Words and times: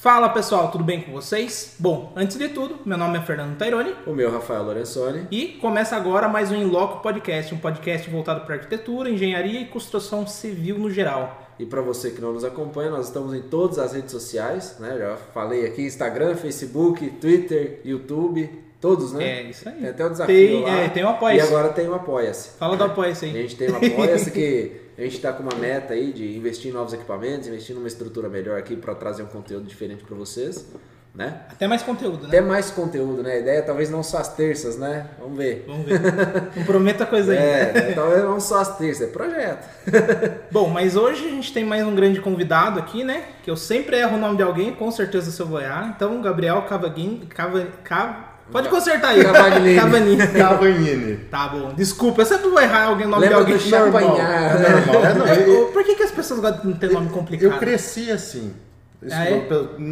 Fala 0.00 0.28
pessoal, 0.28 0.70
tudo 0.70 0.84
bem 0.84 1.00
com 1.00 1.10
vocês? 1.10 1.74
Bom, 1.76 2.12
antes 2.14 2.38
de 2.38 2.48
tudo, 2.50 2.76
meu 2.86 2.96
nome 2.96 3.18
é 3.18 3.20
Fernando 3.20 3.58
Taironi 3.58 3.92
O 4.06 4.12
meu 4.12 4.30
Rafael 4.30 4.62
Lorenzoni. 4.62 5.26
e 5.28 5.58
começa 5.60 5.96
agora 5.96 6.28
mais 6.28 6.52
um 6.52 6.54
Inloco 6.54 7.02
Podcast, 7.02 7.52
um 7.52 7.58
podcast 7.58 8.08
voltado 8.08 8.42
para 8.42 8.54
arquitetura, 8.54 9.10
engenharia 9.10 9.60
e 9.60 9.66
construção 9.66 10.24
civil 10.24 10.78
no 10.78 10.88
geral. 10.88 11.48
E 11.58 11.66
para 11.66 11.80
você 11.80 12.12
que 12.12 12.20
não 12.20 12.32
nos 12.32 12.44
acompanha, 12.44 12.90
nós 12.90 13.06
estamos 13.08 13.34
em 13.34 13.42
todas 13.42 13.80
as 13.80 13.92
redes 13.92 14.12
sociais, 14.12 14.76
né? 14.78 14.96
Já 14.96 15.16
falei 15.34 15.66
aqui, 15.66 15.82
Instagram, 15.82 16.36
Facebook, 16.36 17.10
Twitter, 17.20 17.80
YouTube, 17.84 18.48
todos, 18.80 19.12
né? 19.12 19.40
É 19.40 19.42
isso 19.42 19.68
aí. 19.68 19.74
Tem 19.76 19.88
até 19.90 20.04
o 20.06 20.10
desafio 20.10 20.34
Tem, 20.34 20.62
lá. 20.62 20.70
é, 20.80 20.88
tem 20.88 21.04
o 21.04 21.06
E 21.06 21.10
Apoia-se. 21.10 21.46
agora 21.48 21.68
tem 21.70 21.88
o 21.88 21.94
Apoia-se. 21.94 22.50
Fala 22.58 22.76
do 22.76 22.84
Apoia-se 22.84 23.24
A 23.24 23.28
aí. 23.28 23.34
gente 23.34 23.56
tem 23.56 23.70
o 23.70 23.76
Apoia-se 23.76 24.30
que 24.30 24.80
a 24.96 25.02
gente 25.02 25.16
está 25.16 25.32
com 25.32 25.42
uma 25.42 25.54
meta 25.54 25.94
aí 25.94 26.12
de 26.12 26.36
investir 26.36 26.70
em 26.70 26.74
novos 26.74 26.92
equipamentos, 26.92 27.46
investir 27.46 27.74
numa 27.74 27.86
estrutura 27.88 28.28
melhor 28.28 28.58
aqui 28.58 28.76
para 28.76 28.94
trazer 28.94 29.22
um 29.22 29.26
conteúdo 29.26 29.66
diferente 29.66 30.02
para 30.02 30.16
vocês, 30.16 30.66
né? 31.14 31.42
Até 31.50 31.66
mais 31.66 31.82
conteúdo, 31.82 32.22
né? 32.22 32.28
Até 32.28 32.40
mais 32.40 32.70
conteúdo, 32.70 33.22
né? 33.22 33.32
A 33.32 33.38
ideia 33.38 33.58
é 33.58 33.62
talvez 33.62 33.90
não 33.90 34.02
só 34.02 34.18
as 34.18 34.34
terças, 34.34 34.76
né? 34.76 35.06
Vamos 35.18 35.36
ver. 35.38 35.64
Vamos 35.66 35.86
ver. 35.86 36.00
Não 36.56 36.64
prometa 36.64 37.06
coisa 37.06 37.32
aí. 37.32 37.38
É, 37.38 37.72
né? 37.72 37.92
talvez 37.92 38.22
não 38.22 38.38
só 38.40 38.60
as 38.60 38.76
terças, 38.76 39.08
é 39.08 39.10
projeto. 39.12 39.68
Bom, 40.52 40.68
mas 40.68 40.96
hoje 40.96 41.26
a 41.26 41.30
gente 41.30 41.52
tem 41.52 41.64
mais 41.64 41.84
um 41.86 41.94
grande 41.94 42.20
convidado 42.20 42.78
aqui, 42.78 43.02
né? 43.04 43.24
Que 43.42 43.50
eu 43.50 43.56
sempre 43.56 43.96
erro 43.96 44.16
o 44.16 44.20
nome 44.20 44.36
de 44.36 44.42
alguém, 44.42 44.72
com 44.74 44.90
certeza 44.90 45.30
se 45.30 45.40
eu 45.40 45.46
vou 45.46 45.60
errar. 45.60 45.92
Então, 45.96 46.20
Gabriel 46.20 46.62
Cavaguin... 46.62 47.26
Cava... 47.28 47.66
Cav... 47.82 48.37
Pode 48.50 48.68
consertar 48.68 49.10
aí. 49.10 49.22
Cavagnini. 49.24 49.76
Cavagnini. 49.76 50.26
Cavagnini. 50.28 51.16
Tá 51.30 51.48
bom. 51.48 51.72
Desculpa, 51.74 52.22
eu 52.22 52.26
sempre 52.26 52.48
vou 52.48 52.60
errar 52.60 52.84
alguém, 52.86 53.06
o 53.06 53.10
nome 53.10 53.22
Lembra 53.28 53.44
de 53.44 53.52
alguém. 53.52 53.56
do 53.56 53.70
Champagnat, 53.70 54.18
É 54.20 54.58
né? 54.58 54.68
normal. 54.86 55.04
É, 55.04 55.14
não, 55.14 55.26
Eu- 55.26 55.66
Por 55.66 55.84
que, 55.84 55.94
que 55.94 56.02
as 56.02 56.10
pessoas 56.10 56.40
gostam 56.40 56.72
de 56.72 56.78
ter 56.78 56.90
nome 56.90 57.10
complicado? 57.10 57.52
eu 57.52 57.58
cresci 57.58 58.10
assim. 58.10 58.52
Isso, 59.00 59.14
Ah, 59.14 59.24
é? 59.26 59.40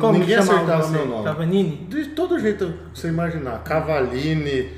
Como 0.00 0.18
ninguém 0.18 0.34
acertava 0.36 0.82
você? 0.82 0.90
meu 0.90 1.06
nome. 1.06 1.24
Cavanini? 1.24 1.86
De 1.88 2.06
todo 2.06 2.38
jeito 2.40 2.74
que 2.92 2.98
você 2.98 3.08
imaginar. 3.08 3.62
Cavalini. 3.62 4.68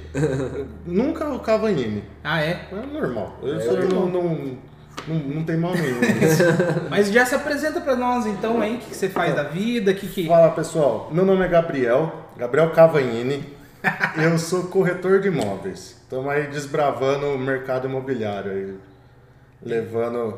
nunca 0.84 1.28
o 1.28 1.38
Cavagnini. 1.38 2.04
Ah, 2.22 2.42
é? 2.42 2.66
É 2.72 2.86
normal. 3.00 3.38
Eu 3.42 3.56
É, 3.56 3.60
sou- 3.60 3.74
eu 3.78 3.88
não, 3.88 4.06
não, 4.06 4.22
não, 5.06 5.14
não 5.36 5.44
tem 5.44 5.56
mal 5.56 5.72
nenhum. 5.72 5.98
Mas 6.90 7.10
já 7.10 7.24
se 7.24 7.34
apresenta 7.34 7.80
pra 7.80 7.96
nós 7.96 8.26
então 8.26 8.60
aí, 8.60 8.74
o 8.74 8.78
que, 8.78 8.86
que 8.90 8.96
você 8.96 9.08
faz 9.08 9.34
da 9.34 9.44
vida, 9.44 9.92
o 9.92 9.94
que 9.94 10.06
que... 10.06 10.26
Fala 10.26 10.50
pessoal, 10.50 11.08
meu 11.12 11.24
nome 11.24 11.44
é 11.44 11.48
Gabriel, 11.48 12.12
Gabriel 12.36 12.70
Cavagnini. 12.70 13.56
Eu 14.22 14.38
sou 14.38 14.64
corretor 14.64 15.20
de 15.20 15.28
imóveis. 15.28 15.96
Estamos 16.02 16.28
aí 16.30 16.46
desbravando 16.48 17.26
o 17.26 17.38
mercado 17.38 17.86
imobiliário, 17.86 18.50
aí, 18.50 18.78
levando 19.62 20.34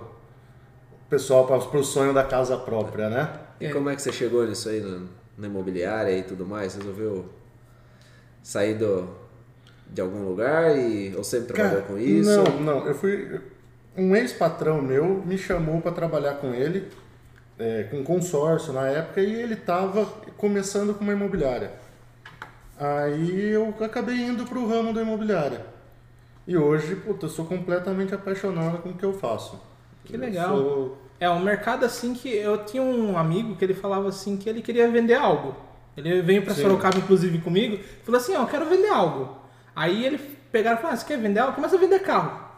o 0.93 1.09
pessoal 1.09 1.47
para 1.47 1.79
o 1.79 1.85
sonho 1.85 2.13
da 2.13 2.25
casa 2.25 2.57
própria, 2.57 3.09
né? 3.09 3.31
E 3.61 3.69
como 3.71 3.91
é 3.91 3.97
que 3.97 4.03
você 4.03 4.13
chegou 4.13 4.47
nisso 4.47 4.69
aí, 4.69 4.81
na, 4.81 5.03
na 5.39 5.47
imobiliária 5.47 6.17
e 6.17 6.23
tudo 6.23 6.47
mais? 6.47 6.75
Resolveu 6.75 7.29
sair 8.43 8.75
do, 8.75 9.09
de 9.87 10.01
algum 10.01 10.25
lugar 10.25 10.77
e, 10.77 11.15
ou 11.17 11.25
sempre 11.25 11.55
trabalhou 11.55 11.83
com 11.83 11.99
isso? 11.99 12.31
Não, 12.31 12.61
não. 12.61 12.87
Eu 12.87 12.95
fui. 12.95 13.41
Um 13.97 14.15
ex-patrão 14.15 14.81
meu 14.81 15.23
me 15.27 15.37
chamou 15.37 15.81
para 15.81 15.93
trabalhar 15.93 16.35
com 16.35 16.55
ele, 16.55 16.89
é, 17.59 17.85
com 17.91 18.03
consórcio 18.05 18.73
na 18.73 18.87
época, 18.87 19.21
e 19.21 19.35
ele 19.35 19.55
estava 19.55 20.07
começando 20.37 20.95
com 20.95 21.03
uma 21.03 21.13
imobiliária. 21.13 21.73
Aí 22.81 23.51
eu 23.51 23.75
acabei 23.85 24.17
indo 24.17 24.45
para 24.47 24.59
o 24.59 24.67
ramo 24.67 24.95
da 24.95 25.03
imobiliária. 25.03 25.61
E 26.47 26.57
hoje, 26.57 26.97
puta, 26.97 27.27
eu 27.27 27.31
sou 27.31 27.45
completamente 27.45 28.15
apaixonado 28.15 28.79
com 28.79 28.89
o 28.89 28.95
que 28.95 29.05
eu 29.05 29.13
faço. 29.13 29.61
Que 30.05 30.17
legal. 30.17 30.57
sou- 30.57 30.99
É 31.21 31.29
um 31.29 31.39
mercado 31.41 31.85
assim 31.85 32.15
que... 32.15 32.31
Eu 32.35 32.65
tinha 32.65 32.83
um 32.83 33.19
amigo 33.19 33.55
que 33.55 33.63
ele 33.65 33.75
falava 33.75 34.09
assim 34.09 34.39
que 34.39 34.49
ele 34.49 34.63
queria 34.63 34.91
vender 34.91 35.15
algo. 35.15 35.55
Ele 35.95 36.23
veio 36.23 36.43
pra 36.43 36.55
Sim. 36.55 36.63
Sorocaba, 36.63 36.97
inclusive, 36.97 37.39
comigo, 37.39 37.75
e 37.75 38.05
falou 38.05 38.19
assim, 38.19 38.35
ó, 38.35 38.41
eu 38.43 38.47
quero 38.47 38.65
vender 38.65 38.89
algo. 38.89 39.37
Aí 39.77 40.07
ele 40.07 40.17
pegaram 40.51 40.79
e 40.79 40.81
falaram, 40.81 40.95
ah, 40.95 40.97
você 41.01 41.07
quer 41.07 41.19
vender 41.19 41.41
algo? 41.41 41.55
Começa 41.55 41.77
a 41.77 41.79
vender 41.79 41.99
carro. 42.01 42.49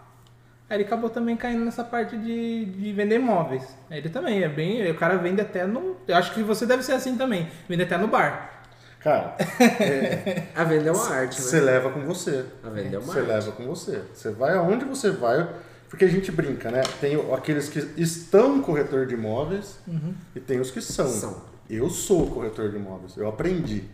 Aí 0.71 0.77
ele 0.77 0.85
acabou 0.85 1.11
também 1.11 1.37
caindo 1.37 1.65
nessa 1.65 1.83
parte 1.83 2.17
de, 2.17 2.67
de 2.67 2.93
vender 2.93 3.17
imóveis. 3.17 3.77
Ele 3.91 4.09
também, 4.09 4.45
é 4.45 4.49
bem... 4.49 4.89
O 4.89 4.95
cara 4.95 5.17
vende 5.17 5.41
até 5.41 5.67
no... 5.67 5.97
Eu 6.07 6.15
acho 6.17 6.33
que 6.33 6.43
você 6.45 6.65
deve 6.65 6.85
ser 6.85 6.93
assim 6.93 7.17
também. 7.17 7.49
Vende 7.69 7.83
até 7.83 7.99
no 7.99 8.07
bar. 8.07 8.62
Cara, 9.03 9.37
A 10.55 10.65
venda 10.65 10.89
é 10.89 10.93
uma 10.93 11.09
arte, 11.11 11.41
você 11.41 11.57
né? 11.57 11.63
leva 11.73 11.91
com 11.91 12.01
você. 12.07 12.45
A 12.63 12.69
venda 12.71 12.97
é 12.97 12.99
uma 12.99 13.13
Você 13.13 13.19
arte. 13.19 13.29
leva 13.29 13.53
com 13.53 13.67
você. 13.67 14.03
Você 14.15 14.31
vai 14.31 14.55
aonde 14.55 14.85
você 14.85 15.11
vai, 15.11 15.49
porque 15.89 16.05
a 16.05 16.09
gente 16.09 16.31
brinca, 16.31 16.71
né? 16.71 16.83
Tem 17.01 17.17
aqueles 17.35 17.69
que 17.69 17.81
estão 17.97 18.63
corretor 18.63 19.07
de 19.07 19.15
imóveis 19.15 19.79
e 20.37 20.41
tem 20.41 20.61
os 20.61 20.71
que 20.71 20.81
são. 20.81 21.09
São. 21.09 21.43
Eu 21.69 21.91
sou 21.91 22.31
corretor 22.31 22.71
de 22.71 22.77
imóveis, 22.77 23.17
eu 23.17 23.27
aprendi, 23.29 23.85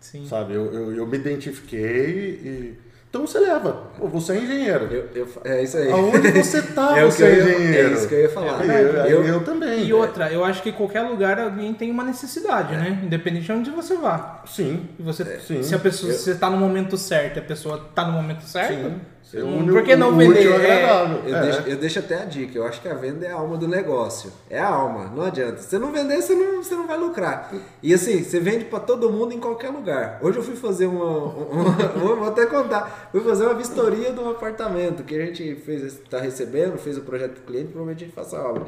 Sim. 0.00 0.26
sabe? 0.28 0.54
Eu, 0.54 0.72
eu, 0.72 0.94
eu 0.94 1.06
me 1.06 1.16
identifiquei 1.18 2.40
e. 2.42 2.85
Então 3.08 3.26
você 3.26 3.38
leva. 3.38 3.72
Pô, 3.98 4.08
você 4.08 4.32
é 4.32 4.36
engenheiro. 4.38 4.84
Eu, 4.90 5.08
eu, 5.14 5.28
é 5.44 5.62
isso 5.62 5.76
aí. 5.76 5.90
Aonde 5.90 6.30
você 6.32 6.60
tá, 6.60 6.96
é 6.98 7.04
você 7.04 7.24
é 7.24 7.38
engenheiro. 7.40 7.88
É 7.88 7.92
isso 7.92 8.08
que 8.08 8.14
eu 8.14 8.20
ia 8.22 8.28
falar. 8.28 8.64
eu, 8.64 8.94
eu, 9.06 9.24
eu, 9.24 9.44
também. 9.44 9.84
E 9.86 9.92
outra, 9.92 10.30
eu 10.30 10.44
acho 10.44 10.62
que 10.62 10.68
em 10.70 10.72
qualquer 10.72 11.02
lugar 11.02 11.38
alguém 11.38 11.72
tem 11.72 11.90
uma 11.90 12.04
necessidade, 12.04 12.74
né? 12.74 13.00
Independente 13.02 13.46
de 13.46 13.52
onde 13.52 13.70
você 13.70 13.96
vá. 13.96 14.42
Sim. 14.46 14.88
E 14.98 15.02
você, 15.02 15.24
Sim. 15.40 15.62
se 15.62 15.74
a 15.74 15.78
pessoa, 15.78 16.12
Eu- 16.12 16.18
você 16.18 16.34
tá 16.34 16.50
no 16.50 16.56
momento 16.58 16.98
certo 16.98 17.36
e 17.36 17.40
a 17.40 17.42
pessoa 17.42 17.88
tá 17.94 18.04
no 18.04 18.12
momento 18.12 18.42
certo, 18.42 18.74
Sim. 18.74 19.00
Você 19.26 19.42
hum, 19.42 19.58
une 19.58 19.72
por 19.72 19.82
que 19.82 19.96
não 19.96 20.16
vender? 20.16 20.46
É, 20.46 20.84
eu, 21.26 21.34
É. 21.36 21.40
deixo, 21.42 21.60
eu 21.68 21.76
deixo 21.76 21.98
até 21.98 22.22
a 22.22 22.24
dica. 22.24 22.56
Eu 22.56 22.64
acho 22.64 22.80
que 22.80 22.88
a 22.88 22.94
venda 22.94 23.26
é 23.26 23.32
a 23.32 23.34
alma 23.34 23.56
do 23.56 23.66
negócio. 23.66 24.32
É 24.48 24.60
a 24.60 24.68
alma. 24.68 25.10
Não 25.12 25.24
adianta. 25.24 25.58
Se 25.58 25.68
você 25.70 25.78
não 25.80 25.90
vender, 25.90 26.22
você 26.22 26.32
não, 26.32 26.62
você 26.62 26.76
não 26.76 26.86
vai 26.86 26.96
lucrar. 26.96 27.52
E 27.82 27.92
assim, 27.92 28.22
você 28.22 28.38
vende 28.38 28.66
pra 28.66 28.78
todo 28.78 29.10
mundo 29.10 29.34
em 29.34 29.40
qualquer 29.40 29.70
lugar. 29.70 30.20
Hoje 30.22 30.38
eu 30.38 30.44
fui 30.44 30.54
fazer 30.54 30.86
uma. 30.86 31.04
uma- 31.24 31.72
vou 31.98 32.14
vou 32.16 32.28
até 32.28 32.46
contar. 32.46 33.08
Fui 33.10 33.20
fazer 33.22 33.46
uma 33.46 33.54
vistoria 33.54 34.12
de 34.12 34.20
um 34.20 34.30
apartamento 34.30 35.02
que 35.02 35.16
a 35.20 35.26
gente 35.26 35.56
fez, 35.56 35.82
está 35.82 36.20
recebendo, 36.20 36.78
fez 36.78 36.96
o 36.96 37.00
projeto 37.00 37.34
do 37.34 37.40
cliente, 37.40 37.72
provavelmente 37.72 38.04
a 38.04 38.06
gente 38.06 38.14
faça 38.14 38.38
a 38.38 38.48
obra. 38.48 38.62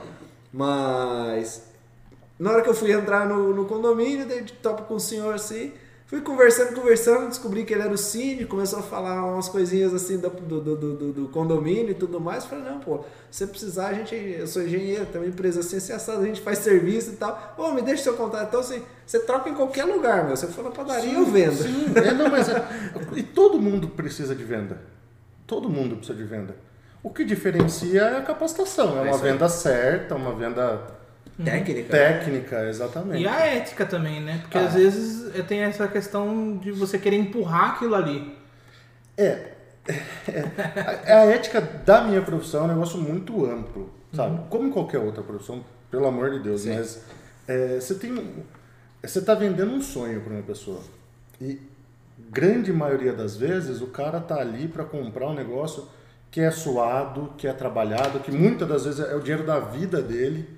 Mas 0.52 1.62
na 2.36 2.50
hora 2.50 2.62
que 2.62 2.69
eu 2.69 2.75
fui 2.75 2.90
entrar 2.90 3.28
no, 3.28 3.54
no 3.54 3.64
condomínio, 3.66 4.26
dei 4.26 4.42
de 4.42 4.54
topo 4.54 4.82
com 4.82 4.94
o 4.94 5.00
senhor 5.00 5.34
assim, 5.34 5.72
fui 6.08 6.20
conversando, 6.22 6.74
conversando, 6.74 7.28
descobri 7.28 7.64
que 7.64 7.72
ele 7.74 7.82
era 7.82 7.92
o 7.92 7.96
síndico, 7.98 8.50
começou 8.52 8.78
a 8.80 8.82
falar 8.82 9.22
umas 9.24 9.48
coisinhas 9.48 9.92
assim 9.94 10.16
do, 10.19 10.28
do, 10.30 10.60
do, 10.60 10.76
do- 10.76 11.12
do 11.12 11.28
condomínio 11.28 11.91
e 11.91 11.94
tudo 11.94 12.19
mais. 12.19 12.44
Falei, 12.46 12.64
não, 12.64 12.80
pô, 12.80 13.04
se 13.30 13.38
você 13.38 13.46
precisar, 13.46 13.88
a 13.88 13.92
gente, 13.92 14.14
eu 14.14 14.46
sou 14.46 14.62
engenheiro, 14.62 15.04
tem 15.06 15.20
uma 15.20 15.26
empresa 15.28 15.60
assim, 15.60 15.76
assim, 15.76 15.92
assado, 15.92 16.22
a 16.22 16.26
gente 16.26 16.41
faz 16.41 16.58
serviço 16.58 17.10
e 17.12 17.16
tal. 17.16 17.54
Ô, 17.56 17.70
me 17.72 17.82
deixa 17.82 18.02
seu 18.04 18.14
contato. 18.14 18.48
Então, 18.48 18.60
assim, 18.60 18.82
você 19.06 19.20
troca 19.20 19.48
em 19.50 19.54
qualquer 19.54 19.84
lugar, 19.84 20.24
meu. 20.24 20.32
Eu 20.34 20.36
for 20.48 20.64
na 20.64 20.70
padaria, 20.70 21.12
eu 21.12 21.26
vendo. 21.26 21.62
Sim, 21.62 21.92
é, 21.94 22.12
não, 22.14 22.28
mas 22.30 22.48
é- 22.48 22.66
e 23.14 23.22
todo 23.22 23.60
mundo 23.60 23.86
precisa 23.88 24.34
de 24.34 24.42
venda. 24.44 24.78
Todo 25.46 25.69
mundo 25.69 25.96
precisa 25.96 26.16
de 26.19 26.25
venda. 26.25 26.56
O 27.02 27.10
que 27.10 27.25
diferencia 27.25 28.00
é 28.02 28.16
a 28.16 28.22
capacitação. 28.22 28.98
É 28.98 29.08
É 29.08 29.10
uma 29.12 29.19
venda 29.19 29.48
certa, 29.48 30.14
uma 30.14 30.34
venda 30.34 30.80
Técnica. 31.44 31.88
técnica, 31.91 32.69
exatamente. 32.69 33.22
E 33.22 33.28
a 33.28 33.47
ética 33.47 33.87
também, 33.87 34.21
né? 34.21 34.38
Porque 34.43 34.59
Ah. 34.59 34.66
às 34.66 34.75
vezes 34.75 35.34
eh, 35.37 35.43
tem 35.43 35.60
essa 35.60 35.87
questão 35.87 36.56
de 36.56 36.72
você 36.72 36.99
querer 36.99 37.16
empurrar 37.16 37.71
aquilo 37.76 37.94
ali. 37.94 38.37
É, 39.16 39.53
é, 41.06 41.12
a 41.12 41.25
ética 41.26 41.60
da 41.60 42.03
minha 42.03 42.22
profissão 42.22 42.62
é 42.62 42.65
um 42.65 42.69
negócio 42.69 42.99
muito 42.99 43.47
amplo, 43.47 43.91
sabe? 44.12 44.41
Como 44.50 44.69
em 44.69 44.71
qualquer 44.71 44.99
outra 44.99 45.22
profissão, 45.22 45.65
pelo 45.91 46.06
amor 46.06 46.31
de 46.31 46.41
Deus, 46.41 46.62
Sim. 46.62 46.75
mas 46.76 47.03
é, 47.47 47.78
você 47.81 47.94
tem, 47.94 48.12
um- 48.12 48.43
você 49.03 49.19
está 49.20 49.34
vendendo 49.34 49.72
um 49.72 49.81
sonho 49.81 50.20
para 50.20 50.32
uma 50.32 50.43
pessoa 50.43 50.81
e 51.41 51.60
grande 52.31 52.72
maioria 52.72 53.12
das 53.12 53.37
vezes 53.37 53.81
o 53.81 53.87
cara 53.87 54.20
tá 54.20 54.40
ali 54.40 54.67
para 54.69 54.85
comprar 54.85 55.29
um 55.29 55.35
negócio 55.35 55.88
que 56.31 56.40
é 56.40 56.50
suado, 56.50 57.32
que 57.38 57.46
é 57.46 57.52
trabalhado, 57.52 58.19
que 58.20 58.31
muitas 58.31 58.69
das 58.69 58.85
vezes 58.85 59.00
é 59.00 59.14
o 59.14 59.20
dinheiro 59.20 59.46
da 59.46 59.58
vida 59.61 60.02
dele. 60.02 60.57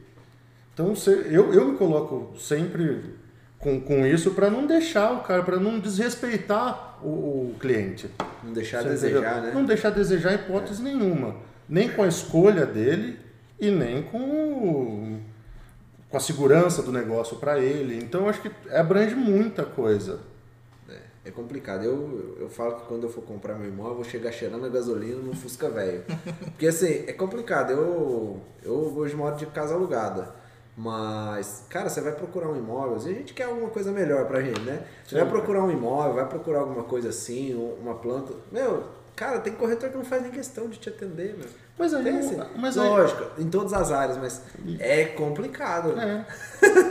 Então 0.75 0.95
eu, 1.31 1.53
eu 1.53 1.65
me 1.73 1.77
coloco 1.77 2.39
sempre 2.39 3.15
com, 3.59 3.81
com 3.81 4.07
isso 4.07 4.31
para 4.33 4.49
não 4.51 4.67
deixar 4.67 5.13
o 5.13 5.21
cara, 5.23 5.43
para 5.43 5.59
não 5.59 5.79
desrespeitar 5.79 6.99
o, 7.05 7.09
o 7.51 7.57
cliente. 7.61 8.11
Não 8.43 8.53
deixar 8.53 8.83
desejar, 8.83 9.19
entendeu? 9.19 9.43
né? 9.43 9.51
Não 9.55 9.65
deixar 9.65 9.91
desejar 9.91 10.35
hipótese 10.35 10.83
nenhuma. 10.83 11.37
Nem 11.69 11.89
com 11.91 12.03
a 12.03 12.09
escolha 12.09 12.65
dele 12.67 13.19
e 13.61 13.71
nem 13.71 14.03
com, 14.03 14.19
o- 14.19 15.21
com 16.09 16.17
a 16.17 16.21
segurança 16.21 16.83
do 16.83 16.91
negócio 16.91 17.37
para 17.37 17.59
ele. 17.59 17.97
Então, 17.97 18.29
acho 18.29 18.41
que 18.41 18.51
abrange 18.75 19.15
muita 19.15 19.65
coisa. 19.65 20.21
É, 20.89 20.99
é 21.27 21.31
complicado. 21.31 21.85
Eu, 21.85 22.37
eu 22.41 22.49
falo 22.49 22.77
que 22.77 22.87
quando 22.87 23.03
eu 23.05 23.11
for 23.11 23.23
comprar 23.23 23.55
meu 23.57 23.69
imóvel, 23.69 23.93
eu 23.93 23.97
vou 23.97 24.05
chegar 24.05 24.33
cheirando 24.33 24.65
a 24.65 24.69
gasolina 24.71 25.21
no 25.21 25.35
Fusca 25.37 25.69
velho. 25.69 26.03
Porque 26.41 26.67
assim, 26.67 27.05
é 27.07 27.13
complicado. 27.13 27.71
Eu, 27.73 28.41
eu 28.65 28.73
hoje 28.97 29.15
moro 29.15 29.37
de 29.37 29.47
casa 29.47 29.75
alugada. 29.75 30.40
Mas, 30.83 31.67
cara, 31.69 31.91
você 31.91 32.01
vai 32.01 32.13
procurar 32.13 32.49
um 32.49 32.57
imóvel, 32.57 32.95
vezes 32.95 33.09
a 33.09 33.13
gente 33.13 33.35
quer 33.35 33.45
alguma 33.45 33.69
coisa 33.69 33.93
melhor 33.93 34.25
pra 34.25 34.41
gente, 34.41 34.61
né? 34.61 34.81
Você 35.05 35.15
vai 35.15 35.27
procurar 35.29 35.63
um 35.63 35.71
imóvel, 35.71 36.15
vai 36.15 36.27
procurar 36.27 36.61
alguma 36.61 36.85
coisa 36.85 37.11
assim, 37.11 37.55
uma 37.83 37.95
planta. 37.97 38.33
Meu, 38.51 38.85
cara, 39.15 39.41
tem 39.41 39.53
corretor 39.53 39.91
que 39.91 39.97
não 39.99 40.05
faz 40.07 40.23
nem 40.23 40.31
questão 40.31 40.69
de 40.69 40.79
te 40.79 40.89
atender, 40.89 41.35
meu. 41.37 41.47
Mas 41.79 41.95
aí, 41.95 42.05
Tem 42.05 42.19
assim, 42.19 42.39
mas 42.57 42.77
aí, 42.77 42.87
lógico, 42.89 43.25
em 43.39 43.49
todas 43.49 43.73
as 43.73 43.91
áreas, 43.91 44.19
mas 44.19 44.43
é 44.79 45.05
complicado. 45.07 45.99
É. 45.99 46.25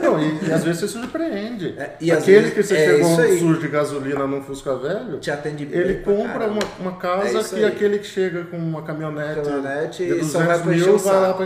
Não, 0.02 0.20
e, 0.20 0.48
e 0.48 0.52
às 0.52 0.64
vezes 0.64 0.80
você 0.80 0.88
surpreende. 0.88 1.76
É, 1.78 1.96
e 2.00 2.10
Aquele 2.10 2.40
vezes- 2.40 2.54
que 2.54 2.62
você 2.64 2.76
é 2.76 2.86
chegou 2.86 3.08
um 3.10 3.38
sujo 3.38 3.60
de 3.60 3.68
gasolina 3.68 4.26
num 4.26 4.42
Fusca 4.42 4.74
velho, 4.76 5.18
Te 5.20 5.30
atende 5.30 5.64
bem 5.66 5.78
ele 5.80 5.94
pra 6.02 6.12
compra 6.12 6.46
uma, 6.48 6.60
uma 6.80 6.90
É 6.90 7.00
casa 7.00 7.38
isso 7.40 7.54
que 7.54 7.64
aí. 7.64 7.70
aquele 7.72 7.98
que 8.00 8.06
chega 8.06 8.44
com 8.46 8.56
uma 8.56 8.82
caminhonete, 8.82 9.40
Caminhonete 9.42 10.04
de 10.04 10.12
e 10.18 10.24
só 10.24 10.38
200 10.40 10.46
vai 10.46 10.58
pra 10.60 10.74
encher 10.74 10.86
mil 10.88 10.98
vai 10.98 11.14
lá 11.20 11.26
saco. 11.28 11.42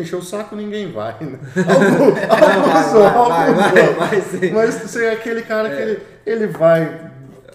Encher 0.00 0.16
o 0.16 0.22
saco, 0.22 0.54
ninguém 0.56 0.90
vai. 0.92 1.14
Né? 1.20 1.38
Alguns, 2.28 2.94
alguns 2.94 3.28
vai, 3.28 3.48
alguns 3.48 3.62
vai, 3.72 3.82
vão. 3.86 3.94
vai, 3.94 4.20
sim. 4.20 4.50
Mas 4.52 4.74
você 4.74 5.04
é 5.06 5.12
aquele 5.12 5.42
cara 5.42 5.70
que 5.70 5.80
ele, 5.82 6.02
ele 6.26 6.46
vai... 6.48 7.10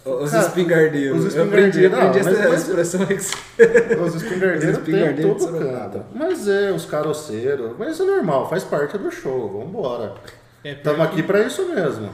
Os 0.05 0.31
Cara, 0.31 0.47
espingardeiros. 0.47 1.25
os 1.25 1.35
Eu 1.35 1.43
aprendi, 1.43 1.81
espingardeiros, 1.85 2.27
aprendi 2.27 2.53
essa 2.53 2.69
expressão 2.69 3.01
aí 3.01 3.07
que 3.07 3.21
você- 3.21 3.95
Os 4.01 4.15
espingardeiros 4.23 4.77
Os 4.77 4.83
tem 4.83 4.93
espingardeiros 4.95 5.45
todo 5.45 5.59
canto. 5.59 6.05
Mas 6.15 6.47
é, 6.47 6.71
os 6.71 6.85
caroceiros. 6.85 7.71
Mas 7.77 7.91
isso 7.91 8.03
é 8.03 8.05
normal, 8.05 8.49
faz 8.49 8.63
parte 8.63 8.97
do 8.97 9.11
show. 9.11 9.59
Vambora. 9.59 10.15
É, 10.63 10.71
Estamos 10.71 11.01
aqui 11.01 11.21
pra 11.21 11.41
isso 11.41 11.67
mesmo. 11.67 12.09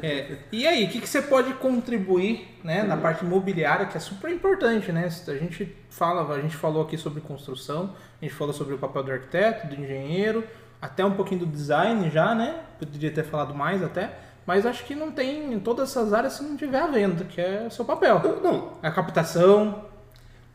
É, 0.00 0.26
E 0.52 0.64
aí, 0.66 0.84
o 0.84 0.88
que, 0.88 1.00
que 1.00 1.08
você 1.08 1.20
pode 1.20 1.52
contribuir 1.54 2.56
né, 2.62 2.84
na 2.84 2.96
parte 2.96 3.24
imobiliária, 3.24 3.86
que 3.86 3.96
é 3.96 4.00
super 4.00 4.30
importante, 4.30 4.92
né? 4.92 5.08
A 5.26 5.32
gente 5.34 5.76
fala, 5.90 6.32
a 6.32 6.40
gente 6.40 6.56
falou 6.56 6.82
aqui 6.84 6.96
sobre 6.96 7.20
construção, 7.20 7.92
a 8.24 8.28
gente 8.28 8.38
falou 8.38 8.54
sobre 8.54 8.74
o 8.74 8.78
papel 8.78 9.02
do 9.02 9.12
arquiteto, 9.12 9.66
do 9.66 9.74
engenheiro, 9.74 10.44
até 10.80 11.04
um 11.04 11.12
pouquinho 11.12 11.40
do 11.40 11.46
design 11.46 12.10
já, 12.10 12.34
né? 12.34 12.60
Poderia 12.78 13.10
ter 13.10 13.24
falado 13.24 13.54
mais 13.54 13.82
até, 13.82 14.12
mas 14.46 14.66
acho 14.66 14.84
que 14.84 14.94
não 14.94 15.10
tem 15.10 15.52
em 15.52 15.60
todas 15.60 15.90
essas 15.90 16.12
áreas 16.12 16.34
se 16.34 16.42
não 16.42 16.56
tiver 16.56 16.80
a 16.80 16.86
venda, 16.86 17.24
que 17.24 17.40
é 17.40 17.66
o 17.66 17.70
seu 17.70 17.84
papel. 17.84 18.20
Não, 18.42 18.72
A 18.82 18.90
captação, 18.90 19.84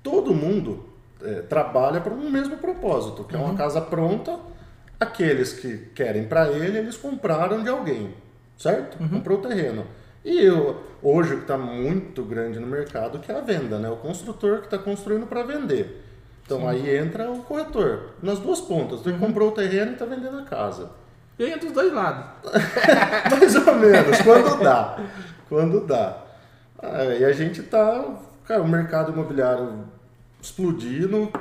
todo 0.01 0.33
mundo 0.33 0.85
é, 1.21 1.41
trabalha 1.41 2.01
para 2.01 2.13
um 2.13 2.29
mesmo 2.29 2.57
propósito, 2.57 3.23
que 3.23 3.35
é 3.35 3.39
uma 3.39 3.55
casa 3.55 3.81
pronta. 3.81 4.37
Aqueles 4.99 5.53
que 5.53 5.77
querem 5.95 6.27
para 6.27 6.49
ele, 6.49 6.77
eles 6.77 6.97
compraram 6.97 7.63
de 7.63 7.69
alguém, 7.69 8.13
certo? 8.57 8.97
Comprou 9.09 9.39
o 9.39 9.41
terreno. 9.41 9.85
E 10.25 10.43
eu, 10.43 10.83
hoje 11.01 11.33
o 11.33 11.37
que 11.37 11.43
está 11.43 11.57
muito 11.57 12.23
grande 12.23 12.59
no 12.59 12.67
mercado 12.67 13.19
que 13.19 13.31
é 13.31 13.37
a 13.37 13.41
venda, 13.41 13.79
né? 13.79 13.89
O 13.89 13.95
construtor 13.95 14.59
que 14.59 14.65
está 14.65 14.77
construindo 14.77 15.25
para 15.25 15.43
vender. 15.43 16.08
Então 16.49 16.67
aí 16.67 16.97
entra 16.97 17.29
o 17.29 17.43
corretor, 17.43 18.15
nas 18.23 18.39
duas 18.39 18.59
pontas. 18.59 19.05
Ele 19.05 19.19
comprou 19.19 19.49
o 19.49 19.51
terreno 19.51 19.91
e 19.91 19.93
está 19.93 20.03
vendendo 20.03 20.39
a 20.39 20.43
casa. 20.45 20.89
ganha 21.37 21.59
dos 21.59 21.71
dois 21.71 21.93
lados. 21.93 22.25
Mais 23.29 23.55
ou 23.55 23.75
menos, 23.75 24.19
quando 24.23 24.63
dá. 24.63 24.99
Quando 25.47 25.85
dá. 25.85 26.23
Ah, 26.81 27.05
e 27.05 27.23
a 27.23 27.31
gente 27.33 27.61
tá. 27.61 28.03
Cara, 28.45 28.63
o 28.63 28.67
mercado 28.67 29.11
imobiliário 29.11 29.85
explodindo, 30.41 31.31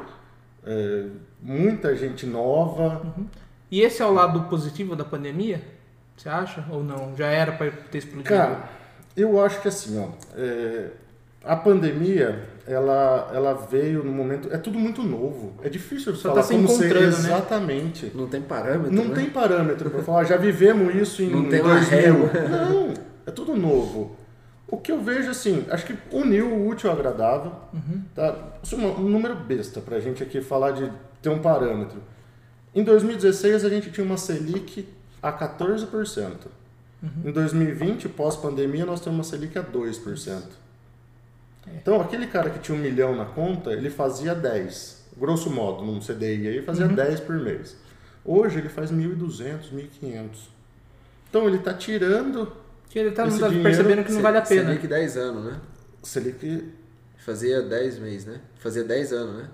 é, 0.62 1.06
muita 1.40 1.96
gente 1.96 2.26
nova. 2.26 3.00
E 3.70 3.80
esse 3.80 4.02
é 4.02 4.04
o 4.04 4.12
lado 4.12 4.42
positivo 4.42 4.94
da 4.94 5.06
pandemia? 5.06 5.62
Você 6.18 6.28
acha? 6.28 6.62
Ou 6.68 6.84
não? 6.84 7.16
Já 7.16 7.28
era 7.28 7.52
para 7.52 7.70
ter 7.70 7.96
explodido? 7.96 8.28
Cara, 8.28 8.68
eu 9.16 9.42
acho 9.42 9.62
que 9.62 9.68
assim, 9.68 9.98
ó, 9.98 10.08
é, 10.36 10.90
a 11.42 11.56
pandemia, 11.56 12.46
ela, 12.68 13.30
ela 13.32 13.54
veio 13.54 14.04
no 14.04 14.12
momento. 14.12 14.48
É 14.52 14.58
tudo 14.58 14.78
muito 14.78 15.02
novo. 15.02 15.54
É 15.62 15.68
difícil 15.68 16.14
Só 16.14 16.28
falar 16.30 16.42
tá 16.42 16.48
se 16.48 16.54
como 16.54 16.68
ser 16.68 16.74
encontrando, 16.86 17.04
né? 17.06 17.28
exatamente. 17.28 18.12
Não 18.14 18.26
tem 18.28 18.42
parâmetro, 18.42 18.92
Não 18.94 19.04
né? 19.06 19.14
tem 19.14 19.30
parâmetro 19.30 19.90
para 19.90 20.02
falar, 20.02 20.24
já 20.24 20.36
vivemos 20.36 20.94
isso 20.94 21.22
em 21.22 21.30
Não 21.30 21.48
tem 21.48 21.60
uma 21.60 21.74
2000. 21.74 21.98
régua. 22.00 22.30
Não, 22.48 22.94
é 23.26 23.30
tudo 23.30 23.56
novo. 23.56 24.16
O 24.70 24.76
que 24.76 24.92
eu 24.92 25.00
vejo 25.00 25.30
assim, 25.30 25.64
acho 25.70 25.86
que 25.86 25.96
uniu 26.12 26.46
o 26.48 26.68
útil 26.68 26.90
ao 26.90 26.96
agradável. 26.96 27.52
Tá? 28.14 28.36
Isso 28.62 28.74
é 28.74 28.78
um 28.78 29.08
número 29.08 29.34
besta 29.34 29.80
pra 29.80 29.98
gente 29.98 30.22
aqui 30.22 30.40
falar 30.42 30.72
de 30.72 30.92
ter 31.22 31.30
um 31.30 31.38
parâmetro. 31.38 32.02
Em 32.74 32.84
2016 32.84 33.64
a 33.64 33.68
gente 33.70 33.90
tinha 33.90 34.04
uma 34.04 34.18
Selic 34.18 34.86
a 35.22 35.32
14%. 35.32 36.30
Em 37.24 37.30
2020, 37.30 38.08
pós-pandemia, 38.10 38.84
nós 38.84 39.00
temos 39.00 39.18
uma 39.18 39.24
Selic 39.24 39.56
a 39.58 39.62
2%. 39.62 40.42
Então, 41.76 42.00
aquele 42.00 42.26
cara 42.26 42.50
que 42.50 42.58
tinha 42.58 42.76
um 42.76 42.80
milhão 42.80 43.14
na 43.16 43.24
conta, 43.24 43.72
ele 43.72 43.90
fazia 43.90 44.34
10. 44.34 44.98
Grosso 45.16 45.50
modo, 45.50 45.84
num 45.84 46.00
CDI 46.00 46.48
aí, 46.48 46.62
fazia 46.62 46.86
10 46.86 47.20
por 47.20 47.36
mês. 47.36 47.76
Hoje 48.24 48.58
ele 48.58 48.68
faz 48.68 48.92
1.200, 48.92 49.70
1.500. 49.72 50.28
Então, 51.28 51.46
ele 51.46 51.56
está 51.56 51.74
tirando 51.74 52.52
Que 52.88 52.98
ele 52.98 53.10
tá, 53.10 53.22
não 53.22 53.30
Esse 53.30 53.40
tá 53.40 53.48
percebendo 53.48 54.04
que 54.04 54.12
não 54.12 54.22
vale 54.22 54.38
a 54.38 54.42
pena. 54.42 54.66
Selic 54.68 54.86
10 54.86 55.16
anos, 55.16 55.44
né? 55.44 55.60
Selic 56.02 56.72
Fazia 57.28 57.60
10 57.60 57.98
meses, 57.98 58.24
né? 58.24 58.40
Fazia 58.58 58.82
10 58.84 59.12
anos, 59.12 59.36
né? 59.36 59.48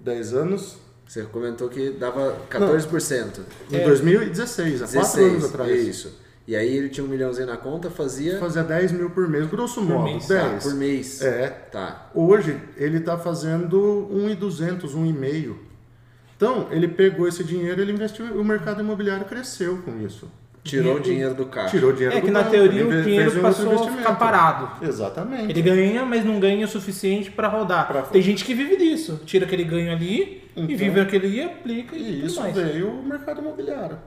10 0.00 0.34
anos. 0.34 0.76
Você 1.08 1.22
comentou 1.24 1.68
que 1.68 1.90
dava 1.90 2.36
14%. 2.50 3.40
Em 3.70 3.76
É. 3.76 3.84
2016, 3.84 4.82
há 4.82 4.88
4 4.88 5.24
anos 5.24 5.44
atrás. 5.46 5.70
Isso. 5.88 6.18
E 6.46 6.56
aí 6.56 6.76
ele 6.76 6.88
tinha 6.88 7.04
um 7.04 7.08
milhãozinho 7.08 7.46
na 7.46 7.56
conta, 7.56 7.88
fazia 7.88 8.38
Fazia 8.38 8.64
10 8.64 8.92
mil 8.92 9.10
por 9.10 9.28
mês, 9.28 9.46
grosso 9.46 9.80
modo. 9.80 10.04
mês. 10.04 10.26
10. 10.26 10.42
tá, 10.64 10.68
por 10.70 10.74
mês. 10.74 11.22
É. 11.22 11.48
Tá. 11.70 12.10
Hoje 12.14 12.56
ele 12.76 12.98
está 12.98 13.16
fazendo 13.16 14.08
1,200, 14.10 14.94
1,5. 14.94 15.54
Então, 16.36 16.66
ele 16.72 16.88
pegou 16.88 17.28
esse 17.28 17.44
dinheiro, 17.44 17.80
ele 17.80 17.92
investiu, 17.92 18.26
o 18.26 18.44
mercado 18.44 18.80
imobiliário 18.82 19.24
cresceu 19.26 19.78
com 19.84 20.00
isso. 20.04 20.28
Tirou 20.64 20.96
o 20.96 21.00
Dinheiro- 21.00 21.34
do 21.34 21.46
caixa. 21.46 21.70
Tirou 21.70 21.92
dinheiro 21.92 22.16
É 22.16 22.20
do 22.20 22.24
que 22.24 22.30
na 22.32 22.40
banco, 22.40 22.50
teoria 22.52 22.86
o 22.86 23.02
dinheiro 23.02 23.38
um 23.38 23.42
passou 23.42 23.72
a 23.88 23.90
ficar 23.96 24.14
parado. 24.14 24.84
Exatamente. 24.86 25.50
Ele 25.50 25.62
ganha, 25.62 26.04
mas 26.04 26.24
não 26.24 26.38
ganha 26.38 26.64
o 26.64 26.68
suficiente 26.68 27.30
para 27.32 27.48
rodar. 27.48 27.86
Pra- 27.88 28.02
Tem 28.02 28.22
gente 28.22 28.44
que 28.44 28.54
vive 28.54 28.76
disso. 28.76 29.20
Tira 29.24 29.44
aquele 29.44 29.64
ganho 29.64 29.90
ali 29.92 30.42
e 30.56 30.62
Então- 30.62 30.66
vive 30.76 31.00
aquele 31.00 31.26
e 31.28 31.42
aplica 31.42 31.96
e, 31.96 32.00
E 32.22 32.26
isso 32.26 32.40
mais. 32.40 32.54
veio 32.54 32.90
o 32.90 33.02
mercado 33.04 33.40
imobiliário. 33.40 33.98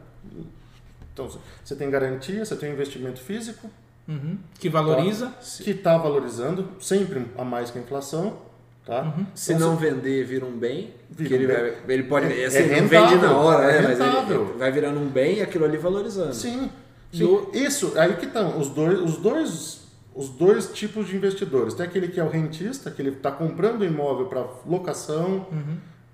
Então, 1.15 1.29
você 1.63 1.75
tem 1.77 1.89
garantia, 1.89 2.44
você 2.44 2.57
tem 2.57 2.69
um 2.69 2.73
investimento 2.73 3.21
físico, 3.21 3.69
Uhum. 4.07 4.38
Que 4.59 4.69
valoriza. 4.69 5.31
que 5.63 5.71
está 5.71 5.97
valorizando, 5.97 6.67
sempre 6.79 7.25
a 7.38 7.44
mais 7.44 7.71
que 7.71 7.79
a 7.79 7.81
inflação. 7.81 8.38
Tá? 8.85 9.01
Uhum. 9.01 9.25
Se 9.33 9.53
Então, 9.53 9.69
não 9.69 9.77
vender, 9.77 10.23
vira 10.25 10.45
um 10.45 10.51
bem. 10.56 10.94
Vira 11.09 11.27
que 11.29 11.33
ele, 11.33 11.45
um 11.45 11.47
bem. 11.47 11.57
vai, 11.57 11.95
ele 11.95 12.03
pode. 12.03 12.25
É- 12.39 12.45
assim, 12.45 12.57
é 12.57 12.62
não 12.67 12.75
rentável, 12.88 13.07
vende 13.09 13.21
na 13.25 13.35
hora, 13.38 13.63
é 13.71 13.81
né? 13.81 13.88
Mas 13.97 14.29
ele, 14.29 14.44
vai 14.59 14.71
virando 14.71 15.00
um 15.00 15.07
bem 15.07 15.38
e 15.38 15.41
aquilo 15.41 15.65
ali 15.65 15.77
valorizando. 15.77 16.35
Sim. 16.35 16.69
E 17.12 17.18
sim. 17.18 17.47
Isso, 17.53 17.94
aí 17.97 18.13
que 18.15 18.25
estão 18.25 18.59
os 18.59 18.69
dois, 18.69 19.00
os 19.00 19.18
dois, 19.18 19.81
os 20.13 20.29
dois 20.29 20.68
tipos 20.71 21.07
de 21.07 21.15
investidores. 21.15 21.73
Tem 21.73 21.83
aquele 21.83 22.09
que 22.09 22.19
é 22.19 22.23
o 22.23 22.29
rentista, 22.29 22.91
que 22.91 23.01
ele 23.01 23.09
está 23.09 23.31
comprando 23.31 23.83
imóvel 23.83 24.28
para 24.28 24.45
locação, 24.68 25.47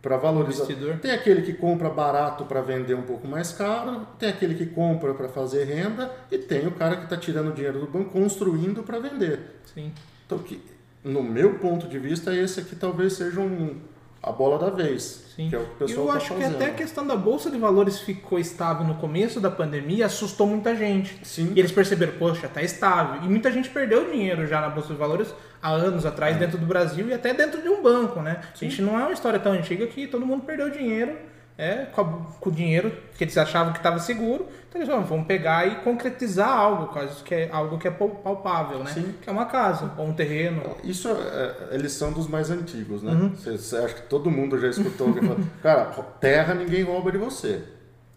para 0.01 0.17
valorizar. 0.17 0.63
Investidor. 0.63 0.98
Tem 0.98 1.12
aquele 1.12 1.41
que 1.43 1.53
compra 1.53 1.89
barato 1.89 2.46
para 2.46 2.62
vender 2.62 2.96
um 2.96 3.03
pouco 3.03 3.27
mais 3.27 3.51
caro, 3.51 4.08
tem 4.17 4.29
aquele 4.29 4.55
que 4.55 4.65
compra 4.65 5.13
para 5.13 5.29
fazer 5.29 5.65
renda 5.65 6.12
e 6.31 6.38
tem 6.38 6.67
o 6.67 6.72
cara 6.72 6.96
que 6.98 7.03
está 7.03 7.17
tirando 7.17 7.53
dinheiro 7.53 7.79
do 7.79 7.88
banco, 7.88 8.10
construindo 8.10 8.84
para 8.84 9.00
vender. 9.00 9.39
Sim. 9.74 9.93
Então, 10.25 10.39
que, 10.39 10.62
no 11.03 11.22
meu 11.22 11.55
ponto 11.60 11.88
de 11.88 12.00
vista, 12.00 12.36
esse 12.36 12.60
aqui 12.60 12.75
talvez 12.75 13.13
seja 13.13 13.39
um, 13.39 13.79
a 14.24 14.31
bola 14.31 14.58
da 14.58 14.70
vez. 14.70 15.25
Sim. 15.36 15.50
Que 15.50 15.55
é 15.55 15.60
o 15.60 15.65
que 15.65 15.72
o 15.72 15.75
pessoal 15.88 16.05
eu 16.08 16.12
tá 16.12 16.17
acho 16.17 16.34
fazendo. 16.34 16.50
que 16.50 16.55
até 16.55 16.65
a 16.65 16.74
questão 16.74 17.05
da 17.05 17.15
bolsa 17.15 17.50
de 17.51 17.58
valores 17.58 18.00
ficou 18.00 18.39
estável 18.39 18.86
no 18.86 18.96
começo 18.96 19.39
da 19.39 19.50
pandemia, 19.51 20.08
assustou 20.08 20.48
muita 20.48 20.75
gente. 20.75 21.20
Sim. 21.24 21.53
E 21.55 21.60
eles 21.60 21.72
perceberam, 21.72 22.13
poxa, 22.17 22.48
tá 22.48 22.62
estável. 22.62 23.24
E 23.24 23.29
muita 23.29 23.51
gente 23.51 23.70
perdeu 23.70 24.10
dinheiro 24.10 24.48
já 24.48 24.62
na 24.62 24.70
bolsa 24.70 24.89
de 24.89 25.00
valores 25.00 25.34
há 25.61 25.69
anos 25.69 26.05
É. 26.05 26.07
atrás 26.07 26.37
dentro 26.37 26.57
do 26.57 26.65
Brasil 26.65 27.07
e 27.09 27.13
até 27.13 27.33
dentro 27.33 27.61
de 27.61 27.69
um 27.69 27.81
banco, 27.81 28.21
né? 28.21 28.41
A 28.53 28.57
gente 28.57 28.81
não 28.81 28.99
é 28.99 29.03
uma 29.03 29.11
história 29.13 29.39
tão 29.39 29.51
antiga 29.53 29.85
que 29.87 30.07
todo 30.07 30.25
mundo 30.25 30.43
perdeu 30.43 30.69
dinheiro 30.69 31.17
é, 31.57 31.85
com, 31.91 32.01
a- 32.01 32.17
com 32.39 32.49
o 32.49 32.51
dinheiro 32.51 32.91
que 33.17 33.23
eles 33.23 33.37
achavam 33.37 33.71
que 33.73 33.79
estava 33.79 33.99
seguro. 33.99 34.47
Então 34.67 34.79
eles 34.81 34.87
falaram, 34.87 35.05
vamos 35.07 35.27
pegar 35.27 35.67
e 35.67 35.75
concretizar 35.83 36.49
algo, 36.49 36.87
caso 36.93 37.23
que 37.23 37.35
é 37.35 37.49
algo 37.51 37.77
que 37.77 37.87
é 37.87 37.91
pal- 37.91 38.09
palpável, 38.09 38.79
né? 38.79 38.89
Sim. 38.91 39.13
Que 39.21 39.29
é 39.29 39.31
uma 39.31 39.45
casa 39.45 39.91
ou 39.97 40.07
um 40.07 40.13
terreno. 40.13 40.63
Isso 40.83 41.09
é, 41.09 41.75
é 41.75 41.77
lição 41.77 42.11
dos 42.11 42.27
mais 42.27 42.49
antigos, 42.49 43.03
né? 43.03 43.11
Uhum. 43.11 43.35
Você, 43.35 43.57
você 43.57 43.75
acha 43.77 43.93
que 43.95 44.01
todo 44.03 44.31
mundo 44.31 44.57
já 44.59 44.69
escutou 44.69 45.07
alguém 45.07 45.21
falando, 45.23 45.47
cara, 45.61 45.85
terra 46.19 46.53
ninguém 46.55 46.83
rouba 46.83 47.11
de 47.11 47.17
você. 47.19 47.63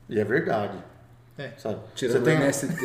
E 0.08 0.18
é 0.18 0.24
verdade. 0.24 0.78
É. 1.36 1.50
Sabe? 1.58 1.78
Tirando 1.96 2.18
você 2.18 2.30
tem... 2.30 2.36
o 2.36 2.42
MST. 2.42 2.76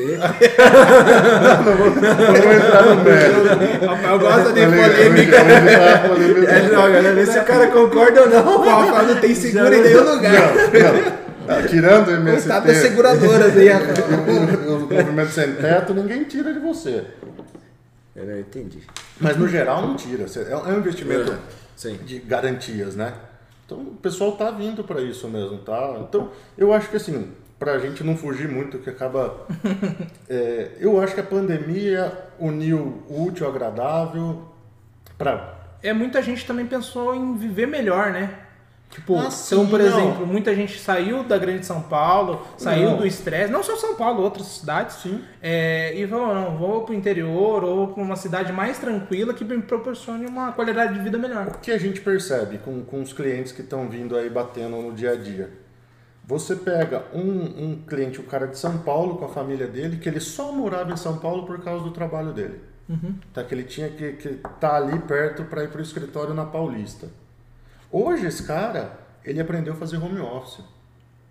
Vamos 1.64 1.98
entrar 2.66 2.84
no 2.84 3.04
mérito. 3.04 3.86
Rafael 3.86 4.20
gosta 4.20 4.54
de 4.54 4.62
Polêmica. 4.62 5.38
É 5.38 6.70
joga, 6.70 7.02
né? 7.04 7.12
Vê 7.12 7.26
se 7.28 7.38
o 7.38 7.44
cara 7.46 7.68
concorda 7.68 8.22
ou 8.22 8.30
não. 8.30 8.58
O 8.58 8.68
Rafael 8.68 9.08
não 9.08 9.22
tem 9.22 9.36
seguro 9.36 9.72
em 9.72 9.82
nenhum 9.84 10.16
lugar. 10.16 10.56
Não, 10.56 10.94
não. 10.94 11.30
Ah, 11.48 11.68
Tirando 11.68 12.08
o 12.08 12.12
MST 12.12 12.42
Coitado 12.42 12.68
das 12.68 12.78
seguradoras 12.78 13.58
aí, 13.58 13.70
Rafael. 13.70 14.08
o, 14.68 14.80
movimento 14.80 15.32
sem 15.32 15.54
teto, 15.54 15.94
ninguém 15.94 16.24
tira 16.24 16.52
de 16.52 16.60
você. 16.60 17.06
Eu 18.16 18.26
não 18.26 18.40
entendi. 18.40 18.82
Mas 19.20 19.38
no 19.38 19.48
geral 19.48 19.82
não 19.84 19.96
tira. 19.96 20.26
É 20.26 20.52
é 20.52 20.56
um 20.56 20.78
investimento 20.80 21.38
Sim. 21.76 22.00
de 22.04 22.18
garantias, 22.20 22.96
né? 22.96 23.14
Então 23.66 23.80
o 23.80 23.96
pessoal 23.96 24.32
tá 24.32 24.50
vindo 24.50 24.84
para 24.84 25.02
isso 25.02 25.28
mesmo, 25.28 25.60
tá? 25.60 25.98
Então 26.08 26.32
eu 26.58 26.74
acho 26.74 26.90
que 26.90 26.98
assim, 26.98 27.32
pra 27.60 27.78
gente 27.78 28.04
não 28.04 28.16
fugir 28.16 28.48
muito, 28.48 28.80
que 28.80 28.90
acaba. 28.90 29.46
é, 30.30 30.72
eu 30.80 31.00
acho 31.02 31.14
que 31.14 31.20
a 31.20 31.24
pandemia 31.24 32.12
uniu 32.40 33.04
o 33.10 33.26
útil 33.26 33.46
ao 33.46 33.52
agradável 33.52 34.44
pra. 35.18 35.56
É, 35.84 35.94
muita 35.94 36.22
gente 36.22 36.46
também 36.46 36.66
pensou 36.66 37.14
em 37.14 37.36
viver 37.38 37.68
melhor, 37.68 38.12
né? 38.12 38.34
Tipo, 38.90 39.16
Ah, 39.20 39.30
então, 39.46 39.68
por 39.68 39.80
não. 39.80 39.86
exemplo, 39.86 40.26
muita 40.26 40.56
gente 40.56 40.80
saiu 40.80 41.24
da 41.24 41.38
grande 41.38 41.64
São 41.64 41.80
Paulo, 41.80 42.44
saiu 42.58 42.90
Não. 42.90 42.98
do 42.98 43.06
estresse, 43.06 43.52
não 43.52 43.62
só 43.62 43.76
São 43.76 43.96
Paulo, 43.96 44.24
outras 44.24 44.48
cidades, 44.48 44.96
Sim. 44.96 45.24
é, 45.44 45.94
e 45.94 46.08
falou, 46.08 46.34
não, 46.34 46.58
vou 46.58 46.82
pro 46.84 46.96
interior 46.96 47.64
ou 47.64 47.90
pra 47.90 48.02
uma 48.02 48.16
cidade 48.16 48.52
mais 48.52 48.80
tranquila 48.80 49.32
que 49.32 49.46
me 49.46 49.62
proporcione 49.62 50.26
uma 50.26 50.54
qualidade 50.54 50.96
de 50.96 51.02
vida 51.02 51.20
melhor. 51.20 51.50
O 51.50 51.60
que 51.60 51.72
a 51.72 51.78
gente 51.78 52.02
percebe 52.02 52.58
com, 52.58 52.84
com 52.84 53.00
os 53.04 53.14
clientes 53.14 53.52
que 53.52 53.62
estão 53.62 53.88
vindo 53.88 54.18
aí 54.18 54.28
batendo 54.28 54.78
no 54.78 54.92
dia 54.92 55.12
a 55.12 55.16
dia? 55.16 55.52
Você 56.30 56.56
pega 56.56 57.06
um, 57.12 57.22
um 57.72 57.82
cliente, 57.88 58.20
o 58.20 58.24
cara 58.24 58.46
de 58.46 58.56
São 58.56 58.78
Paulo, 58.78 59.18
com 59.18 59.26
a 59.26 59.30
família 59.30 59.66
dele, 59.66 59.98
que 59.98 60.08
ele 60.08 60.20
só 60.20 60.52
morava 60.52 60.92
em 60.94 60.96
São 60.96 61.18
Paulo 61.18 61.44
por 61.44 61.60
causa 61.64 61.84
do 61.84 61.90
trabalho 61.90 62.32
dele. 62.32 62.60
Tá, 63.34 63.44
que 63.44 63.52
ele 63.56 63.64
tinha 63.64 63.90
que 63.90 64.04
estar 64.06 64.50
tá 64.60 64.76
ali 64.76 65.00
perto 65.00 65.46
para 65.46 65.64
ir 65.64 65.70
para 65.70 65.80
o 65.80 65.82
escritório 65.82 66.36
na 66.36 66.46
Paulista. 66.46 67.08
Hoje, 67.92 68.28
esse 68.28 68.44
cara, 68.44 68.94
ele 69.26 69.42
aprendeu 69.42 69.74
a 69.74 69.76
fazer 69.76 69.98
home 69.98 70.20
office. 70.20 70.64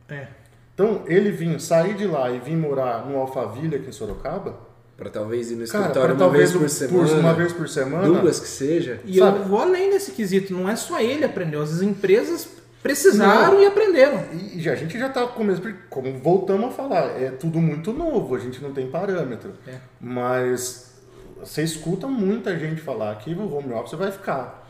É. 0.08 0.26
Então, 0.74 1.04
ele 1.06 1.30
vinha 1.30 1.60
sair 1.60 1.94
de 1.94 2.04
lá 2.04 2.28
e 2.32 2.40
vir 2.40 2.56
morar 2.56 3.06
no 3.06 3.18
Alphaville, 3.18 3.76
aqui 3.76 3.88
em 3.90 3.92
Sorocaba, 3.92 4.66
Pra 4.96 5.08
talvez 5.10 5.48
ir 5.52 5.54
no 5.54 5.64
cara, 5.68 5.84
escritório 5.84 6.16
pra 6.16 6.26
uma 6.26 6.32
vez 6.36 6.50
por 6.50 6.62
um- 6.62 6.68
semana. 6.68 7.12
uma 7.20 7.34
vez 7.34 7.52
por 7.52 7.68
semana, 7.68 8.20
Duas 8.20 8.40
que 8.40 8.48
seja. 8.48 8.98
E 9.04 9.18
Sabe? 9.18 9.38
eu 9.38 9.44
vou 9.44 9.60
além 9.60 9.90
desse 9.90 10.10
quesito, 10.10 10.52
não 10.52 10.68
é 10.68 10.74
só 10.74 11.00
ele 11.00 11.24
aprendeu, 11.24 11.62
as 11.62 11.80
empresas 11.82 12.48
precisaram 12.82 13.60
e 13.62 13.66
aprenderam. 13.66 14.24
E 14.32 14.62
e 14.62 14.68
a 14.68 14.74
gente 14.74 14.98
já 14.98 15.06
está 15.08 15.26
começando, 15.26 15.74
como 15.88 16.18
voltamos 16.18 16.66
a 16.66 16.70
falar, 16.70 17.20
é 17.20 17.30
tudo 17.30 17.58
muito 17.60 17.92
novo, 17.92 18.34
a 18.34 18.38
gente 18.38 18.60
não 18.62 18.72
tem 18.72 18.90
parâmetro. 18.90 19.52
É. 19.66 19.76
Mas 20.00 20.92
você 21.38 21.62
escuta 21.62 22.06
muita 22.06 22.58
gente 22.58 22.80
falar 22.80 23.14
que 23.16 23.32
o 23.32 23.54
home 23.56 23.72
office 23.72 23.92
vai 23.98 24.10
ficar. 24.10 24.66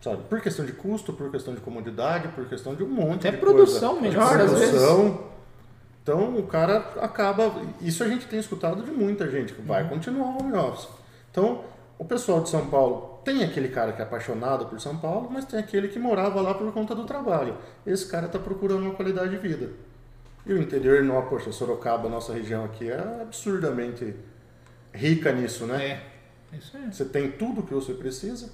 Sabe? 0.00 0.22
Por 0.28 0.40
questão 0.40 0.64
de 0.64 0.72
custo, 0.72 1.12
por 1.12 1.30
questão 1.30 1.54
de 1.54 1.60
comodidade, 1.60 2.28
por 2.28 2.46
questão 2.46 2.74
de 2.74 2.84
um 2.84 2.88
monte 2.88 3.26
Até 3.26 3.32
de 3.32 3.36
produção 3.38 3.96
coisa. 3.96 4.08
melhor, 4.08 4.40
às 4.40 4.50
produção. 4.52 5.20
Então 6.02 6.36
o 6.38 6.44
cara 6.44 6.76
acaba. 7.00 7.52
Isso 7.80 8.04
a 8.04 8.08
gente 8.08 8.26
tem 8.26 8.38
escutado 8.38 8.82
de 8.84 8.90
muita 8.92 9.28
gente, 9.28 9.52
que 9.52 9.60
Uhum. 9.60 9.66
vai 9.66 9.88
continuar 9.88 10.26
o 10.28 10.38
home 10.40 10.54
office. 10.56 10.88
Então, 11.32 11.62
o 11.98 12.04
pessoal 12.04 12.40
de 12.40 12.48
São 12.50 12.66
Paulo 12.66 13.15
tem 13.26 13.42
aquele 13.42 13.68
cara 13.68 13.92
que 13.92 14.00
é 14.00 14.04
apaixonado 14.04 14.66
por 14.66 14.80
São 14.80 14.96
Paulo, 14.96 15.28
mas 15.28 15.44
tem 15.44 15.58
aquele 15.58 15.88
que 15.88 15.98
morava 15.98 16.40
lá 16.40 16.54
por 16.54 16.72
conta 16.72 16.94
do 16.94 17.04
trabalho. 17.04 17.56
Esse 17.84 18.06
cara 18.06 18.26
está 18.26 18.38
procurando 18.38 18.82
uma 18.84 18.94
qualidade 18.94 19.30
de 19.30 19.38
vida. 19.38 19.70
E 20.46 20.52
o 20.52 20.62
interior, 20.62 21.02
não, 21.02 21.20
poxa, 21.26 21.50
Sorocaba, 21.50 22.08
nossa 22.08 22.32
região 22.32 22.64
aqui, 22.64 22.88
é 22.88 23.22
absurdamente 23.22 24.14
rica 24.94 25.32
nisso, 25.32 25.66
né? 25.66 26.00
É. 26.52 26.56
Isso 26.56 26.76
aí. 26.76 26.86
Você 26.86 27.04
tem 27.04 27.32
tudo 27.32 27.64
que 27.64 27.74
você 27.74 27.94
precisa. 27.94 28.48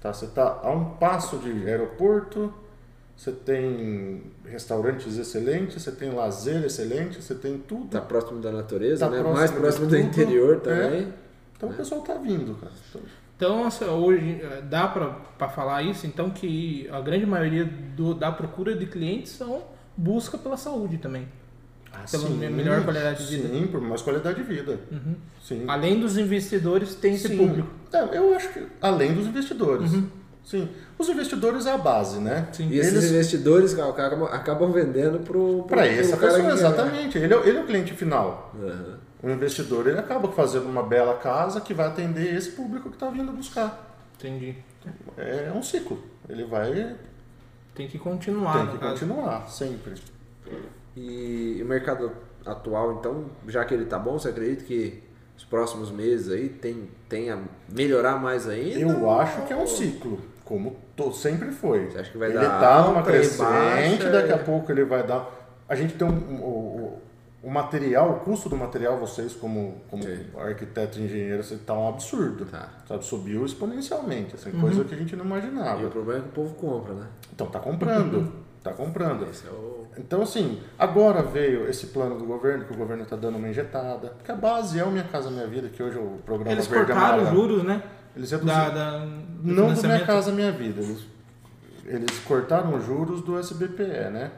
Tá? 0.00 0.12
Você 0.12 0.24
está 0.24 0.58
a 0.64 0.70
um 0.72 0.96
passo 0.96 1.38
de 1.38 1.68
aeroporto, 1.68 2.52
você 3.16 3.30
tem 3.30 4.24
restaurantes 4.44 5.16
excelentes, 5.16 5.80
você 5.84 5.92
tem 5.92 6.10
lazer 6.10 6.64
excelente, 6.64 7.22
você 7.22 7.36
tem 7.36 7.58
tudo. 7.58 7.90
Tá 7.90 8.00
próximo 8.00 8.40
da 8.40 8.50
natureza, 8.50 9.06
Tá 9.06 9.10
né? 9.12 9.20
próximo 9.20 9.38
Mais 9.38 9.50
próximo 9.52 9.86
do 9.86 9.94
tudo, 9.96 10.04
interior 10.04 10.56
é. 10.56 10.58
também. 10.58 11.14
Então 11.56 11.68
o 11.70 11.74
pessoal 11.74 12.00
tá 12.00 12.14
vindo, 12.14 12.56
cara. 12.56 12.72
Então, 12.90 13.00
Então, 13.36 13.66
assim, 13.66 13.84
hoje 13.84 14.40
eh, 14.42 14.62
dá 14.68 14.88
para 14.88 15.48
falar 15.48 15.82
isso, 15.82 16.06
então 16.06 16.30
que 16.30 16.88
a 16.90 17.00
grande 17.00 17.26
maioria 17.26 17.64
do- 17.64 18.14
da 18.14 18.32
procura 18.32 18.74
de 18.74 18.86
clientes 18.86 19.32
são 19.32 19.62
busca 19.96 20.38
pela 20.38 20.56
saúde 20.56 20.96
também. 20.98 21.28
Pela 22.10 22.28
me- 22.28 22.48
melhor 22.50 22.82
qualidade 22.84 23.26
de 23.26 23.36
vida. 23.36 23.48
Uhum. 23.54 23.60
Sim, 23.60 23.66
por 23.68 23.80
mais 23.80 24.02
qualidade 24.02 24.36
de 24.36 24.42
vida. 24.42 24.78
Sim. 25.42 25.64
Além 25.68 25.98
dos 26.00 26.16
investidores, 26.18 26.94
tem 26.94 27.14
esse 27.14 27.28
Sim. 27.28 27.36
público. 27.38 27.68
É, 27.92 28.16
eu 28.18 28.34
acho 28.34 28.48
que 28.52 28.66
além 28.82 29.14
dos 29.14 29.26
investidores. 29.26 29.90
Sim. 30.44 30.68
Os 30.98 31.08
investidores 31.08 31.66
é 31.66 31.72
a 31.72 31.78
base, 31.78 32.18
né? 32.20 32.48
Sim. 32.52 32.68
E 32.70 32.78
esses 32.78 32.92
Eles- 32.94 33.10
investidores 33.10 33.74
ca- 33.74 33.88
acabam, 33.88 34.24
acabam 34.24 34.70
vendendo 34.72 35.18
pro, 35.20 35.58
pro 35.58 35.64
Para 35.64 35.86
essa 35.86 36.16
cara 36.16 36.34
pessoa, 36.34 36.52
exatamente. 36.52 37.18
Ele 37.18 37.34
é, 37.34 37.48
ele 37.48 37.58
é 37.58 37.60
o 37.62 37.66
cliente 37.66 37.92
final. 37.94 38.54
Aham. 38.62 38.95
O 39.22 39.30
investidor 39.30 39.86
ele 39.86 39.98
acaba 39.98 40.30
fazendo 40.32 40.66
uma 40.68 40.82
bela 40.82 41.14
casa 41.18 41.60
que 41.60 41.72
vai 41.74 41.86
atender 41.86 42.34
esse 42.34 42.50
público 42.52 42.90
que 42.90 42.96
está 42.96 43.08
vindo 43.08 43.32
buscar. 43.32 43.96
Entendi. 44.18 44.56
É 45.16 45.50
um 45.54 45.62
ciclo. 45.62 45.98
Ele 46.28 46.44
vai 46.44 46.94
Tem 47.74 47.88
que 47.88 47.98
continuar. 47.98 48.52
tem 48.58 48.66
que 48.68 48.78
caso. 48.78 48.92
continuar 48.92 49.48
sempre. 49.48 49.94
E 50.96 51.58
o 51.62 51.66
mercado 51.66 52.12
atual, 52.44 52.94
então, 52.94 53.26
já 53.48 53.64
que 53.64 53.74
ele 53.74 53.84
tá 53.86 53.98
bom, 53.98 54.18
você 54.18 54.28
acredita 54.28 54.64
que 54.64 55.02
os 55.36 55.44
próximos 55.44 55.90
meses 55.90 56.30
aí 56.32 56.48
tem, 56.48 56.88
tem 57.08 57.30
a 57.30 57.38
melhorar 57.68 58.20
mais 58.20 58.48
ainda? 58.48 58.78
Eu 58.78 59.10
acho 59.10 59.42
que 59.42 59.52
é 59.52 59.56
um 59.56 59.66
ciclo, 59.66 60.18
como 60.44 60.76
to- 60.94 61.12
sempre 61.12 61.50
foi. 61.50 61.90
Você 61.90 61.98
acha 61.98 62.10
que 62.10 62.16
vai 62.18 62.28
ele 62.30 62.38
dar 62.38 62.60
tá 62.60 62.82
numa 62.82 62.98
alta 62.98 63.10
e 63.10 63.12
crescente, 63.12 63.42
baixa, 63.98 64.10
daqui 64.10 64.32
a 64.32 64.38
pouco 64.38 64.70
ele 64.72 64.84
vai 64.84 65.02
dar. 65.06 65.28
A 65.68 65.74
gente 65.74 65.94
tem 65.94 66.06
um, 66.06 66.12
um- 66.12 66.42
o, 66.42 67.02
o 67.46 67.50
material, 67.50 68.10
o 68.10 68.14
custo 68.24 68.48
do 68.48 68.56
material, 68.56 68.98
vocês 68.98 69.32
como, 69.32 69.80
como 69.88 70.02
Sim. 70.02 70.18
arquiteto 70.36 70.98
e 70.98 71.04
engenheiro, 71.04 71.44
você 71.44 71.54
tá 71.56 71.74
um 71.74 71.88
absurdo. 71.88 72.44
Tá. 72.44 72.68
Sabe, 72.88 73.04
subiu 73.04 73.46
exponencialmente, 73.46 74.34
assim, 74.34 74.50
Uhum. 74.50 74.62
coisa 74.62 74.82
que 74.82 74.92
a 74.92 74.98
gente 74.98 75.14
não 75.14 75.24
imaginava. 75.24 75.80
E 75.80 75.84
o 75.86 75.90
problema 75.90 76.18
é 76.18 76.22
que 76.24 76.28
o 76.30 76.32
povo 76.32 76.54
compra, 76.56 76.94
né? 76.94 77.06
Então 77.32 77.46
tá 77.46 77.60
comprando, 77.60 78.32
tá 78.64 78.72
comprando. 78.72 79.28
Esse 79.30 79.46
é 79.46 79.50
o... 79.50 79.86
Então, 79.96 80.22
assim, 80.22 80.60
agora 80.76 81.22
veio 81.22 81.70
esse 81.70 81.86
plano 81.86 82.18
do 82.18 82.24
governo, 82.24 82.64
que 82.64 82.72
o 82.72 82.76
governo 82.76 83.04
está 83.04 83.14
dando 83.14 83.38
uma 83.38 83.48
injetada. 83.48 84.08
Porque 84.08 84.32
a 84.32 84.34
base 84.34 84.80
é 84.80 84.84
o 84.84 84.90
Minha 84.90 85.04
Casa 85.04 85.30
Minha 85.30 85.46
Vida, 85.46 85.68
que 85.68 85.80
hoje 85.80 85.96
é 85.96 86.00
o 86.00 86.18
programa 86.26 86.50
Eles 86.50 86.66
Verde 86.66 86.92
cortaram 86.92 87.22
os 87.22 87.30
juros, 87.30 87.62
né? 87.62 87.80
Eles 88.16 88.28
reduziram. 88.28 88.58
Da, 88.58 88.68
da, 88.70 88.98
do 88.98 89.54
não 89.54 89.72
do 89.72 89.82
Minha. 89.82 90.04
Casa 90.04 90.32
Minha 90.32 90.50
Vida. 90.50 90.80
Eles, 90.82 91.06
eles 91.84 92.18
cortaram 92.24 92.74
os 92.74 92.84
juros 92.84 93.22
do 93.22 93.38
SBPE, 93.38 94.10
né? 94.10 94.32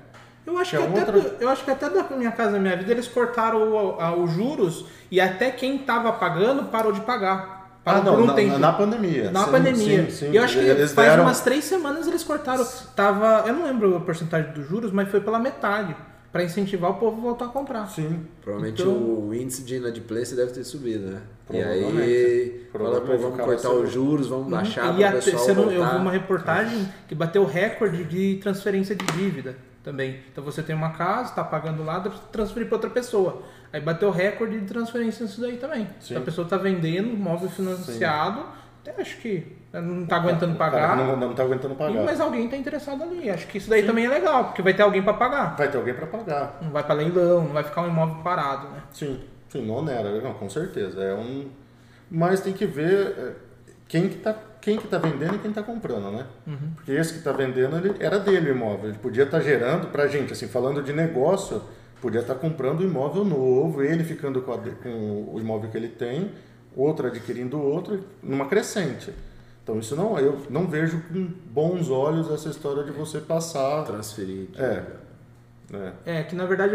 Eu 0.48 0.56
acho, 0.58 0.70
Que 0.70 0.76
que 0.78 0.82
é 0.82 0.86
até 0.88 1.00
outra- 1.00 1.20
do- 1.20 1.42
eu 1.42 1.48
acho 1.50 1.64
que 1.64 1.70
até 1.70 1.90
da 1.90 2.04
Minha 2.16 2.32
Casa 2.32 2.58
Minha 2.58 2.74
Vida 2.76 2.90
eles 2.92 3.06
cortaram 3.06 3.70
o- 3.70 4.00
a- 4.00 4.16
os 4.16 4.30
juros 4.32 4.86
e 5.10 5.20
até 5.20 5.50
quem 5.50 5.76
estava 5.76 6.10
pagando 6.12 6.64
parou 6.70 6.90
de 6.90 7.00
pagar. 7.02 7.58
Ah, 7.84 8.00
não, 8.02 8.14
por 8.16 8.22
um 8.22 8.26
na, 8.26 8.34
tempo. 8.34 8.58
na 8.58 8.72
pandemia. 8.72 9.30
Na 9.30 9.44
Sim, 9.44 9.50
pandemia. 9.50 10.04
Sim, 10.04 10.10
sim. 10.10 10.30
E 10.32 10.36
eu 10.36 10.42
acho 10.42 10.58
que 10.58 10.64
eles 10.64 10.92
faz 10.92 11.08
deram... 11.10 11.22
umas 11.24 11.40
três 11.42 11.64
semanas 11.64 12.06
eles 12.06 12.22
cortaram. 12.24 12.66
Tava, 12.96 13.44
eu 13.46 13.54
não 13.54 13.64
lembro 13.64 13.96
a 13.96 14.00
porcentagem 14.00 14.52
dos 14.52 14.66
juros, 14.68 14.90
mas 14.90 15.08
foi 15.10 15.20
pela 15.20 15.38
metade. 15.38 15.94
Pra 16.30 16.44
incentivar 16.44 16.90
o 16.90 16.94
povo 16.94 17.16
a 17.18 17.20
voltar 17.22 17.46
a 17.46 17.48
comprar. 17.48 17.86
Sim. 17.86 18.20
Provavelmente 18.42 18.82
Então- 18.82 18.92
o 18.92 19.34
índice 19.34 19.62
de 19.62 19.76
inadimplência 19.76 20.36
deve 20.36 20.52
ter 20.52 20.62
subido, 20.64 21.06
né? 21.06 21.20
E 21.50 21.56
aí, 21.62 22.66
fala, 22.70 23.00
pô, 23.00 23.12
o 23.14 23.18
vamos 23.18 23.40
cortar 23.40 23.70
os 23.70 23.90
juros, 23.90 24.26
vamos 24.26 24.48
baixar 24.48 24.90
Uhum. 24.90 24.98
e 24.98 25.02
para 25.02 25.04
o 25.04 25.08
até, 25.08 25.30
pessoal 25.30 25.44
você 25.44 25.52
não- 25.54 25.70
eu 25.72 25.86
vi 25.88 25.96
uma 25.96 26.10
reportagem 26.10 26.86
que 27.08 27.14
bateu 27.14 27.46
recorde 27.46 28.04
de 28.04 28.38
transferência 28.42 28.94
de 28.94 29.06
dívida 29.06 29.56
também. 29.88 30.20
Então 30.30 30.44
você 30.44 30.62
tem 30.62 30.76
uma 30.76 30.90
casa, 30.90 31.30
está 31.30 31.42
pagando 31.42 31.82
lá, 31.82 31.98
transferir 32.30 32.68
para 32.68 32.76
outra 32.76 32.90
pessoa. 32.90 33.42
Aí 33.72 33.80
bateu 33.80 34.10
recorde 34.10 34.60
de 34.60 34.66
transferência 34.66 35.24
nisso 35.24 35.40
daí 35.40 35.56
também. 35.56 35.86
Sim. 35.98 36.12
Então 36.12 36.22
a 36.22 36.24
pessoa 36.26 36.44
está 36.44 36.58
vendendo 36.58 37.16
móvel 37.16 37.48
financiado, 37.48 38.44
até 38.82 39.00
acho 39.00 39.16
que 39.16 39.56
não 39.72 40.02
está 40.02 40.16
aguentando 40.16 40.56
pagar. 40.56 40.94
Não, 40.94 41.16
não 41.16 41.34
tá 41.34 41.42
aguentando 41.42 41.74
pagar. 41.74 42.04
Mas 42.04 42.20
alguém 42.20 42.44
está 42.44 42.56
interessado 42.58 43.02
ali. 43.02 43.30
Acho 43.30 43.46
que 43.46 43.56
isso 43.56 43.70
daí 43.70 43.82
também 43.82 44.04
é 44.04 44.08
legal, 44.10 44.44
porque 44.44 44.60
vai 44.60 44.74
ter 44.74 44.82
alguém 44.82 45.02
para 45.02 45.14
pagar. 45.14 45.56
Vai 45.56 45.70
ter 45.70 45.78
alguém 45.78 45.94
para 45.94 46.06
pagar. 46.06 46.58
Não 46.60 46.70
vai 46.70 46.82
para 46.82 46.94
leilão, 46.94 47.44
não 47.44 47.52
vai 47.52 47.64
ficar 47.64 47.80
um 47.80 47.88
imóvel 47.88 48.22
parado, 48.22 48.68
né? 48.68 48.82
Sim, 48.92 49.18
sim, 49.48 49.66
não 49.66 49.76
onera, 49.76 50.20
não, 50.20 50.34
com 50.34 50.50
certeza. 50.50 51.02
É 51.02 51.14
um... 51.14 51.48
Mas 52.10 52.40
tem 52.42 52.52
que 52.52 52.66
ver 52.66 53.14
é, 53.18 53.32
quem 53.86 54.08
que 54.08 54.18
tá, 54.18 54.34
quem 54.60 54.76
que 54.78 54.86
tá 54.88 54.98
vendendo 54.98 55.36
e 55.36 55.38
quem 55.38 55.52
tá 55.52 55.62
comprando, 55.62 56.10
né? 56.10 56.26
Uhum. 56.46 56.70
Porque 56.76 56.92
esse 56.92 57.14
que 57.14 57.20
tá 57.20 57.32
vendendo, 57.32 57.76
ele 57.76 57.94
era 58.00 58.18
dele 58.18 58.50
o 58.50 58.54
imóvel. 58.54 58.90
Ele 58.90 58.98
podia 58.98 59.24
estar 59.24 59.40
gerando 59.40 59.88
pra 59.88 60.06
gente, 60.06 60.32
assim, 60.32 60.46
falando 60.48 60.82
de 60.82 60.92
negócio, 60.92 61.62
podia 62.00 62.20
estar 62.20 62.34
comprando 62.36 62.80
um 62.80 62.84
imóvel 62.84 63.24
novo, 63.24 63.82
ele 63.82 64.04
ficando 64.04 64.42
com, 64.42 64.52
a- 64.52 64.58
com 64.58 65.30
o 65.34 65.38
imóvel 65.40 65.70
que 65.70 65.76
ele 65.76 65.88
tem, 65.88 66.30
outro 66.76 67.06
adquirindo 67.06 67.60
outro, 67.60 68.04
numa 68.22 68.46
crescente. 68.46 69.12
Então 69.62 69.78
isso 69.78 69.94
não, 69.94 70.18
eu 70.18 70.40
não 70.48 70.66
vejo 70.66 71.02
com 71.12 71.28
bons 71.50 71.90
olhos 71.90 72.30
essa 72.30 72.48
história 72.48 72.84
de 72.84 72.90
você 72.90 73.20
passar. 73.20 73.84
Transferir. 73.84 74.48
É. 74.56 74.82
né? 75.70 75.92
É, 76.06 76.22
que 76.22 76.34
na 76.34 76.46
verdade 76.46 76.72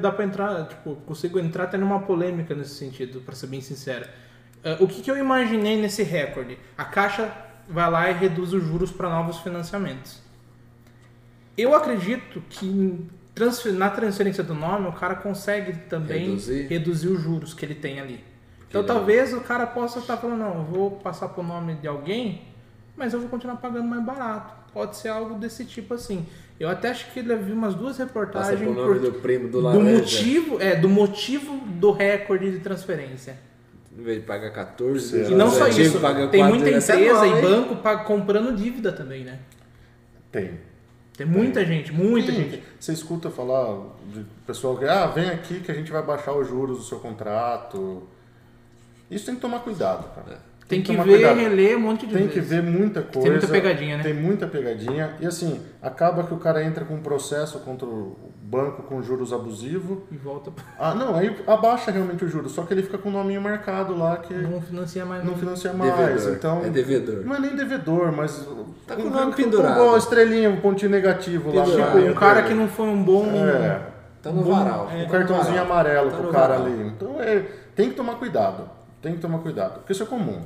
dá 0.00 0.12
pra 0.12 0.24
entrar, 0.24 0.68
tipo, 0.68 0.94
consigo 1.06 1.38
entrar 1.40 1.64
até 1.64 1.76
numa 1.76 2.00
polêmica 2.02 2.54
nesse 2.54 2.74
sentido, 2.74 3.20
pra 3.20 3.34
ser 3.34 3.48
bem 3.48 3.60
sincero. 3.60 4.06
Eh, 4.66 4.76
o 4.80 4.88
que, 4.88 5.00
que 5.00 5.08
eu 5.10 5.16
imaginei 5.16 5.80
nesse 5.80 6.02
recorde? 6.02 6.58
A 6.76 6.84
Caixa 6.84 7.32
vai 7.68 7.88
lá 7.88 8.10
e 8.10 8.14
reduz 8.14 8.52
os 8.52 8.62
juros 8.64 8.90
para 8.90 9.08
novos 9.08 9.38
financiamentos. 9.38 10.20
Eu 11.56 11.72
acredito 11.74 12.42
que 12.50 12.98
transfer- 13.34 13.72
na 13.72 13.88
transferência 13.90 14.42
do 14.42 14.54
nome 14.54 14.88
o 14.88 14.92
cara 14.92 15.14
consegue 15.14 15.72
também 15.88 16.26
Reduzir? 16.30 16.66
reduzir, 16.68 17.08
os 17.08 17.22
juros 17.22 17.54
que 17.54 17.64
ele 17.64 17.74
tem 17.76 18.00
ali. 18.00 18.24
Então 18.68 18.82
talvez 18.84 19.32
o 19.32 19.40
cara 19.40 19.66
possa 19.68 20.00
estar 20.00 20.16
falando, 20.16 20.40
não, 20.40 20.54
eu 20.56 20.64
vou 20.64 20.90
passar 20.90 21.28
pro 21.28 21.42
nome 21.44 21.74
de 21.76 21.86
alguém, 21.86 22.42
mas 22.96 23.12
eu 23.14 23.20
vou 23.20 23.28
continuar 23.28 23.56
pagando 23.56 23.86
mais 23.86 24.04
barato. 24.04 24.52
Pode 24.72 24.96
ser 24.96 25.08
algo 25.08 25.36
desse 25.36 25.64
tipo 25.64 25.94
assim. 25.94 26.26
Eu 26.58 26.68
até 26.68 26.90
acho 26.90 27.10
que 27.12 27.20
ele 27.20 27.34
viu 27.36 27.54
umas 27.54 27.74
duas 27.74 27.92
Passa 27.96 28.04
reportagens 28.04 28.60
pro 28.60 28.72
nome 28.74 28.98
por- 28.98 28.98
do 29.00 29.12
primo 29.20 29.48
do 29.48 29.62
do 29.62 29.80
motivo, 29.80 30.60
é, 30.60 30.74
do 30.74 30.88
motivo 30.88 31.56
do 31.66 31.92
recorde 31.92 32.50
de 32.50 32.58
transferência. 32.58 33.38
Em 33.98 34.02
vez 34.02 34.20
de 34.20 34.26
pagar 34.26 34.50
14, 34.50 35.08
Será? 35.08 35.30
E 35.30 35.34
não 35.34 35.50
só 35.50 35.68
isso, 35.68 35.98
paga 36.00 36.28
tem 36.28 36.44
muita 36.44 36.68
é 36.68 36.76
empresa 36.76 37.26
e 37.26 37.42
banco 37.42 37.76
comprando 38.04 38.54
dívida 38.54 38.92
também, 38.92 39.24
né? 39.24 39.38
Tem. 40.30 40.60
Tem 41.16 41.26
muita 41.26 41.64
gente, 41.64 41.92
muita 41.92 42.30
Sim, 42.30 42.36
gente. 42.36 42.62
Você 42.78 42.92
escuta 42.92 43.30
falar 43.30 43.96
de 44.12 44.22
pessoal 44.46 44.76
que, 44.76 44.84
ah, 44.84 45.06
vem 45.06 45.30
aqui 45.30 45.60
que 45.60 45.72
a 45.72 45.74
gente 45.74 45.90
vai 45.90 46.02
baixar 46.02 46.34
os 46.34 46.46
juros 46.46 46.76
do 46.76 46.84
seu 46.84 46.98
contrato. 46.98 48.06
Isso 49.10 49.24
tem 49.24 49.34
que 49.34 49.40
tomar 49.40 49.60
cuidado, 49.60 50.14
cara. 50.14 50.40
Tem 50.68 50.82
que 50.82 50.88
tomar 50.90 51.04
ver, 51.04 51.12
cuidado. 51.12 51.36
reler 51.38 51.76
um 51.76 51.80
monte 51.80 52.06
de 52.08 52.12
Tem 52.14 52.26
que 52.26 52.40
vezes. 52.40 52.50
ver 52.50 52.60
muita 52.62 53.00
coisa. 53.00 53.30
muita 53.30 53.46
pegadinha, 53.46 53.96
né? 53.98 54.02
Tem 54.02 54.12
muita 54.14 54.48
pegadinha. 54.48 55.14
E 55.20 55.26
assim, 55.26 55.60
acaba 55.80 56.24
que 56.24 56.34
o 56.34 56.38
cara 56.38 56.64
entra 56.64 56.84
com 56.84 56.94
um 56.94 57.00
processo 57.00 57.60
contra 57.60 57.86
o 57.86 58.16
banco 58.42 58.82
com 58.82 59.00
juros 59.00 59.32
abusivos. 59.32 59.98
E 60.10 60.16
volta. 60.16 60.50
Ah, 60.76 60.92
não, 60.92 61.14
aí 61.14 61.36
abaixa 61.46 61.92
realmente 61.92 62.24
o 62.24 62.28
juros, 62.28 62.50
só 62.50 62.62
que 62.62 62.74
ele 62.74 62.82
fica 62.82 62.98
com 62.98 63.08
o 63.10 63.12
nominho 63.12 63.40
marcado 63.40 63.96
lá 63.96 64.16
que 64.16 64.34
Não 64.34 64.60
financia 64.60 65.04
mais. 65.04 65.22
não 65.24 65.32
não. 65.32 65.38
financia 65.38 65.72
mais. 65.72 65.94
Devedor. 65.96 66.32
Então, 66.34 66.62
É 66.64 66.68
devedor. 66.68 67.24
não 67.24 67.36
é 67.36 67.38
nem 67.40 67.54
devedor, 67.54 68.10
mas. 68.10 68.44
Tá 68.88 68.96
com 68.96 69.02
o 69.02 69.06
um- 69.06 69.10
nome 69.10 69.30
um- 69.30 69.34
pendurado. 69.34 69.80
Um, 69.80 69.96
estrelinha, 69.96 70.50
um 70.50 70.56
pontinho 70.60 70.90
negativo 70.90 71.54
lá. 71.54 71.62
Pendurado. 71.64 71.94
na- 71.94 72.00
Tipo, 72.00 72.10
um 72.10 72.14
cara 72.14 72.42
que 72.42 72.54
não 72.54 72.66
foi 72.66 72.86
um 72.86 73.02
bom. 73.04 73.26
É. 73.36 73.80
Tá 74.20 74.32
no 74.32 74.42
varal. 74.42 74.90
é, 74.92 75.04
um 75.04 75.08
cartãozinho 75.08 75.62
amarelo 75.62 76.10
Tá 76.10 76.16
pro 76.16 76.28
cara 76.32 76.58
varal. 76.58 76.66
ali. 76.66 76.88
Então 76.88 77.20
é, 77.20 77.44
tem 77.76 77.90
que 77.90 77.94
tomar 77.94 78.14
cuidado. 78.16 78.68
Tem 79.00 79.12
que 79.14 79.20
tomar 79.20 79.38
cuidado. 79.38 79.74
Porque 79.74 79.92
isso 79.92 80.02
é 80.02 80.06
comum. 80.06 80.40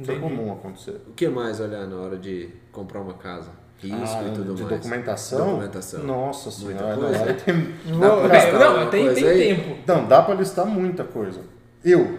Isso 0.00 0.10
é 0.10 0.14
Entendi. 0.14 0.20
comum 0.20 0.52
acontecer. 0.52 1.00
O 1.08 1.12
que 1.12 1.28
mais 1.28 1.60
olhar 1.60 1.86
na 1.86 1.96
hora 1.96 2.16
de 2.16 2.48
comprar 2.72 3.00
uma 3.00 3.14
casa? 3.14 3.50
Risco 3.78 3.96
Ah, 4.18 4.24
e 4.28 4.32
tudo 4.32 4.54
de 4.54 4.62
mais. 4.64 4.76
documentação? 4.76 5.46
Documentação. 5.50 6.02
Nossa 6.04 6.64
Muita 6.64 6.78
senhora. 6.80 6.96
coisa. 6.96 7.18
não, 7.24 7.28
aí 7.28 7.34
tem- 7.34 7.74
Não, 7.86 8.26
é, 8.26 8.52
não, 8.52 8.66
alguma 8.70 8.86
tem, 8.90 9.04
coisa 9.06 9.20
tem 9.20 9.56
tempo. 9.56 9.78
Não, 9.86 10.08
dá 10.08 10.22
pra 10.22 10.34
listar 10.34 10.66
muita 10.66 11.04
coisa. 11.04 11.40
Eu, 11.84 12.18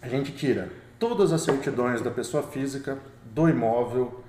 a 0.00 0.08
gente 0.08 0.32
tira 0.32 0.70
todas 0.98 1.32
as 1.32 1.42
certidões 1.42 2.00
da 2.00 2.10
pessoa 2.10 2.42
física, 2.42 2.96
do 3.24 3.48
imóvel, 3.48 4.22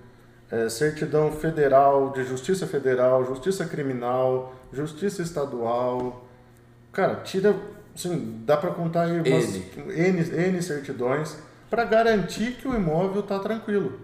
eh, 0.51 0.67
certidão 0.70 1.32
federal, 1.32 2.12
de 2.12 2.24
justiça 2.25 2.67
federal, 2.67 3.24
justiça 3.25 3.65
criminal, 3.65 4.53
justiça 4.74 5.22
estadual. 5.22 6.25
Cara, 6.91 7.15
tira, 7.24 7.55
assim, 7.96 8.41
dá 8.46 8.58
pra 8.58 8.72
contar 8.72 9.03
aí 9.03 9.12
umas 9.17 9.55
N, 9.96 10.48
N 10.50 10.62
certidões 10.62 11.38
para 11.74 11.86
garantir 11.86 12.51
que 12.51 12.68
o 12.68 12.75
imóvel 12.75 13.24
tá 13.24 13.39
tranquilo. 13.39 14.00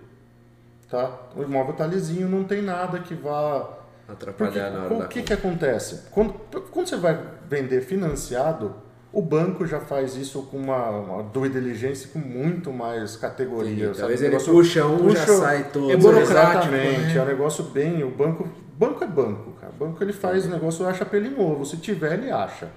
Tá? 0.89 1.11
O 1.35 1.43
imóvel 1.43 1.75
tá 1.75 1.85
lisinho, 1.85 2.27
não 2.27 2.43
tem 2.43 2.63
nada 2.63 2.97
que 2.97 3.13
vá 3.13 3.77
porque 4.07 4.11
Atrapalhar 4.11 4.71
na 4.71 4.85
hora 4.85 5.05
o 5.05 5.07
que, 5.07 5.21
que 5.21 5.31
acontece? 5.31 6.05
Quando, 6.09 6.33
quando 6.71 6.87
você 6.87 6.97
vai 6.97 7.19
vender 7.47 7.81
financiado, 7.81 8.73
o 9.13 9.21
banco 9.21 9.67
já 9.67 9.79
faz 9.79 10.15
isso 10.15 10.41
com 10.47 10.57
uma, 10.57 10.89
uma 10.89 11.21
due 11.21 11.47
diligence 11.47 12.07
com 12.07 12.17
muito 12.17 12.73
mais 12.73 13.15
categoria. 13.15 13.71
Entendi. 13.71 13.85
sabe? 13.89 13.99
Talvez 13.99 14.21
ele 14.21 14.29
negócio 14.31 14.51
puxa 14.51 14.85
um, 14.87 15.11
já 15.11 15.25
puxa- 15.25 15.37
sai 15.37 15.63
todo. 15.65 15.91
É 15.91 15.95
burocrático, 15.95 16.73
Exatamente, 16.73 17.13
né? 17.13 17.17
é 17.17 17.21
um 17.21 17.25
negócio 17.25 17.63
bem. 17.65 18.03
O 18.03 18.09
banco, 18.09 18.49
banco 18.73 19.03
é 19.03 19.07
banco, 19.07 19.51
cara. 19.61 19.71
O 19.71 19.75
banco 19.75 20.03
ele 20.03 20.13
faz 20.13 20.47
o 20.47 20.49
negócio, 20.49 20.87
acha 20.87 21.05
pelo 21.05 21.27
em 21.27 21.39
ovo. 21.39 21.63
Se 21.63 21.77
tiver, 21.77 22.13
ele 22.13 22.31
acha. 22.31 22.67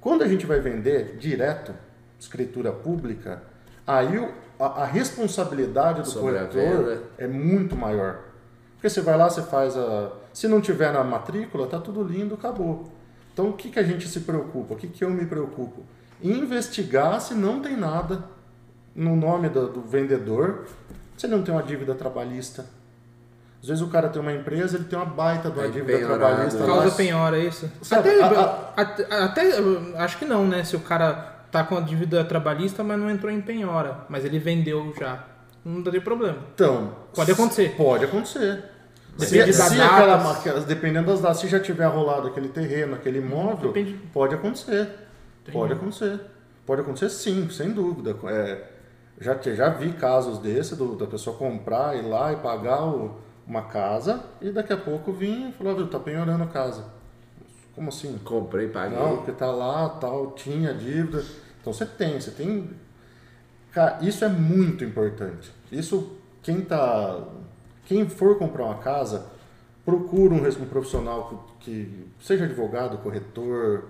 Quando 0.00 0.24
a 0.24 0.26
gente 0.26 0.44
vai 0.44 0.58
vender 0.58 1.16
direto, 1.20 1.72
escritura 2.18 2.72
pública, 2.72 3.42
aí 3.96 4.18
o- 4.18 4.30
a, 4.60 4.82
a 4.82 4.84
responsabilidade 4.84 6.02
do 6.02 6.08
Sobre 6.08 6.36
a 6.38 6.44
corretor 6.46 7.02
é 7.16 7.26
muito 7.26 7.74
maior. 7.76 8.18
Porque 8.74 8.88
você 8.88 9.00
vai 9.00 9.16
lá, 9.16 9.28
você 9.28 9.42
faz 9.42 9.76
a. 9.76 10.10
Se 10.32 10.46
não 10.46 10.60
tiver 10.60 10.92
na 10.92 11.02
matrícula, 11.02 11.66
tá 11.66 11.78
tudo 11.80 12.02
lindo, 12.02 12.34
acabou. 12.34 12.88
Então 13.32 13.48
o 13.50 13.52
que, 13.52 13.70
que 13.70 13.78
a 13.78 13.82
gente 13.82 14.08
se 14.08 14.20
preocupa? 14.20 14.74
O 14.74 14.76
que, 14.76 14.86
que 14.88 15.04
eu 15.04 15.10
me 15.10 15.26
preocupo? 15.26 15.82
Investigar 16.22 17.20
se 17.20 17.34
não 17.34 17.60
tem 17.60 17.76
nada 17.76 18.24
no 18.94 19.14
nome 19.16 19.48
do, 19.48 19.68
do 19.68 19.80
vendedor, 19.80 20.66
se 21.16 21.26
ele 21.26 21.36
não 21.36 21.42
tem 21.42 21.54
uma 21.54 21.62
dívida 21.62 21.94
trabalhista. 21.94 22.66
Às 23.62 23.68
vezes 23.68 23.82
o 23.82 23.88
cara 23.88 24.08
tem 24.08 24.20
uma 24.22 24.32
empresa, 24.32 24.76
ele 24.76 24.84
tem 24.84 24.96
uma 24.98 25.04
baita 25.06 25.50
de 25.50 25.58
uma 25.58 25.66
É 25.66 25.68
dívida 25.68 25.98
penhorado, 25.98 26.18
trabalhista. 26.20 26.58
lá. 26.60 26.66
Causa 26.66 26.90
penhora, 26.96 27.38
é 27.38 27.44
isso? 27.44 27.68
Sabe, 27.82 28.10
até, 28.10 28.24
a- 28.24 28.72
até, 28.76 29.14
até, 29.14 29.42
acho 29.98 30.18
que 30.18 30.24
não, 30.24 30.46
né? 30.46 30.62
Se 30.62 30.76
o 30.76 30.80
cara 30.80 31.37
tá 31.50 31.64
com 31.64 31.76
a 31.76 31.80
dívida 31.80 32.24
trabalhista, 32.24 32.82
mas 32.84 32.98
não 32.98 33.10
entrou 33.10 33.30
em 33.32 33.40
penhora, 33.40 34.04
mas 34.08 34.24
ele 34.24 34.38
vendeu 34.38 34.92
já. 34.98 35.24
Não 35.64 35.82
teria 35.82 36.00
problema. 36.00 36.38
Então, 36.54 36.92
Pode 37.14 37.32
acontecer. 37.32 37.74
Pode 37.76 38.04
acontecer. 38.04 38.64
Depende 39.18 39.52
se, 39.52 39.58
das 39.58 39.68
se 39.70 39.76
datas. 39.76 40.36
aquela, 40.38 40.60
dependendo 40.60 41.08
das 41.08 41.20
datas, 41.20 41.38
se 41.38 41.48
já 41.48 41.58
tiver 41.58 41.86
rolado 41.86 42.28
aquele 42.28 42.48
terreno, 42.48 42.94
aquele 42.94 43.18
imóvel, 43.18 43.72
Depende. 43.72 43.94
pode 44.12 44.34
acontecer. 44.34 44.88
Pode 45.52 45.72
acontecer. 45.72 46.20
Pode 46.64 46.82
acontecer 46.82 47.08
sim, 47.10 47.48
sem 47.50 47.70
dúvida. 47.72 48.14
É, 48.26 48.62
já, 49.20 49.36
já 49.42 49.70
vi 49.70 49.92
casos 49.92 50.38
desse, 50.38 50.76
do- 50.76 50.94
da 50.94 51.06
pessoa 51.06 51.36
comprar, 51.36 51.96
ir 51.96 52.02
lá 52.02 52.32
e 52.32 52.36
pagar 52.36 52.84
o- 52.84 53.18
uma 53.46 53.62
casa 53.62 54.22
e 54.40 54.50
daqui 54.50 54.72
a 54.72 54.76
pouco 54.76 55.10
vir 55.12 55.48
e 55.48 55.52
falar, 55.52 55.74
viu, 55.74 55.88
tá 55.88 55.98
penhorando 55.98 56.44
a 56.44 56.46
casa. 56.46 56.84
Como 57.78 57.90
assim? 57.90 58.18
Comprei, 58.24 58.66
paguei. 58.66 58.98
Não, 58.98 59.18
porque 59.18 59.30
tá 59.30 59.46
lá, 59.52 59.88
tal, 59.88 60.32
tinha 60.32 60.74
dívida. 60.74 61.22
Então 61.60 61.72
você 61.72 61.86
tem, 61.86 62.20
você 62.20 62.32
tem. 62.32 62.68
Cara, 63.70 63.98
isso 64.02 64.24
é 64.24 64.28
muito 64.28 64.84
importante. 64.84 65.52
Isso, 65.70 66.16
quem 66.42 66.60
tá. 66.62 67.20
Quem 67.84 68.08
for 68.08 68.36
comprar 68.36 68.64
uma 68.64 68.78
casa, 68.78 69.26
procura 69.84 70.34
um, 70.34 70.38
um 70.44 70.66
profissional 70.66 71.46
que, 71.60 71.70
que 71.86 72.08
seja 72.20 72.46
advogado, 72.46 72.98
corretor, 72.98 73.84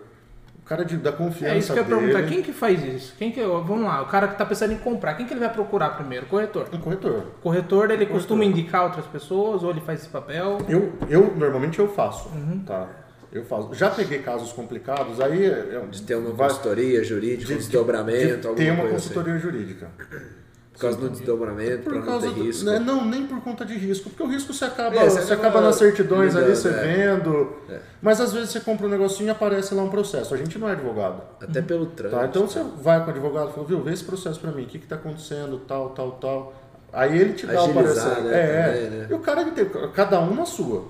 o 0.59 0.69
cara 0.69 0.85
de, 0.85 0.99
da 0.99 1.11
confiança 1.11 1.55
É 1.55 1.59
isso 1.59 1.73
que 1.73 1.79
eu 1.79 1.83
ia 1.83 1.89
perguntar. 1.89 2.29
Quem 2.29 2.43
que 2.43 2.53
faz 2.53 2.85
isso? 2.85 3.15
Quem 3.17 3.33
que, 3.33 3.43
vamos 3.43 3.85
lá, 3.85 4.03
o 4.03 4.07
cara 4.07 4.29
que 4.29 4.37
tá 4.37 4.45
pensando 4.45 4.75
em 4.75 4.79
comprar, 4.79 5.15
quem 5.15 5.25
que 5.25 5.33
ele 5.33 5.41
vai 5.41 5.51
procurar 5.51 5.97
primeiro? 5.97 6.27
Corretor. 6.27 6.69
Um 6.75 6.79
corretor. 6.79 7.23
O 7.39 7.43
corretor, 7.43 7.91
ele 7.91 8.05
costuma 8.05 8.45
indicar 8.45 8.85
outras 8.85 9.07
pessoas 9.07 9.63
ou 9.63 9.71
ele 9.71 9.81
faz 9.81 10.01
esse 10.01 10.11
papel? 10.11 10.59
Eu, 10.69 10.93
eu 11.09 11.35
normalmente 11.35 11.79
eu 11.79 11.89
faço, 11.89 12.29
Uhum. 12.29 12.63
tá? 12.67 12.87
Eu 13.33 13.45
faço. 13.45 13.75
Já 13.75 13.91
peguei 13.91 14.21
casos 14.21 14.53
complicados, 14.53 15.21
aí 15.21 15.45
é, 15.47 15.83
De 15.91 16.03
ter 16.03 16.15
uma 16.17 16.31
vai- 16.33 16.49
consultoria 16.49 17.05
jurídica, 17.05 17.53
um 17.53 17.57
de- 17.57 17.63
desdobramento, 17.63 18.41
de 18.41 18.47
alguma 18.47 18.55
ter 18.57 18.71
uma 18.71 18.81
coisa 18.83 18.95
consultoria 18.95 19.39
jurídica. 19.39 19.91
assim. 19.99 20.39
Por 20.73 20.83
causa 20.83 20.97
do 20.99 21.09
desdobramento, 21.11 21.83
Por 21.83 21.91
pra 21.91 21.99
não 21.99 22.07
causa 22.07 22.29
ter 22.29 22.35
do, 22.35 22.43
risco. 22.45 22.65
né, 22.65 22.79
não, 22.79 23.05
nem 23.05 23.27
por 23.27 23.41
conta 23.43 23.65
de 23.67 23.75
risco, 23.75 24.11
porque 24.11 24.23
o 24.23 24.27
risco 24.29 24.55
você 24.55 24.65
acaba, 24.65 24.95
É, 24.95 25.11
você 25.11 25.23
você 25.23 25.33
acaba 25.33 25.49
acaba 25.49 25.61
nas 25.67 25.75
certidões 25.75 26.37
ali, 26.37 26.55
você 26.55 26.69
é. 26.69 26.73
vendo, 27.17 27.53
É. 27.69 27.81
mas 28.01 28.21
às 28.21 28.33
vezes 28.33 28.51
você 28.51 28.61
compra 28.61 28.87
um 28.87 28.89
negocinho 28.89 29.27
e 29.27 29.31
aparece 29.31 29.75
lá 29.75 29.83
um 29.83 29.91
processo. 29.91 30.33
A 30.33 30.37
gente 30.37 30.57
não 30.57 30.69
é 30.69 30.73
advogado. 30.73 31.21
Até 31.43 31.61
pelo 31.63 31.87
trânsito. 31.87 32.21
Tá? 32.21 32.27
Então 32.29 32.47
você 32.47 32.63
vai 32.81 33.01
com 33.01 33.09
o 33.09 33.11
advogado 33.11 33.51
e 33.51 33.53
fala, 33.55 33.67
viu, 33.67 33.83
vê 33.83 33.93
esse 33.93 34.05
processo 34.05 34.39
pra 34.39 34.53
mim, 34.53 34.63
o 34.63 34.67
que 34.67 34.79
que 34.79 34.87
tá 34.87 34.95
acontecendo, 34.95 35.59
tal, 35.67 35.91
tal, 35.91 36.13
tal. 36.13 36.55
Aí 36.93 37.19
ele 37.19 37.33
te 37.33 37.45
dá 37.45 37.55
o 37.61 37.71
Agilizar, 37.71 38.05
parecer. 38.15 38.23
né, 38.31 38.39
é, 38.41 38.63
também, 38.85 38.91
né? 39.01 39.07
E 39.11 39.15
o 39.15 39.19
cara 39.19 39.43
inteiro, 39.43 39.91
cada 39.93 40.21
um 40.21 40.33
na 40.35 40.47
sua. 40.47 40.85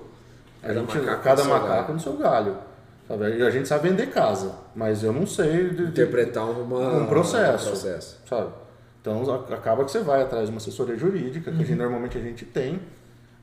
A 0.63 0.67
Cada 0.67 0.79
gente, 0.81 0.97
macaco 0.97 1.23
cada 1.23 1.43
no 1.43 1.49
seu 1.49 1.53
macaco 1.59 1.69
galho. 1.81 1.93
no 1.93 1.99
seu 1.99 2.17
galho. 2.17 2.57
Sabe? 3.07 3.37
E 3.37 3.41
a 3.41 3.49
gente 3.49 3.67
sabe 3.67 3.89
vender 3.89 4.07
casa, 4.07 4.53
mas 4.75 5.03
eu 5.03 5.11
não 5.11 5.25
sei 5.25 5.69
de- 5.69 5.83
Interpretar 5.83 6.45
uma, 6.49 6.97
um 6.97 7.05
processo. 7.07 7.67
um 7.67 7.71
processo. 7.71 8.19
sabe? 8.27 8.51
Então 9.01 9.23
acaba 9.51 9.83
que 9.85 9.91
você 9.91 9.99
vai 9.99 10.21
atrás 10.21 10.45
de 10.45 10.51
uma 10.51 10.57
assessoria 10.57 10.95
jurídica, 10.97 11.49
que 11.51 11.61
a 11.61 11.65
gente, 11.65 11.77
normalmente 11.77 12.17
a 12.17 12.21
gente 12.21 12.45
tem, 12.45 12.79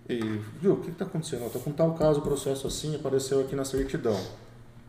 e 0.09 0.21
viu, 0.61 0.75
o 0.75 0.77
que 0.81 0.91
está 0.91 1.05
acontecendo? 1.05 1.45
Eu 1.45 1.51
tô 1.51 1.59
com 1.59 1.73
tal 1.73 1.95
caso, 1.95 2.21
processo 2.21 2.67
assim, 2.67 2.95
apareceu 2.95 3.41
aqui 3.41 3.57
na 3.57 3.65
certidão. 3.65 4.15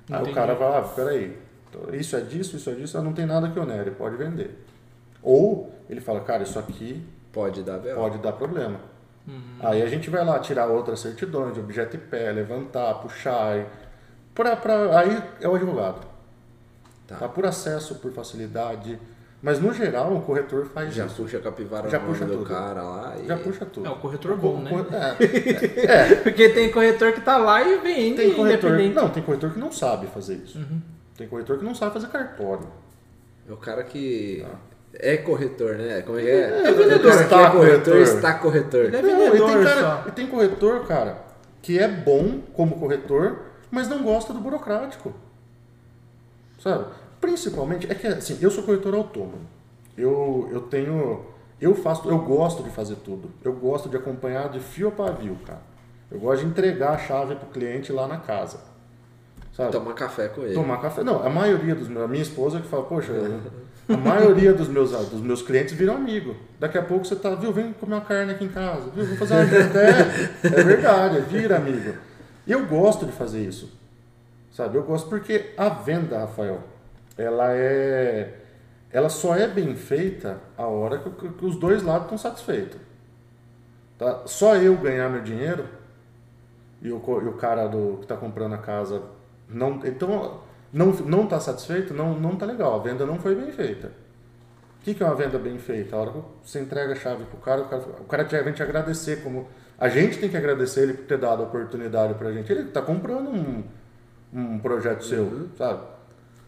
Aí 0.10 0.16
Entendi. 0.18 0.32
o 0.32 0.34
cara 0.36 0.54
vai, 0.54 0.78
ah, 0.78 0.82
peraí, 0.82 1.38
então, 1.70 1.96
isso 1.96 2.16
é 2.16 2.20
disso, 2.22 2.56
isso 2.58 2.70
é 2.70 2.74
disso, 2.74 2.98
ah, 2.98 3.02
não 3.02 3.14
tem 3.14 3.26
nada 3.26 3.50
que 3.50 3.58
onere, 3.60 3.92
pode 3.92 4.16
vender. 4.18 4.64
Ou 5.24 5.72
ele 5.90 6.02
fala, 6.02 6.20
cara, 6.20 6.44
isso 6.44 6.60
aqui 6.60 7.04
Pode 7.32 7.62
dar 7.64 7.78
pode 7.80 8.18
dar 8.20 8.32
problema. 8.34 8.80
Aí 9.60 9.82
a 9.82 9.88
gente 9.88 10.10
vai 10.10 10.24
lá 10.24 10.40
tirar 10.40 10.68
outras 10.68 11.00
certidões 11.00 11.54
de 11.54 11.60
objeto 11.60 11.96
e 11.96 12.00
pé, 12.00 12.32
levantar, 12.32 12.94
puxar. 12.96 13.58
E... 13.58 13.66
Pra, 14.34 14.56
pra, 14.56 15.00
aí 15.00 15.22
é 15.42 15.48
o 15.48 15.56
advogado. 15.56 16.06
Tá. 17.06 17.16
Tá. 17.16 17.28
Por 17.28 17.46
acesso, 17.46 17.96
por 17.96 18.12
facilidade. 18.12 19.00
Mas 19.42 19.60
no 19.60 19.72
geral 19.72 20.16
o 20.16 20.22
corretor 20.22 20.66
faz 20.66 20.94
Já 20.96 21.06
isso. 21.06 21.22
puxa 21.22 21.38
a 21.38 21.42
capivara 21.42 21.88
Já 21.90 22.00
puxa 22.00 22.26
do 22.26 22.38
tudo. 22.38 22.46
cara 22.46 22.82
lá 22.82 23.16
e... 23.22 23.28
Já 23.28 23.38
puxa 23.38 23.66
tudo. 23.66 23.86
É 23.86 23.90
o 23.90 23.96
corretor 23.98 24.36
bom, 24.36 24.60
né? 24.62 24.72
É, 25.88 26.16
Porque 26.16 26.50
tem 26.50 26.72
corretor 26.72 27.14
que 27.14 27.22
tá 27.22 27.38
lá 27.38 27.62
e 27.62 27.78
vende 27.78 28.16
tem 28.18 28.34
corretor. 28.34 28.72
independente. 28.72 28.96
Não, 28.96 29.10
tem 29.10 29.22
corretor 29.22 29.52
que 29.54 29.60
não 29.60 29.72
sabe 29.72 30.08
fazer 30.08 30.36
isso. 30.38 30.58
Uhum. 30.58 30.82
Tem 31.16 31.28
corretor 31.28 31.60
que 31.60 31.64
não 31.66 31.76
sabe 31.76 31.94
fazer 31.94 32.08
cartório. 32.08 32.68
É 33.48 33.54
o 33.54 33.58
cara 33.58 33.84
que 33.84 34.44
é 35.00 35.18
corretor, 35.18 35.76
né? 35.76 36.02
Como 36.02 36.18
é 36.20 36.22
que 36.22 36.30
é? 36.30 36.68
É 36.68 36.72
vendedor. 36.72 37.12
Cara 37.12 37.18
que 37.18 37.24
Está 37.24 37.42
é 37.44 37.50
corretor, 37.52 37.84
corretor. 37.94 37.98
está 38.02 38.34
corretor. 38.34 38.86
Ele 38.86 38.98
é 38.98 39.02
Não, 39.02 39.10
e 39.10 39.16
vendedor 39.30 39.48
tem, 39.50 39.64
cara, 39.64 39.82
só. 39.82 40.04
e 40.08 40.12
tem 40.12 40.28
corretor, 40.28 40.86
cara, 40.88 41.18
que 41.62 41.78
é 41.80 41.88
bom 41.88 42.40
como 42.54 42.80
corretor, 42.80 43.40
mas 43.72 43.88
não 43.88 44.04
gosta 44.04 44.34
do 44.34 44.40
burocrático. 44.40 45.14
Sabe? 46.60 46.86
Principalmente, 47.22 47.90
é 47.92 47.96
que 47.96 48.08
assim, 48.08 48.38
eu 48.42 48.50
sou 48.52 48.64
corretor 48.64 48.94
autônomo. 48.96 49.42
Eu, 49.98 50.50
eu 50.52 50.62
tenho. 50.62 51.26
Eu 51.60 51.74
faço. 51.74 52.08
Eu 52.08 52.20
gosto 52.20 52.62
de 52.64 52.70
fazer 52.70 52.96
tudo. 52.98 53.30
Eu 53.44 53.54
gosto 53.54 53.90
de 53.90 53.98
acompanhar 53.98 54.50
de 54.50 54.60
fio 54.60 54.90
a 54.90 54.92
pavio, 54.92 55.38
cara. 55.46 55.62
Eu 56.12 56.20
gosto 56.20 56.42
de 56.44 56.48
entregar 56.50 56.92
a 56.92 56.98
chave 56.98 57.36
pro 57.36 57.48
cliente 57.50 57.92
lá 57.92 58.08
na 58.08 58.18
casa. 58.18 58.60
Sabe? 59.54 59.72
Tomar 59.72 59.94
café 59.94 60.28
com 60.28 60.42
ele. 60.44 60.54
Tomar 60.54 60.80
café. 60.80 61.04
Não, 61.04 61.26
a 61.26 61.30
maioria 61.30 61.74
dos 61.74 61.88
meus. 61.88 62.04
A 62.04 62.08
minha 62.08 62.22
esposa 62.22 62.60
que 62.60 62.68
fala, 62.68 62.84
poxa, 62.84 63.12
eu- 63.12 63.40
a 63.90 63.98
maioria 63.98 64.54
dos 64.54 64.68
meus, 64.68 64.92
dos 64.92 65.22
meus 65.22 65.42
clientes 65.42 65.74
viram 65.74 65.96
amigo. 65.96 66.36
Daqui 66.60 66.78
a 66.78 66.84
pouco 66.84 67.06
você 67.06 67.16
tá, 67.16 67.34
viu, 67.36 67.52
vem 67.54 67.72
comer 67.74 67.96
uma 67.96 68.02
carne 68.02 68.32
aqui 68.34 68.46
em 68.46 68.50
casa, 68.50 68.90
viu, 68.90 69.06
vou 69.06 69.18
fazer 69.18 69.34
uma. 69.36 69.44
É, 69.80 70.48
é 70.60 70.64
verdade, 70.64 71.22
vira 71.22 71.56
amigo. 71.58 71.94
E 72.46 72.52
eu 72.52 72.66
gosto 72.66 73.06
de 73.06 73.12
fazer 73.12 73.42
isso. 73.44 73.72
Sabe? 74.52 74.78
Eu 74.78 74.84
gosto 74.84 75.08
porque 75.10 75.54
a 75.58 75.70
venda, 75.70 76.20
Rafael, 76.20 76.62
ela 77.18 77.52
é. 77.54 78.34
Ela 78.92 79.10
só 79.10 79.36
é 79.36 79.48
bem 79.48 79.76
feita 79.76 80.38
a 80.58 80.66
hora 80.66 80.98
que, 81.00 81.10
que- 81.12 81.30
que 81.30 81.46
os 81.46 81.56
dois 81.58 81.84
lados 81.84 82.04
estão 82.04 82.18
satisfeitos. 82.18 82.80
Tá? 83.98 84.22
Só 84.26 84.56
eu 84.56 84.76
ganhar 84.78 85.10
meu 85.10 85.22
dinheiro 85.22 85.66
e 86.82 86.90
o, 86.92 86.98
e 86.98 87.28
o 87.28 87.34
cara 87.34 87.68
do, 87.68 87.98
que 87.98 88.04
está 88.04 88.16
comprando 88.16 88.54
a 88.54 88.58
casa 88.60 89.02
não 89.50 89.80
então 89.86 90.40
não 90.72 90.88
não 90.92 91.24
está 91.24 91.40
satisfeito 91.40 91.94
não 91.94 92.18
não 92.20 92.36
tá 92.36 92.46
legal. 92.46 92.80
A 92.80 92.84
venda 92.84 93.06
não 93.06 93.20
foi 93.20 93.36
bem 93.36 93.52
feita. 93.52 93.88
O 94.82 94.84
que, 94.84 94.94
que 94.94 95.04
é 95.04 95.06
uma 95.06 95.16
venda 95.16 95.38
bem 95.38 95.58
feita? 95.58 95.96
A 95.96 96.00
hora 96.00 96.12
que 96.12 96.20
você 96.44 96.60
entrega 96.62 96.94
a 96.94 96.96
chave 96.96 97.26
pro 97.26 97.38
cara 97.38 97.62
o 97.62 97.66
cara 97.68 97.84
o 98.00 98.04
cara 98.06 98.26
te- 98.26 98.42
vem 98.42 98.54
te 98.54 98.64
agradecer 98.64 99.22
como 99.24 99.48
a 99.78 99.90
gente 99.90 100.18
tem 100.18 100.30
que 100.30 100.38
agradecer 100.38 100.82
ele 100.84 100.94
por 100.94 101.06
ter 101.06 101.18
dado 101.18 101.44
a 101.44 101.46
oportunidade 101.46 102.14
pra 102.16 102.32
gente. 102.32 102.52
Ele 102.52 102.62
está 102.64 102.82
comprando 102.82 103.30
um, 103.30 103.64
um 104.34 104.60
projeto 104.60 105.04
seu 105.04 105.50
sabe? 105.58 105.82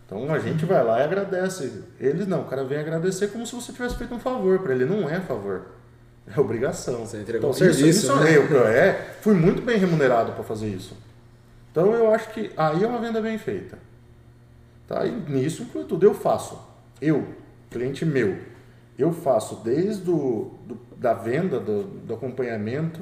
Então 0.05 0.33
a 0.33 0.39
gente 0.39 0.65
vai 0.65 0.83
lá 0.83 0.99
e 0.99 1.03
agradece 1.03 1.83
eles 1.99 2.25
não 2.25 2.41
o 2.41 2.45
cara 2.45 2.63
vem 2.63 2.79
agradecer 2.79 3.27
como 3.27 3.45
se 3.45 3.53
você 3.53 3.71
tivesse 3.71 3.95
feito 3.95 4.13
um 4.13 4.19
favor 4.19 4.59
para 4.59 4.73
ele. 4.73 4.85
Não 4.85 5.09
é 5.09 5.19
favor. 5.19 5.63
É 6.35 6.39
obrigação. 6.39 7.05
Você 7.05 7.17
entregou 7.17 7.39
então, 7.39 7.49
um 7.49 7.53
serviço, 7.53 8.05
isso 8.05 8.15
né? 8.17 8.37
eu 8.37 8.67
é, 8.67 8.93
fui 9.21 9.33
muito 9.33 9.61
bem 9.61 9.77
remunerado 9.77 10.31
para 10.33 10.43
fazer 10.43 10.67
isso. 10.67 10.95
Então 11.71 11.93
eu 11.93 12.13
acho 12.13 12.29
que 12.31 12.51
aí 12.55 12.83
é 12.83 12.87
uma 12.87 12.99
venda 12.99 13.21
bem 13.21 13.37
feita. 13.37 13.77
Tá? 14.89 15.05
E 15.05 15.11
nisso 15.11 15.65
tudo. 15.65 16.03
Eu 16.03 16.15
faço. 16.15 16.59
Eu, 16.99 17.23
cliente 17.69 18.03
meu, 18.03 18.39
eu 18.97 19.13
faço 19.13 19.61
desde 19.63 20.09
o, 20.09 20.55
do, 20.65 20.77
da 20.97 21.13
venda, 21.13 21.59
do, 21.59 21.83
do 21.83 22.13
acompanhamento, 22.15 22.99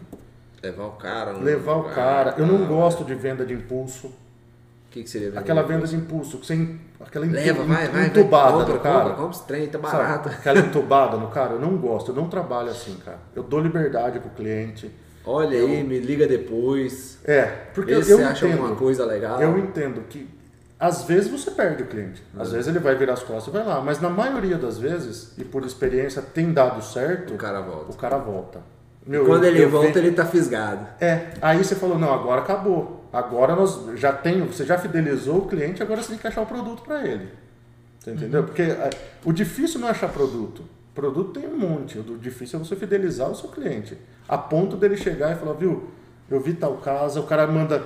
Levar 0.62 0.86
o 0.86 0.92
cara. 0.92 1.32
levar 1.34 1.76
o 1.78 1.84
cara. 1.86 2.36
Eu 2.38 2.46
não 2.46 2.58
tal. 2.60 2.68
gosto 2.68 3.06
de 3.06 3.16
venda 3.16 3.46
de 3.46 3.54
impulso. 3.54 4.08
O 4.08 4.90
que, 4.90 5.04
que 5.04 5.10
seria 5.10 5.30
vender? 5.30 5.40
Aquela 5.40 5.62
venda 5.64 5.86
de 5.88 5.96
impulso, 5.96 6.40
que 6.40 6.46
você 6.48 6.76
aquela 7.00 7.26
Leva, 7.26 7.64
vai, 7.64 7.88
vai. 7.88 8.08
entubada 8.08 8.52
vai, 8.58 8.60
compra, 8.60 8.74
no 8.74 8.80
cara. 8.80 9.10
Compra, 9.12 9.24
compra 9.24 9.40
trem, 9.48 9.68
tá 9.68 9.80
Sabe? 9.80 9.94
barato. 9.94 10.30
Aquela 10.30 10.60
entubada 10.66 11.18
no 11.18 11.28
cara, 11.30 11.54
eu 11.54 11.60
não 11.60 11.78
gosto, 11.78 12.12
eu 12.12 12.16
não 12.16 12.28
trabalho 12.28 12.70
assim, 12.70 12.96
cara. 13.06 13.20
Eu 13.36 13.44
dou 13.44 13.60
liberdade 13.60 14.20
pro 14.20 14.30
cliente. 14.32 14.92
Olha 15.24 15.60
aí, 15.60 15.84
me 15.84 16.00
liga 16.00 16.28
depois. 16.28 17.20
É, 17.24 17.44
porque 17.74 17.94
eu 17.94 18.04
você 18.04 18.14
acha 18.24 18.48
entendo. 18.48 18.60
alguma 18.62 18.76
coisa 18.76 19.06
legal. 19.06 19.42
Eu 19.42 19.58
entendo 19.60 20.02
que 20.10 20.28
às 20.80 21.04
vezes 21.04 21.30
você 21.30 21.52
perde 21.52 21.84
o 21.84 21.88
cliente. 21.88 22.24
Às 22.38 22.52
vezes 22.52 22.68
ele 22.68 22.80
vai 22.80 22.96
virar 22.96 23.14
as 23.14 23.24
costas 23.24 23.48
e 23.54 23.58
vai 23.58 23.66
lá. 23.66 23.82
Mas 23.82 24.00
na 24.00 24.10
maioria 24.10 24.58
das 24.58 24.78
vezes, 24.78 25.34
e 25.38 25.44
por 25.44 25.66
experiência 25.66 26.22
tem 26.22 26.54
dado 26.54 26.84
certo, 26.84 27.34
O 27.34 27.38
cara 27.38 27.62
volta. 27.62 27.92
o 27.92 27.96
cara 27.96 28.18
volta. 28.18 28.60
Meu, 29.06 29.26
Quando 29.26 29.46
eu- 29.46 29.50
ele 29.52 29.64
eu 29.64 29.70
volta, 29.70 29.94
ve- 29.94 30.00
ele 30.08 30.12
tá 30.16 30.26
fisgado. 30.26 30.86
É, 31.00 31.32
aí 31.42 31.58
você 31.64 31.76
falou, 31.76 31.98
não, 31.98 32.14
agora 32.14 32.42
acabou. 32.42 33.06
Agora 33.12 33.56
nós 33.56 33.80
já 33.96 34.12
tem, 34.12 34.46
você 34.46 34.66
já 34.66 34.78
fidelizou 34.78 35.38
o 35.40 35.48
cliente, 35.48 35.82
agora 35.82 36.02
você 36.02 36.10
tem 36.10 36.18
que 36.18 36.28
achar 36.28 36.42
o 36.42 36.46
produto 36.46 36.84
para 36.84 37.06
ele. 37.08 37.30
Você 38.00 38.12
entendeu? 38.12 38.44
Porque 38.44 38.62
é, 38.64 38.90
o 39.26 39.32
difícil 39.32 39.80
não 39.80 39.88
é 39.88 39.92
achar 39.92 40.10
produto. 40.10 40.64
Produto 40.94 41.40
tem 41.40 41.48
um 41.50 41.58
monte. 41.58 41.98
O 42.00 42.18
difícil 42.18 42.60
é 42.60 42.64
você 42.64 42.76
fidelizar 42.76 43.30
o 43.30 43.36
seu 43.36 43.50
cliente. 43.50 43.98
A 44.28 44.38
ponto 44.38 44.76
dele 44.76 44.98
chegar 44.98 45.32
e 45.32 45.36
falar, 45.40 45.54
viu, 45.54 45.90
eu 46.30 46.40
vi 46.42 46.54
tal 46.54 46.76
casa, 46.78 47.20
o 47.22 47.24
cara 47.24 47.48
manda 47.48 47.82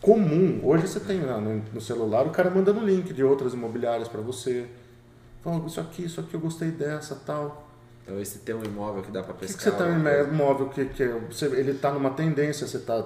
comum. 0.00 0.60
Hoje 0.62 0.86
você 0.86 1.00
tem 1.00 1.20
lá 1.20 1.40
no, 1.40 1.62
no 1.72 1.80
celular, 1.80 2.26
o 2.26 2.30
cara 2.30 2.50
manda 2.50 2.72
no 2.72 2.84
link 2.84 3.12
de 3.12 3.22
outras 3.24 3.54
imobiliárias 3.54 4.08
para 4.08 4.20
você. 4.20 4.66
Fala, 5.42 5.64
isso 5.66 5.80
aqui, 5.80 6.04
isso 6.04 6.20
aqui 6.20 6.34
eu 6.34 6.40
gostei 6.40 6.70
dessa, 6.70 7.14
tal. 7.26 7.66
Então, 8.04 8.20
esse 8.20 8.38
tem 8.40 8.54
um 8.54 8.62
imóvel 8.64 9.02
que 9.02 9.10
dá 9.10 9.22
pra 9.22 9.34
Por 9.34 9.40
que, 9.40 9.46
pescar. 9.46 9.58
que 9.58 9.64
você 9.64 9.70
está 9.70 9.84
em 9.88 9.94
alguma 9.94 10.10
coisa. 10.10 10.30
imóvel 10.32 10.68
que, 10.68 10.84
que 10.86 11.02
é- 11.02 11.20
você- 11.30 11.46
ele 11.46 11.72
está 11.72 11.92
numa 11.92 12.10
tendência, 12.10 12.66
você 12.66 12.78
tá. 12.78 13.04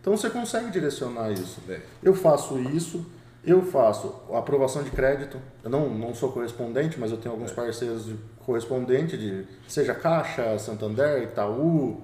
Então 0.00 0.14
você 0.16 0.28
consegue 0.28 0.70
direcionar 0.70 1.30
isso. 1.32 1.60
É. 1.68 1.80
Eu 2.02 2.14
faço 2.14 2.58
isso, 2.58 3.06
eu 3.42 3.62
faço 3.62 4.14
aprovação 4.34 4.82
de 4.82 4.90
crédito. 4.90 5.38
Eu 5.62 5.70
não, 5.70 5.88
não 5.88 6.14
sou 6.14 6.30
correspondente, 6.30 7.00
mas 7.00 7.10
eu 7.10 7.16
tenho 7.16 7.34
alguns 7.34 7.52
parceiros 7.52 8.04
de 8.04 8.16
correspondente 8.44 9.16
de 9.16 9.46
seja 9.66 9.94
Caixa, 9.94 10.58
Santander, 10.58 11.22
Itaú, 11.22 12.02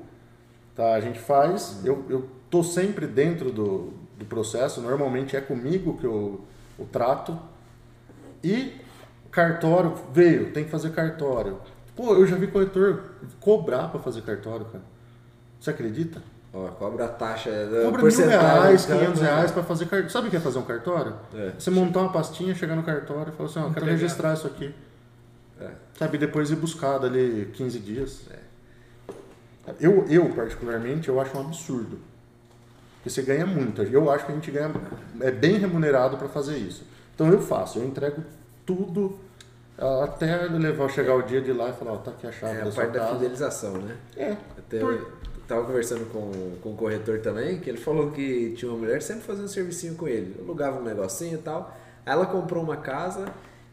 tá? 0.75 0.95
A 0.95 1.01
gente 1.01 1.19
faz. 1.19 1.81
Eu, 1.85 2.05
eu 2.09 2.27
tô 2.49 2.63
sempre 2.63 3.07
dentro 3.07 3.51
do, 3.53 3.93
do 4.21 4.27
processo. 4.27 4.81
Normalmente 4.81 5.37
é 5.37 5.41
comigo 5.41 5.97
que 5.99 6.05
eu, 6.05 6.45
eu 6.79 6.87
trato. 6.87 7.37
E 8.45 8.75
cartório 9.31 9.95
veio, 10.13 10.53
tem 10.53 10.65
que 10.65 10.71
fazer 10.71 10.91
cartório. 10.91 11.59
Pô, 11.97 12.15
eu 12.15 12.27
já 12.27 12.37
vi 12.37 12.47
corretor 12.47 13.03
cobrar 13.41 13.89
para 13.89 13.99
fazer 14.01 14.23
cartório, 14.23 14.67
cara. 14.67 14.85
Você 15.59 15.71
acredita? 15.71 16.23
Ó, 16.53 16.67
cobra 16.69 17.05
a 17.05 17.09
taxa. 17.09 17.51
Cobra 17.85 18.03
mil 18.03 18.29
reais, 18.29 18.87
500 18.87 19.21
né? 19.21 19.29
reais 19.29 19.51
para 19.51 19.63
fazer 19.63 19.85
cartório. 19.87 20.11
Sabe 20.11 20.29
o 20.29 20.31
que 20.31 20.37
é 20.37 20.41
fazer 20.41 20.59
um 20.59 20.65
cartório? 20.65 21.15
É. 21.35 21.53
Você 21.59 21.71
montar 21.71 22.01
uma 22.01 22.13
pastinha, 22.13 22.55
chegar 22.55 22.77
no 22.77 22.83
cartório 22.83 23.33
e 23.33 23.37
falar 23.37 23.49
assim, 23.49 23.61
ó, 23.61 23.67
eu 23.67 23.73
quero 23.73 23.87
registrar 23.87 24.35
isso 24.35 24.47
aqui. 24.47 24.75
É. 25.61 25.71
Sabe, 25.99 26.17
depois 26.17 26.51
ir 26.51 26.57
buscar 26.57 26.99
dali 26.99 27.51
15 27.53 27.79
dias. 27.79 28.23
Eu, 29.79 30.07
eu, 30.09 30.31
particularmente, 30.31 31.09
eu 31.09 31.21
acho 31.21 31.37
um 31.37 31.41
absurdo. 31.43 31.99
Porque 33.01 33.09
você 33.11 33.23
ganha 33.23 33.47
muito. 33.47 33.83
Eu 33.83 34.11
acho 34.11 34.27
que 34.27 34.33
a 34.33 34.35
gente 34.35 34.51
ganha, 34.51 34.71
é 35.21 35.31
bem 35.31 35.57
remunerado 35.57 36.19
para 36.19 36.29
fazer 36.29 36.59
isso. 36.59 36.85
Então 37.15 37.33
eu 37.33 37.41
faço, 37.41 37.79
eu 37.79 37.85
entrego 37.85 38.23
tudo 38.67 39.19
ah, 39.79 40.05
até 40.05 40.43
levar, 40.45 40.89
chegar 40.91 41.15
o 41.17 41.23
dia 41.23 41.41
de 41.41 41.53
lá 41.53 41.71
e 41.71 41.73
falar, 41.73 41.93
ó, 41.93 41.97
tá 41.97 42.11
aqui 42.11 42.27
a 42.27 42.33
chave 42.33 42.59
É 42.59 42.63
da 42.65 42.69
a 42.69 42.73
parte 42.73 42.93
da 42.93 43.07
fidelização, 43.09 43.73
né? 43.79 43.97
É, 44.17 44.37
Até 44.59 44.81
Por- 44.81 44.93
eu 44.93 45.11
tava 45.49 45.65
conversando 45.65 46.05
com, 46.13 46.31
com 46.63 46.73
o 46.73 46.77
corretor 46.77 47.21
também, 47.21 47.59
que 47.59 47.71
ele 47.71 47.79
falou 47.79 48.11
que 48.11 48.53
tinha 48.57 48.71
uma 48.71 48.79
mulher 48.79 49.01
sempre 49.01 49.23
fazia 49.23 49.45
um 49.45 49.49
servicinho 49.49 49.95
com 49.95 50.07
ele. 50.07 50.37
Alugava 50.39 50.79
um 50.79 50.85
negocinho 50.85 51.35
e 51.37 51.43
tal. 51.43 51.75
Aí 52.05 52.13
ela 52.13 52.27
comprou 52.27 52.63
uma 52.63 52.77
casa 52.77 53.27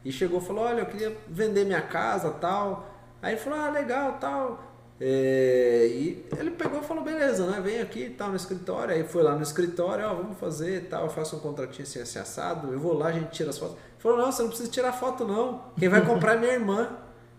e 0.06 0.12
chegou 0.12 0.40
e 0.40 0.44
falou, 0.44 0.64
olha, 0.64 0.80
eu 0.82 0.86
queria 0.86 1.16
vender 1.28 1.66
minha 1.66 1.82
casa 1.82 2.30
tal. 2.32 2.96
Aí 3.22 3.34
ele 3.34 3.42
falou, 3.42 3.60
ah, 3.60 3.70
legal, 3.70 4.14
tal. 4.20 4.67
É, 5.00 5.88
e 5.92 6.26
ele 6.38 6.52
pegou 6.52 6.80
e 6.80 6.84
falou, 6.84 7.04
beleza, 7.04 7.46
né? 7.46 7.62
Vem 7.62 7.82
aqui 7.82 8.06
e 8.06 8.10
tal 8.10 8.30
no 8.30 8.36
escritório. 8.36 8.96
Aí 8.96 9.04
foi 9.04 9.22
lá 9.22 9.36
no 9.36 9.44
escritório, 9.44 10.06
ó, 10.06 10.14
vamos 10.14 10.38
fazer 10.40 10.78
e 10.78 10.82
tal, 10.82 11.04
eu 11.04 11.10
faço 11.10 11.36
um 11.36 11.40
contratinho 11.40 11.84
assim, 11.84 12.02
assim 12.02 12.20
assado, 12.20 12.74
eu 12.74 12.80
vou 12.80 12.94
lá, 12.98 13.08
a 13.08 13.12
gente 13.12 13.30
tira 13.30 13.50
as 13.50 13.58
fotos. 13.58 13.76
Ele 13.76 14.00
falou, 14.00 14.18
não, 14.18 14.32
você 14.32 14.42
não 14.42 14.50
precisa 14.50 14.72
tirar 14.72 14.94
foto 14.94 15.26
não. 15.26 15.66
Quem 15.78 15.90
vai 15.90 16.04
comprar 16.06 16.34
é 16.34 16.38
minha 16.38 16.54
irmã. 16.54 16.90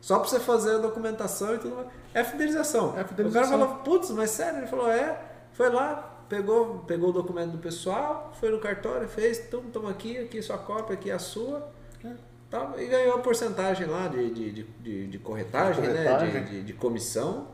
Só 0.01 0.21
pra 0.21 0.29
você 0.29 0.39
fazer 0.39 0.77
a 0.77 0.79
documentação 0.79 1.55
e 1.55 1.59
tudo 1.59 1.75
mais. 1.75 1.89
É 2.15 2.23
fidelização. 2.23 2.97
É 2.97 3.05
fidelização. 3.05 3.47
O 3.47 3.51
cara 3.51 3.67
falou, 3.67 3.83
putz, 3.83 4.11
mas 4.11 4.31
sério? 4.31 4.61
Ele 4.61 4.67
falou, 4.69 4.89
é. 4.89 5.21
Foi 5.53 5.69
lá, 5.71 6.25
pegou, 6.29 6.79
pegou 6.87 7.09
o 7.09 7.13
documento 7.13 7.53
do 7.53 7.59
pessoal, 7.59 8.33
foi 8.39 8.51
no 8.51 8.61
cartório, 8.61 9.09
fez, 9.09 9.49
toma 9.73 9.91
aqui, 9.91 10.17
aqui 10.19 10.41
sua 10.41 10.59
cópia, 10.59 10.95
aqui 10.95 11.11
a 11.11 11.19
sua. 11.19 11.69
Tal, 12.51 12.75
e 12.79 12.87
ganhou 12.87 13.15
a 13.17 13.19
porcentagem 13.19 13.87
lá 13.87 14.09
de, 14.09 14.31
de, 14.31 14.51
de, 14.53 14.63
de, 14.81 15.07
de 15.09 15.19
corretagem, 15.19 15.83
De 15.83 15.89
né? 15.89 15.95
corretagem. 16.05 16.45
De, 16.45 16.51
de, 16.51 16.63
de 16.63 16.73
comissão. 16.73 17.49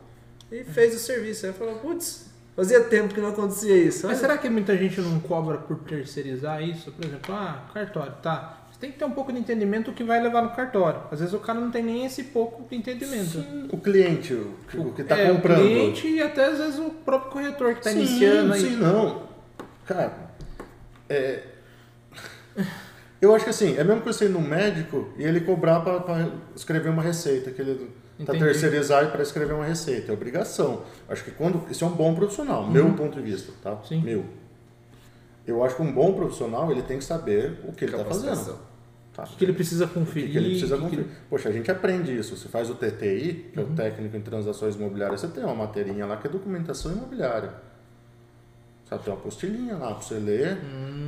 E 0.53 0.63
fez 0.63 0.95
o 0.95 0.99
serviço. 0.99 1.47
Aí 1.47 1.53
falou, 1.53 1.75
putz, 1.77 2.27
fazia 2.55 2.81
tempo 2.85 3.13
que 3.13 3.21
não 3.21 3.31
acontecia 3.31 3.77
isso. 3.77 4.07
Mas 4.07 4.19
Olha, 4.19 4.21
será 4.29 4.39
que 4.39 4.49
muita 4.49 4.77
gente 4.77 5.01
não 5.01 5.19
cobra 5.19 5.59
por 5.59 5.79
terceirizar 5.81 6.63
isso? 6.63 6.93
Por 6.93 7.05
exemplo, 7.05 7.35
ah, 7.35 7.65
cartório, 7.75 8.13
tá. 8.23 8.61
Você 8.71 8.79
tem 8.79 8.93
que 8.93 8.99
ter 8.99 9.05
um 9.05 9.11
pouco 9.11 9.33
de 9.33 9.39
entendimento 9.41 9.91
do 9.91 9.95
que 9.97 10.05
vai 10.05 10.23
levar 10.23 10.43
no 10.43 10.51
cartório. 10.51 11.01
Às 11.11 11.19
vezes 11.19 11.35
o 11.35 11.39
cara 11.41 11.59
não 11.61 11.71
tem 11.73 11.83
nem 11.83 12.05
esse 12.07 12.25
pouco 12.25 12.69
de 12.69 12.77
entendimento. 12.77 13.39
o 13.73 13.79
cliente, 13.79 14.33
o, 14.35 14.55
que- 14.69 14.79
o 14.79 14.93
que 14.93 15.03
está 15.03 15.17
é, 15.19 15.33
comprando. 15.33 15.59
O 15.61 15.63
cliente 15.65 16.07
e 16.09 16.23
até 16.23 16.45
às 16.47 16.59
vezes 16.59 16.79
o 16.79 16.91
próprio 16.91 17.33
corretor 17.33 17.73
que 17.73 17.81
está 17.81 17.91
sim, 17.91 17.99
iniciando 18.01 18.53
aí. 18.53 18.61
Sim, 18.61 18.77
não. 18.77 19.23
Cara, 19.87 20.13
é... 21.09 21.43
Eu 23.25 23.35
acho 23.35 23.45
que 23.45 23.51
assim, 23.51 23.77
é 23.77 23.83
mesmo 23.85 24.03
que 24.03 24.07
você 24.07 24.27
ir 24.27 24.29
num 24.29 24.41
médico 24.41 25.09
e 25.17 25.23
ele 25.25 25.41
cobrar 25.41 25.81
para 25.81 26.29
escrever 26.55 26.91
uma 26.91 27.03
receita, 27.03 27.51
que 27.51 27.61
ele 27.63 27.91
tá 28.19 28.23
Entendi. 28.35 28.39
terceirizado 28.45 29.11
para 29.11 29.23
escrever 29.23 29.55
uma 29.55 29.65
receita, 29.65 30.13
é 30.13 30.15
obrigação. 30.15 30.83
Acho 31.09 31.25
que 31.25 31.31
quando 31.31 31.63
isso 31.71 31.85
é 31.85 31.89
um 31.89 31.93
bom 31.93 32.15
profissional, 32.15 32.69
meu 32.71 32.93
ponto 32.93 33.17
de 33.17 33.23
vista, 33.23 33.51
tá? 33.63 33.73
Uhum. 33.73 33.85
Sim. 33.85 34.03
Meu. 34.03 34.25
Eu 35.47 35.65
acho 35.65 35.77
que 35.77 35.83
um 35.83 35.93
bom 35.93 36.13
profissional 36.15 36.71
ele 36.71 36.83
tem 36.83 36.99
que 36.99 37.05
saber 37.05 37.61
o 37.67 37.73
que 37.73 37.85
ele 37.85 37.93
está 37.97 38.05
fazendo. 38.05 38.59
Tá? 39.15 39.23
O 39.25 39.37
que 39.37 39.45
ele 39.45 39.53
precisa 39.53 39.85
O 39.85 39.89
que 39.89 39.95
conferir. 39.95 40.37
ele 40.37 40.51
precisa 40.51 40.75
o 40.75 40.79
que 40.79 40.85
conferir. 40.85 41.07
Poxa, 41.31 41.49
a 41.49 41.53
gente 41.53 41.71
aprende 41.71 42.15
isso. 42.17 42.37
Você 42.37 42.49
faz 42.49 42.69
o 42.69 42.75
TTI, 42.75 43.51
que 43.53 43.59
é 43.59 43.63
Uhum. 43.63 43.73
o 43.73 43.75
técnico 43.77 44.17
em 44.17 44.21
transações 44.21 44.75
imobiliárias, 44.75 45.21
você 45.21 45.29
tem 45.29 45.45
uma 45.45 45.55
materinha 45.55 46.05
lá 46.05 46.17
que 46.17 46.27
é 46.27 46.31
documentação 46.31 46.93
imobiliária. 46.93 47.51
Sabe, 48.85 49.03
tem 49.03 49.13
uma 49.13 49.19
apostilhinha 49.19 49.77
lá 49.77 49.95
para 49.95 50.03
você 50.03 50.15
ler. 50.15 50.59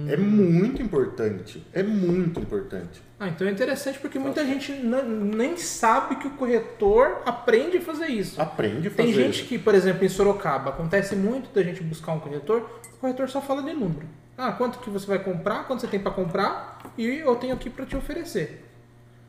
É 0.09 0.17
muito 0.17 0.81
importante. 0.81 1.65
É 1.73 1.83
muito 1.83 2.41
importante. 2.41 3.03
Ah, 3.21 3.29
então 3.29 3.47
é 3.47 3.51
interessante 3.51 3.99
porque 3.99 4.19
muita 4.19 4.45
gente 4.45 4.73
nem 4.73 5.57
sabe 5.57 6.17
que 6.17 6.27
o 6.27 6.31
corretor 6.33 7.23
aprende 7.27 7.79
a 7.79 7.81
fazer 7.81 8.07
isso. 8.07 8.41
Aprende 8.41 8.89
a 8.89 8.91
fazer. 8.91 9.03
Tem 9.03 9.13
gente 9.13 9.45
que, 9.45 9.59
por 9.59 9.75
exemplo, 9.75 10.05
em 10.05 10.09
Sorocaba, 10.09 10.71
acontece 10.71 11.15
muito 11.15 11.53
da 11.55 11.63
gente 11.63 11.83
buscar 11.83 12.13
um 12.13 12.21
corretor, 12.21 12.81
o 12.95 12.97
corretor 12.99 13.29
só 13.29 13.41
fala 13.41 13.63
de 13.63 13.73
número. 13.73 14.07
Ah, 14.39 14.53
quanto 14.53 14.79
que 14.81 14.91
você 14.91 15.07
vai 15.07 15.19
comprar, 15.19 15.67
quanto 15.67 15.81
você 15.81 15.87
tem 15.87 16.01
para 16.01 16.13
comprar 16.13 16.79
e 16.97 17.07
eu 17.07 17.37
tenho 17.37 17.55
aqui 17.55 17.71
para 17.71 17.87
te 17.87 17.97
oferecer. 17.97 18.65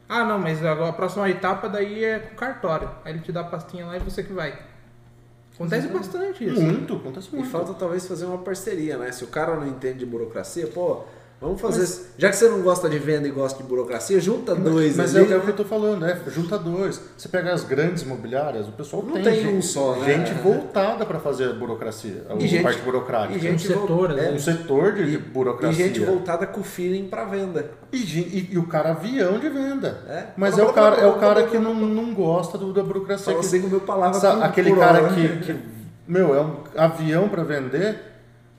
Ah, 0.07 0.23
não, 0.23 0.39
mas 0.39 0.63
agora 0.63 0.89
a 0.89 0.93
próxima 0.93 1.29
etapa 1.29 1.67
daí 1.67 2.03
é 2.03 2.19
com 2.19 2.35
cartório. 2.35 2.89
Aí 3.03 3.13
ele 3.13 3.19
te 3.19 3.31
dá 3.31 3.41
a 3.41 3.45
pastinha 3.45 3.85
lá 3.85 3.97
e 3.97 3.99
você 3.99 4.23
que 4.23 4.31
vai. 4.31 4.57
Acontece 5.57 5.87
bastante 5.87 6.45
isso. 6.45 6.61
Muito, 6.61 6.95
acontece 6.95 7.29
E 7.33 7.35
muito. 7.35 7.49
falta 7.49 7.73
talvez 7.73 8.07
fazer 8.07 8.25
uma 8.25 8.37
parceria, 8.37 8.95
né? 8.97 9.11
Se 9.11 9.23
o 9.23 9.27
cara 9.27 9.55
não 9.55 9.67
entende 9.67 9.99
de 9.99 10.05
burocracia, 10.05 10.67
pô, 10.67 11.01
vamos 11.39 11.61
fazer. 11.61 11.87
Já 12.17 12.29
que 12.29 12.35
você 12.35 12.49
não 12.49 12.61
gosta 12.61 12.89
de 12.89 12.97
venda 12.99 13.27
e 13.27 13.31
gosta 13.31 13.61
de 13.61 13.67
burocracia, 13.69 14.19
junta 14.19 14.55
dois 14.55 14.95
Mas 14.97 15.15
ali. 15.15 15.31
é, 15.31 15.33
é 15.33 15.37
o 15.37 15.39
que 15.41 15.45
né? 15.47 15.51
eu 15.53 15.55
tô 15.55 15.63
falando, 15.65 16.05
é, 16.05 16.17
junta 16.29 16.57
dois. 16.57 16.99
Você 17.17 17.29
pega 17.29 17.53
as 17.53 17.63
grandes 17.63 18.03
imobiliárias, 18.03 18.67
o 18.67 18.71
pessoal 18.71 19.03
Não 19.03 19.13
tem, 19.13 19.23
tem 19.23 19.35
gente, 19.43 19.55
um 19.55 19.61
só, 19.61 19.95
né? 19.97 20.05
gente 20.13 20.33
voltada 20.41 21.05
para 21.05 21.19
fazer 21.19 21.49
a 21.49 21.53
burocracia, 21.53 22.25
a 22.29 22.35
E 22.35 22.47
gente- 22.47 22.63
parte 22.63 22.81
burocrática. 22.81 23.37
e 23.37 23.39
gente 23.41 23.65
Um 23.67 23.79
setor, 23.81 24.09
né? 24.13 24.29
é, 24.29 24.31
um 24.33 24.39
setor 24.39 24.93
de, 24.93 25.05
de 25.05 25.13
e 25.13 25.17
burocracia. 25.17 25.85
gente 25.87 25.99
voltada 25.99 26.47
com 26.47 26.63
feeling 26.63 27.07
pra 27.07 27.25
venda. 27.25 27.71
E, 27.91 27.97
e- 27.97 28.49
e 28.53 28.57
o 28.57 28.67
cara 28.67 28.91
avião 28.91 29.39
de 29.39 29.49
venda. 29.49 30.03
É. 30.07 30.25
Mas 30.35 30.57
é 30.57 30.63
o 30.63 30.73
cara, 30.73 30.97
é 30.97 31.07
o 31.07 31.15
cara 31.19 31.43
que 31.47 31.57
não, 31.57 31.73
não 31.73 32.13
gosta 32.13 32.57
do, 32.57 32.73
da 32.73 32.83
burocracia. 32.83 33.33
Que- 33.35 33.69
palavras 33.79 34.17
sabe, 34.21 34.37
por- 34.37 34.45
aquele 34.45 34.75
cara 34.75 35.09
que, 35.09 35.37
que, 35.39 35.55
meu, 36.07 36.35
é 36.35 36.41
um 36.41 36.57
avião 36.75 37.29
para 37.29 37.43
vender, 37.43 37.99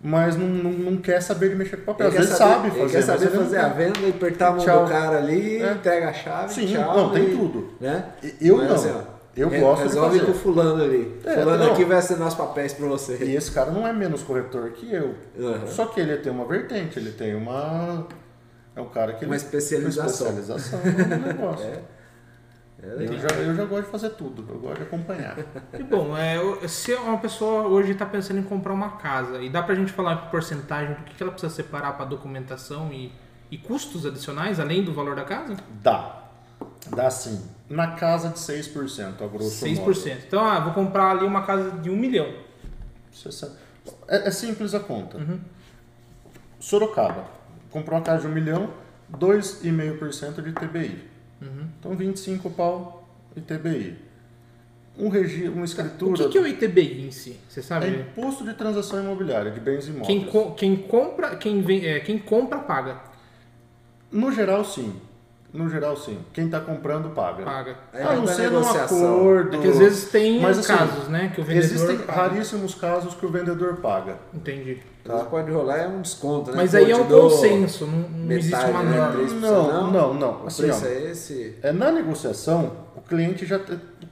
mas 0.03 0.37
não, 0.37 0.47
não, 0.47 0.71
não 0.73 0.97
quer 0.97 1.21
saber 1.21 1.51
de 1.51 1.57
mexer 1.57 1.77
com 1.79 1.85
papel. 1.87 2.07
Às 2.09 2.15
Ele 2.15 2.23
vezes 2.23 2.39
saber- 2.39 2.53
sabe 2.55 2.71
fazer, 2.71 2.93
quer 2.93 3.03
saber 3.03 3.31
fazer 3.31 3.59
a 3.59 3.69
venda, 3.69 3.99
apertar 4.09 4.49
a 4.49 4.51
mão 4.53 4.65
Tchau. 4.65 4.85
do 4.85 4.91
cara 4.91 5.19
ali, 5.19 5.63
É. 5.63 5.73
entrega 5.73 6.09
a 6.09 6.13
chave, 6.13 6.53
Sim, 6.55 6.67
tchau. 6.67 6.97
não, 6.97 7.11
tem 7.11 7.25
e- 7.25 7.37
tudo. 7.37 7.71
Né? 7.81 8.05
Eu 8.41 8.57
Mas, 8.59 8.69
não. 8.69 8.75
assim, 8.77 8.91
ó, 9.15 9.19
Eu 9.37 9.51
gosto 9.51 9.83
de 9.83 9.89
Resolve 9.89 10.19
fazer. 10.19 10.33
com 10.33 10.39
fulano 10.39 10.83
ali. 10.83 11.21
É, 11.25 11.35
fulano 11.35 11.65
não. 11.65 11.73
aqui 11.73 11.85
vai 11.85 11.99
assinar 11.99 12.27
os 12.27 12.35
papéis 12.35 12.73
pra 12.73 12.89
você. 12.89 13.19
E 13.23 13.37
esse 13.37 13.53
cara 13.53 13.71
não 13.71 13.87
é 13.87 13.93
menos 13.93 14.21
corretor 14.25 14.71
que 14.73 14.93
eu. 14.93 15.15
Uhum. 15.39 15.65
Só 15.69 15.87
que 15.87 16.01
ele 16.01 16.17
tem 16.17 16.33
uma 16.33 16.45
vertente, 16.45 16.99
ele 16.99 17.13
tem 17.13 17.37
uma. 17.37 18.05
É 18.75 18.81
um 18.81 18.89
cara 18.89 19.13
que. 19.13 19.25
Uma 19.25 19.37
ele- 19.37 19.45
especialização. 19.45 20.31
Uma 20.31 20.41
especialização 20.41 20.81
no 20.81 21.27
negócio. 21.27 21.67
É. 21.73 21.98
É 22.81 22.87
eu, 22.87 23.19
já, 23.19 23.29
eu 23.37 23.55
já 23.57 23.65
gosto 23.65 23.87
de 23.87 23.91
fazer 23.91 24.11
tudo, 24.11 24.45
eu 24.49 24.59
gosto 24.61 24.77
de 24.77 24.83
acompanhar. 24.85 25.37
E 25.79 25.83
bom, 25.83 26.17
é, 26.17 26.39
se 26.69 26.95
uma 26.95 27.19
pessoa 27.19 27.63
hoje 27.67 27.91
está 27.93 28.07
pensando 28.07 28.39
em 28.39 28.43
comprar 28.45 28.73
uma 28.73 28.91
casa, 28.99 29.43
e 29.43 29.51
dá 29.51 29.63
pra 29.63 29.75
gente 29.75 29.93
falar 29.93 30.27
em 30.27 30.31
porcentagem 30.31 30.95
do 30.95 31.03
que 31.03 31.21
ela 31.21 31.33
precisa 31.33 31.53
separar 31.53 31.95
para 31.97 32.05
documentação 32.05 32.93
e, 32.93 33.13
e 33.51 33.59
custos 33.59 34.07
adicionais, 34.07 34.61
além 34.61 34.85
do 34.85 34.93
valor 34.95 35.17
da 35.17 35.25
casa? 35.25 35.57
Dá. 35.83 36.23
Dá 36.95 37.11
sim. 37.11 37.45
Na 37.69 37.93
casa 37.97 38.29
de 38.29 38.39
6%, 38.39 39.23
a 39.23 39.27
grosso 39.27 39.65
6%. 39.67 39.77
modo. 39.79 39.93
Então, 40.27 40.45
ah, 40.45 40.61
vou 40.61 40.73
comprar 40.73 41.11
ali 41.11 41.25
uma 41.27 41.43
casa 41.43 41.73
de 41.73 41.91
um 41.91 41.97
milhão. 41.97 42.33
Você 43.13 43.33
sabe- 43.33 43.55
É, 44.07 44.29
é 44.29 44.31
simples 44.31 44.73
a 44.75 44.81
conta. 44.81 45.19
Uhum. 45.19 45.41
Sorocaba. 46.61 47.25
Comprou 47.71 47.99
uma 47.99 48.05
casa 48.05 48.23
de 48.23 48.29
um 48.29 48.35
milhão, 48.35 48.71
2,5% 49.11 50.43
de 50.43 50.53
TBI. 50.53 51.08
Uhum. 51.41 51.67
Então 51.79 51.97
25 51.97 52.51
pau 52.51 53.09
de 53.35 53.43
TBI. 53.43 53.97
Um 54.99 55.09
regi 55.09 55.49
uma 55.49 55.63
O 55.63 55.65
escritura. 55.65 56.25
que, 56.25 56.29
que 56.31 56.39
é 56.39 56.41
o 56.41 56.47
ITBI 56.47 57.07
em 57.07 57.11
si? 57.13 57.39
Você 57.49 57.61
É 57.61 57.63
sabe? 57.63 57.87
imposto 57.89 58.45
de 58.45 58.53
transação 58.55 59.01
imobiliária 59.01 59.51
de 59.53 59.61
bens 59.61 59.87
imóveis. 59.87 60.07
Quem, 60.09 60.25
co- 60.27 60.53
quem 60.55 60.77
compra, 60.77 61.37
quem, 61.37 61.63
vem, 61.63 61.87
é, 61.87 62.01
quem 62.01 62.19
compra 62.19 62.59
paga. 62.59 63.01
No 64.11 64.33
geral, 64.33 64.65
sim. 64.65 64.93
No 65.53 65.69
geral, 65.69 65.97
sim. 65.97 66.19
Quem 66.35 66.45
está 66.45 66.61
comprando 66.61 67.09
paga. 67.15 67.43
Paga. 67.43 67.77
Aí 67.93 68.03
A 68.03 68.13
não 68.17 68.27
ser 68.27 68.51
negociação. 68.51 69.17
acordo. 69.17 69.57
É 69.57 69.61
que 69.61 69.69
às 69.69 69.79
vezes 69.79 70.11
tem 70.11 70.41
Mas, 70.41 70.59
assim, 70.59 70.69
casos, 70.69 71.09
né? 71.09 71.33
Que 71.35 71.41
o 71.41 71.45
vendedor 71.45 71.65
Existem 71.65 71.99
paga. 71.99 72.13
raríssimos 72.13 72.75
casos 72.75 73.15
que 73.15 73.25
o 73.25 73.31
vendedor 73.31 73.77
paga. 73.77 74.17
Entendi. 74.35 74.83
Vezes 75.05 75.23
pode 75.31 75.51
rolar 75.51 75.79
é 75.79 75.89
um 75.89 76.03
desconto, 76.03 76.51
né? 76.51 76.57
Mas 76.59 76.73
Pô, 76.73 76.77
aí 76.77 76.91
é 76.91 76.97
um 76.97 77.07
consenso, 77.07 77.87
não, 77.87 77.99
não 78.11 78.33
existe 78.33 78.51
metade, 78.55 78.71
uma 78.73 78.83
né? 78.83 78.97
norma. 78.99 79.23
3%, 79.25 79.31
Não, 79.41 79.73
não? 79.73 79.91
não, 79.91 80.15
não. 80.15 80.43
O 80.45 80.47
Assim, 80.49 80.63
preço 80.65 80.85
ó, 80.85 80.89
é 80.89 81.11
esse. 81.11 81.57
É, 81.63 81.73
na 81.73 81.91
negociação, 81.91 82.73
o 82.95 83.01
cliente 83.01 83.47
já. 83.47 83.59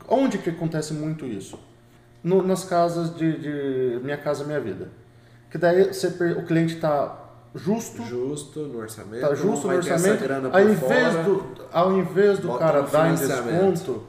Onde 0.09 0.39
que 0.39 0.49
acontece 0.49 0.95
muito 0.95 1.27
isso? 1.27 1.59
No- 2.25 2.43
nas 2.43 2.65
casas 2.65 3.15
de, 3.15 3.39
de 3.39 4.01
Minha 4.03 4.17
Casa 4.17 4.43
Minha 4.43 4.59
Vida. 4.61 4.89
Que 5.51 5.59
daí 5.59 5.85
você 5.93 6.07
o 6.33 6.47
cliente 6.47 6.77
está 6.77 7.15
justo, 7.57 8.03
Justo 8.05 8.61
no 8.61 8.79
orçamento. 8.79 9.21
tá 9.21 9.35
justo 9.35 9.67
no 9.69 9.75
orçamento. 9.75 10.25
Ao 10.53 10.61
invés, 10.63 11.13
fora. 11.13 11.23
do, 11.25 11.45
ao 11.73 11.93
invés 11.93 12.39
do 12.39 12.53
cara 12.59 12.83
no 12.83 12.89
dar 12.89 13.13
em 13.13 13.17
financiamento. 13.17 13.73
desconto, 13.73 14.03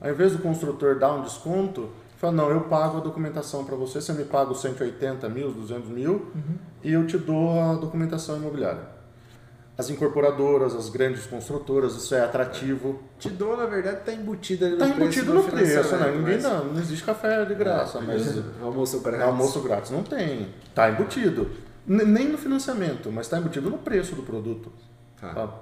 ao 0.00 0.10
invés 0.10 0.32
do 0.32 0.38
construtor 0.38 0.98
dar 0.98 1.12
um 1.14 1.22
desconto, 1.22 1.88
fala: 2.18 2.32
não, 2.32 2.50
eu 2.50 2.60
pago 2.62 2.98
a 2.98 3.00
documentação 3.00 3.64
para 3.64 3.76
você, 3.76 4.00
você 4.00 4.12
me 4.12 4.24
paga 4.24 4.50
os 4.52 4.60
180 4.60 5.28
mil, 5.28 5.48
os 5.48 5.54
200 5.54 5.88
mil 5.90 6.12
Uhum. 6.34 6.56
e 6.82 6.92
eu 6.92 7.06
te 7.06 7.16
dou 7.18 7.60
a 7.60 7.74
documentação 7.74 8.36
imobiliária. 8.36 8.96
As 9.78 9.90
incorporadoras, 9.90 10.74
as 10.74 10.88
grandes 10.88 11.26
construtoras, 11.26 11.94
isso 11.96 12.14
é 12.14 12.22
atrativo. 12.22 12.98
Te 13.18 13.28
dou, 13.28 13.58
na 13.58 13.66
verdade, 13.66 14.00
tá 14.06 14.12
embutido 14.14 14.64
ali 14.64 14.72
no 14.72 14.78
Tá 14.78 14.86
preço 14.86 15.00
embutido 15.02 15.26
do 15.26 15.34
no 15.34 15.42
preço, 15.44 15.96
né? 15.96 16.10
Ninguém 16.16 16.34
mas- 16.36 16.42
dá, 16.44 16.60
não 16.60 16.78
existe 16.80 17.04
café 17.04 17.44
de 17.44 17.54
graça, 17.54 18.00
mas 18.00 18.38
Almoço 18.62 19.00
grátis. 19.00 19.26
almoço 19.26 19.60
grátis 19.60 19.90
não 19.90 20.02
tem. 20.02 20.48
Tá 20.74 20.88
embutido. 20.90 21.50
Nem 21.86 22.28
no 22.28 22.38
financiamento, 22.38 23.12
mas 23.12 23.26
está 23.26 23.38
embutido 23.38 23.70
no 23.70 23.78
preço 23.78 24.14
do 24.16 24.22
produto. 24.22 24.72
Tá. 25.20 25.32
Tá? 25.32 25.54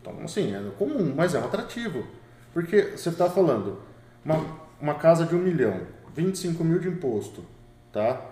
Então, 0.00 0.24
assim, 0.24 0.54
é 0.54 0.70
comum, 0.78 1.12
mas 1.14 1.34
é 1.34 1.40
um 1.40 1.44
atrativo. 1.44 2.06
Porque 2.52 2.96
você 2.96 3.10
está 3.10 3.28
falando, 3.28 3.78
uma, 4.24 4.44
uma 4.80 4.94
casa 4.94 5.26
de 5.26 5.34
um 5.34 5.38
milhão, 5.38 5.82
25 6.14 6.64
mil 6.64 6.78
de 6.78 6.88
imposto, 6.88 7.44
tá? 7.92 8.24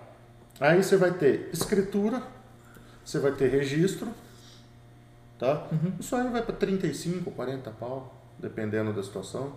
Aí 0.58 0.82
você 0.82 0.96
vai 0.96 1.12
ter 1.12 1.50
escritura, 1.52 2.22
você 3.04 3.18
vai 3.18 3.32
ter 3.32 3.48
registro, 3.48 4.08
tá? 5.38 5.68
Isso 6.00 6.16
aí 6.16 6.26
vai 6.30 6.42
para 6.42 6.54
35, 6.54 7.30
40 7.32 7.70
pau, 7.72 8.14
dependendo 8.38 8.92
da 8.92 9.02
situação. 9.02 9.52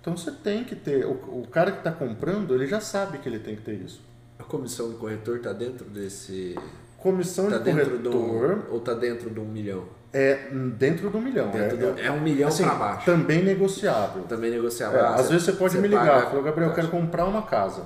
Então 0.00 0.16
você 0.16 0.30
tem 0.30 0.64
que 0.64 0.76
ter, 0.76 1.06
o, 1.06 1.12
o 1.42 1.46
cara 1.50 1.72
que 1.72 1.78
está 1.78 1.92
comprando, 1.92 2.54
ele 2.54 2.66
já 2.66 2.80
sabe 2.80 3.18
que 3.18 3.28
ele 3.28 3.38
tem 3.38 3.56
que 3.56 3.62
ter 3.62 3.74
isso. 3.74 4.02
A 4.38 4.44
comissão 4.44 4.88
do 4.90 4.96
corretor 4.96 5.40
tá 5.40 5.52
dentro 5.52 5.84
desse. 5.86 6.56
Comissão 6.98 7.48
Tá 7.50 7.58
de 7.58 7.64
dentro 7.64 7.90
corretor 7.98 8.56
do. 8.66 8.72
Ou 8.74 8.80
tá 8.80 8.94
dentro 8.94 9.30
de 9.30 9.40
um 9.40 9.44
milhão? 9.44 9.84
é 10.10 10.48
dentro 10.78 11.10
do 11.10 11.18
milhão. 11.20 11.50
Dentro 11.50 11.76
é, 11.76 11.92
do- 11.92 12.00
é 12.00 12.10
um 12.10 12.20
milhão 12.20 12.48
assim, 12.48 12.64
pra 12.64 12.74
baixo. 12.74 13.04
Também 13.04 13.44
negociável. 13.44 14.22
Também 14.22 14.50
negociável. 14.50 14.98
É, 14.98 15.02
Ah, 15.02 15.14
às 15.16 15.28
vezes 15.28 15.44
você 15.44 15.52
pode 15.52 15.76
me 15.78 15.86
ligar, 15.86 16.06
paga- 16.06 16.26
falou, 16.28 16.42
Gabriel, 16.42 16.70
eu 16.70 16.74
quero 16.74 16.88
comprar 16.88 17.26
uma 17.26 17.42
casa. 17.42 17.82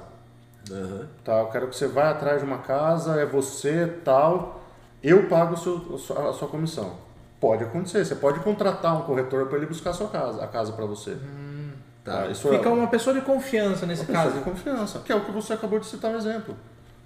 Aham. 0.71 1.09
Tá, 1.25 1.41
eu 1.41 1.47
quero 1.47 1.67
que 1.67 1.75
você 1.77 1.88
vá 1.88 2.11
atrás 2.11 2.41
de 2.41 2.47
uma 2.47 2.59
casa, 2.59 3.21
é 3.21 3.27
você, 3.27 3.93
tal, 4.05 4.62
eu 5.03 5.25
pago 5.25 5.57
seu, 5.57 5.83
a 5.95 5.99
sua- 5.99 6.31
a 6.31 6.33
sua 6.33 6.47
comissão. 6.47 6.95
Pode 7.41 7.65
acontecer, 7.65 8.05
você 8.05 8.15
pode 8.15 8.38
contratar 8.38 8.97
um 8.97 9.03
corretor 9.03 9.47
para 9.47 9.59
ele 9.59 9.67
buscar 9.67 9.91
a 9.91 9.95
sua 9.95 10.07
casa, 10.09 10.45
a 10.45 10.47
casa 10.47 10.71
para 10.73 10.87
você. 10.87 11.17
Tá. 12.05 12.27
isso 12.27 12.49
Fica 12.49 12.69
é 12.69 12.73
uma 12.73 12.88
pessoa 12.88 13.15
de 13.15 13.21
confiança 13.23 13.87
nesse 13.87 14.03
uma 14.03 14.07
pessoa 14.09 14.25
caso. 14.25 14.38
de 14.38 14.45
confiança, 14.45 14.99
que 15.01 15.12
é 15.12 15.15
o 15.15 15.21
que 15.25 15.31
você 15.31 15.53
acabou 15.53 15.79
de 15.79 15.87
citar 15.87 16.11
um 16.11 16.17
exemplo. 16.17 16.57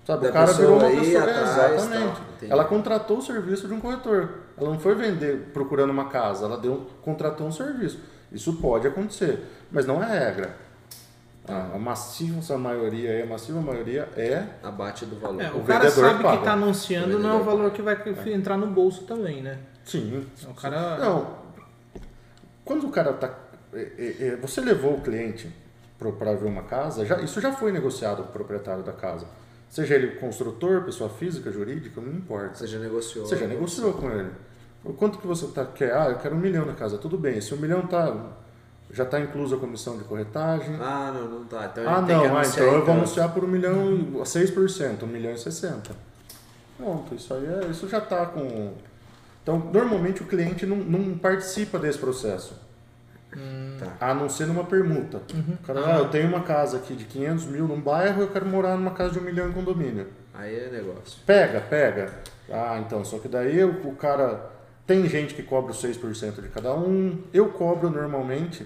Sabe, 0.07 0.23
Da 0.25 0.31
o 0.31 0.33
cara 0.33 0.47
pessoa 0.47 0.79
virou 0.79 0.91
uma 0.91 1.01
pessoa. 1.01 1.23
atrás, 1.25 1.75
exatamente. 1.83 2.21
entendi. 2.37 2.53
ela 2.53 2.65
contratou 2.65 3.19
o 3.19 3.23
serviço 3.23 3.67
de 3.69 3.75
um 3.75 3.81
corretor. 3.81 4.31
Ela 4.57 4.71
não 4.71 4.79
foi 4.79 4.95
vender 4.95 5.51
procurando 5.53 5.91
uma 5.91 6.09
casa, 6.09 6.47
ela 6.47 6.57
deu, 6.57 6.87
contratou 7.03 7.47
um 7.47 7.53
serviço. 7.53 7.99
Isso 8.33 8.55
pode 8.55 8.87
acontecer, 8.87 9.45
mas 9.71 9.85
não 9.87 10.03
é 10.03 10.07
regra. 10.19 10.57
A, 11.49 11.75
a 11.77 11.79
massiva 11.79 12.57
maioria, 12.59 13.11
é, 13.11 13.23
a 13.23 13.27
massiva 13.27 13.61
maioria 13.61 14.09
é 14.17 14.45
Abate 14.63 15.05
do 15.07 15.17
valor. 15.21 15.41
É, 15.43 15.51
o, 15.53 15.59
O 15.59 15.65
cara 15.65 15.89
sabe 15.91 16.23
paga. 16.23 16.39
que 16.39 16.45
tá 16.45 16.53
anunciando, 16.55 17.17
O 17.17 17.21
não 17.21 17.31
é 17.31 17.41
o 17.41 17.45
valor 17.45 17.71
que 17.71 17.83
vai 17.83 17.97
entrar 18.33 18.57
no 18.57 18.67
bolso 18.69 19.03
também, 19.05 19.43
né? 19.43 19.59
sim. 19.85 20.27
O 20.49 20.55
cara. 20.55 20.97
Não. 20.99 21.45
Quando 22.65 22.87
o 22.87 22.91
cara 22.91 23.13
tá. 23.13 23.31
Você 24.41 24.61
levou 24.61 24.95
o 24.95 25.01
cliente 25.01 25.51
para 25.99 26.35
ver 26.35 26.47
uma 26.47 26.63
casa, 26.63 27.05
já, 27.05 27.21
isso 27.21 27.41
já 27.41 27.53
foi 27.53 27.73
negociado 27.73 28.23
com 28.23 28.29
o 28.29 28.33
proprietário 28.33 28.83
da 28.83 28.93
casa. 28.93 29.27
Seja 29.69 29.95
ele 29.95 30.17
construtor, 30.17 30.83
pessoa 30.85 31.11
física, 31.11 31.51
jurídica, 31.51 32.01
não 32.01 32.13
importa. 32.13 32.55
Você 32.55 32.67
já 32.67 32.79
negociou. 32.79 33.27
Você 33.27 33.37
já 33.37 33.47
negociou 33.47 33.93
com 33.95 34.11
ele. 34.11 34.31
O 34.85 34.93
Quanto 34.93 35.19
que 35.19 35.27
você 35.27 35.47
tá, 35.49 35.65
quer? 35.65 35.93
Ah, 35.93 36.09
eu 36.11 36.19
quero 36.19 36.37
um 36.37 36.39
milhão 36.39 36.65
na 36.65 36.75
casa. 36.75 36.97
Tudo 36.99 37.19
bem. 37.19 37.41
Se 37.41 37.53
um 37.53 37.57
milhão 37.57 37.87
tá, 37.87 38.15
já 38.91 39.03
está 39.03 39.19
inclusa 39.19 39.57
a 39.57 39.59
comissão 39.59 39.99
de 39.99 40.05
corretagem. 40.05 40.77
Ah, 40.81 41.13
não, 41.13 41.29
não 41.41 41.45
tá. 41.45 41.67
Então 41.73 41.85
Ah, 41.89 42.01
não. 42.01 42.37
Ah, 42.37 42.43
então 42.47 42.65
eu 42.65 42.71
vou 42.73 42.83
então. 42.83 42.95
anunciar 42.95 43.35
por 43.35 43.43
um 43.43 43.49
milhão 43.49 43.93
e 43.93 44.05
6%, 44.23 45.03
um 45.03 45.07
milhão 45.07 45.33
e 45.33 45.39
60. 45.39 45.91
Pronto, 46.77 47.15
isso 47.15 47.35
aí 47.35 47.47
é, 47.47 47.67
isso 47.71 47.89
já 47.89 47.99
está 47.99 48.27
com. 48.27 48.75
Então, 49.43 49.59
normalmente 49.73 50.23
o 50.23 50.27
cliente 50.27 50.65
não, 50.67 50.77
não 50.77 51.19
participa 51.19 51.79
desse 51.79 51.99
processo. 51.99 52.55
Tá. 53.79 53.97
A 54.01 54.15
não 54.15 54.29
ser 54.29 54.47
numa 54.47 54.65
permuta. 54.65 55.21
O 55.35 55.67
cara, 55.67 55.97
ah, 55.97 55.99
eu 55.99 56.09
tenho 56.09 56.29
uma 56.29 56.41
casa 56.41 56.79
aqui 56.79 56.95
de 56.95 57.05
500 57.05 57.47
mil 57.47 57.67
num 57.69 57.81
bairro, 57.81 58.23
eu 58.23 58.29
quero 58.29 58.47
morar 58.47 58.77
numa 58.77 58.93
casa 58.93 59.13
de 59.13 59.19
um 59.19 59.23
milhão 59.23 59.49
em 59.49 59.53
condomínio. 59.53 60.07
Aí 60.35 60.55
é 60.55 60.71
negócio. 60.71 61.21
Pega, 61.27 61.61
pega. 61.61 62.13
Ah, 62.51 62.83
então, 62.85 63.05
só 63.05 63.19
que 63.19 63.29
daí 63.29 63.63
o, 63.65 63.89
o 63.89 63.97
cara. 63.97 64.55
Tem 64.87 65.07
gente 65.09 65.35
que 65.35 65.43
cobra 65.43 65.73
os 65.73 65.83
6% 65.83 66.41
de 66.41 66.49
cada 66.49 66.73
um. 66.73 67.19
Eu 67.33 67.49
cobro 67.49 67.91
normalmente 67.91 68.65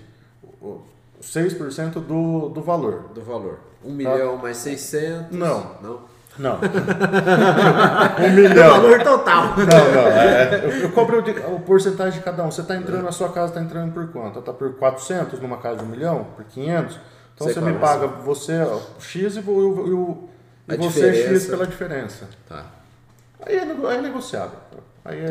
o 0.60 0.82
o 1.20 1.22
6% 1.22 2.00
do, 2.00 2.48
do 2.48 2.62
valor. 2.62 3.10
Do 3.14 3.20
valor. 3.20 3.60
Um 3.84 3.92
milhão 3.92 4.38
mais 4.38 4.56
600. 4.56 5.36
Não. 5.36 5.76
Não? 5.82 6.00
Não. 6.40 6.58
um 8.18 8.26
O 8.26 8.30
milhão. 8.34 8.70
valor 8.70 9.02
total. 9.02 9.42
Não, 9.56 9.92
não. 9.94 10.08
é, 10.10 10.60
eu, 10.64 10.70
eu 10.82 10.90
cobro 10.92 11.18
o, 11.18 11.22
de- 11.22 11.32
o 11.32 11.60
porcentagem 11.60 12.18
de 12.18 12.24
cada 12.24 12.42
um. 12.44 12.50
Você 12.50 12.62
está 12.62 12.76
entrando 12.76 13.02
na 13.02 13.12
sua 13.12 13.28
casa, 13.30 13.48
está 13.48 13.60
entrando 13.60 13.92
por 13.92 14.08
quanto? 14.10 14.38
Está 14.38 14.52
por 14.52 14.74
400 14.74 15.38
numa 15.40 15.58
casa 15.58 15.78
de 15.78 15.84
um 15.84 15.88
milhão? 15.88 16.26
Por 16.36 16.44
500? 16.46 16.98
Então 17.34 17.46
Você 17.46 17.54
você, 17.54 17.60
me 17.60 17.72
cobra 17.74 17.86
paga 17.88 18.06
você 18.06 18.60
ó, 18.62 18.78
X 18.98 19.36
e, 19.36 19.40
vo- 19.40 19.52
e 19.60 19.64
o- 19.64 19.86
e 19.86 19.92
o- 19.92 20.28
e 20.68 20.74
A 20.74 20.76
você 20.76 21.08
X 21.08 21.16
diferença. 21.16 21.50
pela 21.50 21.66
diferença. 21.66 22.28
Tá. 22.48 22.64
Aí 23.46 23.56
é, 23.56 23.62
é 23.62 24.00
negociável. 24.00 24.58
Aí 25.04 25.18
é, 25.18 25.24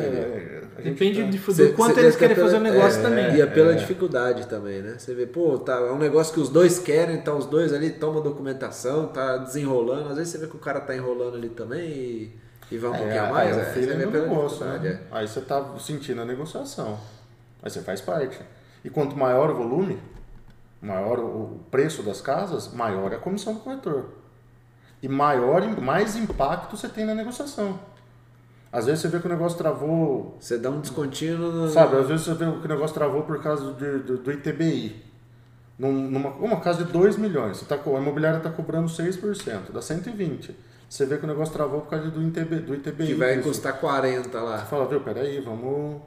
é- 0.77 0.81
Depende 0.81 1.21
tá- 1.23 1.29
de, 1.29 1.37
do 1.37 1.53
Cê- 1.53 1.69
quanto 1.73 1.93
cê 1.95 1.99
eles 2.01 2.15
é 2.15 2.19
querem 2.19 2.35
fazer 2.35 2.57
o 2.57 2.61
pela- 2.61 2.73
negócio 2.75 2.99
é, 2.99 3.03
também. 3.03 3.35
E 3.35 3.41
é 3.41 3.45
pela 3.45 3.75
dificuldade 3.75 4.47
também, 4.47 4.81
né? 4.81 4.95
Você 4.97 5.13
vê, 5.13 5.27
pô, 5.27 5.57
tá, 5.59 5.73
é 5.73 5.91
um 5.91 5.97
negócio 5.99 6.33
que 6.33 6.39
os 6.39 6.49
dois 6.49 6.79
querem, 6.79 7.15
então 7.17 7.37
os 7.37 7.45
dois 7.45 7.71
ali 7.73 7.91
tomam 7.91 8.21
documentação, 8.23 9.07
tá 9.07 9.37
desenrolando. 9.37 10.09
Às 10.09 10.17
vezes 10.17 10.31
você 10.31 10.37
vê 10.39 10.47
que 10.47 10.55
o 10.55 10.59
cara 10.59 10.79
tá 10.81 10.95
enrolando 10.95 11.35
ali 11.35 11.49
também 11.49 11.87
e, 11.87 12.39
e 12.71 12.77
vai 12.79 12.89
um 12.89 12.93
pouquinho 12.93 13.15
É, 13.15 13.19
a 13.19 13.31
mais. 13.31 13.55
é, 13.57 13.61
é, 13.61 13.63
você 13.65 13.81
vê 13.81 14.07
pela 14.07 14.25
negócio, 14.27 14.65
né? 14.65 14.99
Aí 15.11 15.27
você 15.27 15.41
tá 15.41 15.63
sentindo 15.79 16.21
a 16.21 16.25
negociação. 16.25 16.97
Aí 17.61 17.69
você 17.69 17.81
faz 17.81 18.01
parte. 18.01 18.39
E 18.83 18.89
quanto 18.89 19.15
maior 19.15 19.51
o 19.51 19.55
volume, 19.55 19.99
maior 20.81 21.19
o 21.19 21.39
o 21.59 21.59
preço 21.69 22.01
das 22.01 22.21
casas, 22.21 22.73
maior 22.73 23.11
é 23.11 23.15
a 23.17 23.19
comissão 23.19 23.53
do 23.53 23.59
corretor. 23.59 24.05
E 25.03 25.07
maior, 25.07 25.61
mais 25.79 26.15
impacto 26.15 26.75
você 26.75 26.87
tem 26.89 27.05
na 27.05 27.13
negociação. 27.13 27.79
Às 28.71 28.85
vezes 28.85 29.01
você 29.01 29.07
vê 29.07 29.19
que 29.19 29.25
o 29.25 29.29
negócio 29.29 29.57
travou. 29.57 30.37
Você 30.39 30.57
dá 30.57 30.69
um 30.69 30.79
descontinho 30.79 31.37
no. 31.37 31.69
sabe? 31.69 31.97
Às 31.97 32.07
vezes 32.07 32.25
você 32.25 32.33
vê 32.33 32.45
que 32.45 32.65
o 32.65 32.67
negócio 32.67 32.93
travou 32.93 33.23
por 33.23 33.41
causa 33.41 33.73
de- 33.73 33.99
do, 33.99 34.17
do 34.17 34.31
ITBI. 34.31 35.03
Num- 35.77 36.09
Numa 36.09 36.29
uma 36.31 36.59
casa 36.59 36.83
de 36.83 36.91
2 36.91 37.15
milhões, 37.17 37.57
você 37.57 37.65
tá, 37.65 37.75
a 37.83 37.89
imobiliária 37.99 38.37
está 38.37 38.49
cobrando 38.49 38.87
6%, 38.89 39.71
dá 39.73 39.81
120. 39.81 40.55
Você 40.89 41.05
vê 41.05 41.17
que 41.17 41.23
o 41.23 41.27
negócio 41.27 41.53
travou 41.53 41.81
por 41.81 41.89
causa 41.89 42.09
do, 42.09 42.21
ITB, 42.21 42.57
do 42.57 42.75
ITBI. 42.75 43.07
Que 43.07 43.13
vai 43.13 43.37
disso. 43.37 43.47
custar 43.47 43.73
40 43.79 44.39
lá. 44.41 44.57
Você 44.59 44.65
fala, 44.65 44.85
viu, 44.87 44.99
peraí, 45.01 45.39
vamos 45.39 46.01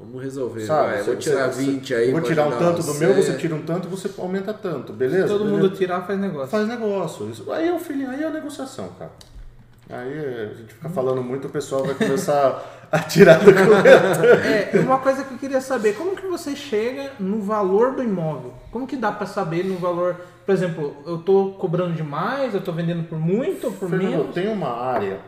Vamos 0.00 0.22
resolver. 0.22 0.60
Sabe, 0.64 0.92
vai, 0.94 1.02
vou 1.02 1.16
tirar 1.16 1.50
você- 1.52 1.60
20 1.64 1.92
aí. 1.92 2.12
Vou 2.12 2.20
tirar 2.20 2.46
um 2.46 2.56
tanto 2.56 2.84
do 2.84 2.94
meu, 2.94 3.14
você 3.14 3.32
tira 3.36 3.52
um 3.56 3.62
tanto, 3.62 3.88
você 3.88 4.08
aumenta 4.16 4.54
tanto, 4.54 4.92
beleza? 4.92 5.26
Todo 5.26 5.42
Beleza? 5.44 5.56
mundo 5.62 5.74
tirar 5.74 6.02
faz 6.02 6.20
negócio. 6.20 6.46
faz 6.48 6.68
negócio. 6.68 7.28
Isso, 7.28 7.50
aí 7.52 7.66
é 7.66 7.72
o 7.74 7.80
feeling, 7.80 8.04
aí 8.06 8.22
é 8.22 8.26
a 8.28 8.30
negociação, 8.30 8.90
cara. 8.96 9.10
Aí 9.90 10.18
a 10.50 10.54
gente 10.54 10.74
fica 10.74 10.88
falando 10.88 11.22
muito, 11.22 11.46
o 11.46 11.50
pessoal 11.50 11.84
vai 11.84 11.94
começar 11.94 12.86
a 12.92 12.98
tirar 12.98 13.38
do 13.38 13.52
corretor. 13.52 14.38
É, 14.44 14.80
uma 14.80 14.98
coisa 14.98 15.24
que 15.24 15.32
eu 15.34 15.38
queria 15.38 15.60
saber, 15.60 15.94
como 15.96 16.14
que 16.14 16.26
você 16.26 16.54
chega 16.54 17.12
no 17.18 17.40
valor 17.40 17.94
do 17.94 18.02
imóvel? 18.02 18.52
Como 18.70 18.86
que 18.86 18.96
dá 18.96 19.10
pra 19.10 19.26
saber 19.26 19.64
no 19.64 19.76
valor, 19.78 20.16
por 20.44 20.52
exemplo, 20.54 20.94
eu 21.06 21.18
tô 21.18 21.52
cobrando 21.58 21.94
demais, 21.94 22.54
eu 22.54 22.60
tô 22.60 22.70
vendendo 22.72 23.04
por 23.08 23.18
muito 23.18 23.66
ou 23.68 23.72
por 23.72 23.88
Fernando, 23.88 24.10
menos? 24.10 24.34
tem 24.34 24.48
uma 24.52 24.68
área 24.70 25.20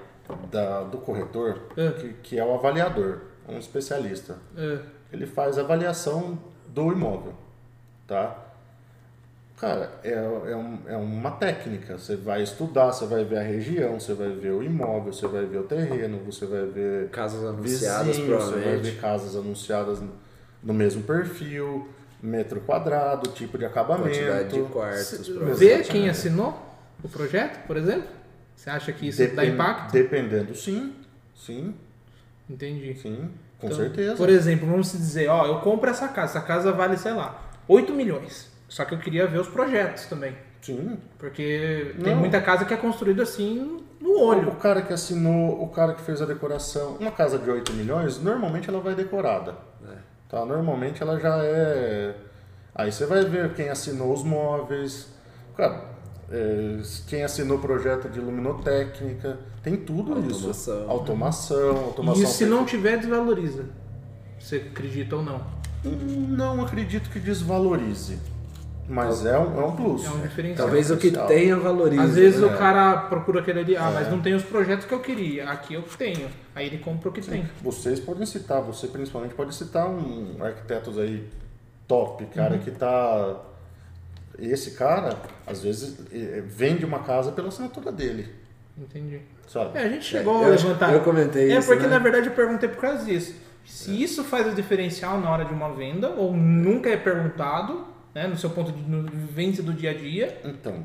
da- 0.50 0.82
do 0.82 0.98
corretor 0.98 1.58
É. 1.76 1.90
que, 1.92 2.08
que 2.22 2.38
é 2.38 2.44
o 2.44 2.54
avaliador, 2.54 3.18
um 3.48 3.58
especialista. 3.58 4.36
É, 4.56 4.78
Ele 5.12 5.26
faz 5.26 5.58
avaliação 5.58 6.38
do 6.68 6.92
imóvel, 6.92 7.32
tá? 8.06 8.36
Cara, 9.60 9.90
é, 10.02 10.12
é, 10.12 10.56
um- 10.56 10.78
é 10.86 10.96
uma 10.96 11.32
técnica. 11.32 11.98
Você 11.98 12.16
vai 12.16 12.42
estudar, 12.42 12.92
você 12.92 13.04
vai 13.04 13.24
ver 13.24 13.38
a 13.38 13.42
região, 13.42 14.00
você 14.00 14.14
vai 14.14 14.30
ver 14.30 14.52
o 14.52 14.62
imóvel, 14.62 15.12
você 15.12 15.26
vai 15.26 15.44
ver 15.44 15.58
o 15.58 15.64
terreno, 15.64 16.18
você 16.24 16.46
vai 16.46 16.64
ver 16.64 17.10
Casas 17.10 17.44
anunciadas, 17.44 18.16
vizinhos, 18.16 18.42
você 18.44 18.54
vai 18.64 18.76
ver 18.78 18.96
casas 18.98 19.36
anunciadas 19.36 20.00
no- 20.62 20.72
mesmo 20.74 21.02
perfil, 21.02 21.86
metro 22.22 22.60
quadrado, 22.62 23.30
tipo 23.32 23.58
de 23.58 23.66
acabamento. 23.66 24.08
Quantidade 24.08 24.48
de 24.48 24.62
quartos, 24.72 25.28
Vê 25.28 25.34
provavelmente. 25.34 25.90
quem 25.90 26.08
assinou 26.08 26.58
o 27.04 27.08
projeto, 27.08 27.66
por 27.66 27.76
exemplo? 27.76 28.08
Você 28.56 28.70
acha 28.70 28.92
que 28.92 29.08
isso 29.08 29.26
dá 29.34 29.44
impacto? 29.44 29.92
Dependendo, 29.92 30.54
sim. 30.54 30.94
Sim, 31.36 31.74
Entendi. 32.48 32.94
sim, 32.94 33.30
com 33.58 33.66
Então, 33.66 33.76
certeza. 33.76 34.16
Por 34.16 34.28
exemplo, 34.30 34.66
vamos 34.68 34.90
dizer, 34.92 35.28
ó, 35.28 35.46
eu 35.46 35.60
compro 35.60 35.88
essa 35.90 36.08
casa, 36.08 36.38
essa 36.38 36.46
casa 36.46 36.72
vale, 36.72 36.96
sei 36.98 37.12
lá, 37.12 37.42
8 37.68 37.92
milhões. 37.94 38.49
Só 38.70 38.84
que 38.84 38.94
eu 38.94 38.98
queria 38.98 39.26
ver 39.26 39.40
os 39.40 39.48
projetos 39.48 40.06
também. 40.06 40.32
Sim. 40.62 40.96
Porque 41.18 41.92
tem 42.02 42.14
Não. 42.14 42.20
muita 42.20 42.40
casa 42.40 42.64
que 42.64 42.72
é 42.72 42.76
construída 42.76 43.24
assim 43.24 43.82
no 44.00 44.10
O 44.10 44.24
olho. 44.26 44.52
cara 44.52 44.80
que 44.80 44.92
assinou, 44.92 45.60
o 45.60 45.68
cara 45.68 45.92
que 45.92 46.00
fez 46.02 46.22
a 46.22 46.24
decoração, 46.24 46.96
uma 47.00 47.10
casa 47.10 47.36
de 47.36 47.50
8 47.50 47.72
milhões, 47.72 48.20
normalmente 48.22 48.68
ela 48.68 48.78
vai 48.80 48.94
decorada. 48.94 49.56
É. 49.90 49.96
Tá? 50.28 50.46
Normalmente 50.46 51.02
ela 51.02 51.18
já 51.18 51.36
é. 51.42 52.14
Aí 52.72 52.92
você 52.92 53.06
vai 53.06 53.24
ver 53.24 53.52
quem 53.54 53.68
assinou 53.68 54.12
os 54.12 54.22
móveis. 54.22 55.08
Cara, 55.56 55.86
é, 56.30 56.78
quem 57.08 57.24
assinou 57.24 57.58
o 57.58 57.60
projeto 57.60 58.08
de 58.08 58.20
luminotécnica. 58.20 59.36
Tem 59.64 59.76
tudo 59.76 60.12
isso. 60.20 60.46
Automação. 60.46 60.90
Automação, 60.90 61.76
automação. 61.86 62.22
E 62.22 62.26
se 62.28 62.46
não 62.46 62.64
tiver, 62.64 62.98
desvaloriza. 62.98 63.64
Você 64.38 64.56
acredita 64.56 65.16
ou 65.16 65.22
não? 65.22 65.44
Não 65.82 66.62
acredito 66.64 67.10
que 67.10 67.18
desvalorize. 67.18 68.18
Mas 68.92 69.24
é 69.24 69.38
um, 69.38 69.60
é 69.60 69.64
um 69.64 69.76
plus. 69.76 70.04
É 70.04 70.10
um 70.10 70.20
diferencial. 70.20 70.66
Talvez 70.66 70.90
o 70.90 70.96
que 70.96 71.10
tenha 71.10 71.56
valorize. 71.56 72.02
Às 72.02 72.14
vezes 72.16 72.40
né? 72.40 72.46
o 72.48 72.58
cara 72.58 72.96
procura 73.02 73.40
aquele 73.40 73.60
ali, 73.60 73.76
ah, 73.76 73.88
É. 73.88 73.94
mas 73.94 74.10
não 74.10 74.20
tem 74.20 74.34
os 74.34 74.42
projetos 74.42 74.84
que 74.84 74.92
eu 74.92 74.98
queria. 75.00 75.48
Aqui 75.48 75.74
eu 75.74 75.82
tenho. 75.82 76.28
Aí 76.54 76.66
ele 76.66 76.78
compra 76.78 77.08
o 77.08 77.12
que 77.12 77.20
tem. 77.22 77.48
Vocês 77.62 78.00
podem 78.00 78.26
citar, 78.26 78.60
você 78.60 78.88
principalmente 78.88 79.34
pode 79.34 79.54
citar 79.54 79.88
um 79.88 80.36
arquitetos 80.42 80.98
aí 80.98 81.24
top, 81.86 82.24
cara, 82.34 82.54
Uhum. 82.54 82.58
que 82.60 82.70
tá. 82.72 83.36
Esse 84.38 84.72
cara, 84.72 85.16
às 85.46 85.62
vezes, 85.62 85.96
vende 86.46 86.84
uma 86.84 87.00
casa 87.00 87.30
pela 87.30 87.48
assinatura 87.48 87.92
dele, 87.92 88.26
Entendi. 88.78 89.20
sabe? 89.46 89.78
É, 89.78 89.82
a 89.82 89.88
gente 89.88 90.04
chegou 90.04 90.40
eu 90.42 90.46
a 90.46 90.48
levantar. 90.48 90.92
eu 90.94 91.00
comentei 91.00 91.52
É 91.52 91.58
isso, 91.58 91.68
porque 91.68 91.82
né? 91.84 91.90
na 91.90 91.98
verdade 91.98 92.28
eu 92.28 92.32
perguntei 92.32 92.68
por 92.68 92.80
causa 92.80 93.04
disso. 93.04 93.34
Se 93.66 94.02
isso 94.02 94.24
faz 94.24 94.46
o 94.50 94.54
diferencial 94.56 95.20
na 95.20 95.30
hora 95.30 95.44
de 95.44 95.52
uma 95.52 95.70
venda, 95.72 96.08
ou 96.08 96.32
nunca 96.34 96.88
é 96.88 96.96
perguntado, 96.96 97.84
né, 98.14 98.26
no 98.26 98.36
seu 98.36 98.50
ponto 98.50 98.72
de 98.72 98.82
vivência 99.16 99.62
do 99.62 99.72
dia 99.72 99.90
a 99.90 99.94
dia. 99.94 100.40
Então, 100.44 100.84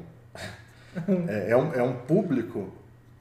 é, 1.27 1.51
é 1.51 1.57
um, 1.57 1.73
é 1.73 1.83
um 1.83 1.93
público 1.93 2.69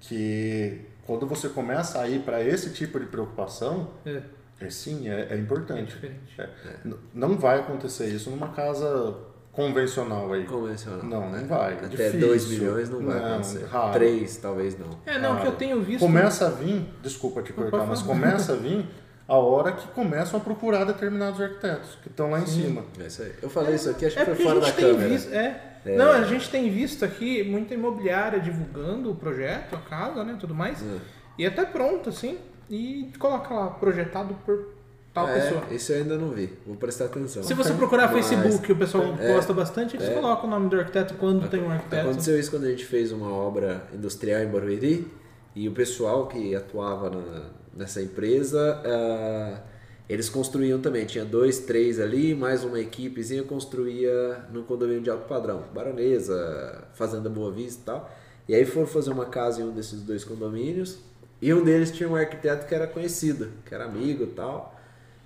que, 0.00 0.80
quando 1.06 1.26
você 1.26 1.48
começa 1.48 2.00
a 2.00 2.08
ir 2.08 2.20
para 2.20 2.42
esse 2.42 2.70
tipo 2.72 2.98
de 3.00 3.06
preocupação, 3.06 3.90
É, 4.06 4.20
é 4.60 4.70
sim, 4.70 5.08
é, 5.08 5.28
é 5.30 5.36
importante. 5.36 5.96
É. 6.38 6.48
N- 6.84 6.96
Não 7.12 7.36
vai 7.36 7.60
acontecer 7.60 8.06
isso 8.06 8.30
numa 8.30 8.48
casa 8.48 9.16
convencional 9.52 10.32
aí. 10.32 10.44
Convencional. 10.44 11.02
Não, 11.04 11.30
né? 11.30 11.40
não 11.40 11.48
vai. 11.48 11.74
Até 11.74 11.88
Difícil. 11.88 12.20
2 12.20 12.48
milhões 12.48 12.90
não 12.90 13.00
vai 13.04 13.18
Não, 13.20 13.32
acontecer. 13.34 13.64
raro. 13.66 13.92
3 13.92 14.36
talvez 14.38 14.78
não. 14.78 14.90
É, 15.06 15.18
não, 15.18 15.36
o 15.36 15.40
que 15.40 15.46
eu 15.46 15.52
tenho 15.56 15.80
visto. 15.82 16.00
Começa 16.00 16.46
a 16.46 16.50
vir, 16.50 16.84
desculpa 17.02 17.42
te 17.42 17.52
cortar, 17.52 17.86
mas 17.86 18.02
começa 18.02 18.52
a 18.52 18.56
vir 18.56 18.84
a 19.26 19.36
hora 19.36 19.72
que 19.72 19.86
começam 19.88 20.38
a 20.38 20.42
procurar 20.42 20.84
determinados 20.84 21.40
arquitetos 21.40 21.96
que 22.02 22.08
estão 22.08 22.30
lá 22.30 22.40
em 22.40 22.46
cima. 22.46 22.84
É 23.00 23.06
isso 23.06 23.22
aí. 23.22 23.32
Eu 23.42 23.48
falei 23.50 23.74
isso 23.74 23.88
aqui, 23.90 24.06
acho 24.06 24.14
que 24.16 24.22
É 24.22 24.24
foi 24.24 24.34
porque 24.34 24.48
a 24.48 24.52
fora 24.54 24.60
da 24.66 24.72
câmera. 24.72 25.08
visto. 25.08 25.32
É. 25.32 25.60
É. 25.86 25.96
Não, 25.96 26.10
a 26.12 26.22
gente 26.24 26.48
tem 26.50 26.70
visto 26.70 27.04
aqui 27.04 27.42
muita 27.44 27.74
imobiliária 27.74 28.40
divulgando 28.40 29.10
o 29.10 29.14
projeto, 29.14 29.74
a 29.76 29.78
casa, 29.80 30.24
né? 30.24 30.36
Tudo 30.40 30.54
mais. 30.54 30.80
É. 30.82 30.96
E 31.38 31.46
até 31.46 31.64
pronto, 31.64 32.08
assim. 32.08 32.38
E 32.70 33.10
coloca 33.18 33.52
lá, 33.52 33.66
projetado 33.68 34.34
por 34.46 34.68
tal 35.12 35.28
é, 35.28 35.34
pessoa. 35.34 35.62
Isso 35.70 35.92
eu 35.92 35.98
ainda 35.98 36.16
não 36.16 36.30
vi. 36.30 36.50
Vou 36.66 36.74
prestar 36.76 37.04
atenção. 37.06 37.42
Se 37.42 37.52
você 37.52 37.74
procurar 37.74 38.10
Mas- 38.10 38.26
Facebook, 38.28 38.72
o 38.72 38.76
pessoal 38.76 39.14
É. 39.20 39.34
gosta 39.34 39.52
bastante, 39.52 39.96
eles 39.96 40.08
É. 40.08 40.14
colocam 40.14 40.46
o 40.46 40.50
nome 40.50 40.70
do 40.70 40.76
arquiteto 40.78 41.14
quando 41.14 41.46
tem 41.50 41.62
um 41.62 41.70
arquiteto. 41.70 42.08
Aconteceu 42.08 42.38
isso 42.40 42.50
quando 42.50 42.64
a 42.64 42.70
gente 42.70 42.86
fez 42.86 43.12
uma 43.12 43.30
obra 43.30 43.86
industrial 43.92 44.40
em 44.42 44.46
Barueri 44.48 45.06
e 45.54 45.68
o 45.68 45.72
pessoal 45.72 46.26
que 46.28 46.54
atuava 46.54 47.10
na- 47.10 47.63
nessa 47.76 48.00
empresa, 48.02 48.80
ah, 48.84 49.60
eles 50.08 50.28
construíam 50.28 50.80
também. 50.80 51.04
Tinha 51.06 51.24
dois, 51.24 51.60
três 51.60 51.98
ali, 51.98 52.34
mais 52.34 52.64
uma 52.64 52.78
equipezinha 52.78 53.42
construía 53.42 54.44
no 54.52 54.62
condomínio 54.64 55.02
de 55.02 55.10
alto 55.10 55.26
padrão. 55.26 55.64
Baronesa, 55.72 56.88
Fazenda 56.94 57.28
Boa 57.28 57.50
Vista 57.50 57.80
e 57.80 57.84
tal. 57.84 58.10
E 58.48 58.54
aí 58.54 58.64
foram 58.64 58.86
fazer 58.86 59.10
uma 59.10 59.26
casa 59.26 59.62
em 59.62 59.64
um 59.64 59.72
desses 59.72 60.02
dois 60.02 60.22
condomínios 60.22 60.98
e 61.40 61.52
um 61.52 61.64
deles 61.64 61.90
tinha 61.90 62.08
um 62.08 62.14
arquiteto 62.14 62.66
que 62.66 62.74
era 62.74 62.86
conhecido, 62.86 63.50
que 63.64 63.74
era 63.74 63.84
amigo 63.84 64.24
e 64.24 64.28
tal. 64.28 64.78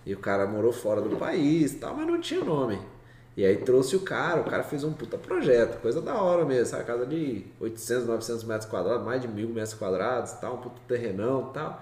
E 0.07 0.15
o 0.15 0.19
cara 0.19 0.47
morou 0.47 0.73
fora 0.73 1.01
do 1.01 1.17
país 1.17 1.75
tal, 1.75 1.95
mas 1.97 2.07
não 2.07 2.21
tinha 2.21 2.43
nome. 2.43 2.79
E 3.37 3.45
aí 3.45 3.57
trouxe 3.59 3.95
o 3.95 4.01
cara, 4.01 4.41
o 4.41 4.45
cara 4.45 4.65
fez 4.65 4.83
um 4.83 4.93
puta 4.93 5.17
projeto, 5.19 5.81
coisa 5.81 6.01
da 6.01 6.21
hora 6.21 6.45
mesmo, 6.45 6.67
sabe? 6.67 6.85
Casa 6.85 7.07
de 7.07 7.45
800, 7.61 8.07
900 8.07 8.45
metros 8.45 8.71
quadrados, 8.71 9.05
mais 9.05 9.21
de 9.21 9.29
mil 9.29 9.49
metros 9.49 9.75
quadrados 9.75 10.33
tal, 10.33 10.55
um 10.55 10.59
puta 10.59 10.81
terrenão 10.89 11.53
tal. 11.53 11.81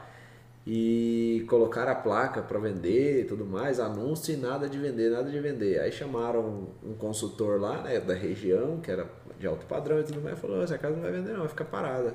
E 0.66 1.44
colocaram 1.48 1.92
a 1.92 1.94
placa 1.94 2.42
para 2.42 2.58
vender 2.58 3.20
e 3.20 3.24
tudo 3.24 3.46
mais, 3.46 3.78
anúncio 3.78 4.34
e 4.34 4.36
nada 4.36 4.68
de 4.68 4.76
vender, 4.78 5.10
nada 5.10 5.30
de 5.30 5.38
vender. 5.38 5.78
Aí 5.78 5.92
chamaram 5.92 6.68
um 6.82 6.94
consultor 6.94 7.60
lá, 7.60 7.82
né, 7.82 8.00
da 8.00 8.14
região, 8.14 8.80
que 8.80 8.90
era 8.90 9.06
de 9.38 9.46
alto 9.46 9.64
padrão 9.66 10.00
e 10.00 10.02
tudo 10.02 10.20
mais, 10.20 10.36
e 10.36 10.40
falou, 10.40 10.62
essa 10.62 10.76
casa 10.76 10.96
não 10.96 11.02
vai 11.02 11.12
vender 11.12 11.32
não, 11.32 11.40
vai 11.40 11.48
ficar 11.48 11.66
parada. 11.66 12.14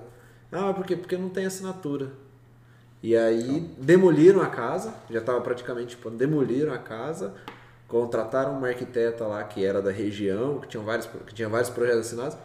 Ah, 0.52 0.64
mas 0.64 0.76
por 0.76 0.86
quê? 0.86 0.98
Porque 0.98 1.16
não 1.16 1.30
tem 1.30 1.46
assinatura. 1.46 2.12
E 3.02 3.16
aí 3.16 3.62
demoliram 3.80 4.42
a 4.42 4.48
casa, 4.48 4.94
já 5.10 5.20
estava 5.20 5.40
praticamente 5.42 5.96
tipo, 5.96 6.10
demoliram 6.10 6.74
a 6.74 6.78
casa, 6.78 7.34
contrataram 7.88 8.58
uma 8.58 8.68
arquiteta 8.68 9.26
lá 9.26 9.44
que 9.44 9.66
era 9.66 9.82
da 9.82 9.92
região, 9.92 10.60
que 10.60 10.68
tinha 10.68 10.84
vários, 10.84 11.08
que 11.26 11.34
tinha 11.34 11.50
vários 11.50 11.70
projetos 11.70 12.08
assinados. 12.08 12.38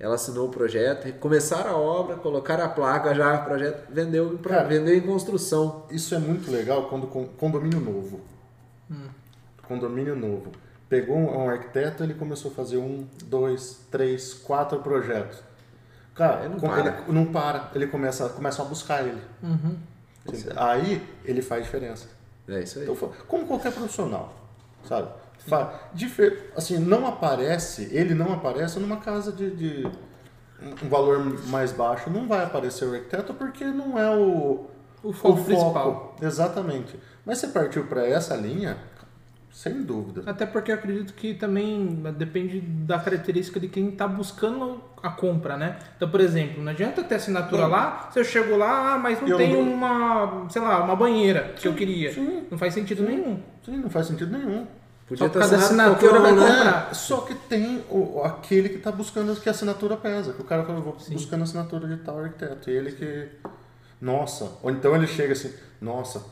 Ela 0.00 0.14
assinou 0.14 0.48
o 0.48 0.50
projeto, 0.50 1.12
começaram 1.20 1.70
a 1.72 1.76
obra, 1.76 2.16
colocaram 2.16 2.64
a 2.64 2.68
placa 2.70 3.14
já, 3.14 3.34
o 3.42 3.44
projeto 3.44 3.86
vendeu, 3.92 4.38
pra, 4.42 4.56
Cara, 4.56 4.68
vendeu 4.68 4.96
em 4.96 5.00
construção. 5.02 5.84
Isso 5.90 6.14
é 6.14 6.18
muito 6.18 6.50
legal 6.50 6.88
quando 6.88 7.06
con- 7.06 7.26
condomínio 7.38 7.78
novo. 7.80 8.20
Condomínio 9.68 10.16
novo. 10.16 10.50
Pegou 10.88 11.16
um, 11.16 11.48
arquiteto, 11.48 12.02
ele 12.02 12.14
começou 12.14 12.50
a 12.50 12.54
fazer 12.54 12.78
um, 12.78 13.06
dois, 13.24 13.78
três, 13.90 14.34
quatro 14.34 14.80
projetos. 14.80 15.38
Cara, 16.14 16.40
Aí 16.40 16.48
não 16.48 16.58
com- 16.58 16.66
para. 16.68 16.80
ele 16.80 17.12
não 17.12 17.26
para, 17.26 17.70
ele 17.74 17.86
começa, 17.86 18.28
começa 18.30 18.62
a 18.62 18.64
buscar 18.64 19.06
ele. 19.06 19.20
Aí 20.56 21.06
ele 21.24 21.42
faz 21.42 21.64
diferença. 21.64 22.08
É 22.48 22.60
isso 22.62 22.78
aí. 22.80 22.84
Então, 22.90 23.12
como 23.28 23.46
qualquer 23.46 23.72
profissional, 23.72 24.34
sabe? 24.88 25.08
Assim, 26.56 26.78
não 26.78 27.06
aparece, 27.06 27.88
ele 27.92 28.14
não 28.14 28.32
aparece 28.32 28.78
numa 28.78 28.96
casa 28.98 29.32
de, 29.32 29.50
de 29.50 29.86
um 30.84 30.88
valor 30.88 31.18
mais 31.48 31.72
baixo, 31.72 32.10
não 32.10 32.26
vai 32.26 32.44
aparecer 32.44 32.84
o 32.86 32.94
arquiteto 32.94 33.34
porque 33.34 33.64
não 33.64 33.98
é 33.98 34.10
o, 34.14 34.66
O 35.02 35.12
foco 35.12 35.42
principal. 35.44 36.16
Exatamente. 36.20 36.98
Mas 37.24 37.38
você 37.38 37.48
partiu 37.48 37.84
para 37.84 38.06
essa 38.06 38.34
linha, 38.36 38.76
sem 39.52 39.82
dúvida. 39.82 40.22
Até 40.30 40.46
porque 40.46 40.70
eu 40.70 40.74
acredito 40.76 41.12
que 41.14 41.34
também 41.34 42.02
depende 42.16 42.60
da 42.60 42.98
característica 42.98 43.58
de 43.58 43.68
quem 43.68 43.88
está 43.88 44.06
buscando 44.06 44.80
a 45.02 45.10
compra, 45.10 45.56
né? 45.56 45.78
Então, 45.96 46.08
por 46.10 46.20
exemplo, 46.20 46.62
não 46.62 46.70
adianta 46.70 47.02
ter 47.02 47.14
assinatura 47.16 47.62
Não. 47.62 47.70
lá, 47.70 48.08
se 48.12 48.18
eu 48.20 48.24
chego 48.24 48.56
lá, 48.56 48.94
ah, 48.94 48.98
mas 48.98 49.20
não 49.20 49.28
Eu 49.28 49.36
tem 49.38 49.52
não- 49.52 49.72
uma, 49.72 50.46
sei 50.50 50.60
lá, 50.62 50.82
uma 50.84 50.94
banheira 50.94 51.54
que 51.56 51.66
eu 51.66 51.74
queria. 51.74 52.12
sim. 52.12 52.46
Não 52.50 52.58
faz 52.58 52.74
sentido 52.74 53.02
nenhum. 53.02 53.40
Sim, 53.64 53.76
não 53.78 53.90
faz 53.90 54.06
sentido 54.06 54.36
nenhum. 54.36 54.66
Podia 55.10 55.26
Só 55.26 55.32
ter 55.32 55.32
por 55.32 55.38
causa 55.40 55.56
da 55.58 55.64
assinatura 55.64 56.20
um, 56.20 56.22
vai 56.22 56.32
né? 56.32 56.40
comprar. 56.40 56.94
Só 56.94 57.22
que 57.22 57.34
tem 57.34 57.84
o, 57.90 58.22
aquele 58.22 58.68
que 58.68 58.76
está 58.76 58.92
buscando 58.92 59.34
que 59.40 59.48
a 59.48 59.52
assinatura 59.52 59.96
pesa. 59.96 60.32
Que 60.32 60.40
o 60.40 60.44
cara 60.44 60.62
vou 60.62 60.96
buscando 61.10 61.40
a 61.40 61.42
assinatura 61.42 61.88
de 61.88 61.96
tal 61.96 62.20
arquiteto. 62.20 62.70
E 62.70 62.72
ele 62.72 62.92
que. 62.92 63.26
Nossa. 64.00 64.52
Ou 64.62 64.70
então 64.70 64.94
ele 64.94 65.08
chega 65.08 65.32
assim, 65.32 65.52
nossa, 65.80 66.22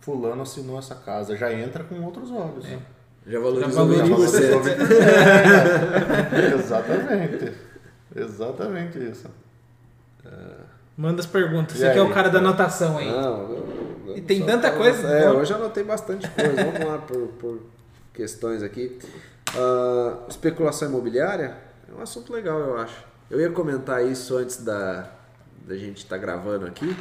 fulano 0.00 0.40
assinou 0.40 0.78
essa 0.78 0.94
casa. 0.94 1.36
Já 1.36 1.52
entra 1.52 1.84
com 1.84 2.00
outros 2.02 2.30
olhos. 2.30 2.64
É. 2.64 2.78
Já 3.26 3.38
valorizou 3.38 3.70
Já 3.70 4.02
valorizou 4.02 4.62
20%. 4.62 4.72
É, 6.32 6.54
exatamente. 6.54 7.52
Exatamente 8.16 8.98
isso. 9.10 9.28
Manda 10.96 11.20
as 11.20 11.26
perguntas. 11.26 11.76
E 11.76 11.80
Você 11.80 11.92
que 11.92 11.98
é 11.98 12.02
o 12.02 12.08
cara 12.10 12.30
da 12.30 12.38
anotação 12.38 12.96
aí. 12.96 13.10
Não, 13.10 13.42
eu- 13.42 14.02
eu 14.06 14.16
E 14.16 14.22
tem 14.22 14.42
tanta 14.46 14.70
coisa? 14.70 15.06
É, 15.06 15.30
hoje 15.30 15.52
eu 15.52 15.58
anotei 15.58 15.84
bastante 15.84 16.26
coisa. 16.30 16.64
Vamos 16.64 16.80
lá 16.86 16.96
por, 16.98 17.28
por 17.38 17.60
questões 18.12 18.62
aqui. 18.62 18.98
Ah, 19.56 20.24
especulação 20.28 20.88
imobiliária 20.88 21.56
é 21.88 21.92
um 21.98 22.02
assunto 22.02 22.32
legal, 22.32 22.58
eu 22.60 22.76
acho. 22.78 23.04
Eu 23.30 23.40
ia 23.40 23.50
comentar 23.50 24.04
isso 24.04 24.36
antes 24.36 24.62
da, 24.62 25.10
da 25.66 25.76
gente 25.76 25.98
estar 25.98 26.18
gravando 26.18 26.66
aqui. 26.66 26.96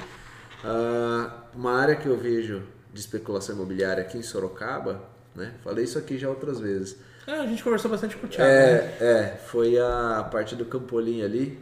Ah, 0.64 1.44
uma 1.54 1.74
área 1.74 1.96
que 1.96 2.08
eu 2.08 2.18
vejo 2.18 2.64
de 2.94 3.00
especulação 3.00 3.56
imobiliária 3.56 4.04
aqui 4.04 4.18
em 4.18 4.24
Sorocaba, 4.24 5.02
né? 5.36 5.54
Falei 5.64 5.86
isso 5.86 5.98
aqui 5.98 6.18
já 6.18 6.30
outras 6.30 6.60
vezes. 6.60 6.98
É, 7.26 7.34
a 7.34 7.46
gente 7.46 7.64
conversou 7.64 7.90
bastante 7.90 8.18
com 8.18 8.26
o 8.26 8.30
Thiago. 8.30 8.50
né? 8.50 8.58
É, 8.60 8.98
é, 9.00 9.38
foi 9.46 9.78
a 9.78 10.28
parte 10.32 10.56
do 10.56 10.66
Campolim 10.66 11.22
ali, 11.22 11.58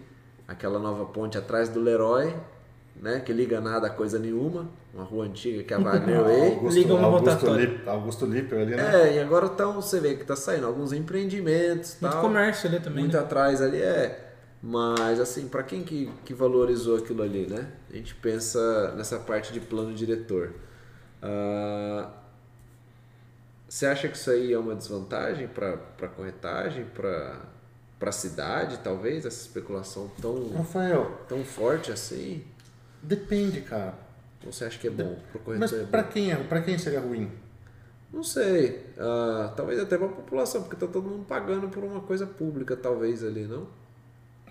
aquela 0.48 0.80
nova 0.80 1.06
ponte 1.06 1.38
atrás 1.38 1.70
do 1.70 1.80
Leroy, 1.80 2.34
né? 3.00 3.20
Que 3.20 3.32
liga 3.34 3.62
nada 3.62 3.88
a 3.88 3.90
coisa 3.90 4.20
nenhuma, 4.20 4.70
uma 4.94 5.04
rua 5.04 5.26
antiga 5.26 5.64
que 5.64 5.74
é 5.74 5.78
a 5.78 5.80
Wagner 5.80 6.24
Way. 6.24 6.60
Liga 6.72 6.94
uma 6.94 7.08
Augusto. 7.08 7.54
Lip, 7.54 7.88
Augusto 7.88 8.26
Lippert 8.26 8.62
ali, 8.62 8.76
né? 8.76 9.10
É, 9.10 9.16
e 9.16 9.20
agora 9.20 9.46
então 9.46 9.74
você 9.74 10.00
vê 10.00 10.16
que 10.16 10.26
tá 10.26 10.36
saindo 10.36 10.68
alguns 10.68 10.92
empreendimentos, 10.92 11.98
Muito 12.02 12.14
tal, 12.14 12.22
comércio 12.22 12.68
ali 12.70 12.80
também. 12.80 13.04
muito 13.04 13.16
né? 13.16 13.24
atrás 13.24 13.62
ali 13.62 13.82
é. 13.82 14.28
Mas 14.62 15.20
assim, 15.22 15.48
para 15.48 15.64
quem 15.64 15.84
que, 15.84 16.12
que 16.26 16.34
valorizou 16.34 16.98
aquilo 16.98 17.24
ali, 17.24 17.48
né? 17.48 17.68
A 17.90 17.96
gente 17.96 18.14
pensa 18.16 18.94
nessa 18.96 19.18
parte 19.18 19.54
de 19.54 19.62
plano 19.62 19.94
diretor. 19.94 20.54
Ah, 21.22 22.10
você 23.70 23.86
acha 23.86 24.08
que 24.08 24.18
isso 24.18 24.30
aí 24.32 24.52
é 24.52 24.58
uma 24.58 24.76
desvantagem 24.76 25.48
para 25.48 25.78
corretagem, 26.16 26.86
para 26.86 27.40
a 28.02 28.12
cidade, 28.12 28.80
talvez, 28.84 29.26
essa 29.26 29.42
especulação 29.42 30.12
tão, 30.20 30.52
Rafael, 30.54 31.22
tão 31.28 31.44
forte 31.44 31.92
assim? 31.92 32.44
Depende, 33.02 33.62
cara. 33.62 33.94
Você 34.46 34.66
acha 34.66 34.80
que 34.80 34.88
é 34.88 34.92
bom 34.92 35.18
para 35.32 35.54
o 35.54 35.60
Mas 35.60 35.72
corretor? 35.72 35.80
é 35.88 35.92
pra 35.92 36.02
bom? 36.04 36.10
quem, 36.10 36.32
é, 36.32 36.36
pra 36.36 36.62
quem 36.62 36.78
seria 36.78 37.00
ruim? 37.02 37.30
Não 38.12 38.24
sei. 38.24 38.86
Ah, 38.98 39.52
talvez 39.56 39.80
até 39.80 39.98
para 39.98 40.08
a 40.08 40.12
população, 40.12 40.64
porque 40.64 40.76
tá 40.78 40.88
todo 40.92 41.08
mundo 41.10 41.26
pagando 41.28 41.68
por 41.70 41.84
uma 41.84 42.00
coisa 42.02 42.26
pública, 42.26 42.76
talvez 42.76 43.24
ali, 43.24 43.44
não? 43.46 43.68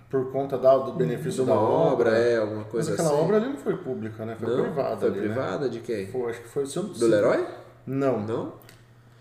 Por 0.09 0.31
conta 0.31 0.57
da, 0.57 0.75
do 0.77 0.93
benefício 0.93 1.43
uma 1.43 1.53
da 1.55 1.61
obra, 1.61 2.09
é, 2.17 2.37
alguma 2.37 2.61
Mas 2.63 2.71
coisa 2.71 2.93
aquela 2.93 3.09
assim. 3.09 3.17
obra 3.19 3.37
ali 3.37 3.47
não 3.49 3.57
foi 3.57 3.77
pública, 3.77 4.25
né? 4.25 4.35
Foi 4.39 4.55
não, 4.55 4.63
privada 4.63 4.97
Foi 4.97 5.09
ali, 5.09 5.19
né? 5.19 5.25
privada 5.25 5.69
de 5.69 5.79
quem? 5.81 6.07
Foi, 6.07 6.31
acho 6.31 6.41
que 6.41 6.47
foi... 6.47 6.65
Se 6.65 6.77
eu, 6.77 6.83
Do 6.83 7.07
Leroy? 7.07 7.45
Não. 7.85 8.19
Não? 8.19 8.53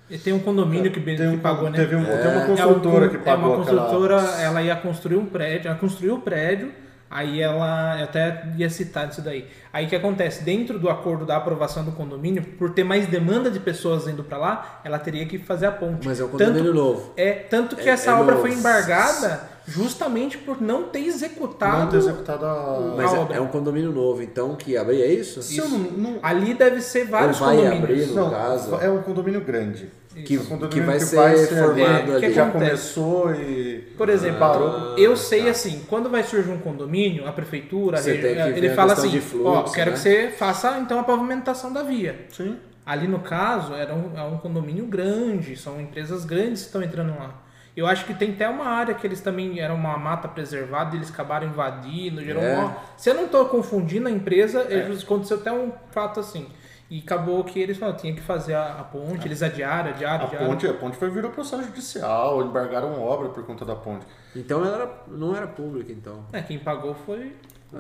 E 0.09 0.17
tem 0.17 0.33
um 0.33 0.39
condomínio 0.41 0.91
que, 0.91 1.01
Tem 1.01 1.29
um- 1.29 1.37
que 1.37 1.43
pagou, 1.43 1.69
né? 1.69 1.77
Teve 1.77 1.95
um- 1.97 2.05
tem 2.05 2.15
uma 2.15 2.43
É 2.43 2.47
construtora 2.47 3.07
um- 3.07 3.09
que 3.11 3.17
É 3.17 3.19
pagou 3.21 3.55
uma 3.55 3.63
aquela- 3.63 3.83
construtora, 3.83 4.21
ela 4.41 4.63
ia 4.63 4.77
construir 4.77 5.17
um 5.17 5.27
prédio, 5.27 5.69
ela 5.69 5.79
construiu 5.79 6.15
o 6.15 6.21
prédio, 6.23 6.73
aí 7.11 7.41
ela 7.41 7.97
eu 7.99 8.05
até 8.05 8.45
ia 8.57 8.69
citar 8.71 9.09
isso 9.09 9.23
daí. 9.23 9.47
Aí 9.73 9.87
o 9.87 9.89
que 9.89 9.97
acontece? 9.97 10.43
Dentro 10.45 10.79
do 10.79 10.89
acordo 10.89 11.25
da 11.25 11.37
aprovação 11.37 11.85
do 11.85 11.93
condomínio, 11.93 12.43
por 12.59 12.71
ter 12.71 12.85
mais 12.85 13.07
demanda 13.07 13.51
de 13.51 13.61
pessoas 13.61 14.07
indo 14.09 14.25
pra 14.25 14.39
lá, 14.39 14.81
ela 14.85 14.99
teria 14.99 15.27
que 15.27 15.39
fazer 15.39 15.67
a 15.67 15.73
ponte. 15.73 16.07
Mas 16.07 16.21
é 16.21 16.25
um 16.25 16.29
condomínio 16.29 16.65
tanto, 16.65 16.75
novo. 16.75 17.13
É, 17.17 17.33
tanto 17.33 17.77
que 17.77 17.89
É- 17.89 17.93
essa 17.93 18.11
é 18.11 18.15
obra 18.15 18.35
novo. 18.35 18.47
foi 18.47 18.57
embargada 18.57 19.43
justamente 19.67 20.39
por 20.39 20.61
não 20.63 20.85
ter 20.85 21.01
executado. 21.01 21.79
Não 21.83 21.89
ter 21.89 21.99
executado 21.99 22.47
a... 22.47 22.95
Mas 22.97 23.13
a 23.13 23.17
é, 23.17 23.21
obra. 23.21 23.37
é 23.37 23.41
um 23.41 23.49
condomínio 23.49 23.93
novo, 23.93 24.23
então, 24.23 24.55
que 24.57 24.77
abria 24.77 25.07
isso? 25.07 25.43
Se 25.43 25.59
eu 25.59 25.69
não, 25.69 25.79
não- 25.79 26.19
Ali 26.23 26.55
deve 26.55 26.81
ser 26.81 27.05
vários 27.05 27.39
Ou 27.41 27.47
vai 27.47 27.57
condomínios. 27.57 27.85
abrir, 27.85 28.07
no 28.07 28.15
não, 28.15 28.31
caso. 28.31 28.75
é 28.77 28.89
um 28.91 29.03
condomínio 29.03 29.41
grande. 29.43 29.91
Que, 30.23 30.37
É 30.37 30.39
condomínio 30.39 30.69
que 30.69 30.81
vai 30.81 30.99
que 30.99 31.05
ser 31.05 31.17
vai 31.17 31.37
ser 31.37 31.57
formado 31.57 31.79
ali. 31.79 32.13
ali. 32.13 32.21
Que 32.21 32.33
já 32.33 32.51
começou 32.51 33.35
e... 33.35 33.79
Por 33.97 34.09
exemplo, 34.09 34.39
parou. 34.39 34.97
eu 34.97 35.17
sei 35.17 35.45
tá. 35.45 35.51
assim, 35.51 35.85
quando 35.89 36.09
vai 36.09 36.23
surgir 36.23 36.51
um 36.51 36.59
condomínio, 36.59 37.27
a 37.27 37.33
prefeitura, 37.33 37.99
a 37.99 38.01
ver 38.01 38.57
ele 38.57 38.69
a 38.69 38.75
fala 38.75 38.93
assim, 38.93 39.09
de 39.09 39.21
fluxo, 39.21 39.49
ó, 39.49 39.63
quero 39.65 39.91
né? 39.91 39.97
que 39.97 40.03
você 40.03 40.29
faça 40.31 40.79
então 40.79 41.01
a 41.01 41.05
pavimentação 41.05 41.73
da 41.73 41.83
via. 41.83 42.27
Sim. 42.31 42.57
Ali 42.85 43.07
no 43.07 43.19
caso, 43.19 43.75
era 43.75 43.95
um, 43.95 44.19
é 44.19 44.23
um 44.23 44.39
condomínio 44.39 44.87
grande, 44.87 45.57
são 45.57 45.81
empresas 45.81 46.25
grandes 46.25 46.63
que 46.63 46.67
estão 46.69 46.83
entrando 46.83 47.11
lá. 47.19 47.43
Eu 47.77 47.87
acho 47.87 48.05
que 48.07 48.15
tem 48.15 48.33
até 48.33 48.49
uma 48.49 48.65
área 48.65 48.93
que 48.93 49.07
eles 49.07 49.21
também 49.21 49.61
era 49.61 49.73
uma 49.73 49.97
mata 49.97 50.27
preservada, 50.27 50.97
e 50.97 50.99
eles 50.99 51.11
acabaram 51.11 51.47
invadindo, 51.47 52.25
gerou 52.25 52.43
É. 52.43 52.57
uma... 52.57 52.77
Se 52.97 53.11
eu 53.11 53.15
não 53.15 53.27
estou 53.27 53.45
confundindo 53.47 54.09
a 54.09 54.11
empresa, 54.11 54.67
é. 54.69 54.91
aconteceu 55.01 55.37
até 55.37 55.53
um 55.53 55.71
fato 55.93 56.19
assim. 56.19 56.49
E 56.91 57.01
acabou 57.01 57.45
que 57.45 57.59
eles 57.61 57.77
falaram, 57.77 57.99
tinha 57.99 58.15
que 58.15 58.21
fazer 58.23 58.55
a, 58.55 58.81
a 58.81 58.85
ponte, 58.85 59.27
eles 59.29 59.43
adiaram, 59.43 59.91
adiaram, 59.91 60.25
A 60.25 60.27
adiaram. 60.27 60.47
ponte, 60.47 60.67
a 60.67 60.73
ponte 60.73 60.97
foi 60.97 61.11
virou 61.11 61.31
processo 61.31 61.63
judicial, 61.65 62.43
embargaram 62.43 62.99
obra 63.03 63.29
por 63.29 63.45
conta 63.45 63.65
da 63.65 63.75
ponte. 63.77 64.07
Então 64.35 64.65
ela 64.65 64.77
era- 64.77 64.91
não 65.09 65.37
era 65.37 65.47
pública, 65.47 65.93
então. 65.93 66.25
É, 66.33 66.41
quem 66.41 66.59
pagou 66.59 66.95
foi 67.05 67.37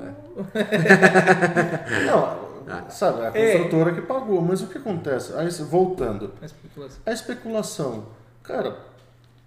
Não, 2.67 2.91
sabe, 2.91 3.23
a 3.27 3.31
É. 3.35 3.53
construtora 3.57 3.95
que 3.95 4.03
pagou, 4.03 4.41
mas 4.43 4.61
o 4.63 4.67
que 4.67 4.79
acontece? 4.79 5.33
Aí, 5.35 5.49
voltando, 5.65 6.33
a 6.43 6.45
especulação. 6.45 7.01
a 7.07 7.13
especulação, 7.13 8.05
cara, 8.43 8.77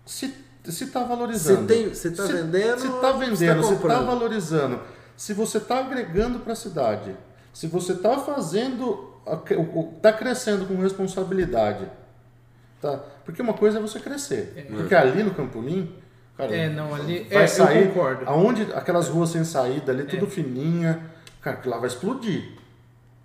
se, 0.05 0.33
se 0.65 0.87
tá 0.87 1.03
valorizando. 1.03 1.67
tem, 1.67 1.89
você 1.89 2.09
tá 2.11 2.25
se, 2.25 2.33
vendendo, 2.33 2.79
Se 2.79 2.89
tá 2.99 3.11
ou 3.11 3.19
vendendo, 3.19 3.37
você 3.37 3.47
tá 3.47 3.61
se 3.63 3.69
tá 3.69 3.75
comprando? 3.75 4.05
valorizando, 4.07 4.79
se 5.15 5.33
você 5.33 5.59
tá 5.59 5.79
agregando 5.79 6.39
para 6.39 6.53
a 6.53 6.55
cidade, 6.55 7.15
se 7.53 7.67
você 7.67 7.93
tá 7.95 8.17
fazendo, 8.17 9.10
a- 9.25 9.35
o- 9.55 9.79
o- 9.79 9.93
tá 10.01 10.11
crescendo 10.13 10.65
com 10.65 10.75
responsabilidade, 10.81 11.85
tá? 12.81 12.99
Porque 13.25 13.41
uma 13.41 13.53
coisa 13.53 13.77
é 13.77 13.81
você 13.81 13.99
crescer, 13.99 14.67
porque 14.75 14.95
ali 14.95 15.23
no 15.23 15.31
Campolim, 15.33 15.93
cara, 16.37 16.55
É, 16.55 16.69
não, 16.69 16.93
ali- 16.95 17.23
vai 17.29 17.41
é, 17.41 17.43
eu 17.43 17.47
sair, 17.47 17.87
concordo. 17.89 18.23
aonde 18.27 18.63
aquelas 18.73 19.07
ruas 19.07 19.29
sem 19.29 19.43
saída 19.43 19.91
ali, 19.91 20.03
tudo 20.05 20.25
É. 20.25 20.29
fininha, 20.29 20.99
cara, 21.41 21.57
que 21.57 21.69
lá 21.69 21.77
vai 21.77 21.87
explodir, 21.87 22.51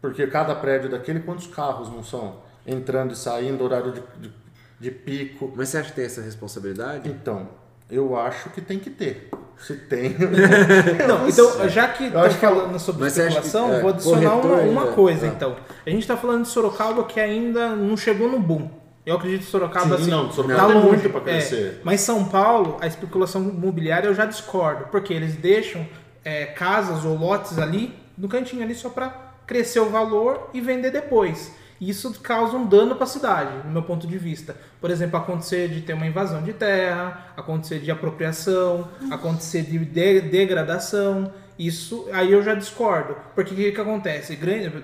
porque 0.01 0.27
cada 0.27 0.55
prédio 0.55 0.91
daquele, 0.91 1.21
quantos 1.21 1.47
carros 1.47 1.89
não 1.89 2.03
são 2.03 2.41
entrando 2.67 3.13
e 3.13 3.17
saindo, 3.17 3.63
horário 3.65 3.93
de, 3.93 4.03
de, 4.21 4.33
de 4.79 4.91
pico, 4.91 5.53
Mas 5.57 5.69
você 5.71 5.79
acha 5.79 5.91
que 5.91 5.97
tem 5.97 6.05
essa 6.05 6.21
responsabilidade? 6.21 7.09
então, 7.09 7.49
eu 7.91 8.17
acho 8.19 8.51
que 8.51 8.61
tem 8.61 8.79
que 8.79 8.91
ter. 8.91 9.31
Se 9.59 9.75
tem. 9.75 10.15
Não, 11.09 11.29
então, 11.29 11.69
já 11.69 11.89
que 11.89 12.05
estamos 12.05 12.35
falando 12.37 12.79
sobre 12.79 13.03
Mas 13.03 13.19
acha 13.19 13.41
que- 13.41 13.47
especulação, 13.47 13.75
é, 13.75 13.81
vou 13.81 13.91
adicionar 13.91 14.35
uma, 14.35 14.41
corretor 14.43 14.69
uma 14.69 14.87
coisa, 14.89 15.27
ah. 15.27 15.29
então. 15.35 15.57
A 15.87 15.91
gente 15.91 16.03
está 16.03 16.17
falando 16.17 16.43
de 16.43 16.49
Sorocaba 16.49 17.05
que 17.05 17.19
ainda 17.19 17.71
não 17.71 17.97
chegou 17.97 18.29
no 18.31 18.39
boom. 18.39 18.69
Eu 19.07 19.17
acredito 19.17 19.45
que 19.45 19.51
Sorocaba, 19.51 19.97
Sim, 19.97 20.03
assim, 20.03 20.11
não, 20.11 20.31
Sorocaba 20.31 20.69
tá 20.69 20.75
longe. 20.75 20.89
muito 20.89 21.11
pra 21.11 21.21
crescer. 21.21 21.79
É, 21.79 21.81
mas 21.85 22.01
São 22.01 22.25
Paulo, 22.25 22.77
a 22.81 22.87
especulação 22.87 23.41
imobiliária 23.43 24.09
eu 24.09 24.15
já 24.15 24.27
discordo, 24.27 24.87
porque 24.91 25.15
eles 25.15 25.37
deixam 25.37 25.87
é, 26.25 26.47
casas 26.47 27.05
ou 27.05 27.17
lotes 27.17 27.57
ali, 27.59 27.95
no 28.19 28.29
cantinho 28.29 28.63
ali, 28.63 28.75
só 28.75 28.89
para 28.91 29.15
crescer 29.47 29.79
o 29.81 29.89
valor 29.89 30.51
e 30.53 30.61
vender 30.61 30.91
depois. 30.91 31.53
Isso 31.81 32.19
causa 32.21 32.57
um 32.57 32.67
dano 32.67 32.95
para 32.95 33.05
a 33.05 33.09
cidade, 33.09 33.51
no 33.67 33.71
meu 33.73 33.83
ponto 33.83 34.07
de 34.07 34.17
vista. 34.19 34.57
Por 34.81 34.91
exemplo, 34.91 35.17
acontecer 35.19 35.69
de 35.69 35.83
ter 35.83 35.93
uma 35.93 36.07
invasão 36.07 36.43
de 36.43 36.53
terra, 36.53 37.33
acontecer 37.37 37.81
de 37.81 37.91
apropriação, 37.91 38.89
acontecer 39.11 39.63
de 39.63 39.79
de- 39.79 40.21
degradação. 40.23 41.33
Isso 41.59 42.09
aí 42.13 42.33
eu 42.33 42.43
já 42.43 42.55
discordo. 42.55 43.17
Porque 43.35 43.53
o 43.55 43.57
que, 43.57 43.73
que 43.73 43.81
acontece? 43.81 44.37
Grande, 44.37 44.83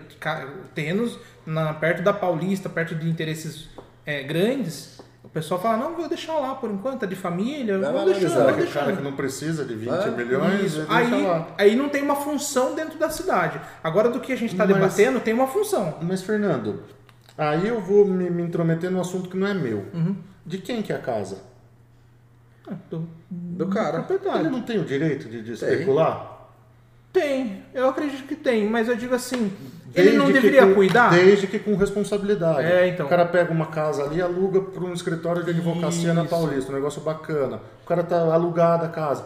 terrenos 0.74 1.18
na, 1.44 1.74
perto 1.74 2.02
da 2.02 2.12
Paulista, 2.12 2.68
perto 2.68 2.94
de 2.94 3.08
interesses 3.08 3.68
é, 4.06 4.22
grandes, 4.22 5.00
o 5.24 5.28
pessoal 5.28 5.60
fala, 5.60 5.76
não, 5.76 5.94
vou 5.94 6.08
deixar 6.08 6.34
lá 6.34 6.54
por 6.56 6.70
enquanto, 6.70 7.04
é 7.04 7.06
de 7.06 7.14
família, 7.14 7.78
Vai 7.78 7.92
vou 7.92 8.14
Será 8.14 8.52
vou 8.52 8.64
o 8.64 8.66
cara 8.72 8.96
que 8.96 9.02
não 9.02 9.12
precisa 9.12 9.64
de 9.64 9.74
20 9.74 9.90
Ah, 9.90 10.10
milhões, 10.10 10.64
Isso. 10.64 10.80
ele 10.80 10.86
deixa 10.86 11.14
Aí, 11.16 11.22
lá. 11.22 11.48
aí 11.56 11.76
não 11.76 11.88
tem 11.88 12.02
uma 12.02 12.16
função 12.16 12.74
dentro 12.74 12.98
da 12.98 13.08
cidade. 13.08 13.60
Agora 13.84 14.10
do 14.10 14.18
que 14.20 14.32
a 14.32 14.36
gente 14.36 14.52
está 14.52 14.66
debatendo, 14.66 15.20
tem 15.20 15.32
uma 15.32 15.46
função. 15.46 15.98
Mas, 16.02 16.22
Fernando, 16.22 16.82
aí 17.38 17.68
eu 17.68 17.80
vou 17.80 18.04
me, 18.04 18.28
me 18.28 18.42
intrometer 18.42 18.90
num 18.90 19.00
assunto 19.00 19.30
que 19.30 19.36
não 19.36 19.46
é 19.46 19.54
meu. 19.54 19.86
Uhum. 19.94 20.16
De 20.44 20.58
quem 20.58 20.82
que 20.82 20.92
é 20.92 20.96
a 20.96 21.00
casa? 21.00 21.38
Ah, 22.68 22.74
Do, 22.90 23.08
Do 23.30 23.66
cara. 23.68 23.98
Ele 23.98 24.06
proprietário. 24.06 24.50
não 24.50 24.62
tem 24.62 24.78
o 24.80 24.84
direito 24.84 25.28
de, 25.28 25.40
de 25.42 25.52
especular? 25.52 26.48
Tem, 27.12 27.62
eu 27.74 27.88
acredito 27.88 28.26
que 28.26 28.34
tem, 28.34 28.68
mas 28.68 28.88
eu 28.88 28.96
digo 28.96 29.14
assim, 29.14 29.52
Desde 29.92 30.12
ele 30.14 30.18
não 30.18 30.30
deveria 30.32 30.66
com- 30.66 30.74
cuidar? 30.74 31.10
Desde 31.10 31.46
que 31.46 31.58
com 31.58 31.74
responsabilidade. 31.76 32.66
É, 32.66 32.88
então. 32.88 33.06
O 33.06 33.08
cara 33.08 33.26
pega 33.26 33.52
uma 33.52 33.66
casa 33.66 34.04
ali 34.04 34.16
e 34.18 34.22
aluga 34.22 34.60
para 34.60 34.82
um 34.84 34.92
escritório 34.92 35.44
de 35.44 35.50
advocacia 35.50 36.12
na 36.14 36.22
Isso. 36.22 36.30
Paulista, 36.30 36.72
um 36.72 36.74
negócio 36.74 37.00
bacana. 37.02 37.60
O 37.84 37.88
cara 37.88 38.02
tá 38.02 38.16
alugada 38.32 38.86
a 38.86 38.88
casa. 38.88 39.24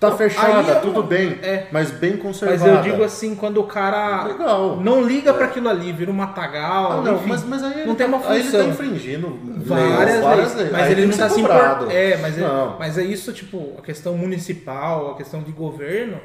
Tá 0.00 0.12
fechada, 0.12 0.76
tudo 0.76 1.02
bem, 1.02 1.40
é. 1.42 1.66
mas 1.72 1.90
bem 1.90 2.12
Mas 2.12 2.22
conservada. 2.22 2.70
eu 2.70 2.82
digo 2.82 3.02
assim, 3.02 3.34
quando 3.34 3.58
o 3.58 3.64
cara 3.64 4.22
Legal. 4.26 4.76
não 4.76 5.02
liga 5.02 5.34
pra 5.34 5.46
aquilo 5.46 5.68
ali, 5.68 5.90
vira 5.90 6.08
um 6.08 6.14
matagal, 6.14 6.92
Ah, 6.92 7.00
não, 7.02 7.16
enfim, 7.16 7.28
mas, 7.28 7.42
mas 7.42 7.64
aí 7.64 7.72
ele 7.80 7.84
não 7.86 7.96
tem 7.96 8.08
tá, 8.08 8.16
uma 8.16 8.24
aí 8.28 8.34
ele 8.38 8.44
função. 8.44 8.60
tá 8.60 8.66
infringindo 8.68 9.38
várias, 9.56 10.54
leis, 10.54 10.70
mas 10.70 10.82
Aí 10.82 10.92
ele 10.92 11.00
tem 11.00 11.06
não 11.06 11.12
ser 11.12 11.30
se 11.30 11.40
importando. 11.40 11.90
É, 11.90 12.16
mas 12.18 12.38
é, 12.38 12.40
Não. 12.42 12.76
mas 12.78 12.96
é 12.96 13.02
isso, 13.02 13.32
tipo, 13.32 13.72
a 13.76 13.82
questão 13.82 14.16
municipal, 14.16 15.10
a 15.10 15.16
questão 15.16 15.42
de 15.42 15.50
governo, 15.50 16.18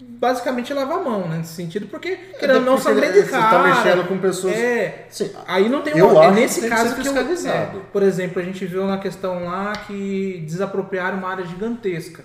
basicamente 0.00 0.72
lava 0.74 0.94
a 0.96 1.00
mão, 1.02 1.28
né, 1.28 1.38
nesse 1.38 1.54
sentido, 1.54 1.86
porque 1.86 2.16
querendo 2.38 2.56
ou 2.56 2.62
não 2.62 2.78
são 2.78 2.94
grandes 2.94 3.24
você 3.24 3.30
tá 3.30 3.50
caras. 3.50 3.76
mexendo 3.84 4.08
com 4.08 4.18
pessoas- 4.18 4.54
É, 4.56 5.06
Sim, 5.08 5.32
Aí 5.46 5.68
não 5.68 5.82
tem 5.82 5.96
Eu 5.96 6.08
uma, 6.10 6.24
é 6.26 6.30
nesse 6.32 6.62
que 6.62 6.68
caso 6.68 6.94
que, 6.94 7.00
eu, 7.00 7.04
fiscalizado. 7.04 7.78
é, 7.78 7.82
por 7.92 8.02
exemplo, 8.02 8.40
a 8.40 8.44
gente 8.44 8.64
viu 8.66 8.86
na 8.86 8.98
questão 8.98 9.44
lá 9.44 9.72
que 9.86 10.42
desapropriaram 10.46 11.18
uma 11.18 11.28
área 11.30 11.46
gigantesca 11.46 12.24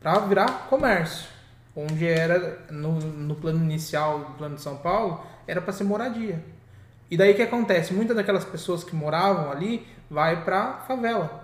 para 0.00 0.18
virar 0.20 0.66
comércio, 0.68 1.26
onde 1.74 2.06
era 2.06 2.58
no, 2.70 2.92
no 3.00 3.34
plano 3.34 3.62
inicial 3.64 4.18
do 4.20 4.32
plano 4.34 4.56
de 4.56 4.62
São 4.62 4.76
Paulo 4.76 5.24
era 5.46 5.60
para 5.60 5.72
ser 5.72 5.84
moradia. 5.84 6.42
E 7.10 7.16
daí 7.16 7.32
o 7.32 7.34
que 7.34 7.42
acontece? 7.42 7.92
Muitas 7.92 8.16
daquelas 8.16 8.44
pessoas 8.44 8.82
que 8.84 8.94
moravam 8.96 9.50
ali 9.50 9.86
vai 10.10 10.44
para 10.44 10.74
favela. 10.86 11.41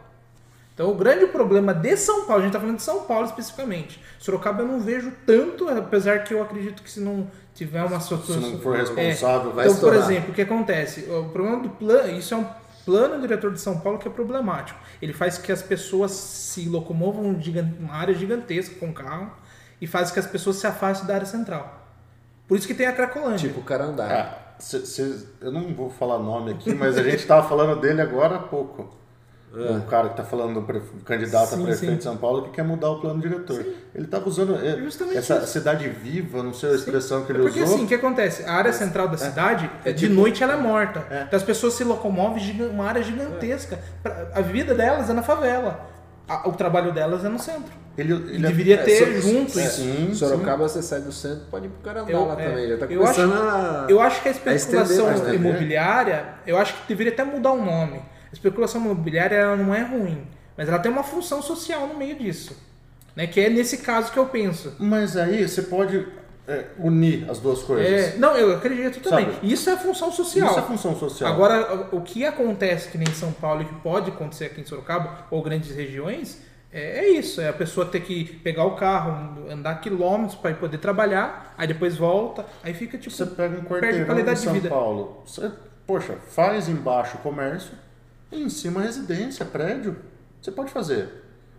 Então 0.79 0.93
o 0.93 0.95
grande 0.95 1.27
problema 1.27 1.75
de 1.75 1.97
São 1.97 2.25
Paulo, 2.25 2.35
a 2.35 2.39
gente 2.43 2.51
está 2.51 2.61
falando 2.61 2.77
de 2.77 2.83
São 2.85 3.01
Paulo 3.03 3.27
especificamente. 3.27 4.01
Sorocaba 4.17 4.63
eu 4.63 4.69
não 4.69 4.79
vejo 4.79 5.13
tanto, 5.27 5.69
apesar 5.69 6.23
que 6.23 6.33
eu 6.33 6.41
acredito 6.41 6.85
que 6.85 6.89
se 6.91 7.01
não 7.01 7.29
tiver 7.53 7.83
uma 7.83 7.99
se 7.99 8.13
não 8.13 8.23
situação 8.23 8.61
for 8.61 8.77
responsável, 8.77 9.51
vai 9.53 9.67
então, 9.67 9.77
por 9.81 9.89
estourar. 9.89 9.99
exemplo, 9.99 10.31
o 10.31 10.35
que 10.35 10.43
acontece? 10.43 11.11
O 11.11 11.31
problema 11.31 11.61
do 11.65 11.71
plano, 11.71 12.17
isso 12.17 12.33
é 12.33 12.37
um 12.37 12.47
plano 12.85 13.21
diretor 13.21 13.53
de 13.53 13.61
São 13.61 13.81
Paulo 13.81 13.99
que 13.99 14.07
é 14.07 14.11
problemático. 14.11 14.79
Ele 15.03 15.13
faz 15.13 15.37
que 15.37 15.51
as 15.51 15.61
pessoas 15.61 16.13
se 16.13 16.69
locomovam 16.69 17.25
em 17.25 17.77
uma 17.81 17.95
área 17.95 18.15
gigantesca 18.15 18.77
com 18.79 18.93
carro 18.93 19.33
e 19.81 19.87
faz 19.89 20.13
que 20.13 20.21
as 20.21 20.29
pessoas 20.29 20.59
se 20.59 20.67
afastem 20.69 21.09
da 21.09 21.15
área 21.17 21.27
central. 21.27 21.89
Por 22.47 22.57
isso 22.57 22.69
que 22.69 22.75
tem 22.75 22.87
a 22.87 22.93
Cracolândia. 22.93 23.49
Tipo 23.49 23.63
o 23.63 23.65
cara 23.65 23.83
andar. 23.85 24.13
Ah, 24.13 24.39
cê- 24.61 24.87
cê- 24.87 25.27
eu 25.41 25.51
não 25.51 25.75
vou 25.75 25.91
falar 25.91 26.21
nome 26.21 26.53
aqui, 26.53 26.73
mas 26.73 26.97
a 26.97 27.03
gente 27.03 27.27
tava 27.27 27.49
falando 27.49 27.81
dele 27.81 28.01
agora 28.01 28.37
há 28.37 28.39
pouco. 28.39 28.97
O 29.59 29.83
cara 29.83 30.09
que 30.11 30.17
tá 30.17 30.25
falando 30.25 30.55
do 30.55 30.63
pre- 30.63 30.81
candidato 31.05 31.49
Sim, 31.49 31.63
a 31.63 31.65
prefeito 31.67 31.91
sim. 31.93 31.97
de 31.99 32.05
São 32.05 32.17
Paulo 32.17 32.43
que 32.45 32.51
quer 32.51 32.63
mudar 32.65 32.91
o 32.91 33.01
plano 33.01 33.21
diretor. 33.21 33.65
Ele 33.95 34.07
tava 34.07 34.29
usando 34.29 34.55
é, 34.57 34.79
essa 35.19 35.37
isso. 35.39 35.47
cidade 35.49 35.89
viva, 35.89 36.43
não 36.43 36.53
sei 36.55 36.71
a 36.71 36.75
expressão 36.75 37.25
que 37.25 37.33
ele 37.33 37.41
Porque 37.43 37.61
usou. 37.63 37.75
assim, 37.75 37.85
o 37.85 37.89
que 37.89 37.95
acontece? 37.95 38.45
A 38.45 38.53
área 38.53 38.73
central 38.73 39.09
da 39.09 39.17
cidade, 39.17 39.71
é 39.85 39.93
de 39.93 40.07
tipo- 40.09 40.15
noite 40.15 40.43
ela 40.43 40.55
é 40.55 40.57
morta. 40.57 41.05
É. 41.11 41.23
Então 41.23 41.37
as 41.37 41.43
pessoas 41.43 41.75
se 41.75 41.85
locomovem 41.85 42.43
giga- 42.43 42.67
uma 42.69 42.85
área 42.87 43.03
gigantesca. 43.03 43.79
A 44.35 44.41
vida 44.41 44.75
delas 44.75 45.11
é 45.11 45.13
na 45.13 45.23
favela. 45.23 45.87
O 46.45 46.53
trabalho 46.53 46.93
delas 46.93 47.25
é 47.25 47.29
no 47.29 47.39
centro. 47.39 47.73
Ele, 47.97 48.13
E 48.13 48.17
ele 48.37 48.47
deveria 48.47 48.75
é, 48.77 48.83
ter 48.85 49.21
junto 49.21 49.59
é, 49.59 49.65
isso. 49.65 49.81
Sim, 49.83 50.15
Sorocaba, 50.15 50.69
você 50.69 50.81
sai 50.83 51.01
do 51.01 51.11
centro, 51.11 51.47
pode 51.51 51.67
ir 51.67 51.69
pro 51.71 51.81
Carandá 51.83 52.13
Eu- 52.13 52.27
lá 52.27 52.41
é, 52.41 52.49
também. 52.49 52.69
Já 52.69 52.77
tá 52.77 52.87
eu 52.87 53.03
acho- 53.05 53.15
começando 53.23 53.43
a... 53.43 53.87
Eu 53.89 54.01
acho 54.01 54.23
que 54.23 54.29
a 54.29 54.31
estender, 54.33 54.55
especulação 54.57 55.09
a 55.09 55.15
estender. 55.15 55.35
imobiliária, 55.35 56.25
eu 56.47 56.57
acho 56.59 56.75
que 56.75 56.81
deveria 56.87 57.13
até 57.13 57.25
mudar 57.25 57.51
o 57.53 57.65
nome. 57.65 58.01
A 58.31 58.35
especulação 58.35 58.81
imobiliária 58.81 59.37
ela 59.37 59.57
não 59.57 59.75
é 59.75 59.83
ruim, 59.83 60.27
mas 60.57 60.69
ela 60.69 60.79
tem 60.79 60.91
uma 60.91 61.03
função 61.03 61.41
social 61.41 61.87
no 61.87 61.95
meio 61.95 62.17
disso. 62.17 62.57
Né? 63.17 63.27
Que 63.27 63.41
é 63.41 63.49
nesse 63.49 63.79
caso 63.79 64.13
que 64.13 64.19
eu 64.19 64.27
penso. 64.27 64.77
Mas 64.79 65.17
aí 65.17 65.49
você 65.49 65.63
pode 65.63 66.07
é, 66.47 66.67
unir 66.79 67.29
as 67.31 67.39
duas 67.39 67.63
coisas. 67.63 68.15
É, 68.15 68.17
não, 68.17 68.37
eu 68.37 68.57
acredito 68.57 69.01
também. 69.01 69.27
Sabe? 69.27 69.53
Isso 69.53 69.69
é 69.69 69.77
função 69.77 70.11
social. 70.11 70.51
Isso 70.51 70.59
é 70.59 70.63
função 70.63 70.97
social. 70.97 71.33
Agora, 71.33 71.89
o 71.93 72.01
que 72.01 72.25
acontece 72.25 72.91
que 72.91 72.97
nem 72.97 73.09
em 73.09 73.15
São 73.15 73.33
Paulo 73.33 73.63
e 73.63 73.65
que 73.67 73.75
pode 73.77 74.11
acontecer 74.11 74.47
aqui 74.47 74.61
em 74.61 74.65
Sorocaba 74.65 75.27
ou 75.31 75.43
grandes 75.43 75.75
regiões, 75.75 76.41
é, 76.73 77.01
é 77.01 77.09
isso. 77.11 77.41
É 77.41 77.49
a 77.49 77.53
pessoa 77.53 77.85
ter 77.85 78.01
que 78.01 78.25
pegar 78.25 78.65
o 78.65 78.77
carro, 78.77 79.51
andar 79.51 79.75
quilômetros 79.81 80.39
para 80.39 80.55
poder 80.55 80.79
trabalhar, 80.79 81.55
aí 81.59 81.67
depois 81.67 81.97
volta, 81.97 82.47
aí 82.63 82.73
fica 82.73 82.97
tipo. 82.97 83.15
Você 83.15 83.27
pega 83.27 83.59
um 83.61 83.65
quarteirão 83.65 84.19
em 84.19 84.37
São. 84.37 84.61
Paulo, 84.61 85.23
você, 85.27 85.51
poxa, 85.87 86.15
faz 86.31 86.69
embaixo 86.69 87.19
comércio 87.19 87.73
e 88.31 88.43
em 88.43 88.49
cima 88.49 88.83
residência, 88.83 89.45
prédio. 89.45 89.97
Você 90.41 90.51
pode 90.51 90.71
fazer. 90.71 91.09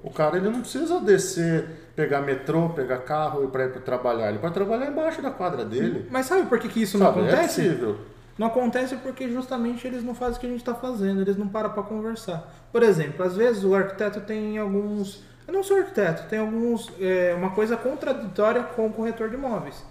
O 0.03 0.09
cara 0.09 0.38
ele 0.38 0.49
não 0.49 0.61
precisa 0.61 0.99
descer, 1.01 1.91
pegar 1.95 2.22
metrô, 2.22 2.70
pegar 2.70 2.99
carro 2.99 3.43
e 3.43 3.47
para 3.47 3.65
ir 3.65 3.72
para 3.72 3.82
trabalhar. 3.82 4.30
Ele 4.30 4.39
pode 4.39 4.53
trabalhar 4.53 4.88
embaixo 4.88 5.22
da 5.22 5.32
quadra 5.32 5.65
dele. 5.65 6.07
Mas 6.09 6.26
sabe 6.28 6.47
por 6.47 6.57
que, 6.59 6.70
que 6.70 6.82
isso 6.82 6.97
não 6.97 7.07
Sabe? 7.07 7.20
É 7.20 7.24
acontece? 7.24 7.61
possível. 7.61 7.97
Não 8.38 8.47
acontece 8.47 8.95
porque 8.97 9.28
justamente 9.30 9.86
eles 9.86 10.01
não 10.01 10.15
fazem 10.15 10.38
o 10.38 10.39
que 10.39 10.45
a 10.45 10.49
gente 10.49 10.61
está 10.61 10.74
fazendo, 10.74 11.20
eles 11.20 11.36
não 11.36 11.49
param 11.49 11.72
para 11.72 11.84
conversar. 11.84 12.49
Por 12.72 12.82
exemplo, 12.84 13.26
às 13.26 13.36
vezes 13.36 13.65
o 13.65 13.76
arquiteto 13.76 14.22
tem 14.22 14.57
alguns. 14.57 15.22
Eu 15.45 15.53
não 15.53 15.61
sou 15.61 15.76
arquiteto, 15.78 16.30
tem 16.30 16.39
alguns. 16.39 16.89
é, 17.01 17.34
uma 17.38 17.49
coisa 17.49 17.76
contraditória 17.76 18.63
com 18.63 18.88
o 18.88 18.93
corretor 18.93 19.28
de 19.30 19.36
imóveis. 19.36 19.84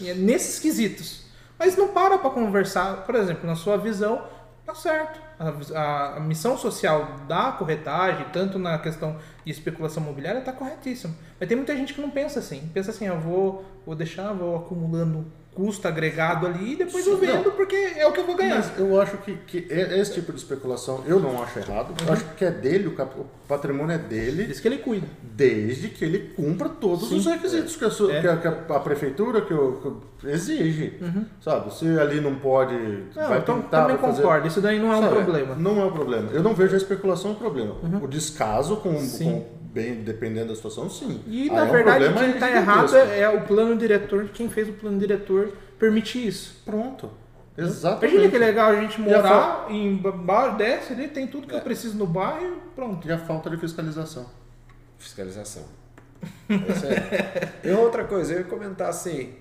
E 0.00 0.08
é 0.10 0.14
nesses 0.14 0.60
quesitos. 0.60 1.24
Mas 1.58 1.76
não 1.76 1.88
para 1.88 2.18
para 2.18 2.30
conversar. 2.30 3.04
Por 3.04 3.16
exemplo, 3.16 3.44
na 3.46 3.56
sua 3.56 3.76
visão, 3.76 4.22
tá 4.64 4.74
certo. 4.74 5.18
A, 5.38 6.16
a- 6.16 6.20
missão 6.20 6.56
social 6.56 7.16
da 7.28 7.52
corretagem, 7.52 8.26
tanto 8.32 8.58
na 8.58 8.78
questão 8.78 9.18
de 9.44 9.50
especulação 9.52 10.02
imobiliária, 10.02 10.38
está 10.38 10.52
corretíssima. 10.52 11.14
Mas 11.38 11.48
tem 11.48 11.56
muita 11.56 11.76
gente 11.76 11.92
que 11.92 12.00
não 12.00 12.10
pensa 12.10 12.38
assim. 12.38 12.70
Pensa 12.72 12.90
assim, 12.90 13.06
eu 13.06 13.20
vou, 13.20 13.64
vou 13.84 13.94
deixar, 13.94 14.32
vou 14.32 14.56
acumulando 14.56 15.26
custo 15.56 15.88
agregado 15.88 16.46
ali 16.46 16.74
e 16.74 16.76
depois 16.76 17.06
eu 17.06 17.18
Sim, 17.18 17.26
vendo 17.26 17.44
não. 17.46 17.50
porque 17.52 17.74
é 17.74 18.06
o 18.06 18.12
que 18.12 18.20
eu 18.20 18.26
vou 18.26 18.36
ganhar. 18.36 18.56
Mas 18.56 18.78
eu 18.78 19.00
acho 19.00 19.16
que, 19.18 19.34
que 19.46 19.66
esse 19.72 20.12
tipo 20.12 20.30
de 20.30 20.38
especulação 20.38 21.02
eu 21.06 21.18
não 21.18 21.42
acho 21.42 21.58
errado. 21.58 21.88
Uhum. 21.90 22.06
Eu 22.06 22.12
acho 22.12 22.24
que 22.36 22.44
é 22.44 22.50
dele, 22.50 22.88
o, 22.88 22.94
cap- 22.94 23.18
o 23.18 23.24
patrimônio 23.48 23.94
é 23.94 23.98
dele, 23.98 24.44
Diz 24.44 24.60
que 24.60 24.68
ele 24.68 24.78
cuida. 24.78 25.06
desde 25.22 25.88
que 25.88 26.04
ele 26.04 26.18
cumpra 26.36 26.68
todos 26.68 27.08
Sim. 27.08 27.16
os 27.16 27.24
requisitos 27.26 27.74
que, 27.74 27.84
a, 27.84 27.88
É. 27.88 28.20
que 28.20 28.28
a- 28.28 28.36
que 28.36 28.48
a- 28.48 28.76
a 28.76 28.80
prefeitura 28.80 29.40
que, 29.40 29.54
o- 29.54 30.02
que 30.20 30.26
exige. 30.28 31.00
Sabe? 31.40 31.74
Se 31.74 31.86
ali 31.98 32.20
não 32.20 32.34
pode. 32.34 32.74
Uhum. 32.74 33.06
Não, 33.16 33.28
vai 33.28 33.38
então, 33.38 33.62
tentar, 33.62 33.80
também 33.82 33.96
vai 33.96 34.10
fazer- 34.10 34.22
concordo. 34.22 34.46
Isso 34.48 34.60
daí 34.60 34.78
não 34.78 34.92
é 34.92 34.96
um 34.98 35.02
Sabe? 35.02 35.14
problema. 35.14 35.54
Uhum. 35.54 35.60
Não 35.60 35.80
é 35.80 35.84
um 35.86 35.92
problema. 35.92 36.30
Eu 36.32 36.42
não 36.42 36.54
vejo 36.54 36.74
a 36.74 36.76
especulação 36.76 37.30
um 37.30 37.34
problema. 37.34 37.74
O 38.02 38.06
descaso, 38.06 38.76
com, 38.76 38.92
com- 38.94 39.46
bem 39.76 39.96
dependendo 40.02 40.48
da 40.48 40.56
situação, 40.56 40.88
sim. 40.88 41.20
E 41.26 41.42
Aí 41.42 41.50
na 41.50 41.60
é 41.60 41.62
um 41.64 41.70
verdade 41.70 42.14
quem 42.14 42.30
está 42.30 42.50
errado 42.50 42.96
é 42.96 43.28
o 43.28 43.42
plano 43.42 43.76
diretor, 43.76 44.28
quem 44.32 44.48
fez 44.48 44.68
o 44.70 44.72
plano 44.72 44.98
diretor 44.98 45.52
permite 45.78 46.26
isso. 46.26 46.62
Pronto. 46.64 47.10
Exatamente. 47.58 48.14
Imagina 48.14 48.30
que 48.32 48.38
legal 48.38 48.70
a 48.70 48.80
gente 48.80 49.00
E 49.00 49.04
a 49.14 49.16
morar 49.18 49.66
em 49.70 49.96
baixo, 49.96 50.56
desce 50.56 50.92
ali, 50.94 51.08
tem 51.08 51.26
tudo 51.26 51.46
que 51.46 51.54
É. 51.54 51.58
eu 51.58 51.62
preciso 51.62 51.96
no 51.96 52.06
bairro, 52.06 52.56
pronto. 52.74 53.06
E 53.06 53.12
a 53.12 53.18
falta 53.18 53.48
de 53.50 53.56
fiscalização. 53.58 54.26
Fiscalização. 54.98 55.64
É. 56.50 57.68
E 57.68 57.70
outra 57.72 58.04
coisa, 58.04 58.32
eu 58.32 58.38
ia 58.40 58.44
comentar 58.44 58.88
assim. 58.88 59.34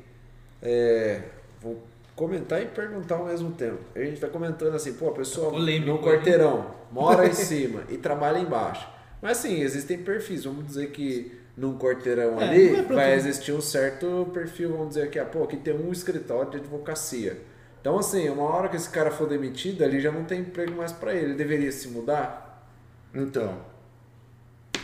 é, 0.61 1.21
vou 1.61 1.81
comentar 2.15 2.61
e 2.61 2.65
perguntar 2.65 3.15
ao 3.15 3.25
mesmo 3.25 3.51
tempo. 3.51 3.79
A 3.95 3.99
gente 3.99 4.19
tá 4.19 4.27
comentando 4.27 4.73
assim, 4.75 4.93
pô, 4.93 5.09
a 5.09 5.13
pessoa 5.13 5.51
Polêmico, 5.51 5.91
no 5.91 5.99
quarteirão 6.01 6.67
mora 6.91 7.27
em 7.27 7.33
cima 7.33 7.81
e 7.89 7.97
trabalha 7.97 8.39
embaixo. 8.39 8.87
Mas 9.25 9.39
assim, 9.39 9.59
existem 9.63 9.97
perfis. 9.97 10.43
Vamos 10.43 10.67
dizer 10.67 10.91
que 10.91 11.35
num 11.57 11.79
quarteirão 11.79 12.39
É, 12.39 12.43
ali 12.47 12.75
é 12.75 12.83
pra 12.83 12.95
vai 12.95 13.17
tudo. 13.17 13.27
existir 13.27 13.51
um 13.53 13.59
certo 13.61 14.29
perfil, 14.31 14.69
vamos 14.73 14.89
dizer 14.89 15.09
que, 15.09 15.17
ah, 15.17 15.25
pô, 15.25 15.43
aqui 15.45 15.57
tem 15.57 15.73
um 15.73 15.91
escritório 15.91 16.51
de 16.51 16.57
advocacia. 16.57 17.35
Então, 17.81 17.97
assim, 17.97 18.29
uma 18.29 18.43
hora 18.43 18.69
que 18.69 18.75
esse 18.75 18.87
cara 18.89 19.09
for 19.09 19.27
demitido, 19.27 19.83
ali 19.83 19.99
já 19.99 20.11
não 20.11 20.25
tem 20.25 20.41
emprego 20.41 20.73
mais 20.75 20.91
pra 20.91 21.11
ele. 21.15 21.25
Ele 21.25 21.33
deveria 21.33 21.71
se 21.71 21.87
mudar? 21.87 22.67
Então, 23.15 23.57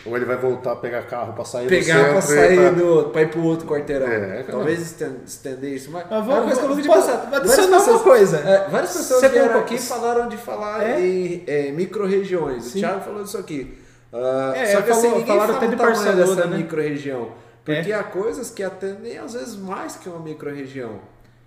Ou 0.03 0.15
ele 0.17 0.25
vai 0.25 0.35
voltar 0.37 0.71
a 0.71 0.75
pegar 0.75 1.03
carro 1.03 1.33
pra 1.33 1.45
sair 1.45 1.67
Pegar 1.67 2.05
do 2.07 2.11
pra 2.13 2.21
centro 2.21 2.43
e 2.43 2.47
sair 2.47 2.57
pra- 2.57 2.69
do. 2.71 3.09
pra 3.09 3.21
ir 3.21 3.29
pro 3.29 3.43
outro 3.43 3.67
quarteirão. 3.67 4.07
É, 4.07 4.41
Talvez 4.41 4.81
esten- 4.81 5.17
estender 5.23 5.71
isso. 5.75 5.91
Mas, 5.91 6.07
Mas 6.09 6.19
é 6.19 6.25
vou- 6.25 6.33
uma 6.33 6.41
coisa 6.41 6.55
que 6.59 6.65
eu 6.65 6.67
vou- 6.69 6.77
nunca 6.77 6.89
Várias 7.01 7.33
adicionar 7.51 7.67
uma 7.67 7.77
pessoas- 7.85 8.01
coisa. 8.01 8.37
é, 8.37 8.67
várias 8.69 8.93
pessoas 8.97 9.19
Você 9.19 9.29
vieram 9.29 9.49
tem- 9.53 9.61
aqui 9.61 9.75
e 9.75 9.79
falaram 9.79 10.27
de 10.27 10.37
falar 10.37 10.83
É. 10.89 10.99
em 10.99 11.43
é, 11.45 11.71
micro-regiões. 11.71 12.71
O. 12.73 12.79
Thiago 12.79 13.01
falou 13.01 13.23
disso 13.23 13.37
aqui. 13.37 13.77
Ah, 14.13 14.53
É, 14.55 14.65
só 14.67 14.81
que 14.81 14.89
falou- 14.89 15.03
ninguém 15.11 15.25
falaram 15.25 15.53
fala 15.53 15.57
até 15.57 15.67
de 15.67 15.75
Barcelona, 15.75 16.15
dessa 16.25 16.45
né? 16.47 16.57
micro-região. 16.57 17.31
Porque 17.63 17.91
É. 17.91 17.95
há 17.95 18.03
coisas 18.03 18.49
que 18.49 18.63
atendem 18.63 19.17
às 19.17 19.33
vezes 19.33 19.55
mais 19.55 19.95
que 19.95 20.09
uma 20.09 20.19
micro-região. 20.19 20.99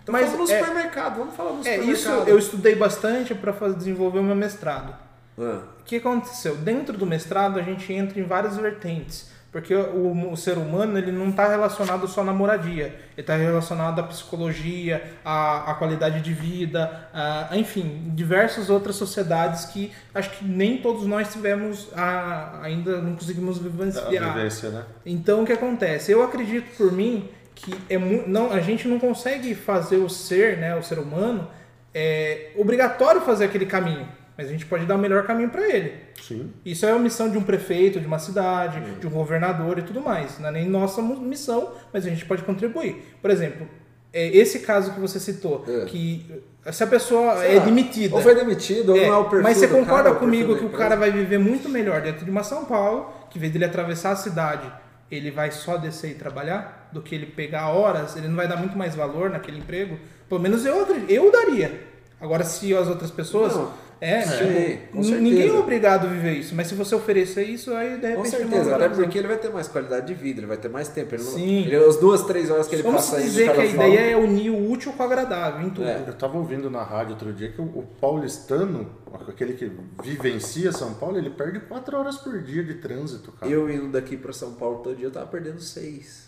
Então 0.03 0.13
Mas 0.13 0.27
falando 0.31 0.47
no 0.49 0.53
é- 0.55 0.59
supermercado, 0.61 1.17
vamos 1.19 1.35
falar 1.35 1.51
no 1.53 1.61
É, 1.61 1.63
supermercado. 1.63 1.93
isso 1.93 2.11
eu 2.31 2.39
estudei 2.39 2.75
bastante 2.75 3.35
para 3.35 3.53
desenvolver 3.73 4.19
o 4.19 4.23
meu 4.23 4.37
mestrado. 4.37 4.95
Ah, 5.39 5.63
O 5.81 5.85
que 5.85 5.97
aconteceu? 5.97 6.57
Dentro 6.57 6.97
do 6.97 7.05
mestrado 7.05 7.59
a 7.59 7.63
gente 7.63 7.93
entra 7.93 8.19
em 8.19 8.23
várias 8.23 8.57
vertentes, 8.57 9.31
porque 9.55 9.73
o, 9.73 10.33
o 10.33 10.37
ser 10.37 10.59
humano 10.59 10.99
ele 10.99 11.13
não 11.13 11.29
está 11.29 11.47
relacionado 11.47 12.09
só 12.09 12.25
na 12.25 12.33
moradia, 12.33 12.87
ele 12.87 13.21
está 13.21 13.37
relacionado 13.37 14.01
à 14.01 14.03
psicologia, 14.03 15.01
à, 15.25 15.71
à 15.71 15.75
qualidade 15.75 16.21
de 16.23 16.35
vida, 16.35 17.09
a, 17.15 17.51
enfim, 17.53 18.11
diversas 18.17 18.69
outras 18.69 18.97
sociedades 18.97 19.67
que 19.67 19.93
acho 20.13 20.31
que 20.31 20.45
nem 20.45 20.79
todos 20.79 21.07
nós 21.07 21.33
tivemos, 21.33 21.89
a, 21.95 22.63
ainda 22.65 23.01
não 23.01 23.15
conseguimos 23.15 23.61
a 23.61 23.63
vivenciar. 23.63 24.35
vivência, 24.35 24.71
né? 24.71 24.83
Então 25.07 25.45
o 25.45 25.47
que 25.47 25.53
acontece? 25.53 26.11
Eu 26.11 26.25
acredito 26.25 26.77
por 26.77 26.91
mim 26.91 27.29
que 27.55 27.73
é 27.89 27.97
não, 27.97 28.51
a 28.51 28.59
gente 28.59 28.89
não 28.89 28.99
consegue 28.99 29.55
fazer 29.55 29.99
o 29.99 30.09
ser, 30.11 30.59
né, 30.59 30.75
o 30.75 30.83
ser 30.83 30.99
humano, 30.99 31.49
é 31.95 32.51
obrigatório 32.57 33.21
fazer 33.21 33.45
aquele 33.45 33.67
caminho, 33.67 34.09
mas 34.37 34.49
a 34.49 34.51
gente 34.51 34.67
pode 34.67 34.85
dar 34.85 34.97
o 34.97 34.99
melhor 34.99 35.25
caminho 35.27 35.51
para 35.51 35.69
ele. 35.69 35.95
Sim. 36.21 36.51
Isso 36.65 36.85
é 36.85 36.93
a 36.93 36.99
missão 36.99 37.31
de 37.31 37.39
um 37.39 37.43
prefeito, 37.43 38.01
de 38.01 38.07
uma 38.07 38.19
cidade, 38.19 38.81
de 38.99 39.07
um 39.07 39.11
governador 39.11 39.79
e 39.79 39.83
tudo 39.83 40.01
mais. 40.01 40.39
Não 40.39 40.49
é 40.49 40.53
nem 40.53 40.69
nossa 40.69 41.01
missão, 41.03 41.73
mas 41.93 42.07
a 42.07 42.11
gente 42.11 42.25
pode 42.25 42.43
contribuir. 42.43 43.17
Por 43.23 43.31
exemplo, 43.31 43.67
é, 44.13 44.29
esse 44.29 44.61
caso 44.61 44.93
que 44.93 45.01
você 45.01 45.19
citou, 45.21 45.65
É. 45.69 45.85
que 45.87 46.43
se 46.73 46.83
a 46.83 46.87
pessoa 46.87 47.37
sei 47.39 47.57
é 47.57 47.59
lá, 47.59 47.65
demitida. 47.65 48.15
Ou 48.17 48.23
foi 48.23 48.35
demitido, 48.35 48.91
ou 48.91 48.97
É, 48.99 49.07
não 49.07 49.15
é 49.15 49.19
o 49.19 49.25
perfil 49.25 49.43
mas 49.43 49.59
você 49.59 49.69
cara, 49.69 49.81
concorda 49.81 50.11
perfil 50.11 50.21
comigo 50.21 50.57
que 50.57 50.65
o 50.65 50.71
cara 50.71 50.97
vai 50.97 51.11
viver 51.11 51.39
muito 51.39 51.69
melhor 51.69 52.01
dentro 52.01 52.25
de 52.25 52.31
uma 52.31 52.43
São 52.43 52.65
Paulo, 52.65 53.13
que 53.31 53.39
em 53.39 53.41
vez 53.41 53.53
dele 53.53 53.65
atravessar 53.67 54.13
a 54.13 54.17
cidade, 54.17 54.71
ele 55.11 55.31
vai 55.31 55.51
só 55.51 55.77
descer 55.77 56.13
e 56.13 56.15
trabalhar, 56.15 56.89
do 56.93 57.03
que 57.03 57.15
ele 57.15 57.27
pegar 57.27 57.69
horas, 57.69 58.17
ele 58.17 58.29
não 58.29 58.37
vai 58.37 58.49
dar 58.49 58.57
muito 58.57 58.79
mais 58.79 58.95
valor 58.95 59.31
naquele 59.31 59.59
emprego? 59.59 59.99
Pelo 60.29 60.41
menos 60.41 60.65
eu, 60.65 60.87
eu 61.09 61.31
daria. 61.31 61.81
Agora, 62.21 62.45
se 62.45 62.75
as 62.75 62.89
outras 62.89 63.11
pessoas. 63.11 63.55
Não. 63.55 63.84
É, 64.01 64.23
Sim, 64.23 64.31
tipo, 64.37 64.93
com 64.93 64.99
n- 64.99 65.05
certeza. 65.05 65.21
ninguém 65.21 65.49
é 65.49 65.53
obrigado 65.53 66.07
a 66.07 66.11
viver 66.11 66.33
isso, 66.35 66.55
mas 66.55 66.67
se 66.67 66.75
você 66.75 66.95
oferecer 66.95 67.45
isso, 67.45 67.73
aí 67.75 67.97
de 67.99 68.07
repente. 68.07 68.17
Com 68.17 68.25
certeza, 68.25 68.77
até 68.77 68.89
porque 68.89 69.19
ele 69.19 69.29
vai 69.29 69.39
ter 69.39 69.51
mais 69.51 69.69
qualidade 69.69 70.07
de 70.07 70.15
vida, 70.15 70.41
ele 70.41 70.47
vai 70.47 70.57
ter 70.57 70.69
mais 70.69 70.89
tempo. 70.89 71.15
Ele 71.15 71.23
não, 71.23 71.31
Sim. 71.33 71.65
ele- 71.65 71.77
as 71.77 71.97
duas, 71.97 72.23
três 72.25 72.51
horas 72.51 72.67
que 72.69 72.75
ele 72.75 72.83
Vamos 72.83 73.03
passa 73.03 73.17
aí 73.17 73.25
dizer 73.25 73.53
que 73.55 73.61
a 73.61 73.65
ideia 73.67 74.01
é 74.13 74.17
unir 74.17 74.51
o 74.51 74.71
útil 74.71 74.93
com 74.93 75.03
o 75.03 75.07
agradável 75.07 75.67
em 75.67 75.71
tudo. 75.71 75.87
É. 75.87 76.05
Eu 76.07 76.15
tava 76.15 76.37
ouvindo 76.37 76.69
na 76.71 76.83
rádio 76.83 77.13
outro 77.13 77.33
dia 77.33 77.51
que 77.51 77.61
o, 77.61 77.65
o 77.65 77.83
paulistano, 78.01 78.91
aquele 79.29 79.55
que 79.55 79.71
vivencia 80.03 80.71
São 80.73 80.95
Paulo, 80.95 81.17
ele 81.19 81.31
perde 81.31 81.61
quatro 81.61 81.97
horas 81.97 82.17
por 82.19 82.43
dia 82.43 82.63
de 82.63 82.75
trânsito, 82.75 83.33
cara. 83.33 83.51
Eu 83.51 83.71
indo 83.71 83.89
daqui 83.89 84.17
pra 84.17 84.33
São 84.33 84.53
Paulo 84.55 84.79
todo 84.81 84.97
dia, 84.97 85.07
eu 85.07 85.11
tava 85.13 85.27
perdendo 85.27 85.61
seis. 85.61 86.25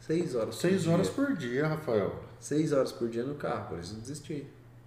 Seis 0.00 0.34
horas 0.34 0.54
por 0.56 0.60
Seis 0.60 0.82
dia. 0.82 0.92
horas 0.92 1.08
por 1.08 1.34
dia, 1.34 1.66
Rafael. 1.66 2.14
Seis 2.38 2.72
horas 2.72 2.92
por 2.92 3.08
dia 3.08 3.22
no 3.24 3.34
carro, 3.36 3.68
por 3.70 3.78
isso 3.78 3.94
eu 3.94 4.00
desisti. 4.00 4.46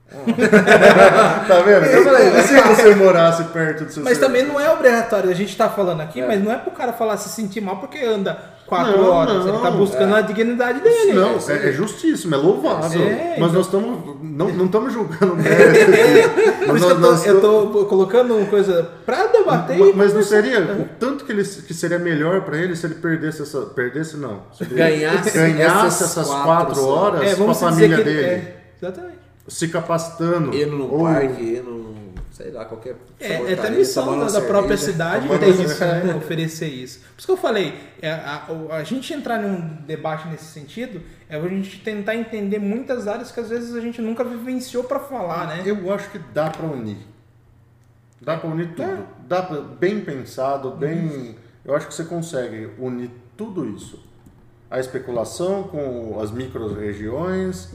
Tá 0.10 1.62
vendo? 1.66 1.86
Eu 1.86 2.04
falei, 2.04 2.28
e 2.30 2.42
se 2.44 2.60
você 2.62 2.96
morasse 2.96 3.44
perto 3.46 3.86
do 3.86 3.92
seu 3.92 4.04
Mas 4.04 4.18
também 4.18 4.44
não 4.46 4.60
é 4.60 4.72
obrigatório, 4.72 5.30
a 5.30 5.34
gente 5.34 5.56
tá 5.56 5.70
falando 5.70 6.02
aqui, 6.02 6.22
É. 6.22 6.28
mas 6.28 6.44
não 6.44 6.52
é 6.52 6.56
pro 6.58 6.72
cara 6.72 6.94
falar 6.94 7.18
se 7.18 7.30
sentir 7.30 7.62
mal 7.62 7.78
porque 7.78 8.00
anda 8.00 8.38
quatro 8.66 8.98
Não, 9.02 9.10
horas. 9.12 9.46
ele 9.46 9.58
tá 9.60 9.70
não, 9.72 9.78
buscando 9.78 10.16
é. 10.16 10.20
a 10.20 10.22
dignidade 10.22 10.80
dele. 10.82 11.14
Não, 11.14 11.36
é, 11.38 11.54
aí. 11.54 11.70
é 11.70 11.72
justíssimo, 11.72 12.36
é 12.36 12.38
louvável. 12.38 13.02
É, 13.02 13.36
mas 13.38 13.50
então- 13.50 13.52
nós 13.54 13.66
estamos. 13.66 14.18
Não, 14.22 14.48
não 14.50 14.66
estamos 14.66 14.94
julgando 14.94 15.34
o 15.34 15.36
mérito. 15.38 16.30
Por 16.60 16.68
mas 16.68 16.76
isso 16.78 16.86
que 16.86 16.92
eu 16.92 17.00
nós- 17.00 17.24
tô, 17.24 17.30
eu 17.30 17.42
tô 17.72 17.86
colocando 17.86 18.36
uma 18.38 18.46
coisa 18.46 18.90
pra 19.06 19.28
debater 19.28 19.78
Ma- 19.78 19.86
e 19.88 19.94
Mas 19.94 20.14
não 20.14 20.22
seria 20.24 20.62
o 20.62 20.86
tanto 21.00 21.26
que, 21.26 21.32
ele, 21.32 21.44
que 21.44 21.74
seria 21.74 21.98
melhor 22.00 22.42
pra 22.42 22.58
ele 22.58 22.76
se 22.76 22.86
ele 22.86 22.96
perdesse 22.96 23.42
essa. 23.42 23.62
Perdesse 23.62 24.16
não. 24.18 24.42
Se 24.54 24.64
ele 24.64 24.76
Ganhasse 24.76 25.32
ganhasse 25.32 25.86
essas 25.88 26.12
essas 26.12 26.28
quatro 26.28 26.46
quatro 26.46 26.88
horas 26.88 27.22
É, 27.32 27.36
com 27.36 27.50
a 27.50 27.56
família 27.56 27.98
que 27.98 28.04
dele. 28.04 28.22
É, 28.26 28.56
exatamente. 28.82 29.18
Se 29.48 29.68
capacitando. 29.70 30.54
Indo 30.56 30.76
no 30.78 30.92
ou- 30.94 31.04
parque, 31.04 31.42
indo 31.58 31.72
no, 31.72 31.96
sei 32.32 32.52
lá, 32.52 32.66
qualquer 32.66 32.96
É, 33.20 33.34
é 33.34 33.54
até 33.54 33.70
missão 33.70 34.20
da, 34.20 34.26
da 34.28 34.42
própria 34.42 34.76
cidade 34.78 35.28
tem 35.40 35.50
isso, 35.50 35.80
né? 35.86 36.16
oferecer 36.16 36.68
isso. 36.68 37.00
Por 37.00 37.18
isso 37.20 37.28
que 37.28 37.32
eu 37.32 37.38
falei, 37.38 37.74
é, 38.02 38.12
a, 38.12 38.46
o- 38.50 38.72
a 38.72 38.84
gente 38.84 39.14
entrar 39.14 39.40
num 39.42 39.78
debate 39.86 40.28
nesse 40.28 40.46
sentido 40.46 41.02
é 41.30 41.38
a 41.38 41.48
gente 41.48 41.80
tentar 41.80 42.16
entender 42.16 42.60
muitas 42.60 43.08
áreas 43.08 43.32
que 43.32 43.40
às 43.40 43.50
vezes 43.50 43.74
a 43.76 43.82
gente 43.82 44.02
nunca 44.02 44.24
vivenciou 44.24 44.84
pra 44.84 45.00
falar, 45.00 45.48
né? 45.48 45.64
Eu 45.66 45.92
acho 45.94 46.10
que 46.10 46.20
dá 46.34 46.50
pra 46.50 46.66
unir. 46.66 46.98
Dá 48.22 48.36
pra 48.38 48.50
unir 48.50 48.74
tudo. 48.76 49.06
Dá 49.28 49.44
pra, 49.44 49.62
bem 49.62 50.02
pensado, 50.02 50.72
bem. 50.72 51.36
Eu 51.64 51.76
acho 51.76 51.88
que 51.88 51.94
você 51.94 52.04
consegue 52.04 52.70
unir 52.80 53.12
tudo 53.38 53.66
isso. 53.70 54.04
A 54.70 54.80
especulação 54.80 55.64
com 55.64 56.20
as 56.22 56.32
micro-regiões, 56.32 57.74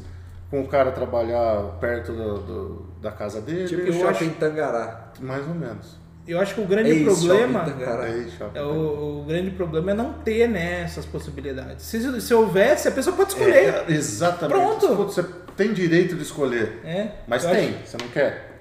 com 0.53 0.61
o 0.61 0.68
cara 0.68 0.92
trabalhar 0.92 1.78
perto 1.80 2.12
do- 2.12 2.38
do- 2.40 2.86
da 3.00 3.11
casa 3.11 3.40
dele. 3.40 3.66
Tipo 3.66 3.86
o 3.86 3.88
acho- 3.88 4.00
shopping 4.18 4.28
Tangará. 4.38 5.11
Mais 5.18 5.48
ou 5.48 5.55
menos. 5.55 5.96
Eu 6.28 6.38
acho 6.38 6.55
que 6.55 6.61
o 6.61 6.66
grande 6.66 6.90
Ei, 6.90 7.05
problema 7.05 7.61
shopping 7.64 7.78
Tangará. 7.78 8.03
Aí, 8.05 8.30
shopping. 8.30 8.59
é 8.59 8.62
o, 8.62 9.20
o 9.22 9.24
grande 9.26 9.50
problema 9.53 9.92
é 9.92 9.94
não 9.94 10.12
ter 10.12 10.46
né, 10.48 10.82
essas 10.82 11.07
possibilidades. 11.07 11.86
Se, 11.86 12.20
se 12.20 12.34
houvesse, 12.34 12.86
a 12.86 12.90
pessoa 12.92 13.16
pode 13.16 13.30
escolher. 13.30 13.82
É, 13.88 13.88
exatamente. 13.88 14.59
Pronto. 14.59 14.94
Você 15.05 15.24
tem 15.57 15.72
direito 15.72 16.14
de 16.16 16.22
escolher. 16.22 16.80
É, 16.84 17.09
Mas 17.26 17.44
tem, 17.46 17.70
acho- 17.70 17.86
você 17.86 17.96
não 18.00 18.09
quer? 18.09 18.53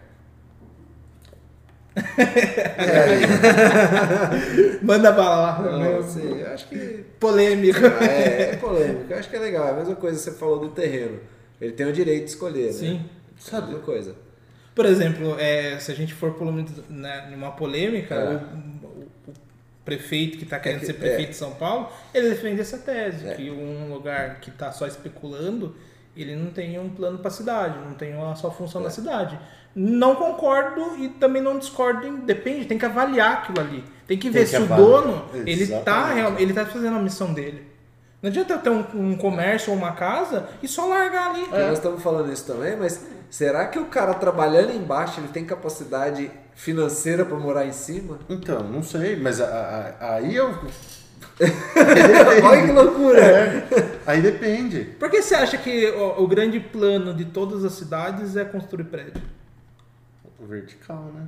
Manda 4.82 5.12
bala 5.12 5.42
lá. 5.42 5.60
Não, 5.78 6.02
sei, 6.04 6.44
acho 6.46 6.70
que 6.70 7.04
Polêmico. 7.20 7.80
é, 8.02 8.52
é 8.54 8.56
polêmico. 8.56 9.12
Eu 9.12 9.18
acho 9.20 9.30
que 9.30 9.36
é 9.36 9.40
legal. 9.40 9.68
É 9.68 9.72
a 9.72 9.74
mesma 9.74 9.96
coisa 9.96 10.18
que 10.18 10.24
você 10.24 10.32
falou 10.32 10.60
do 10.60 10.70
terreno. 10.70 11.20
Ele 11.62 11.72
tem 11.74 11.86
o 11.86 11.94
direito 11.94 12.24
de 12.26 12.30
escolher, 12.32 12.74
Sim. 12.74 12.94
né? 12.96 13.06
É 13.54 13.56
a 13.56 13.62
mesma 13.62 13.80
coisa. 13.80 14.16
Por 14.74 14.86
exemplo, 14.86 15.36
é, 15.40 15.78
se 15.80 15.92
a 15.92 15.96
gente 15.96 16.14
for 16.14 16.34
polo- 16.34 16.66
né, 16.90 17.28
numa 17.32 17.52
polêmica, 17.52 18.16
É. 18.16 18.30
o, 18.30 18.88
o- 18.88 19.32
o 19.32 19.34
prefeito 19.86 20.38
que 20.38 20.44
está 20.44 20.60
querendo 20.60 20.80
que- 20.80 20.86
ser 20.88 20.94
prefeito 20.94 21.30
é. 21.30 21.32
de 21.32 21.36
São 21.36 21.52
Paulo, 21.52 21.90
ele 22.14 22.30
defende 22.30 22.60
essa 22.62 22.78
tese, 22.78 23.28
É. 23.28 23.34
que 23.36 23.50
um 23.52 23.94
lugar 23.94 24.40
que 24.40 24.50
está 24.50 24.72
só 24.72 24.88
especulando, 24.88 25.76
ele 26.16 26.36
não 26.36 26.52
tem 26.52 26.80
um 26.80 26.90
plano 26.90 27.20
para 27.20 27.28
a 27.28 27.32
cidade, 27.32 27.78
não 27.80 27.94
tem 27.94 28.16
uma 28.16 28.36
só 28.36 28.50
função 28.52 28.82
É. 28.82 28.86
na 28.86 28.90
cidade. 28.90 29.38
Não 29.76 30.16
concordo 30.16 30.98
e 30.98 31.10
também 31.10 31.42
não 31.42 31.58
discordo, 31.60 32.18
depende, 32.26 32.66
tem 32.66 32.78
que 32.78 32.86
avaliar 32.86 33.34
aquilo 33.40 33.60
ali. 33.62 33.84
Tem 34.06 34.18
que 34.18 34.30
ver 34.30 34.42
que 34.42 34.48
se 34.48 34.58
o 34.58 34.64
avaliar. 34.64 34.78
dono, 34.88 35.26
ele 35.46 35.64
está 35.64 36.12
Exatamente. 36.14 36.42
ele 36.44 36.54
tá 36.54 36.66
fazendo 36.66 36.98
a 36.98 37.02
missão 37.02 37.34
dele. 37.34 37.71
Não 38.22 38.30
adianta 38.30 38.54
eu 38.54 38.60
ter 38.60 38.70
um, 38.70 38.86
um 38.94 39.18
comércio 39.18 39.72
ou 39.72 39.78
uma 39.78 39.94
casa 39.94 40.48
e 40.62 40.68
só 40.68 40.86
largar 40.88 41.32
ali. 41.32 41.42
Porque 41.46 41.58
Nós 41.58 41.74
estamos 41.80 42.04
falando 42.04 42.32
isso 42.32 42.46
também, 42.46 42.76
mas 42.76 43.04
será 43.30 43.66
que 43.68 43.80
o 43.80 43.86
cara 43.86 44.14
trabalhando 44.14 44.72
embaixo 44.74 45.20
ele 45.20 45.30
tem 45.30 45.44
capacidade 45.44 46.30
financeira 46.54 47.26
para 47.26 47.38
morar 47.38 47.66
em 47.66 47.72
cima? 47.72 48.20
Então, 48.30 48.62
não 48.64 48.84
sei, 48.84 49.16
mas 49.16 49.42
a- 49.42 49.96
a- 50.00 50.16
aí 50.16 50.36
eu. 50.36 50.54
Olha 52.44 52.66
que 52.66 52.72
loucura! 52.72 53.20
É, 53.20 53.68
aí 54.06 54.22
depende. 54.22 54.82
Por 55.00 55.10
que 55.10 55.22
você 55.22 55.34
acha 55.34 55.58
que 55.58 55.88
o, 55.88 56.24
o 56.24 56.28
grande 56.28 56.60
plano 56.60 57.14
de 57.16 57.26
todas 57.26 57.66
as 57.66 57.74
cidades 57.74 58.36
é 58.36 58.46
construir 58.46 58.84
prédio? 58.86 59.22
Vertical, 60.40 61.12
né? 61.16 61.24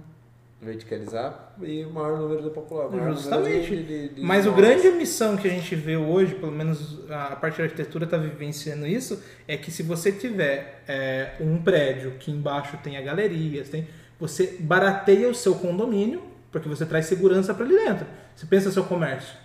Verticalizar 0.64 1.54
e 1.62 1.84
o 1.84 1.90
maior 1.92 2.18
número 2.18 2.42
de 2.44 2.50
população. 2.50 3.14
Justamente. 3.14 3.70
de- 3.76 3.84
de- 3.84 4.16
de 4.16 4.22
Mas 4.22 4.46
o 4.48 4.52
grande 4.54 4.90
missão 4.92 5.36
que 5.38 5.48
a 5.48 5.52
gente 5.52 5.76
vê 5.76 5.98
hoje, 5.98 6.36
pelo 6.36 6.52
menos 6.52 7.00
a 7.10 7.36
parte 7.36 7.58
da 7.58 7.66
arquitetura 7.66 8.06
está 8.06 8.18
vivenciando 8.18 8.88
isso, 8.88 9.22
é 9.48 9.58
que 9.58 9.70
se 9.72 9.84
você 9.84 10.12
tiver 10.12 10.84
é, 10.88 11.34
um 11.40 11.62
prédio 11.62 12.12
que 12.20 12.32
embaixo 12.32 12.78
tenha 12.84 13.02
galerias, 13.02 13.70
tem, 13.70 13.88
você 14.20 14.58
barateia 14.60 15.30
o 15.30 15.36
seu 15.36 15.56
condomínio, 15.56 16.22
porque 16.52 16.70
você 16.70 16.86
traz 16.86 17.06
segurança 17.08 17.54
para 17.54 17.66
ali 17.66 17.76
dentro. 17.76 18.06
Você 18.36 18.46
pensa 18.46 18.72
seu 18.72 18.84
comércio, 18.84 19.36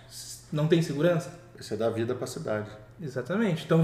não 0.51 0.67
tem 0.67 0.81
segurança? 0.81 1.37
Você 1.59 1.75
dá 1.75 1.89
vida 1.89 2.15
pra 2.15 2.25
cidade. 2.25 2.69
Exatamente. 3.01 3.65
Então 3.65 3.83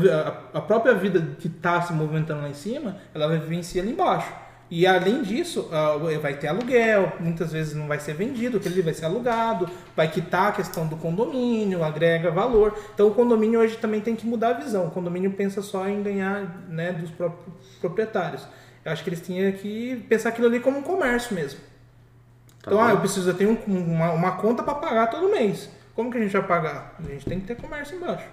a, 0.54 0.58
a 0.58 0.62
própria 0.62 0.94
vida 0.94 1.26
que 1.40 1.48
está 1.48 1.82
se 1.82 1.92
movimentando 1.94 2.42
lá 2.42 2.50
em 2.50 2.54
cima, 2.54 2.98
ela 3.14 3.28
vai 3.28 3.38
vivenciar 3.40 3.84
ali 3.84 3.94
embaixo. 3.94 4.32
E 4.70 4.88
além 4.88 5.22
disso, 5.22 5.70
ah, 5.72 5.96
vai 6.20 6.34
ter 6.38 6.48
aluguel, 6.48 7.14
muitas 7.20 7.52
vezes 7.52 7.76
não 7.76 7.88
vai 7.88 8.00
ser 8.00 8.14
vendido, 8.16 8.58
aquele 8.58 8.82
vai 8.82 8.94
ser 8.96 9.06
alugado, 9.06 9.70
vai 9.96 10.10
quitar 10.10 10.50
a 10.50 10.52
questão 10.52 10.88
do 10.88 10.96
condomínio, 10.98 11.84
agrega 11.84 12.32
valor. 12.32 12.76
Então 12.94 13.08
o 13.08 13.14
condomínio 13.14 13.60
hoje 13.60 13.78
também 13.78 14.02
tem 14.02 14.16
que 14.16 14.26
mudar 14.26 14.50
a 14.50 14.54
visão. 14.54 14.88
O 14.88 14.92
condomínio 14.92 15.32
pensa 15.32 15.62
só 15.62 15.88
em 15.88 16.02
ganhar 16.02 16.66
né, 16.68 16.92
dos 16.94 17.12
próprios 17.12 17.56
proprietários. 17.80 18.48
Eu 18.84 18.92
acho 18.92 19.04
que 19.04 19.10
eles 19.10 19.22
tinham 19.22 19.52
que 19.52 20.04
pensar 20.10 20.30
aquilo 20.30 20.48
ali 20.48 20.60
como 20.60 20.80
um 20.80 20.84
comércio 20.84 21.36
mesmo. 21.36 21.60
Então, 22.60 22.82
ah, 22.82 22.92
eu 22.92 22.98
preciso, 23.00 23.30
eu 23.30 23.34
tenho 23.36 23.60
um- 23.68 23.94
uma, 23.94 24.12
uma 24.14 24.32
conta 24.38 24.64
para 24.64 24.74
pagar 24.76 25.08
todo 25.12 25.30
mês. 25.30 25.70
Como 25.94 26.12
que 26.12 26.18
a 26.18 26.22
gente 26.22 26.34
vai 26.34 26.44
pagar? 26.46 26.96
A 27.00 27.04
gente 27.08 27.26
tem 27.26 27.40
que 27.40 27.46
ter 27.48 27.56
comércio 27.56 27.96
embaixo. 27.96 28.26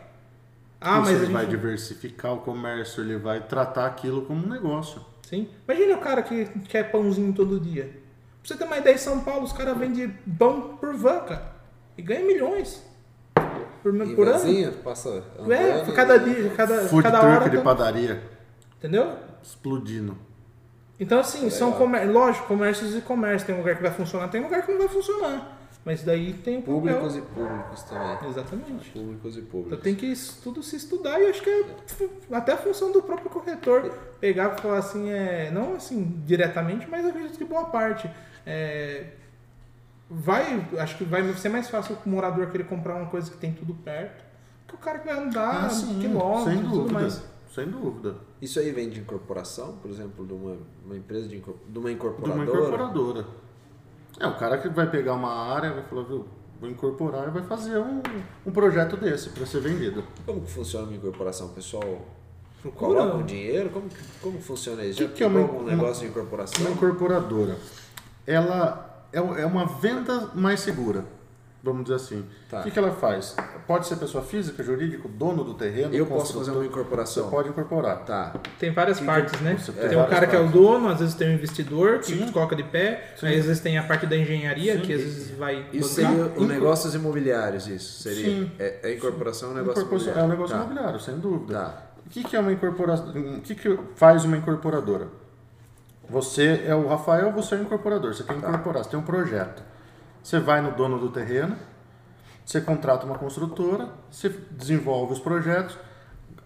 Ah, 0.80 0.98
mas 0.98 1.08
a 1.08 1.12
ele 1.12 1.20
gente... 1.26 1.32
vai 1.32 1.46
diversificar 1.46 2.32
o 2.32 2.38
comércio, 2.38 3.02
ele 3.04 3.16
vai 3.18 3.40
tratar 3.40 3.86
aquilo 3.86 4.22
como 4.22 4.44
um 4.44 4.48
negócio. 4.48 5.00
Sim. 5.32 5.48
Imagina 5.66 5.96
o 5.96 6.00
cara 6.00 6.22
que 6.22 6.44
quer 6.68 6.90
pãozinho 6.90 7.32
todo 7.32 7.58
dia. 7.58 7.84
Pra 7.84 7.92
você 8.44 8.56
ter 8.56 8.64
uma 8.64 8.76
ideia, 8.76 8.94
em 8.94 8.98
São 8.98 9.20
Paulo 9.20 9.44
os 9.44 9.52
caras 9.52 9.78
vendem 9.78 10.10
pão 10.38 10.76
por 10.78 10.94
van, 10.94 11.20
cara. 11.20 11.52
E 11.96 12.02
ganha 12.02 12.24
milhões. 12.26 12.82
Por, 13.82 13.94
E 13.96 14.14
por 14.14 14.28
ano. 14.28 14.72
passa 14.84 15.24
É, 15.38 15.42
andando, 15.80 15.92
cada 15.94 16.16
e- 16.16 16.20
dia, 16.20 16.50
cada, 16.50 16.82
Food 16.82 17.02
cada 17.02 17.20
truck 17.20 17.34
hora. 17.36 17.50
de 17.50 17.56
tá- 17.56 17.62
padaria 17.62 18.22
Entendeu? 18.78 19.16
explodindo. 19.42 20.16
Então, 21.00 21.18
assim, 21.18 21.48
são 21.50 21.68
Legal. 21.68 21.80
comércios. 21.82 22.14
Lógico, 22.14 22.46
comércios 22.46 22.94
e 22.96 23.00
comércio. 23.00 23.46
Tem 23.46 23.54
um 23.54 23.58
lugar 23.58 23.76
que 23.76 23.82
vai 23.82 23.90
funcionar, 23.90 24.28
tem 24.28 24.40
um 24.40 24.44
lugar 24.44 24.64
que 24.64 24.70
não 24.70 24.78
vai 24.78 24.88
funcionar. 24.88 25.58
Mas 25.84 26.02
daí 26.04 26.32
tem 26.34 26.58
o 26.58 26.62
papel. 26.62 26.74
Públicos 26.76 27.16
e 27.16 27.20
públicos 27.22 27.82
também. 27.82 28.28
Exatamente. 28.28 28.90
Públicos 28.90 29.36
e 29.36 29.40
Então 29.40 29.50
públicos. 29.50 29.82
tem 29.82 29.94
que 29.96 30.06
isso 30.06 30.40
tudo 30.42 30.62
se 30.62 30.76
estudar 30.76 31.20
e 31.20 31.26
acho 31.26 31.42
que 31.42 31.50
é 31.50 31.64
até 32.30 32.52
a 32.52 32.56
função 32.56 32.92
do 32.92 33.02
próprio 33.02 33.28
corretor 33.30 33.90
pegar 34.20 34.54
e 34.56 34.60
falar 34.60 34.78
assim, 34.78 35.10
é, 35.10 35.50
não 35.50 35.74
assim 35.74 36.22
diretamente, 36.24 36.86
mas 36.88 37.02
eu 37.02 37.10
acredito 37.10 37.36
que 37.36 37.44
boa 37.44 37.64
parte. 37.64 38.08
É, 38.46 39.06
vai, 40.08 40.66
acho 40.78 40.96
que 40.98 41.04
vai 41.04 41.22
ser 41.34 41.48
mais 41.48 41.68
fácil 41.68 41.96
o 42.04 42.08
morador 42.08 42.50
querer 42.50 42.64
comprar 42.64 42.94
uma 42.96 43.06
coisa 43.06 43.30
que 43.30 43.36
tem 43.36 43.52
tudo 43.52 43.74
perto, 43.74 44.24
que 44.68 44.74
o 44.74 44.78
cara 44.78 44.98
que 45.00 45.06
vai 45.08 45.18
andar 45.18 45.64
Ah, 45.66 45.70
sim, 45.70 45.98
quilômetros 46.00 46.44
sem 46.54 46.62
tudo 46.62 46.76
dúvida. 46.78 46.92
mais. 47.00 47.22
Sem 47.52 47.66
dúvida. 47.66 48.16
Isso 48.40 48.58
aí 48.58 48.70
vem 48.70 48.88
de 48.88 49.00
incorporação, 49.00 49.76
por 49.82 49.90
exemplo, 49.90 50.26
de 50.26 50.32
uma, 50.32 50.56
uma 50.86 50.96
empresa 50.96 51.28
de, 51.28 51.38
de 51.38 51.78
uma 51.78 51.88
De 51.88 51.94
incorporadora. 51.94 52.34
uma 52.34 52.44
incorporadora. 52.44 53.26
É, 54.22 54.26
o 54.26 54.34
cara 54.36 54.56
que 54.58 54.68
vai 54.68 54.88
pegar 54.88 55.14
uma 55.14 55.52
área, 55.52 55.72
vai 55.72 55.82
falar, 55.82 56.02
viu, 56.04 56.24
vou 56.60 56.70
incorporar 56.70 57.26
e 57.26 57.30
vai 57.32 57.42
fazer 57.42 57.76
um, 57.78 58.00
um 58.46 58.52
projeto 58.52 58.96
desse 58.96 59.30
para 59.30 59.44
ser 59.44 59.60
vendido. 59.60 60.04
Como 60.24 60.40
que 60.42 60.50
funciona 60.52 60.86
uma 60.86 60.94
incorporação? 60.96 61.48
Pessoal 61.48 61.82
Procura. 62.62 63.00
coloca 63.00 63.16
o 63.16 63.22
dinheiro? 63.24 63.68
Como, 63.70 63.88
como 64.22 64.40
funciona 64.40 64.84
isso? 64.84 64.98
Que 64.98 65.04
Já 65.08 65.10
que 65.12 65.24
é 65.24 65.26
uma- 65.26 65.40
um 65.40 65.64
negócio 65.64 66.04
de 66.04 66.10
incorporação? 66.10 66.64
Uma 66.64 66.70
incorporadora, 66.70 67.56
ela 68.24 69.04
é 69.12 69.18
é 69.18 69.44
uma 69.46 69.66
venda 69.66 70.30
mais 70.34 70.60
segura, 70.60 71.04
vamos 71.62 71.84
dizer 71.84 71.94
assim. 71.96 72.24
Tá. 72.50 72.60
O 72.60 72.62
que, 72.64 72.70
que 72.70 72.78
ela 72.78 72.90
faz? 72.90 73.36
Pode 73.66 73.86
ser 73.86 73.96
pessoa 73.96 74.22
física, 74.24 74.62
jurídico, 74.62 75.08
dono 75.08 75.44
do 75.44 75.54
terreno, 75.54 75.94
Eu 75.94 76.04
posso 76.06 76.34
fazer 76.34 76.50
uma 76.50 76.64
incorporação? 76.66 77.24
Você 77.24 77.30
pode 77.30 77.48
incorporar. 77.48 78.04
Tá. 78.04 78.34
Tem 78.58 78.72
várias 78.72 78.98
Que- 78.98 79.04
partes, 79.06 79.40
né? 79.40 79.56
você 79.56 79.70
Tem, 79.72 79.88
tem 79.88 79.90
o 79.96 80.00
várias 80.00 80.10
cara 80.14 80.26
que 80.26 80.34
é 80.36 80.38
o 80.38 80.42
partes. 80.42 80.60
dono, 80.60 80.88
às 80.88 80.98
vezes 81.00 81.14
tem 81.14 81.28
o 81.28 81.32
investidor 81.34 81.98
que 82.00 82.06
Sim. 82.16 82.32
coloca 82.32 82.56
de 82.56 82.64
pé, 82.64 83.12
Sim. 83.16 83.26
aí 83.28 83.38
às 83.38 83.46
vezes 83.46 83.60
tem 83.62 83.78
a 83.78 83.82
parte 83.84 84.06
da 84.06 84.16
engenharia 84.16 84.74
Sim. 84.76 84.80
que 84.82 84.92
às 84.92 85.00
vezes 85.00 85.30
vai 85.38 85.64
Isso 85.72 86.00
bancar. 86.00 86.14
seria 86.16 86.32
o 86.42 86.46
negócios 86.46 86.94
imobiliários, 86.94 87.66
isso? 87.68 88.02
Seria? 88.02 88.24
Sim. 88.24 88.50
É, 88.58 88.80
é 88.90 88.94
incorporação 88.94 89.50
é 89.50 89.52
um 89.52 89.54
negócio 89.56 89.82
Incorporação- 89.82 90.12
imobiliário. 90.12 90.20
É 90.22 90.26
um 90.26 90.30
negócio 90.36 90.56
Tá. 90.56 90.62
imobiliário, 90.64 91.00
sem 91.00 91.18
dúvida. 91.18 91.54
Tá. 91.58 91.82
O 92.04 92.10
que, 92.10 92.24
que 92.24 92.36
é 92.36 92.40
uma 92.40 92.52
incorporação? 92.52 93.06
O 93.10 93.40
que, 93.40 93.54
que 93.54 93.78
faz 93.94 94.24
uma 94.24 94.36
incorporadora? 94.36 95.06
Você 96.10 96.64
é 96.66 96.74
o 96.74 96.88
Rafael, 96.88 97.32
você 97.32 97.54
é 97.54 97.58
o 97.58 97.62
incorporador. 97.62 98.12
Você 98.12 98.24
quer 98.24 98.34
Tá. 98.34 98.48
incorporar, 98.48 98.84
você 98.84 98.90
tem 98.90 98.98
um 98.98 99.02
projeto. 99.04 99.62
Você 100.22 100.38
vai 100.38 100.60
no 100.60 100.72
dono 100.72 100.98
do 100.98 101.10
terreno, 101.10 101.56
você 102.44 102.60
contrata 102.60 103.04
uma 103.04 103.18
construtora, 103.18 103.88
você 104.10 104.28
desenvolve 104.28 105.14
os 105.14 105.18
projetos. 105.18 105.76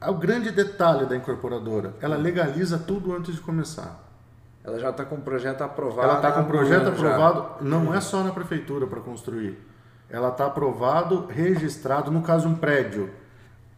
O 0.00 0.14
grande 0.14 0.50
detalhe 0.50 1.06
da 1.06 1.16
incorporadora, 1.16 1.94
ela 2.00 2.16
legaliza 2.16 2.78
tudo 2.78 3.14
antes 3.14 3.34
de 3.34 3.40
começar. 3.40 4.04
Ela 4.64 4.78
já 4.78 4.90
está 4.90 5.04
com 5.04 5.16
o 5.16 5.20
projeto 5.20 5.62
aprovado. 5.62 6.08
Ela 6.08 6.16
está 6.16 6.32
com 6.32 6.40
o 6.40 6.42
um 6.42 6.46
projeto 6.46 6.88
ano 6.88 6.96
já. 6.96 7.08
aprovado, 7.08 7.64
não 7.64 7.94
é 7.94 8.00
só 8.00 8.22
na 8.22 8.32
prefeitura 8.32 8.86
para 8.86 9.00
construir. 9.00 9.58
Ela 10.10 10.28
está 10.28 10.46
aprovado, 10.46 11.26
registrado, 11.26 12.10
no 12.10 12.22
caso 12.22 12.48
um 12.48 12.54
prédio. 12.54 13.10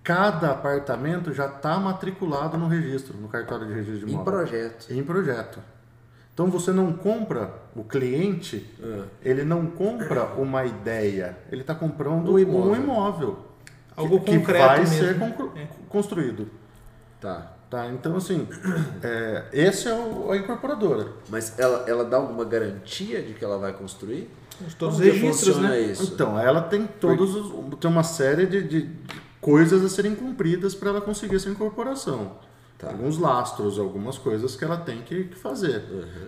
Cada 0.02 0.52
apartamento 0.52 1.32
já 1.32 1.46
está 1.46 1.78
matriculado 1.78 2.56
no 2.56 2.66
registro, 2.68 3.18
no 3.18 3.28
cartório 3.28 3.66
de 3.66 3.74
registro 3.74 4.06
de 4.06 4.12
Em 4.12 4.14
imóvel. 4.14 4.32
projeto. 4.32 4.90
Em 4.90 5.02
projeto. 5.02 5.60
Então 6.38 6.46
você 6.48 6.70
não 6.70 6.92
compra 6.92 7.50
o 7.74 7.82
cliente, 7.82 8.64
Ah. 8.80 9.06
ele 9.24 9.42
não 9.42 9.66
compra 9.66 10.26
uma 10.36 10.64
ideia, 10.64 11.36
ele 11.50 11.62
está 11.62 11.74
comprando 11.74 12.28
Um 12.30 12.34
um 12.34 12.38
imóvel. 12.38 12.76
imóvel. 12.76 13.38
Algo 13.96 14.20
que, 14.20 14.30
que 14.30 14.38
concreto 14.38 14.64
vai 14.64 14.78
mesmo. 14.78 14.94
ser 14.94 15.16
É. 15.56 15.68
construído. 15.88 16.48
Tá. 17.20 17.54
Tá? 17.68 17.88
Então, 17.88 18.16
assim, 18.16 18.46
é, 19.02 19.46
esse 19.52 19.88
é 19.88 19.92
o, 19.94 20.30
a 20.30 20.36
incorporadora. 20.36 21.08
Mas 21.28 21.58
ela, 21.58 21.84
ela 21.88 22.04
dá 22.04 22.18
alguma 22.18 22.44
garantia 22.44 23.20
de 23.20 23.34
que 23.34 23.44
ela 23.44 23.58
vai 23.58 23.72
construir? 23.72 24.30
Todos 24.78 24.94
os 24.94 25.02
que 25.02 25.10
registros, 25.10 25.58
né? 25.58 25.80
isso? 25.80 26.12
Então, 26.14 26.38
ela 26.38 26.62
tem 26.62 26.86
todos 26.86 27.34
os, 27.34 27.52
tem 27.80 27.90
uma 27.90 28.04
série 28.04 28.46
de, 28.46 28.62
de- 28.62 28.82
de 28.84 29.16
coisas 29.40 29.84
a 29.84 29.88
serem 29.88 30.14
cumpridas 30.14 30.72
para 30.72 30.90
ela 30.90 31.00
conseguir 31.00 31.34
essa 31.34 31.50
incorporação. 31.50 32.36
Tá. 32.78 32.88
Alguns 32.88 33.18
lastros, 33.18 33.78
algumas 33.78 34.16
coisas 34.16 34.54
que 34.54 34.64
ela 34.64 34.76
tem 34.76 35.02
que, 35.02 35.24
que 35.24 35.34
fazer. 35.36 35.82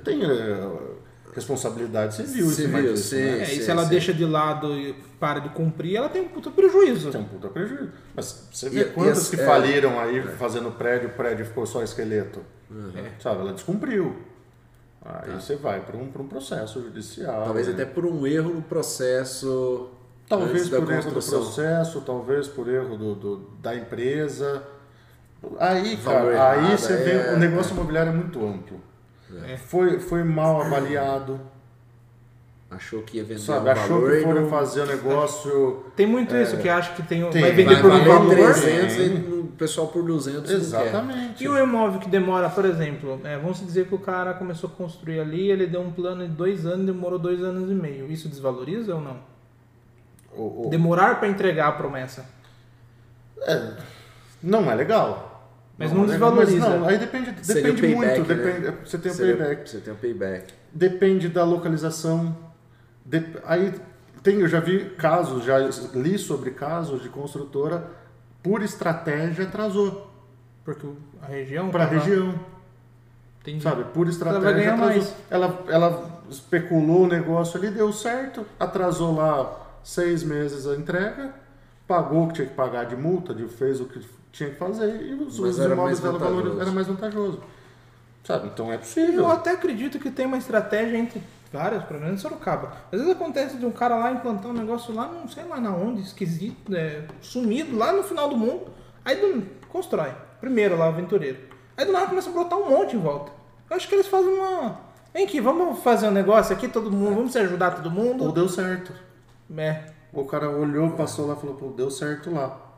Tem 0.05 0.25
é, 0.25 0.69
responsabilidade 1.33 2.17
civil, 2.17 2.47
em 2.47 2.51
cima 2.51 2.79
Civil, 2.79 2.93
disso, 2.95 3.09
sim. 3.11 3.17
né? 3.17 3.39
É, 3.39 3.43
e 3.45 3.47
sim, 3.47 3.63
se 3.63 3.71
ela 3.71 3.85
sim. 3.85 3.91
deixa 3.91 4.13
de 4.13 4.25
lado 4.25 4.77
e 4.77 4.93
para 5.21 5.39
de 5.39 5.49
cumprir, 5.51 5.97
ela 5.97 6.09
tem 6.09 6.23
um 6.23 6.29
puta 6.29 6.51
prejuízo. 6.51 7.11
Tem 7.13 7.21
um 7.21 7.25
puta 7.25 7.49
prejuízo. 7.49 7.91
Mas 8.17 8.49
você 8.53 8.69
vê 8.69 8.81
e 8.81 8.85
quantas 8.87 9.19
as- 9.19 9.29
que 9.31 9.41
é. 9.41 9.47
faliram 9.47 10.01
aí 10.01 10.23
fazendo 10.37 10.71
prédio, 10.73 11.11
o 11.11 11.13
prédio 11.13 11.47
ficou 11.47 11.65
só 11.67 11.83
esqueleto. 11.85 12.41
É. 12.97 13.11
Sabe, 13.21 13.41
ela 13.43 13.53
descumpriu. 13.53 14.17
Aí 15.05 15.31
você 15.41 15.57
vai 15.57 15.81
para 15.81 15.97
um, 15.97 16.11
pra 16.11 16.21
um 16.21 16.27
processo 16.29 16.83
judicial. 16.83 17.45
Talvez 17.45 17.69
né? 17.69 17.73
até 17.75 17.85
por 17.87 18.05
um 18.05 18.27
erro 18.27 18.53
no 18.55 18.63
processo. 18.63 19.89
Talvez 20.29 20.69
por 20.69 20.91
erro 20.91 21.03
do 21.05 21.11
processo, 21.13 22.01
talvez 22.03 22.49
por 22.49 22.69
erro 22.69 22.97
do, 22.97 23.15
do- 23.15 23.37
da 23.63 23.75
empresa. 23.75 24.63
Aí, 25.59 25.97
cara, 25.99 26.53
aí 26.53 26.77
você 26.77 26.93
é, 26.93 26.97
vê, 26.97 27.35
o 27.35 27.39
negócio 27.39 27.73
imobiliário 27.73 28.13
é 28.13 28.15
muito 28.15 28.45
amplo. 28.47 28.81
É. 29.47 29.57
Foi, 29.57 29.99
foi 30.01 30.23
mal 30.25 30.61
avaliado, 30.61 31.41
Achou 32.71 33.03
que 33.03 33.17
ia 33.17 33.25
vender 33.25 33.41
sabe? 33.41 33.69
um 33.69 33.73
Achou 33.73 33.97
valor 34.01 34.11
que 34.13 34.19
e 34.19 34.23
foram 34.23 34.43
não- 34.43 34.49
fazer 34.51 34.83
o 34.83 34.87
negócio. 34.87 35.85
Tem 35.97 36.07
muito 36.07 36.37
isso, 36.37 36.57
que 36.59 36.69
acha 36.69 36.93
que 36.95 37.03
tem, 37.03 37.29
Tem, 37.31 37.41
vai 37.43 37.51
vender 37.51 37.75
vai 37.75 37.83
por 37.83 37.91
um 37.91 38.05
valor. 38.05 38.31
300 38.37 38.93
Sim. 38.93 39.15
e 39.29 39.41
o 39.41 39.45
pessoal 39.59 39.89
por 39.89 40.05
200 40.05 40.43
não 40.43 40.47
quer. 40.49 40.55
Exatamente. 40.55 41.43
E 41.43 41.49
o 41.49 41.59
imóvel 41.59 41.99
que 41.99 42.09
demora, 42.09 42.49
por 42.49 42.65
exemplo, 42.65 43.21
é, 43.25 43.37
vamos 43.37 43.59
dizer 43.65 43.89
que 43.89 43.95
o 43.95 43.99
cara 43.99 44.35
começou 44.35 44.71
a 44.71 44.73
construir 44.73 45.19
ali, 45.19 45.51
ele 45.51 45.67
deu 45.67 45.81
um 45.81 45.91
plano 45.91 46.23
de 46.29 46.33
dois 46.33 46.65
anos, 46.65 46.87
demorou 46.87 47.19
dois 47.19 47.43
anos 47.43 47.69
e 47.69 47.75
meio. 47.75 48.07
Isso 48.11 48.29
desvaloriza 48.29 48.95
ou 48.95 49.01
não? 49.01 49.17
Demorar 50.71 51.19
para 51.19 51.27
entregar 51.29 51.69
a 51.69 51.73
promessa. 51.73 52.25
é, 53.43 53.73
não 54.41 54.71
é 54.71 54.75
legal. 54.77 55.30
Mas 55.81 55.93
não 55.93 56.03
legal, 56.05 56.31
desvaloriza. 56.31 56.69
Mas 56.71 56.81
não, 56.81 56.89
aí 56.89 56.99
depende, 56.99 57.31
depende 57.33 57.81
payback, 57.83 57.95
muito. 58.21 58.29
né? 58.29 58.35
Depende, 58.35 58.77
você 58.87 58.99
tem 58.99 59.11
o 59.11 59.15
Seria- 59.15 59.37
payback. 59.37 59.71
Você 59.71 59.79
tem 59.79 59.93
o 59.93 59.97
payback. 59.97 60.55
Depende 60.73 61.29
da 61.29 61.43
localização. 61.45 62.37
Dep- 63.05 63.41
aí 63.45 63.75
tem, 64.23 64.41
eu 64.41 64.47
já 64.49 64.61
vi 64.61 64.91
casos, 64.91 65.43
já 65.45 65.59
li 65.95 66.19
sobre 66.19 66.51
casos 66.51 67.03
de 67.03 67.09
construtora 67.09 67.85
por 68.43 68.63
estratégia 68.63 69.45
atrasou 69.47 70.11
Porque 70.65 70.87
a 71.23 71.27
região. 71.27 71.71
para 71.71 71.85
a 71.85 71.87
região, 71.87 72.35
Entendi. 73.41 73.63
sabe? 73.63 73.85
Por 73.85 74.05
vai 74.05 74.13
estratégia 74.13 74.53
ganhar 74.53 74.75
atrasou. 74.75 74.95
mais. 74.95 75.15
Ela, 75.31 75.65
ela 75.69 76.23
especulou 76.29 77.05
o 77.05 77.09
negócio 77.09 77.59
ali, 77.59 77.71
deu 77.71 77.91
certo, 77.93 78.45
atrasou 78.59 79.15
lá 79.17 79.67
seis 79.83 80.23
meses 80.23 80.67
a 80.67 80.77
entrega, 80.77 81.35
pagou 81.89 82.25
o 82.25 82.29
que 82.29 82.35
tinha 82.35 82.47
que 82.47 82.55
pagar 82.55 82.85
de 82.85 82.95
multa, 82.97 83.35
de, 83.35 83.49
fez 83.49 83.81
o 83.81 83.87
que 83.87 84.01
tinha 84.33 84.51
que 84.51 84.57
fazer 84.57 85.03
e 85.03 85.15
os, 85.15 85.39
Mas 85.39 85.51
os 85.55 85.59
era 85.61 85.73
imóveis 85.75 86.01
mais 86.01 86.01
dela 86.01 86.13
vantajoso. 86.13 86.35
valorizaram, 86.37 86.63
era 86.63 86.73
mais 86.73 86.87
vantajoso. 86.87 87.43
Sabe? 88.25 88.47
Então 88.49 88.71
é 88.71 88.75
Eu 88.75 88.79
possível. 88.79 89.31
até 89.31 89.51
acredito 89.53 89.99
que 89.99 90.11
tem 90.11 90.27
uma 90.27 90.37
estratégia 90.39 90.97
entre 90.97 91.23
várias, 91.53 91.83
pelo 91.85 92.01
menos 92.01 92.15
em 92.21 92.23
Sorocaba. 92.23 92.73
Às 92.93 93.01
vezes 93.01 93.15
acontece 93.15 93.57
de 93.57 93.67
um 93.67 93.73
cara 93.73 93.97
lá 93.97 94.13
implantar 94.13 94.51
um 94.51 94.55
negócio 94.55 94.95
lá, 94.95 95.09
não 95.09 95.27
sei 95.29 95.45
lá 95.45 95.59
na 95.61 95.75
onde, 95.75 96.03
esquisito, 96.03 96.75
é, 96.75 97.05
sumido, 97.21 97.77
lá 97.77 97.93
no 97.93 98.03
final 98.05 98.29
do 98.29 98.37
mundo. 98.37 98.67
Aí 99.05 99.17
do, 99.17 99.43
constrói. 99.69 100.13
Primeiro 100.41 100.77
lá, 100.77 100.87
o 100.87 100.89
aventureiro. 100.91 101.39
Aí 101.77 101.85
do 101.85 101.93
nada 101.93 102.07
começa 102.07 102.29
a 102.31 102.33
brotar 102.33 102.59
um 102.59 102.69
monte 102.71 102.95
em 102.95 103.01
volta. 103.01 103.33
Eu 103.69 103.77
acho 103.77 103.89
que 103.89 103.95
eles 103.95 104.07
fazem 104.07 104.29
uma. 104.33 104.79
Vem 105.13 105.25
aqui, 105.25 105.41
vamos 105.41 105.81
fazer 105.83 106.07
um 106.07 106.13
negócio 106.13 106.55
aqui, 106.55 106.69
todo 106.69 106.91
mundo, 106.91 107.17
vamos 107.17 107.33
se 107.33 107.39
ajudar 107.39 107.73
todo 107.73 107.87
Ou 107.87 107.93
mundo. 107.93 108.31
deu 108.33 108.49
certo. 108.49 108.93
É. 109.57 109.87
O 110.13 110.25
cara 110.25 110.49
olhou, 110.51 110.91
passou 110.91 111.27
lá 111.27 111.35
e 111.35 111.37
falou, 111.41 111.57
pô, 111.57 111.69
deu 111.69 111.91
certo 111.91 112.31
lá. 112.33 112.70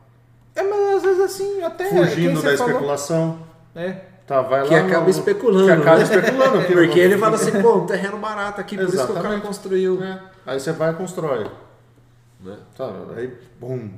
É, 0.54 0.62
mas 0.62 0.96
às 0.96 1.02
vezes 1.02 1.20
assim, 1.20 1.62
até. 1.62 1.88
quem 1.88 2.04
Fugindo 2.04 2.42
da 2.42 2.56
falou- 2.56 2.68
especulação. 2.68 3.38
É. 3.74 3.92
Tá, 4.26 4.40
vai 4.42 4.66
Que 4.68 4.74
lá 4.74 4.80
acaba 4.86 5.04
no- 5.04 5.10
especulando, 5.10 5.66
Que 5.66 5.72
acaba 5.72 5.96
né? 5.98 6.02
especulando. 6.04 6.62
Porque 6.66 6.86
no- 6.86 6.98
ele 7.02 7.18
fala 7.18 7.34
assim, 7.36 7.50
pô, 7.62 7.76
um 7.78 7.86
terreno 7.86 8.18
barato 8.18 8.60
aqui, 8.60 8.76
por 8.76 8.84
isso 8.84 8.92
que 8.96 9.02
o 9.02 9.06
cara 9.06 9.18
Exatamente. 9.20 9.46
construiu. 9.46 10.02
É. 10.02 10.20
Aí 10.46 10.60
você 10.60 10.72
vai 10.72 10.92
e 10.92 10.94
constrói. 10.94 11.46
Né? 12.40 12.56
Tá, 12.76 12.90
aí, 13.16 13.32
bum. 13.60 13.90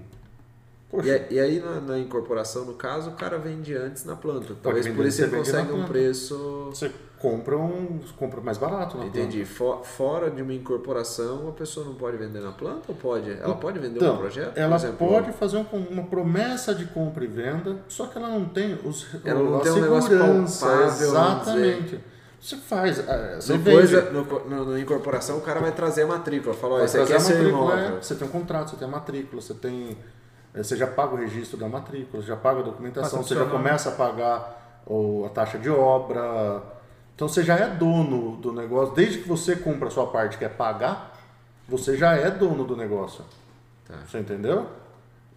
E, 1.02 1.34
e 1.34 1.40
aí 1.40 1.61
na, 1.61 1.80
na 1.80 1.98
incorporação, 1.98 2.64
no 2.64 2.74
caso, 2.74 3.11
o 3.11 3.14
cara 3.14 3.36
vende 3.38 3.74
antes 3.74 4.05
na 4.05 4.14
planta. 4.14 4.55
Talvez 4.62 4.86
por 4.88 5.05
isso 5.05 5.22
ele 5.22 5.36
consegue 5.36 5.72
um 5.72 5.84
preço. 5.84 6.68
você 6.70 6.90
compra, 7.25 7.57
um, 7.57 8.01
compra 8.18 8.41
mais 8.43 8.59
barato 8.59 8.99
na 8.99 9.07
Entendi. 9.07 9.39
planta. 9.39 9.55
Fo- 9.55 9.83
Fora 9.83 10.31
de 10.31 10.43
uma 10.43 10.53
incorporação, 10.53 11.49
a 11.49 11.53
pessoa 11.53 11.87
não 11.87 11.95
pode 11.95 12.18
vender 12.18 12.41
na 12.41 12.53
planta 12.53 12.83
ou 12.89 12.95
pode? 12.95 13.31
Ela 13.31 13.55
pode 13.55 13.79
vender 13.79 13.97
Então, 13.97 14.14
um 14.16 14.18
projeto? 14.18 14.57
ela 14.59 14.77
exemplo? 14.77 15.09
pode 15.09 15.33
fazer 15.33 15.57
um- 15.57 15.87
uma 15.91 16.03
promessa 16.03 16.75
de 16.75 16.85
compra 16.85 17.25
e 17.25 17.27
venda, 17.27 17.79
só 17.89 18.07
que 18.07 18.18
ela 18.18 18.29
não 18.29 18.45
tem 18.45 18.79
os, 18.85 19.07
Ela 19.25 19.41
não 19.41 19.57
a 19.59 19.61
tem 19.62 19.72
um 19.72 19.81
negócio 19.81 20.18
palpável, 20.18 21.09
exatamente. 21.09 22.01
Você 22.41 22.57
faz, 22.59 22.99
é, 23.09 23.37
você 23.37 23.57
vende. 23.57 23.70
coisa, 23.79 24.11
no, 24.11 24.25
no, 24.25 24.64
no 24.66 24.79
incorporação, 24.79 25.39
o 25.39 25.41
cara 25.41 25.61
vai 25.61 25.72
trazer 25.72 26.03
a 26.03 26.07
matrícula. 26.07 26.55
Fala, 26.55 26.75
ó, 26.75 26.77
Vai 26.77 26.85
esse 26.85 26.99
aqui 26.99 27.07
trazer 27.07 27.33
é 27.33 27.37
seu 27.39 27.49
imóvel. 27.49 27.79
é, 27.79 27.91
você 28.03 28.14
tem 28.14 28.29
um 28.29 28.31
contrato, 28.31 28.68
você 28.70 28.77
tem 28.77 28.87
a 28.87 28.91
matrícula, 28.91 29.41
você 29.41 29.55
tem. 29.55 29.97
é, 30.55 30.62
Você 30.62 30.77
já 30.77 30.87
paga 30.87 31.14
o 31.14 31.16
registro 31.16 31.57
da 31.57 31.66
matrícula, 31.68 32.22
você 32.22 32.29
já 32.29 32.37
paga 32.37 32.61
a 32.61 32.62
documentação, 32.62 33.18
Passa 33.20 33.29
você 33.29 33.35
já 33.35 33.47
começa 33.47 33.89
a 33.89 33.93
pagar 33.93 34.83
o- 34.87 35.25
a 35.25 35.31
taxa 35.31 35.59
de 35.59 35.70
obra. 35.70 36.74
Então 37.15 37.29
você 37.29 37.43
já 37.45 37.57
é 37.57 37.69
dono 37.69 38.37
do 38.37 38.53
negócio. 38.53 38.95
Desde 38.95 39.19
que 39.19 39.29
você 39.29 39.55
compra 39.57 39.89
a 39.89 39.91
sua 39.91 40.07
parte, 40.07 40.37
que 40.37 40.45
é 40.45 40.49
pagar, 40.49 41.12
você 41.69 41.97
já 41.97 42.15
é 42.15 42.31
dono 42.31 42.65
do 42.65 42.77
negócio. 42.77 43.25
Tá. 43.87 43.95
Você 44.07 44.19
entendeu? 44.19 44.67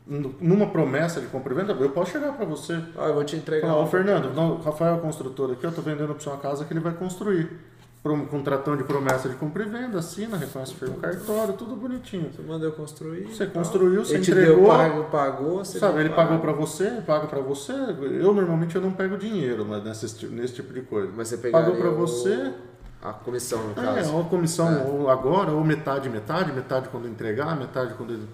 Numa 0.06 0.68
promessa 0.68 1.20
de 1.20 1.28
compra 1.28 1.54
e 1.54 1.56
venda, 1.58 1.74
eu 1.74 1.90
posso 1.90 2.12
chegar 2.12 2.32
para 2.32 2.46
você. 2.46 2.82
Ó, 2.96 3.08
eu 3.08 3.14
vou 3.14 3.24
te 3.26 3.36
entregar. 3.36 3.68
Falar, 3.68 3.84
um- 3.84 3.88
Fernando, 3.88 4.34
não, 4.34 4.54
o 4.56 4.62
Rafael 4.62 4.96
é 4.96 5.00
construtor 5.00 5.52
aqui, 5.52 5.66
eu 5.66 5.72
tô 5.72 5.82
vendendo 5.82 6.16
para 6.16 6.30
uma 6.32 6.40
casa 6.40 6.64
que 6.64 6.72
ele 6.74 6.80
vai 6.80 6.94
construir. 6.94 7.52
Contratão 8.28 8.78
de 8.78 8.84
promessa 8.84 9.28
de 9.28 9.36
compra 9.36 9.64
e 9.64 9.70
venda, 9.70 10.00
assina, 10.00 10.38
reconhece 10.38 10.74
firma 10.76 10.96
cartório, 10.98 11.54
tudo 11.54 11.76
bonitinho. 11.76 12.32
Você 12.32 12.42
mandou 12.42 12.68
eu 12.70 12.72
construir. 12.72 13.28
Você 13.28 13.46
tal. 13.46 13.62
construiu, 13.62 14.06
você 14.06 14.16
ele 14.16 14.24
te 14.24 14.32
entregou. 14.32 14.56
Deu, 14.56 14.68
pago, 14.68 15.04
pagou, 15.06 15.58
você 15.66 15.80
Sabe, 15.80 16.00
ele 16.02 16.10
pagou 16.10 16.40
para 16.40 16.52
você, 16.54 17.02
paga 17.06 17.28
para 17.28 17.40
você. 17.40 17.74
Eu 17.74 18.34
normalmente 18.34 18.76
eu 18.76 18.82
não 18.82 18.92
pego 18.92 19.18
dinheiro 19.18 19.66
mas 19.66 19.84
nesse, 19.84 20.26
nesse 20.28 20.54
tipo 20.56 20.74
de 20.74 20.82
coisa. 20.82 21.12
Mas 21.16 21.28
você 21.28 21.38
Pagou 21.38 21.76
para 21.76 21.90
você, 21.90 22.54
A 23.02 23.14
comissão, 23.14 23.62
no 23.64 23.72
é, 23.72 23.76
caso. 23.76 24.14
ou 24.14 24.22
a 24.22 24.26
comissão 24.26 24.70
É. 24.70 24.84
ou 24.84 25.10
agora, 25.10 25.52
ou 25.52 25.64
metade, 25.64 26.10
metade, 26.10 26.52
metade 26.52 26.90
quando 26.90 27.08
entregar, 27.08 27.56
metade 27.58 27.94
quando 27.96 28.14
ele. 28.14 28.28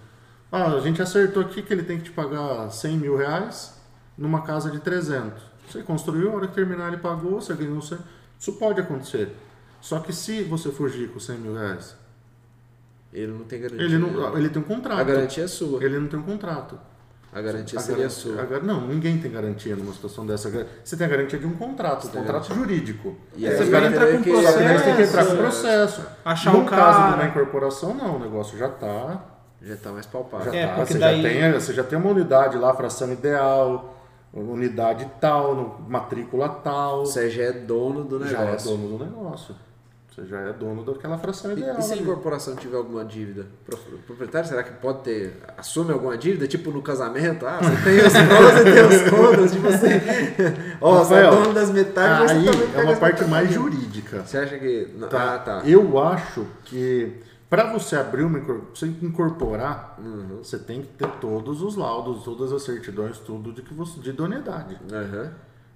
Ah, 0.51 0.67
a 0.73 0.79
gente 0.79 1.01
acertou 1.01 1.41
aqui 1.43 1.61
que 1.61 1.73
ele 1.73 1.83
tem 1.83 1.97
que 1.97 2.03
te 2.05 2.11
pagar 2.11 2.69
100 2.69 2.97
mil 2.97 3.17
reais 3.17 3.73
numa 4.17 4.41
casa 4.43 4.69
de 4.69 4.79
300. 4.79 5.41
Você 5.67 5.81
construiu, 5.81 6.31
a 6.31 6.35
hora 6.35 6.47
que 6.47 6.53
terminar 6.53 6.89
ele 6.89 6.97
pagou, 6.97 7.41
você 7.41 7.53
ganhou 7.53 7.81
100. 7.81 7.97
Isso 8.39 8.53
pode 8.53 8.79
acontecer. 8.79 9.35
Só 9.83 9.99
que 9.99 10.13
se 10.13 10.43
você 10.43 10.71
fugir 10.71 11.09
com 11.09 11.19
100 11.19 11.37
mil 11.39 11.55
reais, 11.55 11.93
Ele 13.11 13.33
não 13.33 13.43
tem 13.43 13.59
garantia. 13.59 13.85
ele, 13.85 13.97
não, 13.97 14.37
ele 14.37 14.47
tem 14.47 14.61
um 14.61 14.65
contrato. 14.65 15.01
A 15.01 15.03
garantia 15.03 15.43
é 15.43 15.47
sua. 15.47 15.83
Ele 15.83 15.99
não 15.99 16.07
tem 16.07 16.17
um 16.17 16.23
contrato. 16.23 16.79
A 17.33 17.41
garantia 17.41 17.77
A 17.77 17.81
seria 17.81 17.97
garan- 17.97 18.09
sua. 18.09 18.41
a 18.41 18.45
gar- 18.45 18.63
não, 18.63 18.87
ninguém 18.87 19.17
tem 19.17 19.29
garantia 19.29 19.75
numa 19.75 19.91
situação 19.91 20.25
dessa. 20.25 20.49
Você 20.83 20.95
tem 20.95 21.05
a 21.05 21.09
garantia 21.09 21.37
de 21.37 21.45
um 21.45 21.53
contrato, 21.55 22.07
um 22.07 22.11
contrato 22.11 22.53
jurídico. 22.53 23.17
E 23.35 23.45
aí 23.45 23.57
Você 23.57 23.65
vai 23.65 23.87
entrar 23.87 24.05
com 24.07 24.17
você 24.23 24.83
tem 24.83 24.95
que 24.95 25.01
entrar 25.01 25.25
com 25.25 25.35
processo. 25.35 26.01
Achar 26.23 26.53
no 26.53 26.59
um 26.59 26.65
caso 26.65 26.97
de 26.99 27.03
cara. 27.09 27.15
uma 27.21 27.25
incorporação, 27.25 27.93
não. 27.93 28.15
O 28.15 28.19
negócio 28.19 28.57
já 28.57 28.67
está. 28.67 29.25
Já 29.61 29.75
tá 29.75 29.91
mais 29.91 30.05
palpável. 30.05 30.53
Já 30.53 30.57
É, 30.59 30.67
tá, 30.67 30.85
você, 30.85 30.97
daí- 30.97 31.21
já 31.21 31.29
tem, 31.29 31.51
você 31.59 31.73
já 31.73 31.83
tem 31.83 31.99
uma 31.99 32.09
unidade 32.11 32.57
lá, 32.57 32.73
fração 32.73 33.11
ideal, 33.11 33.99
unidade 34.33 35.09
tal, 35.19 35.81
matrícula 35.89 36.47
tal. 36.47 37.05
Você 37.05 37.29
já 37.29 37.43
é 37.43 37.51
dono 37.51 38.03
do 38.05 38.25
já 38.25 38.41
é 38.41 38.45
negócio. 38.45 38.69
dono 38.71 38.97
do 38.97 39.03
negócio. 39.05 39.55
Você 40.13 40.25
já 40.27 40.39
é 40.41 40.53
dono 40.53 40.83
daquela 40.85 41.17
fração 41.17 41.51
E, 41.51 41.53
ideal. 41.59 41.75
e 41.79 41.81
se 41.81 41.91
a 41.91 41.93
ali. 41.95 42.03
incorporação 42.03 42.55
tiver 42.55 42.77
alguma 42.77 43.03
dívida? 43.03 43.47
O 43.67 43.97
proprietário, 44.05 44.47
será 44.47 44.61
que 44.61 44.73
pode 44.73 44.99
ter. 44.99 45.41
Assume 45.57 45.91
alguma 45.91 46.15
dívida? 46.15 46.47
Tipo 46.47 46.69
no 46.71 46.81
casamento? 46.83 47.45
Ah, 47.47 47.59
você 47.59 47.83
tem 47.83 47.97
os 48.05 48.13
prós 48.13 48.59
e 48.59 48.63
tem 48.63 48.85
os 48.85 49.09
contras. 49.09 49.51
Tipo 49.53 49.67
assim. 49.69 50.77
Ó, 50.79 51.03
você 51.03 51.15
é 51.15 51.29
dono 51.31 51.53
das 51.53 51.71
metades, 51.71 52.31
Aí 52.31 52.45
é 52.75 52.83
uma 52.83 52.95
parte 52.95 53.23
mais 53.25 53.51
jurídica. 53.51 54.21
Você 54.23 54.37
acha 54.37 54.57
que. 54.59 54.85
Tá. 55.09 55.33
Ah, 55.35 55.39
tá. 55.39 55.61
Eu 55.65 55.99
acho 55.99 56.45
que 56.65 57.19
para 57.49 57.71
você 57.71 57.95
abrir 57.95 58.23
uma 58.23 58.39
você 58.73 58.85
incorporar, 59.01 59.95
Uhum. 59.99 60.39
você 60.43 60.57
tem 60.59 60.81
que 60.81 60.87
ter 60.89 61.07
todos 61.19 61.61
os 61.61 61.75
laudos, 61.75 62.23
todas 62.23 62.51
as 62.51 62.61
certidões, 62.63 63.17
tudo 63.19 63.51
de 63.51 63.61
que 63.61 63.73
você 63.73 63.99
de 63.99 64.09
idoneidade. 64.11 64.77
Aham. 64.91 65.31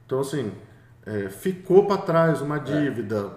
Então 0.05 0.19
assim, 0.19 0.51
é, 1.05 1.27
ficou 1.29 1.85
para 1.87 1.97
trás 2.01 2.41
uma 2.41 2.59
dívida, 2.59 3.31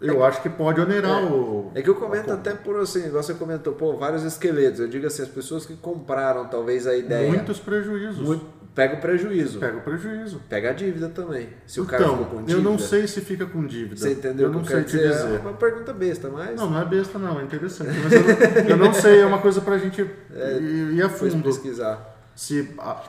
eu 0.00 0.24
acho 0.24 0.42
que 0.42 0.48
pode 0.48 0.80
onerar 0.80 1.24
o. 1.24 1.70
É 1.74 1.82
que 1.82 1.88
eu 1.88 1.94
comento 1.94 2.30
até 2.32 2.52
por 2.52 2.78
assim, 2.80 3.08
você 3.10 3.34
comentou, 3.34 3.72
pô, 3.74 3.96
vários 3.96 4.22
esqueletos. 4.24 4.80
Eu 4.80 4.88
digo 4.88 5.06
assim, 5.06 5.22
as 5.22 5.28
pessoas 5.28 5.64
que 5.64 5.76
compraram 5.76 6.46
talvez 6.46 6.86
a 6.86 6.96
ideia. 6.96 7.28
muitos 7.28 7.58
prejuízos. 7.58 8.18
Muito, 8.26 8.44
pega 8.74 8.96
o 8.96 9.00
prejuízo. 9.00 9.58
Pega 9.60 9.78
o 9.78 9.80
prejuízo. 9.80 10.42
Pega 10.48 10.70
a 10.70 10.72
dívida 10.72 11.08
também. 11.08 11.48
Se 11.66 11.80
o 11.80 11.86
cara 11.86 12.02
então, 12.02 12.18
ficou 12.18 12.30
com 12.32 12.44
dívida. 12.44 12.58
eu 12.58 12.62
não 12.62 12.78
sei 12.78 13.06
se 13.06 13.20
fica 13.20 13.46
com 13.46 13.64
dívida. 13.64 13.96
Você 13.96 14.12
entendeu 14.12 14.48
Eu 14.48 14.52
não 14.52 14.64
sei 14.64 14.82
te 14.82 14.92
quero 14.92 15.02
dizer? 15.02 15.22
É 15.22 15.26
dizer. 15.26 15.40
uma 15.40 15.52
pergunta 15.52 15.92
besta, 15.92 16.28
mas. 16.28 16.56
Não, 16.56 16.70
não 16.70 16.80
é 16.80 16.84
besta 16.84 17.18
não, 17.18 17.40
é 17.40 17.44
interessante. 17.44 17.92
Mas 18.02 18.12
eu 18.12 18.20
não, 18.22 18.70
eu 18.70 18.76
não 18.76 18.92
sei, 18.92 19.20
é 19.20 19.26
uma 19.26 19.38
coisa 19.38 19.60
pra 19.60 19.78
gente 19.78 20.02
ir, 20.02 20.94
ir 20.94 21.02
a 21.02 21.08
fundo. 21.08 21.42
pesquisar. 21.42 22.12
Se 22.34 22.74
a, 22.78 23.00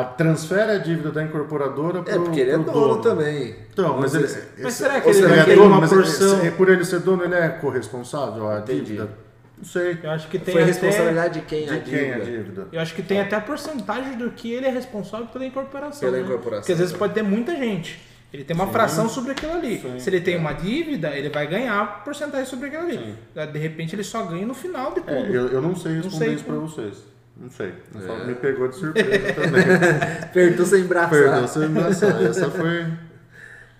a 0.00 0.04
transfere 0.04 0.72
a 0.72 0.78
dívida 0.78 1.10
da 1.12 1.22
incorporadora 1.22 2.02
pro, 2.02 2.12
É, 2.14 2.18
porque 2.18 2.40
ele 2.40 2.50
é 2.50 2.58
pro 2.58 2.72
dono, 2.72 3.00
também. 3.02 3.54
Então, 3.72 3.96
mas 4.00 4.14
ele, 4.14 4.24
dizer 4.26 4.38
assim. 4.38 4.48
Mas 4.58 4.66
esse- 4.74 4.82
será 4.82 5.00
que 5.00 5.08
ele 5.08 5.26
vai 5.26 5.38
é 5.38 5.54
dono, 5.54 5.66
uma 5.68 5.80
mas 5.80 5.92
ele- 5.92 6.02
porção? 6.02 6.40
se- 6.40 6.50
por 6.52 6.68
ele 6.68 6.84
ser 6.84 7.00
dono, 7.00 7.24
ele 7.24 7.34
é 7.34 7.48
corresponsável 7.48 8.48
à 8.50 8.58
Entendi. 8.58 8.80
dívida? 8.84 9.08
Não 9.56 9.64
sei. 9.64 9.98
Eu 10.02 10.10
acho 10.10 10.28
que 10.28 10.38
tem 10.38 10.52
Foi 10.52 10.62
até. 10.62 10.72
responsabilidade 10.72 11.40
de 11.40 11.46
quem 11.46 11.70
a 11.70 11.74
De 11.78 11.80
quem 11.90 11.98
é 12.10 12.14
a 12.14 12.18
dívida? 12.18 12.68
Eu 12.72 12.80
acho 12.80 12.94
que 12.94 13.02
tem 13.02 13.20
até 13.20 13.36
a 13.36 13.40
porcentagem 13.40 14.18
do 14.18 14.30
que 14.30 14.52
ele 14.52 14.66
é 14.66 14.70
responsável 14.70 15.26
pela 15.28 15.46
incorporação. 15.46 16.00
Pela 16.00 16.16
né? 16.18 16.24
incorporação, 16.24 16.60
Porque 16.62 16.72
às 16.72 16.78
vezes 16.78 16.92
né? 16.92 16.98
pode 16.98 17.14
ter 17.14 17.22
muita 17.22 17.54
gente. 17.54 18.02
Ele 18.32 18.42
tem 18.42 18.56
uma 18.56 18.66
fração 18.66 19.08
sobre 19.08 19.30
aquilo 19.30 19.52
ali. 19.52 19.78
Sim. 19.78 20.00
Se 20.00 20.10
ele 20.10 20.20
tem 20.20 20.36
uma 20.36 20.52
dívida, 20.52 21.16
ele 21.16 21.28
vai 21.28 21.46
ganhar 21.46 22.02
porcentagem 22.02 22.46
sobre 22.46 22.66
aquilo 22.66 22.82
ali. 22.82 23.14
De 23.52 23.58
repente 23.60 23.94
ele 23.94 24.02
só 24.02 24.24
ganha 24.24 24.44
no 24.44 24.54
final 24.54 24.90
de 24.92 25.02
tudo. 25.02 25.12
É, 25.12 25.28
eu, 25.28 25.46
eu 25.50 25.62
não 25.62 25.76
sei 25.76 25.92
responder 25.98 26.24
sei 26.24 26.34
isso 26.34 26.44
como. 26.44 26.66
vocês. 26.66 27.13
Não 27.36 27.50
sei. 27.50 27.74
É. 27.94 28.24
Me 28.26 28.34
pegou 28.36 28.68
de 28.68 28.76
surpresa 28.76 29.34
também. 29.34 29.64
Apertou 30.22 30.64
sem 30.66 30.84
braçar. 30.84 31.10
Perdão, 31.10 31.46
você 31.48 31.66
me 31.68 31.80
essa, 31.80 32.50
foi. 32.50 32.86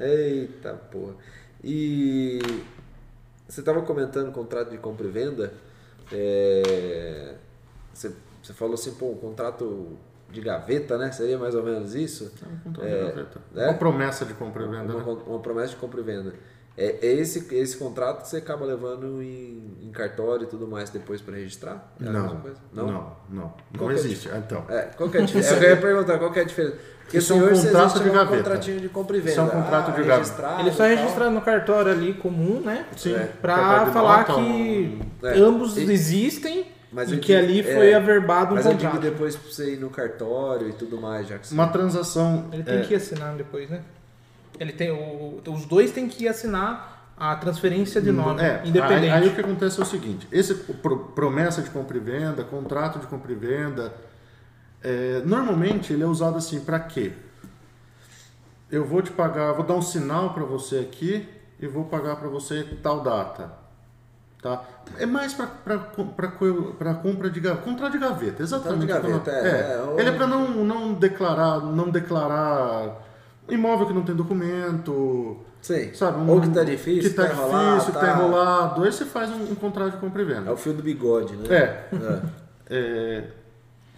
Eita 0.00 0.74
porra. 0.90 1.14
E 1.62 2.40
você 3.48 3.60
estava 3.60 3.80
comentando 3.82 4.32
contrato 4.32 4.70
de 4.70 4.78
compra 4.78 5.06
e 5.06 5.10
venda. 5.10 5.52
é, 6.12 7.34
Você, 7.92 8.12
você 8.42 8.52
falou 8.52 8.74
assim, 8.74 8.92
pô, 8.94 9.12
um 9.12 9.16
contrato 9.16 9.96
de 10.30 10.40
gaveta, 10.40 10.98
né? 10.98 11.12
Seria 11.12 11.38
mais 11.38 11.54
ou 11.54 11.62
menos 11.62 11.94
isso? 11.94 12.32
Um 12.44 12.58
contrato 12.70 12.88
É, 12.88 12.98
de 12.98 13.06
gaveta. 13.10 13.40
né? 13.52 13.64
Uma 13.68 13.74
promessa 13.74 14.24
de 14.24 14.34
compra 14.34 14.64
e 14.64 14.68
venda. 14.68 14.96
Uma, 14.96 15.14
né? 15.14 15.22
uma 15.26 15.38
promessa 15.38 15.68
de 15.68 15.76
compra 15.76 16.00
e 16.00 16.04
venda. 16.04 16.34
É, 16.76 17.06
é 17.06 17.12
esse, 17.14 17.46
esse 17.54 17.76
contrato 17.76 18.22
que 18.22 18.28
você 18.28 18.38
acaba 18.38 18.64
levando 18.66 19.22
em, 19.22 19.76
em 19.80 19.90
cartório 19.92 20.42
e 20.44 20.46
tudo 20.48 20.66
mais 20.66 20.90
depois 20.90 21.20
para 21.20 21.34
registrar? 21.36 21.94
É 22.00 22.08
a 22.08 22.10
mesma 22.10 22.28
Não, 22.28 22.36
coisa? 22.40 22.56
não, 22.72 22.86
não, 22.86 23.12
não, 23.30 23.54
que 23.72 23.84
é 23.84 23.92
existe. 23.92 24.28
Então, 24.34 24.64
É, 24.68 24.82
qual 24.96 25.08
que 25.08 25.18
é 25.18 25.20
a 25.22 25.24
diferença? 25.24 25.54
Eu 25.54 25.70
ia 25.70 25.76
perguntar 25.76 26.18
qual 26.18 26.32
que 26.32 26.38
é 26.40 26.42
a 26.42 26.44
diferença. 26.44 26.76
Porque 27.04 27.18
Isso 27.18 27.32
é 27.32 27.36
um 27.36 27.48
contrato 27.48 28.00
de 28.02 28.08
um 28.08 28.12
gaveta. 28.12 28.42
contratinho 28.42 28.80
de 28.80 28.88
compra 28.88 29.16
e 29.16 29.20
venda. 29.20 29.30
Isso 29.32 29.40
é 29.40 29.42
um 29.44 29.48
contrato 29.50 29.90
Ah, 29.90 29.94
de 29.94 30.02
gaveta. 30.02 30.56
Ele 30.60 30.72
só 30.72 30.84
é 30.84 30.94
registrado 30.94 31.30
no 31.30 31.40
cartório 31.42 31.92
ali 31.92 32.14
comum, 32.14 32.60
né? 32.60 32.86
sim. 32.96 33.14
É. 33.14 33.24
De 33.26 33.92
falar 33.92 34.18
nota, 34.26 34.34
que 34.34 34.40
um- 34.40 35.00
É. 35.22 35.38
ambos 35.38 35.76
E- 35.76 35.82
existem 35.92 36.66
Mas 36.90 37.12
e 37.12 37.18
que 37.18 37.26
digo- 37.36 37.38
ali 37.38 37.60
é, 37.60 37.74
foi 37.74 37.94
averbado 37.94 38.52
um 38.52 38.54
Mas 38.56 38.64
eu 38.66 38.72
digo 38.72 38.90
contrato. 38.90 39.02
depois 39.12 39.36
pra 39.36 39.52
você 39.52 39.74
ir 39.74 39.76
no 39.78 39.90
cartório 39.90 40.68
e 40.70 40.72
tudo 40.72 40.96
mais, 41.00 41.28
já 41.28 41.38
que 41.38 41.46
você... 41.46 41.54
Uma 41.54 41.68
transação. 41.68 42.48
Ele 42.52 42.62
tem 42.62 42.78
é, 42.78 42.82
que 42.82 42.94
assinar 42.94 43.34
depois, 43.36 43.68
né? 43.68 43.82
Ele 44.58 44.72
tem, 44.72 44.90
o, 44.90 45.40
os 45.48 45.64
dois 45.66 45.90
têm 45.92 46.08
que 46.08 46.28
assinar 46.28 47.12
a 47.16 47.34
transferência 47.36 48.00
de 48.00 48.10
nome, 48.10 48.40
É, 48.42 48.62
independente. 48.64 49.12
Aí, 49.12 49.22
aí 49.22 49.28
o 49.28 49.34
que 49.34 49.40
acontece 49.40 49.78
é 49.78 49.82
o 49.82 49.86
seguinte: 49.86 50.26
esse 50.32 50.54
pro- 50.54 50.98
promessa 51.14 51.62
de 51.62 51.70
compra 51.70 51.96
e 51.96 52.00
venda, 52.00 52.42
contrato 52.44 52.98
de 52.98 53.06
compra 53.06 53.32
e 53.32 53.34
venda, 53.34 53.92
é, 54.82 55.22
normalmente 55.24 55.92
ele 55.92 56.02
é 56.02 56.06
usado 56.06 56.36
assim 56.36 56.60
para 56.60 56.78
quê? 56.80 57.12
Eu 58.70 58.84
vou 58.84 59.00
te 59.02 59.10
pagar, 59.10 59.52
vou 59.52 59.64
dar 59.64 59.74
um 59.74 59.82
sinal 59.82 60.32
para 60.34 60.44
você 60.44 60.78
aqui 60.78 61.28
e 61.60 61.66
vou 61.66 61.84
pagar 61.84 62.16
para 62.16 62.28
você 62.28 62.64
tal 62.82 63.00
data, 63.02 63.52
tá? 64.42 64.64
É 64.98 65.06
mais 65.06 65.32
para 65.34 65.48
compra 66.94 67.30
de 67.30 67.38
gaveta, 67.40 67.62
contrato 67.62 67.92
de 67.92 67.98
gaveta, 67.98 68.42
exatamente. 68.42 68.92
Contrato 68.92 69.06
de 69.06 69.12
gaveta, 69.12 69.30
é, 69.30 69.72
é, 69.74 69.82
ou- 69.82 70.00
Ele 70.00 70.08
é 70.08 70.12
para 70.12 70.26
não, 70.26 70.64
não 70.64 70.92
declarar, 70.94 71.60
não 71.60 71.88
declarar 71.90 73.03
imóvel 73.48 73.86
que 73.86 73.92
não 73.92 74.02
tem 74.02 74.14
documento. 74.14 75.38
Sim. 75.60 75.92
Sabe, 75.94 76.18
um- 76.18 76.30
Ou 76.30 76.40
que 76.40 76.50
tá 76.50 76.62
difícil, 76.62 77.10
que 77.10 77.16
tá, 77.16 77.26
enrolado, 77.32 77.78
difícil, 77.80 78.00
tá 78.00 78.10
enrolado. 78.12 78.84
Aí 78.84 78.92
você 78.92 79.04
faz 79.04 79.30
um, 79.30 79.42
um 79.52 79.54
contrato 79.54 79.92
de 79.92 79.96
compra 79.98 80.22
e 80.22 80.24
É 80.24 80.28
venda. 80.34 80.52
o 80.52 80.56
fio 80.56 80.72
do 80.74 80.82
bigode, 80.82 81.34
né? 81.36 81.46
É. 81.50 81.84
É. 81.92 82.20
é, 82.70 83.24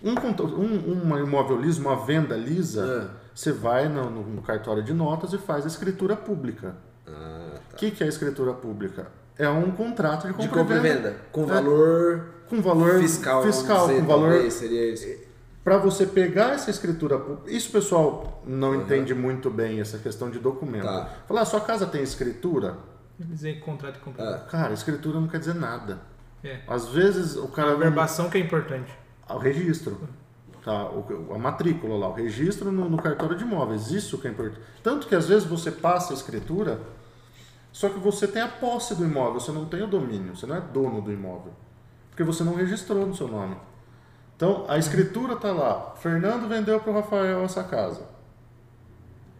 um, 0.05 0.13
um, 0.13 1.03
uma 1.03 1.19
imóvel 1.21 1.61
liso, 1.61 1.81
uma 1.81 1.97
venda 2.05 2.37
lisa, 2.37 3.11
É. 3.11 3.17
você 3.35 3.51
vai 3.53 3.89
no, 3.89 4.11
no 4.11 4.43
cartório 4.43 4.83
de 4.83 4.93
notas 4.93 5.33
e 5.33 5.39
faz 5.39 5.65
a 5.65 5.69
escritura 5.69 6.15
pública. 6.17 6.77
Ah, 7.07 7.49
O 7.55 7.71
tá. 7.73 7.77
que, 7.77 7.91
que 7.91 8.03
é 8.03 8.07
a 8.07 8.09
escritura 8.09 8.53
pública? 8.53 9.09
É 9.39 9.49
um 9.49 9.71
contrato 9.73 10.27
de 10.27 10.33
compra, 10.33 10.43
De 10.49 10.55
compra 10.55 10.77
e 10.77 10.81
venda. 10.81 11.17
Com 11.33 11.47
valor 11.47 12.27
com 12.49 12.63
valor 12.63 13.01
fiscal, 13.01 13.43
fiscal 13.43 13.89
dizer, 13.89 14.01
com 14.03 14.07
valor 14.07 14.51
seria 14.53 14.93
isso. 14.93 15.26
Para 15.67 15.79
você 15.79 16.07
pegar 16.07 16.51
essa 16.53 16.71
escritura, 16.71 17.21
isso 17.49 17.71
o 17.71 17.73
pessoal 17.73 18.41
não 18.47 18.69
Uhum. 18.69 18.83
entende 18.83 19.12
muito 19.12 19.51
bem 19.51 19.81
essa 19.81 19.99
questão 19.99 20.31
de 20.31 20.39
documento. 20.39 20.85
Tá. 20.85 21.11
Falar, 21.27 21.41
"Ah, 21.41 21.45
sua 21.45 21.61
casa 21.61 21.85
tem 21.89 22.05
escritura? 22.05 22.79
Dizer 23.19 23.59
contrato 23.59 23.97
e 23.97 23.99
compra. 23.99 24.47
Cara, 24.49 24.73
escritura 24.73 25.19
não 25.19 25.27
quer 25.27 25.41
dizer 25.41 25.57
nada. 25.57 25.99
É. 26.45 26.61
Às 26.69 26.87
vezes 26.91 27.35
o 27.35 27.49
cara 27.49 27.73
A 27.73 27.75
verbação 27.75 28.31
que 28.31 28.39
é 28.39 28.41
importante. 28.41 28.97
o 29.29 29.39
registro, 29.39 29.99
tá? 30.64 30.85
O- 30.89 31.35
a 31.35 31.39
matrícula 31.39 31.97
lá, 31.99 32.11
o 32.11 32.12
registro 32.12 32.71
no, 32.71 32.89
no 32.89 32.97
cartório 33.03 33.35
de 33.37 33.43
imóveis, 33.43 33.91
isso 33.91 34.19
que 34.19 34.29
é 34.29 34.31
importante. 34.31 34.61
Tanto 34.85 35.09
que 35.09 35.17
às 35.17 35.27
vezes 35.27 35.49
você 35.49 35.73
passa 35.73 36.12
a 36.12 36.14
escritura, 36.14 36.79
só 37.73 37.89
que 37.89 37.99
você 37.99 38.29
tem 38.29 38.41
a 38.41 38.47
posse 38.47 38.95
do 38.95 39.05
imóvel, 39.05 39.41
você 39.41 39.51
não 39.51 39.64
tem 39.64 39.83
o 39.83 39.89
domínio, 39.89 40.37
você 40.37 40.47
não 40.47 40.55
é 40.55 40.61
dono 40.61 41.01
do 41.03 41.11
imóvel, 41.11 41.53
porque 42.11 42.23
você 42.23 42.45
não 42.45 42.55
registrou 42.55 43.05
no 43.05 43.17
seu 43.17 43.27
nome. 43.27 43.57
Então 44.37 44.64
a 44.68 44.76
escritura 44.78 45.34
tá 45.37 45.51
lá, 45.53 45.95
Fernando 45.97 46.47
vendeu 46.49 46.78
para 46.78 46.91
o 46.91 46.95
Rafael 46.95 47.43
essa 47.45 47.64
casa, 47.64 48.03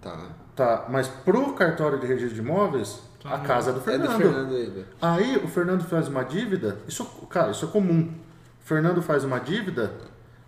Tá. 0.01 0.29
tá? 0.55 0.87
Mas 0.89 1.07
pro 1.09 1.53
cartório 1.53 1.99
de 2.01 2.07
registro 2.07 2.35
de 2.35 2.41
imóveis, 2.41 3.01
a 3.25 3.39
casa 3.39 3.71
é 3.71 3.73
do 3.75 3.81
É 3.81 3.83
Fernando. 3.83 4.13
do 4.13 4.17
Fernando 4.19 4.55
ainda. 4.55 4.87
Aí 5.03 5.37
o 5.37 5.49
Fernando 5.49 5.85
faz 5.85 6.09
uma 6.09 6.23
dívida, 6.25 6.79
isso, 6.87 7.05
cara, 7.29 7.51
isso 7.51 7.65
é 7.65 7.69
comum. 7.69 8.15
O 8.63 8.65
Fernando 8.67 9.03
faz 9.03 9.25
uma 9.25 9.39
dívida, 9.39 9.93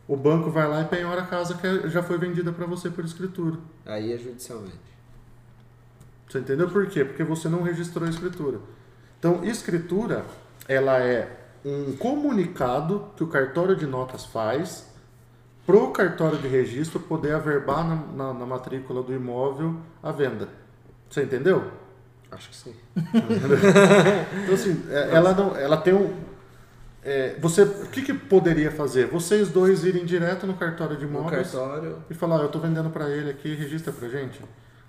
o 0.06 0.16
banco 0.16 0.50
vai 0.50 0.66
lá 0.68 0.80
e 0.82 0.84
penhora 0.86 1.22
a 1.22 1.26
casa 1.26 1.54
que 1.54 1.88
já 1.90 2.02
foi 2.02 2.16
vendida 2.18 2.52
para 2.52 2.66
você 2.66 2.88
por 2.88 3.04
escritura. 3.04 3.58
Aí 3.84 4.12
é 4.12 4.16
judicialmente. 4.18 4.78
Você 6.28 6.38
entendeu 6.38 6.68
por 6.70 6.86
quê? 6.86 7.04
Porque 7.04 7.24
você 7.24 7.48
não 7.48 7.62
registrou 7.62 8.06
a 8.06 8.10
escritura. 8.10 8.60
Então, 9.18 9.44
escritura, 9.44 10.24
ela 10.68 10.98
é 11.00 11.47
um 11.64 11.96
comunicado 11.96 13.08
que 13.16 13.24
o 13.24 13.26
cartório 13.26 13.76
de 13.76 13.86
notas 13.86 14.24
faz 14.24 14.86
pro 15.66 15.90
cartório 15.90 16.38
de 16.38 16.48
registro 16.48 16.98
poder 16.98 17.34
averbar 17.34 17.86
na, 17.86 17.96
na, 17.96 18.34
na 18.34 18.46
matrícula 18.46 19.02
do 19.02 19.12
imóvel 19.12 19.76
a 20.02 20.10
venda. 20.10 20.48
Você 21.10 21.22
entendeu? 21.22 21.70
Acho 22.30 22.48
que 22.50 22.56
sim. 22.56 22.74
Então, 24.44 24.54
assim, 24.54 24.82
é, 24.90 25.10
ela, 25.14 25.32
não, 25.34 25.56
ela 25.56 25.76
tem 25.76 25.94
um. 25.94 26.14
é, 27.02 27.36
você, 27.38 27.62
o 27.62 27.86
que, 27.88 28.02
que 28.02 28.14
poderia 28.14 28.70
fazer? 28.70 29.06
Vocês 29.06 29.48
dois 29.48 29.84
irem 29.84 30.04
direto 30.04 30.46
no 30.46 30.54
cartório 30.54 30.96
de 30.96 31.04
imóveis 31.04 31.50
cartório. 31.52 31.98
e 32.08 32.14
falar: 32.14 32.36
"Ó, 32.36 32.40
eu 32.40 32.46
estou 32.46 32.60
vendendo 32.60 32.90
para 32.90 33.08
ele 33.10 33.30
aqui, 33.30 33.54
registra 33.54 33.92
para 33.92 34.08
gente. 34.08 34.40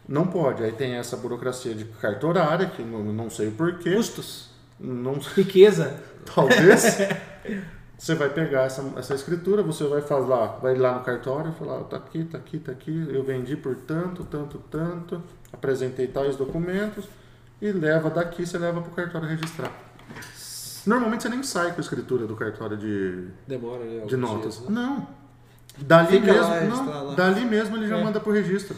Não 0.08 0.28
pode. 0.28 0.64
Aí 0.64 0.72
tem 0.72 0.96
essa 0.96 1.16
burocracia 1.16 1.74
de 1.76 1.86
cartorária, 1.86 2.68
que 2.68 2.82
não, 2.84 3.04
não 3.04 3.30
sei 3.30 3.50
o 3.50 3.52
porquê. 3.52 3.96
Custos. 3.96 4.50
Não, 4.80 5.14
Riqueza. 5.36 6.02
talvez. 6.26 6.98
Você 7.98 8.16
vai 8.16 8.30
pegar 8.30 8.62
essa, 8.62 8.82
essa 8.96 9.14
escritura, 9.14 9.62
você 9.62 9.84
vai 9.86 10.00
falar, 10.02 10.58
vai 10.62 10.74
lá 10.74 10.94
no 11.00 11.04
cartório 11.04 11.52
e 11.52 11.54
falar, 11.54 11.82
tá 11.84 11.98
aqui, 11.98 12.24
tá 12.24 12.38
aqui, 12.38 12.58
tá 12.58 12.72
aqui, 12.72 13.10
eu 13.14 13.26
vendi 13.26 13.58
por 13.58 13.76
tanto, 13.76 14.24
tanto, 14.24 14.58
tanto, 14.72 15.22
apresentei 15.52 16.08
tais 16.08 16.38
documentos 16.38 17.04
e 17.62 17.70
leva 17.74 18.10
daqui, 18.10 18.46
você 18.46 18.58
leva 18.58 18.80
pro 18.80 18.92
cartório 18.92 19.28
registrar. 19.28 19.70
Normalmente 20.86 21.24
você 21.24 21.30
nem 21.30 21.44
sai 21.44 21.72
com 21.74 21.78
a 21.78 21.82
escritura 21.82 22.26
do 22.26 22.38
cartório 22.38 22.78
de, 22.78 23.28
Demora, 23.46 23.84
né? 23.84 24.06
de 24.06 24.16
notas. 24.16 24.60
dias, 24.60 24.70
né? 24.70 24.82
Não. 24.82 25.08
Dali 25.80 26.08
Fica 26.08 26.34
mesmo, 26.34 26.50
lá, 26.90 27.04
não, 27.04 27.16
dali 27.16 27.44
mesmo 27.44 27.76
ele 27.76 27.88
já 27.90 27.98
É. 27.98 28.04
manda 28.04 28.20
pro 28.22 28.32
registro. 28.32 28.78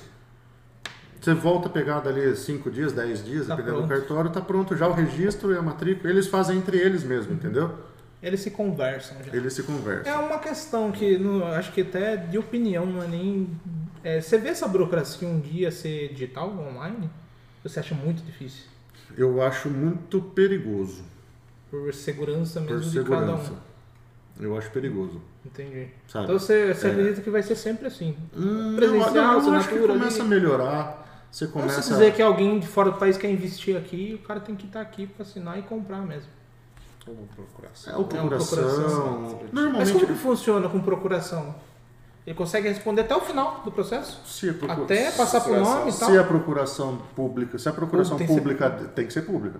Você 1.21 1.33
volta 1.35 1.67
a 1.67 1.71
pegar 1.71 1.99
dali 1.99 2.35
5 2.35 2.71
dias, 2.71 2.91
10 2.93 3.23
dias, 3.23 3.45
Tá 3.47 3.55
dependendo 3.55 3.83
do 3.83 3.87
pronto. 3.87 3.99
cartório, 4.01 4.31
tá 4.31 4.41
pronto 4.41 4.75
já 4.75 4.87
o 4.87 4.91
registro 4.93 5.53
e 5.53 5.57
a 5.57 5.61
matrícula. 5.61 6.09
Eles 6.09 6.25
fazem 6.27 6.57
entre 6.57 6.77
eles 6.77 7.03
mesmo, 7.03 7.31
entendeu? 7.33 7.71
Eles 8.23 8.39
se 8.39 8.49
conversam 8.51 9.17
já. 9.23 9.35
Eles 9.35 9.53
se 9.53 9.61
É 9.61 9.63
conversam. 9.63 10.25
uma 10.25 10.39
questão 10.39 10.91
que 10.91 11.17
não- 11.19 11.45
acho 11.47 11.71
que 11.71 11.81
até 11.81 12.17
de 12.17 12.37
opinião, 12.39 12.85
não 12.87 13.03
é 13.03 13.07
nem. 13.07 13.49
é, 14.03 14.19
você 14.19 14.37
vê 14.39 14.49
essa 14.49 14.67
burocracia 14.67 15.27
um 15.27 15.39
dia 15.39 15.69
ser 15.71 16.09
digital, 16.09 16.49
online? 16.49 17.07
Você 17.63 17.79
acha 17.79 17.93
muito 17.93 18.23
difícil? 18.23 18.65
Eu 19.15 19.41
acho 19.43 19.69
muito 19.69 20.19
perigoso. 20.21 21.03
Por 21.69 21.93
segurança 21.93 22.59
mesmo 22.59 22.79
Por 22.81 22.89
de 22.89 23.03
cada 23.03 23.19
segurança. 23.27 23.51
um. 24.39 24.43
Eu 24.43 24.57
acho 24.57 24.71
perigoso. 24.71 25.21
Entendi. 25.45 25.87
Sabe? 26.07 26.25
Então 26.25 26.39
você, 26.39 26.73
você 26.73 26.87
É. 26.87 26.91
acredita 26.91 27.21
que 27.21 27.29
vai 27.29 27.43
ser 27.43 27.55
sempre 27.55 27.87
assim? 27.87 28.15
Hum, 28.35 28.75
Presencial, 28.75 29.39
eu, 29.39 29.45
eu 29.47 29.53
acho 29.53 29.69
que 29.69 29.77
começa 29.79 30.17
ali. 30.17 30.21
a 30.21 30.23
melhorar. 30.23 31.00
Você 31.31 31.45
Não 31.45 31.51
começa. 31.53 31.81
se 31.81 31.89
dizer 31.89 32.13
que 32.13 32.21
alguém 32.21 32.59
de 32.59 32.67
fora 32.67 32.91
do 32.91 32.97
país 32.97 33.17
quer 33.17 33.31
investir 33.31 33.77
aqui, 33.77 34.19
o 34.21 34.27
cara 34.27 34.39
tem 34.41 34.55
que 34.55 34.65
estar 34.65 34.81
aqui 34.81 35.07
para 35.07 35.23
assinar 35.23 35.57
e 35.57 35.61
comprar 35.61 35.99
mesmo. 36.01 36.29
Vamos 37.05 37.29
procurar. 37.33 37.71
É 37.87 37.95
o 37.97 38.03
procuração. 38.03 38.57
procuração. 38.57 39.21
Mas 39.21 39.31
Mas 39.41 39.51
Normalmente, 39.53 39.93
como 39.93 40.07
que 40.07 40.13
funciona 40.13 40.69
com 40.69 40.79
procuração? 40.81 41.55
Ele 42.27 42.35
consegue 42.35 42.67
responder 42.67 43.01
até 43.01 43.15
o 43.15 43.21
final 43.21 43.61
do 43.63 43.71
processo? 43.71 44.21
procura- 44.53 44.83
Até 44.83 45.09
passar 45.11 45.39
por 45.41 45.49
procuração. 45.53 45.79
nome 45.79 45.91
e 45.91 45.93
tal? 45.97 46.09
se 46.11 46.17
a 46.17 46.23
procuração 46.23 46.97
pública, 47.15 47.57
se 47.57 47.67
a 47.69 47.73
procuração 47.73 48.17
Tem 48.17 48.27
que 48.27 48.33
ser 48.33 48.39
pública 48.39 48.69
tem 48.93 49.07
que 49.07 49.13
ser 49.13 49.21
pública. 49.23 49.59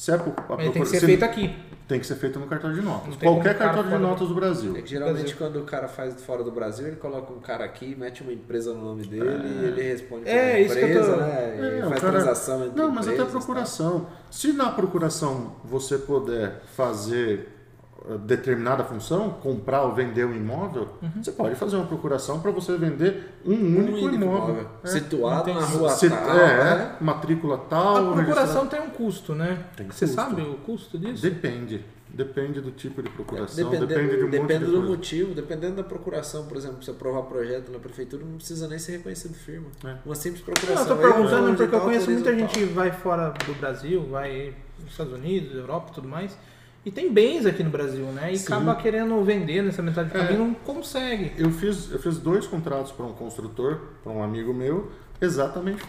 Se 0.00 0.10
a, 0.12 0.16
pro- 0.16 0.32
a 0.32 0.56
Mas 0.56 0.56
tem 0.56 0.56
que 0.56 0.72
procura- 0.72 0.86
ser 0.86 1.00
se- 1.00 1.04
feito 1.06 1.22
aqui. 1.26 1.54
Tem 1.86 2.00
que 2.00 2.06
ser 2.06 2.14
feito 2.14 2.38
no 2.38 2.46
cartório 2.46 2.74
de 2.74 2.80
notas. 2.82 3.16
Qualquer 3.16 3.58
cartório 3.58 3.90
de 3.90 3.98
notas 3.98 4.28
do 4.28 4.34
Brasil. 4.34 4.74
É 4.74 4.80
que 4.80 4.88
geralmente 4.88 5.34
Brasil. 5.34 5.36
quando 5.36 5.56
o 5.60 5.64
cara 5.64 5.88
faz 5.88 6.16
de 6.16 6.22
fora 6.22 6.42
do 6.42 6.50
Brasil, 6.50 6.86
ele 6.86 6.96
coloca 6.96 7.30
um 7.30 7.38
cara 7.40 7.66
aqui, 7.66 7.94
mete 7.98 8.22
uma 8.22 8.32
empresa 8.32 8.72
no 8.72 8.82
nome 8.82 9.04
dele 9.04 9.24
e 9.60 9.64
ele 9.66 9.82
responde 9.82 10.26
É, 10.26 10.52
pela 10.52 10.58
isso 10.60 10.74
que 10.74 10.80
eu 10.80 10.88
empresa, 10.88 11.12
tô- 11.12 11.20
né? 11.20 11.58
E 11.58 11.78
É, 11.80 11.80
faz 11.86 12.00
cara- 12.00 12.12
transação 12.12 12.64
entre 12.64 12.80
Não, 12.80 12.90
mas 12.90 13.08
até 13.08 13.16
tá? 13.18 13.26
procuração. 13.26 14.06
Se 14.30 14.52
na 14.54 14.70
procuração 14.70 15.56
você 15.64 15.98
puder 15.98 16.62
fazer 16.74 17.48
determinada 18.26 18.82
função, 18.84 19.30
comprar 19.30 19.82
ou 19.82 19.94
vender 19.94 20.24
um 20.24 20.34
imóvel, 20.34 20.88
Uhum. 21.02 21.22
você 21.22 21.32
pode 21.32 21.54
fazer 21.54 21.76
uma 21.76 21.86
procuração 21.86 22.40
para 22.40 22.50
você 22.50 22.76
vender 22.76 23.34
um 23.44 23.52
Um 23.52 23.78
único, 23.78 24.14
imóvel. 24.14 24.66
É. 24.82 24.86
Situado 24.88 25.52
na 25.52 25.60
rua 25.60 25.88
Se- 25.90 26.08
tal, 26.08 26.30
é, 26.36 26.64
né? 26.76 26.96
matrícula 27.00 27.58
tal. 27.68 28.10
A 28.10 28.12
procuração 28.14 28.66
tem 28.66 28.80
um 28.80 28.90
custo, 28.90 29.34
né? 29.34 29.64
Tem 29.76 29.86
Você 29.90 30.06
custo. 30.06 30.20
sabe 30.20 30.42
o 30.42 30.54
custo 30.56 30.98
disso? 30.98 31.22
Depende. 31.22 31.84
Depende 32.12 32.60
do 32.60 32.72
tipo 32.72 33.00
de 33.00 33.08
procuração, 33.08 33.70
Depende, 33.70 33.86
depende 33.86 34.16
de 34.16 34.22
um 34.24 34.26
monte 34.26 34.32
depende 34.40 34.64
de 34.64 34.70
do 34.72 34.76
coisa. 34.78 34.88
motivo, 34.88 35.32
dependendo 35.34 35.76
da 35.76 35.84
procuração, 35.84 36.44
por 36.46 36.56
exemplo, 36.56 36.82
se 36.82 36.90
aprovar 36.90 37.22
projeto 37.22 37.70
na 37.70 37.78
prefeitura, 37.78 38.24
não 38.24 38.36
precisa 38.36 38.66
nem 38.66 38.80
ser 38.80 38.92
reconhecido 38.96 39.32
firma. 39.34 39.68
É. 39.84 39.94
Uma 40.04 40.16
simples 40.16 40.42
Não, 40.44 40.52
procuração. 40.52 40.88
eu 40.88 40.96
tô 40.96 41.00
perguntando 41.08 41.56
porque 41.56 41.72
eu 41.76 41.80
conheço 41.80 42.10
muita 42.10 42.34
gente 42.34 42.52
que 42.52 42.64
vai 42.64 42.90
fora 42.90 43.32
do 43.46 43.54
Brasil, 43.60 44.04
vai 44.10 44.52
nos 44.80 44.90
Estados 44.90 45.12
Unidos, 45.12 45.54
Europa 45.54 45.90
e 45.92 45.94
tudo 45.94 46.08
mais. 46.08 46.36
E 46.84 46.90
tem 46.90 47.12
bens 47.12 47.44
aqui 47.44 47.62
no 47.62 47.68
Brasil, 47.70 48.06
né? 48.06 48.32
E 48.32 48.38
Sim. 48.38 48.46
acaba 48.52 48.74
querendo 48.76 49.22
vender 49.22 49.62
nessa 49.62 49.82
metade 49.82 50.08
do 50.10 50.16
É. 50.16 50.26
caminho 50.26 50.46
não 50.46 50.54
consegue. 50.54 51.32
Eu 51.36 51.50
fiz, 51.50 51.90
eu 51.90 51.98
fiz 51.98 52.16
dois 52.18 52.46
contratos 52.46 52.90
para 52.92 53.04
um 53.04 53.12
construtor, 53.12 53.80
para 54.02 54.10
um 54.12 54.22
amigo 54.22 54.54
meu, 54.54 54.90
exatamente 55.20 55.82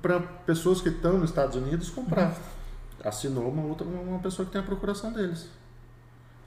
para 0.00 0.20
pessoas 0.20 0.80
que 0.80 0.88
estão 0.88 1.18
nos 1.18 1.28
Estados 1.30 1.54
Unidos 1.56 1.90
comprar. 1.90 2.34
Assinou 3.04 3.48
uma 3.50 3.62
outra 3.64 3.86
uma 3.86 4.18
pessoa 4.20 4.46
que 4.46 4.52
tem 4.52 4.60
a 4.60 4.64
procuração 4.64 5.12
deles. 5.12 5.48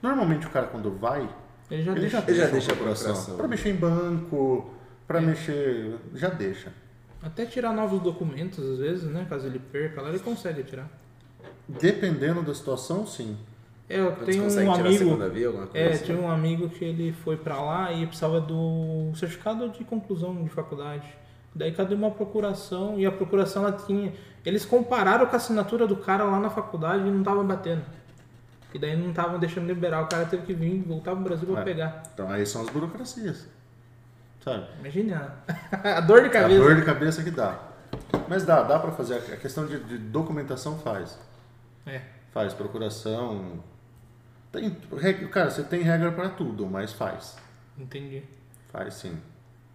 Normalmente 0.01 0.47
o 0.47 0.49
cara 0.49 0.65
quando 0.67 0.89
vai, 0.97 1.29
Ele 1.69 1.83
já 1.83 1.91
ele 1.91 2.09
já 2.09 2.19
deixa. 2.19 2.31
Ele 2.31 2.37
deixa, 2.39 2.45
já 2.45 2.51
deixa 2.51 2.71
a 2.71 2.75
procuração. 2.75 3.05
procuração. 3.13 3.37
Para 3.37 3.47
mexer 3.47 3.69
em 3.69 3.75
banco, 3.75 4.73
para 5.07 5.19
É. 5.19 5.21
mexer, 5.21 5.95
já 6.15 6.29
deixa. 6.29 6.73
Até 7.21 7.45
tirar 7.45 7.71
novos 7.71 8.01
documentos, 8.01 8.67
às 8.67 8.79
vezes, 8.79 9.03
né? 9.03 9.27
Caso 9.29 9.45
ele 9.45 9.59
perca 9.59 10.01
lá, 10.01 10.09
ele 10.09 10.17
consegue 10.19 10.63
tirar. 10.63 10.89
Dependendo 11.69 12.41
da 12.41 12.53
situação, 12.53 13.05
sim. 13.05 13.37
É, 13.91 13.99
eu 13.99 14.07
Eles 14.21 14.25
tenho 14.25 14.43
um 14.67 14.71
a 14.71 14.75
amigo. 14.75 15.29
via, 15.29 15.51
É, 15.73 15.87
assim? 15.93 16.03
tinha 16.05 16.17
um 16.19 16.29
amigo 16.29 16.69
que 16.69 16.83
ele 16.85 17.11
foi 17.11 17.37
pra 17.37 17.59
lá 17.61 17.91
e 17.91 18.05
precisava 18.05 18.39
do 18.41 19.11
certificado 19.15 19.69
de 19.69 19.83
conclusão 19.83 20.43
de 20.43 20.49
faculdade. 20.49 21.05
Daí 21.53 21.71
cadê 21.73 21.93
uma 21.95 22.11
procuração 22.11 22.99
e 22.99 23.05
a 23.05 23.11
procuração 23.11 23.63
ela 23.67 23.73
tinha. 23.73 24.13
Eles 24.45 24.65
compararam 24.65 25.25
com 25.25 25.33
a 25.33 25.37
assinatura 25.37 25.85
do 25.85 25.95
cara 25.97 26.23
lá 26.23 26.39
na 26.39 26.49
faculdade 26.49 27.05
e 27.07 27.11
não 27.11 27.23
tava 27.23 27.43
batendo. 27.43 27.81
E 28.73 28.79
daí 28.79 28.95
não 28.95 29.09
estavam 29.09 29.37
deixando 29.37 29.67
liberar, 29.67 30.01
o 30.03 30.07
cara 30.07 30.25
teve 30.25 30.43
que 30.45 30.53
vir, 30.53 30.81
voltar 30.87 31.11
pro 31.11 31.23
Brasil 31.25 31.45
pra 31.47 31.61
É. 31.61 31.63
pegar. 31.65 32.03
Então 32.13 32.29
aí 32.29 32.45
são 32.45 32.61
as 32.61 32.69
burocracias. 32.69 33.47
Sabe? 34.43 34.65
Imagina 34.79 35.35
a 35.83 35.99
dor 35.99 36.21
de 36.21 36.27
A 36.27 36.31
cabeça. 36.31 36.59
dor 36.59 36.75
de 36.75 36.81
cabeça 36.83 37.21
que 37.23 37.31
dá. 37.31 37.59
Mas 38.29 38.45
dá, 38.45 38.63
dá 38.63 38.79
para 38.79 38.91
fazer. 38.93 39.15
A 39.15 39.35
questão 39.37 39.65
de, 39.65 39.77
de 39.83 39.97
documentação 39.97 40.77
faz. 40.79 41.19
É. 41.85 42.01
Faz 42.33 42.53
procuração. 42.53 43.61
Tem, 44.51 44.69
cara, 45.31 45.49
você 45.49 45.63
tem 45.63 45.81
regra 45.81 46.11
para 46.11 46.29
tudo, 46.29 46.65
mas 46.67 46.91
faz. 46.91 47.37
Entendi. 47.77 48.23
Faz 48.71 48.95
sim. 48.95 49.17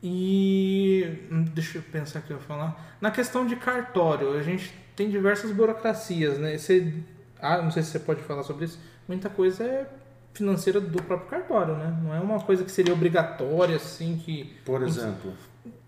E 0.02 1.26
hum, 1.30 1.44
deixa 1.54 1.78
eu 1.78 1.82
pensar 1.82 2.20
o 2.20 2.22
que 2.22 2.32
eu 2.32 2.36
ia 2.36 2.42
falar. 2.42 2.96
Na 3.00 3.10
questão 3.10 3.46
de 3.46 3.56
cartório, 3.56 4.36
a 4.36 4.42
gente 4.42 4.72
tem 4.94 5.10
diversas 5.10 5.50
burocracias, 5.50 6.38
né? 6.38 6.56
Você, 6.56 6.92
ah, 7.40 7.62
não 7.62 7.70
sei 7.70 7.82
se 7.82 7.90
você 7.90 7.98
pode 7.98 8.22
falar 8.22 8.42
sobre 8.42 8.66
isso. 8.66 8.78
Muita 9.08 9.28
coisa 9.28 9.64
é 9.64 9.86
financeira 10.34 10.80
do 10.80 11.02
próprio 11.02 11.30
cartório, 11.30 11.74
né? 11.76 11.98
Não 12.02 12.14
é 12.14 12.20
uma 12.20 12.40
coisa 12.40 12.62
que 12.62 12.70
seria 12.70 12.92
obrigatória, 12.92 13.76
assim, 13.76 14.20
que... 14.22 14.54
Por 14.64 14.82
exemplo, 14.82 15.32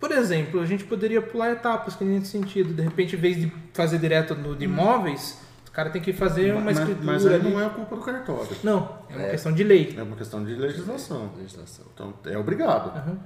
Por 0.00 0.10
exemplo, 0.10 0.60
a 0.60 0.66
gente 0.66 0.84
poderia 0.84 1.20
pular 1.20 1.52
etapas 1.52 1.94
que 1.94 2.04
nesse 2.04 2.28
sentido. 2.28 2.72
De 2.72 2.82
repente, 2.82 3.14
em 3.14 3.18
vez 3.18 3.36
de 3.36 3.52
fazer 3.74 3.98
direto 3.98 4.34
no 4.34 4.56
de 4.56 4.64
imóveis, 4.64 5.38
o 5.47 5.47
cara 5.78 5.90
tem 5.90 6.02
que 6.02 6.12
fazer 6.12 6.50
uma 6.52 6.60
mas, 6.62 6.78
escritura 6.78 7.06
mas 7.06 7.24
aí 7.26 7.34
ali. 7.36 7.50
não 7.52 7.60
é 7.60 7.66
a 7.66 7.70
culpa 7.70 7.94
do 7.94 8.02
cartório. 8.02 8.48
Não, 8.64 8.98
é 9.08 9.14
uma 9.16 9.26
É. 9.26 9.30
questão 9.30 9.52
de 9.52 9.62
lei. 9.62 9.94
É 9.96 10.02
uma 10.02 10.16
questão 10.16 10.44
de 10.44 10.52
legislação. 10.56 11.30
Legislação. 11.36 11.84
Então 11.94 12.14
é 12.26 12.36
obrigado. 12.36 12.88
Aham. 12.96 13.18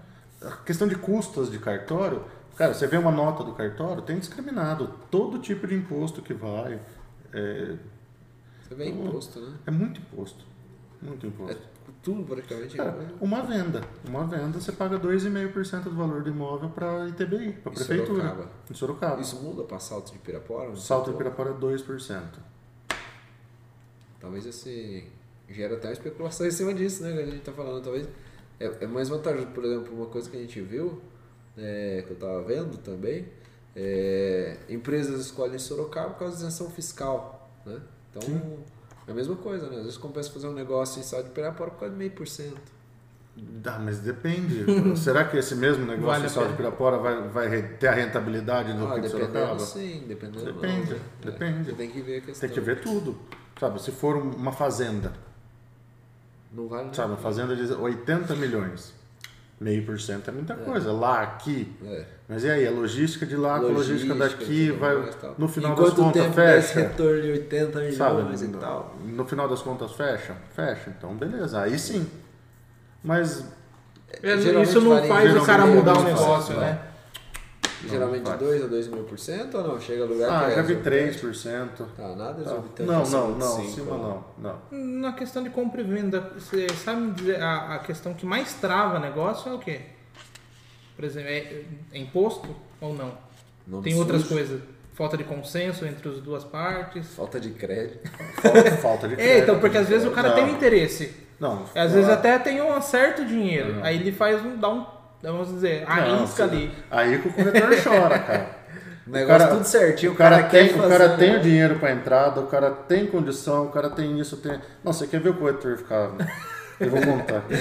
a 0.42 0.57
questão 0.64 0.86
de 0.86 0.96
custas 0.96 1.50
de 1.50 1.59
cartório, 1.59 2.24
cara, 2.57 2.74
você 2.74 2.86
vê 2.86 2.96
uma 2.98 3.11
nota 3.12 3.42
do 3.44 3.53
cartório, 3.53 4.03
tem 4.03 4.18
discriminado 4.18 4.88
todo 5.11 5.38
tipo 5.38 5.66
de 5.66 5.74
imposto 5.76 6.20
que 6.20 6.34
vai. 6.34 6.78
É, 7.32 7.74
Você 8.68 8.74
vê 8.74 8.88
imposto, 8.90 9.40
né? 9.40 9.55
é 9.66 9.70
muito 9.70 9.98
imposto. 10.00 10.44
Muito 11.00 11.24
É 11.24 11.28
imposto. 11.28 11.62
Tudo 12.03 12.24
praticamente. 12.24 12.76
Cara, 12.76 13.12
uma 13.20 13.42
venda. 13.42 13.82
Uma 14.07 14.26
venda, 14.26 14.61
você 14.61 14.72
paga 14.72 14.98
2,5% 14.98 15.84
do 15.84 15.94
valor 15.94 16.22
do 16.22 16.30
imóvel 16.30 16.68
para 16.70 17.09
ITBI, 17.09 17.53
para 17.53 17.72
prefeitura. 17.72 18.22
Sorocaba. 18.22 18.50
Em 18.70 18.74
Sorocaba. 18.74 19.20
Isso 19.20 19.36
muda 19.36 19.62
para 19.62 19.78
Salto 19.78 20.12
de 20.12 20.18
Pirapora? 20.18 20.74
Salto 20.76 21.12
de 21.12 21.16
Pirapora 21.16 21.50
é 21.50 21.55
2%. 21.55 22.22
Talvez 24.20 24.46
esse 24.46 25.05
gera 25.48 25.74
até 25.74 25.88
uma 25.88 25.92
especulação 25.92 26.46
em 26.46 26.50
cima 26.50 26.74
disso, 26.74 27.03
né? 27.03 27.12
Que 27.12 27.18
a 27.20 27.26
gente 27.26 27.42
tá 27.42 27.53
falando, 27.53 27.82
talvez 27.82 28.09
é, 28.59 28.84
é 28.84 28.86
mais 28.86 29.09
vantajoso, 29.09 29.48
por 29.48 29.64
exemplo, 29.64 29.94
uma 29.94 30.07
coisa 30.07 30.30
que 30.30 30.36
a 30.36 30.40
gente 30.40 30.61
viu, 30.61 31.00
é, 31.57 32.03
que 32.07 32.12
eu 32.12 32.16
tava 32.16 32.42
vendo 32.42 32.78
também, 32.78 33.26
é, 33.74 34.59
empresas 34.68 35.20
escolhem 35.20 35.59
Sorocaba 35.59 36.11
por 36.11 36.20
causa 36.20 36.36
da 36.36 36.46
isenção 36.48 36.70
fiscal, 36.70 37.50
né? 37.66 37.80
Então, 38.11 38.22
é 39.07 39.11
a 39.11 39.14
mesma 39.14 39.36
coisa, 39.36 39.68
né? 39.68 39.76
Às 39.76 39.82
vezes 39.84 39.98
compensa 39.98 40.30
fazer 40.30 40.46
um 40.48 40.53
negócio 40.55 41.00
em 41.00 41.03
Salto 41.03 41.26
de 41.26 41.30
Pirapora 41.32 41.70
por 41.70 41.80
causa 41.80 41.92
de 41.92 41.98
meio 41.98 42.11
por 42.12 42.26
cento. 42.28 42.61
Ah, 43.64 43.78
mas 43.78 43.98
depende. 44.00 44.64
Será 44.96 45.24
que 45.24 45.38
esse 45.38 45.55
mesmo 45.55 45.86
negócio 45.86 46.07
Vale 46.07 46.20
de 46.20 46.26
a 46.26 46.28
salto 46.28 46.50
de. 46.50 46.57
Pirapora 46.57 46.98
vai, 46.98 47.28
vai 47.28 47.62
ter 47.78 47.88
a 47.88 47.92
rentabilidade 47.92 48.74
do 48.74 48.86
Ah, 48.86 48.94
que 48.94 49.00
de 49.00 49.09
dependendo 49.09 49.32
Sorocaba? 49.32 49.59
sim, 49.61 50.05
dependendo 50.07 50.53
Depende, 50.53 50.90
não, 50.90 50.96
né? 50.98 51.05
depende. 51.22 51.64
Você 51.70 51.72
tem 51.76 51.90
que 51.90 52.00
ver 52.03 52.16
a 52.18 52.20
questão. 52.20 52.48
Tem 52.48 52.55
que 52.55 52.61
ver 52.61 52.80
tudo. 52.82 53.18
Sabe, 53.59 53.80
se 53.80 53.90
for 53.90 54.16
uma 54.16 54.53
fazenda, 54.53 55.14
Não 56.53 56.68
vale 56.68 56.84
nada. 56.84 56.94
sabe, 56.94 57.12
uma 57.12 57.16
fazenda 57.16 57.57
de 57.57 57.72
80 57.72 58.34
milhões, 58.36 58.92
meio 59.63 59.85
por 59.87 59.99
cento 60.01 60.29
é 60.29 60.33
muita 60.33 60.55
coisa. 60.55 60.93
Lá, 60.93 61.23
aqui. 61.23 61.73
É. 61.85 62.05
Mas 62.29 62.45
e 62.45 62.51
aí, 62.51 62.67
a 62.67 62.71
logística 62.71 63.25
de 63.25 63.37
lá, 63.37 63.59
com 63.61 63.67
a 63.67 63.71
logística 63.71 64.15
daqui, 64.15 64.71
vai. 64.71 64.95
tal. 65.21 65.35
No 65.39 65.47
final 65.49 65.73
Enquanto 65.73 65.89
das 65.89 65.97
contas, 66.05 66.23
tempo 66.23 66.35
fecha. 66.35 66.81
retorno 66.81 67.23
de 67.23 67.31
80 67.33 67.79
milhões 67.79 67.95
Sabe? 67.97 68.45
e 68.45 68.49
tal. 68.49 68.97
No 69.05 69.25
final 69.27 69.49
das 69.49 69.63
contas, 69.63 69.93
fecha? 69.93 70.35
Fecha. 70.55 70.91
Então, 70.97 71.15
beleza. 71.15 71.61
Aí 71.61 71.79
sim. 71.79 72.07
Mas 73.05 73.45
É, 74.23 74.35
Isso 74.35 74.81
não 74.81 74.97
faz 75.07 75.35
o 75.37 75.45
cara 75.45 75.63
geralmente 75.65 75.77
mudar 75.77 75.99
o 75.99 76.03
negócio, 76.05 76.55
vai. 76.57 76.65
né? 76.67 76.79
Geralmente 77.89 78.24
faz. 78.26 78.39
2 78.39 78.64
a 78.64 78.66
2 78.66 78.89
mil 78.89 79.05
por 79.05 79.18
cento 79.18 79.59
ou 79.59 79.64
não? 79.68 79.80
Chega 79.80 80.05
a 80.05 80.07
lugar 80.07 80.30
ah, 80.30 80.47
que 80.47 80.53
é 80.53 80.57
já 80.57 80.62
vi 80.62 80.72
exorbitante? 80.74 81.18
3%. 81.26 81.68
Tá, 81.97 82.09
nada 82.16 82.35
Tá. 82.35 82.41
exorbitante. 82.43 82.91
Não, 82.91 83.03
acima 83.03 83.20
não, 83.20 83.30
não, 83.39 83.57
acima 83.61 83.97
né? 83.97 84.03
não, 84.03 84.24
não. 84.70 84.78
Na 85.01 85.12
questão 85.12 85.43
de 85.43 85.51
compra 85.51 85.80
e 85.80 85.85
venda, 85.85 86.20
você 86.39 86.68
sabe 86.70 87.01
me 87.01 87.12
dizer 87.12 87.43
a, 87.43 87.74
a 87.74 87.78
questão 87.80 88.14
que 88.14 88.24
mais 88.26 88.55
trava 88.55 88.99
negócio 88.99 89.51
é 89.51 89.55
o 89.55 89.59
quê? 89.59 89.80
Por 90.97 91.05
exemplo, 91.05 91.28
é, 91.30 91.62
é 91.93 91.99
imposto 91.99 92.49
ou 92.80 92.95
não? 92.95 93.12
Nome 93.66 93.85
Tem 93.85 93.95
outras 93.99 94.22
sujo, 94.22 94.35
coisas. 94.35 94.61
Falta 94.95 95.16
de 95.16 95.24
consenso 95.24 95.87
entre 95.87 96.07
as 96.09 96.20
duas 96.20 96.45
partes. 96.45 97.14
Falta 97.14 97.41
de 97.41 97.51
crédito. 97.51 98.09
Falta, 98.41 98.70
falta 98.76 99.09
de 99.09 99.14
É, 99.14 99.16
crédito. 99.16 99.43
então, 99.45 99.59
porque 99.59 99.78
às 99.78 99.89
vezes 99.89 100.07
o 100.07 100.11
cara 100.11 100.28
Não. 100.28 100.35
tem 100.37 100.45
um 100.45 100.51
interesse. 100.51 101.14
Não, 101.41 101.64
Às 101.74 101.93
vezes 101.93 102.09
ah, 102.11 102.14
até 102.14 102.39
tem 102.39 102.61
um 102.62 102.80
certo 102.80 103.24
dinheiro. 103.24 103.76
Não. 103.76 103.85
Aí 103.85 103.97
ele 103.97 104.12
faz 104.12 104.45
um. 104.45 104.57
dá 104.57 104.68
um. 104.68 104.87
Vamos 105.23 105.49
dizer, 105.49 105.83
não, 105.83 105.89
arrisca 105.93 106.27
você- 106.27 106.43
ali. 106.43 106.75
Aí 106.91 107.18
que 107.18 107.29
o 107.29 107.33
corretor 107.33 107.70
chora, 107.83 108.18
cara. 108.18 108.62
O 109.07 109.11
negócio 109.11 109.39
cara- 109.39 109.57
tudo 109.57 109.64
certinho. 109.66 110.12
O 110.12 110.14
cara, 110.14 110.43
quer 110.45 110.68
tem, 110.68 110.79
o 110.81 110.89
cara 110.89 111.16
tem 111.16 111.37
o 111.37 111.41
dinheiro 111.41 111.79
para 111.79 111.93
entrada, 111.93 112.41
o 112.41 112.47
cara 112.47 112.70
tem 112.70 113.07
condição, 113.07 113.66
o 113.66 113.70
cara 113.70 113.91
tem 113.91 114.18
isso, 114.20 114.37
tem. 114.39 114.61
Não, 114.83 114.93
você 114.93 115.07
quer 115.07 115.20
ver 115.20 115.31
o 115.31 115.35
corretor 115.35 115.77
ficar. 115.77 116.11
Eu 116.81 116.91
vou 116.91 117.01
contar. 117.01 117.43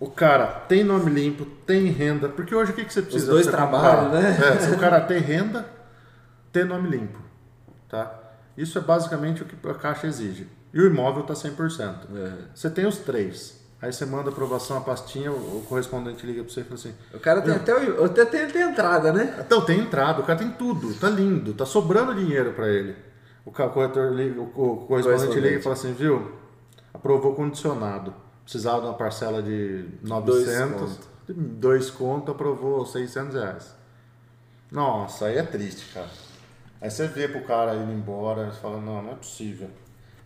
O 0.00 0.08
cara 0.08 0.46
tem 0.46 0.84
nome 0.84 1.10
limpo, 1.10 1.44
tem 1.66 1.86
renda, 1.86 2.28
porque 2.28 2.54
hoje 2.54 2.70
o 2.70 2.74
que, 2.74 2.84
que 2.84 2.92
você 2.92 3.02
precisa? 3.02 3.32
dois 3.32 3.48
pra 3.48 3.56
você 3.66 3.70
trabalham, 3.70 4.10
né? 4.12 4.38
É, 4.54 4.60
se 4.60 4.70
o 4.70 4.78
cara 4.78 5.00
tem 5.00 5.18
renda, 5.18 5.66
tem 6.52 6.64
nome 6.64 6.88
limpo. 6.88 7.18
Tá? 7.88 8.16
Isso 8.56 8.78
é 8.78 8.80
basicamente 8.80 9.42
o 9.42 9.44
que 9.44 9.56
a 9.68 9.74
Caixa 9.74 10.06
exige. 10.06 10.46
E 10.72 10.80
o 10.80 10.86
imóvel 10.86 11.22
está 11.22 11.34
100%. 11.34 11.94
É. 12.14 12.32
Você 12.54 12.70
tem 12.70 12.86
os 12.86 12.98
três. 12.98 13.57
Aí 13.80 13.92
você 13.92 14.04
manda 14.04 14.30
aprovação 14.30 14.76
a 14.76 14.80
pastinha, 14.80 15.30
o 15.30 15.64
correspondente 15.68 16.26
liga 16.26 16.42
para 16.42 16.52
você 16.52 16.60
e 16.60 16.64
fala 16.64 16.74
assim: 16.74 16.94
O 17.14 17.20
cara 17.20 17.40
tem 17.42 17.54
até, 17.54 17.72
o- 17.74 18.04
até 18.04 18.24
tem, 18.24 18.48
tem 18.48 18.62
entrada, 18.62 19.12
né? 19.12 19.36
então, 19.44 19.60
tem 19.64 19.78
entrada, 19.80 20.20
o 20.20 20.24
cara 20.24 20.38
tem 20.38 20.50
tudo, 20.50 20.94
tá 20.94 21.08
lindo, 21.08 21.52
tá 21.54 21.64
sobrando 21.64 22.14
dinheiro 22.14 22.52
para 22.54 22.68
ele. 22.68 22.96
O 23.44 23.52
corretor 23.52 24.12
liga, 24.12 24.40
o 24.40 24.46
co- 24.46 24.72
o 24.72 24.76
correspondente 24.86 25.38
liga 25.40 25.58
e 25.58 25.62
fala 25.62 25.74
assim, 25.74 25.92
viu? 25.92 26.32
Aprovou 26.92 27.34
condicionado. 27.34 28.12
Precisava 28.42 28.80
de 28.80 28.86
uma 28.86 28.94
parcela 28.94 29.42
de 29.42 29.84
900, 30.02 30.80
conto. 30.80 31.08
dois 31.34 31.88
conto, 31.90 32.32
aprovou 32.32 32.84
600 32.84 33.34
reais. 33.34 33.74
Nossa, 34.70 35.26
aí 35.26 35.38
é 35.38 35.42
triste, 35.42 35.92
cara. 35.94 36.08
Aí 36.80 36.90
você 36.90 37.06
vê 37.06 37.28
pro 37.28 37.42
cara 37.44 37.74
indo 37.74 37.92
embora, 37.92 38.50
você 38.50 38.60
fala, 38.60 38.80
não, 38.80 39.02
não 39.02 39.12
é 39.12 39.14
possível. 39.14 39.68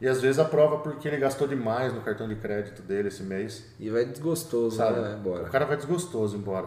E 0.03 0.09
às 0.09 0.21
vezes 0.21 0.41
aprova 0.41 0.79
porque 0.79 1.07
ele 1.07 1.17
gastou 1.17 1.47
demais 1.47 1.93
no 1.95 2.01
cartão 2.01 2.27
de 2.27 2.35
crédito 2.35 2.83
dele 2.83 3.07
esse 3.07 3.23
mês. 3.23 3.65
E 3.79 3.89
vai 3.89 4.05
desgostoso, 4.05 4.77
Sabe? 4.77 4.99
né? 5.01 5.17
Embora. 5.19 5.45
O 5.45 5.51
cara 5.51 5.65
vai 5.65 5.77
desgostoso 5.77 6.37
embora. 6.37 6.67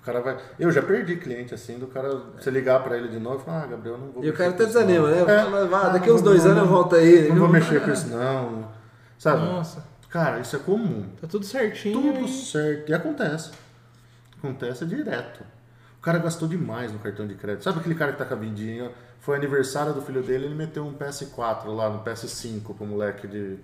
O 0.00 0.02
cara 0.04 0.20
vai. 0.22 0.38
Eu 0.58 0.70
já 0.72 0.80
perdi 0.82 1.16
cliente 1.16 1.52
assim, 1.54 1.78
do 1.78 1.86
cara 1.86 2.08
você 2.40 2.50
ligar 2.50 2.82
pra 2.82 2.96
ele 2.96 3.08
de 3.08 3.18
novo 3.18 3.42
e 3.42 3.44
falar, 3.44 3.64
ah, 3.64 3.66
Gabriel, 3.66 3.98
não 3.98 4.10
vou 4.12 4.24
E 4.24 4.30
o 4.30 4.32
cara 4.32 4.48
até 4.50 4.62
não." 4.62 4.66
desanima, 4.66 5.10
né? 5.10 5.20
É. 5.20 5.44
Fala, 5.44 5.66
"Vá, 5.66 5.80
Ah, 5.82 5.88
daqui 5.90 6.10
uns 6.10 6.22
dois 6.22 6.42
não 6.44 6.52
anos 6.52 6.62
eu 6.62 6.68
volto 6.70 6.96
aí. 6.96 7.28
Não 7.28 7.36
vou 7.36 7.48
mexer 7.48 7.82
com 7.84 7.90
isso, 7.92 8.08
não. 8.08 8.68
Sabe? 9.18 9.42
Nossa, 9.44 9.84
Cara, 10.08 10.40
isso 10.40 10.56
é 10.56 10.58
comum. 10.60 11.06
tá 11.20 11.26
tudo 11.26 11.44
certinho. 11.44 12.00
Tudo 12.00 12.24
e- 12.24 12.28
certo. 12.28 12.88
E 12.90 12.94
acontece. 12.94 13.50
Acontece 14.38 14.84
direto. 14.86 15.42
O 15.98 16.02
cara 16.02 16.18
gastou 16.18 16.46
demais 16.46 16.92
no 16.92 16.98
cartão 16.98 17.26
de 17.26 17.34
crédito. 17.34 17.64
Sabe 17.64 17.80
aquele 17.80 17.94
cara 17.94 18.12
que 18.12 18.18
tá 18.18 18.24
com 18.24 18.34
a 18.34 18.36
vidinha? 18.36 18.90
Foi 19.24 19.36
aniversário 19.36 19.92
do 19.94 20.02
filho 20.02 20.22
dele, 20.22 20.44
ele 20.46 20.54
meteu 20.54 20.84
um 20.84 20.92
PS4 20.92 21.66
lá 21.66 21.88
no 21.88 22.00
PS5 22.04 22.74
pro 22.76 22.84
moleque 22.86 23.26
de, 23.26 23.56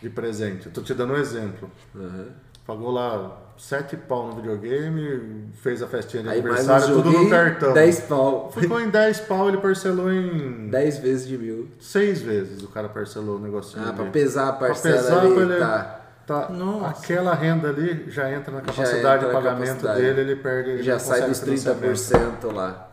de 0.00 0.08
presente. 0.08 0.66
Eu 0.66 0.72
tô 0.72 0.80
te 0.80 0.94
dando 0.94 1.12
um 1.12 1.16
exemplo. 1.16 1.70
Uhum. 1.94 2.28
Pagou 2.66 2.90
lá 2.90 3.42
sete 3.58 3.96
pau 3.96 4.26
no 4.28 4.36
videogame, 4.36 5.50
fez 5.62 5.82
a 5.82 5.86
festinha 5.86 6.22
de 6.22 6.28
Aí 6.30 6.40
aniversário, 6.40 6.86
tudo 6.96 7.10
no 7.10 7.28
cartão. 7.30 7.72
10 7.74 8.00
pau. 8.00 8.50
Ficou 8.52 8.80
em 8.80 8.88
10 8.88 9.20
pau, 9.20 9.48
ele 9.48 9.58
parcelou 9.58 10.10
em 10.12 10.68
10 10.72 10.98
vezes 10.98 11.28
de 11.28 11.36
mil. 11.38 11.68
seis 11.78 12.20
vezes 12.22 12.62
o 12.62 12.68
cara 12.68 12.88
parcelou 12.88 13.36
o 13.36 13.38
negocinho. 13.38 13.84
Ah, 13.84 13.88
ali. 13.90 13.96
pra 13.96 14.06
pesar 14.06 14.48
a 14.48 14.52
Pra 14.54 14.68
parcela 14.68 14.96
pesar, 14.96 15.20
ali, 15.20 15.34
pra 15.34 15.42
ele- 15.42 15.56
tá. 15.58 16.00
Tá, 16.26 16.48
Nossa. 16.48 17.02
aquela 17.04 17.34
renda 17.34 17.68
ali 17.68 18.10
já 18.10 18.28
entra 18.32 18.50
na 18.50 18.60
capacidade 18.60 19.24
entra 19.24 19.28
de 19.28 19.32
pagamento 19.32 19.68
capacidade. 19.82 20.00
dele, 20.00 20.20
ele 20.22 20.36
perde. 20.36 20.70
ele 20.70 20.82
Já 20.82 20.98
sai 20.98 21.22
dos 21.28 21.38
financiamento. 21.38 21.94
30% 22.42 22.52
lá. 22.52 22.90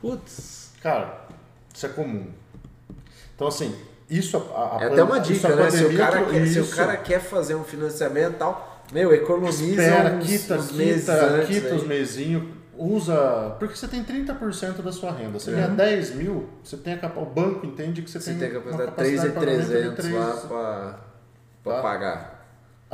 Putz. 0.00 0.63
Cara, 0.84 1.26
isso 1.74 1.86
é 1.86 1.88
comum. 1.88 2.26
Então, 3.34 3.48
assim, 3.48 3.74
isso 4.08 4.36
a, 4.54 4.76
a 4.76 4.82
É 4.82 4.86
até 4.86 5.02
uma 5.02 5.18
dica, 5.18 5.48
a 5.48 5.56
né? 5.56 5.70
Se 5.70 5.84
o, 5.86 5.96
cara 5.96 6.24
quer, 6.26 6.46
se 6.46 6.60
o 6.60 6.66
cara 6.68 6.96
quer 6.98 7.20
fazer 7.20 7.54
um 7.54 7.64
financiamento 7.64 8.34
e 8.34 8.36
tal, 8.36 8.84
meu, 8.92 9.12
economiza 9.14 9.64
Espera, 9.64 10.14
uns, 10.14 10.26
quita, 10.26 10.54
uns 10.56 10.72
meses 10.72 11.00
quita, 11.06 11.44
quita 11.46 11.66
aí. 11.68 11.74
os 11.74 11.86
mesinhos, 11.86 12.44
usa. 12.76 13.56
Porque 13.58 13.74
você 13.74 13.88
tem 13.88 14.04
30% 14.04 14.82
da 14.82 14.92
sua 14.92 15.10
renda. 15.10 15.40
Você 15.40 15.52
ganha 15.52 15.68
10 15.68 16.16
mil, 16.16 16.50
você 16.62 16.76
tem 16.76 16.92
a 16.92 17.06
o 17.16 17.24
banco 17.24 17.64
entende 17.64 18.02
que 18.02 18.10
você, 18.10 18.18
É. 18.18 18.20
Você 18.20 18.34
tem, 18.34 18.50
tem 18.50 18.58
apostar 18.58 18.86
capacidade 18.86 19.28
de 19.28 19.34
pagamento 19.34 19.62
de 19.62 19.66
3,300 20.02 20.50
lá 20.50 20.98
pra 21.62 21.72
Tá. 21.72 21.80
pagar. 21.80 22.33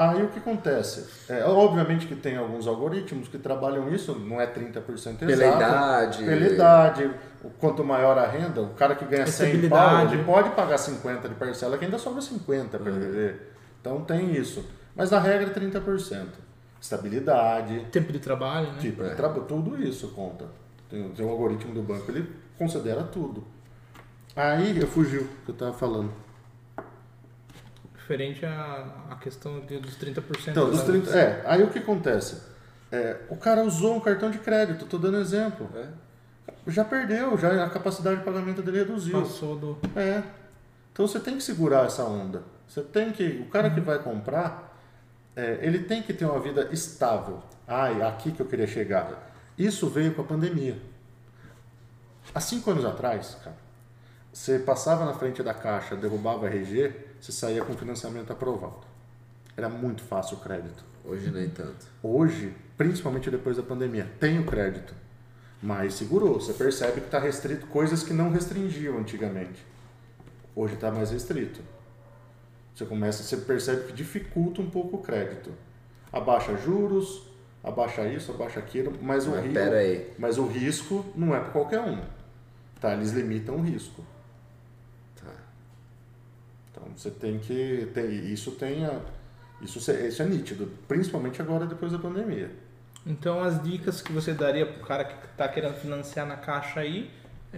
Aí 0.03 0.23
o 0.23 0.29
que 0.29 0.39
acontece? 0.39 1.07
É, 1.29 1.45
obviamente 1.45 2.07
que 2.07 2.15
tem 2.17 2.37
alguns 2.39 2.67
algoritmos 2.67 3.29
que 3.29 3.37
trabalham 3.37 3.93
isso, 3.93 4.15
não 4.19 4.41
é 4.41 4.47
30% 4.47 5.19
Pela 5.19 5.31
exato. 5.33 5.57
idade. 5.59 6.25
Pela 6.25 6.47
idade. 6.47 7.11
Quanto 7.59 7.85
maior 7.85 8.17
a 8.17 8.27
renda, 8.27 8.63
o 8.63 8.71
cara 8.71 8.95
que 8.95 9.05
ganha 9.05 9.27
100 9.27 9.69
pau, 9.69 10.01
ele 10.11 10.25
pode 10.25 10.51
pagar 10.51 10.79
50 10.79 11.29
de 11.29 11.35
parcela, 11.35 11.77
que 11.77 11.85
ainda 11.85 11.99
sobra 11.99 12.23
50 12.23 12.79
para 12.79 12.91
ele 12.91 13.01
viver. 13.01 13.53
Então 13.81 14.01
tem 14.03 14.33
isso. 14.35 14.65
Mas 14.97 15.11
na 15.11 15.19
regra 15.21 15.51
é 15.51 15.53
30%. 15.53 16.27
Estabilidade, 16.81 17.87
Tempo 17.93 18.11
de 18.13 18.19
trabalho, 18.19 18.69
né? 18.73 18.79
tipo, 18.81 19.03
É. 19.05 19.11
tra- 19.15 19.29
tudo 19.29 19.83
isso 19.83 20.09
conta. 20.09 20.47
Tem, 20.89 21.11
tem 21.11 21.27
o 21.27 21.29
algoritmo 21.29 21.75
do 21.75 21.83
banco, 21.83 22.11
ele 22.11 22.27
considera 22.59 23.03
tudo. 23.03 23.45
Aí 24.35 24.79
eu 24.81 24.87
fugiu 24.87 25.23
o 25.23 25.45
que 25.45 25.51
eu 25.51 25.55
tava 25.55 25.73
falando. 25.75 26.11
Referente 28.11 28.45
à, 28.45 28.87
à 29.09 29.15
questão 29.15 29.61
de- 29.61 29.79
dos 29.79 29.95
30%. 29.97 30.49
Então, 30.51 30.69
dos 30.69 30.81
da- 30.81 30.85
30, 30.85 31.17
é, 31.17 31.43
aí 31.47 31.63
o 31.63 31.71
que 31.71 31.79
acontece? 31.79 32.43
É, 32.91 33.19
o 33.29 33.37
cara 33.37 33.63
usou 33.63 33.95
um 33.95 34.01
cartão 34.01 34.33
de 34.33 34.39
crédito, 34.39 34.85
tô 34.87 34.99
dando 34.99 35.19
exemplo. 35.19 35.71
É. 35.77 35.87
Já 36.67 36.85
perdeu, 36.85 37.39
já 37.39 37.65
a 37.65 37.71
capacidade 37.71 38.17
de 38.19 38.25
pagamento 38.25 38.63
dele 38.63 38.79
reduziu. 38.79 39.21
Passou 39.23 39.55
do. 39.57 39.79
É. 39.95 40.25
Então 40.93 41.07
você 41.07 41.21
tem 41.21 41.37
que 41.37 41.43
segurar 41.45 41.87
essa 41.87 42.03
onda. 42.03 42.43
Você 42.67 42.83
tem 42.83 43.13
que. 43.13 43.45
O 43.47 43.47
cara 43.49 43.71
que 43.71 43.81
vai 43.81 44.01
comprar, 44.01 44.77
é, 45.37 45.61
ele 45.63 45.79
tem 45.85 46.03
que 46.03 46.13
ter 46.13 46.25
uma 46.25 46.41
vida 46.41 46.69
estável. 46.73 47.41
Ai, 47.69 48.03
aqui 48.03 48.33
que 48.33 48.43
eu 48.43 48.47
queria 48.47 48.67
chegar. 48.67 49.31
Isso 49.57 49.89
veio 49.89 50.13
com 50.15 50.23
a 50.23 50.25
pandemia. 50.25 50.77
Há 52.35 52.41
cinco 52.41 52.73
anos 52.73 52.85
atrás, 52.85 53.37
cara, 53.45 53.57
você 54.33 54.59
passava 54.59 55.05
na 55.05 55.13
frente 55.15 55.45
da 55.45 55.55
caixa, 55.55 55.95
derrubava 55.95 56.49
RG, 56.49 57.09
você 57.21 57.33
saía 57.33 57.65
com 57.65 57.75
financiamento 57.75 58.33
aprovado. 58.33 58.81
Era 59.57 59.69
muito 59.69 60.03
fácil 60.03 60.37
o 60.37 60.41
crédito. 60.41 60.85
Hoje 61.05 61.31
nem 61.31 61.49
tanto. 61.49 61.87
Hoje, 62.03 62.55
principalmente 62.77 63.31
depois 63.31 63.57
da 63.57 63.63
pandemia, 63.63 64.09
tem 64.19 64.39
o 64.39 64.47
crédito, 64.47 64.95
mas 65.63 65.95
segurou. 65.95 66.41
Você 66.41 66.53
percebe 66.53 67.01
que 67.01 67.07
está 67.07 67.19
restrito 67.19 67.67
coisas 67.67 68.03
que 68.03 68.13
não 68.13 68.31
restringiam 68.31 68.99
antigamente. 68.99 69.65
Hoje 70.55 70.75
está 70.75 70.91
mais 70.91 71.11
restrito. 71.11 71.61
Você 72.75 72.85
começa, 72.87 73.23
você 73.23 73.37
percebe 73.37 73.85
que 73.89 73.93
dificulta 73.93 74.61
um 74.61 74.71
pouco 74.71 74.97
o 74.97 75.03
crédito. 75.03 75.51
Abaixa 76.13 76.57
juros, 76.57 77.23
abaixa 77.63 78.07
isso, 78.07 78.33
abaixa 78.33 78.59
aquilo, 78.59 78.93
mas 79.03 79.27
o 79.27 79.31
Mas 79.31 79.41
risco, 79.43 79.55
pera 79.55 79.77
aí. 79.79 80.11
mas 80.19 80.39
o 80.39 80.47
risco 80.47 81.05
não 81.15 81.35
é 81.35 81.41
para 81.41 81.51
qualquer 81.51 81.81
um. 81.81 82.01
Tá, 82.81 82.95
eles 82.95 83.13
limitam 83.13 83.57
o 83.57 83.63
risco. 83.63 84.03
Tá. 86.91 86.97
Você 86.97 87.11
tem 87.11 87.39
que 87.39 87.89
ter 87.95 88.11
isso 88.11 88.53
tem 88.53 88.85
a, 88.85 89.01
isso, 89.63 89.79
isso 89.79 90.23
é 90.23 90.27
nítido, 90.27 90.69
principalmente 90.89 91.41
agora 91.41 91.67
depois 91.67 91.93
da 91.93 91.99
pandemia. 91.99 92.51
Então 93.07 93.43
as 93.43 93.63
dicas 93.63 94.03
que 94.03 94.13
você 94.13 94.33
daria 94.35 94.67
pro 94.67 94.85
cara 94.87 95.05
que 95.05 95.15
tá 95.37 95.49
querendo 95.49 95.75
financiar 95.75 96.27
na 96.27 96.37
caixa 96.37 96.81
aí, 96.81 97.11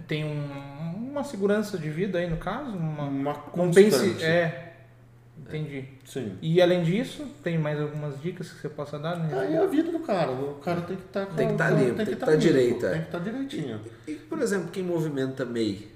tem 0.07 0.23
um- 0.25 1.09
uma 1.11 1.23
segurança 1.23 1.77
de 1.77 1.89
vida 1.89 2.17
aí 2.17 2.29
no 2.29 2.37
caso? 2.37 2.71
Uma, 2.71 3.03
Uma 3.03 3.33
não 3.55 3.71
pense, 3.71 3.99
constante. 3.99 4.23
é, 4.23 4.73
entendi. 5.37 5.85
Sim. 6.05 6.37
E 6.41 6.61
além 6.61 6.81
disso, 6.83 7.27
tem 7.43 7.57
mais 7.59 7.79
algumas 7.79 8.19
dicas 8.21 8.49
que 8.51 8.61
você 8.61 8.69
possa 8.69 8.97
dar? 8.97 9.17
Né? 9.19 9.37
Aí 9.39 9.53
é 9.53 9.57
a 9.57 9.65
vida 9.67 9.91
do 9.91 9.99
cara, 9.99 10.31
o 10.31 10.55
cara 10.55 10.81
tem 10.81 10.95
que 10.97 11.03
estar 11.03 11.25
Tem 11.27 11.49
que 11.49 11.55
tá 11.55 11.69
limpo, 11.69 11.95
tem 11.95 12.05
que 12.05 12.15
tá 12.15 12.35
direito, 12.35 12.85
é. 12.85 12.89
Tem 12.91 12.99
que 13.01 13.05
estar 13.07 13.19
direitinho. 13.19 13.81
E, 14.07 14.13
por 14.13 14.41
exemplo, 14.41 14.69
quem 14.71 14.81
movimenta 14.83 15.45
MEI, 15.45 15.91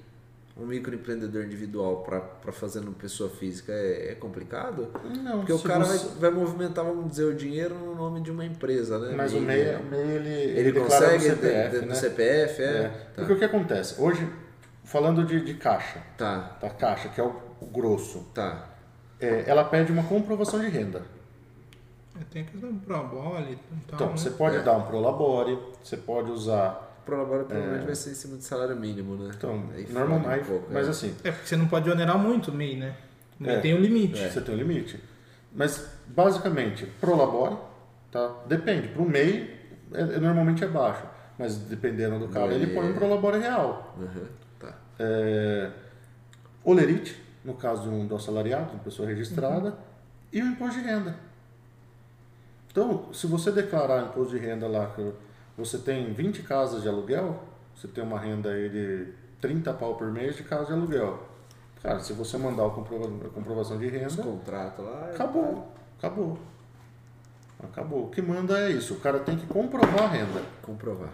um 0.59 0.65
microempreendedor 0.65 1.43
individual 1.43 1.97
para 2.03 2.51
fazer 2.51 2.81
no 2.81 2.91
pessoa 2.91 3.29
física, 3.29 3.71
é, 3.71 4.11
é 4.11 4.15
complicado? 4.15 4.89
Não, 5.23 5.37
Porque 5.39 5.53
o 5.53 5.59
cara 5.59 5.85
você- 5.85 6.07
vai, 6.19 6.31
vai 6.31 6.31
movimentar, 6.31 6.83
vamos 6.83 7.09
dizer, 7.11 7.25
o 7.25 7.35
dinheiro 7.35 7.75
no 7.75 7.93
nome 7.95 8.21
de 8.21 8.31
uma 8.31 8.43
empresa, 8.45 8.97
né? 8.97 9.13
Mas 9.15 9.33
o 9.33 9.39
MEI, 9.39 9.75
o 9.75 9.83
MEI 9.83 10.01
ele, 10.15 10.29
Ele 10.59 10.71
declara 10.71 11.05
consegue 11.11 11.29
no 11.29 11.35
CPF, 11.35 11.69
de- 11.69 11.79
de- 11.79 11.85
né? 11.85 11.93
do 11.93 11.95
CPF, 11.99 12.61
é? 12.61 12.65
É. 12.65 12.87
Tá. 12.89 12.97
Porque 13.17 13.33
o 13.33 13.37
que 13.37 13.45
acontece? 13.45 14.01
Hoje, 14.01 14.27
falando 14.83 15.23
de, 15.25 15.41
de 15.43 15.53
caixa, 15.53 16.01
Tá, 16.17 16.57
da 16.59 16.69
caixa, 16.69 17.09
que 17.09 17.21
é 17.21 17.23
o, 17.23 17.35
o 17.61 17.65
grosso, 17.67 18.25
tá. 18.33 18.69
é, 19.19 19.43
ela 19.47 19.63
pede 19.63 19.91
uma 19.91 20.03
comprovação 20.03 20.59
de 20.59 20.67
renda. 20.69 21.03
Tem 22.31 22.43
que 22.43 22.57
dar 22.57 22.67
um 22.67 22.79
probole 22.79 23.53
e 23.53 23.55
tal. 23.55 23.95
Então, 23.95 24.07
né? 24.07 24.17
você 24.17 24.31
pode 24.31 24.55
É. 24.57 24.61
dar 24.63 24.73
um 24.75 24.81
prolabore, 24.87 25.57
você 25.83 25.95
pode 25.95 26.31
usar... 26.31 26.86
O 27.07 27.09
Prolabora 27.09 27.45
provavelmente 27.45 27.85
vai 27.85 27.95
ser 27.95 28.09
em 28.11 28.13
cima 28.15 28.35
do 28.35 28.43
salário 28.43 28.75
mínimo, 28.75 29.15
né? 29.15 29.29
É. 29.31 29.35
Então, 29.35 29.63
Aí 29.73 29.87
normalmente, 29.89 30.41
um 30.41 30.45
pouco, 30.45 30.67
mas 30.73 30.87
é. 30.87 30.89
assim, 30.89 31.15
É, 31.23 31.31
porque 31.31 31.47
você 31.47 31.55
não 31.55 31.67
pode 31.67 31.89
onerar 31.89 32.17
muito 32.17 32.51
o 32.51 32.53
MEI, 32.53 32.75
né? 32.75 32.95
O 33.39 33.43
MEI 33.43 33.55
É. 33.55 33.59
tem 33.61 33.73
um 33.73 33.79
limite. 33.79 34.19
Você 34.19 34.41
tem 34.41 34.53
um 34.53 34.57
limite. 34.57 35.01
Mas, 35.53 35.87
basicamente, 36.07 36.85
prolabore, 36.99 37.55
tá? 38.11 38.35
Depende. 38.45 38.89
Para 38.89 39.01
o 39.01 39.09
MEI, 39.09 39.57
é, 39.93 40.01
é- 40.01 40.19
normalmente 40.19 40.65
é 40.65 40.67
baixo. 40.67 41.03
Mas, 41.39 41.55
dependendo 41.57 42.19
do 42.19 42.27
cara, 42.27 42.51
ele 42.53 42.67
põe 42.75 42.89
um 42.91 42.93
prolabore 42.93 43.39
real. 43.39 43.95
Uhum, 43.97 44.25
tá. 44.59 44.73
É, 44.99 45.69
olerite, 46.61 47.23
no 47.45 47.53
caso 47.53 47.83
de 47.83 47.89
um 47.89 48.05
do 48.05 48.15
assalariado, 48.17 48.71
uma 48.73 48.83
pessoa 48.83 49.07
registrada, 49.07 49.77
e 50.33 50.41
o 50.41 50.45
imposto 50.45 50.81
de 50.81 50.85
renda. 50.85 51.15
Então, 52.69 53.13
se 53.13 53.25
você 53.27 53.49
declarar 53.51 54.07
imposto 54.07 54.37
de 54.37 54.45
renda 54.45 54.67
lá, 54.67 54.87
que 54.87 55.13
você 55.57 55.77
tem 55.79 56.13
20 56.13 56.43
casas 56.43 56.81
de 56.83 56.87
aluguel, 56.87 57.43
você 57.75 57.87
tem 57.87 58.03
uma 58.03 58.19
renda 58.19 58.49
aí 58.51 58.69
de 58.69 59.07
30 59.41 59.73
pau 59.73 59.95
por 59.95 60.11
mês 60.11 60.35
de 60.35 60.43
casa 60.43 60.67
de 60.67 60.73
aluguel. 60.73 61.27
Cara, 61.81 61.99
se 61.99 62.13
você 62.13 62.37
mandar 62.37 62.65
a 62.65 62.69
comprova- 62.69 63.27
a 63.27 63.29
comprovação 63.29 63.77
de 63.77 63.85
Os 63.87 63.91
renda, 63.91 64.23
contratos 64.23 64.85
lá. 64.85 65.09
acabou. 65.13 65.71
Acabou. 65.97 66.37
Acabou. 67.63 68.03
O 68.05 68.09
que 68.09 68.21
manda 68.21 68.57
é 68.59 68.71
isso. 68.71 68.95
O 68.95 68.99
cara 68.99 69.19
tem 69.19 69.35
que 69.37 69.45
comprovar 69.47 70.03
a 70.03 70.07
renda. 70.07 70.41
Comprovar. 70.61 71.09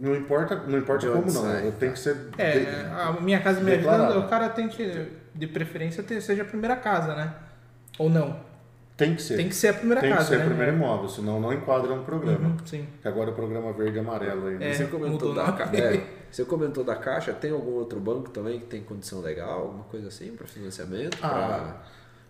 Não 0.00 0.14
importa, 0.14 0.56
não 0.56 0.78
importa 0.78 1.06
como 1.08 1.22
onde 1.22 1.34
não. 1.34 1.42
sai, 1.42 1.62
Tem 1.72 1.88
tá. 1.88 1.94
que 1.94 1.98
ser. 1.98 2.16
É, 2.38 2.58
de- 2.58 2.66
a 2.92 3.12
minha 3.20 3.40
casa 3.40 3.60
minha 3.60 3.76
vida, 3.76 3.90
declarado. 3.90 4.20
o 4.20 4.28
cara 4.28 4.48
tem 4.48 4.68
que, 4.68 5.08
de 5.34 5.46
preferência, 5.48 6.02
ter, 6.02 6.20
seja 6.20 6.42
a 6.42 6.44
primeira 6.44 6.76
casa, 6.76 7.14
né? 7.14 7.34
Ou 7.98 8.08
não? 8.08 8.38
Tem 9.04 9.14
que 9.16 9.22
ser. 9.22 9.36
Tem 9.36 9.48
que 9.48 9.54
ser 9.54 9.68
a 9.68 9.74
primeira 9.74 10.00
Tem 10.00 10.10
que 10.10 10.16
casa, 10.16 10.28
ser 10.30 10.38
né? 10.38 10.44
o 10.44 10.48
primeiro 10.48 10.72
imóvel, 10.72 11.08
senão 11.08 11.40
não 11.40 11.52
enquadra 11.52 11.94
no 11.94 12.02
programa. 12.04 12.48
Uhum, 12.48 12.56
sim. 12.64 12.86
Que 13.00 13.08
agora 13.08 13.30
é 13.30 13.32
o 13.32 13.36
programa 13.36 13.72
verde 13.72 13.96
e 13.96 14.00
amarelo 14.00 14.46
aí. 14.46 14.58
né? 14.58 14.70
É. 14.70 14.74
Você 14.74 14.84
comentou, 14.86 15.34
da 15.34 15.42
o 15.44 15.46
nome. 15.46 15.58
ca... 15.58 15.70
é, 15.76 16.06
você 16.30 16.44
comentou 16.44 16.84
da 16.84 16.96
Caixa, 16.96 17.32
tem 17.32 17.50
algum 17.52 17.72
outro 17.72 18.00
banco 18.00 18.30
também 18.30 18.58
que 18.60 18.66
tem 18.66 18.82
condição 18.82 19.20
legal, 19.20 19.60
alguma 19.62 19.84
coisa 19.84 20.08
assim 20.08 20.34
para 20.34 20.46
financiamento? 20.46 21.18
Ah, 21.22 21.28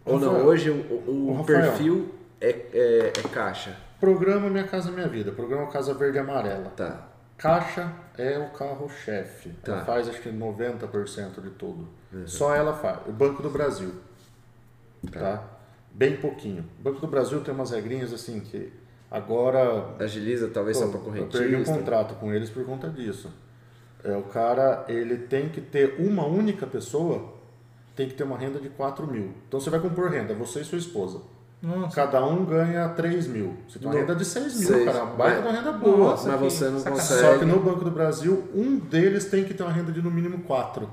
pra- 0.05 0.13
Ou 0.13 0.19
não, 0.19 0.45
hoje 0.45 0.71
o, 0.71 0.75
o- 0.75 1.41
o 1.41 1.45
perfil 1.45 2.13
é, 2.41 2.49
é, 2.73 3.13
é 3.19 3.29
Caixa. 3.33 3.77
Programa 4.01 4.51
Minha 4.51 4.65
Casa 4.67 4.91
Minha 4.91 5.07
Vida. 5.07 5.31
Programa 5.31 5.67
Casa 5.69 5.95
Verde 5.95 6.17
e 6.17 6.21
Amarela. 6.21 6.73
Tá. 6.77 7.07
Caixa 7.39 7.93
é 8.19 8.37
o 8.39 8.51
carro-chefe. 8.57 9.53
Ela 9.65 9.79
Tá. 9.79 9.85
faz 9.85 10.09
acho 10.09 10.21
que 10.21 10.29
90% 10.31 11.41
de 11.41 11.51
tudo. 11.51 11.89
Só 12.27 12.55
ela 12.55 12.73
faz. 12.75 12.99
O 13.07 13.13
Banco 13.13 13.43
do 13.43 13.51
Brasil. 13.51 13.93
Tá. 15.13 15.43
Bem 15.95 16.17
pouquinho. 16.17 16.65
O 16.81 16.83
Banco 16.83 17.01
do 17.01 17.07
Brasil 17.07 17.41
tem 17.41 17.53
umas 17.55 17.71
regrinhas 17.71 18.13
assim 18.13 18.41
que 18.41 18.73
agora 19.11 19.95
Agiliza 19.99 20.49
talvez 20.49 20.77
só 20.77 20.87
Pô, 20.87 20.99
para 20.99 21.19
Eu 21.19 21.27
perdi 21.27 21.39
um 21.49 21.51
correntista. 21.51 21.75
contrato 21.75 22.15
com 22.15 22.33
eles 22.33 22.49
por 22.51 22.65
conta 22.65 22.89
disso. 22.89 23.31
É, 24.05 24.17
o 24.17 24.23
cara, 24.23 24.85
ele 24.89 25.17
tem 25.17 25.49
que 25.49 25.61
ter 25.61 25.97
uma 25.99 26.27
única 26.27 26.67
pessoa, 26.67 27.35
tem 27.95 28.09
que 28.09 28.15
ter 28.15 28.25
uma 28.25 28.37
renda 28.37 28.59
de 28.59 28.69
4 28.71 29.07
mil. 29.07 29.33
Então 29.47 29.61
você 29.61 29.71
vai 29.71 29.79
compor 29.81 30.11
renda, 30.11 30.35
você 30.35 30.61
e 30.61 30.65
sua 30.65 30.79
esposa. 30.79 31.21
Nossa. 31.63 31.95
Cada 31.95 32.27
um 32.27 32.45
ganha 32.45 32.89
3 32.89 33.29
mil. 33.29 33.55
Você 33.69 33.79
tem 33.79 33.87
uma 33.89 33.95
renda 33.97 34.17
de 34.17 34.25
6 34.25 34.59
mil, 34.59 34.69
Seis. 34.69 34.85
cara. 34.85 35.05
Uma 35.05 35.15
baita 35.15 35.43
de 35.43 35.47
uma 35.47 35.55
renda 35.57 35.73
boa. 35.73 35.97
Nossa, 36.11 36.29
Mas 36.31 36.41
você 36.41 36.69
não 36.69 36.83
consegue. 36.83 37.21
Só 37.21 37.39
que 37.39 37.45
no 37.45 37.61
Banco 37.61 37.85
do 37.85 37.91
Brasil, 37.93 38.49
um 38.53 38.79
deles 38.81 39.27
tem 39.27 39.45
que 39.45 39.55
ter 39.55 39.63
uma 39.63 39.71
renda 39.71 39.93
de 39.93 40.03
no 40.03 40.11
mínimo 40.11 40.39
4. 40.43 40.91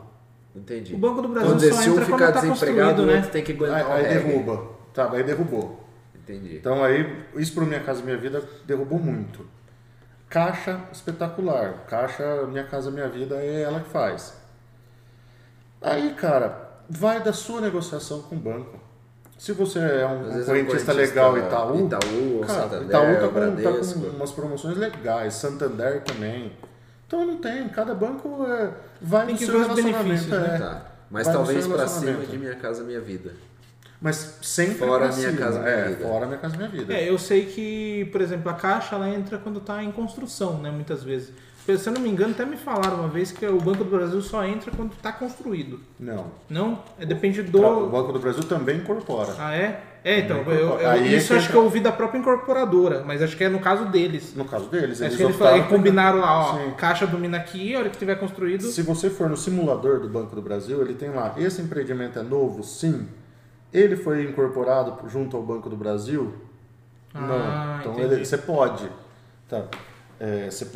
Entendi. 0.55 0.93
O 0.93 0.97
Banco 0.99 1.23
do 1.23 1.29
Brasil 1.29 1.55
Então, 1.55 1.71
só 1.71 1.81
se 1.81 1.89
um 1.89 1.93
entra 1.93 2.05
quando 2.05 2.19
ficar 2.19 2.31
tá 2.33 2.41
desempregado, 2.41 3.05
né? 3.05 3.21
tem 3.31 3.43
que 3.43 3.51
Aí, 3.53 3.57
aguentar 3.57 3.91
aí 3.91 4.03
reggae. 4.03 4.27
derruba. 4.27 4.78
Tá, 4.99 5.09
aí 5.13 5.23
derrubou. 5.23 5.81
Entendi. 6.13 6.57
Então 6.57 6.83
aí, 6.83 7.25
isso 7.35 7.53
pro 7.53 7.65
Minha 7.65 7.79
Casa 7.79 8.03
Minha 8.03 8.17
Vida 8.17 8.43
derrubou 8.65 8.99
muito. 8.99 9.47
Caixa 10.29 10.81
espetacular. 10.91 11.85
Caixa 11.87 12.45
Minha 12.47 12.65
Casa 12.65 12.91
Minha 12.91 13.07
Vida 13.07 13.35
é 13.35 13.61
ela 13.61 13.79
que 13.79 13.89
faz. 13.89 14.33
Aí, 15.81 16.13
cara, 16.15 16.69
vai 16.89 17.23
da 17.23 17.31
sua 17.31 17.61
negociação 17.61 18.23
com 18.23 18.35
o 18.35 18.39
banco. 18.39 18.77
Se 19.37 19.53
você 19.53 19.79
é 19.79 20.05
um, 20.05 20.27
um 20.27 20.31
é 20.31 20.41
um 20.41 20.45
correntista 20.45 20.91
legal 20.91 21.37
Itaú, 21.37 21.85
Itaú, 21.85 22.41
cara, 22.45 22.61
Santander, 22.63 22.87
Itaú 22.87 23.15
tá 23.15 23.27
com, 23.29 23.55
tá 23.55 23.93
com 23.93 24.17
umas 24.17 24.31
promoções 24.33 24.77
legais, 24.77 25.33
Santander 25.35 26.01
também. 26.01 26.51
Então 27.07 27.25
não 27.25 27.37
tem, 27.37 27.69
cada 27.69 27.95
banco 27.95 28.45
é, 28.45 28.71
vai 29.01 29.27
Tem 29.27 29.35
no 29.35 29.39
que 29.39 29.45
seu 29.45 29.53
ver 29.53 29.61
os 29.61 29.67
relacionamento. 29.67 30.03
benefícios, 30.03 30.33
é. 30.33 30.39
né? 30.39 30.57
Tá. 30.57 30.85
Mas 31.09 31.25
talvez 31.25 31.65
para 31.65 31.87
cima 31.87 32.25
de 32.25 32.37
Minha 32.37 32.55
Casa 32.55 32.83
Minha 32.83 32.99
Vida. 32.99 33.31
Mas 34.01 34.37
sempre 34.41 34.75
Fora 34.75 35.07
pra 35.07 35.15
Minha 35.15 35.29
cima, 35.31 35.37
Casa 35.41 35.59
Minha 35.59 35.71
é. 35.71 35.95
Fora 35.95 36.25
Minha 36.25 36.37
Casa 36.37 36.55
Minha 36.57 36.69
Vida. 36.69 36.93
É, 36.93 37.09
eu 37.09 37.17
sei 37.17 37.45
que, 37.45 38.07
por 38.11 38.21
exemplo, 38.21 38.49
a 38.49 38.53
caixa 38.53 38.95
ela 38.95 39.09
entra 39.09 39.37
quando 39.37 39.59
está 39.59 39.83
em 39.83 39.91
construção, 39.91 40.57
né? 40.59 40.71
Muitas 40.71 41.03
vezes. 41.03 41.33
Se 41.77 41.87
eu 41.87 41.93
não 41.93 42.01
me 42.01 42.09
engano, 42.09 42.31
até 42.31 42.45
me 42.45 42.57
falaram 42.57 42.95
uma 42.95 43.07
vez 43.09 43.31
que 43.31 43.45
o 43.45 43.57
Banco 43.59 43.83
do 43.83 43.91
Brasil 43.91 44.19
só 44.23 44.43
entra 44.43 44.71
quando 44.75 44.93
está 44.93 45.11
construído. 45.11 45.79
Não. 45.99 46.25
Não? 46.49 46.81
É, 46.97 47.05
depende 47.05 47.41
O 47.41 47.43
do. 47.43 47.87
Banco 47.87 48.11
do 48.11 48.17
Brasil 48.17 48.41
também 48.43 48.77
incorpora. 48.77 49.35
Ah, 49.37 49.53
é? 49.53 49.83
É, 50.03 50.19
então, 50.21 50.37
eu, 50.47 50.79
eu- 50.79 50.89
Aí 50.89 51.13
é 51.13 51.17
isso 51.17 51.27
que 51.27 51.33
acho 51.33 51.43
entra- 51.43 51.51
que 51.51 51.55
eu 51.57 51.63
ouvi 51.63 51.79
da 51.81 51.91
própria 51.91 52.17
incorporadora, 52.17 53.03
mas 53.05 53.21
acho 53.21 53.35
que 53.37 53.43
é 53.43 53.49
no 53.49 53.59
caso 53.59 53.85
deles. 53.85 54.33
No 54.33 54.45
caso 54.45 54.65
deles, 54.69 54.93
Acho 54.99 55.03
eles 55.03 55.17
que 55.17 55.23
eles 55.23 55.35
falaram- 55.35 55.67
combinaram 55.67 56.19
lá, 56.21 56.39
ó, 56.39 56.57
Sim. 56.57 56.71
caixa 56.77 57.05
domina 57.05 57.37
aqui, 57.37 57.75
a 57.75 57.79
hora 57.79 57.89
que 57.89 57.97
tiver 57.97 58.15
construído. 58.15 58.63
Se 58.63 58.81
você 58.81 59.09
for 59.09 59.29
no 59.29 59.35
simulador 59.37 59.99
do 59.99 60.07
Banco 60.09 60.33
do 60.35 60.41
Brasil, 60.41 60.81
ele 60.81 60.93
tem 60.95 61.09
lá, 61.09 61.35
esse 61.37 61.61
empreendimento 61.61 62.17
é 62.17 62.23
novo? 62.23 62.63
Sim. 62.63 63.05
Ele 63.73 63.95
foi 63.95 64.23
incorporado 64.23 65.07
junto 65.09 65.37
ao 65.37 65.43
Banco 65.43 65.69
do 65.69 65.77
Brasil? 65.77 66.33
Ah, 67.13 67.19
Não. 67.21 67.79
Então 67.93 67.99
ele- 67.99 68.25
você 68.25 68.37
pode. 68.37 68.89
Tá. 69.47 69.65
É, 70.19 70.49
você, 70.49 70.67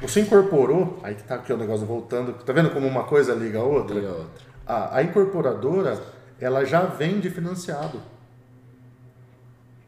você 0.00 0.20
incorporou, 0.20 0.98
aí 1.02 1.14
que 1.14 1.22
tá 1.24 1.36
aqui 1.36 1.52
o 1.52 1.56
negócio 1.56 1.86
voltando, 1.86 2.32
tá 2.32 2.52
vendo 2.52 2.70
como 2.70 2.86
uma 2.86 3.04
coisa 3.04 3.34
liga 3.34 3.58
a 3.58 3.62
outra? 3.64 3.94
Liga 3.94 4.08
a 4.08 4.12
outra. 4.12 4.30
A, 4.66 4.96
a 4.98 5.02
incorporadora, 5.02 6.00
ela 6.40 6.64
já 6.64 6.82
vende 6.84 7.30
financiado. 7.30 8.00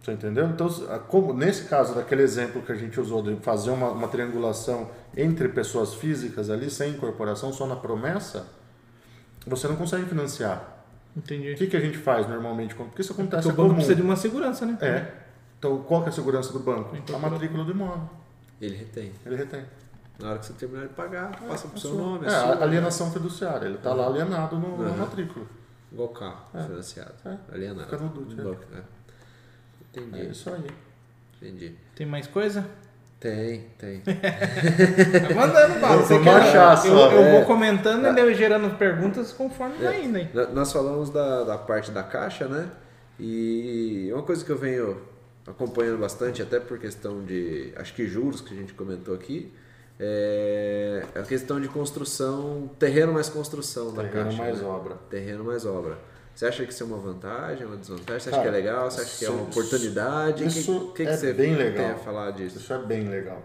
Você 0.02 0.12
entendeu? 0.12 0.46
Então, 0.46 0.68
como, 1.08 1.34
nesse 1.34 1.64
caso, 1.64 1.94
daquele 1.94 2.22
exemplo 2.22 2.62
que 2.62 2.72
a 2.72 2.74
gente 2.74 2.98
usou 2.98 3.22
de 3.22 3.36
fazer 3.36 3.70
uma, 3.70 3.90
uma 3.90 4.08
triangulação 4.08 4.88
entre 5.16 5.48
pessoas 5.48 5.94
físicas 5.94 6.48
ali, 6.48 6.70
sem 6.70 6.92
incorporação, 6.92 7.52
só 7.52 7.66
na 7.66 7.76
promessa, 7.76 8.46
você 9.46 9.68
não 9.68 9.76
consegue 9.76 10.06
financiar. 10.06 10.77
Entendi. 11.18 11.52
O 11.52 11.56
que, 11.56 11.66
que 11.66 11.76
a 11.76 11.80
gente 11.80 11.98
faz 11.98 12.28
normalmente? 12.28 12.74
Porque 12.74 13.02
isso 13.02 13.12
acontece 13.12 13.42
Porque 13.48 13.48
o 13.48 13.52
é 13.52 13.56
banco 13.56 13.68
comum. 13.68 13.74
precisa 13.74 13.94
de 13.96 14.02
uma 14.02 14.16
segurança, 14.16 14.64
né? 14.64 14.78
É. 14.80 15.12
Então, 15.58 15.82
qual 15.82 16.02
que 16.02 16.08
é 16.08 16.10
a 16.10 16.14
segurança 16.14 16.52
do 16.52 16.60
banco? 16.60 16.94
A 16.94 16.98
Incorporador. 16.98 17.30
matrícula 17.32 17.64
do 17.64 17.70
imóvel. 17.72 18.08
Ele 18.60 18.76
retém. 18.76 19.12
Ele 19.26 19.36
retém. 19.36 19.64
Na 20.18 20.30
hora 20.30 20.38
que 20.38 20.46
você 20.46 20.52
terminar 20.54 20.86
de 20.88 20.94
pagar, 20.94 21.30
passa 21.40 21.68
pro 21.68 21.76
É 21.76 21.80
seu 21.80 21.90
sua. 21.90 22.00
nome. 22.00 22.26
É, 22.26 22.30
É, 22.30 22.34
a 22.34 22.40
sua, 22.42 22.62
alienação 22.62 23.10
fiduciária. 23.12 23.66
Ele 23.66 23.74
está 23.76 23.92
lá 23.94 24.06
alienado 24.06 24.56
no, 24.58 24.78
na 24.82 24.90
Uhum. 24.90 24.96
matrícula. 24.96 25.46
Igual 25.92 26.08
carro 26.10 26.44
financiado. 26.52 27.14
É. 27.24 27.36
Alienado. 27.52 27.84
Fica 27.90 27.96
no 28.02 28.10
No 28.20 28.40
é. 28.40 28.44
banco, 28.44 28.64
né? 28.72 28.82
Entendi, 29.90 30.18
É 30.20 30.24
isso 30.24 30.50
aí. 30.50 30.66
entendi. 31.40 31.74
Tem 31.94 32.06
mais 32.06 32.26
coisa? 32.26 32.66
Tem, 33.20 33.66
tem. 33.76 34.00
Vai 34.04 35.34
mandando, 35.34 35.80
bala. 35.80 36.02
Vamos 36.02 36.24
quer? 36.24 36.86
eu, 36.88 36.94
eu 36.96 37.22
é. 37.24 37.32
vou 37.32 37.44
comentando 37.46 38.16
e 38.16 38.20
eu 38.20 38.32
gerando 38.32 38.76
perguntas 38.78 39.32
conforme 39.32 39.74
vai 39.78 40.04
indo. 40.04 40.28
Na- 40.32 40.46
Nós 40.48 40.72
falamos 40.72 41.10
da, 41.10 41.42
da 41.42 41.58
parte 41.58 41.90
da 41.90 42.02
caixa, 42.04 42.46
né? 42.46 42.70
E 43.18 44.08
uma 44.12 44.22
coisa 44.22 44.44
que 44.44 44.50
eu 44.52 44.56
venho 44.56 45.00
acompanhando 45.46 45.98
bastante, 45.98 46.40
até 46.42 46.60
por 46.60 46.78
questão 46.78 47.24
de, 47.24 47.72
acho 47.76 47.92
que 47.94 48.06
juros 48.06 48.40
que 48.40 48.54
a 48.54 48.56
gente 48.56 48.72
comentou 48.74 49.14
aqui, 49.14 49.52
é 49.98 51.02
a 51.16 51.22
questão 51.22 51.60
de 51.60 51.66
construção, 51.68 52.70
terreno 52.78 53.12
mais 53.12 53.28
construção 53.28 53.92
da 53.92 54.02
Terreno 54.04 54.24
caixa. 54.26 54.42
mais 54.42 54.60
né? 54.62 54.68
obra. 54.68 54.94
Terreno 55.10 55.42
mais 55.42 55.66
obra. 55.66 55.98
Você 56.38 56.46
acha 56.46 56.64
que 56.64 56.72
isso 56.72 56.84
é 56.84 56.86
uma 56.86 56.98
vantagem, 56.98 57.66
uma 57.66 57.76
desvantagem? 57.76 58.20
Você 58.20 58.28
acha 58.28 58.30
Cara, 58.30 58.42
que 58.42 58.48
é 58.48 58.50
legal? 58.52 58.88
Você 58.88 59.00
acha 59.00 59.18
que 59.18 59.24
é 59.24 59.28
uma 59.28 59.42
isso- 59.48 59.58
oportunidade? 59.60 60.44
O 60.44 60.46
que- 60.46 60.58
isso 60.60 60.92
que, 60.94 61.02
que 61.04 61.10
é 61.10 61.16
você 61.16 61.32
bem 61.32 61.56
legal. 61.56 61.84
tem 61.86 61.94
a 61.96 61.98
falar 61.98 62.30
disso? 62.30 62.58
Isso 62.58 62.72
é 62.72 62.78
bem 62.78 63.08
legal. 63.08 63.42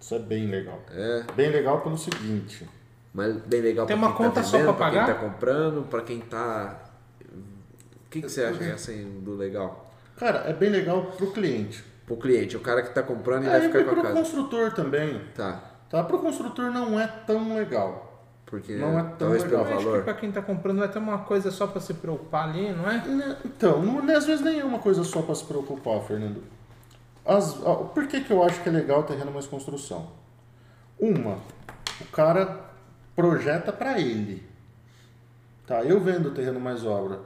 Isso 0.00 0.14
é 0.14 0.18
bem 0.20 0.46
legal. 0.46 0.80
É, 0.92 1.24
Bem 1.34 1.50
legal 1.50 1.80
pelo 1.80 1.98
seguinte. 1.98 2.68
mas 3.12 3.34
bem 3.34 3.60
legal 3.62 3.84
uma 3.86 4.06
quem 4.06 4.16
conta 4.16 4.36
tá 4.36 4.42
só 4.44 4.58
vendendo, 4.58 4.74
pra 4.76 4.90
quem 4.90 5.00
pagar? 5.00 5.06
tá 5.12 5.20
comprando, 5.20 5.82
pra 5.88 6.02
quem 6.02 6.20
tá... 6.20 6.84
O 7.20 8.10
que, 8.12 8.22
que 8.22 8.28
você 8.28 8.44
acha 8.44 8.58
que 8.58 8.64
é 8.64 8.72
assim 8.74 9.18
do 9.20 9.34
legal? 9.34 9.92
Cara, 10.16 10.44
é 10.48 10.52
bem 10.52 10.70
legal 10.70 11.06
pro 11.16 11.32
cliente. 11.32 11.82
Pro 12.06 12.16
cliente, 12.16 12.56
o 12.56 12.60
cara 12.60 12.82
que 12.82 12.94
tá 12.94 13.02
comprando 13.02 13.42
e 13.42 13.46
É, 13.48 13.50
vai 13.58 13.60
ficar 13.62 13.82
com 13.82 13.90
pro 13.90 13.98
a 13.98 14.02
casa. 14.04 14.14
construtor 14.20 14.72
também. 14.72 15.20
Tá, 15.34 15.60
Tá? 15.90 16.04
Pro 16.04 16.20
construtor 16.20 16.70
não 16.70 17.00
é 17.00 17.08
tão 17.08 17.56
legal. 17.56 18.11
Porque 18.52 18.74
Não 18.76 18.98
é 18.98 19.02
tão 19.02 19.12
talvez 19.16 19.44
legal. 19.44 19.64
pelo 19.64 19.70
Eu 19.70 19.76
acho 19.76 19.84
que 19.86 19.90
valor. 19.92 20.04
pra 20.04 20.12
quem 20.12 20.30
tá 20.30 20.42
comprando 20.42 20.78
vai 20.80 20.88
ter 20.88 20.98
uma 20.98 21.20
coisa 21.20 21.50
só 21.50 21.66
pra 21.66 21.80
se 21.80 21.94
preocupar 21.94 22.50
ali, 22.50 22.70
não 22.70 22.86
é? 22.90 22.98
Né, 22.98 23.36
Então, 23.46 23.82
não, 23.82 24.14
às 24.14 24.26
vezes 24.26 24.44
nem 24.44 24.60
é 24.60 24.64
uma 24.64 24.78
coisa 24.78 25.02
só 25.04 25.22
para 25.22 25.34
se 25.34 25.44
preocupar, 25.44 25.98
Fernando. 26.02 26.42
As, 27.24 27.58
ó, 27.64 27.76
por 27.76 28.06
que, 28.06 28.20
que 28.20 28.30
eu 28.30 28.42
acho 28.42 28.60
que 28.62 28.68
é 28.68 28.72
legal 28.72 29.00
o 29.00 29.04
terreno 29.04 29.30
mais 29.32 29.46
construção? 29.46 30.08
Uma, 31.00 31.38
o 31.98 32.04
cara 32.12 32.60
projeta 33.16 33.72
para 33.72 33.98
ele. 33.98 34.46
Tá, 35.66 35.82
eu 35.82 35.98
vendo 35.98 36.26
o 36.28 36.32
terreno 36.32 36.60
mais 36.60 36.84
obra. 36.84 37.20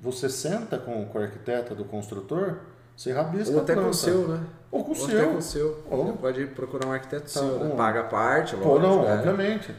Você 0.00 0.28
senta 0.28 0.78
com, 0.78 1.04
com 1.06 1.18
o 1.18 1.22
arquiteto 1.22 1.76
do 1.76 1.84
construtor, 1.84 2.56
você 2.96 3.12
rabisca 3.12 3.52
Ou 3.54 3.60
a 3.60 3.62
até 3.62 3.74
com 3.76 3.88
o 3.88 3.94
seu, 3.94 4.26
né? 4.26 4.40
Ou 4.72 4.82
com 4.84 4.90
o 4.92 4.98
Ou 4.98 5.04
até 5.04 5.16
seu. 5.16 5.30
com 5.30 5.36
o 5.38 5.42
seu. 5.42 5.84
Ou- 5.90 6.06
Você 6.06 6.12
pode 6.14 6.46
procurar 6.46 6.88
um 6.88 6.92
arquiteto 6.92 7.22
Tá, 7.32 7.38
seu, 7.40 7.58
né? 7.60 7.74
Paga 7.76 8.00
a 8.00 8.04
parte, 8.04 8.56
Pô, 8.56 8.80
não, 8.80 8.96
lógico, 8.96 9.06
é. 9.06 9.14
obviamente. 9.18 9.74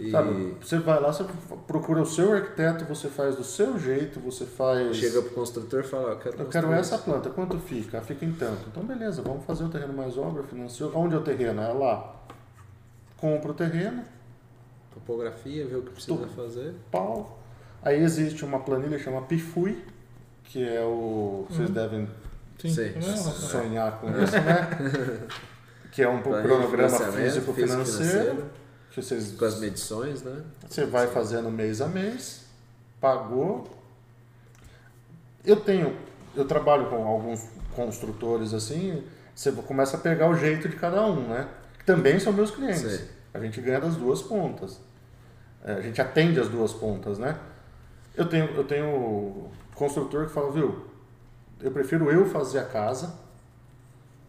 E 0.00 0.10
Sabe, 0.10 0.56
você 0.62 0.78
vai 0.78 0.98
lá, 0.98 1.12
você 1.12 1.24
procura 1.66 2.00
o 2.00 2.06
seu 2.06 2.32
arquiteto, 2.32 2.86
você 2.86 3.08
faz 3.08 3.36
do 3.36 3.44
seu 3.44 3.78
jeito, 3.78 4.18
você 4.18 4.46
faz. 4.46 4.96
chega 4.96 5.20
pro 5.20 5.32
construtor 5.32 5.80
e 5.80 5.82
fala, 5.82 6.12
eu 6.12 6.16
quero 6.18 6.38
Eu 6.38 6.46
quero 6.46 6.72
essa 6.72 6.94
isso. 6.94 7.04
planta, 7.04 7.28
quanto 7.28 7.58
fica? 7.58 8.00
Fica 8.00 8.24
em 8.24 8.32
tanto. 8.32 8.66
Então 8.70 8.82
beleza, 8.82 9.20
vamos 9.20 9.44
fazer 9.44 9.64
o 9.64 9.68
terreno 9.68 9.92
mais 9.92 10.16
obra, 10.16 10.42
financiou. 10.42 10.90
Onde 10.94 11.14
é 11.14 11.18
o 11.18 11.22
terreno? 11.22 11.60
É 11.60 11.72
lá. 11.72 12.16
Compra 13.18 13.50
o 13.50 13.54
terreno, 13.54 14.02
Topografia, 14.94 15.66
ver 15.66 15.76
o 15.76 15.82
que 15.82 15.90
precisa 15.90 16.26
fazer. 16.28 16.74
pau. 16.90 17.38
Aí 17.82 18.02
existe 18.02 18.44
uma 18.44 18.60
planilha 18.60 18.96
que 18.96 19.04
chama 19.04 19.22
PIFUI, 19.22 19.84
que 20.44 20.66
é 20.66 20.82
o. 20.82 21.46
Vocês 21.50 21.68
devem 21.70 22.08
Sim. 22.58 22.74
Sonhar 23.02 24.00
com 24.00 24.08
isso, 24.22 24.32
né? 24.32 25.28
que 25.92 26.02
é 26.02 26.08
um 26.08 26.20
cronograma 26.22 26.88
físico-financeiro. 26.88 28.44
Que 28.90 29.02
vocês 29.02 29.32
Com 29.32 29.44
as 29.44 29.58
medições, 29.58 30.22
né? 30.22 30.42
Você 30.68 30.84
vai 30.84 31.06
fazendo 31.06 31.50
mês 31.50 31.80
a 31.80 31.86
mês, 31.86 32.44
pagou. 33.00 33.68
Eu 35.44 35.56
tenho, 35.56 35.96
eu 36.34 36.44
trabalho 36.44 36.90
com 36.90 37.06
alguns 37.06 37.48
construtores 37.74 38.52
assim, 38.52 39.04
você 39.34 39.52
começa 39.52 39.96
a 39.96 40.00
pegar 40.00 40.28
o 40.28 40.36
jeito 40.36 40.68
de 40.68 40.76
cada 40.76 41.04
um, 41.06 41.28
né? 41.28 41.48
Que 41.78 41.84
também 41.84 42.18
são 42.18 42.32
meus 42.32 42.50
clientes. 42.50 42.82
Sei. 42.82 43.08
A 43.32 43.38
gente 43.38 43.60
ganha 43.60 43.80
das 43.80 43.96
duas 43.96 44.20
pontas. 44.20 44.80
É, 45.64 45.74
a 45.74 45.80
gente 45.80 46.00
atende 46.00 46.40
as 46.40 46.48
duas 46.48 46.72
pontas, 46.72 47.18
né? 47.18 47.38
Eu 48.16 48.28
tenho, 48.28 48.46
eu 48.56 48.64
tenho 48.64 49.50
construtor 49.74 50.26
que 50.26 50.32
fala, 50.32 50.50
viu, 50.50 50.84
eu 51.60 51.70
prefiro 51.70 52.10
eu 52.10 52.26
fazer 52.26 52.58
a 52.58 52.64
casa, 52.64 53.14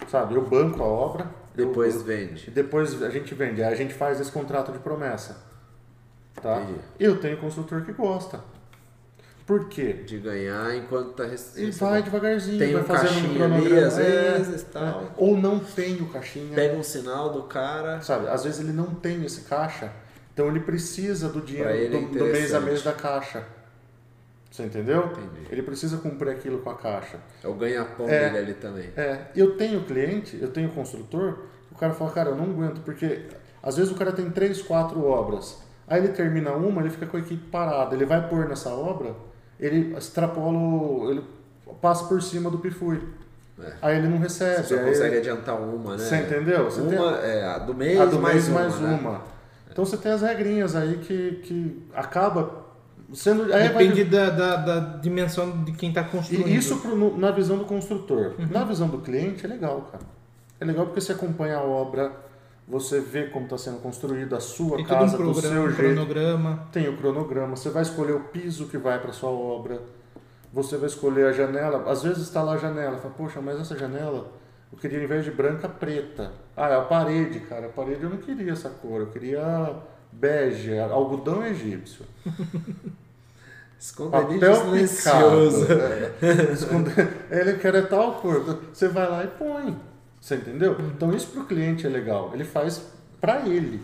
sabe? 0.08 0.36
Eu 0.36 0.48
banco 0.48 0.82
a 0.82 0.86
obra. 0.86 1.41
Depois 1.56 1.96
eu, 1.96 2.02
vende. 2.04 2.46
e 2.48 2.52
depois 2.52 3.02
a 3.02 3.10
gente 3.10 3.34
vende, 3.34 3.62
aí 3.62 3.74
a 3.74 3.76
gente 3.76 3.94
faz 3.94 4.20
esse 4.20 4.32
contrato 4.32 4.72
de 4.72 4.80
promessa. 4.80 5.38
Tá? 6.42 6.62
Entendi. 6.62 6.80
Eu 7.00 7.20
tenho 7.20 7.38
construtor 7.38 7.84
que 7.84 7.92
gosta. 7.92 8.40
Por 9.46 9.68
quê? 9.68 9.92
De 9.94 10.18
ganhar 10.18 10.76
enquanto 10.76 11.14
tá 11.14 11.26
recebendo. 11.26 11.74
vai 11.74 12.02
devagarzinho, 12.02 12.58
Tem 12.58 12.74
vai 12.74 12.82
um 12.84 12.86
fazendo 12.86 13.38
um 13.38 13.44
ali, 13.44 13.80
às 13.80 13.98
é, 14.00 14.32
vezes, 14.38 14.64
tal. 14.72 15.02
é. 15.02 15.08
Ou 15.18 15.36
não 15.36 15.60
tem 15.60 16.02
o 16.02 16.08
caixinha. 16.08 16.56
Pega 16.56 16.76
um 16.78 16.84
sinal 16.84 17.34
do 17.34 17.44
cara. 17.44 18.00
Sabe, 18.02 18.30
às 18.30 18.44
vezes 18.46 18.62
ele 18.62 18.72
não 18.72 18.96
tem 18.96 19.26
esse 19.26 19.42
caixa, 19.42 19.92
então 20.34 20.48
ele 20.48 20.62
precisa 20.62 21.28
do 21.28 21.42
dinheiro 21.42 21.70
ele 21.70 21.98
é 21.98 22.00
do, 22.00 22.08
do 22.08 22.26
mês 22.26 22.54
a 22.54 22.60
mês 22.62 22.82
da 22.82 22.94
caixa. 22.94 23.44
Você 24.52 24.64
entendeu? 24.64 25.06
Entendi. 25.06 25.48
Ele 25.50 25.64
precisa 25.64 25.98
cumprir 25.98 26.32
aquilo 26.32 26.60
com 26.60 26.70
a 26.70 26.76
caixa. 26.76 27.18
É 27.42 27.48
o 27.48 27.54
ganha-pão 27.54 28.08
É. 28.10 28.26
dele 28.26 28.38
ali 28.38 28.54
também. 28.56 28.90
É, 28.98 29.28
eu 29.36 29.56
tenho 29.56 29.82
cliente, 29.86 30.38
eu 30.42 30.50
tenho 30.52 30.70
construtor, 30.72 31.46
o 31.72 31.76
cara 31.76 31.94
fala, 31.94 32.12
cara, 32.12 32.30
eu 32.32 32.36
não 32.36 32.44
aguento, 32.44 32.82
porque 32.82 33.28
às 33.64 33.78
vezes 33.78 33.92
o 33.92 33.96
cara 33.96 34.12
tem 34.12 34.30
três, 34.30 34.62
quatro 34.62 35.06
obras. 35.06 35.58
Aí 35.88 36.00
ele 36.04 36.10
termina 36.14 36.52
uma, 36.52 36.82
ele 36.82 36.90
fica 36.90 37.06
com 37.06 37.16
a 37.16 37.20
equipe 37.22 37.48
parada. 37.50 37.96
Ele 37.96 38.06
vai 38.06 38.28
pôr 38.28 38.48
nessa 38.50 38.70
obra, 38.72 39.16
ele 39.60 39.96
extrapola, 39.98 41.12
ele 41.12 41.24
passa 41.82 42.06
por 42.06 42.22
cima 42.22 42.50
do 42.50 42.58
PIFUI. 42.60 43.02
É. 43.62 43.72
Aí 43.82 43.98
ele 44.00 44.08
não 44.08 44.18
recebe. 44.18 44.64
Você 44.68 44.76
só 44.78 44.84
consegue 44.84 45.16
ele- 45.16 45.30
adiantar 45.30 45.56
uma, 45.62 45.92
né? 45.92 45.98
Você 46.04 46.16
entendeu? 46.18 46.66
Você 46.66 46.82
tem- 46.82 46.98
uma 47.00 47.18
é 47.20 47.46
a 47.46 47.58
do 47.60 47.74
mês, 47.74 48.00
a 48.02 48.06
do 48.06 48.20
mais 48.20 48.36
mês 48.36 48.48
uma. 48.50 48.60
mais 48.62 48.80
né? 48.80 49.00
uma. 49.02 49.22
Então 49.72 49.86
você 49.86 49.96
tem 49.98 50.12
as 50.12 50.22
regrinhas 50.22 50.76
aí 50.76 50.98
que, 50.98 51.42
que 51.44 51.88
acaba 51.94 52.61
sendo. 53.14 53.48
Vai- 53.50 53.68
Depende 53.70 54.04
da, 54.04 54.30
da, 54.30 54.56
da 54.58 54.80
dimensão 54.98 55.64
de 55.64 55.72
quem 55.74 55.92
tá 55.94 56.04
construindo. 56.04 56.48
E 56.48 56.56
isso 56.56 56.78
pro- 56.80 57.18
na 57.18 57.32
visão 57.32 57.58
do 57.58 57.66
construtor. 57.66 58.34
Uhum. 58.40 58.48
Na 58.50 58.64
visão 58.64 58.88
do 58.88 59.00
cliente 59.00 59.46
é 59.46 59.50
legal, 59.50 59.90
cara. 59.92 60.04
É 60.60 60.66
legal 60.66 60.86
porque 60.86 61.02
você 61.02 61.12
acompanha 61.14 61.58
a 61.58 61.64
obra, 61.64 62.12
você 62.68 63.00
vê 63.00 63.24
como 63.28 63.46
está 63.46 63.58
sendo 63.58 63.78
construída 63.80 64.38
a 64.38 64.40
sua 64.40 64.78
Tem 64.78 64.86
todo 64.86 64.96
um 64.96 65.00
casa 65.00 65.18
do 65.18 65.24
programa, 65.24 65.42
seu 65.56 65.68
jeito. 65.72 65.78
cronograma. 65.96 66.68
Tem 66.72 66.88
o 66.88 66.98
cronograma, 66.98 67.56
você 67.56 67.70
vai 67.70 67.82
escolher 67.82 68.14
o 68.14 68.20
piso 68.22 68.68
que 68.68 68.78
vai 68.78 69.00
para 69.00 69.12
sua 69.12 69.30
obra. 69.30 69.82
Você 70.54 70.78
vai 70.78 70.88
escolher 70.88 71.28
a 71.28 71.32
janela. 71.32 71.90
Às 71.90 72.04
vezes 72.04 72.24
está 72.24 72.42
lá 72.44 72.54
a 72.54 72.58
janela, 72.58 72.98
fala, 72.98 73.14
poxa, 73.18 73.42
mas 73.42 73.60
essa 73.60 73.78
janela 73.78 74.32
eu 74.72 74.78
queria 74.78 75.00
ao 75.00 75.04
invés 75.06 75.26
de 75.26 75.32
branca 75.32 75.68
preta. 75.68 76.32
Ah, 76.56 76.70
é 76.70 76.76
a 76.76 76.82
parede, 76.82 77.40
cara. 77.42 77.66
A 77.68 77.70
parede 77.70 78.04
eu 78.04 78.10
não 78.10 78.18
queria 78.18 78.52
essa 78.52 78.70
cor, 78.70 79.00
eu 79.02 79.08
queria 79.08 79.74
bege, 80.12 80.78
algodão 80.78 81.46
egípcio. 81.46 82.06
Esconderijo 83.82 84.56
silencioso. 84.56 85.62
picado. 85.66 85.86
É. 86.22 86.54
Esconde- 86.54 86.92
Ele 87.32 87.54
quer 87.58 87.74
é 87.76 87.82
tal 87.82 88.14
cor. 88.22 88.60
Você 88.72 88.88
vai 88.88 89.10
lá 89.10 89.24
e 89.24 89.28
põe. 89.28 89.76
Você 90.20 90.36
entendeu? 90.36 90.78
Então 90.96 91.12
isso 91.16 91.28
pro 91.30 91.46
cliente 91.46 91.88
é 91.88 91.90
legal. 91.90 92.30
Ele 92.34 92.44
faz 92.44 92.80
pra 93.20 93.42
ele. 93.48 93.82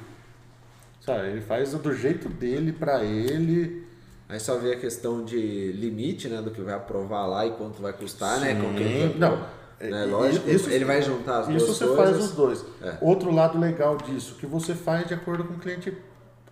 Sabe? 1.02 1.30
Ele 1.30 1.42
faz 1.42 1.74
do 1.74 1.94
jeito 1.96 2.30
dele, 2.30 2.72
pra 2.72 3.04
ele. 3.04 3.88
Aí 4.30 4.40
só 4.40 4.58
vê 4.58 4.74
a 4.74 4.80
questão 4.80 5.24
de 5.24 5.72
limite, 5.72 6.28
né? 6.28 6.42
Do 6.44 6.52
que 6.52 6.62
vai 6.62 6.76
aprovar 6.76 7.26
lá 7.26 7.46
e 7.48 7.52
quanto 7.52 7.82
vai 7.82 7.94
custar, 7.94 8.40
né? 8.40 8.54
Com 8.56 8.70
Sim. 8.70 8.76
quem 8.76 9.18
Não, 9.18 9.38
né? 9.38 9.46
é- 9.80 10.06
Lógico, 10.06 10.48
isso- 10.50 10.70
ele 10.70 10.86
vai 10.86 11.02
juntar 11.02 11.40
as 11.40 11.48
Isso 11.48 11.66
duas 11.66 11.78
você 11.78 11.86
coisas. 11.88 12.06
faz 12.06 12.24
os 12.26 12.32
dois. 12.34 12.66
É. 12.84 12.98
Outro 13.02 13.32
lado 13.34 13.58
legal 13.58 13.98
disso, 13.98 14.36
que 14.36 14.46
você 14.46 14.76
faz 14.76 15.08
de 15.08 15.14
acordo 15.16 15.44
com 15.46 15.54
o 15.56 15.58
cliente 15.60 15.92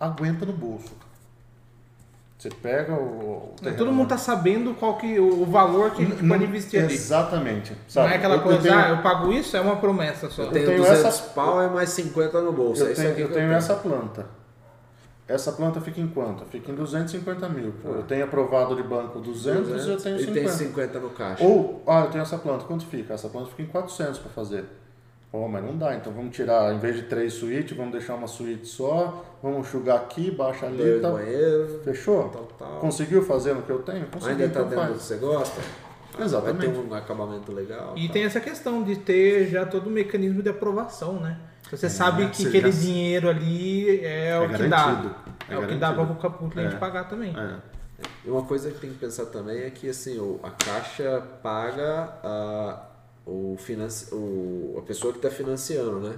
aguenta 0.00 0.44
no 0.46 0.52
bolso. 0.52 0.90
Você 2.38 2.50
pega 2.50 2.92
o. 2.92 3.52
o 3.52 3.54
terreno- 3.58 3.78
Todo 3.78 3.92
mundo 3.92 4.08
tá 4.08 4.18
sabendo 4.18 4.74
qual 4.74 4.98
que 4.98 5.18
o 5.18 5.42
o 5.42 5.46
valor 5.46 5.90
que 5.92 6.02
a 6.02 6.04
gente 6.06 6.22
Não- 6.22 6.28
pode 6.36 6.44
investir 6.44 6.82
ali. 6.84 6.92
Exatamente. 6.94 7.70
Não 7.72 7.78
Sabe? 7.88 8.12
é 8.12 8.16
aquela 8.16 8.34
Eu- 8.34 8.38
eu 8.40 8.44
coisa, 8.44 8.60
tenho- 8.62 8.74
ah, 8.78 8.88
eu 8.90 8.98
pago 8.98 9.32
isso, 9.32 9.56
é 9.56 9.60
uma 9.60 9.76
promessa 9.76 10.28
só. 10.28 10.42
Eu 10.42 10.50
tenho, 10.50 10.66
tenho 10.66 10.78
200 10.78 11.04
essa- 11.06 11.22
pau 11.30 11.62
e 11.62 11.68
mais 11.68 11.88
50 11.90 12.40
no 12.42 12.52
bolso. 12.52 12.82
é 12.82 12.86
Eu 12.88 12.92
isso 12.92 13.00
tenho, 13.00 13.12
aqui 13.14 13.22
eu 13.22 13.32
tenho 13.32 13.52
essa 13.52 13.74
planta. 13.74 14.26
Essa 15.28 15.50
planta 15.50 15.80
fica 15.80 16.00
em 16.00 16.06
quanto? 16.06 16.44
Fica 16.44 16.70
em 16.70 16.74
250 16.74 17.48
mil. 17.48 17.72
Pô, 17.82 17.88
eu 17.88 18.02
tenho 18.04 18.24
aprovado 18.24 18.76
de 18.76 18.82
banco 18.82 19.18
200, 19.18 19.86
eu 19.88 19.96
tenho 19.96 20.16
E 20.16 20.20
50. 20.20 20.32
tem 20.40 20.48
50 20.48 21.00
no 21.00 21.10
caixa. 21.10 21.42
Ou, 21.42 21.82
ah, 21.86 22.02
eu 22.02 22.10
tenho 22.10 22.22
essa 22.22 22.38
planta, 22.38 22.64
quanto 22.64 22.86
fica? 22.86 23.14
Essa 23.14 23.28
planta 23.28 23.48
fica 23.48 23.62
em 23.62 23.66
400 23.66 24.18
para 24.20 24.30
fazer. 24.30 24.66
Pô, 25.30 25.48
mas 25.48 25.62
não 25.64 25.76
dá, 25.76 25.94
então 25.94 26.12
vamos 26.12 26.34
tirar, 26.34 26.72
em 26.72 26.78
vez 26.78 26.96
de 26.96 27.02
três 27.02 27.32
suítes, 27.34 27.76
vamos 27.76 27.92
deixar 27.92 28.14
uma 28.14 28.26
suíte 28.28 28.66
só, 28.66 29.24
vamos 29.42 29.66
enxugar 29.66 29.96
aqui, 29.96 30.30
baixa 30.30 30.66
ali 30.66 30.76
Dois 30.78 31.02
tal. 31.02 31.12
banheiros, 31.12 31.84
Fechou? 31.84 32.28
tal, 32.28 32.42
tal. 32.58 32.78
Conseguiu 32.80 33.22
fazer 33.24 33.52
no 33.54 33.62
que 33.62 33.70
eu 33.70 33.80
tenho? 33.80 34.06
Consegui, 34.06 34.42
Ainda 34.42 34.48
tá 34.54 34.60
então 34.60 34.68
dentro 34.70 34.94
do 34.94 34.98
que 34.98 35.04
você 35.04 35.16
gosta? 35.16 35.60
Vai 36.16 36.24
Exatamente. 36.24 36.72
ter 36.72 36.78
um 36.78 36.94
acabamento 36.94 37.52
legal. 37.52 37.92
E 37.96 38.04
tal. 38.06 38.12
tem 38.14 38.24
essa 38.24 38.40
questão 38.40 38.82
de 38.82 38.96
ter 38.96 39.48
já 39.48 39.66
todo 39.66 39.88
o 39.88 39.90
mecanismo 39.90 40.42
de 40.42 40.48
aprovação, 40.48 41.14
né? 41.20 41.38
Você 41.70 41.90
sabe 41.90 42.28
que 42.28 42.42
você 42.42 42.48
aquele 42.48 42.70
já- 42.72 42.80
dinheiro 42.80 43.28
ali 43.28 44.00
é, 44.04 44.38
o 44.38 44.48
que 44.48 44.56
garantido. 44.68 45.08
dá. 45.08 45.16
É 45.50 45.54
É, 45.54 45.58
o 45.58 45.66
que 45.66 45.74
dá 45.74 45.92
para 45.92 46.04
o 46.04 46.48
cliente 46.50 46.76
É. 46.76 46.78
pagar 46.78 47.08
também. 47.08 47.34
É. 47.36 47.56
E 48.24 48.30
uma 48.30 48.42
coisa 48.44 48.70
que 48.70 48.78
tem 48.78 48.90
que 48.90 48.98
pensar 48.98 49.26
também 49.26 49.58
é 49.64 49.70
que 49.70 49.88
assim, 49.90 50.16
o- 50.18 50.38
a 50.42 50.50
Caixa 50.50 51.20
paga 51.42 52.14
a, 52.22 52.82
o 53.26 53.56
financi, 53.58 54.14
o, 54.14 54.76
a 54.78 54.82
pessoa 54.82 55.12
que 55.12 55.18
está 55.18 55.30
financiando, 55.30 55.98
né? 56.00 56.16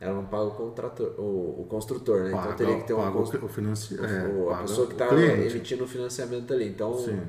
Ela 0.00 0.14
não 0.14 0.24
paga 0.24 0.44
o 0.44 0.50
contrator, 0.52 1.14
o, 1.18 1.60
o 1.60 1.66
construtor, 1.68 2.20
né? 2.22 2.28
então 2.28 2.40
Paga- 2.40 2.54
teria 2.54 2.76
que 2.78 2.86
ter 2.86 2.94
um 2.94 3.12
constru- 3.12 3.44
o 3.44 3.48
financi... 3.48 3.94
o- 3.94 4.04
é, 4.04 4.20
a 4.20 4.50
paga 4.50 4.62
pessoa 4.62 4.86
que 4.86 4.94
o 4.94 4.96
está 5.04 5.14
emitindo 5.14 5.84
o 5.84 5.86
financiamento 5.86 6.52
ali. 6.54 6.68
Então 6.68 6.96
Sim. 6.96 7.20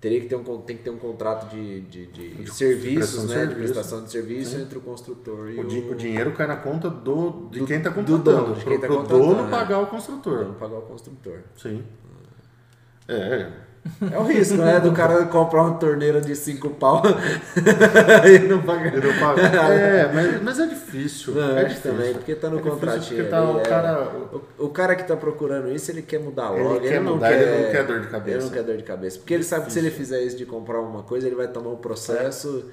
teria 0.00 0.20
que 0.20 0.28
ter 0.28 0.36
um, 0.36 0.44
tem 0.62 0.76
que 0.76 0.84
ter 0.84 0.90
um 0.90 0.96
contrato 0.98 1.50
de, 1.50 1.80
de, 1.82 2.06
de, 2.06 2.34
De 2.44 2.54
serviços, 2.54 3.22
de 3.22 3.34
né? 3.34 3.34
De 3.34 3.48
serviço. 3.48 3.58
prestação 3.74 4.04
de 4.04 4.10
serviço 4.12 4.56
entre 4.58 4.78
o 4.78 4.80
construtor 4.80 5.50
e 5.50 5.58
O, 5.58 5.64
di- 5.64 5.80
o 5.90 5.94
dinheiro 5.96 6.32
cai 6.32 6.46
na 6.46 6.56
conta 6.56 6.88
do, 6.88 7.48
de 7.50 7.58
Do- 7.58 7.66
quem 7.66 7.78
está 7.78 7.90
do 7.90 7.96
contratando. 7.96 8.22
dono, 8.46 8.54
de 8.54 8.64
quem 8.64 8.78
tá 8.80 8.86
pro, 8.86 8.96
pro 8.98 9.02
contratando, 9.02 9.34
dono 9.34 9.42
né? 9.44 9.50
pagar 9.50 9.78
o 9.80 9.86
construtor. 9.88 10.44
não 10.44 10.54
pagar 10.54 10.78
o 10.78 10.82
construtor. 10.82 11.38
Sim. 11.56 11.84
É, 13.08 13.50
É 14.12 14.18
o 14.18 14.24
risco, 14.24 14.56
né? 14.58 14.78
Do 14.78 14.92
cara 14.92 15.24
comprar 15.26 15.62
uma 15.62 15.74
torneira 15.78 16.20
de 16.20 16.36
5 16.36 16.68
pau 16.70 17.02
e 18.28 18.38
não 18.46 18.62
pagar. 18.62 18.94
ele 18.94 19.06
não 19.06 19.18
paga. 19.18 19.42
É, 19.42 20.12
mas, 20.12 20.42
mas 20.42 20.60
é 20.60 20.66
difícil. 20.66 21.34
Não, 21.34 21.56
é 21.56 21.60
acho 21.64 21.68
difícil. 21.76 21.90
também, 21.92 22.12
porque 22.14 22.34
tá 22.34 22.50
no 22.50 22.58
É 22.58 22.62
contratinho. 22.62 23.28
Tá 23.30 23.42
o 23.42 23.58
é. 23.58 23.62
cara. 23.62 24.02
O, 24.58 24.64
o 24.66 24.68
cara 24.68 24.94
que 24.94 25.04
tá 25.04 25.16
procurando 25.16 25.70
isso, 25.72 25.90
ele 25.90 26.02
quer 26.02 26.20
mudar 26.20 26.52
Ele 26.54 26.62
logo. 26.62 26.80
quer 26.80 27.00
não 27.00 27.14
mudar, 27.14 27.28
quer, 27.30 27.40
ele 27.42 27.64
não 27.64 27.70
quer 27.72 27.86
dor 27.86 28.00
de 28.00 28.06
cabeça. 28.08 28.36
Ele 28.36 28.44
não 28.44 28.50
quer 28.52 28.62
dor 28.62 28.76
de 28.76 28.82
cabeça. 28.82 29.18
Porque 29.18 29.34
ele 29.34 29.44
sabe 29.44 29.66
que 29.66 29.72
se 29.72 29.78
ele 29.78 29.90
fizer 29.90 30.22
isso 30.22 30.36
de 30.36 30.44
comprar 30.46 30.80
uma 30.80 31.02
coisa, 31.02 31.26
ele 31.26 31.36
vai 31.36 31.48
tomar 31.48 31.70
um 31.70 31.76
processo 31.76 32.64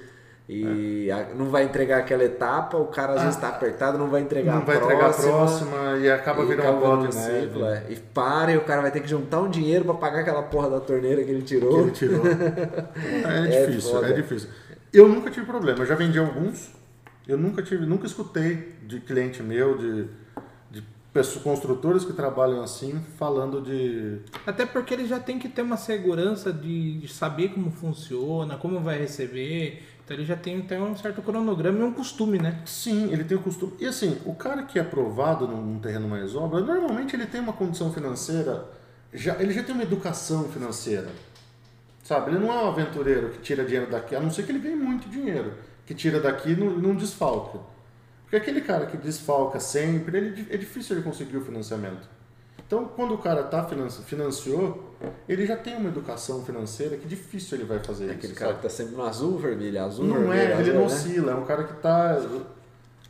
e 0.48 1.10
a- 1.10 1.34
não 1.34 1.46
vai 1.50 1.64
entregar 1.64 1.98
aquela 1.98 2.24
etapa. 2.24 2.76
O 2.78 2.86
cara 2.86 3.12
às 3.14 3.22
vezes 3.22 3.36
tá 3.36 3.48
apertado, 3.50 3.98
não 3.98 4.08
vai 4.08 4.22
entregar 4.22 4.54
Não 4.54 4.62
a 4.62 4.64
vai 4.64 4.78
próxima. 4.78 4.94
entregar 5.02 5.10
a 5.10 5.36
próxima 5.36 5.96
e 5.98 6.10
acaba 6.10 6.42
e 6.42 6.46
virando 6.46 6.62
acaba 6.68 6.76
uma 6.78 6.96
bola 6.96 7.08
de 7.08 7.16
um 7.16 7.20
neve. 7.20 7.40
ciclo, 7.46 7.64
é. 7.66 7.82
E 7.90 7.96
para 7.96 8.52
e 8.52 8.56
o 8.56 8.62
cara 8.64 8.80
vai 8.82 8.90
ter 8.90 9.00
que 9.00 9.08
juntar 9.08 9.40
um 9.42 9.50
dinheiro 9.50 9.84
pra 9.84 9.94
pagar 9.94 10.20
aquela 10.20 10.42
porra 10.42 10.70
da 10.70 10.80
torneira 10.80 11.22
que 11.22 11.30
ele 11.30 11.40
que 11.40 11.46
tirou. 11.46 11.80
ele 11.82 11.90
tirou. 11.90 12.22
É 12.26 13.62
É 13.62 13.66
difícil, 13.66 13.90
foda. 13.92 14.08
é 14.08 14.12
difícil. 14.12 14.48
Eu 14.92 15.06
nunca 15.08 15.30
tive 15.30 15.44
problema, 15.44 15.80
eu 15.80 15.86
já 15.86 15.94
vendi 15.94 16.18
alguns. 16.18 16.70
Eu 17.26 17.36
nunca 17.36 17.62
tive, 17.62 17.84
nunca 17.84 18.06
escutei 18.06 18.74
de 18.86 19.00
cliente 19.00 19.42
meu, 19.42 19.76
de, 19.76 20.04
de 20.70 20.82
pessoas, 21.12 21.42
construtores 21.44 22.02
que 22.06 22.14
trabalham 22.14 22.62
assim, 22.62 22.98
falando 23.18 23.60
de. 23.60 24.20
Até 24.46 24.64
porque 24.64 24.94
ele 24.94 25.06
já 25.06 25.20
tem 25.20 25.38
que 25.38 25.46
ter 25.46 25.60
uma 25.60 25.76
segurança 25.76 26.50
de, 26.50 27.00
de 27.00 27.08
saber 27.08 27.50
como 27.50 27.70
funciona, 27.70 28.56
como 28.56 28.80
vai 28.80 28.98
receber. 28.98 29.82
Então 30.08 30.16
ele 30.16 30.24
já 30.24 30.36
tem, 30.36 30.62
tem 30.62 30.80
um 30.80 30.96
certo 30.96 31.20
cronograma 31.20 31.80
e 31.80 31.82
um 31.82 31.92
costume, 31.92 32.38
né? 32.38 32.62
Sim, 32.64 33.12
ele 33.12 33.24
tem 33.24 33.36
o 33.36 33.42
costume. 33.42 33.74
E 33.78 33.84
assim, 33.84 34.16
o 34.24 34.34
cara 34.34 34.62
que 34.62 34.78
é 34.78 34.80
aprovado 34.80 35.46
num, 35.46 35.78
terreno 35.78 36.08
mais 36.08 36.34
obra, 36.34 36.60
normalmente 36.60 37.14
ele 37.14 37.26
tem 37.26 37.42
uma 37.42 37.52
condição 37.52 37.92
financeira, 37.92 38.70
já, 39.12 39.36
ele 39.38 39.52
já 39.52 39.62
tem 39.62 39.74
uma 39.74 39.84
educação 39.84 40.48
financeira. 40.48 41.10
Sabe? 42.02 42.30
Ele 42.30 42.38
não 42.38 42.50
é 42.50 42.64
um 42.64 42.68
aventureiro 42.68 43.28
que 43.32 43.40
tira 43.40 43.62
dinheiro 43.66 43.90
daqui, 43.90 44.16
a 44.16 44.20
não 44.20 44.30
ser 44.30 44.44
que 44.44 44.50
ele 44.50 44.60
ganhe 44.60 44.76
muito 44.76 45.10
dinheiro, 45.10 45.52
que 45.84 45.92
tira 45.92 46.18
daqui 46.18 46.52
e 46.52 46.56
não, 46.56 46.70
não 46.70 46.94
desfalca. 46.94 47.58
Porque 48.22 48.36
aquele 48.36 48.62
cara 48.62 48.86
que 48.86 48.96
desfalca 48.96 49.60
sempre, 49.60 50.16
ele, 50.16 50.46
é 50.48 50.56
difícil 50.56 50.96
ele 50.96 51.04
conseguir 51.04 51.36
o 51.36 51.44
financiamento. 51.44 52.08
Então, 52.68 52.84
quando 52.84 53.14
o 53.14 53.18
cara 53.18 53.42
tá 53.44 53.64
financi- 53.64 54.02
financiou, 54.02 54.94
ele 55.26 55.46
já 55.46 55.56
tem 55.56 55.74
uma 55.74 55.88
educação 55.88 56.44
financeira 56.44 56.98
que 56.98 57.08
difícil 57.08 57.56
ele 57.56 57.64
vai 57.66 57.78
fazer 57.78 58.04
É 58.04 58.06
isso. 58.08 58.16
aquele 58.18 58.34
cara 58.34 58.50
que 58.50 58.56
sabe? 58.60 58.68
tá 58.68 58.68
sempre 58.68 58.94
no 58.94 59.02
azul, 59.04 59.38
vermelho, 59.38 59.82
azul, 59.82 60.04
Não 60.04 60.14
vermelho, 60.18 60.38
é, 60.38 60.44
ele 60.44 60.52
azul, 60.60 60.74
não 60.74 60.80
né? 60.80 60.86
oscila, 60.86 61.32
é 61.32 61.34
um 61.34 61.44
cara 61.46 61.64
que 61.64 61.72
tá 61.80 62.20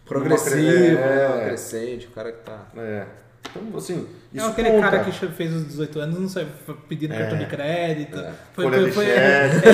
Progressivo, 0.07 0.57
Numa 0.57 0.69
cre- 0.69 0.95
né? 0.95 1.43
é. 1.43 1.45
crescente, 1.49 2.07
o 2.07 2.11
cara 2.13 2.33
que 2.33 2.43
tá. 2.45 2.67
É. 2.77 3.07
Então, 3.51 3.79
assim, 3.79 4.07
é 4.35 4.39
isso 4.39 4.47
aquele 4.47 4.70
conta. 4.70 4.83
cara 4.91 5.05
que 5.05 5.12
fez 5.12 5.53
os 5.55 5.66
18 5.66 6.01
anos, 6.01 6.20
não 6.20 6.29
sabe, 6.29 6.47
foi 6.66 6.75
pedindo 6.89 7.15
É. 7.15 7.19
cartão 7.19 7.39
de 7.39 7.47
crédito. 7.47 8.19
Foi, 8.53 8.65
Folha 8.65 8.77
foi, 8.79 8.85
de 8.87 8.93
foi, 8.93 9.05
cheque. 9.07 9.69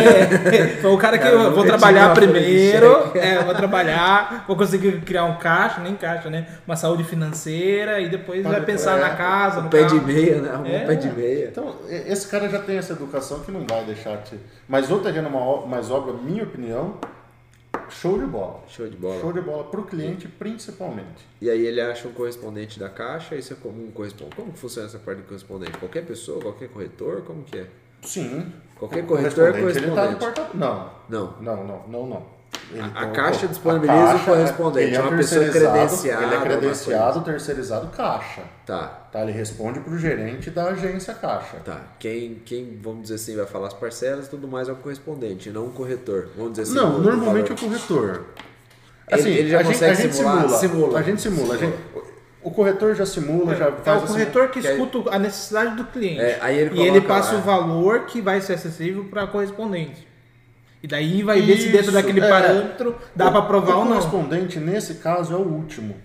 é, 0.56 0.66
foi 0.80 0.90
o 0.92 0.98
cara 0.98 1.18
que 1.18 1.24
Cara, 1.24 1.36
eu 1.36 1.52
vou 1.54 1.64
trabalhar 1.64 2.08
de 2.14 2.20
primeiro, 2.20 3.10
é, 3.14 3.42
vou 3.42 3.54
trabalhar, 3.54 4.44
vou 4.46 4.56
conseguir 4.56 5.00
criar 5.02 5.24
um 5.24 5.36
caixa, 5.36 5.80
nem 5.80 5.94
caixa, 5.96 6.30
né? 6.30 6.46
Uma 6.66 6.76
saúde 6.76 7.04
financeira 7.04 8.00
e 8.00 8.08
depois 8.08 8.42
Pra 8.42 8.52
vai 8.52 8.60
pensar 8.62 8.98
é, 8.98 9.00
na 9.00 9.10
casa, 9.10 9.60
O 9.60 9.68
pé 9.68 9.82
de 9.84 9.94
carro. 9.96 10.06
meia, 10.06 10.40
né? 10.40 10.50
Arrumou 10.52 10.72
É. 10.76 10.82
um 10.82 10.86
pé 10.86 10.94
de 10.94 11.10
meia. 11.10 11.48
Então, 11.50 11.74
esse 11.88 12.26
cara 12.28 12.48
já 12.48 12.58
tem 12.60 12.76
essa 12.78 12.92
educação 12.92 13.40
que 13.40 13.50
não 13.50 13.66
vai 13.68 13.84
deixar 13.84 14.16
te. 14.18 14.36
Mas 14.68 14.90
o 14.90 14.98
terreno 14.98 15.28
ma- 15.30 15.66
mais 15.66 15.90
obra, 15.90 16.12
minha 16.14 16.44
opinião, 16.44 16.94
show 17.90 18.18
de 18.18 18.26
bola. 18.26 18.62
Show 18.68 18.88
de 18.88 18.96
bola. 18.96 19.20
Show 19.20 19.32
de 19.32 19.40
bola 19.40 19.64
pro 19.64 19.84
cliente, 19.84 20.28
principalmente. 20.28 21.26
E 21.40 21.48
aí 21.50 21.64
ele 21.66 21.80
acha 21.80 22.08
um 22.08 22.12
correspondente 22.12 22.78
da 22.78 22.88
caixa, 22.88 23.34
isso 23.36 23.52
é 23.52 23.56
como 23.56 23.84
um 23.84 23.90
correspondente. 23.90 24.36
Como 24.36 24.52
funciona 24.52 24.88
essa 24.88 24.98
parte 24.98 25.18
do 25.22 25.24
correspondente? 25.28 25.72
Qualquer 25.78 26.04
pessoa, 26.04 26.40
qualquer 26.40 26.68
corretor, 26.68 27.22
como 27.22 27.42
que 27.44 27.58
é? 27.58 27.66
Sim. 28.02 28.52
Qualquer 28.78 29.04
O 29.04 29.06
corretor 29.06 29.48
é 29.48 29.60
correspondente, 29.60 29.78
Ele 29.86 29.94
tá 29.94 30.10
no 30.10 30.16
correspondente. 30.18 30.34
porta... 30.34 30.56
Não. 30.56 30.90
Não. 31.08 31.40
Não, 31.40 31.64
não, 31.66 31.88
não, 31.88 32.06
não. 32.06 32.26
Ele 32.70 32.80
A- 32.80 33.02
a 33.02 33.06
um- 33.06 33.12
caixa 33.12 33.46
a 33.46 33.48
disponibiliza 33.48 33.92
o 34.02 34.06
caixa, 34.06 34.24
correspondente, 34.24 34.86
ele 34.86 34.96
é 34.96 35.00
um 35.00 35.02
uma 35.08 35.16
pessoa 35.16 35.40
terceirizado, 35.42 35.78
credenciada, 35.78 36.22
Ele 36.24 36.34
é 36.34 36.40
credenciado, 36.40 37.20
terceirizado 37.22 37.86
caixa. 37.88 38.42
Tá, 38.66 39.00
Tá? 39.12 39.22
Ele 39.22 39.32
responde 39.32 39.78
pro 39.80 39.96
gerente 39.96 40.50
da 40.50 40.64
agência 40.70 41.14
caixa. 41.14 41.58
tá. 41.64 41.80
Quem, 42.00 42.42
quem, 42.44 42.78
vamos 42.82 43.02
dizer 43.02 43.14
assim, 43.16 43.36
vai 43.36 43.46
falar 43.46 43.68
as 43.68 43.74
parcelas 43.74 44.26
e 44.26 44.30
tudo 44.30 44.48
mais 44.48 44.68
é 44.68 44.72
o 44.72 44.76
correspondente, 44.76 45.50
não 45.50 45.66
um 45.66 45.70
corretor. 45.70 46.28
Vamos 46.36 46.52
dizer 46.52 46.62
assim. 46.62 46.74
Não, 46.74 46.94
o- 46.94 46.98
o 46.98 47.02
normalmente 47.02 47.50
é 47.52 47.54
o 47.54 47.58
corretor. 47.58 48.24
Ele- 49.10 49.30
ele 49.30 49.50
já 49.50 49.58
a 49.60 49.62
gente, 49.62 49.72
consegue 49.72 49.92
a 49.92 49.94
gente 49.94 50.14
simular? 50.16 50.38
simula, 50.42 50.58
Simula. 50.58 50.98
A 50.98 51.02
gente 51.02 51.22
simula. 51.22 51.54
a 51.54 51.58
gente- 51.58 51.76
o 52.42 52.50
corretor 52.50 52.94
já 52.94 53.06
simula, 53.06 53.54
já 53.54 53.66
É 53.66 53.72
faz 53.84 54.00
o 54.00 54.04
assim- 54.04 54.12
corretor 54.14 54.48
que 54.48 54.60
que 54.60 54.66
aí- 54.66 54.74
escuta 54.80 55.14
a 55.14 55.18
necessidade 55.18 55.76
do 55.76 55.84
cliente. 55.84 56.20
É, 56.20 56.38
aí 56.40 56.58
ele 56.58 56.74
e 56.74 56.82
ele 56.86 57.00
passa 57.02 57.34
lá. 57.34 57.38
o 57.38 57.42
valor 57.42 58.00
que 58.06 58.20
vai 58.20 58.40
ser 58.40 58.54
acessível 58.54 59.04
para 59.04 59.26
correspondente. 59.26 60.08
E 60.84 60.86
daí 60.86 61.22
vai 61.22 61.40
ver 61.40 61.56
se 61.56 61.68
dentro 61.68 61.80
Isso, 61.86 61.92
daquele 61.92 62.20
é. 62.20 62.28
parâmetro 62.28 62.94
dá 63.16 63.30
para 63.30 63.38
aprovar 63.40 63.76
o 63.76 63.78
ou 63.78 63.84
não. 63.86 63.92
correspondente, 63.92 64.58
nesse 64.58 64.96
caso, 64.96 65.32
é 65.32 65.36
o 65.38 65.40
último. 65.40 65.96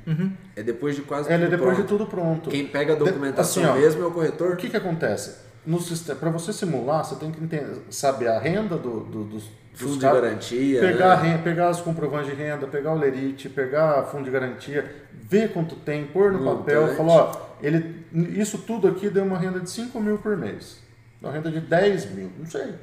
É 0.56 0.64
depois 0.64 0.96
de 0.96 1.02
quase 1.02 1.28
Ele 1.30 1.44
é 1.44 1.48
tudo 1.48 1.58
depois 1.58 1.74
pronto. 1.76 1.82
de 1.82 1.88
tudo 1.98 2.06
pronto. 2.06 2.50
Quem 2.50 2.66
pega 2.66 2.94
a 2.94 2.96
De- 2.96 3.04
documentação 3.04 3.62
assim, 3.62 3.72
ó, 3.74 3.76
mesmo 3.82 4.02
é 4.04 4.06
o 4.08 4.12
corretor. 4.12 4.54
O 4.54 4.56
que, 4.56 4.70
que 4.70 4.78
acontece? 4.78 5.36
No 5.66 5.82
sistema, 5.82 6.18
para 6.18 6.30
você 6.30 6.54
simular, 6.54 7.04
você 7.04 7.16
tem 7.16 7.30
que 7.30 7.44
entender, 7.44 7.82
saber 7.90 8.30
a 8.30 8.40
renda 8.40 8.78
do, 8.78 9.02
do- 9.02 9.24
dos, 9.26 9.50
Fundo 9.74 9.96
de 9.96 10.00
garantia, 10.00 10.80
pegar, 10.80 11.12
a 11.14 11.22
né? 11.24 11.30
renda, 11.32 11.44
pegar 11.44 11.70
os 11.72 11.82
comprovantes 11.82 12.30
de 12.30 12.36
renda, 12.42 12.66
pegar 12.66 12.94
o 12.94 12.98
lerite, 12.98 13.50
pegar 13.50 14.04
fundo 14.04 14.24
de 14.24 14.32
garantia, 14.32 14.90
ver 15.30 15.52
quanto 15.52 15.76
tem, 15.76 16.06
pôr 16.06 16.32
no 16.32 16.40
Montante. 16.40 16.60
papel, 16.60 16.88
falar, 16.96 17.14
ó, 17.14 17.32
ele, 17.62 18.06
isso 18.38 18.58
tudo 18.60 18.88
aqui 18.88 19.10
deu 19.10 19.26
uma 19.26 19.38
renda 19.38 19.60
de 19.60 19.70
5 19.70 20.00
mil 20.00 20.18
por 20.20 20.38
mês. 20.38 20.80
Uma 21.22 21.32
renda 21.34 21.52
de 21.52 21.60
10 21.60 22.12
mil, 22.12 22.30
não 22.40 22.46
sei. 22.46 22.74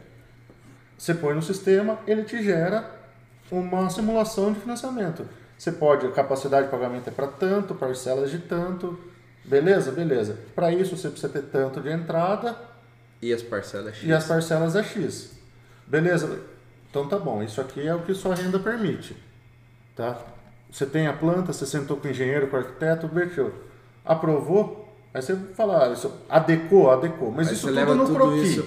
Você 0.97 1.15
põe 1.15 1.35
no 1.35 1.43
sistema, 1.43 1.99
ele 2.07 2.25
te 2.25 2.43
gera 2.43 2.91
uma 3.51 3.89
simulação 3.91 4.53
de 4.53 4.61
financiamento. 4.61 5.27
Você 5.59 5.73
pode, 5.73 6.07
a 6.07 6.13
capacidade 6.13 6.67
de 6.67 6.71
pagamento 6.71 7.09
é 7.09 7.11
para 7.11 7.27
tanto, 7.29 7.75
parcelas 7.75 8.31
de 8.31 8.39
tanto, 8.41 8.99
beleza? 9.45 9.91
Beleza. 9.93 10.39
Para 10.55 10.73
isso 10.73 10.97
você 10.97 11.09
precisa 11.09 11.33
ter 11.33 11.43
tanto 11.43 11.81
de 11.81 11.91
entrada 11.91 12.57
E 13.23 13.33
as 13.33 13.43
parcelas 13.43 13.95
X. 13.97 14.05
e 14.09 14.13
as 14.13 14.27
parcelas 14.27 14.77
é 14.77 14.83
X. 14.83 15.33
Beleza? 15.87 16.41
Então 16.91 17.09
tá 17.09 17.19
bom, 17.19 17.43
isso 17.43 17.61
aqui 17.61 17.87
é 17.87 17.95
o 17.95 18.03
que 18.03 18.15
sua 18.15 18.35
renda 18.35 18.59
permite. 18.59 19.17
Tá? 19.95 20.19
Você 20.71 20.85
tem 20.85 21.07
a 21.07 21.13
planta, 21.13 21.53
você 21.53 21.65
sentou 21.65 21.97
com 21.97 22.09
o 22.09 22.11
engenheiro, 22.11 22.49
com 22.49 22.57
o 22.57 22.59
arquiteto, 22.59 23.09
mexeu. 23.13 23.55
Aprovou, 24.05 24.86
aí 25.17 25.23
você 25.23 25.35
fala, 25.55 25.87
ah, 25.89 25.93
isso 25.93 26.13
adequou, 26.29 26.91
adequou. 26.91 27.31
Mas 27.33 27.49
Aí 27.49 27.55
isso 27.55 27.67
tudo 27.67 27.77
leva 27.77 27.95
no 27.95 28.05
tudo 28.07 28.15
croqui. 28.17 28.63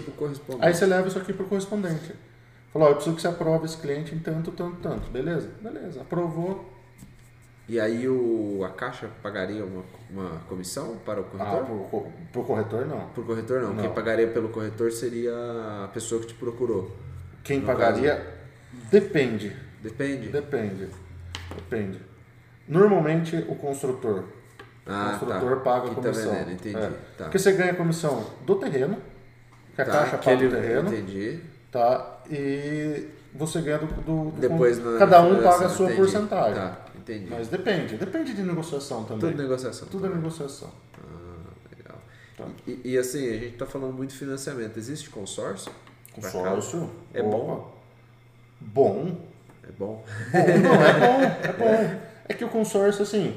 Aí 0.59 0.73
você 0.73 0.85
leva 0.85 1.07
isso 1.07 1.17
aqui 1.19 1.31
pro 1.33 1.45
correspondente. 1.45 2.13
Falou, 2.73 2.87
ó, 2.87 2.91
eu 2.91 2.95
preciso 2.95 3.15
que 3.15 3.21
você 3.21 3.27
aprove 3.27 3.65
esse 3.65 3.77
cliente 3.77 4.13
em 4.13 4.19
tanto, 4.19 4.51
tanto, 4.51 4.77
tanto. 4.77 5.09
Beleza? 5.09 5.49
Beleza. 5.61 6.01
Aprovou. 6.01 6.73
E 7.67 7.79
aí 7.79 8.07
o, 8.07 8.63
a 8.65 8.69
caixa 8.69 9.09
pagaria 9.21 9.63
uma, 9.63 9.83
uma 10.09 10.39
comissão 10.47 10.97
para 11.05 11.19
o 11.21 11.23
Ah, 11.23 11.45
corretor? 11.45 11.65
pro, 11.65 11.77
co- 11.89 12.11
pro 12.31 12.43
corretor 12.43 12.85
não. 12.87 13.07
Por 13.09 13.25
corretor 13.25 13.61
não. 13.61 13.73
Não. 13.73 13.83
Quem 13.83 13.93
pagaria 13.93 14.27
pelo 14.27 14.49
corretor 14.49 14.91
seria 14.91 15.31
a 15.85 15.87
pessoa 15.93 16.19
que 16.21 16.27
te 16.27 16.33
procurou. 16.33 16.91
Quem 17.43 17.61
pagaria 17.61 18.25
depende. 18.91 19.55
Depende. 19.83 20.29
Depende. 20.29 20.87
Depende. 21.55 21.99
Normalmente 22.67 23.35
o 23.47 23.55
construtor. 23.55 24.23
Ah, 24.85 25.07
o 25.15 25.19
construtor 25.19 25.55
tá. 25.57 25.61
paga 25.63 25.85
a 25.85 25.89
tá 25.89 25.95
comissão. 25.95 26.31
vendendo, 26.33 26.51
entendi. 26.53 26.75
É. 26.77 26.89
Tá. 27.17 27.23
Porque 27.25 27.39
você 27.39 27.51
ganha 27.51 27.71
a 27.71 27.75
comissão 27.75 28.25
do 28.45 28.55
terreno, 28.55 28.97
que 29.75 29.81
a 29.81 29.85
Tá, 29.85 29.91
caixa 29.91 30.17
paga 30.17 30.45
o 30.47 30.49
terreno, 30.51 30.89
Entendi. 30.93 31.39
tá? 31.71 32.19
E 32.29 33.07
você 33.33 33.61
ganha 33.61 33.77
do. 33.79 33.85
do- 33.87 34.31
do- 34.31 34.39
Depois 34.39 34.79
cada 34.97 35.21
um 35.21 35.41
paga 35.43 35.65
a 35.67 35.69
sua 35.69 35.85
entendi. 35.85 36.01
porcentagem. 36.01 36.55
Tá, 36.55 36.77
entendi. 36.97 37.27
Mas 37.29 37.47
depende, 37.47 37.97
depende 37.97 38.33
de 38.33 38.41
negociação 38.41 39.03
também. 39.03 39.29
Tudo 39.31 39.41
negociação. 39.41 39.87
Tudo 39.87 40.05
é 40.07 40.09
negociação. 40.09 40.69
Ah, 40.97 41.75
legal. 41.77 41.97
Tá. 42.37 42.45
E, 42.65 42.81
e 42.93 42.97
assim, 42.97 43.27
a 43.29 43.33
gente 43.37 43.57
tá 43.57 43.65
falando 43.67 43.93
muito 43.93 44.09
de 44.11 44.17
financiamento. 44.17 44.77
Existe 44.77 45.09
consórcio? 45.09 45.71
Consórcio. 46.13 46.89
É 47.13 47.21
opa. 47.21 47.29
bom? 47.29 47.75
Bom. 48.59 49.21
É 49.67 49.71
bom? 49.71 50.03
Bom, 50.31 50.59
não, 50.63 50.73
é 50.83 50.93
bom, 50.99 51.21
é 51.43 51.53
bom. 51.53 51.99
É 52.29 52.33
que 52.35 52.45
o 52.45 52.49
consórcio, 52.49 53.01
assim, 53.01 53.35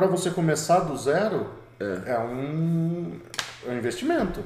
para 0.00 0.06
você 0.08 0.30
começar 0.30 0.80
do 0.80 0.96
zero, 0.96 1.46
é, 1.78 2.18
um, 2.18 3.12
é 3.66 3.70
um 3.70 3.76
investimento. 3.76 4.42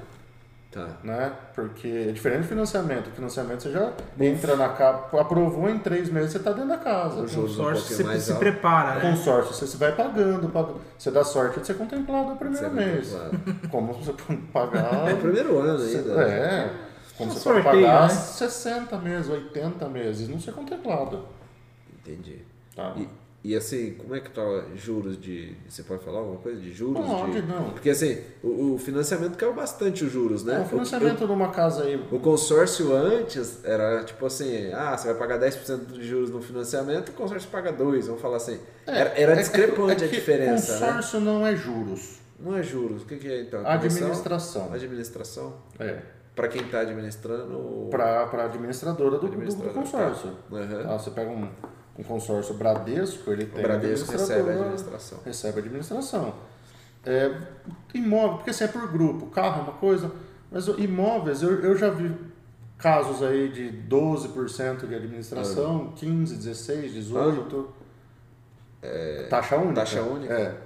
Tá. 0.73 0.89
né? 1.05 1.33
Porque 1.55 2.07
é 2.09 2.11
diferente 2.11 2.41
do 2.43 2.49
financiamento. 2.49 3.07
O 3.07 3.11
financiamento 3.13 3.63
você 3.63 3.71
já 3.71 3.93
entra 4.19 4.57
na 4.57 4.71
casa, 4.71 5.05
aprovou 5.21 5.71
em 5.71 5.79
três 5.79 6.11
meses, 6.11 6.33
você 6.33 6.39
está 6.39 6.51
dentro 6.51 6.71
da 6.71 6.79
casa. 6.79 7.19
O 7.21 7.23
um 7.23 7.29
Consórcio, 7.29 7.55
pouquinho 7.55 7.97
você 7.97 8.03
mais 8.03 8.23
se 8.25 8.33
alto. 8.33 8.41
prepara, 8.41 8.95
né? 8.97 9.01
Consórcio, 9.13 9.55
você 9.55 9.77
vai 9.77 9.93
pagando, 9.95 10.49
paga- 10.49 10.75
você 10.99 11.13
dá 11.13 11.23
sorte 11.23 11.61
de 11.61 11.67
ser 11.69 11.75
contemplado 11.75 12.31
no 12.31 12.37
primeiro 12.37 12.59
Você 12.69 12.73
é 12.73 12.75
mês. 12.87 13.09
contemplado. 13.13 13.61
Como 13.71 13.93
você 13.93 14.13
pode 14.15 14.41
pagar. 14.53 15.09
É 15.09 15.15
o 15.15 15.19
primeiro 15.19 15.61
ano 15.61 15.81
ainda. 15.81 16.15
né? 16.27 16.35
É, 16.39 16.71
como 17.17 17.31
Um 17.31 17.35
você 17.35 17.45
pode 17.49 17.63
sorteio, 17.63 17.87
pagar 17.87 18.03
né? 18.03 18.09
60 18.09 18.99
meses, 18.99 19.31
80 19.31 19.89
meses, 19.89 20.29
não 20.29 20.41
ser 20.41 20.51
contemplado. 20.55 21.25
Entendi. 22.01 22.41
Tá? 22.75 22.95
E, 22.97 23.09
e 23.45 23.55
assim, 23.55 23.93
como 23.93 24.17
é 24.17 24.21
que 24.21 24.31
tá 24.31 24.41
juros 24.75 25.21
de. 25.21 25.55
Você 25.69 25.83
pode 25.83 26.03
falar 26.03 26.21
alguma 26.21 26.39
coisa 26.39 26.59
de 26.59 26.73
juros? 26.73 27.05
Pode, 27.05 27.43
de... 27.43 27.43
não. 27.47 27.71
Porque 27.73 27.91
assim, 27.91 28.19
o, 28.43 28.73
o 28.73 28.79
financiamento 28.79 29.37
caiu 29.37 29.53
bastante 29.53 30.03
os 30.03 30.11
juros, 30.11 30.43
né? 30.43 30.61
o 30.61 30.65
financiamento 30.65 31.27
de 31.27 31.31
uma 31.33 31.51
casa 31.51 31.85
aí. 31.85 31.97
O, 32.11 32.17
o 32.17 32.21
consórcio 32.21 32.97
antes 32.97 33.63
era 33.63 34.03
tipo 34.03 34.25
assim, 34.25 34.73
ah, 34.73 34.97
você 34.97 35.09
vai 35.09 35.17
pagar 35.17 35.39
10% 35.39 35.93
de 35.93 36.03
juros 36.09 36.31
no 36.31 36.41
financiamento, 36.41 37.11
o 37.11 37.13
consórcio 37.13 37.51
paga 37.51 37.71
2%, 37.71 37.77
vamos 38.07 38.23
falar 38.23 38.39
assim. 38.39 38.59
era 38.87 39.11
era 39.11 39.33
é- 39.35 39.37
discrepante 39.37 40.05
é 40.05 40.07
a 40.07 40.11
diferença, 40.11 40.81
né? 40.81 40.87
Consórcio 40.87 41.21
não 41.21 41.47
é 41.47 41.55
juros. 41.55 42.21
Não 42.41 42.57
é 42.57 42.63
juros, 42.63 43.03
o 43.03 43.07
que, 43.07 43.17
que 43.17 43.29
é 43.29 43.43
então? 43.43 43.63
Comissão? 43.63 44.07
Administração. 44.09 44.73
Administração. 44.73 45.55
É. 45.79 45.99
Para 46.35 46.49
quem 46.49 46.63
está 46.63 46.81
administrando. 46.81 47.89
Para 47.91 48.23
a 48.25 48.45
administradora 48.47 49.19
do, 49.19 49.19
do- 49.19 49.27
do 49.29 49.35
Administradora, 49.35 49.75
consórcio. 49.75 50.31
tá. 50.51 50.57
Uhum. 50.57 50.95
Ah, 50.95 50.99
você 50.99 51.11
pega 51.11 51.31
um, 51.31 51.49
um 51.99 52.03
consórcio 52.03 52.55
Bradesco, 52.55 53.31
ele 53.31 53.45
O 53.45 53.49
tem 53.49 53.63
Bradesco 53.63 54.11
recebe 54.13 54.51
a 54.51 54.53
administração. 54.55 55.19
Recebe 55.25 55.59
a 55.59 55.63
administração. 55.63 56.35
É, 57.07 57.39
imóvel, 57.93 58.37
porque 58.39 58.51
assim 58.51 58.65
é 58.65 58.69
por 58.69 58.91
grupo, 58.91 59.27
carro 59.27 59.61
é 59.61 59.63
uma 59.65 59.73
coisa, 59.75 60.11
mas 60.51 60.67
o- 60.69 60.81
imóveis, 60.81 61.43
eu, 61.43 61.61
eu 61.63 61.77
já 61.77 61.91
vi 61.91 62.15
casos 62.79 63.23
aí 63.23 63.49
de 63.51 63.71
12% 63.89 64.87
de 64.87 64.95
administração, 64.95 65.93
15, 65.97 66.35
16, 66.37 66.93
18. 66.93 67.69
taxa 69.31 69.57
única. 69.57 69.75
taxa 69.75 70.03
única? 70.03 70.33
É. 70.35 70.57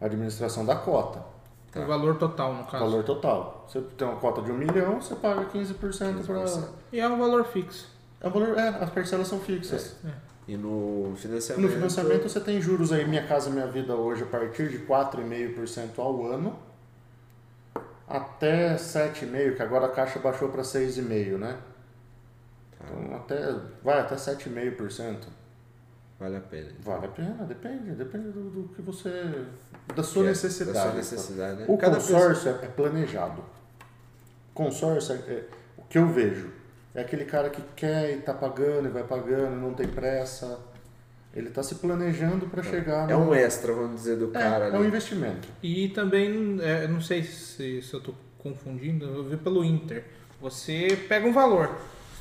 Administração 0.00 0.64
da 0.66 0.76
cota. 0.76 1.24
O 1.74 1.84
valor 1.86 2.16
total, 2.16 2.54
no 2.54 2.64
caso. 2.64 2.84
Valor 2.84 3.04
total. 3.04 3.66
Você 3.68 3.80
tem 3.98 4.06
uma 4.08 4.16
cota 4.16 4.40
de 4.40 4.50
um 4.50 4.56
milhão, 4.56 5.00
você 5.00 5.14
paga 5.14 5.44
15%, 5.46 6.24
para. 6.24 6.44
15%. 6.44 6.68
E 6.92 6.98
é 7.00 7.06
um 7.08 7.18
valor 7.18 7.44
fixo. 7.44 7.86
É 8.20 8.26
o 8.26 8.30
valor, 8.30 8.58
é, 8.58 8.68
as 8.68 8.90
parcelas 8.90 9.28
são 9.28 9.40
fixas. 9.40 9.96
E 10.48 10.56
no 10.56 11.14
financiamento. 11.16 11.62
No 11.66 11.68
financiamento 11.68 12.22
você 12.28 12.40
tem 12.40 12.60
juros 12.60 12.92
aí, 12.92 13.06
Minha 13.06 13.26
Casa 13.26 13.50
Minha 13.50 13.66
Vida 13.66 13.94
hoje, 13.94 14.22
a 14.22 14.26
partir 14.26 14.68
de 14.68 14.78
4,5% 14.78 15.98
ao 15.98 16.24
ano, 16.26 16.56
até 18.08 18.76
7,5%, 18.76 19.56
que 19.56 19.62
agora 19.62 19.86
a 19.86 19.88
Caixa 19.88 20.18
baixou 20.20 20.48
para 20.48 20.62
6,5%, 20.62 21.36
né? 21.38 21.58
Então 22.74 23.16
até, 23.16 23.54
vai 23.82 24.00
até 24.00 24.14
7,5%. 24.14 25.24
Vale 26.18 26.36
a 26.36 26.40
pena. 26.40 26.70
Vale 26.80 27.06
a 27.06 27.08
pena, 27.10 27.44
depende, 27.44 27.90
depende 27.90 28.30
do, 28.30 28.48
do 28.48 28.68
que 28.74 28.80
você. 28.80 29.44
da 29.94 30.02
sua 30.02 30.24
é- 30.24 30.28
necessidade. 30.28 30.74
Da 30.74 30.82
sua 30.84 30.94
necessidade, 30.94 31.60
né? 31.60 31.66
O 31.68 31.76
Cada 31.76 31.96
consórcio 31.96 32.50
é 32.62 32.66
planejado. 32.68 33.44
Consórcio 34.54 35.14
é, 35.14 35.32
é- 35.32 35.48
o 35.76 35.82
que 35.82 35.98
eu 35.98 36.06
vejo. 36.06 36.50
É 36.96 37.02
aquele 37.02 37.24
cara 37.26 37.50
que 37.50 37.62
quer 37.76 38.10
e 38.12 38.16
tá 38.22 38.32
pagando 38.32 38.88
e 38.88 38.90
vai 38.90 39.04
pagando, 39.04 39.54
não 39.54 39.74
tem 39.74 39.86
pressa. 39.86 40.58
Ele 41.34 41.50
tá 41.50 41.62
se 41.62 41.74
planejando 41.74 42.46
para 42.46 42.62
chegar 42.62 43.08
É 43.10 43.12
no- 43.12 43.28
um 43.30 43.34
extra, 43.34 43.70
vamos 43.72 43.96
dizer, 43.96 44.16
do 44.16 44.30
É, 44.30 44.40
cara 44.40 44.64
é 44.68 44.72
um 44.72 44.76
ali. 44.76 44.86
investimento. 44.88 45.46
E 45.62 45.90
também, 45.90 46.58
é, 46.62 46.84
eu 46.84 46.88
não 46.88 47.00
sei 47.02 47.22
se, 47.22 47.82
se 47.82 47.92
eu 47.94 48.00
tô 48.00 48.14
confundindo, 48.38 49.04
eu 49.04 49.24
vi 49.24 49.36
pelo 49.36 49.62
Inter. 49.62 50.04
Você 50.40 50.98
pega 51.06 51.26
um 51.28 51.32
valor, 51.34 51.70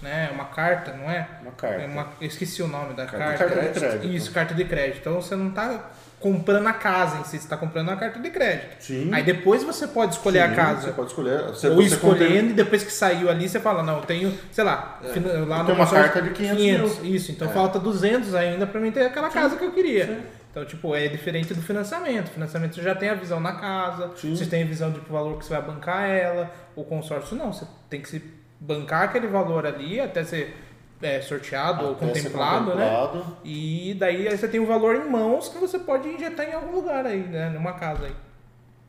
né? 0.02 0.30
Uma 0.34 0.46
carta, 0.46 0.92
não 0.92 1.10
é? 1.10 1.26
Uma 1.42 1.52
carta. 1.54 1.82
É 1.82 1.86
uma, 1.88 2.12
eu 2.20 2.28
esqueci 2.28 2.62
o 2.62 2.68
nome 2.68 2.94
da 2.94 3.06
Carta 3.06 3.18
de 3.32 3.38
carta. 3.38 3.46
crédito. 3.46 3.74
Carta 3.80 3.80
de 3.80 3.80
crédito. 4.00 4.14
Isso, 4.18 4.32
carta 4.34 4.54
de 4.54 4.66
crédito. 4.66 4.98
Então 5.00 5.22
você 5.22 5.36
não 5.38 5.52
tá 5.52 5.92
comprando 6.26 6.66
a 6.66 6.74
casa 6.74 7.20
em 7.20 7.24
si, 7.24 7.38
você 7.38 7.48
tá 7.48 7.56
comprando 7.56 7.88
uma 7.90 7.96
carta 7.98 8.20
de 8.20 8.32
crédito. 8.32 8.78
Sim. 8.80 9.12
Aí 9.14 9.22
depois 9.22 9.64
você 9.64 9.86
pode 9.88 10.14
escolher 10.16 10.40
a 10.40 10.50
Sim, 10.50 10.56
casa. 10.56 10.82
Você 10.82 10.92
pode 10.92 11.10
escolher. 11.10 11.44
Você, 11.44 11.68
Ou 11.68 11.76
você 11.76 11.84
escolhendo, 11.84 12.50
e 12.50 12.54
depois 12.54 12.84
que 12.84 12.92
saiu 12.92 13.30
ali, 13.30 13.48
você 13.48 13.60
fala, 13.60 13.84
não, 13.84 13.98
eu 13.98 14.02
tenho, 14.02 14.36
sei 14.52 14.64
lá, 14.64 15.00
fina- 15.14 15.46
lá 15.46 15.64
Tem 15.64 15.76
uma 15.76 15.86
carta 15.88 16.24
de 16.24 16.32
500 16.32 17.00
Isso, 17.04 17.32
então 17.32 17.48
É. 17.48 17.54
falta 17.54 17.78
200 17.78 18.34
ainda 18.34 18.66
pra 18.66 18.82
mim 18.82 18.92
ter 18.92 19.04
aquela 19.06 19.30
casa 19.30 19.56
que 19.56 19.64
eu 19.64 19.72
queria. 19.72 20.20
Então, 20.50 20.66
tipo, 20.66 20.96
é 20.96 21.08
diferente 21.08 21.54
do 21.54 21.62
financiamento. 21.62 22.30
O 22.30 22.32
financiamento 22.32 22.74
você 22.74 22.82
já 22.82 22.96
tem 22.96 23.10
a 23.10 23.14
visão 23.14 23.40
na 23.40 23.52
casa, 23.54 24.10
Sim. 24.16 24.36
você 24.36 24.48
tem 24.48 24.64
a 24.64 24.66
visão 24.66 24.90
do 24.90 25.02
valor 25.02 25.38
que 25.38 25.46
você 25.46 25.54
vai 25.54 25.62
bancar 25.62 26.10
ela. 26.10 26.50
O 26.76 26.84
consórcio 26.84 27.36
não, 27.38 27.54
você 27.54 27.66
tem 27.88 28.02
que 28.02 28.10
se 28.10 28.24
bancar 28.60 29.04
aquele 29.04 29.28
valor 29.28 29.64
ali 29.68 30.00
até 30.00 30.24
ser 30.24 30.56
é, 31.06 31.22
sorteado 31.22 31.86
ou 31.86 31.92
Até 31.94 32.14
ser 32.14 32.24
contemplado, 32.24 32.76
né? 32.76 32.90
contemplado. 32.90 33.38
E 33.44 33.94
daí 34.00 34.28
aí 34.28 34.38
você 34.38 34.48
tem 34.48 34.60
o 34.60 34.66
valor 34.66 34.96
em 34.96 35.10
mãos 35.10 35.48
que 35.50 35.58
você 35.58 35.80
pode 35.80 36.08
injetar 36.10 36.48
em 36.50 36.54
algum 36.54 36.72
lugar 36.76 37.06
aí, 37.06 37.24
né? 37.24 37.50
Numa 37.50 37.74
casa 37.74 38.06
aí. 38.06 38.16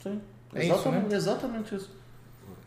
Sim. 0.03 0.21
É 0.55 0.65
isso, 0.65 0.73
exatamente, 0.75 1.15
exatamente 1.15 1.75
isso. 1.75 1.91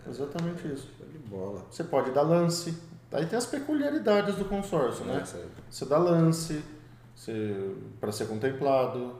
Exatamente 0.08 0.68
isso. 0.68 0.90
Show 0.98 1.08
de 1.08 1.18
bola. 1.20 1.62
Você 1.70 1.84
pode 1.84 2.12
dar 2.12 2.22
lance. 2.24 2.78
Aí 3.12 3.26
tem 3.26 3.38
as 3.38 3.46
peculiaridades 3.46 4.36
do 4.36 4.46
consórcio, 4.46 5.04
né? 5.06 5.20
Essa- 5.22 5.42
Você 5.70 5.86
dá 5.86 5.98
lance 5.98 6.64
para 8.00 8.12
ser 8.12 8.28
contemplado. 8.28 9.16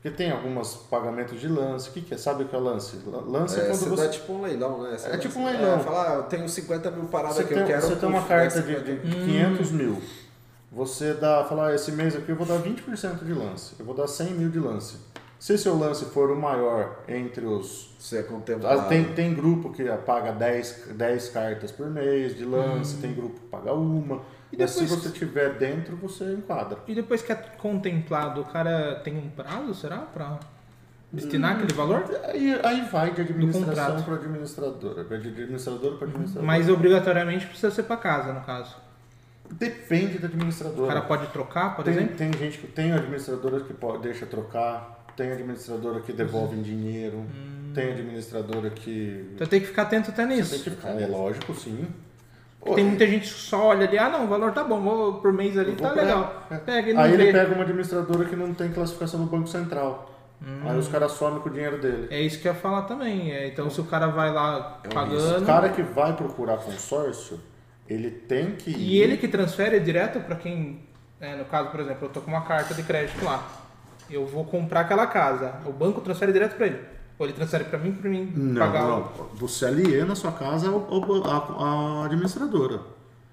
Porque 0.00 0.16
tem 0.16 0.30
alguns 0.30 0.74
pagamentos 0.74 1.40
de 1.40 1.48
lance. 1.48 1.88
O 1.88 1.92
que, 1.92 2.00
que 2.02 2.14
é? 2.14 2.16
Sabe 2.16 2.44
o 2.44 2.48
que 2.48 2.54
é 2.54 2.58
lance? 2.58 2.98
Lance 3.26 3.58
é, 3.58 3.64
É, 3.64 3.66
quando 3.66 3.90
você 3.90 4.02
dá 4.04 4.08
tipo 4.08 4.32
um 4.32 4.42
leilão, 4.42 4.82
né? 4.82 4.96
Você 4.96 5.08
É 5.08 5.16
tipo 5.16 5.38
um 5.40 5.44
leilão. 5.44 5.74
É, 5.74 5.78
falar, 5.80 6.10
ah, 6.12 6.14
eu 6.14 6.22
tenho 6.24 6.48
50 6.48 6.90
mil 6.92 7.04
paradas 7.06 7.36
Você 7.38 7.44
que 7.44 7.54
tem, 7.54 7.58
eu 7.62 7.66
quero. 7.66 7.82
você 7.82 7.96
tem 7.96 8.08
uma 8.08 8.22
carta 8.22 8.62
de, 8.62 8.74
50 8.74 8.92
de 8.92 9.14
500 9.24 9.72
mil. 9.72 10.02
Você 10.70 11.14
dá, 11.14 11.44
fala, 11.44 11.68
ah, 11.68 11.74
esse 11.74 11.90
mês 11.90 12.14
aqui 12.14 12.30
eu 12.30 12.36
vou 12.36 12.46
dar 12.46 12.58
20% 12.62 13.24
de 13.24 13.32
lance. 13.32 13.74
Eu 13.78 13.84
vou 13.84 13.94
dar 13.94 14.06
100 14.06 14.34
mil 14.34 14.50
de 14.50 14.60
lance. 14.60 14.98
Se 15.40 15.56
seu 15.56 15.76
lance 15.76 16.04
for 16.06 16.30
o 16.30 16.36
maior 16.36 17.00
entre 17.08 17.44
os. 17.44 17.90
Você 17.98 18.18
é 18.18 18.22
contemplado. 18.22 18.88
Tem, 18.88 19.04
tem 19.14 19.34
grupo 19.34 19.72
que 19.72 19.84
paga 20.04 20.32
10, 20.32 20.88
10 20.94 21.28
cartas 21.30 21.70
por 21.72 21.88
mês 21.88 22.36
de 22.36 22.44
lance, 22.44 22.96
Hum. 22.96 23.00
tem 23.00 23.14
grupo 23.14 23.34
que 23.38 23.46
paga 23.46 23.72
uma. 23.72 24.20
E 24.52 24.56
Mas 24.56 24.70
se 24.70 24.80
depois- 24.80 25.02
você 25.02 25.10
tiver 25.10 25.54
dentro, 25.58 25.96
você 25.96 26.32
enquadra. 26.32 26.78
E 26.88 26.94
depois 26.94 27.20
que 27.22 27.30
é 27.30 27.34
contemplado, 27.34 28.40
o 28.40 28.44
cara 28.44 28.96
tem 29.04 29.16
um 29.18 29.28
prazo, 29.28 29.74
será? 29.74 29.98
Pra 29.98 30.38
destinar 31.12 31.56
aquele 31.56 31.74
valor? 31.74 32.04
Aí, 32.24 32.58
aí 32.64 32.80
vai 32.90 33.10
de 33.12 33.20
administração 33.20 34.02
para 34.02 34.14
administradora. 34.14 35.04
Vai 35.04 35.18
de 35.18 35.28
administradora 35.28 35.96
para 35.96 36.06
administradora. 36.08 36.46
Mas 36.46 36.68
obrigatoriamente 36.68 37.46
precisa 37.46 37.70
ser 37.70 37.82
pra 37.82 37.96
casa, 37.98 38.32
no 38.32 38.40
caso. 38.40 38.74
Depende 39.50 40.18
da 40.18 40.26
O 40.26 40.30
administradora. 40.30 40.88
cara 40.94 41.00
pode 41.06 41.26
trocar, 41.28 41.74
por 41.74 41.84
tem, 41.84 41.94
exemplo? 41.94 42.16
tem 42.16 42.32
gente 42.34 42.58
que 42.58 42.66
tem 42.66 42.92
administradora 42.92 43.60
que 43.60 43.72
pode, 43.72 44.02
deixa 44.02 44.26
trocar, 44.26 45.04
tem 45.16 45.32
administradora 45.32 46.00
que 46.00 46.12
devolve 46.12 46.54
em 46.56 46.62
dinheiro, 46.62 47.18
Hum. 47.18 47.72
tem 47.74 47.92
administradora 47.92 48.68
que. 48.70 49.30
Então 49.34 49.46
tem 49.46 49.60
que 49.60 49.66
ficar 49.66 49.82
atento 49.82 50.10
até 50.10 50.26
Tem 50.26 50.36
nisso. 50.36 50.62
que 50.62 50.70
ficar, 50.70 50.90
é 51.00 51.06
lógico, 51.06 51.54
sim. 51.54 51.86
Pô, 52.60 52.74
Tem 52.74 52.84
muita 52.84 53.06
gente 53.06 53.22
que 53.32 53.40
só 53.40 53.66
olha 53.68 53.86
ali, 53.86 53.96
ah 53.98 54.08
não, 54.08 54.24
o 54.24 54.28
valor 54.28 54.52
tá 54.52 54.64
bom, 54.64 54.80
vou 54.80 55.14
por 55.20 55.32
mês 55.32 55.56
ali, 55.56 55.72
tá 55.76 55.90
pra- 55.90 56.02
legal. 56.02 56.46
é. 56.50 56.56
Pega 56.56 56.90
e 56.90 56.92
não 56.92 57.02
Aí 57.02 57.16
vê. 57.16 57.22
ele 57.22 57.32
pega 57.32 57.54
uma 57.54 57.62
administradora 57.62 58.24
que 58.24 58.34
não 58.36 58.52
tem 58.52 58.70
classificação 58.72 59.20
no 59.20 59.26
Banco 59.26 59.46
Central. 59.48 60.14
Aí 60.64 60.76
os 60.78 60.86
caras 60.86 61.12
somem 61.12 61.40
com 61.40 61.48
o 61.48 61.52
dinheiro 61.52 61.80
dele. 61.80 62.06
É 62.10 62.20
isso 62.20 62.40
que 62.40 62.46
eu 62.46 62.52
ia 62.52 62.58
falar 62.58 62.82
também. 62.82 63.32
É, 63.32 63.48
então 63.48 63.68
se 63.70 63.80
o 63.80 63.84
cara 63.84 64.06
vai 64.08 64.32
lá 64.32 64.80
É 64.84 64.88
um 64.88 64.90
pagando. 64.90 65.42
O 65.42 65.46
cara 65.46 65.68
que 65.68 65.82
vai 65.82 66.12
procurar 66.14 66.58
consórcio, 66.58 67.40
ele 67.88 68.08
tem 68.10 68.52
que 68.52 68.70
ir. 68.70 68.76
E 68.78 68.98
ele 69.02 69.16
que 69.16 69.26
transfere 69.26 69.80
direto 69.80 70.20
pra 70.20 70.36
quem. 70.36 70.80
é, 71.20 71.34
no 71.34 71.44
caso, 71.46 71.70
por 71.70 71.80
exemplo, 71.80 72.06
eu 72.06 72.08
tô 72.10 72.20
com 72.20 72.30
uma 72.30 72.42
carta 72.42 72.72
de 72.74 72.82
crédito 72.84 73.24
lá. 73.24 73.44
Eu 74.08 74.26
vou 74.26 74.44
comprar 74.44 74.80
aquela 74.82 75.06
casa. 75.08 75.54
O 75.66 75.72
banco 75.72 76.00
transfere 76.00 76.32
direto 76.32 76.54
pra 76.56 76.66
ele. 76.66 76.80
Ou 77.18 77.26
ele 77.26 77.32
transfere 77.32 77.64
pra 77.64 77.78
mim 77.78 77.92
pra 77.92 78.08
mim 78.08 78.32
Não, 78.34 78.60
pagar 78.60 78.86
o. 78.86 78.88
não. 78.90 79.08
Você 79.34 79.66
aliena 79.66 80.12
a 80.12 80.16
sua 80.16 80.32
casa 80.32 80.68
à 80.70 82.04
administradora. 82.04 82.80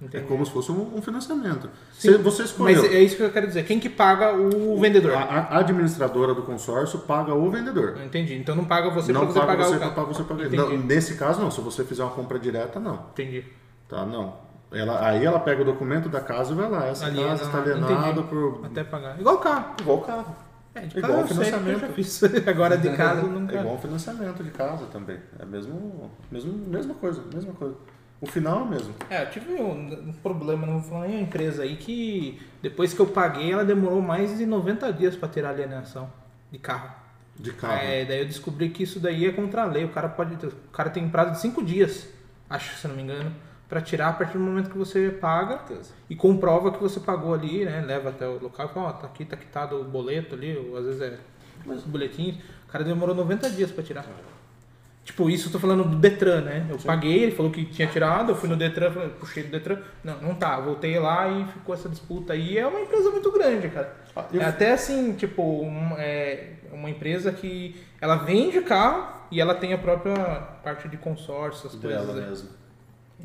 Entendi. 0.02 0.24
É 0.24 0.28
como 0.28 0.46
se 0.46 0.52
fosse 0.52 0.72
um, 0.72 0.98
um 0.98 1.02
financiamento. 1.02 1.70
Sim, 1.94 2.18
Você, 2.18 2.44
escolheu. 2.44 2.82
Mas 2.82 2.92
é 2.92 3.00
isso 3.00 3.16
que 3.16 3.24
eu 3.24 3.32
quero 3.32 3.48
dizer. 3.48 3.64
Quem 3.64 3.80
que 3.80 3.90
paga 3.90 4.34
o 4.36 4.78
vendedor? 4.80 5.14
A, 5.14 5.24
a 5.24 5.60
administradora 5.60 6.34
do 6.34 6.42
consórcio 6.42 7.00
paga 7.00 7.34
o 7.34 7.50
vendedor. 7.50 7.96
Não 7.96 8.04
entendi. 8.06 8.36
Então 8.36 8.56
não 8.56 8.66
paga 8.66 8.90
você 8.90 9.14
não 9.14 9.22
pra 9.22 9.30
você 9.32 9.40
paga 9.40 9.52
pagar 9.54 9.64
você 9.66 9.76
o 9.76 9.80
pra, 9.80 9.90
carro. 9.92 10.08
pra 10.08 10.24
você. 10.26 10.34
Entendi. 10.34 10.58
Não, 10.58 10.78
nesse 10.78 11.16
caso, 11.16 11.40
não. 11.40 11.50
Se 11.50 11.62
você 11.62 11.86
fizer 11.86 12.04
uma 12.04 12.12
compra 12.12 12.38
direta, 12.38 12.80
não. 12.80 13.06
Entendi. 13.14 13.46
Tá, 13.88 14.06
não. 14.06 14.34
Ela, 14.72 15.08
aí 15.08 15.24
ela 15.24 15.40
pega 15.40 15.62
o 15.62 15.66
documento 15.66 16.10
da 16.10 16.20
casa 16.20 16.52
e 16.52 16.56
vai 16.56 16.70
lá. 16.70 16.88
Essa 16.88 17.06
Aliena, 17.06 17.30
casa 17.30 17.46
está 17.46 17.58
alienada 17.60 18.22
por. 18.24 18.62
Até 18.66 18.84
pagar. 18.84 19.18
Igual 19.20 19.38
carro. 19.38 19.76
Igual 19.80 20.00
carro. 20.02 20.36
É, 20.76 20.82
de 20.82 20.98
Igual 20.98 21.26
sei, 21.26 21.52
porque 21.52 21.52
eu 21.52 22.04
financiamento. 22.04 22.44
Agora 22.50 22.78
de 22.78 22.96
casa 22.96 23.22
eu 23.22 23.30
nunca. 23.30 23.58
É 23.58 23.62
igual 23.62 23.80
financiamento 23.80 24.44
de 24.44 24.52
casa 24.52 24.86
também. 24.88 25.18
É 25.40 25.46
mesmo, 25.46 26.12
mesmo, 26.30 26.54
mesma 26.68 26.94
coisa, 26.94 27.24
mesma 27.34 27.54
coisa. 27.54 27.76
O 28.20 28.28
final 28.28 28.60
é 28.60 28.64
o 28.64 28.68
mesmo. 28.68 28.94
É, 29.10 29.24
eu 29.24 29.30
tive 29.30 29.54
um, 29.54 30.10
um 30.10 30.14
problema, 30.14 30.68
não 30.68 30.80
vou 30.80 30.90
falar 30.90 31.08
em 31.08 31.14
uma 31.14 31.22
empresa 31.22 31.64
aí, 31.64 31.78
que 31.78 32.42
depois 32.62 32.94
que 32.94 33.00
eu 33.00 33.08
paguei, 33.08 33.52
ela 33.52 33.64
demorou 33.64 34.02
mais 34.02 34.38
de 34.38 34.46
90 34.46 34.92
dias 34.94 35.16
pra 35.16 35.30
ter 35.30 35.46
alienação 35.46 36.12
de 36.52 36.60
carro. 36.60 36.94
De 37.38 37.52
carro. 37.54 37.82
É, 37.82 38.06
daí 38.06 38.20
eu 38.20 38.26
descobri 38.26 38.70
que 38.70 38.84
isso 38.84 39.00
daí 39.00 39.26
é 39.26 39.32
contra 39.32 39.64
a 39.64 39.66
lei. 39.66 39.86
O 39.86 39.90
cara 39.90 40.10
pode, 40.10 40.34
o 40.46 40.52
cara 40.72 40.90
tem 40.90 41.06
um 41.06 41.10
prazo 41.10 41.32
de 41.32 41.42
cinco 41.42 41.64
dias, 41.64 42.08
acho 42.50 42.76
se 42.76 42.88
não 42.88 42.96
me 42.96 43.04
engano, 43.04 43.32
pra 43.68 43.82
tirar 43.82 44.10
a 44.10 44.14
partir 44.14 44.38
do 44.38 44.44
momento 44.44 44.70
que 44.70 44.78
você 44.78 45.10
paga 45.10 45.60
e 46.10 46.16
comprova 46.16 46.72
que 46.72 46.80
você 46.82 47.00
pagou 47.00 47.34
ali, 47.34 47.66
né? 47.66 47.82
Leva 47.86 48.10
até 48.10 48.28
o 48.28 48.40
local 48.42 48.68
e 48.68 48.74
fala, 48.74 48.90
ó, 48.90 48.94
tá 48.94 49.08
aqui, 49.08 49.26
tá 49.26 49.36
quitado 49.36 49.80
o 49.80 49.84
boleto 49.84 50.36
ali, 50.36 50.56
ou 50.58 50.78
às 50.78 50.86
vezes 50.86 51.02
é 51.02 51.18
os 51.66 51.84
boletins. 51.84 52.36
O 52.68 52.72
cara 52.72 52.84
demorou 52.84 53.16
90 53.16 53.50
dias 53.50 53.72
pra 53.72 53.84
tirar. 53.84 54.06
Tipo, 55.04 55.30
isso 55.30 55.50
eu 55.50 55.52
tô 55.52 55.60
falando 55.60 55.84
do 55.84 55.96
Detran, 55.98 56.42
né? 56.42 56.66
Eu 56.68 56.78
paguei, 56.80 57.24
ele 57.24 57.32
falou 57.32 57.52
que 57.52 57.64
tinha 57.66 57.88
tirado, 57.88 58.32
eu 58.32 58.36
fui 58.36 58.50
no 58.50 58.56
Detran, 58.56 58.92
falei, 58.92 59.10
puxei 59.10 59.44
do 59.44 59.52
Detran. 59.52 59.80
Não, 60.04 60.20
não 60.20 60.36
tá. 60.36 60.60
Voltei 60.60 60.98
lá 60.98 61.28
e 61.30 61.46
ficou 61.46 61.76
essa 61.76 61.88
disputa 61.88 62.34
aí. 62.34 62.58
É 62.58 62.66
uma 62.66 62.80
empresa 62.82 63.12
muito 63.12 63.32
grande, 63.32 63.70
cara. 63.70 63.96
Ah, 64.16 64.26
eu- 64.34 64.42
É 64.42 64.46
até 64.46 64.72
assim, 64.74 65.14
tipo, 65.14 65.44
um- 65.44 65.94
é 65.98 66.54
uma 66.72 66.90
empresa 66.90 67.32
que 67.32 67.80
ela 68.02 68.16
vende 68.16 68.60
carro 68.62 69.08
e 69.32 69.40
ela 69.40 69.54
tem 69.54 69.74
a 69.74 69.78
própria 69.78 70.16
parte 70.64 70.88
de 70.88 70.98
consórcio, 70.98 71.68
as 71.68 71.76
Dela 71.76 71.98
coisas. 71.98 72.16
né? 72.16 72.28
mesmo. 72.30 72.50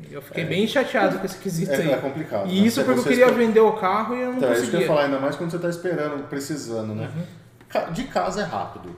Eu 0.09 0.21
fiquei 0.21 0.45
bem 0.45 0.65
chateado 0.67 1.19
com 1.19 1.25
esse 1.25 1.37
quesito 1.37 1.71
aí. 1.73 1.89
É, 1.89 1.93
é 1.93 1.97
complicado. 1.97 2.49
E 2.49 2.61
né? 2.61 2.67
isso 2.67 2.83
porque 2.83 2.99
eu 2.99 3.03
queria 3.03 3.31
vender 3.31 3.59
o 3.59 3.73
carro 3.73 4.15
e 4.15 4.21
eu 4.21 4.29
não 4.29 4.37
Então, 4.37 4.49
é 4.49 4.53
isso 4.53 4.61
que 4.69 4.75
eu 4.75 4.81
ia 4.81 4.87
conseguia. 4.87 4.87
falar, 4.87 5.03
ainda 5.05 5.19
mais 5.19 5.35
quando 5.35 5.51
você 5.51 5.57
está 5.57 5.69
esperando, 5.69 6.27
precisando, 6.27 6.95
né? 6.95 7.11
Uhum. 7.15 7.93
De 7.93 8.03
casa 8.05 8.41
é 8.41 8.43
rápido. 8.43 8.95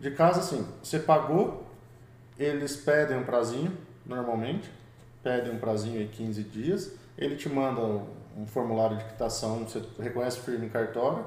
De 0.00 0.10
casa, 0.12 0.40
assim, 0.40 0.66
você 0.82 0.98
pagou, 0.98 1.66
eles 2.38 2.76
pedem 2.76 3.18
um 3.18 3.24
prazinho, 3.24 3.72
normalmente, 4.06 4.70
pedem 5.22 5.52
um 5.52 5.58
prazinho 5.58 5.98
aí 5.98 6.08
15 6.08 6.42
dias, 6.44 6.92
ele 7.16 7.36
te 7.36 7.48
manda 7.48 7.80
um 7.80 8.46
formulário 8.46 8.96
de 8.96 9.04
quitação, 9.04 9.64
você 9.64 9.82
reconhece 9.98 10.38
firme 10.40 10.66
em 10.66 10.68
cartório, 10.68 11.24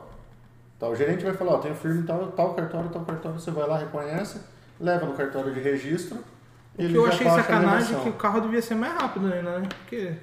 tá? 0.79 0.87
o 0.87 0.95
gerente 0.95 1.23
vai 1.23 1.33
falar, 1.33 1.55
ó, 1.55 1.57
tem 1.57 1.75
firme 1.75 1.99
em 1.99 2.05
tal, 2.05 2.27
tal 2.31 2.53
cartório, 2.53 2.89
tal 2.89 3.03
cartório, 3.03 3.39
você 3.39 3.51
vai 3.51 3.67
lá, 3.67 3.77
reconhece, 3.77 4.39
leva 4.79 5.05
no 5.05 5.13
cartório 5.13 5.53
de 5.53 5.59
registro, 5.59 6.23
O 6.77 6.87
que 6.87 6.95
eu 6.95 7.05
achei 7.05 7.27
a 7.27 7.31
sacanagem 7.35 7.97
é 7.97 7.99
que 8.01 8.09
o 8.09 8.13
carro 8.13 8.41
devia 8.41 8.61
ser 8.61 8.75
mais 8.75 8.93
rápido 8.93 9.31
ainda, 9.31 9.59
né? 9.59 9.67
Porque 9.79 10.13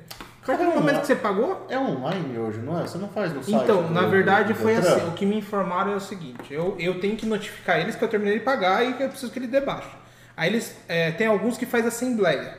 partir 0.44 0.62
do 0.64 0.70
Caramba. 0.70 0.80
momento 0.80 1.00
que 1.02 1.06
você 1.06 1.16
pagou, 1.16 1.66
É 1.68 1.78
online 1.78 2.38
hoje, 2.38 2.58
não 2.60 2.78
é? 2.80 2.82
Você 2.86 2.96
não 2.96 3.08
faz 3.08 3.32
no 3.34 3.42
site 3.44 3.62
Então, 3.62 3.82
do- 3.82 3.90
na 3.92 4.02
do- 4.02 4.08
verdade 4.10 4.54
do 4.54 4.58
foi 4.58 4.74
Detran? 4.76 4.96
assim, 4.96 5.08
o 5.08 5.12
que 5.12 5.26
me 5.26 5.36
informaram 5.36 5.92
é 5.92 5.96
o 5.96 6.00
seguinte, 6.00 6.52
eu, 6.52 6.74
eu 6.78 6.98
tenho 7.00 7.16
que 7.16 7.26
notificar 7.26 7.78
eles 7.78 7.94
que 7.96 8.02
eu 8.02 8.08
terminei 8.08 8.38
de 8.38 8.44
pagar 8.44 8.82
e 8.84 8.94
que 8.94 9.02
eu 9.02 9.08
preciso 9.10 9.30
que 9.30 9.38
ele 9.38 9.46
dê 9.46 9.60
baixa. 9.60 9.90
Aí 10.36 10.48
eles, 10.48 10.74
é, 10.88 11.10
tem 11.12 11.26
alguns 11.26 11.58
que 11.58 11.66
faz 11.66 11.84
assembleia, 11.86 12.56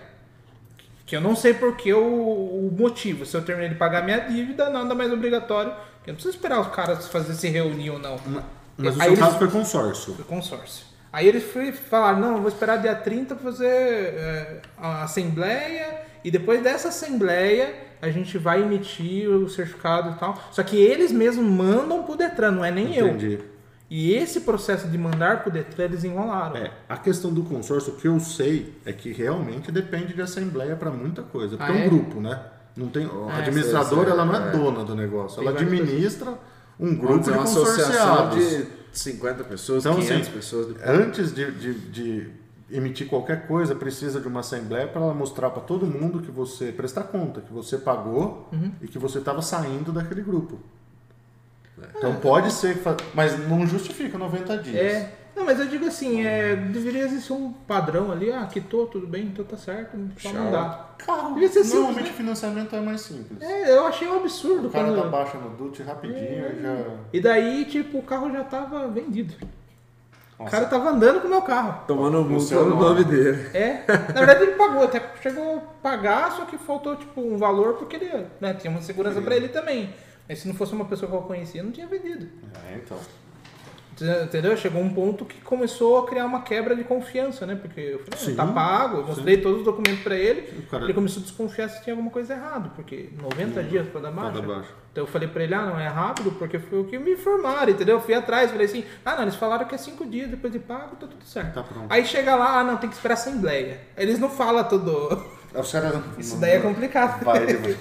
que 1.06 1.16
eu 1.16 1.22
não 1.22 1.36
sei 1.36 1.56
porque 1.56 1.91
o, 1.91 1.99
o 1.99 2.76
motivo, 2.78 3.26
se 3.26 3.36
eu 3.36 3.41
terminei 3.41 3.70
de 3.70 3.76
pagar 3.76 4.03
minha 4.03 4.20
dívida, 4.20 4.70
nada 4.70 4.94
mais 4.94 5.11
obrigatório, 5.11 5.72
eu 5.72 6.10
não 6.10 6.14
preciso 6.16 6.36
esperar 6.36 6.60
os 6.61 6.68
caras 6.68 7.07
fazer 7.07 7.34
se 7.34 7.48
reunir 7.49 7.90
ou 7.90 7.98
não, 7.98 8.18
Mas 8.78 8.95
o 8.95 9.02
Aí 9.02 9.06
seu 9.07 9.14
eles- 9.14 9.20
caso 9.20 9.38
foi 9.40 9.48
consórcio. 9.49 10.14
do 10.14 10.24
consórcio. 10.24 10.86
Aí 11.11 11.27
eles 11.27 11.44
falaram, 11.90 12.19
não, 12.19 12.31
eu 12.36 12.40
vou 12.40 12.48
esperar 12.49 12.77
dia 12.77 12.94
30 12.95 13.36
pra 13.36 13.44
fazer 13.52 13.65
é, 13.68 14.61
a 14.77 15.03
assembleia 15.03 16.02
e 16.23 16.30
depois 16.30 16.61
dessa 16.61 16.90
assembleia 16.90 17.73
a 18.02 18.10
gente 18.10 18.38
vai 18.38 18.61
emitir 18.61 19.30
o 19.30 19.49
certificado 19.49 20.11
e 20.11 20.14
tal. 20.19 20.38
Só 20.52 20.61
que 20.64 20.77
eles 20.77 21.11
mesmos 21.11 21.45
mandam 21.45 22.03
pro 22.03 22.15
Detran, 22.15 22.52
não 22.52 22.64
é 22.64 22.72
nem 22.72 22.95
eu. 22.95 23.07
Entendi. 23.07 23.40
E 23.90 24.14
esse 24.14 24.41
processo 24.41 24.88
de 24.88 24.98
mandar 24.99 25.41
pro 25.41 25.52
Detran 25.52 25.86
eles 25.86 26.03
enrolaram. 26.03 26.56
É, 26.57 26.72
a 26.88 26.95
questão 26.95 27.34
do 27.34 27.41
consórcio, 27.44 27.94
o 27.94 27.95
que 27.98 28.07
eu 28.07 28.19
sei 28.19 28.76
é 28.86 28.94
que 28.94 29.11
realmente 29.11 29.72
depende 29.72 30.14
de 30.14 30.22
assembleia 30.22 30.76
para 30.76 30.91
muita 30.91 31.23
coisa. 31.23 31.57
Porque 31.57 31.72
Ah, 31.72 31.76
é 31.76 31.80
um 31.80 31.84
é? 31.86 31.88
grupo, 31.90 32.22
né? 32.22 32.40
Não 32.77 32.88
tem, 32.88 33.06
a 33.06 33.36
É, 33.38 33.41
administradora, 33.41 34.11
ela 34.11 34.23
não 34.23 34.36
é, 34.36 34.48
é. 34.48 34.52
dona 34.52 34.86
do 34.86 34.95
negócio. 34.95 35.41
Ela 35.41 35.52
administra 35.52 36.36
um 36.80 36.95
grupo 36.95 37.23
de 37.23 37.31
associação 37.31 38.27
consorciados. 38.27 38.38
de 38.49 38.78
50 38.94 39.44
pessoas, 39.44 39.86
Então, 39.86 39.95
500 39.95 40.22
assim, 40.22 40.32
pessoas. 40.32 40.68
De... 40.76 40.84
Antes 40.84 41.34
de, 41.34 41.52
de- 41.52 41.74
de 41.90 42.30
emitir 42.72 43.07
qualquer 43.07 43.48
coisa, 43.48 43.74
precisa 43.74 44.20
de 44.20 44.28
uma 44.28 44.41
assembleia 44.41 44.88
para 44.88 45.02
ela 45.02 45.14
mostrar 45.14 45.49
para 45.49 45.61
todo 45.61 45.86
mundo 45.88 46.22
que 46.22 46.30
você 46.32 46.72
prestar 46.72 47.03
conta, 47.03 47.41
que 47.41 47.52
você 47.52 47.78
pagou 47.78 48.48
Uhum. 48.52 48.72
e 48.82 48.88
que 48.88 48.99
você 48.99 49.20
estava 49.20 49.41
saindo 49.41 49.91
daquele 49.91 50.22
grupo. 50.22 50.60
Então 51.98 52.16
pode 52.18 52.52
ser, 52.52 52.78
mas 53.14 53.40
não 53.48 53.66
justifica 53.66 54.18
90 54.18 54.57
dias. 54.57 54.76
É. 54.76 55.14
Não, 55.40 55.45
mas 55.45 55.57
eu 55.57 55.68
digo 55.68 55.86
assim, 55.86 56.26
é, 56.26 56.53
deveria 56.53 57.03
existir 57.03 57.32
um 57.32 57.53
padrão 57.53 58.11
ali, 58.11 58.30
ah, 58.30 58.45
quitou, 58.45 58.86
tudo 58.88 59.07
bem, 59.07 59.24
então 59.24 59.45
tá 59.45 59.56
certo, 59.56 59.98
só 60.18 60.30
Tchau. 60.32 60.44
mandar. 60.44 60.95
Carro, 60.98 61.34
Devia 61.34 61.48
ser 61.48 61.64
simples, 61.64 61.74
normalmente 61.76 62.07
né? 62.10 62.14
financiamento 62.14 62.76
é 62.76 62.82
mais 62.82 62.99
simples. 62.99 63.41
É, 63.41 63.72
eu 63.72 63.88
achei 63.88 64.06
um 64.10 64.18
absurdo 64.18 64.68
O 64.68 64.70
cara 64.70 64.88
quando... 64.88 65.02
dá 65.02 65.07
baixa 65.07 65.38
no 65.38 65.52
DUT 65.52 65.82
rapidinho 65.82 66.20
e 66.20 66.61
já. 66.61 66.86
E 67.14 67.22
daí, 67.22 67.64
tipo, 67.64 67.99
o 67.99 68.03
carro 68.03 68.30
já 68.34 68.44
tava 68.44 68.90
vendido. 68.90 69.34
O 70.38 70.44
Nossa, 70.44 70.52
cara 70.57 70.66
tava 70.66 70.90
andando 70.90 71.22
com 71.22 71.28
o 71.28 71.30
meu 71.30 71.41
carro. 71.41 71.86
Tomando 71.88 72.22
multa 72.26 72.44
seu 72.44 72.66
no 72.66 72.76
nome. 72.76 72.82
nome 72.82 73.03
dele. 73.06 73.49
É, 73.53 73.86
na 73.88 74.20
verdade 74.20 74.44
ele 74.44 74.56
pagou, 74.56 74.84
até 74.84 75.02
chegou 75.22 75.56
a 75.56 75.60
pagar, 75.82 76.34
só 76.34 76.44
que 76.44 76.57
faltou 76.57 76.98
tipo 76.98 77.22
um 77.22 77.38
valor 77.38 77.76
porque 77.76 77.95
ele 77.95 78.26
né, 78.41 78.53
tinha 78.56 78.70
uma 78.72 78.82
segurança 78.82 79.22
pra 79.22 79.38
ele 79.38 79.48
também. 79.48 79.94
Mas 80.28 80.40
se 80.40 80.49
não 80.49 80.53
fosse 80.56 80.74
uma 80.74 80.84
pessoa 80.84 81.10
que 81.10 81.16
eu 81.16 81.22
conhecia, 81.22 81.64
não 81.64 81.72
tinha 81.72 81.88
vendido. 81.88 82.28
É, 82.70 82.76
então. 82.76 82.98
Entendeu? 84.24 84.56
Chegou 84.58 84.82
um 84.82 84.94
ponto 84.94 85.26
que 85.26 85.40
começou 85.42 86.00
a 86.00 86.08
criar 86.08 86.26
uma 86.26 86.42
quebra 86.42 86.76
de 86.76 86.84
confiança, 86.84 87.46
né? 87.46 87.56
Porque 87.56 87.80
eu 87.82 88.00
falei, 88.00 88.18
Sim, 88.20 88.34
ah, 88.38 88.46
tá 88.46 88.52
pago, 88.52 88.98
eu 88.98 89.06
mostrei 89.08 89.38
todos 89.42 89.60
os 89.60 89.66
documentos 89.66 90.02
pra 90.04 90.16
ele, 90.16 90.42
cara- 90.70 90.86
ele 90.86 90.94
começou 90.94 91.22
a 91.22 91.26
desconfiar 91.26 91.70
se 91.70 91.84
tinha 91.84 91.94
alguma 91.94 92.10
coisa 92.12 92.34
errada, 92.34 92.70
porque 92.76 93.10
90 93.22 93.64
dias 93.64 93.88
pra 93.88 94.02
dar 94.02 94.12
baixa. 94.12 94.40
Então 94.92 95.04
eu 95.04 95.08
falei 95.08 95.28
pra 95.28 95.44
ele, 95.44 95.54
ah, 95.54 95.66
não 95.66 95.80
é 95.80 95.88
rápido, 95.88 96.32
porque 96.32 96.58
foi 96.60 96.80
o 96.80 96.84
que 96.86 96.98
me 96.98 97.12
informaram, 97.14 97.70
entendeu? 97.72 97.98
Eu 97.98 98.02
fui 98.02 98.14
atrás, 98.14 98.50
falei 98.52 98.66
assim, 98.66 98.84
ah, 99.06 99.16
não, 99.16 99.22
eles 99.24 99.36
falaram 99.36 99.66
que 99.66 99.76
é 99.76 99.78
5 99.78 100.06
dias 100.06 100.30
depois 100.30 100.52
de 100.52 100.60
pago, 100.60 100.96
tá 100.96 101.06
tudo 101.08 101.24
certo. 101.26 101.54
Tá. 101.54 101.66
Aí 101.90 102.06
chega 102.06 102.36
lá, 102.36 102.60
ah, 102.60 102.64
não, 102.64 102.78
tem 102.78 102.90
que 102.90 102.96
esperar 102.96 103.14
a 103.14 103.18
assembleia. 103.18 103.80
Eles 103.98 104.18
não 104.20 104.30
falam 104.30 104.64
tudo. 104.64 105.24
Os 105.54 105.72
caras. 105.72 106.02
Isso 106.18 106.38
daí 106.40 106.52
é 106.52 106.60
complicado. 106.60 107.24
Vai, 107.24 107.46
vai. 107.56 107.78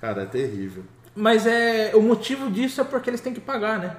Cara, 0.00 0.22
é 0.22 0.26
terrível. 0.26 0.82
Mas 1.16 1.46
é 1.46 1.92
o 1.94 2.02
motivo 2.02 2.50
disso 2.50 2.80
é 2.80 2.84
porque 2.84 3.08
eles 3.08 3.20
têm 3.20 3.32
que 3.32 3.40
pagar, 3.40 3.78
né? 3.78 3.94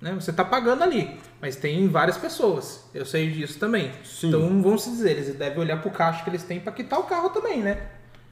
Né? 0.00 0.14
Você 0.14 0.32
tá 0.32 0.44
pagando 0.44 0.82
ali, 0.84 1.18
mas 1.40 1.56
tem 1.56 1.88
várias 1.88 2.16
pessoas. 2.16 2.88
Eu 2.94 3.04
sei 3.04 3.30
disso 3.30 3.58
também. 3.58 3.90
Sim. 4.04 4.28
Então 4.28 4.62
vamos 4.62 4.82
se 4.82 4.90
dizer, 4.90 5.10
eles 5.12 5.34
devem 5.34 5.58
olhar 5.58 5.80
pro 5.80 5.90
caixa 5.90 6.22
que 6.24 6.30
eles 6.30 6.42
têm 6.42 6.60
pra 6.60 6.72
quitar 6.72 6.98
o 7.00 7.04
carro 7.04 7.30
também, 7.30 7.62
né? 7.62 7.82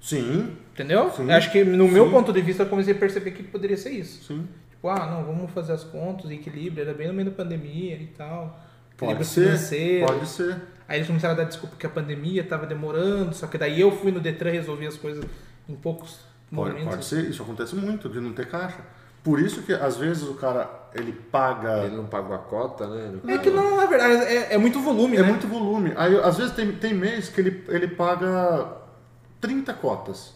Sim, 0.01 0.57
Entendeu? 0.73 1.11
Sim. 1.11 1.31
Acho 1.33 1.51
que 1.51 1.65
no 1.65 1.89
meu 1.89 2.07
Sim. 2.07 2.11
ponto 2.13 2.33
de 2.33 2.41
vista 2.43 2.63
eu 2.63 2.69
comecei 2.69 2.95
a 2.95 2.99
perceber 2.99 3.31
que 3.33 3.43
poderia 3.43 3.77
ser 3.77 3.91
isso. 3.91 4.25
sim. 4.25 4.47
Tipo, 4.71 4.89
ah, 4.89 5.07
não, 5.07 5.25
vamos 5.25 5.51
fazer 5.53 5.73
as 5.73 5.83
contas, 5.85 6.31
equilíbrio, 6.31 6.83
era 6.83 6.93
bem 6.93 7.09
no 7.09 7.15
meio 7.15 7.31
da 7.31 7.35
pandemia 7.35 7.97
e 7.97 8.07
tal. 8.09 8.61
Pode 8.97 9.25
ser. 9.25 9.45
financeiro. 9.47 10.07
Pode 10.07 10.29
ser. 10.29 10.57
Aí 10.87 10.99
eles 10.99 11.07
começaram 11.07 11.35
a 11.35 11.37
dar 11.39 11.45
desculpa 11.45 11.75
que 11.77 11.87
a 11.87 11.89
pandemia 11.89 12.45
tava 12.45 12.67
demorando, 12.67 13.35
só 13.35 13.47
que 13.47 13.59
daí 13.59 13.81
eu 13.81 13.91
fui 13.91 14.13
no 14.13 14.21
Detran 14.21 14.51
resolver 14.51 14.87
as 14.87 14.97
coisas 14.97 15.25
em 15.69 15.75
poucos 15.75 16.21
Pode, 16.55 16.71
momentos. 16.71 16.91
pode 16.91 17.05
ser. 17.05 17.29
Isso 17.29 17.43
acontece 17.43 17.75
muito, 17.75 18.09
de 18.09 18.21
não 18.21 18.33
ter 18.33 18.47
caixa. 18.49 18.79
Por 19.25 19.41
isso 19.41 19.63
que 19.63 19.73
às 19.73 19.97
vezes 19.97 20.23
o 20.23 20.35
cara 20.35 20.86
ele 20.97 21.13
paga. 21.13 21.85
Ele 21.85 21.97
não 21.97 22.07
pagou 22.07 22.35
a 22.35 22.39
cota, 22.39 22.87
né? 22.87 23.13
É 23.29 23.39
que 23.39 23.51
não, 23.51 23.77
na 23.77 23.87
verdade, 23.87 24.15
é, 24.25 24.55
é 24.55 24.59
muito 24.59 24.81
volume, 24.81 25.17
É 25.17 25.23
né? 25.23 25.29
muito 25.29 25.47
volume. 25.47 25.93
Aí, 25.97 26.19
às 26.21 26.37
vezes 26.37 26.53
tem, 26.55 26.73
tem 26.73 26.95
mês 26.95 27.29
que 27.29 27.41
ele, 27.41 27.65
ele 27.69 27.89
paga 27.89 28.69
30 29.41 29.73
cotas. 29.75 30.35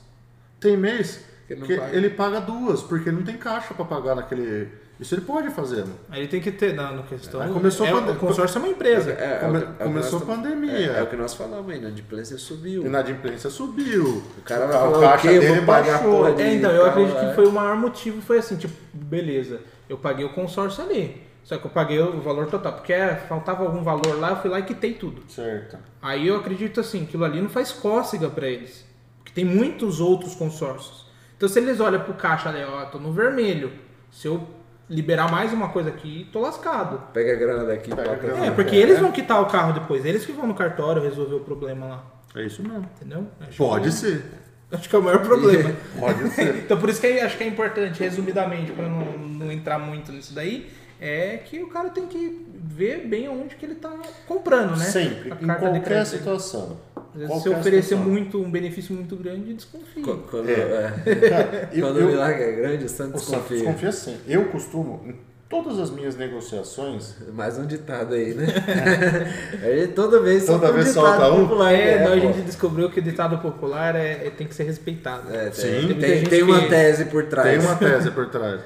Tem 0.61 0.77
mês 0.77 1.20
Que 1.47 1.55
ele 1.55 1.62
que 1.66 1.77
paga. 1.77 1.97
ele 1.97 2.11
paga 2.11 2.41
duas, 2.41 2.82
porque 2.82 3.09
ele 3.09 3.16
não 3.16 3.24
tem 3.24 3.37
caixa 3.37 3.73
para 3.74 3.85
pagar 3.85 4.15
naquele. 4.15 4.69
Isso 5.01 5.15
ele 5.15 5.23
pode 5.23 5.49
fazer. 5.49 5.87
Aí 6.11 6.20
ele 6.20 6.28
tem 6.28 6.43
que 6.43 6.53
ter, 6.53 6.74
não, 6.74 6.95
no 6.97 7.03
questão. 7.05 7.41
Aí 7.41 7.51
começou 7.51 7.87
é, 7.87 7.89
a 7.89 7.93
pande- 7.95 8.11
o 8.11 8.16
consórcio 8.16 8.59
é 8.59 8.62
uma 8.62 8.69
empresa. 8.69 9.12
É, 9.12 9.32
é 9.32 9.37
o 9.39 9.41
Come- 9.47 9.57
é 9.57 9.65
o 9.65 9.66
que 9.73 9.82
começou 9.85 10.19
a 10.19 10.23
pandemia. 10.27 10.73
É, 10.93 10.99
é 10.99 11.03
o 11.03 11.07
que 11.07 11.16
nós 11.16 11.32
falamos 11.32 11.70
aí, 11.70 11.77
a 11.77 11.81
inadimplência 11.81 12.37
subiu. 12.37 12.85
Inadimplência 12.85 13.49
subiu. 13.49 14.23
O 14.37 14.43
cara 14.45 14.66
vai 14.66 14.77
falar 14.77 14.99
o 14.99 15.01
caixa 15.01 15.28
quê? 15.28 15.39
dele 15.41 15.61
baixou. 15.62 15.99
porra 16.11 16.32
de 16.35 16.43
É, 16.43 16.55
então, 16.55 16.70
eu 16.70 16.85
acredito 16.85 17.16
é. 17.16 17.28
que 17.31 17.35
foi 17.35 17.47
o 17.47 17.53
maior 17.53 17.77
motivo, 17.77 18.20
foi 18.20 18.37
assim, 18.41 18.57
tipo, 18.57 18.74
beleza, 18.93 19.61
eu 19.90 19.98
paguei 19.98 20.24
o 20.24 20.32
consórcio 20.32 20.84
ali. 20.84 21.20
Só 21.42 21.58
que 21.58 21.66
eu 21.66 21.70
paguei 21.70 21.98
o 21.98 22.20
valor 22.20 22.46
total, 22.46 22.74
porque 22.74 22.92
é, 22.92 23.16
faltava 23.16 23.64
algum 23.64 23.82
valor 23.82 24.20
lá, 24.20 24.30
eu 24.30 24.36
fui 24.36 24.48
lá 24.48 24.60
e 24.60 24.62
quitei 24.62 24.94
tudo. 24.94 25.22
Certo. 25.28 25.76
Aí 26.00 26.28
eu 26.28 26.36
acredito 26.36 26.78
assim, 26.78 27.02
aquilo 27.02 27.24
ali 27.24 27.40
não 27.40 27.48
faz 27.48 27.72
cócega 27.72 28.28
pra 28.30 28.46
eles. 28.46 28.86
Porque 29.18 29.32
tem 29.32 29.44
muitos 29.44 30.00
outros 30.00 30.34
consórcios. 30.36 31.06
Então 31.36 31.48
se 31.48 31.58
eles 31.58 31.80
olham 31.80 32.00
pro 32.02 32.14
caixa 32.14 32.48
ali, 32.48 32.62
ó, 32.62 32.84
tô 32.84 32.98
no 32.98 33.12
vermelho. 33.12 33.72
Se 34.12 34.28
eu 34.28 34.46
liberar 34.88 35.28
mais 35.28 35.52
uma 35.52 35.70
coisa 35.70 35.88
aqui, 35.88 36.28
tô 36.32 36.40
lascado. 36.40 37.02
Pega 37.12 37.32
a 37.32 37.36
grana 37.36 37.64
daqui, 37.64 37.90
Pega 37.94 38.12
a 38.12 38.14
grana. 38.14 38.46
É, 38.46 38.50
porque 38.52 38.76
eles 38.76 39.00
vão 39.00 39.10
quitar 39.10 39.42
o 39.42 39.46
carro 39.46 39.72
depois, 39.72 40.04
eles 40.04 40.24
que 40.24 40.32
vão 40.32 40.46
no 40.46 40.54
cartório 40.54 41.02
resolver 41.02 41.34
o 41.34 41.40
problema 41.40 41.86
lá. 41.86 42.04
É 42.36 42.46
isso 42.46 42.62
mesmo. 42.62 42.88
Entendeu? 42.96 43.26
Acho 43.40 43.58
Pode 43.58 43.88
que, 43.88 43.92
ser. 43.92 44.24
Acho 44.72 44.88
que 44.88 44.94
é 44.94 44.98
o 44.98 45.02
maior 45.02 45.22
problema. 45.22 45.72
Pode 45.98 46.30
ser. 46.30 46.56
então 46.56 46.78
por 46.78 46.88
isso 46.88 47.01
que 47.01 47.06
eu 47.06 47.24
acho 47.26 47.36
que 47.36 47.44
é 47.44 47.47
importante, 47.47 48.01
resumidamente, 48.01 48.70
para 48.72 48.88
não, 48.88 49.18
não 49.18 49.51
entrar 49.52 49.78
muito 49.78 50.12
nisso 50.12 50.32
daí, 50.34 50.68
é 51.01 51.38
que 51.38 51.62
o 51.62 51.68
cara 51.68 51.88
tem 51.90 52.06
que 52.06 52.47
ver 52.55 53.06
bem 53.06 53.28
onde 53.28 53.56
que 53.56 53.64
ele 53.66 53.74
tá 53.74 53.90
comprando, 54.28 54.76
né? 54.76 54.84
Sempre. 54.84 55.32
A 55.32 55.34
Em 55.42 55.59
qualquer 55.59 56.06
situação. 56.06 56.78
Vezes, 57.12 57.28
se 57.28 57.42
Qualquer 57.42 57.59
oferecer 57.59 57.82
situação. 57.97 58.09
muito, 58.12 58.40
um 58.40 58.48
benefício 58.51 58.94
muito 58.94 59.16
grande, 59.16 59.52
desconfia. 59.55 60.02
Qu- 60.05 60.18
Quando, 60.30 60.48
É. 60.48 60.92
é. 61.06 61.14
Cara, 61.28 61.68
eu- 61.74 61.80
Quando 61.82 61.98
eu- 61.98 62.06
o 62.06 62.10
milagre 62.10 62.42
é 62.44 62.52
grande, 62.52 62.84
o 62.84 62.88
santo 62.88 63.16
O 63.16 63.18
santo 63.18 63.30
desconfia. 63.48 63.56
desconfia 63.59 63.92
sim. 63.92 64.16
Eu 64.28 64.44
costumo, 64.44 65.02
todas 65.51 65.78
as 65.81 65.90
minhas 65.90 66.16
negociações, 66.16 67.16
Mais 67.35 67.59
um 67.59 67.66
ditado 67.66 68.14
aí, 68.14 68.32
né? 68.35 68.47
aí 69.62 69.89
toda 69.89 70.20
vez 70.20 70.47
Toda 70.47 70.59
solta 70.60 70.72
um 70.72 70.74
vez 70.77 70.89
ditado 70.94 71.05
solta 71.20 71.32
um? 71.35 71.43
popular. 71.48 71.72
É, 71.72 71.77
né, 71.97 72.01
então 72.02 72.12
a 72.12 72.18
gente 72.18 72.40
descobriu 72.43 72.89
que 72.90 73.01
o 73.01 73.02
ditado 73.02 73.36
popular 73.39 73.94
é, 73.97 74.27
é- 74.27 74.31
tem 74.31 74.47
que 74.47 74.55
ser 74.55 74.62
respeitado. 74.64 75.31
É, 75.35 75.51
Sim. 75.51 75.89
tem, 75.89 75.98
Tem 75.98 76.24
tem, 76.24 76.43
uma 76.44 76.60
que- 76.60 76.68
tese 76.68 77.05
por 77.06 77.27
trás. 77.27 77.48
tem 77.48 77.59
uma 77.59 77.74
tese 77.77 78.10
por 78.12 78.28
trás. 78.31 78.60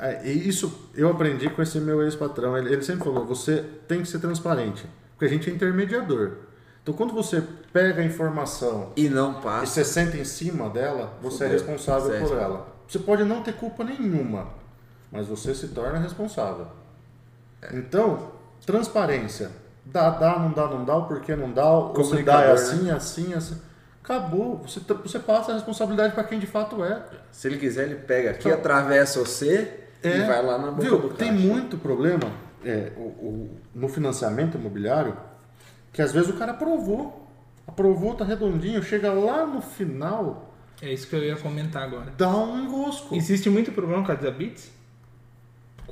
É, 0.00 0.20
E 0.28 0.48
isso 0.48 0.90
eu 0.94 1.08
aprendi 1.08 1.48
com 1.48 1.62
esse 1.62 1.78
meu 1.80 2.02
ex-patrão. 2.02 2.58
Ele, 2.58 2.72
ele 2.74 2.82
sempre 2.82 3.04
falou: 3.04 3.24
você 3.24 3.64
tem 3.88 4.02
que 4.02 4.08
ser 4.08 4.18
transparente, 4.18 4.84
porque 5.12 5.24
a 5.24 5.28
gente 5.28 5.48
é 5.48 5.52
intermediador. 5.54 6.32
Então, 6.82 6.92
quando 6.92 7.14
você 7.14 7.40
pega 7.72 8.02
a 8.02 8.04
informação 8.04 8.90
E 8.96 9.08
não 9.08 9.38
e 9.38 9.42
passa. 9.42 9.66
você 9.66 9.84
senta 9.84 10.16
em 10.16 10.24
cima 10.24 10.68
dela, 10.68 11.16
você 11.22 11.44
é 11.44 11.48
Fudeu. 11.48 11.52
responsável 11.52 12.06
é 12.08 12.18
por 12.18 12.20
responsável. 12.22 12.44
ela. 12.56 12.66
Você 12.88 12.98
pode 12.98 13.22
não 13.24 13.40
ter 13.40 13.52
culpa 13.54 13.84
nenhuma, 13.84 14.48
mas 15.12 15.26
você 15.28 15.54
se 15.54 15.68
torna 15.68 15.98
responsável. 15.98 16.66
Então, 17.72 18.32
transparência. 18.66 19.50
Dá, 19.84 20.10
dá, 20.10 20.38
não 20.38 20.52
dá, 20.52 20.66
não 20.68 20.84
dá, 20.84 20.96
o 20.96 21.06
porquê 21.06 21.34
não 21.36 21.52
dá, 21.52 21.68
ou 21.70 22.04
se 22.04 22.22
dá 22.22 22.42
é 22.42 22.52
assim, 22.52 22.90
assim, 22.90 23.34
assim. 23.34 23.60
Acabou. 24.02 24.58
Você, 24.58 24.80
você 24.80 25.18
passa 25.18 25.50
a 25.52 25.54
responsabilidade 25.54 26.14
para 26.14 26.24
quem 26.24 26.38
de 26.38 26.46
fato 26.46 26.82
é. 26.84 27.04
Se 27.30 27.46
ele 27.48 27.58
quiser, 27.58 27.84
ele 27.84 27.96
pega 27.96 28.30
aqui, 28.30 28.48
Então- 28.48 28.58
atravessa 28.58 29.18
você 29.20 29.80
e 30.02 30.08
É, 30.08 30.26
vai 30.26 30.44
lá 30.44 30.58
na 30.58 30.70
boca 30.70 30.82
Viu? 30.82 30.98
do 30.98 31.08
Tem 31.10 31.30
muito 31.32 31.76
problema 31.78 32.30
é, 32.64 32.92
o- 32.96 33.00
o- 33.00 33.56
no 33.74 33.88
financiamento 33.88 34.56
imobiliário 34.56 35.16
que 35.92 36.00
às 36.00 36.12
vezes 36.12 36.30
o 36.30 36.34
cara 36.34 36.52
aprovou. 36.52 37.28
Aprovou, 37.66 38.14
tá 38.14 38.24
redondinho, 38.24 38.82
chega 38.82 39.12
lá 39.12 39.46
no 39.46 39.60
final, 39.62 40.52
É 40.80 40.92
isso 40.92 41.06
que 41.08 41.14
eu 41.14 41.22
ia 41.24 41.36
comentar 41.36 41.82
agora. 41.84 42.12
dá 42.16 42.28
um 42.28 42.60
enrosco. 42.64 43.14
Existe 43.14 43.48
muito 43.50 43.70
problema 43.72 44.04
com 44.04 44.10
a 44.12 44.14
Desabits? 44.16 44.70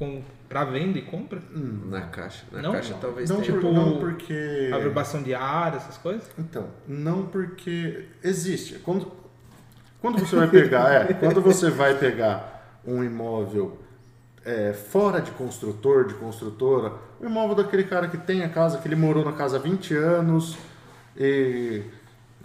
Com, 0.01 0.23
pra 0.49 0.65
venda 0.65 0.99
e 0.99 1.03
compra? 1.03 1.43
Na 1.53 2.01
caixa. 2.01 2.45
Na 2.51 2.63
Não? 2.63 2.73
caixa 2.73 2.97
talvez 2.99 3.29
Não, 3.29 3.37
tenha. 3.43 3.53
por- 3.53 3.61
Tipo, 3.61 3.73
não 3.75 3.99
porque. 4.01 4.71
Averbação 4.73 5.23
de 5.23 5.35
área, 5.35 5.77
essas 5.77 5.99
coisas? 5.99 6.29
Então, 6.39 6.69
não 6.89 7.27
porque 7.27 8.07
existe. 8.25 8.79
Quando, 8.79 9.13
quando 10.01 10.19
você 10.19 10.35
vai 10.37 10.49
pegar, 10.49 10.91
é, 11.11 11.13
quando 11.13 11.43
você 11.43 11.69
vai 11.71 11.99
pegar 11.99 12.81
um 12.87 13.05
imóvel 13.05 13.79
é, 14.43 14.73
fora 14.73 15.21
de 15.21 15.33
construtor, 15.33 16.07
de 16.07 16.15
construtora, 16.15 16.95
o 17.21 17.27
imóvel 17.27 17.55
daquele 17.57 17.85
cara 17.85 18.09
que 18.09 18.17
tem 18.17 18.43
a 18.43 18.49
casa, 18.49 18.79
que 18.79 18.89
ele 18.89 18.97
morou 18.97 19.23
na 19.23 19.33
casa 19.33 19.59
há 19.59 19.61
20 19.61 19.95
anos, 19.95 20.57
e, 21.15 21.83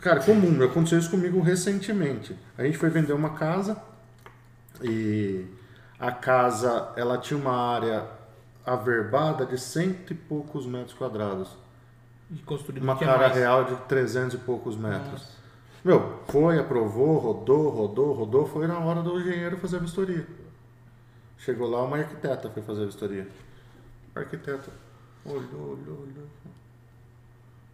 cara, 0.01 0.19
comum, 0.19 0.61
aconteceu 0.61 0.99
isso 0.99 1.09
comigo 1.09 1.39
recentemente. 1.39 2.35
A 2.57 2.63
gente 2.65 2.77
foi 2.77 2.89
vender 2.89 3.13
uma 3.13 3.29
casa 3.29 3.77
e 4.83 5.45
a 5.99 6.11
casa, 6.11 6.93
ela 6.95 7.17
tinha 7.17 7.39
uma 7.39 7.55
área 7.55 8.07
averbada 8.65 9.45
de 9.45 9.57
cento 9.57 10.11
e 10.11 10.15
poucos 10.15 10.65
metros 10.65 10.93
quadrados. 10.93 11.49
E 12.31 12.39
construído 12.39 12.83
Uma 12.83 12.97
cara 12.97 13.19
mais? 13.19 13.35
real 13.35 13.65
de 13.65 13.75
300 13.87 14.35
e 14.35 14.37
poucos 14.39 14.75
metros. 14.75 15.11
Nossa. 15.11 15.35
Meu, 15.83 16.19
foi, 16.27 16.57
aprovou, 16.57 17.19
rodou, 17.19 17.69
rodou, 17.69 18.13
rodou, 18.13 18.47
foi 18.47 18.65
na 18.65 18.79
hora 18.79 19.03
do 19.03 19.19
engenheiro 19.19 19.57
fazer 19.57 19.77
a 19.77 19.79
vistoria. 19.79 20.25
Chegou 21.37 21.69
lá, 21.69 21.83
uma 21.83 21.97
arquiteta 21.97 22.49
foi 22.49 22.63
fazer 22.63 22.83
a 22.83 22.85
vistoria. 22.87 23.29
Arquiteta 24.15 24.71
olhou, 25.23 25.73
olhou, 25.73 26.01
olhou. 26.01 26.27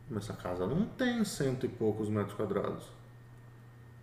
Mas 0.09 0.23
essa 0.23 0.33
casa 0.33 0.67
não 0.67 0.85
tem 0.85 1.23
cento 1.23 1.65
e 1.65 1.69
poucos 1.69 2.09
metros 2.09 2.33
quadrados. 2.35 2.83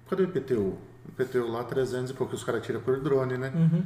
Cadê 0.08 0.22
o 0.22 0.24
IPTU? 0.24 0.78
O 1.06 1.08
IPTU 1.10 1.46
lá 1.48 1.62
300 1.64 2.10
e 2.10 2.14
poucos, 2.14 2.38
os 2.40 2.44
caras 2.44 2.64
tiram 2.64 2.80
por 2.80 2.98
drone, 3.00 3.36
né? 3.36 3.52
Uhum. 3.54 3.84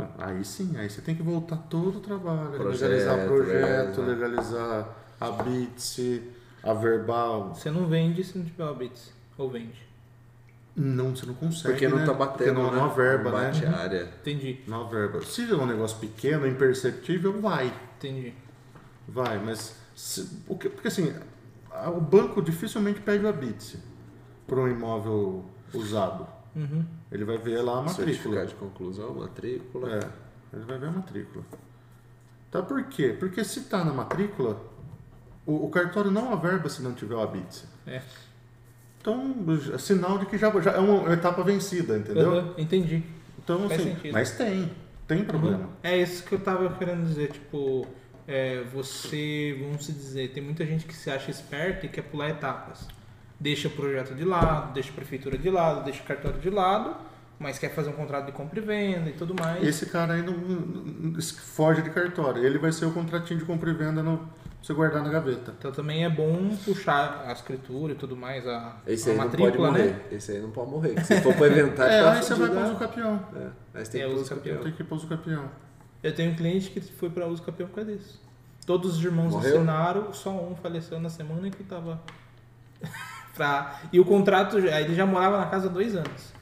Ah, 0.00 0.26
Aí 0.26 0.44
sim, 0.44 0.76
aí 0.76 0.88
você 0.90 1.00
tem 1.00 1.14
que 1.14 1.22
voltar 1.22 1.56
todo 1.56 1.98
o 1.98 2.00
trabalho, 2.00 2.50
Projeto, 2.52 2.90
legalizar 2.90 3.26
projeto, 3.26 4.00
legalizar. 4.00 4.06
legalizar 4.06 4.88
a 5.20 5.30
BITS, 5.30 6.20
a 6.62 6.72
verbal. 6.74 7.54
Você 7.54 7.70
não 7.70 7.86
vende 7.86 8.22
se 8.24 8.36
não 8.38 8.44
tiver 8.44 8.64
o 8.64 8.74
Bits. 8.74 9.12
Ou 9.38 9.50
vende. 9.50 9.84
Não, 10.76 11.14
você 11.14 11.24
não 11.26 11.34
consegue. 11.34 11.68
Porque 11.74 11.86
não 11.88 11.98
né? 11.98 12.04
tá 12.06 12.14
Porque 12.14 12.44
batendo, 12.44 12.60
não, 12.62 12.70
né? 12.72 12.76
não 12.78 12.84
há 12.86 12.88
verba, 12.88 13.30
não 13.30 13.38
bate 13.38 13.64
né? 13.64 13.68
a 13.74 13.78
área. 13.78 14.08
Entendi, 14.20 14.60
Não 14.66 14.88
verba. 14.88 15.20
Se 15.22 15.48
é 15.50 15.54
um 15.54 15.66
negócio 15.66 15.98
pequeno, 15.98 16.46
imperceptível, 16.46 17.40
vai. 17.40 17.72
entendi. 17.98 18.34
Vai, 19.06 19.38
mas. 19.38 19.76
se- 19.94 20.28
o 20.48 20.56
que- 20.58 20.68
porque 20.68 20.88
assim, 20.88 21.14
a- 21.70 21.90
o 21.90 22.00
banco 22.00 22.42
dificilmente 22.42 23.00
pede 23.00 23.24
o 23.24 23.28
ABITS 23.28 23.76
para 24.46 24.56
um 24.56 24.66
imóvel 24.68 25.44
usado. 25.72 26.26
Uhum. 26.54 26.84
Ele 27.10 27.24
vai 27.24 27.38
ver 27.38 27.60
lá 27.62 27.78
a 27.78 27.82
matrícula. 27.82 28.06
Certificado 28.06 28.46
de 28.48 28.54
conclusão, 28.54 29.14
matrícula. 29.14 29.90
É, 29.90 30.56
ele 30.56 30.64
vai 30.64 30.78
ver 30.78 30.86
a 30.86 30.92
matrícula. 30.92 31.44
Tá 32.50 32.62
por 32.62 32.84
quê? 32.84 33.16
Porque 33.18 33.44
se 33.44 33.62
tá 33.62 33.84
na 33.84 33.92
matrícula, 33.92 34.60
o, 35.44 35.66
o 35.66 35.70
cartório 35.70 36.10
não 36.10 36.32
averba 36.32 36.68
se 36.68 36.82
não 36.82 36.92
tiver 36.94 37.14
o 37.14 37.20
ABITS. 37.20 37.66
É. 37.86 38.00
Então, 39.00 39.34
é 39.74 39.78
sinal 39.78 40.18
de 40.18 40.26
que 40.26 40.38
já, 40.38 40.50
já 40.60 40.72
é 40.72 40.78
uma 40.78 41.12
etapa 41.12 41.42
vencida, 41.42 41.98
entendeu? 41.98 42.30
Uhum, 42.30 42.54
Entendi. 42.56 43.02
Então, 43.38 43.68
Faz 43.68 43.80
assim, 43.80 43.94
sentido. 43.94 44.12
mas 44.12 44.30
tem, 44.30 44.70
tem 45.06 45.24
problema. 45.24 45.68
É 45.82 45.98
isso 45.98 46.24
que 46.24 46.34
eu 46.34 46.40
tava 46.40 46.72
querendo 46.78 47.06
dizer, 47.06 47.30
tipo, 47.30 47.86
é, 48.26 48.62
você, 48.72 49.58
vamos 49.60 49.84
se 49.84 49.92
dizer, 49.92 50.32
tem 50.32 50.42
muita 50.42 50.64
gente 50.64 50.86
que 50.86 50.94
se 50.94 51.10
acha 51.10 51.30
esperta 51.30 51.84
e 51.84 51.88
quer 51.90 52.02
pular 52.02 52.30
etapas. 52.30 52.88
Deixa 53.38 53.68
o 53.68 53.70
projeto 53.70 54.14
de 54.14 54.24
lado, 54.24 54.72
deixa 54.72 54.90
a 54.90 54.94
prefeitura 54.94 55.36
de 55.36 55.50
lado, 55.50 55.84
deixa 55.84 56.02
o 56.02 56.06
cartório 56.06 56.38
de 56.40 56.48
lado, 56.50 56.96
mas 57.38 57.58
quer 57.58 57.70
fazer 57.74 57.90
um 57.90 57.94
contrato 57.94 58.26
de 58.26 58.32
compra 58.32 58.58
e 58.58 58.62
venda 58.62 59.10
e 59.10 59.12
tudo 59.12 59.34
mais. 59.34 59.62
Esse 59.66 59.86
cara 59.86 60.14
aí 60.14 60.22
não, 60.22 60.32
não- 60.34 61.20
foge 61.20 61.82
de 61.82 61.90
cartório. 61.90 62.44
Ele 62.44 62.58
vai 62.58 62.72
ser 62.72 62.86
o 62.86 62.92
contratinho 62.92 63.38
de 63.40 63.44
compra 63.44 63.70
e 63.70 63.74
venda 63.74 64.02
no, 64.02 64.18
pra 64.18 64.26
você 64.62 64.72
guardar 64.72 65.02
na 65.02 65.10
gaveta. 65.10 65.52
Então 65.58 65.72
também 65.72 66.04
é 66.04 66.08
bom 66.08 66.56
puxar 66.64 67.24
a 67.26 67.32
escritura 67.32 67.92
e 67.92 67.96
tudo 67.96 68.16
mais, 68.16 68.46
a, 68.46 68.76
Esse 68.86 69.10
a 69.10 69.12
aí 69.12 69.18
não 69.18 69.24
pode 69.28 69.42
matrícula, 69.42 69.70
morrer. 69.72 69.84
né? 69.90 70.00
Esse 70.12 70.32
aí 70.32 70.40
não 70.40 70.50
pode 70.52 70.70
morrer. 70.70 71.04
Se 71.04 71.20
for 71.20 71.34
pra 71.34 71.48
inventar, 71.48 71.90
É, 71.90 72.02
tá 72.02 72.12
aí 72.12 72.22
você 72.22 72.34
vai 72.34 72.48
para 72.50 72.60
né? 72.60 72.66
uso 72.68 72.76
capião. 72.76 73.28
É, 73.34 73.48
aí 73.78 73.84
você 73.84 73.90
tem 73.92 74.00
É, 74.02 74.06
que 74.06 74.14
uso 74.14 74.24
pôr 74.24 74.32
o 74.32 74.36
campeão. 74.36 74.54
campeão. 74.56 74.62
Tem 74.62 74.72
que 74.72 74.82
ir 74.82 74.86
para 74.86 74.96
uso 74.96 75.06
capião. 75.08 75.50
Eu 76.02 76.14
tenho 76.14 76.32
um 76.32 76.36
cliente 76.36 76.70
que 76.70 76.80
foi 76.80 77.10
pra 77.10 77.26
uso 77.26 77.42
campeão 77.42 77.68
por 77.68 77.74
causa 77.74 77.92
disso. 77.92 78.22
Todos 78.64 78.96
os 78.98 79.04
irmãos 79.04 79.32
Morreu? 79.32 79.56
assinaram, 79.56 80.12
só 80.14 80.30
um 80.30 80.54
faleceu 80.54 80.98
na 81.00 81.10
semana 81.10 81.50
que 81.50 81.62
tava. 81.64 82.00
Pra... 83.34 83.80
E 83.92 83.98
o 84.00 84.04
contrato, 84.04 84.58
ele 84.58 84.94
já 84.94 85.04
morava 85.06 85.38
na 85.38 85.46
casa 85.46 85.66
há 85.66 85.70
dois 85.70 85.94
anos. 85.94 86.32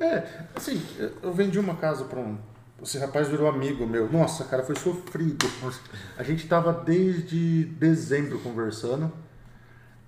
É, 0.00 0.22
assim, 0.54 0.82
eu 1.22 1.32
vendi 1.32 1.58
uma 1.58 1.74
casa 1.76 2.04
para 2.04 2.18
um. 2.20 2.36
Esse 2.82 2.98
rapaz 2.98 3.28
virou 3.28 3.48
amigo 3.48 3.86
meu. 3.86 4.10
Nossa, 4.12 4.44
cara, 4.44 4.62
foi 4.62 4.76
sofrido. 4.76 5.46
Nossa, 5.62 5.80
A 6.18 6.22
gente 6.22 6.46
tava 6.46 6.72
desde 6.72 7.64
dezembro 7.64 8.38
conversando. 8.40 9.10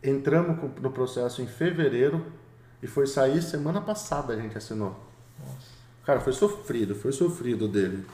Entramos 0.02 0.58
no 0.80 0.90
processo 0.90 1.40
em 1.42 1.46
fevereiro 1.46 2.24
e 2.82 2.86
foi 2.86 3.06
sair 3.06 3.42
semana 3.42 3.80
passada 3.80 4.34
a 4.34 4.36
gente 4.36 4.56
assinou. 4.56 4.94
Cara, 6.04 6.20
foi 6.20 6.32
sofrido, 6.32 6.94
foi 6.94 7.10
sofrido 7.12 7.66
dele. 7.66 8.04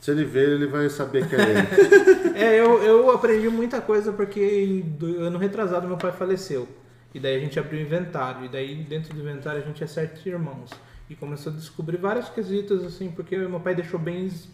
Se 0.00 0.10
ele 0.10 0.24
ver, 0.24 0.50
ele 0.50 0.66
vai 0.66 0.88
saber 0.90 1.26
que 1.28 1.34
é 1.34 1.40
ele. 1.40 2.16
É, 2.36 2.60
eu, 2.60 2.82
eu 2.82 3.10
aprendi 3.10 3.48
muita 3.48 3.80
coisa 3.80 4.12
porque 4.12 4.84
do- 4.98 5.20
ano 5.22 5.38
retrasado 5.38 5.88
meu 5.88 5.96
pai 5.96 6.12
faleceu. 6.12 6.68
E 7.16 7.18
daí 7.18 7.36
a 7.36 7.40
gente 7.40 7.58
abriu 7.58 7.80
o 7.80 7.82
inventário. 7.82 8.44
E 8.44 8.48
daí 8.48 8.74
dentro 8.74 9.14
do 9.14 9.20
inventário 9.20 9.62
a 9.62 9.64
gente 9.64 9.82
é 9.82 9.86
sete 9.86 10.28
irmãos. 10.28 10.68
E 11.08 11.14
começou 11.14 11.50
a 11.50 11.56
descobrir 11.56 11.96
vários 11.96 12.28
quesitos, 12.28 12.84
assim, 12.84 13.10
porque 13.10 13.34
meu 13.38 13.58
pai 13.58 13.74
deixou 13.74 13.98
bens 13.98 14.50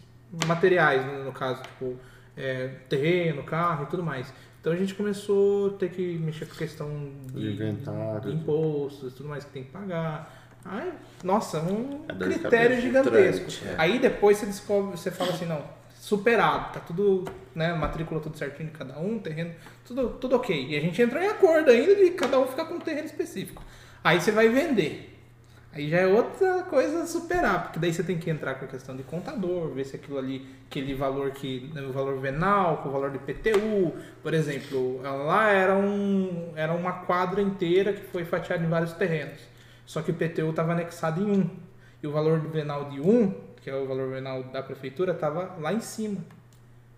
materiais, 0.47 1.05
no, 1.05 1.25
no 1.25 1.33
caso, 1.33 1.61
tipo, 1.61 1.97
é, 2.37 2.67
terreno, 2.87 3.43
carro 3.43 3.83
e 3.83 3.87
tudo 3.87 4.01
mais. 4.01 4.33
Então 4.61 4.71
a 4.71 4.77
gente 4.77 4.95
começou 4.95 5.71
a 5.71 5.77
ter 5.77 5.89
que 5.89 6.17
mexer 6.19 6.45
com 6.45 6.53
a 6.53 6.57
questão 6.57 7.11
de, 7.33 7.41
De 7.41 7.51
inventário. 7.51 8.21
de 8.31 8.37
impostos 8.37 9.11
e 9.11 9.15
tudo 9.15 9.27
mais 9.27 9.43
que 9.43 9.51
tem 9.51 9.65
que 9.65 9.71
pagar. 9.71 10.41
Ai, 10.63 10.93
nossa, 11.21 11.59
um 11.59 12.05
É 12.07 12.13
critério 12.13 12.79
gigantesco. 12.79 13.65
É. 13.67 13.75
Aí 13.77 13.99
depois 13.99 14.37
você 14.37 14.45
descobre, 14.45 14.91
você 14.97 15.11
fala 15.11 15.31
assim, 15.31 15.45
não, 15.45 15.61
superado, 16.03 16.73
tá 16.73 16.81
tudo, 16.81 17.23
né, 17.55 17.73
matrícula 17.73 18.19
tudo 18.19 18.37
certinho 18.37 18.67
de 18.67 18.77
cada 18.77 18.99
um, 18.99 19.17
terreno, 19.17 19.51
tudo, 19.85 20.09
tudo 20.09 20.35
ok. 20.35 20.67
E 20.67 20.75
a 20.75 20.81
gente 20.81 21.01
entrou 21.01 21.23
em 21.23 21.27
acordo 21.27 21.71
ainda 21.71 21.95
de 21.95 22.11
cada 22.11 22.37
um 22.37 22.45
ficar 22.45 22.65
com 22.65 22.73
um 22.73 22.79
terreno 22.79 23.05
específico. 23.05 23.63
Aí 24.03 24.19
você 24.19 24.29
vai 24.29 24.49
vender. 24.49 25.17
Aí 25.71 25.89
já 25.89 25.99
é 25.99 26.05
outra 26.05 26.63
coisa 26.63 27.03
a 27.03 27.05
superar, 27.05 27.63
porque 27.63 27.79
daí 27.79 27.93
você 27.93 28.03
tem 28.03 28.17
que 28.17 28.29
entrar 28.29 28.55
com 28.55 28.65
a 28.65 28.67
questão 28.67 28.97
de 28.97 29.03
contador, 29.03 29.69
ver 29.69 29.85
se 29.85 29.95
aquilo 29.95 30.17
ali, 30.17 30.45
aquele 30.69 30.93
valor 30.93 31.31
que, 31.31 31.71
né, 31.73 31.81
o 31.81 31.93
valor 31.93 32.19
venal, 32.19 32.79
com 32.79 32.89
o 32.89 32.91
valor 32.91 33.09
de 33.09 33.19
PTU, 33.19 33.93
por 34.21 34.33
exemplo, 34.33 35.01
lá 35.01 35.51
era, 35.51 35.73
um, 35.73 36.51
era 36.57 36.73
uma 36.73 36.91
quadra 36.91 37.41
inteira 37.41 37.93
que 37.93 38.03
foi 38.07 38.25
fatiada 38.25 38.61
em 38.61 38.67
vários 38.67 38.91
terrenos. 38.91 39.39
Só 39.85 40.01
que 40.01 40.11
o 40.11 40.13
PTU 40.13 40.49
estava 40.49 40.73
anexado 40.73 41.21
em 41.21 41.31
um. 41.31 41.49
E 42.03 42.07
o 42.07 42.11
valor 42.11 42.41
venal 42.41 42.89
de 42.89 42.99
um, 42.99 43.33
que 43.63 43.69
é 43.69 43.75
o 43.75 43.87
valor 43.87 44.09
venal 44.09 44.43
da 44.43 44.61
prefeitura, 44.61 45.13
estava 45.13 45.55
lá 45.59 45.71
em 45.73 45.79
cima. 45.79 46.17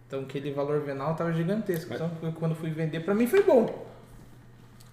Então 0.07 0.21
aquele 0.21 0.51
valor 0.51 0.81
venal 0.81 1.11
estava 1.11 1.31
gigantesco. 1.31 1.93
Então 1.93 2.09
foi- 2.19 2.31
quando 2.31 2.55
fui 2.55 2.69
vender, 2.71 3.01
para 3.01 3.13
mim 3.13 3.27
foi 3.27 3.43
bom. 3.43 3.85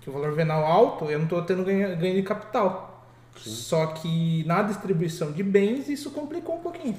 Que 0.00 0.10
o 0.10 0.12
valor 0.12 0.32
venal 0.34 0.64
alto, 0.64 1.06
eu 1.06 1.18
não 1.18 1.24
estou 1.24 1.42
tendo 1.42 1.64
ganho, 1.64 1.96
ganho 1.96 2.14
de 2.16 2.22
capital. 2.22 3.06
Só 3.36 3.86
que 3.86 4.44
na 4.46 4.62
distribuição 4.62 5.32
de 5.32 5.42
bens, 5.42 5.88
isso 5.88 6.10
complicou 6.10 6.56
um 6.56 6.60
pouquinho. 6.60 6.96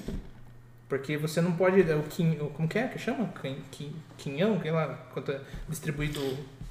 Porque 0.88 1.16
você 1.16 1.40
não 1.40 1.52
pode. 1.52 1.80
O 1.80 2.02
quin, 2.04 2.32
o- 2.40 2.50
como 2.50 2.68
que 2.68 2.78
é 2.78 2.88
que 2.88 2.98
chama? 2.98 3.28
Quin- 3.40 3.58
quin- 3.70 3.94
Quinhão, 4.18 4.58
que 4.58 4.70
lá, 4.70 4.98
quanto 5.12 5.30
é 5.32 5.40
distribuído 5.68 6.20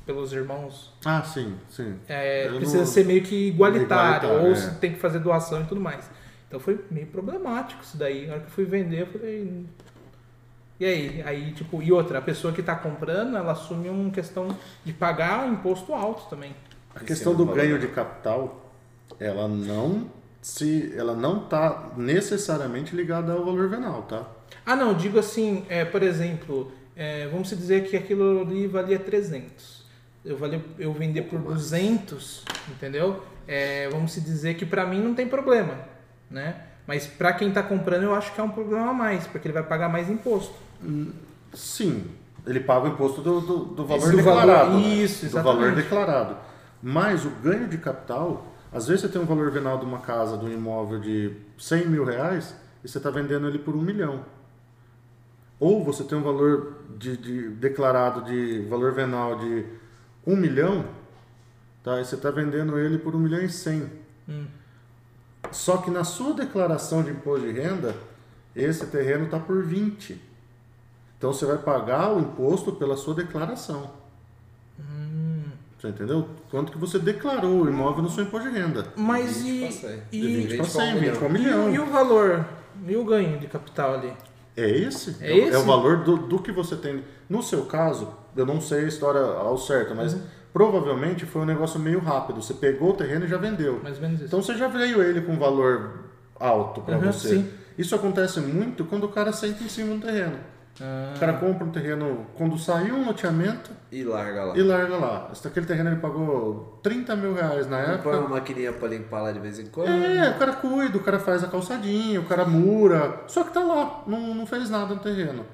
pelos 0.06 0.34
irmãos. 0.34 0.92
Ah, 1.06 1.24
sim, 1.24 1.56
sim. 1.70 1.96
É, 2.08 2.48
precisa 2.50 2.80
não- 2.80 2.86
ser 2.86 3.06
meio 3.06 3.24
que 3.24 3.48
igualitário, 3.50 4.28
Igualitário, 4.28 4.46
ou 4.48 4.52
é. 4.52 4.56
você 4.56 4.72
tem 4.80 4.92
que 4.94 5.00
fazer 5.00 5.20
doação 5.20 5.62
e 5.62 5.66
tudo 5.66 5.80
mais. 5.80 6.10
Então 6.54 6.62
foi 6.62 6.80
meio 6.92 7.08
problemático 7.08 7.82
isso 7.82 7.98
daí. 7.98 8.28
Na 8.28 8.34
hora 8.34 8.42
que 8.42 8.48
eu 8.48 8.52
fui 8.52 8.64
vender, 8.64 9.02
eu 9.02 9.08
falei. 9.08 9.66
E 10.80 10.86
aí? 10.86 11.24
Aí, 11.24 11.52
tipo, 11.54 11.82
e 11.82 11.92
outra, 11.92 12.20
a 12.20 12.22
pessoa 12.22 12.54
que 12.54 12.62
tá 12.62 12.76
comprando, 12.76 13.36
ela 13.36 13.54
assume 13.54 13.90
uma 13.90 14.12
questão 14.12 14.56
de 14.86 14.94
pagar 14.94 15.48
um 15.48 15.54
imposto 15.54 15.96
alto 15.96 16.30
também. 16.30 16.56
A 16.94 17.00
questão 17.00 17.34
é 17.34 17.36
do 17.38 17.48
ganho 17.48 17.80
de 17.80 17.88
capital, 17.88 18.72
ela 19.20 19.48
não 19.48 20.12
se, 20.44 20.94
ela 20.96 21.16
não 21.16 21.40
tá 21.40 21.92
necessariamente 21.98 22.96
ligada 22.96 23.34
ao 23.34 23.44
valor 23.44 23.68
venal, 23.68 24.04
tá? 24.04 24.28
Ah, 24.64 24.76
não, 24.76 24.94
digo 24.94 25.18
assim, 25.18 25.66
é, 25.70 25.84
por 25.84 26.04
exemplo, 26.04 26.72
é, 26.96 27.28
vamos 27.30 27.50
se 27.50 27.56
dizer 27.56 27.90
que 27.90 27.98
aquilo 27.98 28.42
ali 28.42 28.68
valia 28.68 29.00
300. 29.00 29.84
Eu, 30.24 30.38
vali, 30.38 30.64
eu 30.78 30.94
vender 30.94 31.24
por 31.24 31.40
200, 31.40 32.46
entendeu? 32.70 33.24
É, 33.48 33.90
vamos 33.90 34.12
se 34.12 34.22
dizer 34.22 34.54
que 34.54 34.68
pra 34.68 34.86
mim 34.86 35.02
não 35.02 35.16
tem 35.16 35.28
problema, 35.28 35.93
né? 36.30 36.56
Mas 36.86 37.08
pra 37.08 37.32
quem 37.34 37.52
tá 37.52 37.64
comprando 37.64 38.04
eu 38.04 38.14
acho 38.16 38.34
que 38.34 38.42
é 38.42 38.44
um 38.44 38.50
problema 38.50 38.90
a 38.90 38.94
mais, 38.94 39.26
porque 39.28 39.48
ele 39.48 39.54
vai 39.54 39.64
pagar 39.64 39.88
mais 39.90 40.10
imposto. 40.10 40.54
Sim, 41.54 42.06
ele 42.46 42.60
paga 42.60 42.86
o 42.88 42.90
imposto 42.90 43.22
do, 43.22 43.40
do, 43.42 43.58
do 43.66 43.86
valor 43.86 44.12
do 44.12 44.18
declarado. 44.18 44.72
valor- 44.72 44.82
né? 44.82 44.88
isso, 44.96 45.26
Do 45.26 45.32
valor 45.32 45.50
exatamente. 45.62 45.76
declarado. 45.84 46.38
Mas 46.82 47.24
o 47.26 47.30
ganho 47.30 47.68
de 47.70 47.78
capital, 47.78 48.46
às 48.72 48.88
vezes 48.88 49.02
você 49.04 49.08
tem 49.10 49.22
um 49.22 49.26
valor 49.26 49.50
venal 49.52 49.78
de 49.78 49.86
uma 49.86 50.00
casa, 50.00 50.38
de 50.38 50.46
um 50.46 50.52
imóvel 50.52 51.00
de 51.00 51.34
100 51.58 51.88
mil 51.88 52.04
reais, 52.04 52.54
e 52.84 52.88
você 52.90 52.98
está 52.98 53.10
vendendo 53.10 53.48
ele 53.48 53.60
por 53.60 53.76
um 53.76 53.82
milhão. 53.82 54.26
Ou 55.60 55.84
você 55.86 56.04
tem 56.04 56.18
um 56.18 56.24
valor 56.24 56.80
de, 56.98 57.16
de- 57.16 57.50
declarado 57.52 58.24
de 58.24 58.66
valor 58.70 58.92
venal 58.92 59.38
de 59.40 59.64
um 60.28 60.36
milhão, 60.36 60.84
tá? 61.82 62.02
e 62.02 62.06
você 62.06 62.16
está 62.16 62.30
vendendo 62.32 62.78
ele 62.78 62.98
por 62.98 63.16
um 63.16 63.20
milhão 63.20 63.40
e 63.42 63.50
cem. 63.50 63.90
Hum. 64.28 64.46
Só 65.54 65.78
que 65.78 65.90
na 65.92 66.04
sua 66.04 66.34
declaração 66.34 67.04
de 67.04 67.12
imposto 67.12 67.46
de 67.46 67.52
renda, 67.54 67.96
esse 68.56 68.86
terreno 68.88 69.26
está 69.26 69.40
por 69.40 69.64
20. 69.64 70.20
Então 71.18 71.32
você 71.32 71.46
vai 71.46 71.58
pagar 71.58 72.12
o 72.12 72.20
imposto 72.20 72.72
pela 72.74 72.98
sua 72.98 73.14
declaração. 73.16 73.90
Hum. 74.80 75.44
Você 75.80 75.90
entendeu? 75.90 76.28
Quanto 76.50 76.72
que 76.72 76.78
você 76.78 76.98
declarou 77.00 77.62
o 77.64 77.68
imóvel 77.70 78.04
no 78.04 78.10
seu 78.10 78.24
imposto 78.24 78.50
de 78.50 78.58
renda. 78.58 78.88
Mas 78.96 79.42
20 79.42 79.86
e, 80.12 80.18
e, 80.18 80.22
De 80.22 80.28
20 80.48 80.48
para 80.48 80.48
vinte 80.48 80.56
pra 80.58 80.64
um 80.66 80.66
100, 80.66 81.00
20 81.00 81.18
para 81.18 81.28
um 81.28 81.30
e, 81.30 81.34
milhão. 81.34 81.66
o- 81.70 81.74
e 81.76 81.80
o 81.80 81.86
valor? 81.86 82.46
E 82.88 82.96
o 82.96 83.06
ganho 83.06 83.40
de 83.40 83.48
capital 83.48 83.94
ali? 83.96 84.14
É 84.56 84.70
esse? 84.70 85.16
É 85.22 85.32
o- 85.34 85.38
esse? 85.48 85.58
o 85.58 85.64
valor 85.64 85.98
do, 86.04 86.18
do 86.18 86.40
que 86.40 86.52
você 86.52 86.76
tem. 86.76 87.04
No 87.30 87.42
seu 87.44 87.66
caso, 87.66 88.08
eu 88.36 88.46
não 88.46 88.60
sei 88.62 88.86
a 88.86 88.88
história 88.88 89.22
ao 89.22 89.58
certo, 89.58 89.94
mas 89.96 90.16
provavelmente 90.54 91.26
foi 91.26 91.42
um 91.42 91.46
negócio 91.46 91.80
meio 91.80 92.00
rápido. 92.00 92.42
Você 92.42 92.54
pegou 92.54 92.92
o 92.92 92.94
terreno 92.94 93.26
e 93.26 93.28
já 93.28 93.38
vendeu. 93.38 93.80
Mais 93.84 93.96
ou 93.96 94.02
menos 94.04 94.18
isso. 94.18 94.28
Então 94.28 94.42
você 94.42 94.56
já 94.56 94.68
veio 94.68 95.02
ele 95.02 95.22
com 95.22 95.38
valor 95.38 96.06
alto 96.40 96.82
para 96.82 96.98
Uhum, 96.98 97.12
você. 97.12 97.30
sim. 97.30 97.50
Isso 97.78 97.96
acontece 97.96 98.40
muito 98.40 98.86
quando 98.86 99.06
o 99.06 99.10
cara 99.10 99.32
senta 99.34 99.64
em 99.64 99.68
cima 99.68 99.96
do 99.96 100.02
terreno. 100.02 100.38
Ah, 100.82 101.14
O 101.16 101.20
cara 101.20 101.34
compra 101.34 101.66
um 101.66 101.70
terreno 101.70 102.26
quando 102.36 102.58
saiu 102.58 102.96
um 102.96 103.06
loteamento 103.06 103.70
E 103.92 104.04
larga 104.04 104.44
lá. 104.46 104.58
e 104.58 104.62
larga 104.64 104.98
lá. 104.98 105.30
Esse 105.32 105.48
aquele 105.48 105.66
terreno 105.68 105.90
ele 105.92 106.00
pagou 106.00 106.80
30 106.82 107.16
mil 107.16 107.34
reais 107.36 107.68
na 107.70 107.78
Não 107.78 107.86
põe 107.86 107.94
época. 108.14 108.20
uma 108.20 108.30
maquininha 108.30 108.74
pra 108.74 108.88
limpar 108.88 109.22
lá 109.22 109.32
de 109.32 109.40
vez 109.40 109.60
em 109.60 109.68
quando. 109.68 109.90
É, 109.90 110.32
o 110.32 110.40
cara 110.40 110.54
cuida, 110.54 110.98
o 110.98 111.02
cara 111.04 111.20
faz 111.20 111.44
a 111.44 111.48
calçadinha, 111.48 112.20
o 112.20 112.26
cara 112.26 112.46
mura. 112.46 113.22
Só 113.28 113.44
que 113.44 113.52
tá 113.54 113.60
lá, 113.60 114.04
não, 114.08 114.34
não 114.34 114.46
fez 114.48 114.70
nada 114.70 114.96
no 114.96 115.00
terreno. 115.02 115.46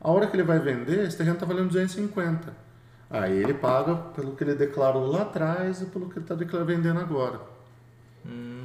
A 0.00 0.10
hora 0.12 0.28
que 0.28 0.36
ele 0.36 0.44
vai 0.44 0.60
vender, 0.60 1.04
esse 1.06 1.16
terreno 1.16 1.36
tá 1.36 1.44
valendo 1.44 1.68
250. 1.68 2.67
Aí 3.10 3.38
ele 3.38 3.54
paga 3.54 3.94
pelo 3.94 4.32
que 4.36 4.44
ele 4.44 4.54
declarou 4.54 5.06
lá 5.06 5.22
atrás 5.22 5.80
e 5.80 5.86
pelo 5.86 6.08
que 6.10 6.18
ele 6.18 6.26
tá 6.26 6.34
declar- 6.34 6.64
vendendo 6.64 7.00
agora. 7.00 7.40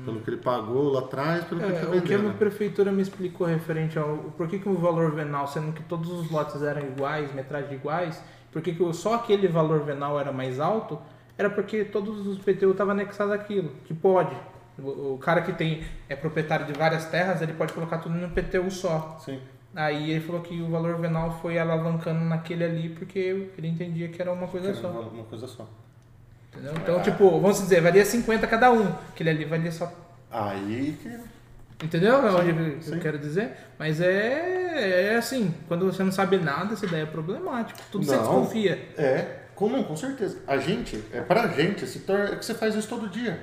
Pelo 0.03 0.19
que 0.19 0.29
ele 0.31 0.37
pagou 0.37 0.91
lá 0.91 0.99
atrás, 0.99 1.45
pelo 1.45 1.61
que 1.61 1.67
ele 1.67 1.75
tá 1.75 1.79
É, 1.79 1.97
o 1.97 2.01
que 2.01 2.13
a 2.13 2.17
vendendo. 2.17 2.37
prefeitura 2.37 2.91
me 2.91 3.01
explicou 3.01 3.47
referente 3.47 3.97
ao 3.97 4.17
por 4.37 4.47
que, 4.49 4.59
que 4.59 4.67
o 4.67 4.73
valor 4.75 5.11
venal, 5.11 5.47
sendo 5.47 5.71
que 5.71 5.81
todos 5.83 6.09
os 6.11 6.29
lotes 6.29 6.61
eram 6.61 6.81
iguais, 6.81 7.33
metragem 7.33 7.73
iguais, 7.75 8.21
por 8.51 8.61
que, 8.61 8.73
que 8.73 8.93
só 8.93 9.13
aquele 9.15 9.47
valor 9.47 9.79
venal 9.83 10.19
era 10.19 10.33
mais 10.33 10.59
alto, 10.59 10.99
era 11.37 11.49
porque 11.49 11.85
todos 11.85 12.27
os 12.27 12.37
PTU 12.39 12.71
estavam 12.71 12.91
anexados 12.91 13.33
àquilo, 13.33 13.71
que 13.85 13.93
pode. 13.93 14.35
O, 14.77 15.13
o 15.13 15.17
cara 15.19 15.41
que 15.41 15.53
tem 15.53 15.83
é 16.09 16.15
proprietário 16.17 16.65
de 16.65 16.73
várias 16.73 17.05
terras, 17.05 17.41
ele 17.41 17.53
pode 17.53 17.71
colocar 17.71 17.99
tudo 17.99 18.15
no 18.15 18.29
PTU 18.31 18.69
só. 18.69 19.17
Sim. 19.23 19.39
Aí 19.75 20.11
ele 20.11 20.21
falou 20.21 20.41
que 20.41 20.61
o 20.61 20.69
valor 20.69 20.97
venal 20.97 21.39
foi 21.41 21.57
alavancando 21.57 22.23
naquele 22.23 22.63
ali 22.63 22.89
porque 22.89 23.49
ele 23.57 23.67
entendia 23.67 24.07
que 24.07 24.21
era 24.21 24.31
uma 24.31 24.47
coisa 24.47 24.69
Era 24.69 24.75
só. 24.77 24.89
uma, 24.89 25.23
coisa 25.23 25.47
só. 25.47 25.67
Entendeu? 26.51 26.73
Então, 26.77 27.01
tipo, 27.01 27.29
vamos 27.39 27.59
dizer, 27.59 27.81
valia 27.81 28.05
50 28.05 28.45
cada 28.45 28.71
um. 28.71 28.87
Aquele 29.09 29.31
ali 29.31 29.45
valia 29.45 29.71
só 29.71 29.91
Aí 30.29 30.97
que. 31.01 31.19
Entendeu 31.85 32.17
onde 32.17 32.49
eu 32.49 32.81
sim. 32.81 32.99
quero 32.99 33.19
dizer? 33.19 33.51
Mas 33.77 33.99
é, 33.99 35.11
é 35.11 35.15
assim, 35.15 35.53
quando 35.67 35.85
você 35.85 36.03
não 36.03 36.11
sabe 36.11 36.37
nada, 36.37 36.73
isso 36.73 36.87
daí 36.87 37.01
é 37.01 37.05
problemático. 37.05 37.79
Tudo 37.91 38.05
você 38.05 38.15
Não. 38.15 38.21
desconfia. 38.21 38.89
É, 38.97 39.39
com, 39.53 39.83
com 39.83 39.95
certeza. 39.95 40.39
A 40.47 40.57
gente, 40.57 41.03
é 41.11 41.21
pra 41.21 41.47
gente, 41.47 41.85
se 41.85 41.99
torna, 41.99 42.29
é 42.29 42.35
que 42.35 42.45
você 42.45 42.53
faz 42.53 42.73
isso 42.75 42.87
todo 42.87 43.09
dia. 43.09 43.39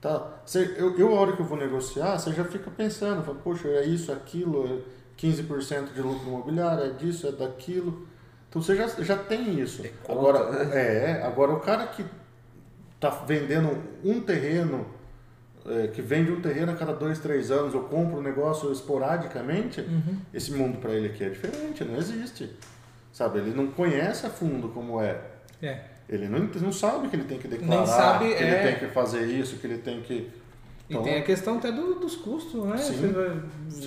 Tá? 0.00 0.40
Você, 0.46 0.76
eu, 0.78 0.96
eu, 0.98 1.16
a 1.16 1.20
hora 1.20 1.32
que 1.32 1.40
eu 1.40 1.46
vou 1.46 1.58
negociar, 1.58 2.16
você 2.18 2.32
já 2.32 2.44
fica 2.44 2.70
pensando, 2.70 3.22
fala, 3.24 3.38
poxa, 3.42 3.66
é 3.68 3.84
isso, 3.84 4.12
aquilo, 4.12 4.64
é 4.66 4.97
15% 5.18 5.92
de 5.92 6.00
lucro 6.00 6.28
imobiliário, 6.28 6.84
é 6.84 6.90
disso, 6.90 7.26
é 7.26 7.32
daquilo. 7.32 8.06
Então 8.48 8.62
você 8.62 8.76
já, 8.76 8.86
já 8.86 9.16
tem 9.16 9.60
isso. 9.60 9.84
É 9.84 9.90
conta, 10.02 10.12
agora, 10.12 10.64
né? 10.64 11.20
é, 11.20 11.22
agora 11.22 11.52
o 11.52 11.60
cara 11.60 11.86
que 11.88 12.04
tá 12.98 13.10
vendendo 13.10 13.76
um 14.04 14.20
terreno, 14.20 14.86
é, 15.66 15.88
que 15.88 16.00
vende 16.00 16.30
um 16.32 16.40
terreno 16.40 16.72
a 16.72 16.74
cada 16.74 16.92
dois, 16.92 17.18
três 17.18 17.50
anos, 17.50 17.74
ou 17.74 17.82
compra 17.82 18.18
um 18.18 18.22
negócio 18.22 18.72
esporadicamente, 18.72 19.80
Uhum. 19.80 20.18
esse 20.32 20.52
mundo 20.52 20.78
para 20.78 20.92
ele 20.92 21.08
aqui 21.08 21.24
é 21.24 21.28
diferente, 21.28 21.84
não 21.84 21.96
existe. 21.96 22.50
Sabe, 23.12 23.40
ele 23.40 23.54
não 23.54 23.68
conhece 23.68 24.26
a 24.26 24.30
fundo 24.30 24.68
como 24.68 25.00
é. 25.00 25.20
É. 25.60 25.80
Ele 26.08 26.28
não, 26.28 26.38
não 26.38 26.72
sabe 26.72 27.08
que 27.08 27.16
ele 27.16 27.24
tem 27.24 27.38
que 27.38 27.48
declarar, 27.48 27.86
sabe, 27.86 28.28
que 28.28 28.42
é. 28.42 28.42
ele 28.42 28.68
tem 28.68 28.78
que 28.78 28.94
fazer 28.94 29.26
isso, 29.26 29.56
que 29.56 29.66
ele 29.66 29.78
tem 29.78 30.00
que... 30.00 30.30
E 30.90 30.96
tem 30.98 31.16
a 31.18 31.22
questão 31.22 31.58
até 31.58 31.70
do- 31.70 31.94
dos 31.96 32.16
custos, 32.16 32.64
né? 32.64 32.76
Sim. 32.78 32.94
Você 32.96 33.06
vai 33.08 33.28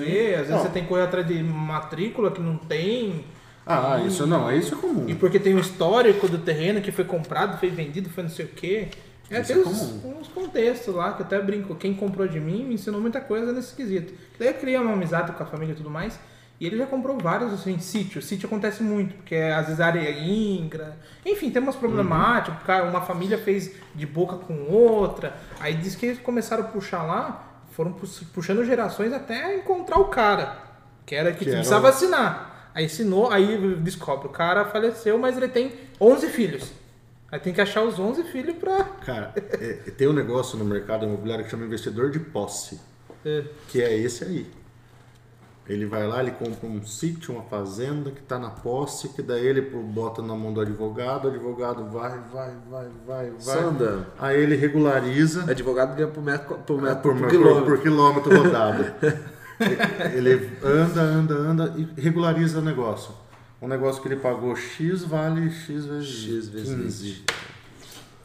ver, 0.05 0.33
às 0.35 0.39
vezes 0.41 0.49
Não. 0.51 0.59
você 0.59 0.69
tem 0.69 0.83
que 0.83 0.89
correr 0.89 1.03
atrás 1.03 1.25
de 1.27 1.41
matrícula 1.41 2.29
que 2.31 2.41
não 2.41 2.57
tem. 2.57 3.25
Ah, 3.65 3.99
E- 4.03 4.07
isso 4.07 4.25
não, 4.27 4.51
isso 4.51 4.75
é 4.75 4.77
comum. 4.77 5.05
E 5.07 5.15
porque 5.15 5.39
tem 5.39 5.55
o 5.55 5.59
histórico 5.59 6.27
do 6.27 6.37
terreno 6.37 6.81
que 6.81 6.91
foi 6.91 7.05
comprado, 7.05 7.59
foi 7.59 7.69
vendido, 7.69 8.09
foi 8.09 8.23
não 8.23 8.29
sei 8.29 8.45
o 8.45 8.49
quê. 8.49 8.87
É, 9.29 9.39
Isso 9.41 9.53
tem 9.53 9.61
é 9.63 9.65
uns, 9.65 9.81
uns 10.03 10.27
contextos 10.27 10.93
lá 10.93 11.13
que 11.13 11.21
eu 11.21 11.25
até 11.25 11.39
brinco. 11.41 11.73
Quem 11.75 11.93
comprou 11.93 12.27
de 12.27 12.39
mim 12.39 12.65
me 12.65 12.73
ensinou 12.75 12.99
muita 12.99 13.21
coisa 13.21 13.51
nesse 13.53 13.73
quesito. 13.73 14.13
Daí 14.37 14.49
eu 14.49 14.53
criei 14.55 14.77
uma 14.77 14.91
amizade 14.93 15.31
com 15.31 15.41
a 15.41 15.45
família 15.45 15.71
e 15.73 15.75
tudo 15.75 15.89
mais. 15.89 16.19
E 16.61 16.65
ele 16.67 16.77
já 16.77 16.85
comprou 16.85 17.17
vários, 17.17 17.51
assim, 17.51 17.79
sítio. 17.79 18.21
Sítio 18.21 18.45
acontece 18.45 18.83
muito, 18.83 19.15
porque 19.15 19.33
às 19.35 19.65
vezes 19.65 19.81
a 19.81 19.87
área 19.87 19.99
é 19.99 20.11
íngra. 20.23 20.95
Enfim, 21.25 21.49
tem 21.49 21.59
umas 21.59 21.75
problemáticas. 21.75 22.61
cara, 22.63 22.85
Uma 22.85 23.01
família 23.01 23.39
fez 23.39 23.71
de 23.95 24.05
boca 24.05 24.35
com 24.37 24.53
outra. 24.71 25.35
Aí 25.59 25.73
diz 25.73 25.95
que 25.95 26.05
eles 26.05 26.19
começaram 26.19 26.63
a 26.63 26.67
puxar 26.67 27.01
lá, 27.01 27.63
foram 27.71 27.91
pu- 27.91 28.07
puxando 28.31 28.63
gerações 28.63 29.11
até 29.11 29.57
encontrar 29.57 29.97
o 29.97 30.05
cara. 30.05 30.55
Que 31.03 31.15
era 31.15 31.31
que, 31.31 31.39
Que 31.39 31.49
era 31.49 31.57
precisava 31.57 31.87
o- 31.87 31.89
assinar. 31.89 32.69
Aí 32.75 32.85
assinou, 32.85 33.31
aí 33.31 33.75
descobre, 33.77 34.27
o 34.27 34.31
cara 34.31 34.63
faleceu, 34.65 35.17
mas 35.17 35.35
ele 35.35 35.47
tem 35.47 35.73
11 35.99 36.27
filhos. 36.29 36.71
Aí 37.31 37.39
tem 37.39 37.51
que 37.53 37.59
achar 37.61 37.81
os 37.81 37.97
11 37.97 38.23
filhos 38.25 38.55
pra... 38.57 38.83
Cara, 39.03 39.33
é- 39.35 39.79
é- 39.87 39.91
tem 39.91 40.07
um 40.07 40.13
negócio 40.13 40.59
no 40.59 40.63
mercado 40.65 41.05
imobiliário 41.07 41.43
que 41.43 41.49
chama 41.49 41.65
investidor 41.65 42.11
de 42.11 42.19
posse, 42.19 42.79
É, 43.25 43.43
que 43.67 43.81
é 43.81 43.97
esse 43.97 44.23
aí. 44.23 44.45
Ele 45.67 45.85
vai 45.85 46.05
lá, 46.07 46.21
ele 46.21 46.31
compra 46.31 46.67
um 46.67 46.83
sítio, 46.85 47.35
uma 47.35 47.43
fazenda 47.43 48.09
que 48.11 48.19
está 48.19 48.37
na 48.39 48.49
posse, 48.49 49.09
que 49.09 49.21
daí 49.21 49.45
ele 49.45 49.61
bota 49.61 50.21
na 50.21 50.35
mão 50.35 50.51
do 50.51 50.59
advogado, 50.59 51.25
o 51.25 51.27
advogado 51.29 51.85
vai, 51.89 52.19
vai, 52.33 52.51
vai, 52.69 52.85
vai, 53.07 53.29
vai. 53.29 53.39
Só 53.39 53.59
andando. 53.69 54.05
Aí 54.19 54.41
ele 54.41 54.55
regulariza. 54.55 55.49
Advogado 55.49 55.95
ganha 55.95 56.07
por 56.09 56.23
metro, 56.23 56.55
por, 56.65 56.79
É, 56.79 56.81
metro, 56.81 57.01
por, 57.01 57.11
por, 57.13 57.19
por- 57.21 57.29
quilômetro. 57.29 57.65
por 57.65 57.81
quilômetro 57.81 58.37
rodado. 58.43 58.85
ele 60.15 60.49
anda, 60.63 61.01
anda, 61.01 61.33
anda 61.35 61.73
e 61.77 62.01
regulariza 62.01 62.59
o 62.59 62.61
negócio. 62.61 63.13
Um 63.61 63.67
negócio 63.67 64.01
que 64.01 64.07
ele 64.07 64.15
pagou 64.17 64.55
X 64.55 65.03
vale 65.03 65.51
X 65.51 65.85
vezes 65.85 66.07
X 66.07 66.47
vezes 66.49 66.75
15. 66.75 67.23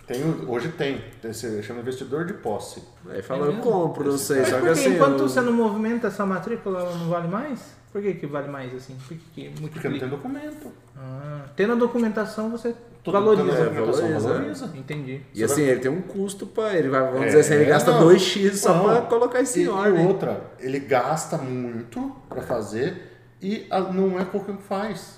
Tem, 0.06 0.22
hoje 0.46 0.68
tem, 0.68 1.02
tem 1.20 1.30
esse, 1.32 1.62
chama 1.64 1.80
investidor 1.80 2.24
de 2.26 2.34
posse. 2.34 2.80
Aí 3.08 3.22
fala, 3.22 3.46
É 3.46 3.48
eu 3.50 3.56
compro, 3.60 4.04
não 4.04 4.16
sei, 4.18 4.38
Mas 4.40 4.48
só 4.50 4.60
que 4.60 4.68
assim. 4.68 4.94
enquanto 4.94 5.18
eu- 5.20 5.28
você 5.28 5.40
não 5.40 5.52
movimenta 5.52 6.06
essa 6.06 6.24
matrícula, 6.24 6.80
ela 6.80 6.94
não 6.96 7.08
vale 7.08 7.26
mais? 7.26 7.74
Por 7.92 8.00
que, 8.02 8.14
que 8.14 8.26
vale 8.26 8.46
mais 8.48 8.72
assim? 8.74 8.94
Por 9.08 9.16
que, 9.16 9.48
que 9.50 9.68
Porque 9.68 9.88
não 9.88 9.98
tem 9.98 10.08
documento. 10.08 10.70
Ah, 10.96 11.46
tendo 11.56 11.72
a 11.72 11.76
documentação, 11.76 12.50
você 12.50 12.74
Todo- 13.02 13.14
valoriza. 13.14 13.42
toda 13.48 13.58
a 13.58 13.60
É, 13.62 13.64
documentação 13.64 14.02
valoriza. 14.08 14.28
valoriza. 14.28 14.70
Entendi. 14.76 15.20
E 15.34 15.42
assim, 15.42 15.62
ele 15.62 15.80
tem 15.80 15.90
um 15.90 16.02
custo 16.02 16.46
pra 16.46 16.72
ele, 16.74 16.88
vai, 16.88 17.00
vamos 17.02 17.22
É, 17.22 17.26
dizer 17.26 17.40
assim, 17.40 17.54
ele 17.54 17.64
gasta 17.64 17.90
não. 17.90 18.00
2x 18.02 18.56
só 18.60 18.78
pra 18.84 19.00
colocar 19.02 19.40
isso 19.40 19.58
E, 19.58 19.62
em 19.62 19.64
e 19.64 19.68
ordem. 19.68 20.06
outra, 20.06 20.40
ele 20.60 20.78
gasta 20.78 21.36
muito 21.38 22.14
pra 22.28 22.42
fazer 22.42 23.12
e 23.42 23.66
a- 23.70 23.80
não 23.80 24.20
é 24.20 24.24
qualquer 24.24 24.52
um 24.52 24.56
que 24.56 24.62
faz. 24.62 25.16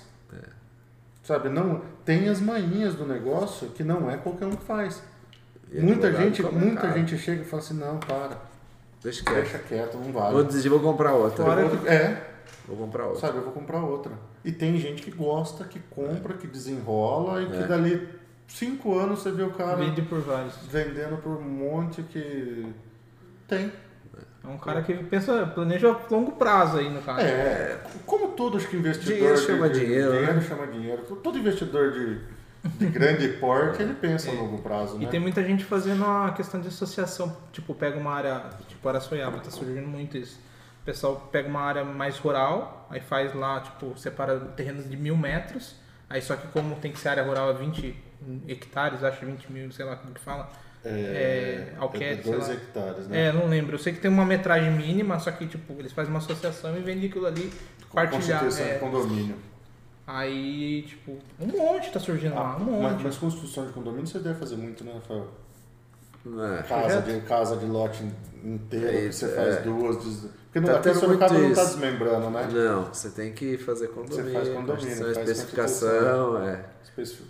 Sabe, 1.21 1.49
não, 1.49 1.81
tem 2.09 2.27
as 2.27 2.41
manhinhas 2.41 2.95
do 2.95 3.05
negócio 3.05 3.67
que 3.69 3.83
não 3.83 4.09
é 4.09 4.17
qualquer 4.17 4.47
um 4.47 4.55
que 4.55 4.63
faz. 4.65 5.03
E 5.71 5.79
muita 5.79 6.07
advogado 6.07 6.23
gente, 6.35 6.41
muita 6.41 6.91
gente 6.93 7.15
chega 7.19 7.43
e 7.43 7.45
fala 7.45 7.61
assim, 7.61 7.75
não, 7.75 7.99
para, 7.99 8.35
Deixa 9.03 9.23
quieto. 9.23 9.35
deixa 9.35 9.59
quieto, 9.59 9.95
não 9.99 10.11
vale. 10.11 10.33
Vou 10.33 10.43
desistir, 10.43 10.69
vou 10.69 10.79
comprar 10.79 11.13
outra. 11.13 11.43
Vou- 11.45 11.87
é, 11.87 12.25
Vou 12.67 12.75
comprar 12.77 13.05
outra. 13.05 13.21
sabe, 13.21 13.37
eu 13.37 13.43
vou 13.43 13.53
comprar 13.53 13.81
outra. 13.83 14.11
E 14.43 14.51
tem 14.51 14.75
gente 14.79 15.03
que 15.03 15.11
gosta, 15.11 15.65
que 15.65 15.79
compra, 15.91 16.33
que 16.33 16.47
desenrola 16.47 17.43
e 17.43 17.45
que 17.51 17.57
É. 17.57 17.67
dali 17.67 18.09
cinco 18.47 18.97
anos 18.97 19.19
você 19.19 19.29
vê 19.31 19.43
o 19.43 19.51
cara 19.51 19.75
Vende 19.77 20.01
por 20.01 20.19
vários. 20.21 20.55
vendendo 20.71 21.21
por 21.21 21.37
um 21.37 21.41
monte 21.43 22.01
que 22.01 22.65
tem. 23.47 23.71
É 24.43 24.47
um 24.47 24.57
cara 24.57 24.81
que 24.81 24.93
pensa, 24.93 25.45
planeja 25.47 25.89
a 25.91 25.97
longo 26.13 26.31
prazo 26.33 26.77
aí 26.79 26.89
no 26.89 27.01
caso. 27.01 27.19
É, 27.21 27.79
como 28.05 28.29
todo 28.29 28.57
acho 28.57 28.67
que 28.67 28.77
investidor. 28.77 29.15
Dinheiro 29.15 29.35
de- 29.35 29.41
chama 29.45 29.69
de- 29.69 29.79
dinheiro, 29.79 30.11
Dinheiro 30.11 30.33
né? 30.35 30.41
chama 30.41 30.67
dinheiro. 30.67 31.01
Todo 31.21 31.37
investidor 31.37 31.91
de, 31.91 32.19
de 32.77 32.85
grande 32.87 33.27
porte, 33.39 33.81
ele 33.81 33.93
pensa 33.93 34.29
a 34.31 34.33
longo 34.33 34.59
prazo, 34.61 34.95
E 34.97 35.05
né? 35.05 35.11
tem 35.11 35.19
muita 35.19 35.43
gente 35.43 35.63
fazendo 35.65 36.05
a 36.05 36.31
questão 36.31 36.59
de 36.61 36.67
associação. 36.69 37.35
Tipo, 37.51 37.75
pega 37.75 37.97
uma 37.99 38.13
área, 38.13 38.45
tipo 38.67 38.87
Araçoiaba, 38.87 39.39
tá 39.39 39.51
surgindo 39.51 39.87
muito 39.87 40.17
isso. 40.17 40.39
O 40.81 40.85
pessoal 40.85 41.29
pega 41.31 41.47
uma 41.49 41.61
área 41.61 41.83
mais 41.83 42.17
rural, 42.17 42.87
aí 42.89 43.01
faz 43.01 43.33
lá, 43.35 43.59
tipo, 43.59 43.95
separa 43.97 44.39
terrenos 44.39 44.89
de 44.89 44.95
mil 44.97 45.15
metros. 45.17 45.75
Aí 46.09 46.21
só 46.21 46.35
que 46.35 46.47
como 46.47 46.75
tem 46.77 46.91
que 46.91 46.97
ser 46.99 47.09
área 47.09 47.23
rural 47.23 47.49
a 47.49 47.53
20 47.53 47.95
hectares, 48.47 49.03
acho 49.03 49.23
20 49.25 49.51
mil, 49.51 49.71
sei 49.71 49.85
lá 49.85 49.95
como 49.97 50.13
que 50.13 50.21
fala. 50.21 50.49
É, 50.85 51.73
alquete, 51.77 52.23
sei 52.23 52.31
dois 52.31 52.47
lá. 52.47 52.53
hectares, 52.53 53.07
né? 53.07 53.27
É, 53.27 53.31
não 53.33 53.47
lembro. 53.47 53.75
Eu 53.75 53.79
sei 53.79 53.91
que 53.93 53.99
tem 53.99 54.09
uma 54.09 54.25
metragem 54.25 54.71
mínima, 54.71 55.19
só 55.19 55.31
que 55.31 55.45
tipo, 55.45 55.73
eles 55.79 55.91
fazem 55.91 56.09
uma 56.11 56.19
associação 56.19 56.75
e 56.77 56.79
vendem 56.81 57.09
aquilo 57.09 57.25
ali 57.25 57.51
partilhar. 57.93 58.39
Constituição 58.41 58.65
de 58.65 58.71
É, 58.71 58.77
condomínio. 58.79 59.35
aí, 60.07 60.83
tipo, 60.87 61.17
um 61.39 61.47
monte 61.47 61.91
tá 61.91 61.99
surgindo 61.99 62.35
lá, 62.35 62.55
um 62.57 62.63
monte. 62.63 62.81
mas, 62.93 63.01
mas 63.03 63.17
construção 63.17 63.65
de 63.67 63.73
condomínio 63.73 64.07
você 64.07 64.19
deve 64.19 64.39
fazer 64.39 64.55
muito, 64.55 64.83
né, 64.83 64.93
Rafael? 64.93 65.27
É. 66.59 66.63
Casa 66.63 67.01
de, 67.01 67.21
casa 67.21 67.57
de 67.57 67.65
lote 67.65 68.03
inteiro, 68.43 68.87
É 68.87 69.01
isso, 69.05 69.25
você 69.25 69.35
faz 69.35 69.55
é. 69.57 69.61
duas. 69.61 69.97
Porque 69.97 70.61
Tá 70.61 70.71
não, 70.71 70.79
aqui 70.79 70.89
em 70.89 70.91
tendo 70.93 70.99
Sorocaba 71.01 71.33
não 71.33 71.53
tá 71.53 71.61
isso. 71.63 71.71
desmembrando, 71.77 72.29
né? 72.31 72.47
Não, 72.51 72.85
você 72.85 73.09
tem 73.09 73.31
que 73.33 73.57
fazer 73.57 73.87
condomínio, 73.89 74.23
Você 74.25 74.31
faz 74.33 74.49
condomínio, 74.49 74.95
faz 75.13 75.17
especificação, 75.29 76.43
é, 76.43 76.59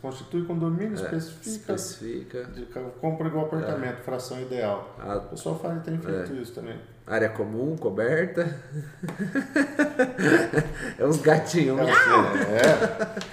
Constitui 0.02 0.46
condomínio, 0.46 0.94
especifica. 0.96 1.74
especifica. 1.74 2.44
de- 2.46 2.66
compra 3.00 3.28
igual 3.28 3.46
apartamento, 3.46 4.02
fração 4.04 4.42
ideal. 4.42 4.96
A 5.00 5.18
O 5.18 5.22
pessoal 5.30 5.60
faz, 5.60 5.84
tem 5.84 5.98
feito 6.00 6.34
isso 6.34 6.54
também. 6.54 6.80
área 7.06 7.30
comum, 7.30 7.76
coberta. 7.78 8.58
é 10.98 11.06
uns 11.06 11.18
gatinhos. 11.22 11.80
É, 11.82 11.92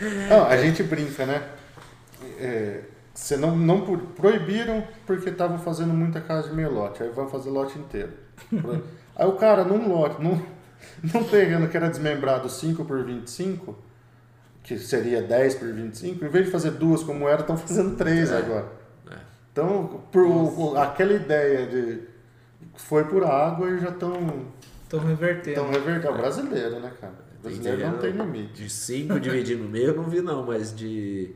é. 0.05 0.29
Não, 0.29 0.47
a 0.47 0.57
gente 0.57 0.83
brinca, 0.83 1.25
né? 1.27 1.43
É, 2.39 2.81
você 3.17 3.37
não, 3.37 3.57
não 3.57 3.81
pro- 3.81 3.99
proibiram 3.99 4.85
porque 5.07 5.31
estavam 5.31 5.59
fazendo 5.59 5.95
muita 5.95 6.21
casa 6.21 6.49
de 6.51 6.55
meio 6.55 6.71
lote. 6.73 7.03
Aí 7.03 7.09
vão 7.09 7.29
fazer 7.29 7.51
lote 7.51 7.79
inteiro. 7.79 8.13
Aí 9.17 9.27
o 9.27 9.33
cara, 9.33 9.65
num 9.65 9.89
lote, 9.89 10.23
num, 10.23 10.41
não 11.15 11.25
pegando 11.25 11.67
que 11.69 11.77
era 11.77 11.89
desmembrado 11.89 12.49
5 12.51 12.85
por 12.85 13.03
25, 13.03 13.75
que 14.63 14.79
seria 14.79 15.23
10 15.23 15.55
por 15.55 15.73
25, 15.73 16.25
em 16.25 16.29
vez 16.29 16.45
de 16.45 16.51
fazer 16.53 16.73
duas 16.73 17.03
como 17.03 17.27
era, 17.27 17.41
estão 17.41 17.57
fazendo 17.57 17.97
três 17.97 18.31
É. 18.31 18.37
agora. 18.37 18.67
É. 19.11 19.15
Então, 19.51 20.03
por, 20.13 20.77
aquela 20.77 21.15
ideia 21.15 21.67
de 21.67 22.03
foi 22.75 23.05
por 23.05 23.25
água 23.25 23.71
e 23.71 23.79
já 23.79 23.89
estão 23.89 24.13
Estão 24.83 25.01
revertendo. 25.01 25.61
Então, 25.61 25.71
reverter. 25.71 26.11
O 26.11 26.17
brasileiro, 26.19 26.79
né, 26.79 26.93
cara? 27.01 27.15
Brasileiro 27.43 27.89
não 27.89 27.99
tem 27.99 28.11
limite. 28.13 28.63
De 28.65 28.69
5 28.71 29.19
dividir 29.19 29.57
no 29.57 29.69
meio 29.69 29.89
eu 29.89 29.97
não 29.97 30.05
vi 30.05 30.21
não, 30.21 30.45
mas 30.45 30.77
de 30.77 31.35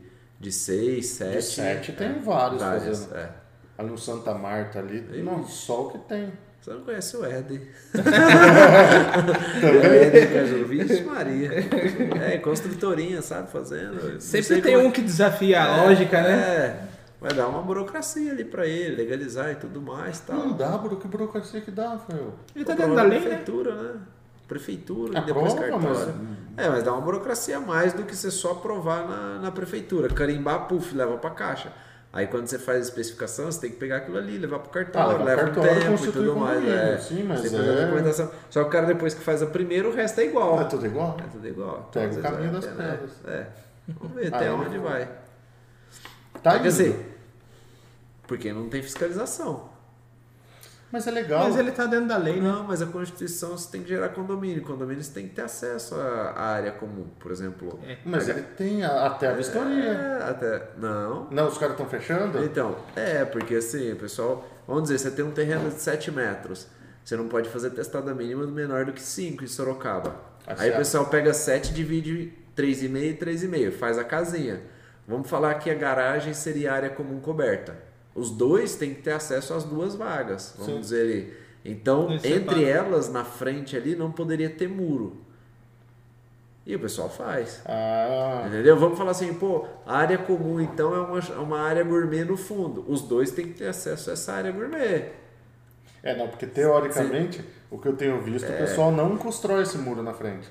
6, 0.49 1.05
7. 1.05 1.35
De 1.35 1.41
sete 1.43 1.91
tem 1.91 2.19
vários 2.19 2.61
fazendo. 2.63 3.13
É. 3.15 3.29
Ali 3.77 3.89
no 3.89 3.97
Santa 3.97 4.33
Marta 4.33 4.79
ali, 4.79 5.01
não, 5.21 5.43
só 5.45 5.87
o 5.87 5.91
que 5.91 5.97
tem. 6.07 6.31
Você 6.61 6.69
não 6.71 6.81
conhece 6.81 7.17
o 7.17 7.25
Éden. 7.25 7.59
Caju, 10.31 10.65
Vixe 10.67 11.01
Maria. 11.03 11.49
É, 12.23 12.37
construtorinha, 12.37 13.21
sabe, 13.21 13.49
fazendo. 13.51 14.21
Sempre 14.21 14.61
tem 14.61 14.75
como- 14.75 14.87
um 14.87 14.91
que 14.91 15.01
desafia 15.01 15.61
a 15.63 15.83
lógica, 15.83 16.21
né? 16.21 16.31
É, 16.31 16.83
vai 17.19 17.33
dar 17.33 17.47
uma 17.47 17.61
burocracia 17.63 18.31
ali 18.31 18.45
pra 18.45 18.67
ele, 18.67 18.95
legalizar 18.95 19.51
e 19.51 19.55
tudo 19.55 19.81
mais 19.81 20.19
e 20.19 20.21
tal. 20.23 20.37
Não 20.37 20.53
dá, 20.53 20.79
que 21.01 21.07
burocracia 21.07 21.61
que 21.61 21.71
dá, 21.71 21.89
Rafael. 21.89 22.33
Ele 22.55 22.65
tá 22.65 22.75
dentro 22.75 22.95
da 22.95 23.03
lei, 23.03 23.19
né? 23.19 23.25
prefeitura, 23.25 23.75
né? 23.75 23.99
Prefeitura, 24.51 25.17
É, 25.17 25.21
depois 25.21 25.53
cartório. 25.53 26.13
É, 26.57 26.67
mas 26.67 26.83
dá 26.83 26.91
uma 26.91 26.99
burocracia 26.99 27.55
a 27.55 27.59
mais 27.61 27.93
do 27.93 28.03
que 28.03 28.13
você 28.13 28.29
só 28.29 28.51
aprovar 28.51 29.07
na, 29.07 29.39
na 29.39 29.49
prefeitura. 29.49 30.09
Carimbar, 30.09 30.67
puf, 30.67 30.93
leva 30.93 31.15
pra 31.17 31.29
caixa. 31.29 31.71
Aí 32.11 32.27
quando 32.27 32.47
você 32.47 32.59
faz 32.59 32.79
a 32.79 32.81
especificação, 32.81 33.49
você 33.49 33.61
tem 33.61 33.69
que 33.69 33.77
pegar 33.77 33.95
aquilo 33.97 34.17
ali, 34.17 34.37
levar 34.37 34.59
pro 34.59 34.69
cartório, 34.69 35.21
Ah, 35.21 35.23
leva 35.23 35.43
pro 35.43 35.51
um 35.51 35.53
cartório, 35.63 35.81
tempo 35.91 36.05
e 36.05 36.11
tudo 36.11 36.35
mais. 36.35 36.67
É. 36.67 36.97
sim, 36.97 37.23
mas 37.23 37.39
Você 37.39 37.55
é- 37.55 37.85
documentação. 37.85 38.29
Só 38.49 38.61
que 38.63 38.67
o 38.67 38.69
cara 38.69 38.87
depois 38.87 39.13
que 39.13 39.21
faz 39.23 39.41
a 39.41 39.45
primeira, 39.45 39.87
o 39.87 39.93
resto 39.95 40.19
é 40.19 40.25
igual. 40.25 40.59
É 40.59 40.65
tudo 40.65 40.85
igual? 40.85 41.15
É 41.17 41.29
tudo 41.31 41.47
igual. 41.47 41.89
Pega 41.93 42.13
o 42.13 42.21
caminho 42.21 42.49
é, 42.49 42.51
das 42.51 42.65
né? 42.65 42.71
pedras. 42.91 43.11
É. 43.25 43.47
Vamos 43.97 44.15
ver 44.17 44.33
Ah, 44.33 44.35
até 44.35 44.47
é? 44.47 44.51
onde 44.51 44.77
vai. 44.79 45.07
Tá 46.43 46.51
que 46.51 46.59
indo. 46.59 46.67
assim, 46.67 46.99
porque 48.27 48.51
não 48.51 48.67
tem 48.67 48.83
fiscalização. 48.83 49.70
Mas 50.91 51.07
é 51.07 51.11
legal. 51.11 51.43
Mas 51.45 51.55
ele 51.57 51.71
tá 51.71 51.85
dentro 51.85 52.07
da 52.07 52.17
lei, 52.17 52.41
né? 52.41 52.49
Não, 52.49 52.63
mas 52.63 52.81
a 52.81 52.85
Constituição 52.85 53.51
você 53.57 53.71
tem 53.71 53.81
que 53.83 53.89
gerar 53.89 54.09
condomínio. 54.09 54.61
Condomínio 54.61 55.01
você 55.03 55.13
tem 55.13 55.27
que 55.27 55.33
ter 55.35 55.43
acesso 55.43 55.95
à 55.95 56.33
à 56.35 56.43
área 56.47 56.71
comum, 56.71 57.07
por 57.19 57.31
exemplo. 57.31 57.79
É. 57.87 57.97
Mas 58.05 58.27
ele 58.27 58.41
tem 58.41 58.83
a- 58.83 59.05
até 59.05 59.27
a 59.29 59.33
vistoria. 59.33 59.89
É, 59.91 60.29
até. 60.29 60.63
Não. 60.77 61.27
Não, 61.31 61.47
os 61.47 61.57
caras 61.57 61.73
estão 61.75 61.87
fechando? 61.87 62.43
Então, 62.43 62.75
é, 62.95 63.23
porque 63.25 63.55
assim, 63.55 63.93
o 63.93 63.95
pessoal. 63.95 64.45
Vamos 64.67 64.83
dizer, 64.83 64.99
você 64.99 65.11
tem 65.11 65.23
um 65.25 65.31
terreno 65.31 65.69
de 65.69 65.79
7 65.81 66.11
metros. 66.11 66.67
Você 67.03 67.15
não 67.15 67.27
pode 67.27 67.49
fazer 67.49 67.71
testada 67.71 68.13
mínima 68.13 68.45
menor 68.45 68.85
do 68.85 68.93
que 68.93 69.01
5 69.01 69.43
em 69.43 69.47
Sorocaba. 69.47 70.15
Ah, 70.45 70.51
Aí 70.51 70.57
certo. 70.57 70.73
o 70.75 70.77
pessoal 70.77 71.05
pega 71.07 71.33
7 71.33 71.73
divide 71.73 72.33
3,5 72.55 72.97
e 72.97 73.13
3,5, 73.15 73.71
faz 73.71 73.97
a 73.97 74.03
casinha. 74.03 74.61
Vamos 75.07 75.29
falar 75.29 75.55
que 75.55 75.69
a 75.69 75.73
garagem 75.73 76.33
seria 76.33 76.73
área 76.73 76.89
comum 76.89 77.19
coberta. 77.19 77.75
Os 78.13 78.29
dois 78.31 78.75
têm 78.75 78.93
que 78.93 79.01
ter 79.01 79.11
acesso 79.11 79.53
às 79.53 79.63
duas 79.63 79.95
vagas, 79.95 80.53
vamos 80.57 80.73
Sim. 80.73 80.79
dizer 80.81 81.01
ali. 81.01 81.33
Então, 81.63 82.09
Eles 82.09 82.25
entre 82.25 82.63
elas, 82.65 83.09
na 83.09 83.23
frente 83.23 83.75
ali, 83.77 83.95
não 83.95 84.11
poderia 84.11 84.49
ter 84.49 84.67
muro. 84.67 85.17
E 86.65 86.75
o 86.75 86.79
pessoal 86.79 87.09
faz. 87.09 87.61
Ah, 87.65 88.43
Entendeu? 88.47 88.77
Vamos 88.77 88.97
falar 88.97 89.11
assim, 89.11 89.33
pô, 89.33 89.65
a 89.85 89.97
área 89.97 90.17
comum 90.17 90.59
então 90.61 90.93
é 90.93 90.99
uma, 90.99 91.19
é 91.19 91.37
uma 91.39 91.59
área 91.59 91.83
gourmet 91.83 92.23
no 92.23 92.37
fundo. 92.37 92.85
Os 92.87 93.01
dois 93.01 93.31
têm 93.31 93.47
que 93.47 93.53
ter 93.59 93.67
acesso 93.67 94.09
a 94.09 94.13
essa 94.13 94.33
área 94.33 94.51
gourmet. 94.51 95.11
é 96.03 96.15
não, 96.15 96.27
porque 96.27 96.45
teoricamente, 96.45 97.43
o 97.69 97.77
que 97.79 97.87
eu 97.87 97.95
tenho 97.95 98.21
visto, 98.21 98.45
É. 98.45 98.55
o 98.55 98.57
pessoal 98.59 98.91
não 98.91 99.17
constrói 99.17 99.63
esse 99.63 99.77
muro 99.77 100.03
na 100.03 100.13
frente. 100.13 100.47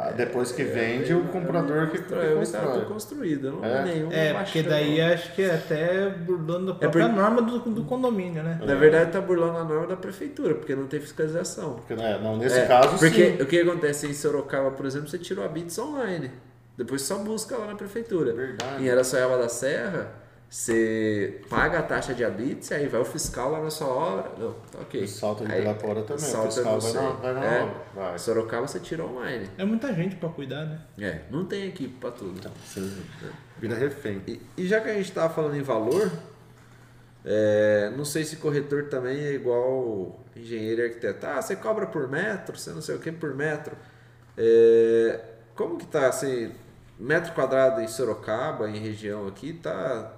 Ah, 0.00 0.12
depois 0.12 0.52
que 0.52 0.62
vende, 0.62 1.12
o 1.12 1.24
comprador 1.24 1.88
que, 1.88 1.98
Constrói, 1.98 2.34
o 2.34 2.42
Estado 2.42 2.66
constrói. 2.66 2.84
construído, 2.86 3.50
não 3.50 3.64
É. 3.64 3.78
é 3.78 3.82
nenhum. 3.84 4.12
É, 4.12 4.32
porque 4.34 4.62
daí 4.62 5.00
acho 5.00 5.34
que 5.34 5.42
é 5.42 5.54
até 5.56 6.08
burlando 6.10 6.70
a 6.70 6.74
própria 6.76 7.06
porque- 7.06 7.20
norma 7.20 7.42
do, 7.42 7.58
do 7.58 7.82
condomínio, 7.82 8.42
né? 8.44 8.60
Na 8.64 8.74
verdade, 8.76 9.10
tá 9.10 9.20
burlando 9.20 9.58
a 9.58 9.64
norma 9.64 9.88
da 9.88 9.96
prefeitura, 9.96 10.54
porque 10.54 10.76
não 10.76 10.86
tem 10.86 11.00
fiscalização. 11.00 11.74
Porque, 11.74 11.94
é, 12.00 12.18
não, 12.20 12.36
nesse 12.36 12.60
É, 12.60 12.66
caso, 12.66 12.96
porque 12.96 13.36
sim. 13.36 13.42
o 13.42 13.46
que 13.46 13.58
acontece 13.60 14.06
em 14.06 14.14
Sorocaba, 14.14 14.70
por 14.70 14.86
exemplo, 14.86 15.08
você 15.08 15.18
tirou 15.18 15.44
a 15.44 15.48
Bits 15.48 15.76
online. 15.80 16.30
Depois 16.76 17.02
só 17.02 17.16
busca 17.18 17.56
lá 17.56 17.66
na 17.66 17.74
prefeitura. 17.74 18.32
Verdade. 18.32 18.84
Em 18.84 18.88
Araçoiaba 18.88 19.36
da 19.36 19.48
Serra, 19.48 20.12
você 20.50 21.42
paga 21.50 21.78
a 21.80 21.82
taxa 21.82 22.14
de 22.14 22.24
habits, 22.24 22.72
aí 22.72 22.88
vai 22.88 23.00
o 23.00 23.04
fiscal 23.04 23.50
lá 23.50 23.60
na 23.62 23.70
sua 23.70 23.88
obra. 23.88 24.32
Não, 24.38 24.52
tá 24.72 24.78
ok. 24.80 25.02
O 25.04 25.08
salto 25.08 25.44
de 25.44 25.52
Aí, 25.52 25.58
Ibirapuera 25.58 26.02
também, 26.02 26.16
o 26.24 26.26
salta 26.26 26.48
fiscal 26.50 26.80
vai 26.80 26.90
você. 26.90 26.98
na, 26.98 27.10
vai 27.10 27.34
na 27.34 27.44
É. 27.44 27.62
obra. 27.62 27.74
Vai. 27.94 28.18
Sorocaba 28.18 28.66
você 28.66 28.80
tira 28.80 29.04
online. 29.04 29.50
É 29.58 29.64
muita 29.64 29.92
gente 29.92 30.16
pra 30.16 30.28
cuidar, 30.30 30.64
né? 30.64 30.80
É, 30.98 31.20
não 31.30 31.44
tem 31.44 31.66
equipe 31.68 31.94
pra 32.00 32.10
tudo. 32.10 32.38
Então, 32.38 32.52
Sim. 32.64 32.90
Vira 33.58 33.74
refém. 33.74 34.22
E, 34.26 34.40
e 34.56 34.66
já 34.66 34.80
que 34.80 34.88
a 34.88 34.94
gente 34.94 35.12
tava 35.12 35.32
falando 35.34 35.54
em 35.56 35.62
valor, 35.62 36.10
é, 37.24 37.92
não 37.96 38.04
sei 38.04 38.24
se 38.24 38.36
corretor 38.36 38.84
também 38.84 39.18
é 39.18 39.32
igual 39.32 40.18
engenheiro 40.34 40.80
e 40.80 40.84
arquiteto. 40.84 41.26
Ah, 41.26 41.42
você 41.42 41.56
cobra 41.56 41.86
por 41.86 42.08
metro, 42.08 42.56
você 42.56 42.70
não 42.70 42.80
sei 42.80 42.94
o 42.94 42.98
que 43.00 43.12
por 43.12 43.34
metro. 43.34 43.76
É, 44.36 45.20
como 45.54 45.76
que 45.76 45.86
tá 45.86 46.06
assim, 46.08 46.52
metro 46.98 47.32
quadrado 47.34 47.80
em 47.82 47.88
Sorocaba, 47.88 48.70
em 48.70 48.78
região 48.78 49.26
aqui, 49.26 49.52
tá, 49.52 50.12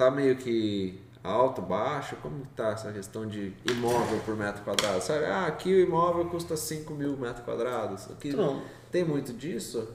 tá 0.00 0.10
meio 0.10 0.34
que 0.36 0.98
alto, 1.22 1.60
baixo? 1.60 2.16
Como 2.22 2.40
que 2.40 2.48
tá 2.56 2.70
essa 2.70 2.90
questão 2.90 3.26
de 3.26 3.52
imóvel 3.70 4.18
por 4.24 4.34
metro 4.34 4.62
quadrado? 4.62 5.02
Sabe, 5.02 5.26
ah, 5.26 5.46
aqui 5.46 5.74
o 5.74 5.80
imóvel 5.80 6.24
custa 6.26 6.56
5 6.56 6.94
mil 6.94 7.16
metros 7.18 7.44
quadrados. 7.44 8.10
Aqui 8.10 8.34
Não. 8.34 8.62
tem 8.90 9.04
muito 9.04 9.34
disso? 9.34 9.86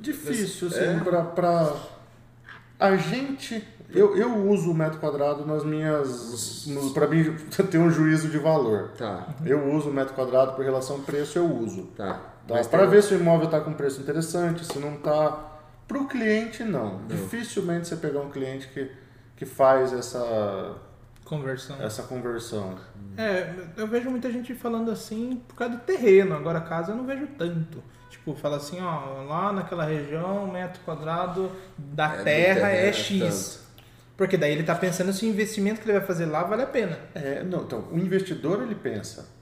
Difícil, 0.00 0.68
É? 0.68 0.70
assim, 0.70 1.04
pra, 1.04 1.22
pra... 1.22 1.76
A 2.78 2.96
gente... 2.96 3.66
Eu, 3.90 4.16
eu 4.16 4.36
uso 4.48 4.70
o 4.70 4.74
metro 4.74 4.98
quadrado 4.98 5.46
nas 5.46 5.64
minhas... 5.64 6.66
Pra 6.92 7.06
mim 7.06 7.36
ter 7.70 7.78
um 7.78 7.90
juízo 7.90 8.28
de 8.28 8.38
valor. 8.38 8.90
Tá, 8.98 9.28
Eu 9.46 9.72
uso 9.72 9.90
o 9.90 9.92
metro 9.92 10.14
quadrado 10.14 10.54
por 10.54 10.64
relação 10.64 10.96
ao 10.96 11.02
preço, 11.02 11.38
eu 11.38 11.46
uso. 11.46 11.84
tá. 11.96 12.20
Tá? 12.48 12.54
Mas 12.54 12.66
Para 12.66 12.86
ver 12.86 13.02
se 13.02 13.14
o 13.14 13.20
imóvel 13.20 13.44
está 13.44 13.60
com 13.60 13.72
preço 13.74 14.00
interessante, 14.00 14.64
se 14.64 14.78
não 14.78 14.94
está. 14.94 15.57
Para 15.88 15.98
o 15.98 16.06
cliente, 16.06 16.62
não. 16.62 17.00
Dificilmente 17.08 17.88
você 17.88 17.96
pegar 17.96 18.20
um 18.20 18.30
cliente 18.30 18.68
que, 18.68 18.90
que 19.34 19.46
faz 19.46 19.92
essa, 19.92 20.76
Conversão. 21.24 21.76
essa 21.80 22.02
conversão. 22.02 22.78
É, 23.16 23.52
eu 23.76 23.86
vejo 23.86 24.10
muita 24.10 24.30
gente 24.30 24.54
falando 24.54 24.90
assim 24.90 25.42
por 25.48 25.56
causa 25.56 25.76
do 25.76 25.80
terreno. 25.80 26.34
Agora, 26.34 26.60
casa 26.60 26.92
eu 26.92 26.96
não 26.96 27.06
vejo 27.06 27.26
tanto. 27.38 27.82
Tipo, 28.10 28.34
fala 28.34 28.58
assim, 28.58 28.80
ó, 28.80 29.22
lá 29.24 29.52
naquela 29.52 29.84
região, 29.84 30.46
metro 30.50 30.80
quadrado 30.84 31.50
da 31.76 32.14
É, 32.14 32.22
terra 32.22 32.70
é 32.70 32.92
X. 32.92 33.66
Porque 34.16 34.36
daí 34.36 34.52
ele 34.52 34.64
tá 34.64 34.74
pensando 34.74 35.12
se 35.12 35.24
o 35.24 35.28
investimento 35.28 35.80
que 35.80 35.88
ele 35.88 35.98
vai 35.98 36.06
fazer 36.06 36.26
lá 36.26 36.42
vale 36.42 36.62
a 36.62 36.66
pena. 36.66 36.98
É, 37.14 37.42
não, 37.42 37.62
então, 37.62 37.88
o 37.90 37.98
investidor 37.98 38.62
ele 38.62 38.74
pensa. 38.74 39.37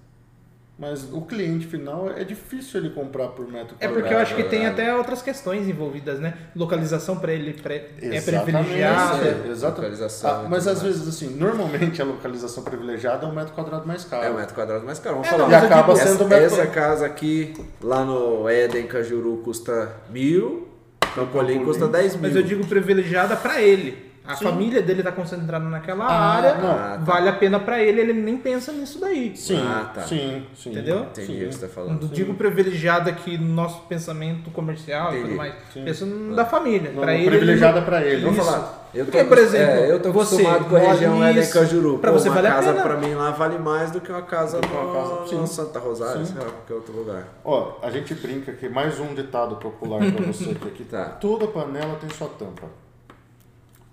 Mas 0.79 1.09
o 1.11 1.23
cliente 1.23 1.67
final 1.67 2.11
é 2.11 2.23
difícil 2.23 2.81
ele 2.81 2.91
comprar 2.91 3.29
por 3.29 3.47
metro 3.51 3.75
É 3.81 3.87
quadrado. 3.87 3.95
porque 3.95 4.13
eu 4.13 4.19
acho 4.19 4.35
que 4.37 4.43
tem 4.43 4.67
até 4.67 4.95
outras 4.95 5.23
questões 5.23 5.67
envolvidas, 5.67 6.21
né? 6.21 6.35
Localização 6.55 7.17
para 7.17 7.33
ele 7.33 7.55
pre- 7.55 7.87
é 7.99 8.21
privilegiada. 8.21 9.25
É, 9.27 9.49
exatamente. 9.51 9.81
Localização 9.81 10.31
Ah, 10.31 10.47
mas 10.51 10.67
às 10.69 10.83
vezes, 10.83 11.09
assim, 11.09 11.31
normalmente 11.35 12.03
a 12.03 12.05
localização 12.05 12.63
privilegiada 12.63 13.25
é 13.27 13.29
um 13.31 13.35
metro 13.35 13.55
quadrado 13.55 13.87
mais 13.87 14.05
caro. 14.05 14.23
É 14.25 14.31
o 14.31 14.35
metro 14.35 14.55
quadrado 14.55 14.85
mais 14.85 14.99
caro. 14.99 15.15
Vamos 15.17 15.29
É, 15.29 15.31
falar. 15.31 15.45
não, 15.45 15.51
E 15.51 15.55
acaba 15.55 15.95
digo- 15.95 16.07
sendo 16.07 16.15
essa, 16.25 16.25
metro 16.41 16.45
essa 16.61 16.67
casa 16.67 17.07
aqui, 17.07 17.55
lá 17.83 18.05
no 18.05 18.47
Éden 18.47 18.87
Cajuru, 18.87 19.39
custa 19.39 19.93
mil. 20.11 20.69
Campolim 21.15 21.65
custa 21.65 21.89
10 21.89 22.13
mil. 22.17 22.23
Mas 22.25 22.37
eu 22.37 22.43
digo 22.43 22.67
privilegiada 22.67 23.35
para 23.37 23.63
ele. 23.63 24.13
A 24.27 24.35
Sim. 24.35 24.45
família 24.45 24.83
dele 24.83 25.03
tá 25.03 25.13
concentrada 25.13 25.65
naquela 25.65 26.05
Ah, 26.05 26.35
área, 26.37 26.55
não. 26.57 26.71
Ah, 26.73 26.75
tá. 26.75 26.97
vale 26.99 27.29
a 27.29 27.33
pena 27.33 27.59
para 27.61 27.83
ele, 27.83 28.01
ele 28.01 28.13
nem 28.13 28.37
pensa 28.37 28.73
nisso 28.73 29.01
daí. 29.01 29.37
Sim, 29.37 29.63
Ah, 29.65 29.91
tá. 29.95 30.03
sim, 30.03 30.45
sim. 30.55 30.71
Entendeu? 30.71 31.01
Entendi 31.05 31.27
Sim. 31.27 31.33
o 31.45 31.49
que 31.49 31.53
você 31.55 31.61
tá 31.61 31.67
Não 31.67 31.73
falando. 31.75 32.09
digo 32.09 32.35
privilegiada 32.35 33.11
aqui 33.11 33.39
no 33.39 33.55
nosso 33.55 33.83
pensamento 33.83 34.51
comercial 34.51 35.09
e 35.09 35.17
Entendi. 35.17 35.25
tudo 35.29 35.37
mais. 35.37 35.55
Sim. 35.73 35.85
Pensa 35.85 36.05
no 36.07 36.35
da 36.35 36.45
família. 36.45 36.91
Não, 36.93 37.03
Pra 37.03 37.15
ele, 37.15 37.29
privilegiada 37.29 37.79
ele- 37.79 37.87
pra 37.87 38.03
ele. 38.05 38.23
Vamos 38.25 38.45
falar. 38.45 38.83
Eu 38.95 39.05
tô, 39.05 39.13
Porque, 39.13 39.25
por 39.25 39.37
exemplo, 39.37 39.75
é, 39.75 39.91
eu 39.93 40.01
tô 40.01 40.11
você 40.11 40.37
acostumado 40.37 40.65
com 40.71 40.77
a 40.77 40.79
região 40.79 41.23
Éden 41.23 41.37
nisso, 41.43 41.53
Cajuru. 41.53 41.99
pra 41.99 42.13
Pô, 42.13 42.19
você 42.19 42.29
uma 42.31 42.35
vale 42.37 42.47
a 42.47 42.53
casa 42.53 42.73
pena. 42.73 42.83
pra 42.83 42.97
mim 42.97 43.15
lá 43.15 43.31
vale 43.31 43.59
mais 43.59 43.91
do 43.91 44.01
que 44.01 44.11
uma 44.11 44.23
casa 44.23 44.59
Do 44.59 44.67
uma 44.69 44.95
casa, 44.95 45.27
sim. 45.29 45.37
no 45.37 45.47
Santa 45.47 45.79
Rosário, 45.79 46.25
Sim. 46.25 46.33
sei 46.33 46.43
lá, 46.43 46.51
qualquer 46.51 46.75
outro 46.75 46.97
lugar. 46.97 47.25
Ó, 47.45 47.73
a 47.83 47.91
gente 47.91 48.15
brinca 48.15 48.53
aqui, 48.53 48.71
mais 48.71 48.99
um 48.99 49.15
ditado 49.15 49.57
popular 49.57 50.01
pra 50.13 50.25
você 50.27 50.45
que 50.55 50.69
aqui 50.69 50.85
Tá. 50.85 51.05
Toda 51.21 51.47
panela 51.47 51.97
tem 52.01 52.09
sua 52.09 52.29
tampa. 52.29 52.69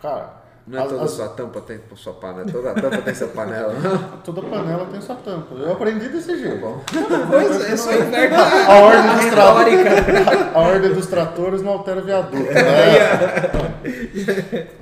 Cara, 0.04 0.34
Não 0.68 0.78
é 0.78 0.82
as- 0.82 0.90
toda 0.90 1.04
as- 1.04 1.12
sua 1.12 1.30
tampa 1.30 1.62
tem 1.62 1.80
sua 1.96 2.14
panela, 2.14 2.52
toda 2.52 2.74
tampa 2.74 3.02
tem 3.02 3.16
sua 3.16 3.30
panela. 3.30 3.74
toda 4.22 4.42
panela 4.42 4.86
tem 4.92 5.00
sua 5.00 5.16
tampa. 5.16 5.56
Eu 5.56 5.72
aprendi 5.72 6.10
desse 6.10 6.38
jeito. 6.38 6.60
Tá 6.60 6.68
bom. 6.68 6.84
Coisa, 7.32 7.68
é 7.68 7.78
só 7.78 7.94
inverno. 7.94 8.36
A 8.38 8.80
ordem 8.82 9.16
dos 9.16 9.34
a 10.54 10.60
ordem 10.60 10.94
dos 10.94 11.08
tratores 11.08 11.62
não 11.62 11.72
altera 11.72 12.02
o 12.02 12.04
viaduto. 12.04 12.36
Né? 12.36 12.52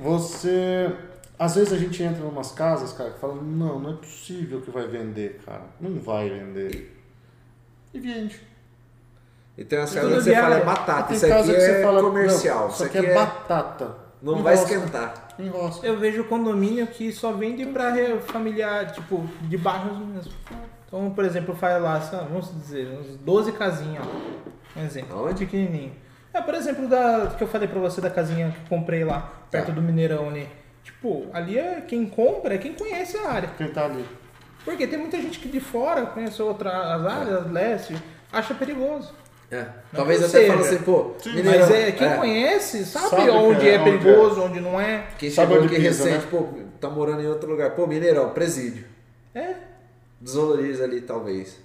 Você, 0.00 0.90
às 1.38 1.54
vezes 1.54 1.72
a 1.72 1.76
gente 1.76 2.02
entra 2.02 2.24
em 2.24 2.28
umas 2.28 2.50
casas, 2.50 2.92
cara, 2.92 3.10
que 3.10 3.20
fala, 3.20 3.36
não, 3.36 3.78
não 3.78 3.92
é 3.92 3.94
possível 3.94 4.60
que 4.60 4.72
vai 4.72 4.88
vender, 4.88 5.40
cara. 5.46 5.62
Não 5.80 6.00
vai 6.00 6.28
vender. 6.28 7.00
E 7.94 8.00
vende. 8.00 8.40
E 9.56 9.64
tem 9.64 9.78
umas 9.78 9.94
casas 9.94 10.14
que 10.14 10.20
você 10.24 10.34
fala 10.34 10.56
é 10.56 10.64
batata, 10.64 11.14
isso 11.14 11.26
aqui 11.26 11.54
é 11.54 11.82
comercial, 11.82 12.68
isso 12.70 12.82
aqui 12.82 12.98
é 12.98 13.04
é... 13.04 13.14
batata. 13.14 14.01
Não 14.22 14.42
vai 14.42 14.54
esquentar. 14.54 15.28
Eu 15.82 15.98
vejo 15.98 16.24
condomínio 16.24 16.86
que 16.86 17.12
só 17.12 17.32
vende 17.32 17.64
pra 17.66 17.92
familiar, 18.20 18.92
tipo, 18.92 19.26
de 19.42 19.56
bairros 19.58 19.98
mesmo. 19.98 20.32
Então, 20.86 21.10
por 21.10 21.24
exemplo, 21.24 21.54
faz 21.54 21.82
lá, 21.82 21.98
vamos 21.98 22.52
dizer, 22.54 22.86
uns 22.88 23.16
12 23.16 23.52
casinhas, 23.52 24.04
ó. 24.06 24.78
Um 24.78 24.84
exemplo. 24.84 25.18
Aonde? 25.18 25.44
Pequenininho. 25.46 25.92
É, 26.32 26.40
por 26.40 26.54
exemplo, 26.54 26.88
da 26.88 27.34
que 27.36 27.42
eu 27.44 27.48
falei 27.48 27.68
pra 27.68 27.80
você 27.80 28.00
da 28.00 28.08
casinha 28.10 28.50
que 28.50 28.72
eu 28.72 28.78
comprei 28.78 29.04
lá, 29.04 29.30
perto 29.50 29.66
Tá. 29.66 29.72
do 29.72 29.82
Mineirão 29.82 30.28
ali. 30.28 30.48
Tipo, 30.82 31.26
ali 31.32 31.58
é 31.58 31.80
quem 31.80 32.06
compra, 32.06 32.54
é 32.54 32.58
quem 32.58 32.72
conhece 32.74 33.16
a 33.18 33.28
área. 33.30 33.50
Quem 33.56 33.68
tá 33.68 33.84
ali. 33.84 34.04
Porque 34.64 34.86
tem 34.86 34.98
muita 34.98 35.20
gente 35.20 35.38
que 35.40 35.48
de 35.48 35.60
fora 35.60 36.06
conhece 36.06 36.40
outras 36.42 36.72
áreas, 36.72 37.50
leste, 37.50 37.96
acha 38.32 38.54
perigoso. 38.54 39.12
É. 39.52 39.66
Talvez 39.94 40.20
até 40.20 40.28
seja. 40.28 40.54
assim, 40.54 40.78
pô, 40.78 41.12
Sim, 41.18 41.34
Mineirão, 41.34 41.60
Mas 41.60 41.70
é, 41.70 41.92
quem 41.92 42.08
é, 42.08 42.16
conhece 42.16 42.84
sabe, 42.86 43.08
Sabe 43.10 43.30
onde 43.30 43.60
que 43.60 43.68
é, 43.68 43.74
é, 43.74 43.80
onde 43.80 43.98
perigoso, 43.98 44.42
onde 44.42 44.60
não 44.60 44.80
é. 44.80 45.06
Quem 45.18 45.30
Sabe 45.30 45.52
chegou 45.52 45.64
onde 45.64 45.74
aqui 45.74 45.84
pisa, 45.84 46.04
recente, 46.04 46.24
né? 46.24 46.30
pô, 46.30 46.48
tá 46.80 46.88
morando 46.88 47.22
em 47.22 47.26
outro 47.26 47.50
lugar. 47.50 47.72
Pô, 47.72 47.86
Mineirão, 47.86 48.30
presídio. 48.30 48.86
É, 49.34 49.54
Desvaloriza 50.22 50.84
ali, 50.84 51.00
talvez. 51.00 51.60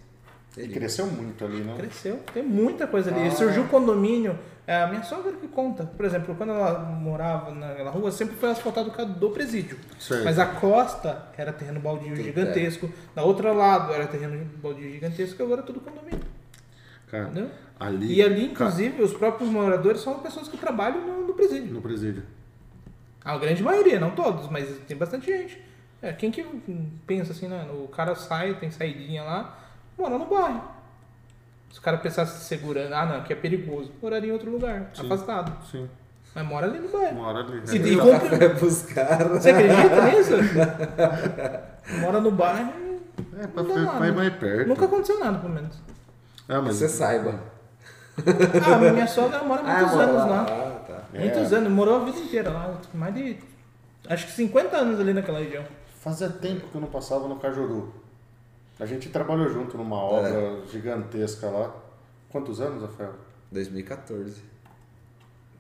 E 0.58 0.68
cresceu 0.68 1.06
muito 1.06 1.46
ali, 1.46 1.58
né? 1.58 1.76
cresceu. 1.78 2.20
Tem 2.34 2.42
muita 2.42 2.88
coisa 2.88 3.14
ali. 3.14 3.28
Ah. 3.28 3.32
Surgiu 3.32 3.66
condomínio. 3.66 4.38
É, 4.66 4.82
a 4.82 4.88
minha 4.88 5.04
sogra 5.04 5.32
que 5.34 5.48
conta. 5.48 5.86
Por 5.86 6.06
exemplo, 6.06 6.36
quando 6.36 6.52
ela 6.52 6.80
morava 6.80 7.52
naquela 7.52 7.92
rua, 7.92 8.12
sempre 8.12 8.36
foi 8.36 8.50
asfaltado 8.50 8.92
do 9.14 9.30
presídio. 9.30 9.78
Certo. 10.00 10.26
Mas 10.26 10.40
a 10.40 10.46
costa 10.46 11.28
era 11.38 11.54
terreno 11.54 11.80
baldio 11.80 12.10
Tudo 12.10 12.24
gigantesco. 12.24 12.92
Da 13.16 13.24
outra 13.24 13.54
lado 13.54 13.94
era 13.94 14.08
terreno 14.08 14.44
baldio 14.56 14.92
gigantesco. 14.92 15.42
Agora 15.44 15.62
é 15.62 15.64
tudo 15.64 15.80
condomínio. 15.80 16.20
Cara, 17.10 17.26
Entendeu? 17.26 17.50
ali. 17.80 18.16
E 18.16 18.22
ali, 18.22 18.50
cara, 18.50 18.70
inclusive, 18.70 19.02
os 19.02 19.14
próprios 19.14 19.50
moradores 19.50 20.02
são 20.02 20.20
pessoas 20.20 20.48
que 20.48 20.58
trabalham 20.58 21.02
no, 21.06 21.28
no 21.28 21.34
presídio. 21.34 21.74
no 21.74 21.82
presídio. 21.82 22.24
A 23.24 23.38
grande 23.38 23.62
maioria, 23.64 24.00
não 24.00 24.12
todos, 24.12 24.50
mas 24.50 24.68
tem 24.88 24.96
bastante 24.98 25.26
gente. 25.28 25.62
É, 26.02 26.14
quem 26.14 26.30
que 26.32 26.44
pensa 27.06 27.32
assim, 27.32 27.48
né? 27.48 27.68
O 27.74 27.88
cara 27.88 28.14
sai, 28.16 28.54
tem 28.56 28.70
saidinha 28.72 29.24
lá, 29.24 29.58
mora 29.98 30.18
no 30.18 30.26
bairro. 30.26 30.64
Se 31.72 31.80
o 31.80 31.82
cara 31.82 31.98
pensasse 31.98 32.46
segurando, 32.46 32.94
ah 32.94 33.06
não, 33.06 33.24
que 33.24 33.34
é 33.34 33.36
perigoso, 33.36 33.92
moraria 34.02 34.30
em 34.30 34.34
outro 34.34 34.50
lugar, 34.52 34.90
Sim. 34.94 35.06
afastado. 35.06 35.52
Sim. 35.70 35.90
Mas 36.36 36.46
mora 36.46 36.68
ali 36.68 36.80
no 36.80 36.88
bairro. 36.90 37.18
Uma 37.18 37.28
hora 37.30 37.40
ali. 37.40 37.62
Se 37.68 37.80
né? 37.80 37.88
E 37.90 37.96
Dá 37.96 38.04
compra- 38.20 38.50
pros 38.52 38.82
caras. 38.84 39.28
Você 39.42 39.50
acredita 39.50 40.02
nisso? 40.06 40.32
mora 42.02 42.22
no 42.22 42.32
bairro 42.32 42.74
e 42.78 43.42
É, 43.44 43.48
pra 43.48 43.64
não 43.64 43.76
dá 43.76 43.82
nada. 43.82 44.00
mais, 44.00 44.16
mais 44.16 44.34
perto. 44.36 44.68
nunca 44.68 44.86
aconteceu 44.86 45.20
nada, 45.20 45.40
pelo 45.40 45.54
menos. 45.54 45.82
Ah, 46.48 46.62
mas 46.62 46.76
Você 46.78 46.88
saiba. 46.90 47.40
Ah, 48.66 48.78
minha 48.92 49.08
sogra 49.08 49.44
mora 49.44 49.62
há 49.62 49.78
muitos 49.80 49.96
anos 50.00 50.16
lá. 50.16 50.42
Ah, 50.44 50.80
tá. 50.88 51.04
É. 51.14 51.20
Muitos 51.20 51.54
anos, 51.54 51.72
morou 51.72 52.02
a 52.02 52.06
vida 52.06 52.18
inteira 52.20 52.50
lá. 52.50 52.80
Mais 52.94 53.14
de. 53.14 53.38
Acho 54.10 54.26
que 54.28 54.32
50 54.34 54.76
anos 54.78 55.00
ali 55.00 55.14
naquela 55.14 55.40
região. 55.40 55.64
Fazia 56.00 56.30
tempo 56.30 56.68
que 56.70 56.76
eu 56.76 56.82
não 56.82 56.88
passava 56.88 57.28
no 57.28 57.36
Cajuru. 57.38 57.94
A 58.80 58.86
gente 58.86 59.10
trabalhou 59.10 59.50
junto 59.50 59.78
numa 59.78 59.98
obra 59.98 60.62
gigantesca 60.72 61.48
lá. 61.50 61.74
Quantos 62.30 62.62
anos, 62.62 62.82
Rafael? 62.84 63.14
2014. 63.52 64.42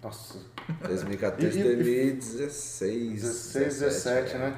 Nossa, 0.01 0.39
2014, 0.87 1.57
E- 1.57 1.61
e- 1.61 1.63
2016. 1.75 3.21
16, 3.21 3.79
17, 3.79 4.35
é. 4.35 4.37
né? 4.37 4.57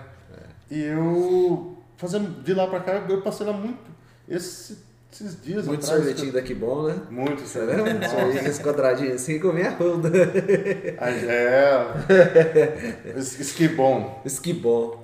E 0.69 0.84
eu, 0.84 1.77
fazendo 1.97 2.43
de 2.43 2.53
lá 2.53 2.68
pra 2.68 2.81
cá, 2.81 2.93
eu 3.10 3.22
passei 3.22 3.45
lá 3.47 3.53
muito. 3.53 3.80
Esse- 4.27 4.77
esses 5.11 5.41
dias 5.41 5.65
Muito 5.65 5.84
atrás. 5.84 6.02
sorvetinho 6.03 6.31
daqui 6.34 6.53
bom, 6.53 6.84
né? 6.84 6.95
Muito 7.10 7.41
Você. 7.41 7.60
Sorvete, 7.60 8.45
Esse 8.48 8.64
quadradinho 8.64 9.14
assim 9.15 9.40
com 9.40 9.52
minha 9.52 9.76
onda. 9.80 10.10
Ah, 10.99 11.10
É. 13.14 13.18
Esse 13.18 13.41
esse 13.41 13.53
que 13.53 13.68
bom. 13.69 14.22
Isso 14.26 14.41
que 14.41 14.53
bom. 14.53 15.03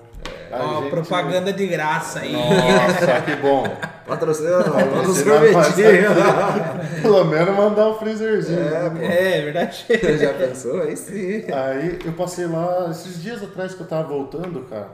A 0.51 0.63
Ó, 0.63 0.81
gente- 0.81 0.89
propaganda 0.91 1.51
de 1.51 1.67
graça 1.67 2.19
aí. 2.19 2.33
Nossa, 2.33 3.21
que 3.25 3.35
bom. 3.37 3.63
Patrocina 4.07 4.59
manda 4.59 4.69
um 4.69 4.91
Patrocina 4.91 5.13
sorvetinho. 5.39 7.01
Pelo 7.01 7.25
menos 7.25 7.55
mandar 7.55 7.89
um 7.89 7.95
freezerzinho. 7.95 8.59
É, 9.01 9.37
é 9.39 9.41
verdade. 9.41 9.85
Já 10.19 10.33
pensou? 10.33 10.81
Aí 10.81 10.95
sim. 10.95 11.43
Aí 11.51 11.99
eu 12.05 12.13
passei 12.13 12.45
lá, 12.45 12.87
esses 12.91 13.21
dias 13.21 13.43
atrás 13.43 13.73
que 13.73 13.81
eu 13.81 13.87
tava 13.87 14.07
voltando, 14.07 14.61
cara. 14.69 14.89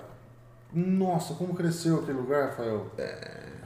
Nossa, 0.73 1.33
como 1.33 1.53
cresceu 1.53 1.97
aquele 1.99 2.17
lugar, 2.17 2.47
Rafael. 2.49 2.87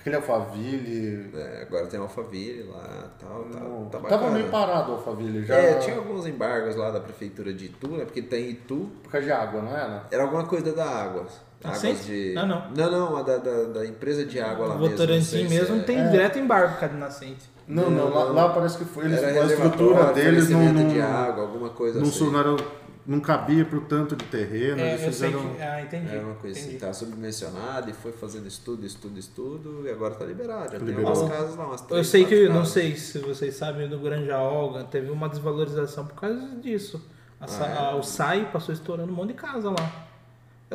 Aquele 0.05 0.17
Alphaville. 0.17 1.31
É, 1.33 1.61
agora 1.63 1.87
tem 1.87 1.99
Alphaville 1.99 2.61
lá 2.71 3.09
tal, 3.19 3.43
tá, 3.45 3.59
Não, 3.59 3.85
tá 3.85 3.99
tava 4.01 4.29
meio 4.29 4.49
parado 4.49 4.91
o 4.91 4.95
Alphaville 4.97 5.43
já. 5.43 5.55
É, 5.55 5.73
tinha 5.79 5.97
alguns 5.97 6.27
embargos 6.27 6.75
lá 6.75 6.91
da 6.91 6.99
prefeitura 6.99 7.51
de 7.51 7.65
Itu, 7.65 7.87
né? 7.87 8.05
Porque 8.05 8.21
tem 8.21 8.51
Itu, 8.51 8.91
Por 9.01 9.11
causa 9.11 9.25
de 9.25 9.33
água, 9.33 9.63
não 9.63 9.75
era? 9.75 10.03
era 10.11 10.21
alguma 10.21 10.45
coisa 10.45 10.71
da 10.73 10.85
Águas. 10.85 11.41
Águas 11.63 11.81
Nascente? 11.83 12.03
de. 12.03 12.37
Ah, 12.37 12.45
não. 12.45 12.69
Não, 12.69 12.91
não, 12.91 13.17
a 13.17 13.23
da, 13.23 13.37
da, 13.37 13.63
da 13.63 13.85
empresa 13.87 14.23
de 14.23 14.39
água 14.39 14.67
lá 14.67 14.75
mesmo. 14.75 14.83
não 14.83 14.91
Votorantim 14.91 15.25
se 15.25 15.43
mesmo 15.49 15.77
é- 15.77 15.79
tem 15.79 16.07
direto 16.11 16.37
embargo 16.37 16.73
por 16.73 16.79
causa 16.81 16.93
de 16.93 16.99
nascente. 16.99 17.49
Não, 17.67 17.89
não, 17.89 18.13
lá, 18.13 18.25
lá 18.25 18.49
parece 18.49 18.77
que 18.77 18.85
foi. 18.85 19.05
Eles, 19.05 19.23
a 19.23 19.45
estrutura 19.45 20.13
deles 20.13 20.49
não. 20.51 20.71
não 20.71 20.87
de 20.87 21.01
água, 21.01 21.45
alguma 21.45 21.69
coisa 21.69 21.99
não, 21.99 22.07
assim. 22.07 22.29
não 22.31 22.57
não 23.05 23.19
cabia 23.19 23.63
pro 23.65 23.81
tanto 23.81 24.15
de 24.15 24.25
terreno, 24.25 24.79
É, 24.81 24.93
eles 24.93 25.03
eu 25.03 25.11
sei 25.13 25.29
fizeram... 25.31 25.53
que. 25.55 25.61
Ah, 25.61 25.81
entendi. 25.81 26.15
É 26.15 26.19
uma 26.19 26.35
coisa 26.35 26.57
assim, 26.57 26.67
entendi. 26.69 26.81
tá 26.85 26.93
subdimensionado 26.93 27.89
e 27.89 27.93
foi 27.93 28.11
fazendo 28.11 28.47
estudo, 28.47 28.85
estudo, 28.85 29.19
estudo 29.19 29.83
e 29.85 29.89
agora 29.91 30.15
tá 30.15 30.25
liberado. 30.25 30.71
Já 30.71 30.79
tem 30.79 30.87
Liberou. 30.87 31.13
umas 31.15 31.29
casas 31.29 31.55
lá, 31.55 31.67
umas 31.67 31.81
Eu 31.81 31.87
três, 31.87 32.07
sei 32.07 32.25
que, 32.25 32.29
quatro 32.35 32.49
não 32.53 32.59
casas. 32.59 32.73
sei 32.73 32.95
se 32.95 33.19
vocês 33.19 33.55
sabem, 33.55 33.87
do 33.87 33.99
Granja 33.99 34.37
Olga 34.39 34.83
teve 34.85 35.11
uma 35.11 35.29
desvalorização 35.29 36.05
por 36.05 36.15
causa 36.19 36.39
disso. 36.61 37.01
A 37.39 37.45
Ah, 37.45 37.67
é? 37.67 37.77
a- 37.91 37.95
o 37.95 38.01
SAI 38.03 38.49
passou 38.51 38.73
estourando 38.73 39.11
um 39.11 39.15
monte 39.15 39.29
de 39.29 39.33
casa 39.35 39.69
lá. 39.69 40.04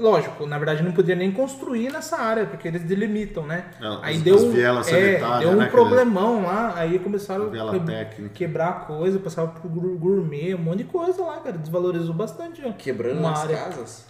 Lógico, 0.01 0.47
na 0.47 0.57
verdade 0.57 0.83
não 0.83 0.93
podia 0.93 1.15
nem 1.15 1.31
construir 1.31 1.93
nessa 1.93 2.17
área, 2.17 2.47
porque 2.47 2.67
eles 2.67 2.83
delimitam, 2.83 3.47
né? 3.47 3.67
Não, 3.81 4.03
aí 4.03 4.17
as- 4.17 4.23
deu, 4.23 4.35
as 4.37 4.43
um- 4.43 4.51
vielas 4.51 4.93
é, 4.93 5.21
deu 5.41 5.51
um 5.51 5.57
né, 5.57 5.67
problemão 5.67 6.43
lá, 6.43 6.73
aí 6.77 6.99
começaram 6.99 7.47
a 7.49 7.79
técnica. 7.81 8.31
quebrar 8.35 8.87
coisa, 8.87 9.19
passava 9.19 9.49
pro 9.49 9.69
gourmet, 9.69 10.55
um 10.55 10.59
monte 10.59 10.79
de 10.79 10.85
coisa 10.85 11.23
lá, 11.23 11.37
cara. 11.41 11.59
Desvalorizou 11.59 12.15
bastante. 12.15 12.63
ó, 12.65 12.73
Quebrando 12.73 13.27
as 13.27 13.41
área. 13.41 13.57
casas? 13.57 14.07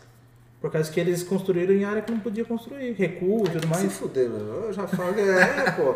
Por 0.61 0.71
causa 0.71 0.91
que 0.93 1.01
eles 1.01 1.23
construíram 1.23 1.75
em 1.75 1.85
área 1.85 2.03
que 2.03 2.13
não 2.13 2.21
podia 2.21 2.45
construir, 2.45 2.93
recuo 2.93 3.45
e 3.47 3.51
tudo 3.51 3.63
Se 3.63 3.67
mais. 3.67 3.93
fuder, 3.99 4.29
mano. 4.29 4.45
Eu 4.67 4.73
já 4.73 4.87
falo 4.87 5.13
que 5.15 5.21
é, 5.21 5.71
pô. 5.73 5.95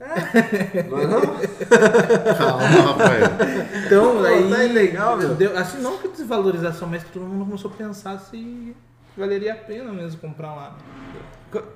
É. 0.00 0.82
Não 0.88 0.98
é 0.98 1.06
não? 1.06 1.20
Calma, 1.20 2.62
Rafael. 2.62 3.26
Então, 3.86 4.16
Pô, 4.16 4.24
aí. 4.24 4.48
tá 4.50 4.64
ilegal, 4.64 5.16
meu. 5.18 5.34
deu- 5.34 5.58
assim, 5.58 5.82
não 5.82 5.98
que 5.98 6.08
desvalorização, 6.08 6.88
mas 6.88 7.02
todo 7.12 7.22
mundo 7.26 7.44
começou 7.44 7.70
a 7.70 7.74
pensar 7.74 8.18
se 8.18 8.74
valeria 9.16 9.52
a 9.52 9.56
pena 9.56 9.92
mesmo 9.92 10.20
comprar 10.20 10.54
lá. 10.54 10.76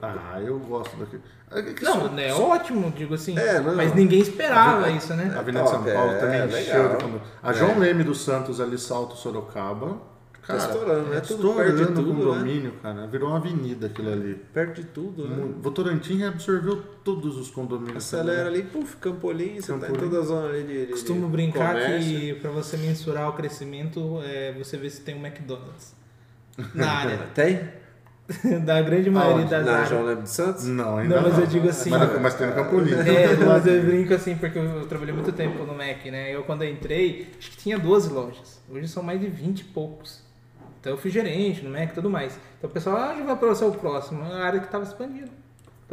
Ah, 0.02 0.40
eu 0.40 0.58
gosto 0.60 0.96
daqui. 0.96 1.18
É 1.50 1.62
que 1.62 1.84
Não, 1.84 2.06
isso- 2.06 2.18
é 2.20 2.32
ótimo, 2.32 2.92
digo 2.96 3.14
assim. 3.14 3.36
É, 3.38 3.60
não. 3.60 3.74
Mas 3.74 3.94
ninguém 3.94 4.20
esperava 4.20 4.88
isso, 4.90 5.12
A 5.12 5.16
né? 5.16 5.34
Avenida 5.36 5.64
de 5.64 5.70
São 5.70 5.82
Paulo 5.84 6.12
é, 6.12 6.18
também 6.18 6.40
é 6.40 6.46
encheu 6.62 6.88
condo- 6.96 7.20
A 7.42 7.52
João 7.52 7.78
Leme 7.78 8.04
dos 8.04 8.20
Santos 8.20 8.60
ali, 8.60 8.78
Salto 8.78 9.16
Sorocaba. 9.16 10.14
Cara, 10.46 10.58
Tá 10.60 10.66
estourando, 10.66 11.08
né? 11.08 11.16
é 11.16 11.20
Tudo 11.20 11.54
perto 11.54 11.74
de 11.74 11.82
estourando 11.82 12.00
o 12.00 12.04
tudo, 12.04 12.16
condomínio, 12.28 12.72
cara. 12.82 13.06
Virou 13.06 13.30
uma 13.30 13.38
avenida 13.38 13.86
aquilo 13.86 14.12
ali. 14.12 14.34
Perto 14.52 14.74
de 14.82 14.84
tudo, 14.88 15.26
né? 15.26 15.54
Votorantim 15.58 16.22
absorveu 16.22 16.82
todos 17.02 17.38
os 17.38 17.50
condomínios. 17.50 17.96
Acelera 17.96 18.48
ali, 18.48 18.62
puf, 18.62 18.96
Campolim, 18.98 19.58
você 19.60 19.72
tá 19.72 19.78
em 19.78 19.80
Campolim. 19.80 20.00
toda 20.10 20.18
a 20.18 20.22
zona 20.22 20.48
ali 20.50 20.62
de. 20.64 20.86
de 20.86 20.92
Costumo 20.92 21.28
brincar 21.28 21.72
comércio. 21.74 22.10
que 22.20 22.34
pra 22.34 22.50
você 22.50 22.76
mensurar 22.76 23.30
o 23.30 23.32
crescimento, 23.32 24.20
é 24.22 24.52
você 24.52 24.76
vê 24.76 24.90
se 24.90 25.00
tem 25.00 25.14
um 25.16 25.24
McDonald's 25.26 25.94
na 26.74 26.90
área. 26.90 27.18
Tem? 27.34 27.60
da 28.64 28.80
grande 28.80 29.10
maioria 29.10 29.36
Aonde? 29.42 29.50
das 29.50 29.66
Na 29.66 29.72
áreas. 29.72 29.88
João 29.90 30.04
Leme 30.04 30.22
dos 30.22 30.30
Santos? 30.30 30.64
Não, 30.66 30.96
ainda 30.96 31.16
Não, 31.16 31.22
não. 31.22 31.28
mas 31.30 31.38
eu 31.40 31.46
digo 31.46 31.68
assim- 31.68 31.90
Mas, 31.90 32.20
mas 32.22 32.34
tem 32.34 32.46
no 32.46 32.54
Campolim. 32.54 32.92
É, 32.94 33.36
mas 33.44 33.66
eu 33.66 33.82
brinco 33.84 34.14
assim, 34.14 34.34
porque 34.36 34.58
eu 34.58 34.86
trabalhei 34.86 35.12
muito 35.14 35.30
tempo 35.32 35.62
no 35.64 35.74
Mac, 35.74 36.04
né? 36.06 36.34
Eu 36.34 36.42
quando 36.44 36.62
eu 36.64 36.70
entrei, 36.70 37.28
acho 37.38 37.50
que 37.50 37.56
tinha 37.58 37.78
12 37.78 38.10
lojas. 38.10 38.60
Hoje 38.70 38.88
são 38.88 39.02
mais 39.02 39.20
de 39.20 39.26
20 39.26 39.60
e 39.60 39.64
poucos. 39.64 40.22
Então 40.80 40.92
eu 40.92 40.96
fui 40.98 41.10
gerente 41.10 41.62
no 41.62 41.70
Mac 41.70 41.90
e 41.90 41.94
tudo 41.94 42.08
mais. 42.08 42.38
Então 42.58 42.70
o 42.70 42.72
pessoal, 42.72 42.96
ah, 42.96 43.14
já 43.14 43.24
vai 43.24 43.36
para 43.36 43.52
o 43.52 43.72
próximo. 43.72 44.24
É 44.24 44.32
a 44.32 44.44
área 44.46 44.60
que 44.60 44.66
estava 44.66 44.84
expandindo. 44.84 45.30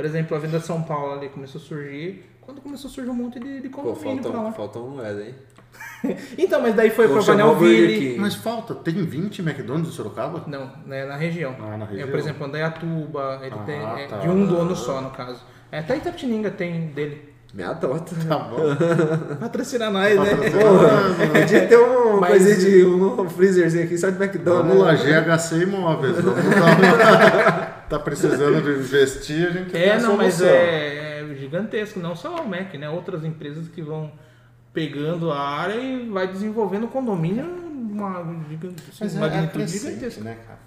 Por 0.02 0.06
exemplo, 0.08 0.36
a 0.36 0.40
Venda 0.40 0.58
de 0.58 0.66
São 0.66 0.82
Paulo 0.82 1.14
ali 1.14 1.30
começou 1.30 1.62
a 1.62 1.64
surgir. 1.64 2.26
Quando 2.42 2.60
começou 2.60 2.90
a 2.90 2.92
surgir 2.92 3.12
um 3.12 3.14
monte 3.14 3.40
de, 3.40 3.62
de 3.62 3.70
Pô, 3.70 3.84
condomínio 3.84 4.24
pra 4.24 4.32
falta, 4.32 4.48
lá. 4.48 4.52
falta 4.52 4.80
uma 4.80 4.96
moeda, 4.96 5.22
hein? 5.22 5.36
Então, 6.40 6.60
mas 6.60 6.74
daí 6.74 6.90
foi 6.90 7.06
Vou 7.06 7.18
pra 7.18 7.26
Vanelville. 7.28 8.18
Mas 8.18 8.34
falta, 8.34 8.74
tem 8.74 8.96
20 8.96 9.44
McDonald's 9.44 9.90
em 9.94 9.96
Sorocaba? 9.96 10.44
Não, 10.48 10.72
né, 10.88 11.06
na 11.06 11.16
região. 11.18 11.56
Ah, 11.62 11.78
na 11.78 11.86
É, 11.86 11.90
região. 11.90 12.08
por 12.10 12.18
exemplo, 12.18 12.48
Andaiatuba, 12.48 13.42
ele 13.44 13.54
Ah, 13.56 13.64
tem 13.64 13.80
é, 13.80 14.08
tá. 14.08 14.18
de 14.18 14.28
um 14.28 14.44
dono 14.48 14.76
só, 14.76 15.02
no 15.02 15.12
caso. 15.12 15.40
É, 15.72 15.78
até 15.78 15.98
Itapetininga 15.98 16.50
tem 16.50 16.88
dele. 16.88 17.30
Me 17.54 17.62
adota. 17.64 18.16
Tá 18.28 18.38
bom. 18.40 18.58
Patrocina 19.40 19.92
nós, 19.92 20.18
né? 20.18 20.30
Podia 21.40 21.68
ter 21.68 21.76
uma 21.78 22.22
Mas- 22.22 22.30
coisinha 22.32 22.56
de 22.58 22.86
um 22.86 23.30
freezerzinho 23.30 23.84
aqui 23.84 23.98
só 24.00 24.10
de 24.10 24.16
McDonald's. 24.24 24.74
Vamos 24.74 24.84
lá? 24.84 24.96
GHC 24.96 25.56
Imóveis. 25.64 26.16
Vamos 26.20 26.44
dar- 26.56 27.71
tá 27.98 28.00
precisando 28.00 28.62
de 28.62 28.80
investir, 28.80 29.48
a 29.48 29.52
gente 29.52 29.72
tem 29.72 29.82
É, 29.84 29.94
a 29.94 30.00
não, 30.00 30.18
mas 30.18 30.42
é, 30.42 31.22
é 31.32 31.36
gigantesco, 31.36 32.00
não 32.00 32.16
só 32.16 32.36
o 32.42 32.48
Mac, 32.48 32.74
né? 32.76 32.90
Outras 32.90 33.24
empresas 33.24 33.68
que 33.68 33.82
vão 33.82 34.12
pegando 34.74 35.32
a 35.32 35.40
área 35.40 35.76
e 35.76 36.10
vai 36.10 36.28
desenvolvendo 36.28 36.88
condomínio 36.88 37.46
uma 37.46 38.24
gigante, 38.50 38.82
assim, 38.90 39.04
Mas 39.04 39.14
é, 39.16 39.18
é 39.18 39.20
magnitude 39.20 39.54
crescente, 39.66 39.94
gigantesca. 39.96 40.24
né, 40.24 40.38
cara? 40.48 40.60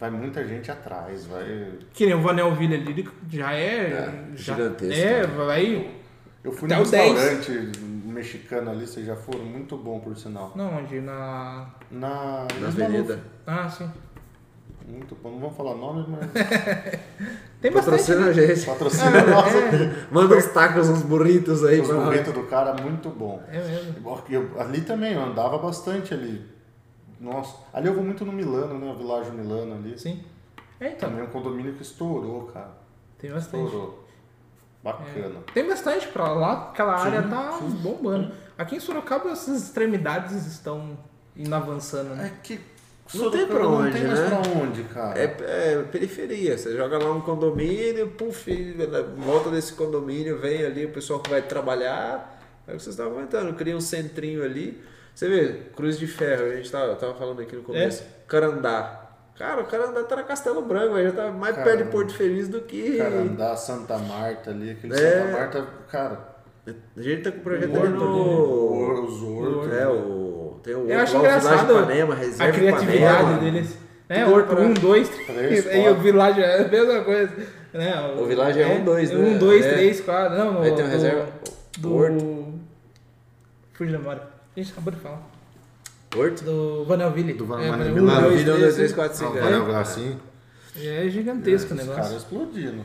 Vai 0.00 0.10
muita 0.10 0.46
gente 0.46 0.70
atrás, 0.70 1.26
vai... 1.26 1.72
Que 1.92 2.06
nem 2.06 2.14
o 2.14 2.22
Vanelville 2.22 2.74
ali, 2.74 3.08
já 3.30 3.52
é, 3.52 3.76
É, 3.90 4.22
já, 4.34 4.54
gigantesco, 4.54 4.94
É, 5.00 5.20
né? 5.20 5.26
vai. 5.26 5.90
Eu 6.42 6.52
fui 6.52 6.66
Até 6.72 6.76
num 6.76 6.88
o 6.88 6.90
10. 6.90 7.12
restaurante 7.12 7.78
mexicano 8.06 8.70
ali, 8.70 8.86
vocês 8.86 9.06
já 9.06 9.14
foram, 9.14 9.44
muito 9.44 9.76
bom, 9.76 10.00
por 10.00 10.16
sinal. 10.16 10.52
Não, 10.56 10.78
onde? 10.78 11.00
Na. 11.00 11.68
Na, 11.90 12.46
Na 12.58 12.68
avenida. 12.68 13.20
Ah, 13.46 13.68
sim. 13.68 13.90
Muito 14.90 15.14
bom, 15.16 15.30
não 15.30 15.38
vamos 15.40 15.56
falar 15.56 15.74
nomes, 15.74 16.06
mas 16.08 16.20
Tem 17.60 17.70
bastante. 17.70 17.98
Patrocina 18.00 18.26
a 18.26 18.32
gente. 18.32 18.66
patrocina 18.66 19.26
nossa. 19.26 19.56
Manda 20.10 20.36
uns 20.36 20.46
tacos, 20.46 20.88
uns 20.88 21.02
burritos 21.02 21.64
aí 21.64 21.80
Os 21.80 21.86
pra 21.88 21.96
nós. 21.96 22.04
burritos 22.06 22.32
do 22.32 22.42
cara, 22.44 22.74
muito 22.82 23.08
bom. 23.10 23.42
É 23.48 23.58
mesmo. 23.58 23.94
Eu- 24.30 24.60
ali 24.60 24.80
também, 24.80 25.12
eu 25.12 25.22
andava 25.22 25.58
bastante 25.58 26.14
ali. 26.14 26.44
Nossa, 27.20 27.54
ali 27.72 27.86
eu 27.88 27.94
vou 27.94 28.02
muito 28.02 28.24
no 28.24 28.32
Milano, 28.32 28.78
né? 28.78 28.90
O 28.92 28.96
Világio 28.96 29.32
Milano 29.34 29.74
ali. 29.74 29.98
Sim. 29.98 30.24
É, 30.80 30.88
então. 30.88 31.10
Também 31.10 31.24
é 31.24 31.28
um 31.28 31.30
condomínio 31.30 31.74
que 31.74 31.82
estourou, 31.82 32.44
cara. 32.46 32.70
Tem 33.18 33.30
bastante. 33.30 33.62
Estourou. 33.64 34.04
Bacana. 34.82 35.40
Tem 35.52 35.68
bastante 35.68 36.08
pra 36.08 36.28
lá, 36.32 36.70
aquela 36.70 36.96
área 36.98 37.22
tá 37.22 37.58
bombando. 37.82 38.32
Aqui 38.56 38.76
em 38.76 38.80
Sorocaba 38.80 39.28
essas 39.30 39.62
extremidades 39.64 40.46
estão 40.46 40.96
indo 41.36 41.54
avançando, 41.54 42.14
né? 42.14 42.28
É 42.34 42.40
que 42.42 42.58
Não 43.14 43.30
tem 43.30 43.46
pra 43.46 43.58
Não 43.60 43.74
onde, 43.74 43.92
tem 43.92 44.06
mais 44.06 44.20
né? 44.20 44.28
pra 44.28 44.38
onde, 44.60 44.82
cara. 44.84 45.18
É, 45.18 45.24
é 45.74 45.82
periferia. 45.90 46.56
Você 46.56 46.76
joga 46.76 46.98
lá 46.98 47.10
um 47.10 47.20
condomínio, 47.20 48.08
puf, 48.08 48.74
volta 49.16 49.50
desse 49.50 49.72
condomínio 49.72 50.38
vem 50.38 50.64
ali 50.64 50.86
o 50.86 50.90
pessoal 50.90 51.20
que 51.20 51.28
vai 51.30 51.42
trabalhar. 51.42 52.38
É 52.68 52.72
o 52.72 52.76
que 52.76 52.82
vocês 52.82 52.94
estavam 52.94 53.14
comentando, 53.14 53.52
cria 53.56 53.76
um 53.76 53.80
centrinho 53.80 54.44
ali. 54.44 54.80
Você 55.14 55.28
vê, 55.28 55.62
Cruz 55.74 55.98
de 55.98 56.06
Ferro, 56.06 56.44
a 56.44 56.56
gente 56.56 56.70
tava, 56.70 56.94
tava 56.94 57.14
falando 57.14 57.40
aqui 57.42 57.56
no 57.56 57.62
começo. 57.62 58.04
Carandá. 58.28 59.08
Cara, 59.36 59.62
o 59.62 59.66
Carandá 59.66 60.02
tá 60.04 60.16
na 60.16 60.22
Castelo 60.22 60.62
Branco, 60.62 60.94
aí 60.94 61.04
já 61.06 61.12
tá 61.12 61.30
mais 61.30 61.56
Caramba. 61.56 61.70
perto 61.76 61.84
de 61.86 61.90
Porto 61.90 62.14
Feliz 62.14 62.46
do 62.46 62.60
que. 62.60 62.98
Carandá, 62.98 63.56
Santa 63.56 63.98
Marta 63.98 64.50
ali, 64.50 64.70
aquele 64.70 64.92
É. 64.94 64.96
Santa 64.96 65.32
Marta, 65.32 65.66
cara. 65.90 66.29
A 66.66 67.02
gente 67.02 67.22
tá 67.22 67.32
com 67.32 67.38
o 67.38 67.42
projeto 67.42 67.76
ali 67.76 67.88
no. 67.88 68.04
O- 68.04 69.04
Os 69.04 69.22
hortos. 69.22 69.72
É, 69.72 69.88
o. 69.88 70.60
Tem 70.62 70.74
o 70.74 70.88
Eu 70.90 71.00
acho 71.00 71.16
o 71.16 71.20
engraçado 71.20 71.72
Ipanema, 71.72 72.14
a 72.14 72.52
criatividade 72.52 73.22
Ipanema. 73.22 73.38
deles. 73.38 73.78
É, 74.08 74.26
Horto 74.26 74.54
pra- 74.54 74.64
1, 74.64 74.74
2, 74.74 75.08
Três, 75.08 75.64
3. 75.64 75.66
Aí 75.68 75.88
o. 75.90 75.94
Village 75.96 76.40
é 76.42 76.60
a 76.64 76.68
mesma 76.68 77.00
coisa. 77.02 77.32
Né? 77.72 78.14
O 78.20 78.26
Village 78.26 78.60
é 78.60 78.66
1, 78.66 78.84
2, 78.84 79.10
né? 79.10 79.16
1, 79.16 79.38
2, 79.38 79.64
É. 79.64 79.72
3, 79.72 80.00
4. 80.00 80.36
Não, 80.36 80.52
no, 80.54 80.62
Aí 80.62 80.72
tem 80.74 80.84
o 80.84 80.88
reserva. 80.88 81.28
Do. 81.78 81.94
Horto. 81.96 82.54
Fugiu 83.72 83.92
da 83.92 83.98
memória. 83.98 84.22
A 84.56 84.60
gente 84.60 84.72
acabou 84.72 84.92
de 84.92 84.98
falar. 85.00 85.22
Horto? 86.16 86.44
Do 86.44 86.84
Vanelville. 86.84 87.32
Do 87.34 87.44
é, 87.44 87.46
Vanelville. 87.70 88.00
um, 88.00 88.06
Vanelville, 88.06 88.30
dois, 88.30 88.38
Vida 88.40 88.52
1, 88.52 88.56
três, 88.56 88.74
2, 88.74 88.74
3, 88.74 88.90
cinco. 88.90 89.00
4, 89.00 89.18
5. 89.18 89.38
Ah, 89.38 89.40
vai 89.40 89.52
jogar 89.54 89.80
assim. 89.80 90.18
É 90.82 91.08
gigantesco 91.08 91.70
o 91.70 91.76
Os 91.76 91.80
negócio. 91.80 92.02
caras 92.02 92.16
explodindo. 92.18 92.82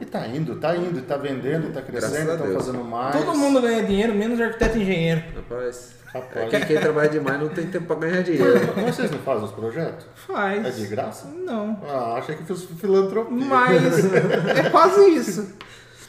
E 0.00 0.04
tá 0.04 0.26
indo, 0.26 0.56
tá 0.56 0.76
indo, 0.76 1.02
tá 1.02 1.16
vendendo, 1.16 1.72
tá 1.72 1.82
crescendo, 1.82 2.32
a 2.32 2.36
tá 2.36 2.44
fazendo 2.46 2.82
mais. 2.84 3.14
Todo 3.16 3.36
mundo 3.36 3.60
ganha 3.60 3.82
dinheiro, 3.84 4.14
menos 4.14 4.40
arquiteto 4.40 4.78
e 4.78 4.82
engenheiro. 4.82 5.22
Rapaz, 5.36 5.94
Rapaz. 6.12 6.50
quem, 6.50 6.60
quem 6.60 6.78
trabalha 6.80 7.08
demais 7.08 7.40
não 7.40 7.48
tem 7.48 7.66
tempo 7.66 7.86
pra 7.86 7.96
ganhar 7.96 8.22
dinheiro. 8.22 8.60
Mas 8.76 8.94
vocês 8.96 9.10
não 9.10 9.18
fazem 9.18 9.44
os 9.44 9.52
projetos? 9.52 10.06
Faz. 10.26 10.64
É 10.66 10.70
de 10.70 10.86
graça? 10.86 11.26
Não. 11.28 11.80
Ah, 11.88 12.14
achei 12.18 12.34
que 12.36 12.44
fosse 12.44 12.66
filantropia. 12.68 13.46
Mas 13.46 14.04
é 14.56 14.70
quase 14.70 15.00
isso. 15.10 15.54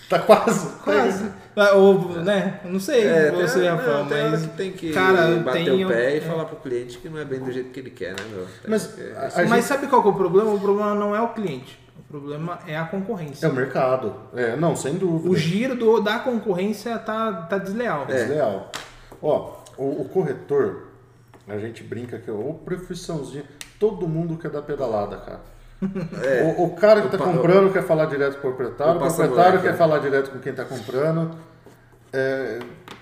Tá 0.09 0.19
quase. 0.19 0.67
Quase. 0.83 1.31
Ou, 1.75 2.09
né? 2.21 2.59
Não 2.65 2.79
sei 2.79 3.05
É, 3.07 3.31
você, 3.31 3.61
tem, 3.61 3.69
Rafael, 3.69 3.97
não, 3.99 4.05
tem 4.07 4.17
hora 4.21 4.29
mas. 4.31 4.41
que 4.43 4.47
tem 4.49 4.71
que 4.71 4.91
cara, 4.93 5.27
bater 5.37 5.65
tem 5.65 5.83
o 5.83 5.87
pé 5.87 6.17
e 6.17 6.21
falar 6.21 6.45
pro 6.45 6.57
cliente 6.57 6.97
que 6.99 7.09
não 7.09 7.17
é 7.17 7.25
bem 7.25 7.39
do 7.39 7.51
jeito 7.51 7.71
que 7.71 7.79
ele 7.79 7.89
quer, 7.89 8.11
né, 8.11 8.23
meu? 8.31 8.41
Tem 8.45 8.69
Mas 8.69 8.85
que- 8.87 9.01
Mas 9.13 9.49
gente... 9.49 9.63
sabe 9.63 9.87
qual 9.87 10.01
que 10.03 10.07
é 10.07 10.11
o 10.11 10.13
problema? 10.15 10.51
O 10.53 10.59
problema 10.59 10.93
não 10.93 11.15
é 11.15 11.21
o 11.21 11.29
cliente. 11.29 11.79
O 12.15 12.19
problema 12.19 12.59
é 12.65 12.77
a 12.77 12.85
concorrência. 12.85 13.45
É 13.45 13.49
o 13.49 13.53
mercado. 13.53 14.15
É, 14.33 14.55
não, 14.55 14.73
sem 14.73 14.95
dúvida. 14.95 15.29
O 15.29 15.35
giro 15.35 15.75
do, 15.75 15.99
da 15.99 16.17
concorrência 16.19 16.97
tá, 16.97 17.41
tá 17.49 17.57
desleal. 17.57 18.03
É 18.07 18.13
desleal. 18.13 18.71
Ó, 19.21 19.51
o, 19.77 20.01
o 20.01 20.09
corretor, 20.09 20.87
a 21.45 21.57
gente 21.57 21.83
brinca 21.83 22.17
que, 22.17 22.31
ô, 22.31 22.53
profissãozinha, 22.53 23.43
todo 23.77 24.07
mundo 24.07 24.37
quer 24.37 24.49
dar 24.49 24.61
pedalada, 24.61 25.17
cara. 25.17 25.41
É. 26.23 26.55
O, 26.57 26.63
o 26.67 26.75
cara 26.75 27.01
que 27.01 27.07
O 27.07 27.11
tá 27.11 27.17
pa- 27.17 27.25
comprando 27.25 27.71
quer 27.73 27.83
falar 27.83 28.05
direto 28.05 28.39
com 28.39 28.47
o 28.47 28.53
proprietário, 28.53 28.93
o 28.93 28.95
o 28.95 28.99
proprietário 29.13 29.61
quer 29.61 29.71
né? 29.73 29.77
falar 29.77 29.99
direto 29.99 30.31
com 30.31 30.39
quem 30.39 30.53
tá 30.53 30.63
comprando. 30.63 31.35
É, 32.13 32.59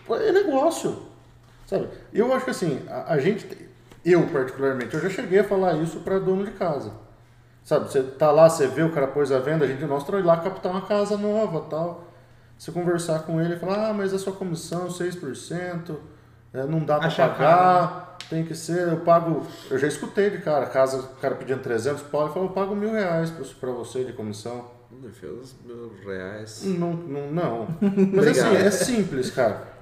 é 0.09 0.31
negócio, 0.31 1.03
sabe? 1.67 1.87
Eu 2.11 2.33
acho 2.33 2.45
que 2.45 2.51
assim, 2.51 2.81
a, 2.89 3.13
a 3.13 3.19
gente, 3.19 3.45
tem- 3.45 3.67
eu 4.03 4.25
particularmente, 4.27 4.95
eu 4.95 4.99
já 5.01 5.09
cheguei 5.09 5.39
a 5.39 5.43
falar 5.43 5.75
isso 5.75 5.99
para 5.99 6.17
dono 6.17 6.43
de 6.45 6.51
casa. 6.51 7.02
Sabe, 7.63 7.89
você 7.89 8.03
tá 8.03 8.29
lá, 8.29 8.49
você 8.49 8.67
vê 8.67 8.83
o 8.83 8.91
cara 8.91 9.07
pôs 9.07 9.31
a 9.31 9.39
venda, 9.39 9.63
a 9.63 9.67
gente, 9.67 9.83
nós 9.85 10.07
ir 10.07 10.21
lá 10.21 10.37
captar 10.37 10.71
uma 10.71 10.81
casa 10.81 11.17
nova 11.17 11.61
tal. 11.69 12.07
Você 12.57 12.71
conversar 12.71 13.23
com 13.23 13.41
ele 13.41 13.55
e 13.55 13.59
falar, 13.59 13.89
ah, 13.89 13.93
mas 13.93 14.13
a 14.13 14.19
sua 14.19 14.33
comissão 14.33 14.87
6%, 14.87 15.95
é, 16.53 16.65
não 16.65 16.79
dá 16.83 16.99
para 16.99 17.09
pagar, 17.09 18.17
tem 18.29 18.45
que 18.45 18.53
ser, 18.53 18.89
eu 18.89 18.99
pago, 18.99 19.45
eu 19.71 19.77
já 19.77 19.87
escutei 19.87 20.29
de 20.29 20.39
cara, 20.39 20.65
casa, 20.67 20.97
o 20.99 21.15
cara 21.21 21.35
pedindo 21.35 21.61
300 21.61 22.03
pau, 22.03 22.25
ele 22.25 22.33
falou, 22.33 22.49
eu 22.49 22.53
pago 22.53 22.75
mil 22.75 22.91
reais 22.91 23.29
pra, 23.31 23.45
pra 23.59 23.71
você 23.71 24.03
de 24.03 24.13
comissão. 24.13 24.71
Meus 24.91 25.55
meus 25.65 25.99
reais. 26.05 26.63
Não, 26.63 26.93
não, 26.93 27.31
não. 27.31 27.67
Mas 28.13 28.27
assim, 28.27 28.55
é 28.55 28.69
simples, 28.69 29.31
cara. 29.31 29.73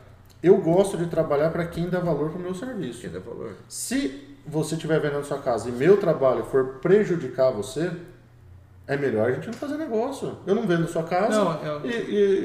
Eu 0.41 0.57
gosto 0.57 0.97
de 0.97 1.07
trabalhar 1.07 1.49
para 1.51 1.67
quem 1.67 1.89
dá 1.89 1.99
valor 1.99 2.31
pro 2.31 2.39
meu 2.39 2.55
serviço. 2.55 3.01
Quem 3.01 3.09
dá 3.09 3.19
valor? 3.19 3.55
Se 3.67 4.30
você 4.45 4.75
estiver 4.75 4.99
vendendo 4.99 5.23
sua 5.23 5.37
casa 5.39 5.69
e 5.69 5.71
meu 5.71 5.97
trabalho 5.97 6.43
for 6.45 6.79
prejudicar 6.81 7.51
você, 7.51 7.91
é 8.87 8.97
melhor 8.97 9.29
a 9.29 9.33
gente 9.33 9.45
não 9.47 9.53
fazer 9.53 9.77
negócio. 9.77 10.37
Eu 10.45 10.55
não 10.55 10.67
vendo 10.67 10.87
sua 10.87 11.03
casa. 11.03 11.29
Não, 11.43 11.63
eu- 11.63 11.81
e, 11.85 11.89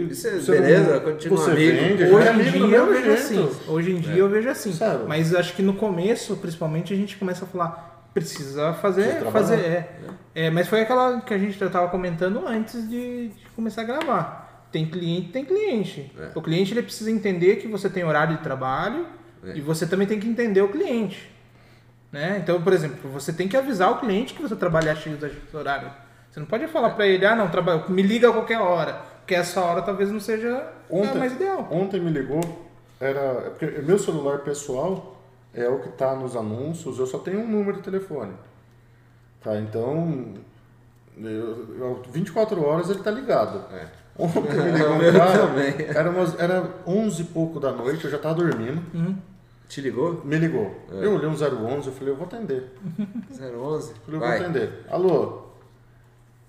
e, 0.04 0.08
Isso 0.10 0.28
é 0.28 0.30
você 0.32 0.52
beleza, 0.52 0.94
não- 0.94 1.00
continua 1.00 1.38
você 1.38 1.50
amigo. 1.50 1.76
vende, 1.76 2.04
Hoje 2.04 2.28
é 2.28 2.32
em 2.32 2.50
dia 2.68 2.76
eu 2.76 2.86
vejo 2.86 3.02
jeito. 3.04 3.18
assim. 3.18 3.50
Hoje 3.68 3.92
em 3.92 4.00
dia 4.00 4.16
eu 4.16 4.28
vejo 4.28 4.48
assim. 4.48 4.78
Mas 5.08 5.34
acho 5.34 5.54
que 5.56 5.62
no 5.62 5.74
começo, 5.74 6.36
principalmente, 6.36 6.92
a 6.92 6.96
gente 6.96 7.16
começa 7.16 7.44
a 7.44 7.48
falar, 7.48 8.08
precisa 8.14 8.72
fazer, 8.74 9.22
fazer, 9.32 9.54
é. 9.56 9.96
É, 10.34 10.50
Mas 10.50 10.68
foi 10.68 10.82
aquela 10.82 11.20
que 11.22 11.32
a 11.34 11.38
gente 11.38 11.58
já 11.58 11.66
estava 11.66 11.88
comentando 11.88 12.46
antes 12.46 12.88
de, 12.88 13.28
de 13.28 13.46
começar 13.56 13.80
a 13.80 13.84
gravar. 13.84 14.68
Tem 14.70 14.84
cliente, 14.86 15.28
tem 15.30 15.44
cliente. 15.44 16.12
É. 16.18 16.28
O 16.34 16.42
cliente 16.42 16.72
ele 16.74 16.82
precisa 16.82 17.10
entender 17.10 17.56
que 17.56 17.66
você 17.66 17.88
tem 17.88 18.04
horário 18.04 18.36
de 18.36 18.42
trabalho 18.42 19.06
É. 19.44 19.56
e 19.56 19.60
você 19.60 19.86
também 19.86 20.06
tem 20.06 20.20
que 20.20 20.28
entender 20.28 20.60
o 20.60 20.68
cliente. 20.68 21.30
Né? 22.12 22.38
Então, 22.42 22.60
por 22.62 22.72
exemplo, 22.72 23.10
você 23.10 23.32
tem 23.32 23.48
que 23.48 23.56
avisar 23.56 23.90
o 23.92 23.98
cliente 23.98 24.32
que 24.34 24.42
você 24.42 24.56
trabalha 24.56 24.94
X 24.94 25.18
horário. 25.52 25.90
Você 26.30 26.40
não 26.40 26.46
pode 26.46 26.66
falar 26.68 26.90
para 26.90 27.06
ele, 27.06 27.24
ah, 27.26 27.34
não, 27.34 27.48
trabalho, 27.48 27.84
me 27.90 28.02
liga 28.02 28.28
a 28.28 28.32
qualquer 28.32 28.58
hora. 28.60 28.94
Porque 29.18 29.34
essa 29.34 29.60
hora 29.60 29.82
talvez 29.82 30.10
não 30.10 30.20
seja 30.20 30.54
a 30.56 30.94
Ontem, 30.94 31.18
mais 31.18 31.32
ideal. 31.32 31.66
ontem 31.70 32.00
me 32.00 32.10
ligou, 32.10 32.40
era. 33.00 33.18
é 33.20 33.50
Porque 33.50 33.66
meu 33.82 33.98
celular 33.98 34.38
pessoal 34.38 35.20
é 35.52 35.68
o 35.68 35.80
que 35.80 35.88
está 35.88 36.14
nos 36.14 36.36
anúncios, 36.36 36.98
eu 36.98 37.06
só 37.06 37.18
tenho 37.18 37.40
um 37.40 37.48
número 37.48 37.78
de 37.78 37.82
telefone. 37.82 38.32
Tá, 39.42 39.58
então. 39.58 40.34
Eu, 41.18 41.26
eu- 41.78 42.02
24 42.12 42.62
horas 42.64 42.90
ele 42.90 43.02
tá 43.02 43.10
ligado. 43.10 43.64
É. 43.74 43.86
Ontem 44.18 44.40
me 44.42 44.48
ligou 44.72 44.92
um 44.94 45.12
cara, 45.12 45.98
era, 45.98 46.10
umas, 46.10 46.38
era 46.38 46.70
11 46.86 47.22
e 47.22 47.24
pouco 47.26 47.58
da 47.58 47.72
noite, 47.72 48.04
eu 48.04 48.10
já 48.10 48.18
tava 48.18 48.34
dormindo. 48.34 48.82
Te 49.68 49.80
ligou? 49.80 50.22
Me 50.24 50.36
ligou. 50.38 50.74
É. 50.92 51.04
Eu 51.04 51.14
olhei 51.14 51.28
um 51.28 51.32
011, 51.32 51.86
eu 51.88 51.92
falei, 51.92 52.12
eu 52.12 52.16
vou 52.16 52.26
atender. 52.26 52.72
011? 53.30 53.40
Eu 53.40 53.52
falei, 53.54 53.92
eu 54.06 54.10
vou 54.10 54.20
Vai. 54.20 54.38
atender. 54.40 54.84
Alô? 54.88 55.42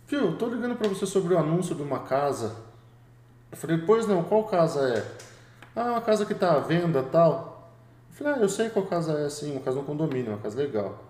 Viu, 0.07 0.37
tô 0.37 0.47
ligando 0.47 0.75
pra 0.75 0.87
você 0.87 1.05
sobre 1.05 1.33
o 1.33 1.37
anúncio 1.37 1.75
de 1.75 1.81
uma 1.81 1.99
casa. 1.99 2.55
Eu 3.51 3.57
falei, 3.57 3.77
pois 3.79 4.05
não, 4.07 4.23
qual 4.23 4.43
casa 4.45 4.81
é? 4.89 5.05
Ah, 5.75 5.91
uma 5.91 6.01
casa 6.01 6.25
que 6.25 6.33
tá 6.35 6.53
à 6.53 6.59
venda 6.59 7.01
tal. 7.03 7.71
Eu 8.11 8.15
falei, 8.15 8.33
ah, 8.33 8.37
eu 8.43 8.49
sei 8.49 8.69
qual 8.69 8.85
casa 8.85 9.13
é, 9.19 9.29
sim, 9.29 9.51
uma 9.51 9.61
casa 9.61 9.77
no 9.77 9.83
condomínio, 9.83 10.31
uma 10.31 10.37
casa 10.39 10.57
legal. 10.57 11.03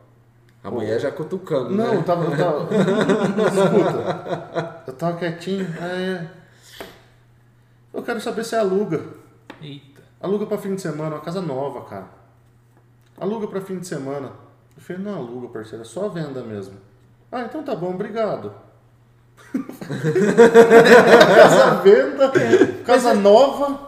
A 0.64 0.72
mulher 0.72 1.00
já 1.00 1.12
cutucando, 1.12 1.70
Não, 1.70 1.86
eu 1.94 2.00
né? 2.00 2.04
tava. 2.04 2.26
Eu 2.26 2.36
tava 2.38 2.68
escuta. 3.48 4.84
Eu 4.88 4.94
tava 4.94 5.18
quietinho. 5.18 5.66
É. 5.82 6.28
Eu 7.94 8.02
quero 8.04 8.20
saber 8.20 8.44
se 8.44 8.56
aluga. 8.56 9.02
Eita. 9.62 9.97
Aluga 10.22 10.46
pra 10.46 10.58
fim 10.58 10.76
de 10.76 10.82
semana, 10.82 11.16
uma 11.16 11.22
casa 11.22 11.42
nova, 11.42 11.82
cara. 11.86 12.08
Aluga 13.18 13.48
pra 13.48 13.62
fim 13.62 13.80
de 13.80 13.88
semana. 13.88 14.32
Eu 14.76 14.82
falei, 14.82 15.02
não 15.02 15.16
aluga, 15.16 15.48
parceiro, 15.48 15.82
é 15.82 15.86
só 15.86 16.10
venda 16.10 16.44
mesmo. 16.44 16.76
Ah, 17.32 17.42
então 17.42 17.64
tá 17.64 17.76
bom, 17.76 17.94
obrigado. 17.94 18.54
casa 21.36 21.76
venda, 21.82 22.32
casa 22.86 23.14
nova. 23.14 23.87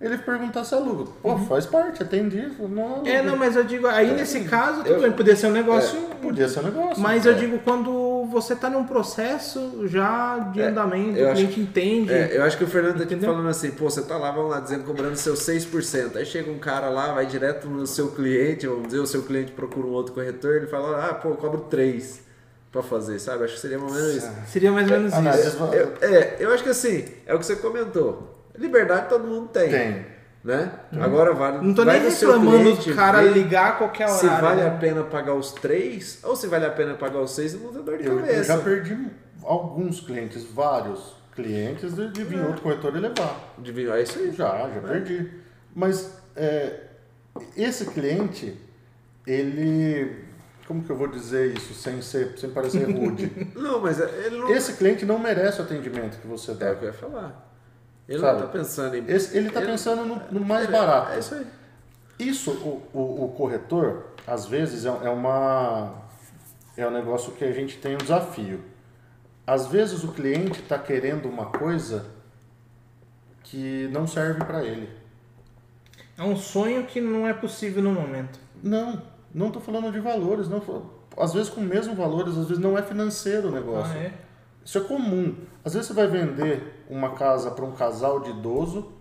Ele 0.00 0.16
perguntar 0.16 0.62
se 0.62 0.72
aluga. 0.76 1.10
Pô, 1.20 1.36
faz 1.38 1.66
parte, 1.66 2.04
atendi. 2.04 2.38
Eu 2.38 2.50
falei, 2.50 2.72
Não, 2.72 3.02
É, 3.04 3.20
não, 3.20 3.36
mas 3.36 3.56
eu 3.56 3.64
digo, 3.64 3.88
aí 3.88 4.14
nesse 4.14 4.44
caso, 4.44 4.84
tudo 4.84 4.94
Eu- 4.94 5.00
bem, 5.00 5.10
poderia 5.10 5.34
ser 5.34 5.48
um 5.48 5.52
negócio. 5.52 5.98
Podia 6.22 6.48
ser 6.48 6.60
um 6.60 6.62
negócio. 6.64 7.02
Mas 7.02 7.26
eu 7.26 7.34
digo, 7.34 7.58
quando 7.58 8.24
você 8.26 8.54
tá 8.54 8.70
num 8.70 8.84
processo 8.84 9.88
já 9.88 10.38
de 10.52 10.62
andamento, 10.62 11.18
eu 11.18 11.30
o 11.30 11.34
cliente 11.34 11.58
entende. 11.60 12.12
É, 12.12 12.36
eu 12.36 12.44
acho 12.44 12.56
que 12.56 12.62
o 12.62 12.68
Fernando 12.68 12.98
tá 12.98 13.02
Entendeu? 13.04 13.28
falando 13.28 13.48
assim, 13.48 13.72
pô, 13.72 13.90
você 13.90 14.02
tá 14.02 14.16
lá, 14.16 14.30
vamos 14.30 14.52
lá, 14.52 14.60
dizendo, 14.60 14.84
cobrando 14.84 15.16
seus 15.16 15.40
6%. 15.40 16.16
Aí 16.16 16.24
chega 16.24 16.48
um 16.48 16.60
cara 16.60 16.88
lá, 16.88 17.12
vai 17.12 17.26
direto 17.26 17.66
no 17.68 17.84
seu 17.84 18.12
cliente, 18.12 18.68
vamos 18.68 18.86
dizer, 18.86 19.00
o 19.00 19.06
seu 19.06 19.22
cliente 19.24 19.50
procura 19.50 19.84
um 19.84 19.90
outro 19.90 20.12
corretor, 20.14 20.54
ele 20.54 20.68
fala, 20.68 21.06
ah, 21.08 21.14
pô, 21.14 21.30
eu 21.30 21.36
cobro 21.36 21.62
3 21.68 22.20
pra 22.70 22.84
fazer, 22.84 23.18
sabe? 23.18 23.42
Acho 23.42 23.54
que 23.54 23.60
seria 23.60 23.78
mais 23.80 23.90
ou 23.92 23.98
menos 23.98 24.14
isso. 24.14 24.30
Seria 24.46 24.70
mais 24.70 24.88
ou 24.88 24.96
menos 24.96 25.12
às 25.12 25.44
isso. 25.44 25.58
Eu, 25.72 25.92
é, 26.02 26.36
eu 26.38 26.52
acho 26.54 26.62
que 26.62 26.70
assim, 26.70 27.04
é 27.26 27.34
o 27.34 27.38
que 27.40 27.46
você 27.46 27.56
comentou. 27.56 28.37
Liberdade 28.58 29.08
todo 29.08 29.24
mundo 29.26 29.48
tem. 29.48 29.70
Tem. 29.70 30.06
Né? 30.44 30.70
Agora 31.00 31.34
vale. 31.34 31.58
Não 31.66 31.74
tô 31.74 31.84
nem 31.84 32.00
reclamando 32.00 32.74
do 32.76 32.94
cara 32.94 33.22
ligar 33.22 33.70
a 33.70 33.72
qualquer 33.72 34.04
horário. 34.08 34.20
Se 34.20 34.40
vale 34.40 34.60
né? 34.62 34.68
a 34.68 34.70
pena 34.70 35.02
pagar 35.04 35.34
os 35.34 35.52
3 35.52 36.20
ou 36.22 36.36
se 36.36 36.46
vale 36.46 36.64
a 36.64 36.70
pena 36.70 36.94
pagar 36.94 37.20
os 37.20 37.32
6 37.34 37.54
e 37.54 37.56
não 37.58 37.72
ter 37.72 37.82
dor 37.82 37.98
de 37.98 38.04
Eu, 38.06 38.12
eu 38.14 38.20
cabeça. 38.20 38.44
já 38.44 38.58
perdi 38.58 38.96
alguns 39.42 40.00
clientes, 40.00 40.44
vários 40.44 41.14
clientes, 41.34 41.94
de, 41.94 42.08
de 42.10 42.24
vir 42.24 42.40
outro 42.44 42.62
corretor 42.62 42.94
e 42.96 43.00
levar. 43.00 43.54
De 43.58 43.72
vir- 43.72 43.90
É 43.90 44.02
isso 44.02 44.18
aí. 44.18 44.32
Já, 44.32 44.68
já 44.70 44.80
perdi. 44.80 45.28
Mas 45.74 46.12
é, 46.36 46.80
esse 47.56 47.84
cliente, 47.86 48.56
ele. 49.26 50.24
Como 50.66 50.82
que 50.84 50.90
eu 50.90 50.96
vou 50.96 51.08
dizer 51.08 51.56
isso 51.56 51.72
sem, 51.74 52.02
ser, 52.02 52.38
sem 52.38 52.50
parecer 52.50 52.84
rude? 52.84 53.30
Não, 53.56 53.80
mas 53.80 53.98
ele 53.98 54.36
não. 54.38 54.50
esse 54.50 54.74
cliente 54.74 55.06
não 55.06 55.18
merece 55.18 55.60
o 55.60 55.64
atendimento 55.64 56.18
que 56.20 56.26
você 56.26 56.50
É 56.52 56.54
dá. 56.54 56.72
o 56.72 56.76
que 56.76 56.84
eu 56.84 56.88
ia 56.88 56.92
falar. 56.92 57.47
Ele 58.08 58.20
Sabe? 58.20 58.40
não 58.40 58.46
tá 58.46 58.52
pensando 58.52 58.96
em. 58.96 59.04
Esse, 59.06 59.36
ele 59.36 59.48
está 59.48 59.60
pensando 59.60 60.04
no, 60.04 60.22
no 60.30 60.40
mais 60.40 60.68
barato. 60.70 61.12
É 61.12 61.18
isso 61.18 61.34
aí. 61.34 61.46
Isso, 62.18 62.50
o, 62.50 62.82
o, 62.92 63.24
o 63.26 63.28
corretor, 63.36 64.06
às 64.26 64.46
vezes, 64.46 64.86
é, 64.86 64.88
é 64.88 65.10
uma. 65.10 65.94
É 66.76 66.86
um 66.86 66.90
negócio 66.90 67.32
que 67.32 67.44
a 67.44 67.52
gente 67.52 67.76
tem 67.78 67.94
um 67.94 67.98
desafio. 67.98 68.62
Às 69.46 69.66
vezes 69.66 70.04
o 70.04 70.08
cliente 70.08 70.60
está 70.60 70.78
querendo 70.78 71.28
uma 71.28 71.46
coisa 71.46 72.06
que 73.42 73.88
não 73.92 74.06
serve 74.06 74.44
para 74.44 74.64
ele. 74.64 74.88
É 76.16 76.22
um 76.22 76.36
sonho 76.36 76.84
que 76.84 77.00
não 77.00 77.26
é 77.26 77.32
possível 77.32 77.82
no 77.82 77.92
momento. 77.92 78.38
Não, 78.62 79.02
não 79.34 79.48
estou 79.48 79.60
falando 79.62 79.90
de 79.90 80.00
valores. 80.00 80.48
Não, 80.48 80.62
às 81.16 81.32
vezes 81.32 81.48
com 81.48 81.60
o 81.60 81.64
mesmo 81.64 81.94
valores, 81.94 82.36
às 82.36 82.48
vezes 82.48 82.62
não 82.62 82.76
é 82.76 82.82
financeiro 82.82 83.48
o 83.48 83.52
negócio. 83.52 83.92
Ah, 83.96 84.02
é? 84.02 84.12
Isso 84.68 84.76
é 84.76 84.80
comum. 84.82 85.34
Às 85.64 85.72
vezes 85.72 85.88
você 85.88 85.94
vai 85.94 86.06
vender 86.08 86.84
uma 86.90 87.14
casa 87.14 87.50
para 87.50 87.64
um 87.64 87.72
casal 87.72 88.20
de 88.20 88.28
idoso 88.28 88.92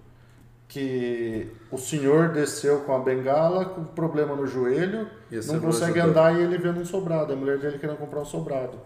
que 0.66 1.52
o 1.70 1.78
senhor 1.78 2.30
desceu 2.30 2.86
com 2.86 2.96
a 2.96 3.00
bengala, 3.00 3.66
com 3.66 3.84
problema 3.84 4.34
no 4.34 4.48
joelho, 4.48 5.10
E 5.30 5.36
você 5.36 5.48
não 5.50 5.56
não 5.56 5.66
consegue 5.66 6.00
ajudou. 6.00 6.10
andar 6.24 6.40
e 6.40 6.42
ele 6.42 6.58
vendo 6.58 6.80
um 6.80 6.86
sobrado. 6.86 7.34
A 7.34 7.36
mulher 7.36 7.58
dele 7.60 7.80
querendo 7.80 7.98
comprar 7.98 8.22
um 8.22 8.26
sobrado. 8.26 8.80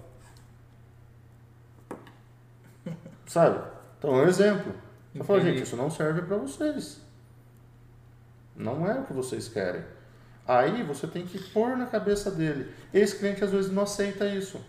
Sabe? 3.27 3.63
Então 3.99 4.15
é 4.19 4.23
um 4.23 4.27
exemplo. 4.27 4.73
Fala, 5.23 5.39
Entendi. 5.39 5.57
gente, 5.57 5.67
isso 5.67 5.75
não 5.75 5.91
serve 5.91 6.23
para 6.23 6.37
vocês. 6.37 6.99
Não 8.55 8.89
é 8.89 8.99
o 8.99 9.03
que 9.03 9.13
vocês 9.13 9.47
querem. 9.47 9.83
Aí 10.47 10.81
você 10.81 11.05
tem 11.05 11.27
que 11.27 11.37
pôr 11.51 11.77
na 11.77 11.85
cabeça 11.85 12.31
dele. 12.31 12.73
Esse 12.91 13.19
cliente 13.19 13.43
às 13.43 13.51
vezes 13.51 13.71
não 13.71 13.83
aceita 13.83 14.25
isso. 14.25 14.59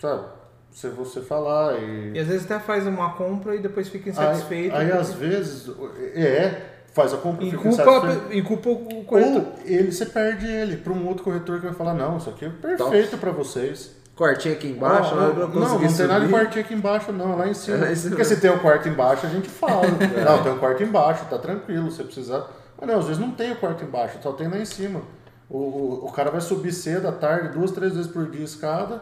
Sabe? 0.00 0.42
Se 0.74 0.88
você 0.88 1.20
falar 1.20 1.78
e. 1.78 2.14
E 2.14 2.18
às 2.18 2.26
vezes 2.26 2.44
até 2.44 2.58
faz 2.58 2.84
uma 2.84 3.12
compra 3.14 3.54
e 3.54 3.60
depois 3.60 3.88
fica 3.88 4.06
Aí, 4.06 4.12
insatisfeito. 4.12 4.74
aí 4.76 4.90
às 4.90 5.12
vezes. 5.14 5.70
É, 6.14 6.62
faz 6.92 7.14
a 7.14 7.16
compra 7.16 7.44
e 7.44 7.50
fica 7.52 7.62
culpa, 7.62 7.82
insatisfeito. 7.82 8.32
e 8.32 8.42
culpa 8.42 8.68
o 8.70 9.04
corretor. 9.04 9.42
Ou 9.42 9.52
ele, 9.64 9.92
você 9.92 10.04
perde 10.04 10.46
ele 10.48 10.76
para 10.76 10.92
um 10.92 11.06
outro 11.06 11.22
corretor 11.22 11.60
que 11.60 11.66
vai 11.66 11.74
falar: 11.74 11.94
não, 11.94 12.16
isso 12.16 12.28
aqui 12.28 12.46
é 12.46 12.48
perfeito 12.48 13.16
para 13.18 13.30
vocês. 13.30 13.94
Quartinho 14.16 14.54
aqui 14.54 14.66
embaixo, 14.68 15.14
Ó, 15.14 15.20
né? 15.20 15.34
não, 15.36 15.78
não 15.78 15.78
tem 15.92 16.06
nada 16.06 16.26
de 16.26 16.32
quartinho 16.32 16.64
aqui 16.64 16.74
embaixo, 16.74 17.12
não, 17.12 17.32
é 17.32 17.36
lá 17.36 17.48
em 17.48 17.54
cima. 17.54 17.76
É 17.78 17.80
lá 17.80 17.92
em 17.92 17.96
cima. 17.96 18.10
Porque 18.10 18.24
se 18.24 18.40
tem 18.40 18.50
um 18.50 18.58
quarto 18.58 18.88
embaixo, 18.88 19.26
a 19.26 19.28
gente 19.28 19.48
fala. 19.48 19.86
Não, 19.88 20.42
tem 20.42 20.52
um 20.52 20.58
quarto 20.58 20.82
embaixo, 20.82 21.24
tá 21.30 21.38
tranquilo, 21.38 21.90
você 21.90 22.02
precisar. 22.02 22.48
Mas 22.80 22.88
não, 22.88 22.98
às 22.98 23.06
vezes 23.06 23.20
não 23.20 23.30
tem 23.30 23.52
o 23.52 23.56
quarto 23.56 23.84
embaixo, 23.84 24.18
só 24.20 24.32
tem 24.32 24.48
lá 24.48 24.58
em 24.58 24.64
cima. 24.64 25.02
O, 25.48 25.58
o, 25.58 26.06
o 26.06 26.12
cara 26.12 26.30
vai 26.30 26.40
subir 26.40 26.72
cedo 26.72 27.06
à 27.06 27.12
tarde, 27.12 27.56
duas, 27.56 27.70
três 27.70 27.94
vezes 27.94 28.10
por 28.10 28.28
dia 28.28 28.44
escada. 28.44 29.00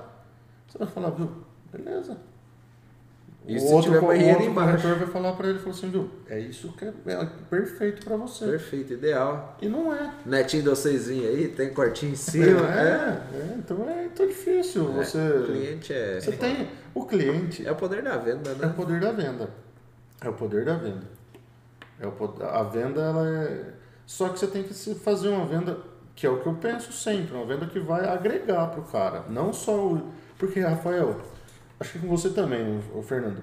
Você 0.66 0.78
vai 0.78 0.86
falar, 0.89 1.11
viu, 1.11 1.31
beleza. 1.73 2.16
E 3.44 3.57
o 3.57 3.61
se 3.61 3.66
outro, 3.74 3.90
tiver 3.93 4.07
banheiro 4.07 4.35
outro 4.39 4.51
embaixo? 4.53 4.82
corretor 4.82 4.99
vai 5.05 5.09
falar 5.12 5.32
pra 5.32 5.49
ele, 5.49 5.59
falou 5.59 5.74
assim, 5.74 5.90
viu, 5.90 6.09
é 6.28 6.39
isso 6.39 6.73
que 6.74 6.85
é, 6.85 6.93
é 7.07 7.27
perfeito 7.51 8.05
pra 8.05 8.16
você. 8.16 8.44
Perfeito, 8.47 8.93
ideal. 8.93 9.57
E 9.61 9.69
não 9.69 9.93
é. 9.93 10.15
Netinho 10.24 10.62
de 10.62 10.69
aí, 11.27 11.49
tem 11.49 11.74
quartinho 11.74 12.12
em 12.12 12.16
cima. 12.16 12.61
é, 12.73 13.20
é, 13.35 13.55
então 13.59 13.89
é 13.89 14.05
então 14.05 14.24
é 14.24 14.28
difícil. 14.28 14.89
É, 14.93 15.05
Você, 15.05 15.19
O 15.19 15.44
cliente 15.47 15.93
é. 15.93 16.20
você 16.20 16.32
tem. 16.32 16.69
O 16.94 17.05
cliente 17.05 17.66
É 17.66 17.73
o 17.73 17.74
poder 17.74 18.03
da 18.03 18.16
venda, 18.16 18.51
É 18.51 18.55
o 18.55 18.59
né? 18.59 18.73
poder 18.77 19.01
da 19.01 19.11
venda. 19.11 19.51
É 20.20 20.28
o 20.28 20.32
poder 20.35 20.65
da 20.65 20.77
venda. 20.77 21.03
É 21.99 22.07
o 22.07 22.12
pod- 22.12 22.43
a 22.44 22.62
venda, 22.62 23.01
ela 23.01 23.28
é. 23.28 23.65
Só 24.07 24.28
que 24.28 24.39
você 24.39 24.47
tem 24.47 24.62
que 24.62 24.73
fazer 24.94 25.28
uma 25.31 25.47
venda, 25.47 25.78
que 26.15 26.27
é 26.27 26.31
o 26.31 26.39
que 26.40 26.47
eu 26.47 26.55
penso 26.55 26.93
sempre, 26.93 27.35
uma 27.35 27.44
venda 27.47 27.66
que 27.66 27.81
vai 27.81 28.07
agregar 28.09 28.69
pro 28.69 28.82
cara. 28.82 29.24
Não 29.28 29.53
só 29.53 29.74
o. 29.89 30.12
Porque, 30.39 30.61
Rafael, 30.61 31.16
acho 31.82 31.92
que 31.92 31.98
com 31.98 32.09
você 32.09 32.30
também, 32.30 32.80
o, 32.94 33.02
Fernando. 33.02 33.42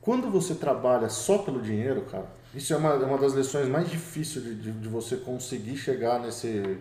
Quando 0.00 0.30
você 0.30 0.54
trabalha 0.54 1.08
só 1.08 1.38
pelo 1.38 1.62
dinheiro, 1.62 2.02
cara, 2.02 2.26
isso 2.52 2.74
é 2.74 2.76
uma, 2.76 2.90
é 2.90 3.04
uma 3.04 3.16
das 3.16 3.32
lições 3.32 3.68
mais 3.68 3.88
difíceis 3.88 4.44
de, 4.44 4.54
de, 4.54 4.72
de 4.72 4.88
você 4.88 5.16
conseguir 5.16 5.76
chegar 5.76 6.20
nesse. 6.20 6.78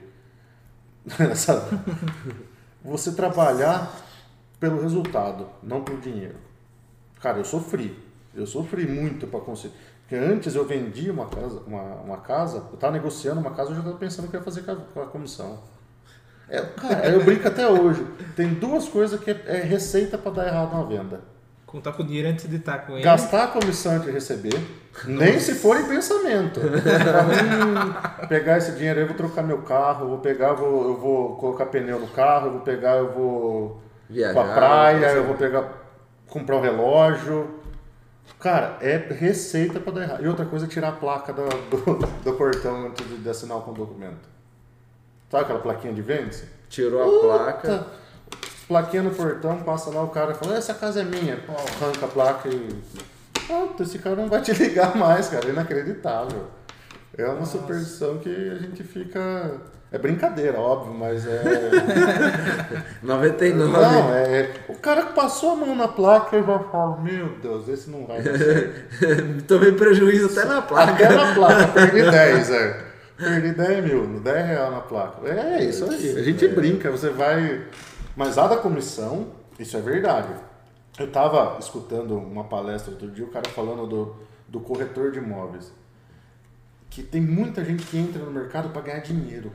nessa. 1.17 1.69
você 2.83 3.13
trabalhar 3.13 3.95
pelo 4.59 4.81
resultado, 4.81 5.47
não 5.61 5.83
pelo 5.83 6.01
dinheiro. 6.01 6.35
Cara, 7.21 7.37
eu 7.37 7.45
sofri. 7.45 7.97
Eu 8.35 8.45
sofri 8.45 8.85
muito 8.87 9.27
para 9.27 9.39
conseguir. 9.39 9.75
Porque 10.01 10.15
antes 10.15 10.55
eu 10.55 10.65
vendia 10.65 11.13
uma 11.13 11.27
casa, 11.27 11.61
uma, 11.65 11.81
uma 12.01 12.17
casa, 12.17 12.57
eu 12.69 12.73
estava 12.73 12.93
negociando 12.93 13.39
uma 13.39 13.51
casa, 13.51 13.69
eu 13.69 13.75
já 13.75 13.79
estava 13.79 13.97
pensando 13.97 14.27
que 14.27 14.35
ia 14.35 14.43
fazer 14.43 14.63
com 14.63 15.01
a 15.01 15.05
comissão. 15.05 15.59
É, 16.53 16.61
cara, 16.61 17.09
eu 17.09 17.23
brinco 17.23 17.47
até 17.47 17.67
hoje. 17.67 18.05
Tem 18.35 18.53
duas 18.53 18.87
coisas 18.87 19.19
que 19.19 19.31
é, 19.31 19.41
é 19.47 19.61
receita 19.61 20.19
para 20.19 20.31
dar 20.31 20.47
errado 20.47 20.77
na 20.77 20.83
venda. 20.83 21.21
Contar 21.65 21.93
com 21.93 22.03
o 22.03 22.05
dinheiro 22.05 22.29
antes 22.29 22.47
de 22.47 22.57
estar 22.57 22.85
com 22.85 22.93
ele. 22.93 23.01
Gastar 23.01 23.45
a 23.45 23.47
comissão 23.47 23.97
de 23.97 24.11
receber, 24.11 24.53
nem 25.07 25.39
se 25.39 25.55
for 25.55 25.79
em 25.79 25.85
pensamento. 25.85 26.59
Hum, 26.59 28.27
pegar 28.27 28.59
esse 28.59 28.73
dinheiro 28.73 28.99
aí, 28.99 29.03
eu 29.03 29.07
vou 29.07 29.17
trocar 29.17 29.41
meu 29.41 29.63
carro, 29.63 30.05
eu 30.05 30.09
vou 30.09 30.19
pegar, 30.19 30.49
eu 30.49 30.57
vou, 30.57 30.87
eu 30.89 30.97
vou 30.99 31.35
colocar 31.37 31.65
pneu 31.65 31.99
no 31.99 32.07
carro, 32.09 32.47
eu 32.47 32.51
vou 32.51 32.61
pegar, 32.61 32.97
eu 32.97 33.11
vou 33.11 33.81
Viajar, 34.07 34.33
pra 34.33 34.53
praia, 34.53 35.05
eu 35.13 35.23
vou 35.23 35.35
pegar, 35.35 35.67
comprar 36.27 36.57
um 36.57 36.61
relógio. 36.61 37.61
Cara, 38.39 38.77
é 38.79 38.97
receita 38.97 39.79
para 39.79 39.93
dar 39.93 40.03
errado. 40.03 40.23
E 40.23 40.27
outra 40.27 40.45
coisa 40.45 40.67
é 40.67 40.69
tirar 40.69 40.89
a 40.89 40.91
placa 40.91 41.33
do, 41.33 41.49
do, 41.49 41.95
do 42.23 42.33
portão 42.33 42.85
antes 42.85 43.07
de, 43.07 43.17
de 43.17 43.29
assinar 43.29 43.57
com 43.61 43.71
o 43.71 43.73
documento. 43.73 44.33
Sabe 45.33 45.45
aquela 45.45 45.59
plaquinha 45.61 45.91
de 45.91 46.01
vende? 46.03 46.43
Tirou 46.69 47.01
a 47.01 47.21
placa. 47.43 47.87
Plaquinha 48.67 49.01
no 49.01 49.09
portão, 49.09 49.57
passa 49.63 49.89
lá 49.89 50.03
o 50.03 50.09
cara 50.09 50.35
fala, 50.35 50.55
essa 50.55 50.75
casa 50.75 51.01
é 51.01 51.03
minha. 51.03 51.37
Pô, 51.37 51.53
arranca 51.53 52.05
a 52.05 52.07
placa 52.07 52.49
e. 52.49 52.69
Pronto, 53.47 53.81
esse 53.81 53.97
cara 53.97 54.15
não 54.15 54.27
vai 54.27 54.41
te 54.43 54.53
ligar 54.63 54.95
mais, 54.95 55.29
cara. 55.29 55.47
É 55.47 55.49
inacreditável. 55.49 56.45
É 57.17 57.25
uma 57.25 57.47
superstição 57.47 58.19
que 58.19 58.29
a 58.29 58.55
gente 58.59 58.83
fica. 58.83 59.59
É 59.91 59.97
brincadeira, 59.97 60.59
óbvio, 60.59 60.93
mas 60.93 61.25
é. 61.25 61.41
99. 63.01 63.71
Não, 63.71 64.13
é. 64.13 64.51
O 64.69 64.75
cara 64.75 65.01
que 65.01 65.13
passou 65.13 65.53
a 65.53 65.55
mão 65.55 65.75
na 65.75 65.87
placa 65.87 66.37
e 66.37 66.43
já 66.43 66.59
fala, 66.59 66.97
meu 67.01 67.29
Deus, 67.41 67.67
esse 67.69 67.89
não 67.89 68.05
vai. 68.05 68.21
Tomei 69.47 69.71
prejuízo 69.71 70.27
até 70.27 70.47
na 70.47 70.61
placa. 70.61 70.91
Até 70.91 71.09
na 71.09 71.33
placa, 71.33 71.67
perdi 71.69 72.11
10, 72.11 72.51
é. 72.51 72.92
Perdi 73.23 73.53
10 73.53 73.83
mil, 73.83 74.19
10 74.19 74.45
reais 74.45 74.71
na 74.71 74.81
placa. 74.81 75.27
É 75.27 75.63
isso 75.63 75.85
aí. 75.85 76.17
A 76.17 76.23
gente 76.23 76.47
brinca, 76.47 76.91
você 76.91 77.09
vai. 77.09 77.65
Mas 78.15 78.37
a 78.37 78.47
da 78.47 78.57
comissão, 78.57 79.27
isso 79.57 79.75
é 79.77 79.81
verdade. 79.81 80.33
Eu 80.99 81.11
tava 81.11 81.57
escutando 81.59 82.17
uma 82.17 82.43
palestra 82.43 82.91
outro 82.91 83.09
dia, 83.09 83.25
o 83.25 83.29
cara 83.29 83.49
falando 83.49 83.87
do, 83.87 84.15
do 84.47 84.59
corretor 84.59 85.11
de 85.11 85.17
imóveis. 85.17 85.71
Que 86.89 87.01
tem 87.01 87.21
muita 87.21 87.65
gente 87.65 87.85
que 87.85 87.97
entra 87.97 88.23
no 88.23 88.31
mercado 88.31 88.69
para 88.69 88.83
ganhar 88.83 88.99
dinheiro. 88.99 89.51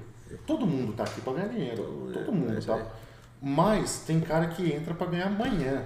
Todo 0.47 0.67
mundo 0.67 0.93
tá 0.95 1.05
aqui 1.05 1.21
para 1.21 1.35
ganhar 1.35 1.49
dinheiro. 1.49 2.11
Todo 2.13 2.33
mundo, 2.33 2.65
tá? 2.65 2.87
Mas 3.41 4.01
tem 4.01 4.21
cara 4.21 4.49
que 4.49 4.73
entra 4.73 4.93
para 4.95 5.07
ganhar 5.07 5.27
amanhã. 5.27 5.85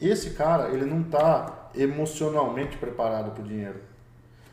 Esse 0.00 0.30
cara, 0.30 0.70
ele 0.70 0.86
não 0.86 1.02
tá 1.02 1.70
emocionalmente 1.74 2.76
preparado 2.76 3.32
para 3.32 3.42
o 3.42 3.46
dinheiro. 3.46 3.80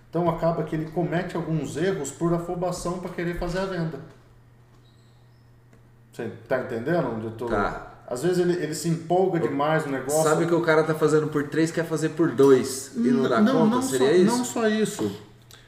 Então 0.10 0.30
acaba 0.30 0.64
que 0.64 0.76
ele 0.76 0.90
comete 0.92 1.36
alguns 1.36 1.76
erros 1.78 2.12
por 2.12 2.34
afobação 2.34 3.00
para 3.00 3.10
querer 3.12 3.38
fazer 3.38 3.60
a 3.60 3.66
venda. 3.66 4.00
Você 6.12 6.32
tá 6.48 6.60
entendendo 6.62 7.10
onde 7.16 7.26
eu 7.26 7.32
tô? 7.32 7.46
Tá. 7.48 7.94
Às 8.08 8.24
vezes 8.24 8.40
ele, 8.40 8.54
ele 8.54 8.74
se 8.74 8.88
empolga 8.88 9.40
demais 9.40 9.86
no 9.86 9.92
negócio. 9.92 10.24
Sabe 10.24 10.46
que 10.46 10.54
o 10.54 10.62
cara 10.62 10.84
tá 10.84 10.96
fazendo 10.96 11.28
por 11.28 11.50
3, 11.50 11.72
quer 11.72 11.86
fazer 11.86 12.10
por 12.10 12.32
2 12.32 12.94
e 12.96 13.00
não 13.12 13.24
dá 13.30 13.38
conta? 13.38 13.54
não 13.54 13.82
Seria 13.82 14.08
só, 14.08 14.14
isso? 14.14 14.38
Não 14.38 14.46
só 14.46 14.68
isso. 14.70 15.22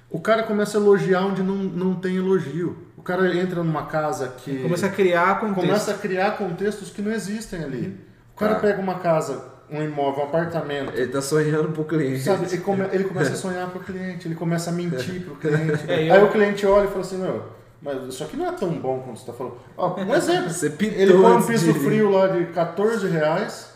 O 0.10 0.20
cara 0.20 0.44
começa 0.44 0.78
a 0.78 0.82
elogiar 0.82 1.26
onde 1.26 1.44
não, 1.44 1.56
não 1.56 1.96
tem 1.96 2.16
elogio. 2.16 2.78
O 2.98 3.02
cara 3.04 3.36
entra 3.36 3.62
numa 3.64 3.86
casa 3.86 4.30
que. 4.30 4.64
Começa 4.64 4.88
a 4.88 4.90
criar 4.90 5.40
contexto. 5.40 5.62
começa 5.68 5.92
a 5.92 5.98
criar 5.98 6.38
contextos 6.38 6.90
que 6.90 7.02
não 7.02 7.12
existem 7.12 7.64
ali. 7.64 8.00
O 8.34 8.40
cara 8.40 8.56
Tá. 8.56 8.62
pega 8.62 8.82
uma 8.82 8.96
casa, 9.00 9.44
um 9.72 9.84
imóvel, 9.84 10.24
um 10.24 10.28
apartamento. 10.28 10.92
Ele 10.96 11.12
tá 11.12 11.22
sonhando 11.22 11.70
pro 11.70 11.84
cliente. 11.84 12.22
Sabe, 12.24 12.46
ele, 12.48 12.58
come- 12.60 12.88
ele 12.92 13.04
começa 13.04 13.34
a 13.34 13.36
sonhar 13.38 13.70
pro 13.70 13.80
cliente, 13.82 14.28
ele 14.28 14.36
começa 14.36 14.70
a 14.70 14.74
mentir 14.74 15.22
pro 15.24 15.36
cliente. 15.36 15.84
É, 15.88 16.10
eu- 16.10 16.14
Aí 16.14 16.24
o 16.24 16.30
cliente 16.30 16.66
olha 16.66 16.86
e 16.86 16.88
fala 16.88 17.02
assim, 17.02 17.18
meu, 17.18 17.44
mas 17.82 18.04
isso 18.14 18.24
aqui 18.24 18.36
não 18.36 18.48
é 18.48 18.52
tão 18.52 18.70
bom 18.72 19.00
quanto 19.02 19.20
você 19.20 19.26
tá 19.28 19.34
falando. 19.34 19.58
Ó, 19.78 19.96
um 20.00 20.14
exemplo. 20.16 20.50
Você 20.50 20.70
pintou 20.72 21.00
ele 21.00 21.14
põe 21.14 21.34
um 21.34 21.42
piso 21.44 21.72
de- 21.74 21.80
frio 21.80 22.10
lá 22.12 22.28
de 22.28 22.46
14 22.48 23.08
reais, 23.08 23.70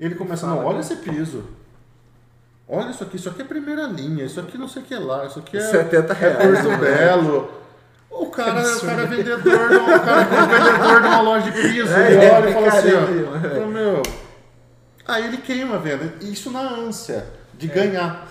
ele 0.00 0.14
começa, 0.14 0.46
não, 0.46 0.64
olha 0.64 0.80
esse 0.80 0.96
piso. 0.96 1.44
Olha 2.68 2.90
isso 2.90 3.04
aqui, 3.04 3.16
isso 3.16 3.28
aqui 3.28 3.42
é 3.42 3.44
primeira 3.44 3.86
linha, 3.86 4.24
isso 4.24 4.40
aqui 4.40 4.58
não 4.58 4.66
sei 4.66 4.82
o 4.82 4.84
que 4.84 4.94
lá, 4.96 5.24
isso 5.26 5.38
aqui 5.38 5.56
é, 5.56 5.60
70 5.60 6.12
é 6.12 6.16
reais, 6.16 6.60
Porto 6.62 6.68
né? 6.68 6.76
Belo. 6.78 7.50
O 8.10 8.26
cara, 8.26 8.60
o 8.76 8.80
cara 8.80 9.02
é 9.02 9.06
vendedor, 9.06 9.68
de 9.68 9.76
uma- 9.76 9.96
o 9.96 10.00
cara 10.00 10.20
é 10.22 10.24
vendedor 10.24 11.00
de 11.02 11.06
uma 11.08 11.20
loja 11.20 11.50
de 11.50 11.62
piso, 11.62 11.92
É, 11.94 12.12
ele 12.12 12.24
é, 12.24 12.32
olha 12.32 12.50
e 12.50 12.52
fala 12.52 12.66
assim, 12.68 12.88
ó, 12.92 13.40
fala, 13.50 13.66
meu, 13.66 14.02
Aí 15.08 15.24
ele 15.26 15.38
queima 15.38 15.76
a 15.76 15.78
venda. 15.78 16.14
Isso 16.20 16.50
na 16.50 16.60
ânsia 16.60 17.26
É. 17.54 17.56
de 17.58 17.68
ganhar. 17.68 18.26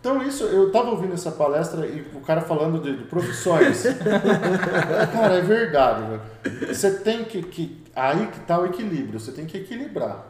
Então 0.00 0.20
isso, 0.22 0.44
eu 0.44 0.70
tava 0.72 0.90
ouvindo 0.90 1.14
essa 1.14 1.30
palestra 1.30 1.86
e 1.86 2.00
o 2.14 2.20
cara 2.20 2.40
falando 2.40 2.80
de, 2.82 2.96
de 2.96 3.04
profissões. 3.04 3.84
cara, 5.12 5.34
é 5.36 5.40
verdade, 5.40 6.02
velho. 6.08 6.74
Você 6.74 6.90
tem 6.98 7.24
que, 7.24 7.42
que. 7.42 7.82
Aí 7.94 8.26
que 8.28 8.40
tá 8.40 8.58
o 8.58 8.66
equilíbrio, 8.66 9.20
você 9.20 9.30
tem 9.32 9.46
que 9.46 9.58
equilibrar. 9.58 10.26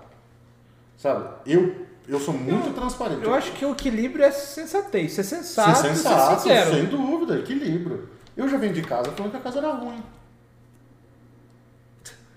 Sabe? 0.98 1.27
Eu, 1.47 1.86
eu 2.06 2.20
sou 2.20 2.35
muito 2.35 2.73
transparente. 2.74 3.24
Eu 3.24 3.32
acho 3.35 3.52
que 3.52 3.64
o 3.64 3.73
equilíbrio 3.73 4.24
é 4.24 4.31
sensatez. 4.31 5.12
Ser 5.14 5.24
sensato, 5.24 5.77
Ser 5.78 5.89
ser 5.89 5.94
sensato, 5.97 6.43
sincero. 6.43 6.70
sem 6.73 6.85
dúvida, 6.86 7.39
equilíbrio. 7.39 8.09
Eu 8.36 8.48
já 8.48 8.56
vendi 8.59 8.82
casa 8.82 9.10
falando 9.12 9.31
que 9.32 9.36
a 9.39 9.40
casa 9.40 9.59
era 9.59 9.73
ruim. 9.73 10.02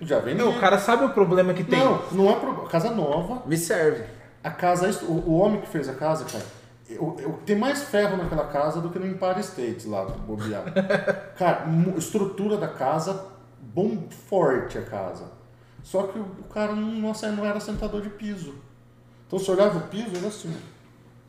Já 0.02 0.20
vendi. 0.20 0.38
Meu, 0.38 0.50
o 0.52 0.60
cara 0.60 0.78
sabe 0.78 1.06
o 1.06 1.10
problema 1.14 1.54
que 1.54 1.64
tem. 1.64 1.80
Não, 1.80 2.02
não 2.12 2.30
é 2.30 2.36
problema. 2.36 2.68
Casa 2.68 2.92
nova, 2.92 3.44
Me 3.46 3.58
serve. 3.58 4.04
A 4.44 4.52
casa, 4.52 4.90
o, 5.06 5.14
o 5.32 5.38
homem 5.38 5.62
que 5.62 5.68
fez 5.68 5.88
a 5.90 5.94
casa, 5.94 6.26
cara, 6.26 6.46
eu, 6.90 7.16
eu- 7.20 7.40
tem 7.46 7.56
mais 7.58 7.84
ferro 7.84 8.16
naquela 8.18 8.46
casa 8.48 8.80
do 8.80 8.90
que 8.90 9.00
no 9.00 9.08
Empire 9.08 9.40
State 9.40 9.88
lá, 9.88 10.04
do 10.06 10.14
bobear. 10.20 10.64
cara, 11.38 11.66
estrutura 11.98 12.58
da 12.58 12.68
casa, 12.68 13.26
bom, 13.60 14.08
forte 14.28 14.78
a 14.78 14.84
casa. 14.84 15.32
Só 15.82 16.04
que 16.04 16.20
o, 16.20 16.22
o 16.22 16.44
cara 16.44 16.76
não, 16.76 16.92
não 16.92 17.14
não 17.36 17.46
era 17.46 17.60
sentador 17.60 18.02
de 18.02 18.10
piso. 18.10 18.56
Então 19.26 19.40
você 19.40 19.50
olhava 19.52 19.78
o 19.80 19.88
piso, 19.88 20.16
era 20.16 20.28
assim. 20.28 20.56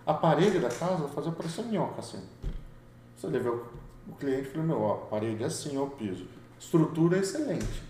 A 0.05 0.13
parede 0.15 0.59
da 0.59 0.69
casa 0.69 1.09
fazia 1.09 1.33
parecer 1.33 1.63
minhoca, 1.63 2.01
assim. 2.01 2.23
Você 3.17 3.27
levou 3.29 3.67
o, 4.09 4.13
o 4.13 4.15
cliente 4.17 4.49
e 4.49 4.51
falou, 4.53 4.67
meu, 4.67 4.81
ó, 4.83 4.93
a 4.95 4.97
parede 5.07 5.43
é 5.43 5.47
assim, 5.47 5.79
ó, 5.79 5.85
o 5.85 5.91
piso. 5.91 6.27
Estrutura 6.59 7.17
é 7.17 7.21
excelente. 7.21 7.83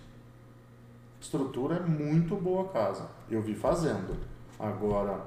Estrutura 1.21 1.77
é 1.77 1.81
muito 1.81 2.37
boa 2.37 2.67
a 2.67 2.69
casa. 2.69 3.07
Eu 3.31 3.43
vi 3.43 3.55
fazendo. 3.55 4.17
Agora, 4.59 5.21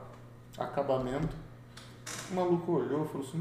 acabamento. 0.57 1.35
O 2.31 2.35
maluco 2.35 2.71
olhou 2.73 3.05
e 3.05 3.07
falou 3.07 3.27
assim: 3.27 3.39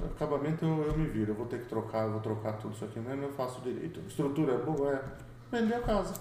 "Não, 0.00 0.06
acabamento 0.06 0.64
eu, 0.64 0.84
eu 0.86 0.96
me 0.98 1.06
viro, 1.08 1.32
eu 1.32 1.34
vou 1.34 1.46
ter 1.46 1.60
que 1.60 1.66
trocar, 1.68 2.04
eu 2.04 2.12
vou 2.12 2.20
trocar 2.20 2.52
tudo 2.54 2.74
isso 2.74 2.84
aqui 2.84 2.98
mesmo, 2.98 3.24
eu 3.24 3.32
faço 3.32 3.60
direito. 3.60 4.00
Estrutura 4.08 4.54
é 4.54 4.58
boa, 4.58 4.92
é. 4.92 5.02
Vender 5.50 5.74
a 5.74 5.80
casa. 5.80 6.14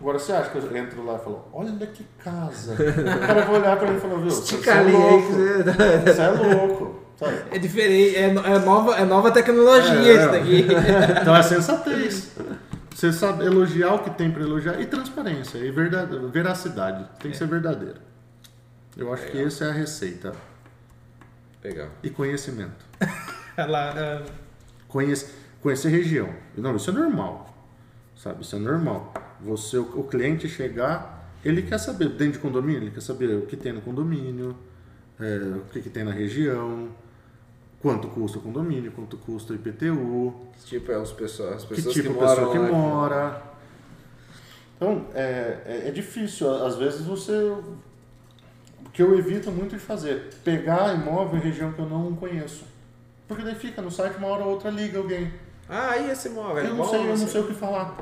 Agora 0.00 0.18
você 0.18 0.32
acha 0.32 0.50
que 0.50 0.58
eu 0.58 0.76
entro 0.76 1.04
lá 1.04 1.14
e 1.14 1.18
falo, 1.18 1.44
olha 1.52 1.86
que 1.86 2.04
casa. 2.18 2.74
o 2.74 3.26
cara 3.26 3.44
vai 3.46 3.60
olhar 3.60 3.78
pra 3.78 3.90
mim 3.90 3.96
e 3.96 4.00
falar, 4.00 4.16
viu, 4.16 4.30
você 4.30 4.42
Estica 4.54 4.70
é 4.72 4.78
ali 4.78 4.96
aí 4.96 5.02
louco. 5.02 5.26
que 5.26 5.32
você... 5.32 6.20
É 6.20 6.30
louco. 6.30 7.00
Sabe? 7.16 7.42
É 7.52 7.58
diferente, 7.58 8.16
é, 8.16 8.24
é 8.24 8.58
nova, 8.58 8.96
é 8.96 9.04
nova 9.04 9.30
tecnologia 9.30 9.94
É, 9.94 10.16
isso 10.16 10.30
daqui. 10.32 10.66
Então 11.22 11.36
é 11.36 11.42
sensatez. 11.42 12.32
Você 12.94 13.12
sabe 13.12 13.44
elogiar 13.44 13.94
o 13.94 14.04
que 14.04 14.10
tem 14.10 14.30
para 14.30 14.42
elogiar 14.42 14.80
e 14.80 14.86
transparência 14.86 15.58
e 15.58 15.70
verdade, 15.70 16.16
veracidade. 16.30 17.08
Tem 17.18 17.32
que 17.32 17.36
ser 17.36 17.48
verdadeiro. 17.48 18.00
Eu 18.96 19.12
acho 19.12 19.26
que 19.26 19.42
essa 19.42 19.64
é 19.64 19.70
a 19.70 19.72
receita. 19.72 20.32
Legal. 21.62 21.88
E 22.04 22.10
conhecimento. 22.10 22.84
Ela, 23.56 23.98
é, 23.98 24.24
Conhece, 24.94 25.34
conhecer 25.60 25.88
região. 25.88 26.32
Não, 26.56 26.76
isso 26.76 26.88
é 26.90 26.92
normal. 26.92 27.52
Sabe? 28.16 28.42
Isso 28.42 28.54
é 28.54 28.60
normal. 28.60 29.12
Você, 29.40 29.76
o, 29.76 29.82
o 29.98 30.04
cliente 30.04 30.48
chegar, 30.48 31.34
ele 31.44 31.62
quer 31.62 31.78
saber, 31.78 32.10
dentro 32.10 32.34
de 32.34 32.38
condomínio, 32.38 32.82
ele 32.82 32.90
quer 32.92 33.02
saber 33.02 33.34
o 33.36 33.44
que 33.44 33.56
tem 33.56 33.72
no 33.72 33.80
condomínio, 33.80 34.56
é, 35.18 35.56
o 35.56 35.64
que, 35.72 35.82
que 35.82 35.90
tem 35.90 36.04
na 36.04 36.12
região, 36.12 36.90
quanto 37.84 38.08
custa 38.08 38.38
o 38.38 38.40
condomínio, 38.40 38.90
quanto 38.92 39.18
custa 39.18 39.52
o 39.52 39.56
IPTU, 39.56 40.34
Tipo, 40.64 40.90
é 40.90 40.94
as 40.94 41.12
pessoas, 41.12 41.56
as 41.56 41.62
que 41.64 41.74
pessoas 41.74 41.94
tipo 41.94 42.08
que 42.08 42.14
moram 42.14 42.34
pessoa 42.34 42.52
que 42.52 42.58
lá, 42.58 42.68
mora. 42.68 43.42
Então, 44.74 45.04
é, 45.14 45.58
é, 45.66 45.88
é 45.88 45.90
difícil. 45.90 46.50
Às 46.64 46.76
vezes 46.76 47.02
você. 47.02 47.32
O 47.34 48.88
que 48.90 49.02
eu 49.02 49.18
evito 49.18 49.50
muito 49.50 49.72
de 49.72 49.82
fazer, 49.82 50.30
pegar 50.42 50.94
imóvel 50.94 51.38
em 51.38 51.42
região 51.42 51.72
que 51.74 51.78
eu 51.78 51.86
não 51.86 52.14
conheço. 52.16 52.64
Porque 53.28 53.42
daí 53.42 53.54
fica 53.54 53.82
no 53.82 53.90
site, 53.90 54.16
uma 54.16 54.28
hora 54.28 54.44
ou 54.44 54.52
outra 54.52 54.70
liga 54.70 54.96
alguém. 54.96 55.30
Ah, 55.68 55.98
e 55.98 56.10
esse 56.10 56.30
móvel? 56.30 56.64
é 56.64 56.66
Eu 56.66 56.70
não 56.70 56.76
bom, 56.78 56.84
sei, 56.88 57.00
eu 57.00 57.04
não 57.04 57.12
assim? 57.12 57.26
sei 57.26 57.40
o 57.42 57.46
que 57.46 57.52
falar. 57.54 57.94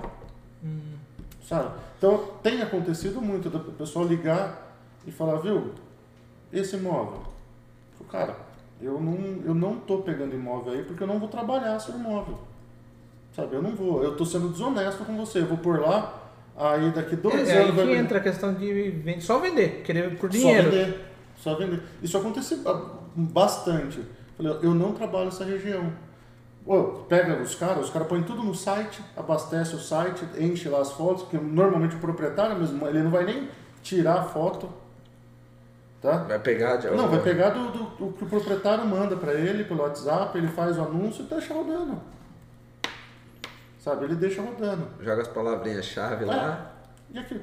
Sabe? 1.48 1.74
Então, 1.98 2.30
tem 2.40 2.62
acontecido 2.62 3.20
muito 3.20 3.50
da 3.50 3.59
pessoa 3.59 4.06
ligar 4.06 4.76
e 5.04 5.10
falar, 5.10 5.40
viu, 5.40 5.72
esse 6.52 6.76
imóvel. 6.76 7.22
Falo, 7.98 8.10
cara, 8.10 8.52
eu 8.82 9.00
não, 9.00 9.16
eu 9.44 9.54
não 9.54 9.76
tô 9.76 9.98
pegando 9.98 10.34
imóvel 10.34 10.72
aí 10.74 10.82
porque 10.84 11.02
eu 11.02 11.06
não 11.06 11.18
vou 11.18 11.28
trabalhar 11.28 11.78
seu 11.78 11.94
imóvel. 11.94 12.38
Sabe, 13.34 13.54
eu 13.56 13.62
não 13.62 13.74
vou, 13.74 14.02
eu 14.02 14.16
tô 14.16 14.24
sendo 14.26 14.48
desonesto 14.50 15.04
com 15.04 15.16
você, 15.16 15.38
eu 15.40 15.46
vou 15.46 15.56
por 15.59 15.80
lá, 15.80 16.30
aí 16.56 16.90
daqui 16.90 17.16
dois 17.16 17.48
É, 17.48 17.52
aí 17.52 17.62
anos 17.64 17.74
vai 17.76 17.86
que 17.86 17.92
vir- 17.92 17.98
entra 17.98 18.18
a 18.18 18.20
questão 18.20 18.52
de 18.52 19.20
só 19.20 19.38
vender, 19.38 19.82
querer 19.84 20.18
por 20.18 20.30
Só 20.30 20.38
dinheiro. 20.38 20.70
vender. 20.70 21.00
Só 21.36 21.54
vender. 21.54 21.82
Isso 22.02 22.16
acontece 22.18 22.56
ba- 22.56 22.90
bastante. 23.16 24.00
Eu 24.62 24.74
não 24.74 24.92
trabalho 24.92 25.28
essa 25.28 25.44
região. 25.44 25.92
Pô, 26.64 26.82
pega 27.09 27.42
os 27.42 27.54
caras, 27.54 27.86
os 27.86 27.90
caras 27.90 28.06
põem 28.06 28.22
tudo 28.22 28.42
no 28.42 28.54
site, 28.54 29.02
abastece 29.16 29.74
o 29.74 29.78
site, 29.80 30.24
enche 30.38 30.68
lá 30.68 30.80
as 30.80 30.92
fotos, 30.92 31.24
que 31.28 31.36
normalmente 31.36 31.96
o 31.96 31.98
proprietário 31.98 32.56
mesmo, 32.56 32.86
ele 32.86 33.02
não 33.02 33.10
vai 33.10 33.24
nem 33.24 33.48
tirar 33.82 34.18
a 34.20 34.22
foto. 34.22 34.68
Tá? 36.03 36.16
Vai 36.24 36.39
pegar 36.41 36.77
de 36.77 36.89
Não, 36.91 37.09
vai 37.09 37.20
pegar 37.20 37.51
do, 37.51 37.70
do- 37.70 37.85
do 38.09 38.12
que 38.12 38.24
o 38.24 38.29
proprietário 38.29 38.85
manda 38.85 39.16
pra 39.16 39.33
ele 39.35 39.62
pelo 39.65 39.83
WhatsApp, 39.83 40.37
ele 40.37 40.49
faz 40.49 40.77
o 40.77 40.83
anúncio 40.83 41.24
e 41.24 41.29
deixa 41.29 41.55
rodando. 41.55 42.01
Sabe, 43.79 44.05
ele 44.05 44.16
deixa 44.16 44.43
rodando. 44.43 44.87
Joga 45.01 45.23
as 45.23 45.29
palavrinhas-chave 45.29 46.24
lá. 46.24 46.73
E 47.12 47.19
aqui, 47.19 47.41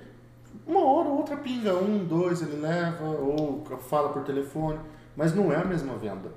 uma 0.67 0.79
hora 0.85 1.07
ou 1.07 1.17
outra 1.19 1.37
pinga, 1.37 1.73
um, 1.75 2.03
dois 2.05 2.41
ele 2.41 2.59
leva, 2.61 3.05
ou 3.05 3.63
fala 3.89 4.09
por 4.09 4.23
telefone, 4.23 4.79
mas 5.15 5.33
não 5.33 5.51
é 5.53 5.57
a 5.57 5.65
mesma 5.65 5.93
venda. 5.97 6.29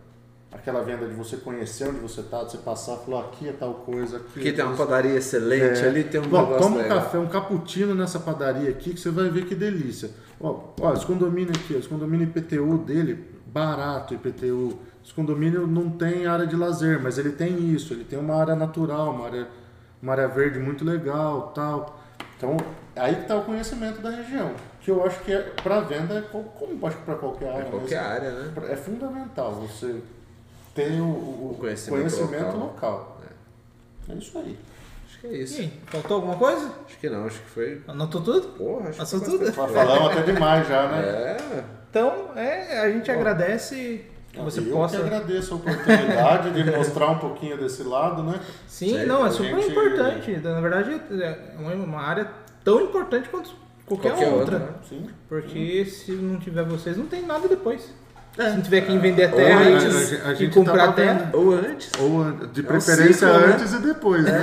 Aquela 0.53 0.83
venda 0.83 1.07
de 1.07 1.15
você 1.15 1.39
conhecer 1.39 1.89
onde 1.89 1.99
você 2.01 2.23
tá, 2.23 2.45
de 2.45 2.53
você 2.53 2.59
passar 2.59 2.97
falar, 2.99 3.21
aqui 3.21 3.49
é 3.49 3.53
tal 3.53 3.73
coisa, 3.75 4.19
aqui 4.19 4.39
Aqui 4.41 4.49
é 4.51 4.53
tem 4.53 4.65
uma 4.65 4.77
tal 4.77 4.87
padaria 4.87 5.17
excelente, 5.17 5.83
É. 5.83 5.89
ali 5.89 6.05
tem 6.05 6.21
um 6.21 6.25
Bom, 6.29 6.59
toma 6.59 6.77
um 6.77 6.83
legal. 6.83 7.01
café, 7.01 7.19
um 7.19 7.27
cappuccino 7.27 7.95
nessa 7.95 8.21
padaria 8.21 8.69
aqui 8.69 8.93
que 8.93 9.01
você 9.01 9.11
vai 9.11 9.29
ver 9.31 9.47
que 9.47 9.55
delícia. 9.55 10.11
Ó, 10.41 10.61
ó 10.81 10.93
esse 10.93 11.07
condomínio 11.07 11.53
aqui, 11.57 11.75
esse 11.75 11.89
condomínio 11.89 12.27
IPTU 12.27 12.79
dele, 12.79 13.25
barato 13.47 14.13
IPTU. 14.15 14.79
Esse 15.05 15.13
condomínio 15.15 15.67
não 15.67 15.91
tem 15.91 16.27
área 16.27 16.47
de 16.47 16.55
lazer, 16.55 17.01
mas 17.03 17.17
ele 17.19 17.31
tem 17.33 17.71
isso, 17.71 17.93
ele 17.95 18.05
tem 18.05 18.19
uma 18.19 18.35
área 18.37 18.55
natural, 18.55 19.11
uma 19.11 19.25
área, 19.27 19.49
uma 20.03 20.13
área 20.13 20.29
verde 20.29 20.59
muito 20.59 20.85
legal, 20.85 21.51
tal. 21.55 21.99
Então, 22.37 22.57
aí 22.95 23.17
que 23.17 23.27
tá 23.27 23.37
o 23.37 23.45
conhecimento 23.45 24.01
da 24.03 24.11
região, 24.11 24.53
que 24.81 24.91
eu 24.91 25.05
acho 25.05 25.19
que 25.21 25.33
é 25.33 25.41
para 25.63 25.81
venda, 25.81 26.15
é 26.19 26.21
co- 26.23 26.43
como 26.59 26.87
acho 26.87 26.99
que 26.99 27.05
para 27.05 27.15
qualquer 27.17 27.49
área, 27.53 27.63
É 27.67 27.71
qualquer 27.71 27.99
área, 27.99 28.31
né? 28.33 28.53
é 28.69 28.77
fundamental 28.77 29.53
você 29.55 30.01
ter 30.75 31.01
o, 31.01 31.05
o- 31.05 31.57
conhecimento 31.59 32.01
conhecimento, 32.01 32.57
local. 32.57 32.61
local. 32.61 33.21
É 34.09 34.15
isso 34.15 34.39
aí. 34.39 34.59
Acho 35.07 35.21
que 35.21 35.27
é 35.29 35.33
isso. 35.37 35.71
Faltou 35.87 36.17
alguma 36.17 36.37
coisa? 36.37 36.71
Acho 36.87 36.99
que 36.99 37.09
não, 37.09 37.27
acho 37.27 37.39
que 37.41 37.49
foi. 37.51 37.83
Anotou 37.87 38.21
tudo? 38.21 38.49
Porra, 38.49 38.89
acho 38.89 38.99
Passou 38.99 39.21
que 39.21 39.27
tudo? 39.27 39.53
foi 39.53 39.69
Falamos 39.69 40.11
até 40.11 40.23
demais 40.33 40.67
já, 40.67 40.89
né? 40.89 41.03
É, 41.03 41.65
Então, 41.91 42.31
é, 42.37 42.81
a 42.81 42.91
gente 42.91 43.11
agradece 43.11 44.05
que 44.33 44.41
você 44.41 44.61
eu 44.61 44.73
possa. 44.73 44.97
que 44.97 45.03
agradeço 45.05 45.55
a 45.55 45.57
oportunidade 45.59 46.51
de 46.53 46.71
mostrar 46.77 47.11
um 47.11 47.19
pouquinho 47.19 47.57
desse 47.59 47.83
lado, 47.83 48.23
né? 48.23 48.41
Sim, 48.67 48.95
Sei, 48.97 49.07
não, 49.07 49.25
é 49.27 49.31
super 49.31 49.55
gente- 49.61 49.71
importante. 49.71 50.37
Na 50.39 50.61
verdade, 50.61 51.01
é 51.11 51.55
uma- 51.59 52.01
área 52.01 52.29
tão 52.65 52.81
importante 52.81 53.29
quanto 53.29 53.51
qualquer, 53.87 54.13
Qualquer 54.13 54.29
outra. 54.33 54.57
outra, 54.57 54.59
né? 54.59 54.75
Sim. 54.89 55.07
Porque 55.29 55.85
se 55.85 56.13
não 56.13 56.39
tiver 56.41 56.65
vocês, 56.65 56.97
não 56.97 57.07
tem 57.07 57.23
nada 57.23 57.47
depois. 57.47 57.93
É. 58.39 58.49
Se 58.51 58.57
não 58.57 58.63
tiver 58.63 58.81
quem 58.83 58.99
vender 58.99 59.25
a 59.25 59.31
Ou 59.31 59.37
terra 59.37 59.61
antes, 59.61 60.11
e- 60.13 60.17
a- 60.17 60.29
a 60.29 60.33
e 60.33 60.37
gente 60.37 60.55
comprar 60.55 60.77
tava 60.79 60.93
terra. 60.95 61.15
vendo. 61.19 61.37
ou 61.39 61.53
antes. 61.53 61.91
Ou 62.01 62.33
de 62.47 62.61
É 62.61 62.63
um 62.63 62.67
preferência 62.67 63.29
ciclo, 63.29 63.47
né? 63.47 63.53
antes 63.55 63.73
e 63.75 63.79
depois, 63.79 64.25
né? 64.25 64.41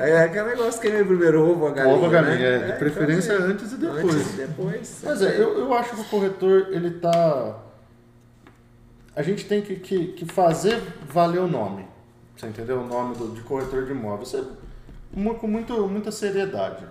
É 0.00 0.22
aquele 0.24 0.44
negócio 0.48 0.80
que 0.80 0.88
é 0.88 1.04
primeiro 1.04 1.48
ovo, 1.48 1.68
a 1.68 1.70
galinha. 1.70 1.94
Ovo 1.94 2.06
a 2.06 2.08
galinha, 2.08 2.36
né? 2.36 2.54
é, 2.54 2.58
de 2.58 2.64
então, 2.66 2.78
preferência 2.78 3.34
assim, 3.36 3.44
antes 3.52 3.72
e 3.72 3.76
depois. 3.76 4.04
Antes 4.16 4.34
e 4.34 4.36
depois. 4.36 5.00
Mas 5.04 5.22
é, 5.22 5.36
eu, 5.40 5.58
eu 5.60 5.74
acho 5.74 5.94
que 5.94 6.00
o 6.00 6.04
corretor, 6.04 6.68
ele 6.72 6.90
tá. 6.90 7.56
A 9.14 9.22
gente 9.22 9.44
tem 9.46 9.62
que, 9.62 9.76
que, 9.76 10.06
que 10.08 10.24
fazer 10.26 10.80
valer 11.08 11.40
o 11.40 11.46
nome. 11.46 11.86
Você 12.36 12.46
entendeu? 12.46 12.80
O 12.80 12.86
nome 12.86 13.14
do, 13.16 13.28
de 13.34 13.42
corretor 13.42 13.84
de 13.84 13.92
imóveis. 13.92 14.30
Você- 14.30 14.44
mu- 15.12 15.34
com 15.36 15.46
muito, 15.46 15.86
muita 15.86 16.10
seriedade. 16.10 16.84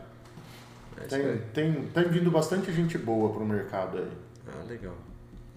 É 0.97 1.05
Tem, 1.05 1.37
tem, 1.53 1.73
tem 1.93 2.03
vindo 2.05 2.29
bastante 2.31 2.71
gente 2.71 2.97
boa 2.97 3.33
pro 3.33 3.43
mercado 3.45 3.97
aí. 3.97 4.07
Ah, 4.47 4.63
legal. 4.69 4.93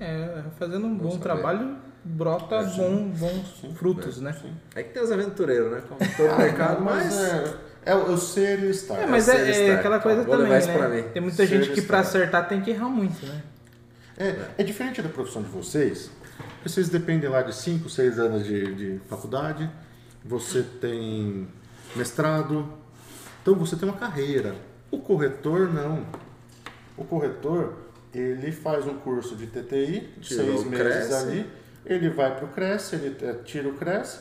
É, 0.02 0.42
fazendo 0.58 0.86
um 0.86 0.96
Bom 0.96 1.18
trabalho, 1.18 1.76
brota 2.04 2.56
É, 2.56 2.64
bom, 2.64 3.08
bons 3.08 3.60
Sim, 3.60 3.74
frutos, 3.74 4.20
né? 4.20 4.32
Sim. 4.32 4.52
É 4.74 4.82
que 4.82 4.92
tem 4.92 5.02
os 5.02 5.12
aventureiros, 5.12 5.70
né? 5.70 5.82
Como 5.88 6.00
todo 6.16 6.36
mercado, 6.38 6.82
mas. 6.82 7.16
é, 7.20 7.54
é 7.84 7.94
o 7.94 7.98
é 7.98 8.10
o 8.10 8.16
ser 8.16 8.60
e 8.60 8.66
o 8.66 8.70
estar. 8.70 8.98
É, 8.98 9.06
mas 9.06 9.28
é, 9.28 9.68
é 9.68 9.74
aquela 9.74 10.00
coisa 10.00 10.22
Vou 10.24 10.36
levar 10.36 10.60
também, 10.62 11.02
né? 11.02 11.08
Tem 11.12 11.22
muita 11.22 11.36
Ser 11.38 11.46
gente 11.46 11.70
que 11.70 11.80
estar. 11.80 12.00
acertar 12.00 12.48
tem 12.48 12.60
que 12.60 12.70
errar 12.70 12.88
muito, 12.88 13.24
né? 13.26 13.42
É, 14.16 14.36
é 14.58 14.62
diferente 14.62 15.00
da 15.00 15.08
profissão 15.08 15.42
de 15.42 15.48
vocês. 15.48 16.10
Vocês 16.64 16.88
dependem 16.88 17.28
lá 17.28 17.42
de 17.42 17.54
5, 17.54 17.88
6 17.88 18.18
anos 18.18 18.44
de, 18.44 18.74
de 18.74 19.00
faculdade, 19.08 19.68
você 20.24 20.62
tem 20.62 21.48
mestrado, 21.96 22.72
então 23.42 23.54
você 23.54 23.76
tem 23.76 23.88
uma 23.88 23.98
carreira. 23.98 24.54
O 24.90 24.98
corretor 24.98 25.72
não. 25.72 26.06
O 26.96 27.04
corretor, 27.04 27.81
ele 28.14 28.52
faz 28.52 28.86
um 28.86 28.94
curso 28.98 29.34
de 29.36 29.46
TTI, 29.46 30.12
Tirou 30.20 30.46
seis 30.58 30.64
meses 30.64 30.86
Cresce. 31.08 31.14
ali, 31.14 31.50
ele 31.86 32.10
vai 32.10 32.34
para 32.36 32.44
o 32.44 32.48
Cresce, 32.48 32.96
ele 32.96 33.16
é, 33.24 33.32
tira 33.44 33.68
o 33.68 33.74
Cresce, 33.74 34.20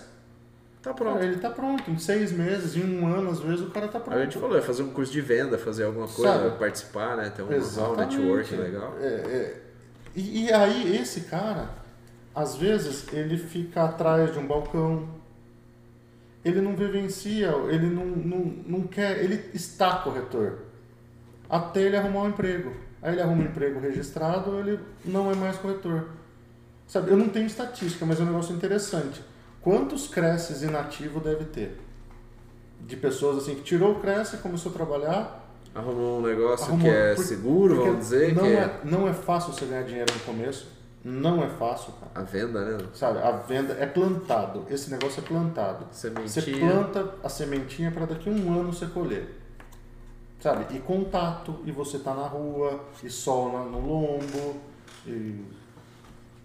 Tá 0.82 0.94
pronto. 0.96 1.22
ele 1.24 1.38
tá 1.38 1.50
pronto. 1.52 1.92
Em 1.92 1.98
seis 2.00 2.32
meses, 2.32 2.76
em 2.76 2.84
um 3.00 3.06
ano, 3.06 3.30
às 3.30 3.40
vezes, 3.40 3.62
o 3.62 3.70
cara 3.70 3.88
tá 3.88 4.00
pronto. 4.00 4.18
A 4.18 4.24
gente 4.24 4.38
falou, 4.40 4.58
é 4.58 4.62
fazer 4.62 4.82
um 4.82 4.90
curso 4.90 5.12
de 5.12 5.22
venda, 5.22 5.56
fazer 5.58 5.84
alguma 5.84 6.08
coisa, 6.08 6.34
Sabe? 6.34 6.58
participar, 6.58 7.18
né? 7.18 7.30
Ter 7.30 7.44
um 7.44 7.52
Exatamente. 7.54 8.18
network 8.18 8.56
legal. 8.56 8.96
É, 9.00 9.06
é. 9.06 9.62
E, 10.16 10.46
e 10.46 10.52
aí, 10.52 10.98
esse 10.98 11.22
cara, 11.22 11.70
às 12.34 12.56
vezes, 12.56 13.06
ele 13.14 13.38
fica 13.38 13.84
atrás 13.84 14.34
de 14.34 14.40
um 14.40 14.48
balcão, 14.48 15.08
ele 16.44 16.60
não 16.62 16.76
vivencia, 16.76 17.50
ele 17.70 17.86
não, 17.86 18.06
não, 18.06 18.40
não 18.66 18.82
quer, 18.88 19.24
ele 19.24 19.52
está 19.54 19.98
corretor, 19.98 20.60
até 21.48 21.84
ele 21.84 21.96
arrumar 21.98 22.24
um 22.24 22.30
emprego. 22.30 22.74
Aí 23.02 23.14
ele 23.14 23.22
arruma 23.22 23.44
um 23.44 23.46
emprego 23.46 23.80
registrado, 23.80 24.60
ele 24.60 24.80
não 25.04 25.32
é 25.32 25.36
mais 25.36 25.58
corretor. 25.58 26.10
Sabe, 26.88 27.10
eu 27.12 27.18
não 27.18 27.30
tenho 27.30 27.48
estatística, 27.48 28.06
mas 28.06 28.20
é 28.20 28.24
um 28.24 28.28
negócio 28.28 28.56
interessante. 28.56 29.22
Quantos 29.62 30.08
Cresces 30.08 30.62
inativo 30.62 31.20
deve 31.20 31.46
ter? 31.46 31.80
De 32.80 32.96
pessoas 32.96 33.38
assim 33.38 33.56
que 33.56 33.62
tirou 33.62 33.94
o 33.94 34.00
Cresce, 34.00 34.38
começou 34.38 34.72
a 34.72 34.76
trabalhar, 34.76 35.42
Arrumou 35.74 36.20
um 36.20 36.22
negócio 36.22 36.66
Arrumou, 36.66 36.92
que 36.92 36.96
é 36.96 37.16
por- 37.16 37.24
seguro, 37.24 37.76
você 37.78 37.96
dizer, 37.96 38.36
não 38.36 38.44
que 38.44 38.50
é, 38.50 38.54
é 38.60 38.80
não 38.84 39.08
é 39.08 39.14
fácil 39.14 39.54
você 39.54 39.66
ganhar 39.66 39.84
dinheiro 39.84 40.14
no 40.14 40.20
começo. 40.22 40.68
Não 41.04 41.44
é 41.44 41.50
fácil, 41.50 41.94
cara. 41.94 42.12
a 42.14 42.22
venda, 42.24 42.64
né? 42.64 42.86
Sabe, 42.94 43.20
a 43.20 43.32
venda 43.32 43.74
é 43.80 43.88
plantado. 43.88 44.66
Esse 44.70 44.92
negócio 44.92 45.24
é 45.24 45.28
plantado. 45.28 45.88
Você 45.92 46.10
Sementinha. 46.10 46.60
planta 46.70 47.16
a 47.24 47.30
sementinha 47.30 47.90
para 47.90 48.06
daqui 48.06 48.30
a 48.30 48.32
um 48.34 48.60
ano 48.60 48.72
você 48.72 48.86
colher. 48.86 49.41
Sabe? 50.42 50.76
E 50.76 50.80
contato, 50.80 51.60
e 51.66 51.72
você 51.72 52.00
tá 52.00 52.14
na 52.14 52.28
rua, 52.28 52.84
e 53.04 53.10
sol 53.10 53.52
na- 53.54 53.64
no 53.66 53.80
lombo, 53.80 54.56
e 55.08 55.46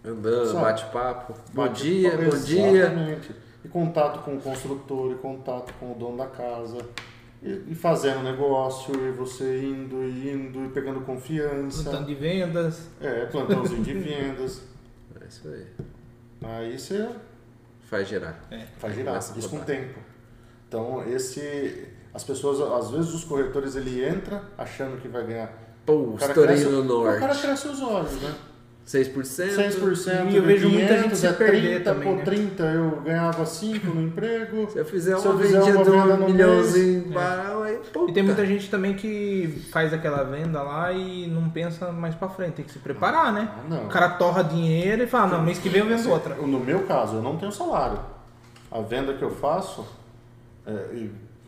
Andando, 0.04 0.60
bate-papo. 0.60 1.32
Bom 1.52 1.62
bate- 1.64 1.82
dia, 1.82 2.10
bom 2.16 2.38
dia. 2.44 2.70
Exatamente. 2.82 3.32
E 3.64 3.68
contato 3.68 4.20
com 4.22 4.36
o 4.36 4.40
construtor, 4.40 5.10
e 5.12 5.14
contato 5.16 5.72
com 5.80 5.90
o 5.92 5.94
dono 5.96 6.16
da 6.18 6.26
casa. 6.26 6.78
E, 7.42 7.64
e 7.68 7.74
fazendo 7.74 8.22
negócio, 8.22 8.94
e 8.94 9.10
você 9.10 9.64
indo 9.64 10.02
e 10.04 10.30
indo, 10.30 10.64
e 10.64 10.68
pegando 10.68 11.00
confiança. 11.00 11.82
Plantando 11.82 12.06
de 12.06 12.14
vendas. 12.14 12.88
É, 13.00 13.26
plantãozinho 13.26 13.82
de 13.82 13.94
vendas. 13.94 14.62
É 15.20 15.28
isso 15.28 15.48
aí. 15.48 15.66
Aí 16.44 16.78
você 16.78 17.10
Faz 17.90 18.06
girar. 18.06 18.38
faz 18.78 18.92
Aí 18.92 18.98
girar, 19.00 19.18
isso 19.18 19.48
com 19.48 19.56
o 19.56 19.64
tempo. 19.64 19.98
Então, 20.68 21.02
esse... 21.08 21.88
As 22.16 22.24
pessoas, 22.24 22.58
às 22.72 22.90
vezes 22.90 23.12
os 23.12 23.24
corretores, 23.24 23.76
ele 23.76 24.02
entra 24.02 24.42
achando 24.56 24.98
que 24.98 25.06
vai 25.06 25.22
ganhar... 25.26 25.52
Pô, 25.84 26.14
cresce- 26.18 26.64
no 26.64 27.00
O 27.00 27.04
cara 27.04 27.20
norte. 27.26 27.42
cresce 27.42 27.68
os 27.68 27.82
olhos, 27.82 28.12
né? 28.22 28.34
6%. 28.86 29.12
6% 29.20 30.30
E 30.30 30.36
eu 30.36 30.42
vejo 30.42 30.68
muita 30.70 30.86
500, 30.94 31.02
gente 31.04 31.16
se 31.18 31.26
é 31.26 31.32
perder 31.32 31.82
30, 31.82 31.84
também, 31.92 32.08
pô, 32.08 32.14
né? 32.16 32.24
30 32.24 32.62
eu 32.62 33.00
ganhava 33.02 33.44
5 33.44 33.86
no 33.88 34.00
emprego. 34.02 34.70
Se 34.70 34.78
eu 34.78 34.84
fizer 34.86 35.18
Se 35.18 35.26
eu 35.26 35.32
uma 35.32 35.40
fizer 35.42 35.60
uma 35.60 35.66
de 35.84 35.90
venda 35.90 36.14
um 36.14 36.16
no 36.16 36.26
milhãozinho 36.28 37.12
barão, 37.12 37.62
aí, 37.64 37.76
puta. 37.92 38.10
E 38.10 38.14
tem 38.14 38.22
muita 38.22 38.46
gente 38.46 38.70
também 38.70 38.94
que 38.94 39.66
faz 39.70 39.92
aquela 39.92 40.22
venda 40.24 40.62
lá 40.62 40.90
e 40.92 41.26
não 41.26 41.50
pensa 41.50 41.92
mais 41.92 42.14
pra 42.14 42.28
frente. 42.30 42.54
Tem 42.54 42.64
que 42.64 42.72
se 42.72 42.78
preparar, 42.78 43.30
né? 43.32 43.50
Ah, 43.58 43.68
não. 43.68 43.84
O 43.84 43.88
cara 43.88 44.08
torra 44.10 44.42
dinheiro 44.42 45.02
e 45.02 45.06
fala, 45.06 45.36
não, 45.36 45.42
mês 45.42 45.58
que 45.58 45.68
vem 45.68 45.82
eu 45.82 45.86
vendo 45.88 46.08
outra. 46.10 46.34
No 46.36 46.60
meu 46.60 46.84
caso, 46.84 47.16
eu 47.16 47.22
não 47.22 47.36
tenho 47.36 47.52
salário. 47.52 47.98
A 48.70 48.80
venda 48.80 49.12
que 49.14 49.22
eu 49.22 49.30
faço, 49.30 49.84
é, 50.66 50.72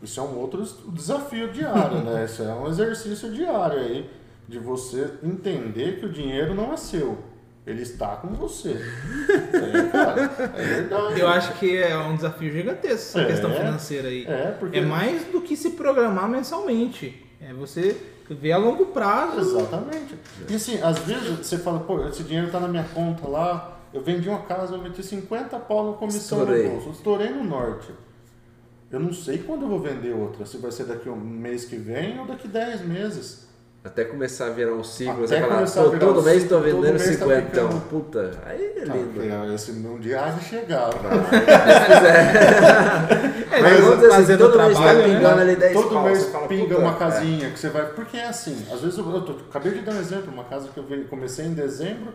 isso 0.01 0.19
é 0.19 0.23
um 0.23 0.37
outro 0.37 0.61
es- 0.63 0.75
desafio 0.87 1.51
diário, 1.51 1.99
né? 2.03 2.23
Isso 2.25 2.41
é 2.43 2.53
um 2.53 2.67
exercício 2.67 3.31
diário 3.31 3.79
aí, 3.79 4.09
de 4.47 4.57
você 4.59 5.09
entender 5.23 5.99
que 5.99 6.05
o 6.05 6.09
dinheiro 6.11 6.53
não 6.55 6.71
é 6.73 6.77
seu. 6.77 7.17
Ele 7.67 7.81
está 7.83 8.15
com 8.15 8.29
você. 8.29 8.75
É, 9.29 9.83
cara, 9.91 10.21
é 10.55 10.63
verdade. 10.63 11.19
Eu 11.19 11.27
acho 11.27 11.53
que 11.59 11.77
é 11.77 11.95
um 11.97 12.15
desafio 12.15 12.51
gigantesco 12.51 13.19
essa 13.19 13.21
É. 13.21 13.25
questão 13.25 13.51
financeira 13.51 14.07
aí. 14.07 14.25
É, 14.25 14.51
porque... 14.59 14.77
É 14.79 14.81
mais 14.81 15.25
do 15.25 15.41
que 15.41 15.55
se 15.55 15.71
programar 15.71 16.27
mensalmente. 16.29 17.25
É 17.41 17.53
você 17.53 17.95
Vê 18.31 18.51
a 18.51 18.57
longo 18.57 18.85
prazo. 18.87 19.39
Exatamente. 19.57 20.15
E 20.47 20.53
assim, 20.55 20.79
às 20.83 20.99
vezes 20.99 21.29
você 21.47 21.57
fala, 21.57 21.79
pô, 21.79 22.07
esse 22.07 22.21
dinheiro 22.21 22.51
tá 22.51 22.59
na 22.59 22.67
minha 22.67 22.83
conta 22.93 23.27
lá, 23.27 23.79
eu 23.91 24.01
vendi 24.03 24.29
uma 24.29 24.43
casa, 24.43 24.75
eu 24.75 24.81
meti 24.83 25.01
50 25.01 25.57
pau 25.61 25.91
na 25.91 25.97
comissão 25.97 26.39
Estourei. 26.41 26.63
no 26.67 26.69
bolso, 26.75 26.89
estourei 26.91 27.29
no 27.31 27.43
norte. 27.43 27.87
Eu 28.91 28.99
não 28.99 29.13
sei 29.13 29.37
quando 29.39 29.63
eu 29.63 29.69
vou 29.69 29.79
vender 29.79 30.13
outra, 30.13 30.45
se 30.45 30.57
vai 30.57 30.71
ser 30.71 30.85
daqui 30.85 31.09
um 31.09 31.15
mês 31.15 31.65
que 31.65 31.75
vem 31.75 32.19
ou 32.19 32.25
daqui 32.25 32.47
10 32.47 32.81
meses. 32.81 33.47
Até 33.83 34.03
começar 34.03 34.47
a 34.47 34.49
virar 34.49 34.73
um 34.73 34.83
ciclo, 34.83 35.23
Até 35.23 35.27
você 35.27 35.39
fala, 35.39 35.53
começar 35.55 35.79
a 35.79 35.83
"Pô, 35.85 35.89
virar 35.91 36.05
todo 36.07 36.19
um 36.19 36.23
mês 36.23 36.43
todo 36.49 36.63
vendendo 36.63 36.81
mês 36.99 37.05
tá 37.05 37.11
50. 37.25 37.41
ficando- 37.45 37.81
Puta, 37.81 38.31
aí 38.45 38.61
é 38.75 38.81
Ah, 38.81 38.93
lindo. 38.93 39.51
é, 39.51 39.55
esse 39.55 39.71
um 39.71 39.99
dia 39.99 40.21
há 40.25 40.29
de 40.31 40.43
chegar. 40.43 40.89
É, 43.51 43.61
Mas 43.61 43.79
vamos 43.79 43.99
dizer 43.99 44.13
assim, 44.13 44.37
todo 44.37 44.57
mês 44.57 44.73
trabalho, 44.77 45.01
tá 45.01 45.07
né? 45.07 45.13
pingando 45.15 45.41
ali 45.41 45.55
10 45.55 45.73
Todo 45.73 45.89
pau, 45.89 46.03
mês 46.05 46.25
fala, 46.25 46.47
pinga 46.47 46.63
"Puta, 46.75 46.79
uma 46.79 46.91
é." 46.91 46.95
casinha 46.97 47.49
que 47.49 47.59
você 47.59 47.69
vai. 47.69 47.85
Porque 47.87 48.17
é 48.17 48.27
assim, 48.27 48.65
às 48.71 48.81
vezes 48.81 48.97
eu, 48.97 49.09
eu 49.11 49.21
tô- 49.21 49.33
acabei 49.49 49.71
de 49.73 49.81
dar 49.81 49.93
um 49.93 49.99
exemplo, 49.99 50.31
uma 50.31 50.43
casa 50.43 50.69
que 50.69 50.79
eu 50.79 50.85
comecei 51.09 51.45
em 51.45 51.53
dezembro, 51.53 52.13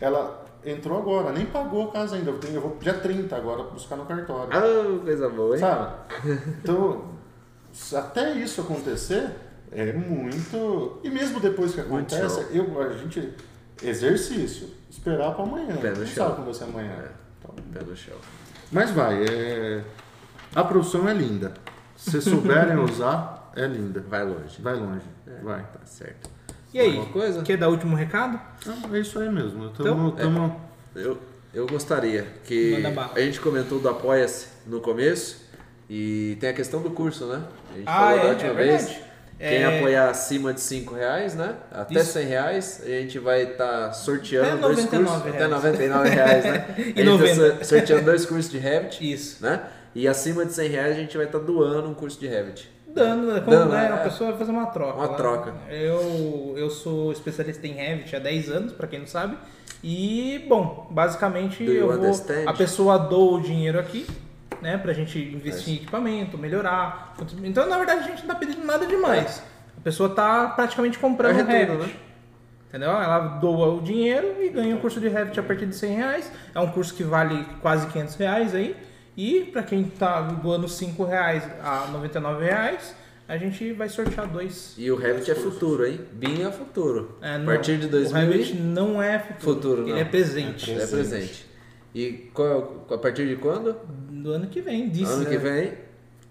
ela 0.00 0.44
entrou 0.66 0.98
agora, 0.98 1.32
nem 1.32 1.46
pagou 1.46 1.88
a 1.88 1.92
casa 1.92 2.16
ainda. 2.16 2.30
Eu, 2.30 2.38
tenho, 2.38 2.54
eu 2.54 2.60
vou 2.60 2.76
dia 2.80 2.94
30 2.94 3.34
agora 3.36 3.62
buscar 3.64 3.96
no 3.96 4.04
cartório. 4.04 4.50
Ah, 4.52 5.04
coisa 5.04 5.28
boa, 5.28 5.54
hein? 5.54 5.60
Sabe? 5.60 5.94
Então, 6.62 7.04
até 7.94 8.32
isso 8.32 8.60
acontecer, 8.60 9.30
é 9.70 9.92
muito. 9.92 10.98
E 11.04 11.10
mesmo 11.10 11.38
depois 11.38 11.72
que 11.74 11.80
acontece, 11.80 12.46
eu, 12.50 12.82
a 12.82 12.92
gente. 12.94 13.32
Exercício. 13.82 14.68
Esperar 14.90 15.34
para 15.34 15.44
amanhã. 15.44 15.76
Pé 15.76 15.90
no 15.90 16.06
chão. 16.06 16.24
sabe 16.24 16.34
como 16.36 16.44
vai 16.46 16.54
ser 16.54 16.64
amanhã. 16.64 16.92
É. 16.92 17.10
Então, 17.38 17.54
Pé 17.72 17.84
no 17.84 17.96
chão. 17.96 18.16
mas 18.72 18.90
vai, 18.90 19.22
é... 19.22 19.84
a 20.54 20.64
profissão 20.64 21.06
é 21.08 21.12
linda. 21.12 21.52
Se 21.94 22.20
souberem 22.22 22.78
usar, 22.82 23.52
é 23.54 23.66
linda. 23.66 24.02
Vai 24.08 24.24
longe. 24.24 24.60
Vai 24.62 24.74
longe. 24.74 25.06
Vai. 25.42 25.60
Tá 25.62 25.84
certo. 25.84 26.30
E 26.76 26.80
aí, 26.80 26.88
Alguma 26.88 27.06
coisa? 27.06 27.42
quer 27.42 27.56
dar 27.56 27.70
último 27.70 27.96
recado? 27.96 28.38
Então, 28.60 28.94
é 28.94 29.00
isso 29.00 29.18
aí 29.18 29.30
mesmo. 29.30 29.64
Então, 29.72 29.86
Tamo, 29.86 30.12
tamo... 30.12 30.60
Eu, 30.94 31.18
eu 31.54 31.66
gostaria 31.66 32.26
que 32.44 32.76
a 33.14 33.20
gente 33.20 33.40
comentou 33.40 33.78
do 33.78 33.88
Apoia-se 33.88 34.48
no 34.66 34.78
começo 34.80 35.46
e 35.88 36.36
tem 36.38 36.50
a 36.50 36.52
questão 36.52 36.82
do 36.82 36.90
curso, 36.90 37.24
né? 37.28 37.42
A 37.72 37.76
gente 37.78 37.86
Ah, 37.88 37.92
falou 37.98 38.18
é, 38.18 38.22
da 38.24 38.28
última 38.28 38.50
é 38.50 38.54
vez. 38.54 38.88
Quem 39.38 39.48
É. 39.62 39.78
apoiar 39.78 40.10
acima 40.10 40.52
de 40.52 40.60
5 40.60 40.94
reais, 40.94 41.34
né? 41.34 41.54
Até 41.72 41.94
Isso. 42.00 42.12
100 42.12 42.26
reais, 42.26 42.82
a 42.84 42.88
gente 42.88 43.18
vai 43.18 43.42
estar 43.52 43.92
sorteando 43.94 44.46
Até 44.48 44.60
dois 44.60 44.76
99 44.84 45.06
cursos. 45.06 45.28
Até 45.28 45.38
reais. 45.46 45.50
99 45.52 46.08
reais, 46.10 46.44
né? 46.44 46.74
E 46.78 46.82
a 46.82 46.84
gente 46.84 47.04
90. 47.04 47.50
tá 47.52 47.64
so- 47.64 47.64
sorteando 47.64 48.04
dois 48.04 48.26
cursos 48.26 48.50
de 48.50 48.58
Revit, 48.58 49.12
Isso. 49.12 49.42
né? 49.42 49.62
E 49.94 50.06
acima 50.06 50.44
de 50.44 50.52
100 50.52 50.68
reais 50.68 50.92
a 50.94 51.00
gente 51.00 51.16
vai 51.16 51.24
estar 51.24 51.38
doando 51.38 51.88
um 51.88 51.94
curso 51.94 52.20
de 52.20 52.26
Revit. 52.26 52.70
Dando, 52.96 53.26
né? 53.32 53.40
Como, 53.40 53.56
Dando, 53.56 53.72
né? 53.72 53.86
é. 53.90 53.92
A 53.92 53.98
pessoa 53.98 54.30
vai 54.30 54.38
fazer 54.38 54.50
uma 54.52 54.66
troca. 54.66 54.94
Uma 54.94 55.06
lá. 55.06 55.14
troca. 55.14 55.54
Eu, 55.68 56.54
eu 56.56 56.70
sou 56.70 57.12
especialista 57.12 57.66
em 57.66 57.72
Revit 57.72 58.16
há 58.16 58.18
10 58.18 58.50
anos, 58.50 58.72
pra 58.72 58.86
quem 58.86 59.00
não 59.00 59.06
sabe. 59.06 59.36
E, 59.84 60.44
bom, 60.48 60.88
basicamente 60.90 61.62
eu 61.62 61.86
vou. 61.98 62.12
A 62.46 62.52
pessoa 62.54 62.98
doa 62.98 63.38
o 63.38 63.40
dinheiro 63.42 63.78
aqui, 63.78 64.06
né? 64.62 64.78
Pra 64.78 64.92
gente 64.94 65.18
investir 65.18 65.74
em 65.74 65.76
equipamento, 65.76 66.38
melhorar. 66.38 67.14
Então, 67.44 67.68
na 67.68 67.76
verdade, 67.76 68.00
a 68.00 68.02
gente 68.04 68.20
não 68.20 68.28
tá 68.28 68.34
pedindo 68.34 68.64
nada 68.64 68.86
demais. 68.86 69.42
A 69.76 69.80
pessoa 69.82 70.08
tá 70.08 70.48
praticamente 70.48 70.98
comprando 70.98 71.38
É 71.38 71.42
retorno, 71.42 71.82
Revit. 71.82 71.94
né? 71.94 72.00
Entendeu? 72.68 72.90
Ela 72.90 73.18
doa 73.38 73.74
o 73.74 73.80
dinheiro 73.80 74.42
e 74.42 74.48
ganha 74.48 74.74
um 74.74 74.78
curso 74.78 74.98
de 74.98 75.08
Revit 75.08 75.38
a 75.38 75.42
partir 75.42 75.66
de 75.66 75.76
100 75.76 75.94
reais. 75.94 76.32
É 76.54 76.58
um 76.60 76.68
curso 76.68 76.94
que 76.94 77.04
vale 77.04 77.46
quase 77.60 77.86
500 77.88 78.14
reais 78.16 78.54
aí. 78.54 78.74
E 79.16 79.44
para 79.52 79.62
quem 79.62 79.84
tá 79.84 80.20
doando 80.20 80.68
5 80.68 81.04
reais 81.04 81.42
a 81.62 81.86
99 81.90 82.44
reais, 82.44 82.94
a 83.26 83.36
gente 83.38 83.72
vai 83.72 83.88
sortear 83.88 84.28
dois. 84.28 84.74
E 84.76 84.90
o 84.90 84.96
Revit 84.96 85.30
é 85.30 85.34
futuro, 85.34 85.86
hein? 85.86 86.00
BIM 86.12 86.42
é 86.46 86.50
futuro. 86.52 87.16
É, 87.22 87.36
a 87.36 87.40
partir 87.40 87.78
de 87.78 87.86
O 87.86 87.90
2000 87.90 88.20
Revit 88.30 88.54
não 88.54 89.02
é 89.02 89.18
futuro. 89.18 89.40
Futuro, 89.54 89.82
Ele 89.82 89.92
não. 89.92 89.98
é 89.98 90.04
presente. 90.04 90.70
é 90.70 90.86
presente. 90.86 91.46
E 91.94 92.30
qual- 92.34 92.86
a 92.90 92.98
partir 92.98 93.26
de 93.26 93.36
quando? 93.36 93.74
Do 94.10 94.32
ano 94.32 94.46
que 94.48 94.60
vem, 94.60 94.88
disse. 94.90 95.10
ano 95.10 95.24
né? 95.24 95.30
que 95.30 95.38
vem, 95.38 95.72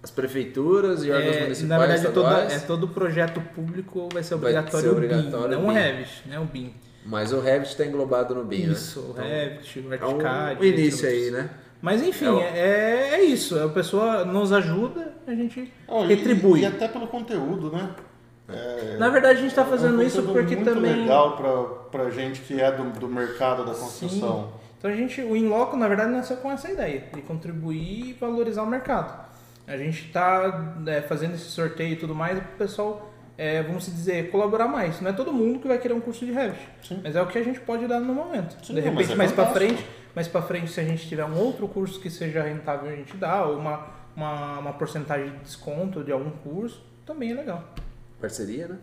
as 0.04 0.12
prefeituras 0.12 1.04
e 1.04 1.10
órgãos 1.10 1.36
É, 1.38 1.42
municipais, 1.42 1.70
na 1.70 1.78
verdade, 1.80 2.04
todo, 2.14 2.18
estaduais. 2.28 2.54
é, 2.54 2.60
todo 2.68 2.88
projeto 2.90 3.42
público 3.56 4.08
vai 4.14 4.22
ser 4.22 4.36
Vai 4.36 4.52
obrigatório, 4.52 4.80
ser 4.90 4.96
o 4.96 5.00
BIM, 5.00 5.06
obrigatório 5.08 5.58
não 5.58 5.66
o 5.66 5.70
o. 5.70 5.74
Revit, 5.74 6.22
né? 6.28 6.40
O 6.40 6.46
BIM. 6.46 6.74
Mas 7.04 7.34
o 7.34 7.40
Revit 7.40 7.72
está 7.72 7.84
englobado 7.86 8.36
no 8.36 8.44
BIM, 8.46 8.72
Isso, 8.72 9.00
o 9.00 9.14
né? 9.14 9.46
Revit, 9.58 9.80
o 9.80 9.94
Então, 9.94 10.22
é 10.22 10.58
um 10.60 10.64
início 10.64 11.10
aí, 11.10 11.32
né? 11.32 11.50
Mas 11.82 12.02
enfim, 12.02 12.40
É 12.40 12.60
é, 12.60 13.10
é 13.16 13.24
isso. 13.24 13.60
A 13.62 13.70
pessoa 13.70 14.26
nos 14.26 14.52
ajuda, 14.52 15.14
a 15.28 15.34
gente 15.36 15.72
Olha, 15.88 16.08
retribui. 16.08 16.60
E, 16.60 16.64
e 16.64 16.66
até 16.66 16.88
pelo 16.88 17.08
conteúdo, 17.08 17.72
né? 17.72 17.90
É, 18.48 18.98
Na 18.98 19.10
verdade, 19.10 19.40
a 19.40 19.42
gente 19.42 19.50
está 19.52 19.62
é 19.64 19.66
um 19.66 19.70
fazendo 19.70 20.04
isso 20.04 20.22
porque 20.24 20.56
muito 20.56 20.74
também. 20.74 20.96
legal 21.02 21.36
pra 21.92 22.10
gente 22.10 22.42
que 22.42 22.60
é 22.60 22.72
do, 22.72 22.84
do 23.00 23.08
mercado 23.08 23.66
da 23.66 23.74
construção. 23.74 24.52
Então 24.78 24.92
a 24.92 24.96
gente, 24.96 25.22
o 25.22 25.36
Inloco, 25.36 25.76
na 25.76 25.88
verdade, 25.88 26.12
nasceu 26.12 26.38
com 26.38 26.52
essa 26.52 26.70
ideia 26.72 27.04
de 27.14 27.22
contribuir 27.22 28.10
e 28.10 28.14
valorizar 28.14 28.62
o 28.64 28.68
mercado. 28.68 29.26
A 29.68 29.78
gente 29.78 30.06
está 30.06 30.76
fazendo 31.08 31.34
esse 31.34 31.46
sorteio 31.46 31.94
e 31.94 31.96
tudo 31.96 32.14
mais 32.14 32.38
para 32.38 32.48
o 32.54 32.58
pessoal, 32.58 33.12
é, 33.36 33.64
vamos 33.64 33.86
dizer, 33.88 34.30
colaborar 34.30 34.68
mais. 34.68 35.02
Não 35.02 35.10
é 35.10 35.14
todo 35.14 35.34
mundo 35.34 35.58
que 35.60 35.68
vai 35.68 35.80
querer 35.80 35.94
um 35.96 36.00
curso 36.02 36.24
de 36.24 36.32
Revit, 36.32 36.60
Sim. 36.84 37.00
mas 37.04 37.16
é 37.16 37.22
o 37.22 37.26
que 37.26 37.38
a 37.40 37.44
gente 37.44 37.60
pode 37.62 37.88
dar 37.88 38.00
no 38.00 38.14
momento. 38.14 38.56
Sim, 38.64 38.76
de 38.76 38.82
repente, 38.82 39.12
é 39.12 39.16
mais 39.16 39.32
para 39.32 39.48
frente, 39.48 39.84
mais 40.16 40.28
para 40.28 40.42
frente, 40.42 40.72
se 40.72 40.80
a 40.80 40.84
gente 40.84 41.08
tiver 41.08 41.26
um 41.26 41.38
outro 41.38 41.68
curso 41.68 42.00
que 42.00 42.10
seja 42.10 42.42
rentável, 42.42 42.90
a 42.90 42.96
gente 42.96 43.16
dá, 43.18 43.46
ou 43.46 43.58
uma, 43.58 43.88
uma, 44.16 44.60
uma 44.60 44.74
porcentagem 44.74 45.30
de 45.32 45.38
desconto 45.40 46.04
de 46.04 46.12
algum 46.12 46.32
curso, 46.32 46.82
também 47.06 47.32
é 47.32 47.36
legal. 47.36 47.64
Parceria, 48.20 48.68
né? 48.70 48.78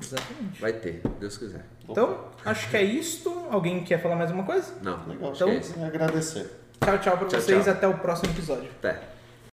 Exatamente. 0.00 0.60
Vai 0.60 0.72
ter, 0.74 1.00
Deus 1.18 1.38
quiser. 1.38 1.64
Então, 1.88 2.26
acho 2.44 2.68
que 2.68 2.76
é 2.76 2.82
isto. 2.82 3.46
Alguém 3.50 3.82
quer 3.84 4.00
falar 4.02 4.16
mais 4.16 4.30
uma 4.30 4.44
coisa? 4.44 4.74
Não, 4.82 5.06
Legal, 5.06 5.30
acho 5.32 5.44
que 5.44 5.50
é 5.50 5.54
então 5.54 5.60
isso. 5.70 5.78
é 5.80 5.86
agradecer. 5.86 6.50
Tchau, 6.80 6.98
tchau 6.98 7.18
para 7.18 7.28
vocês. 7.28 7.64
tchau. 7.64 7.72
Até 7.72 7.88
o 7.88 7.94
próximo 7.98 8.32
episódio. 8.32 8.70
Até. 8.78 9.13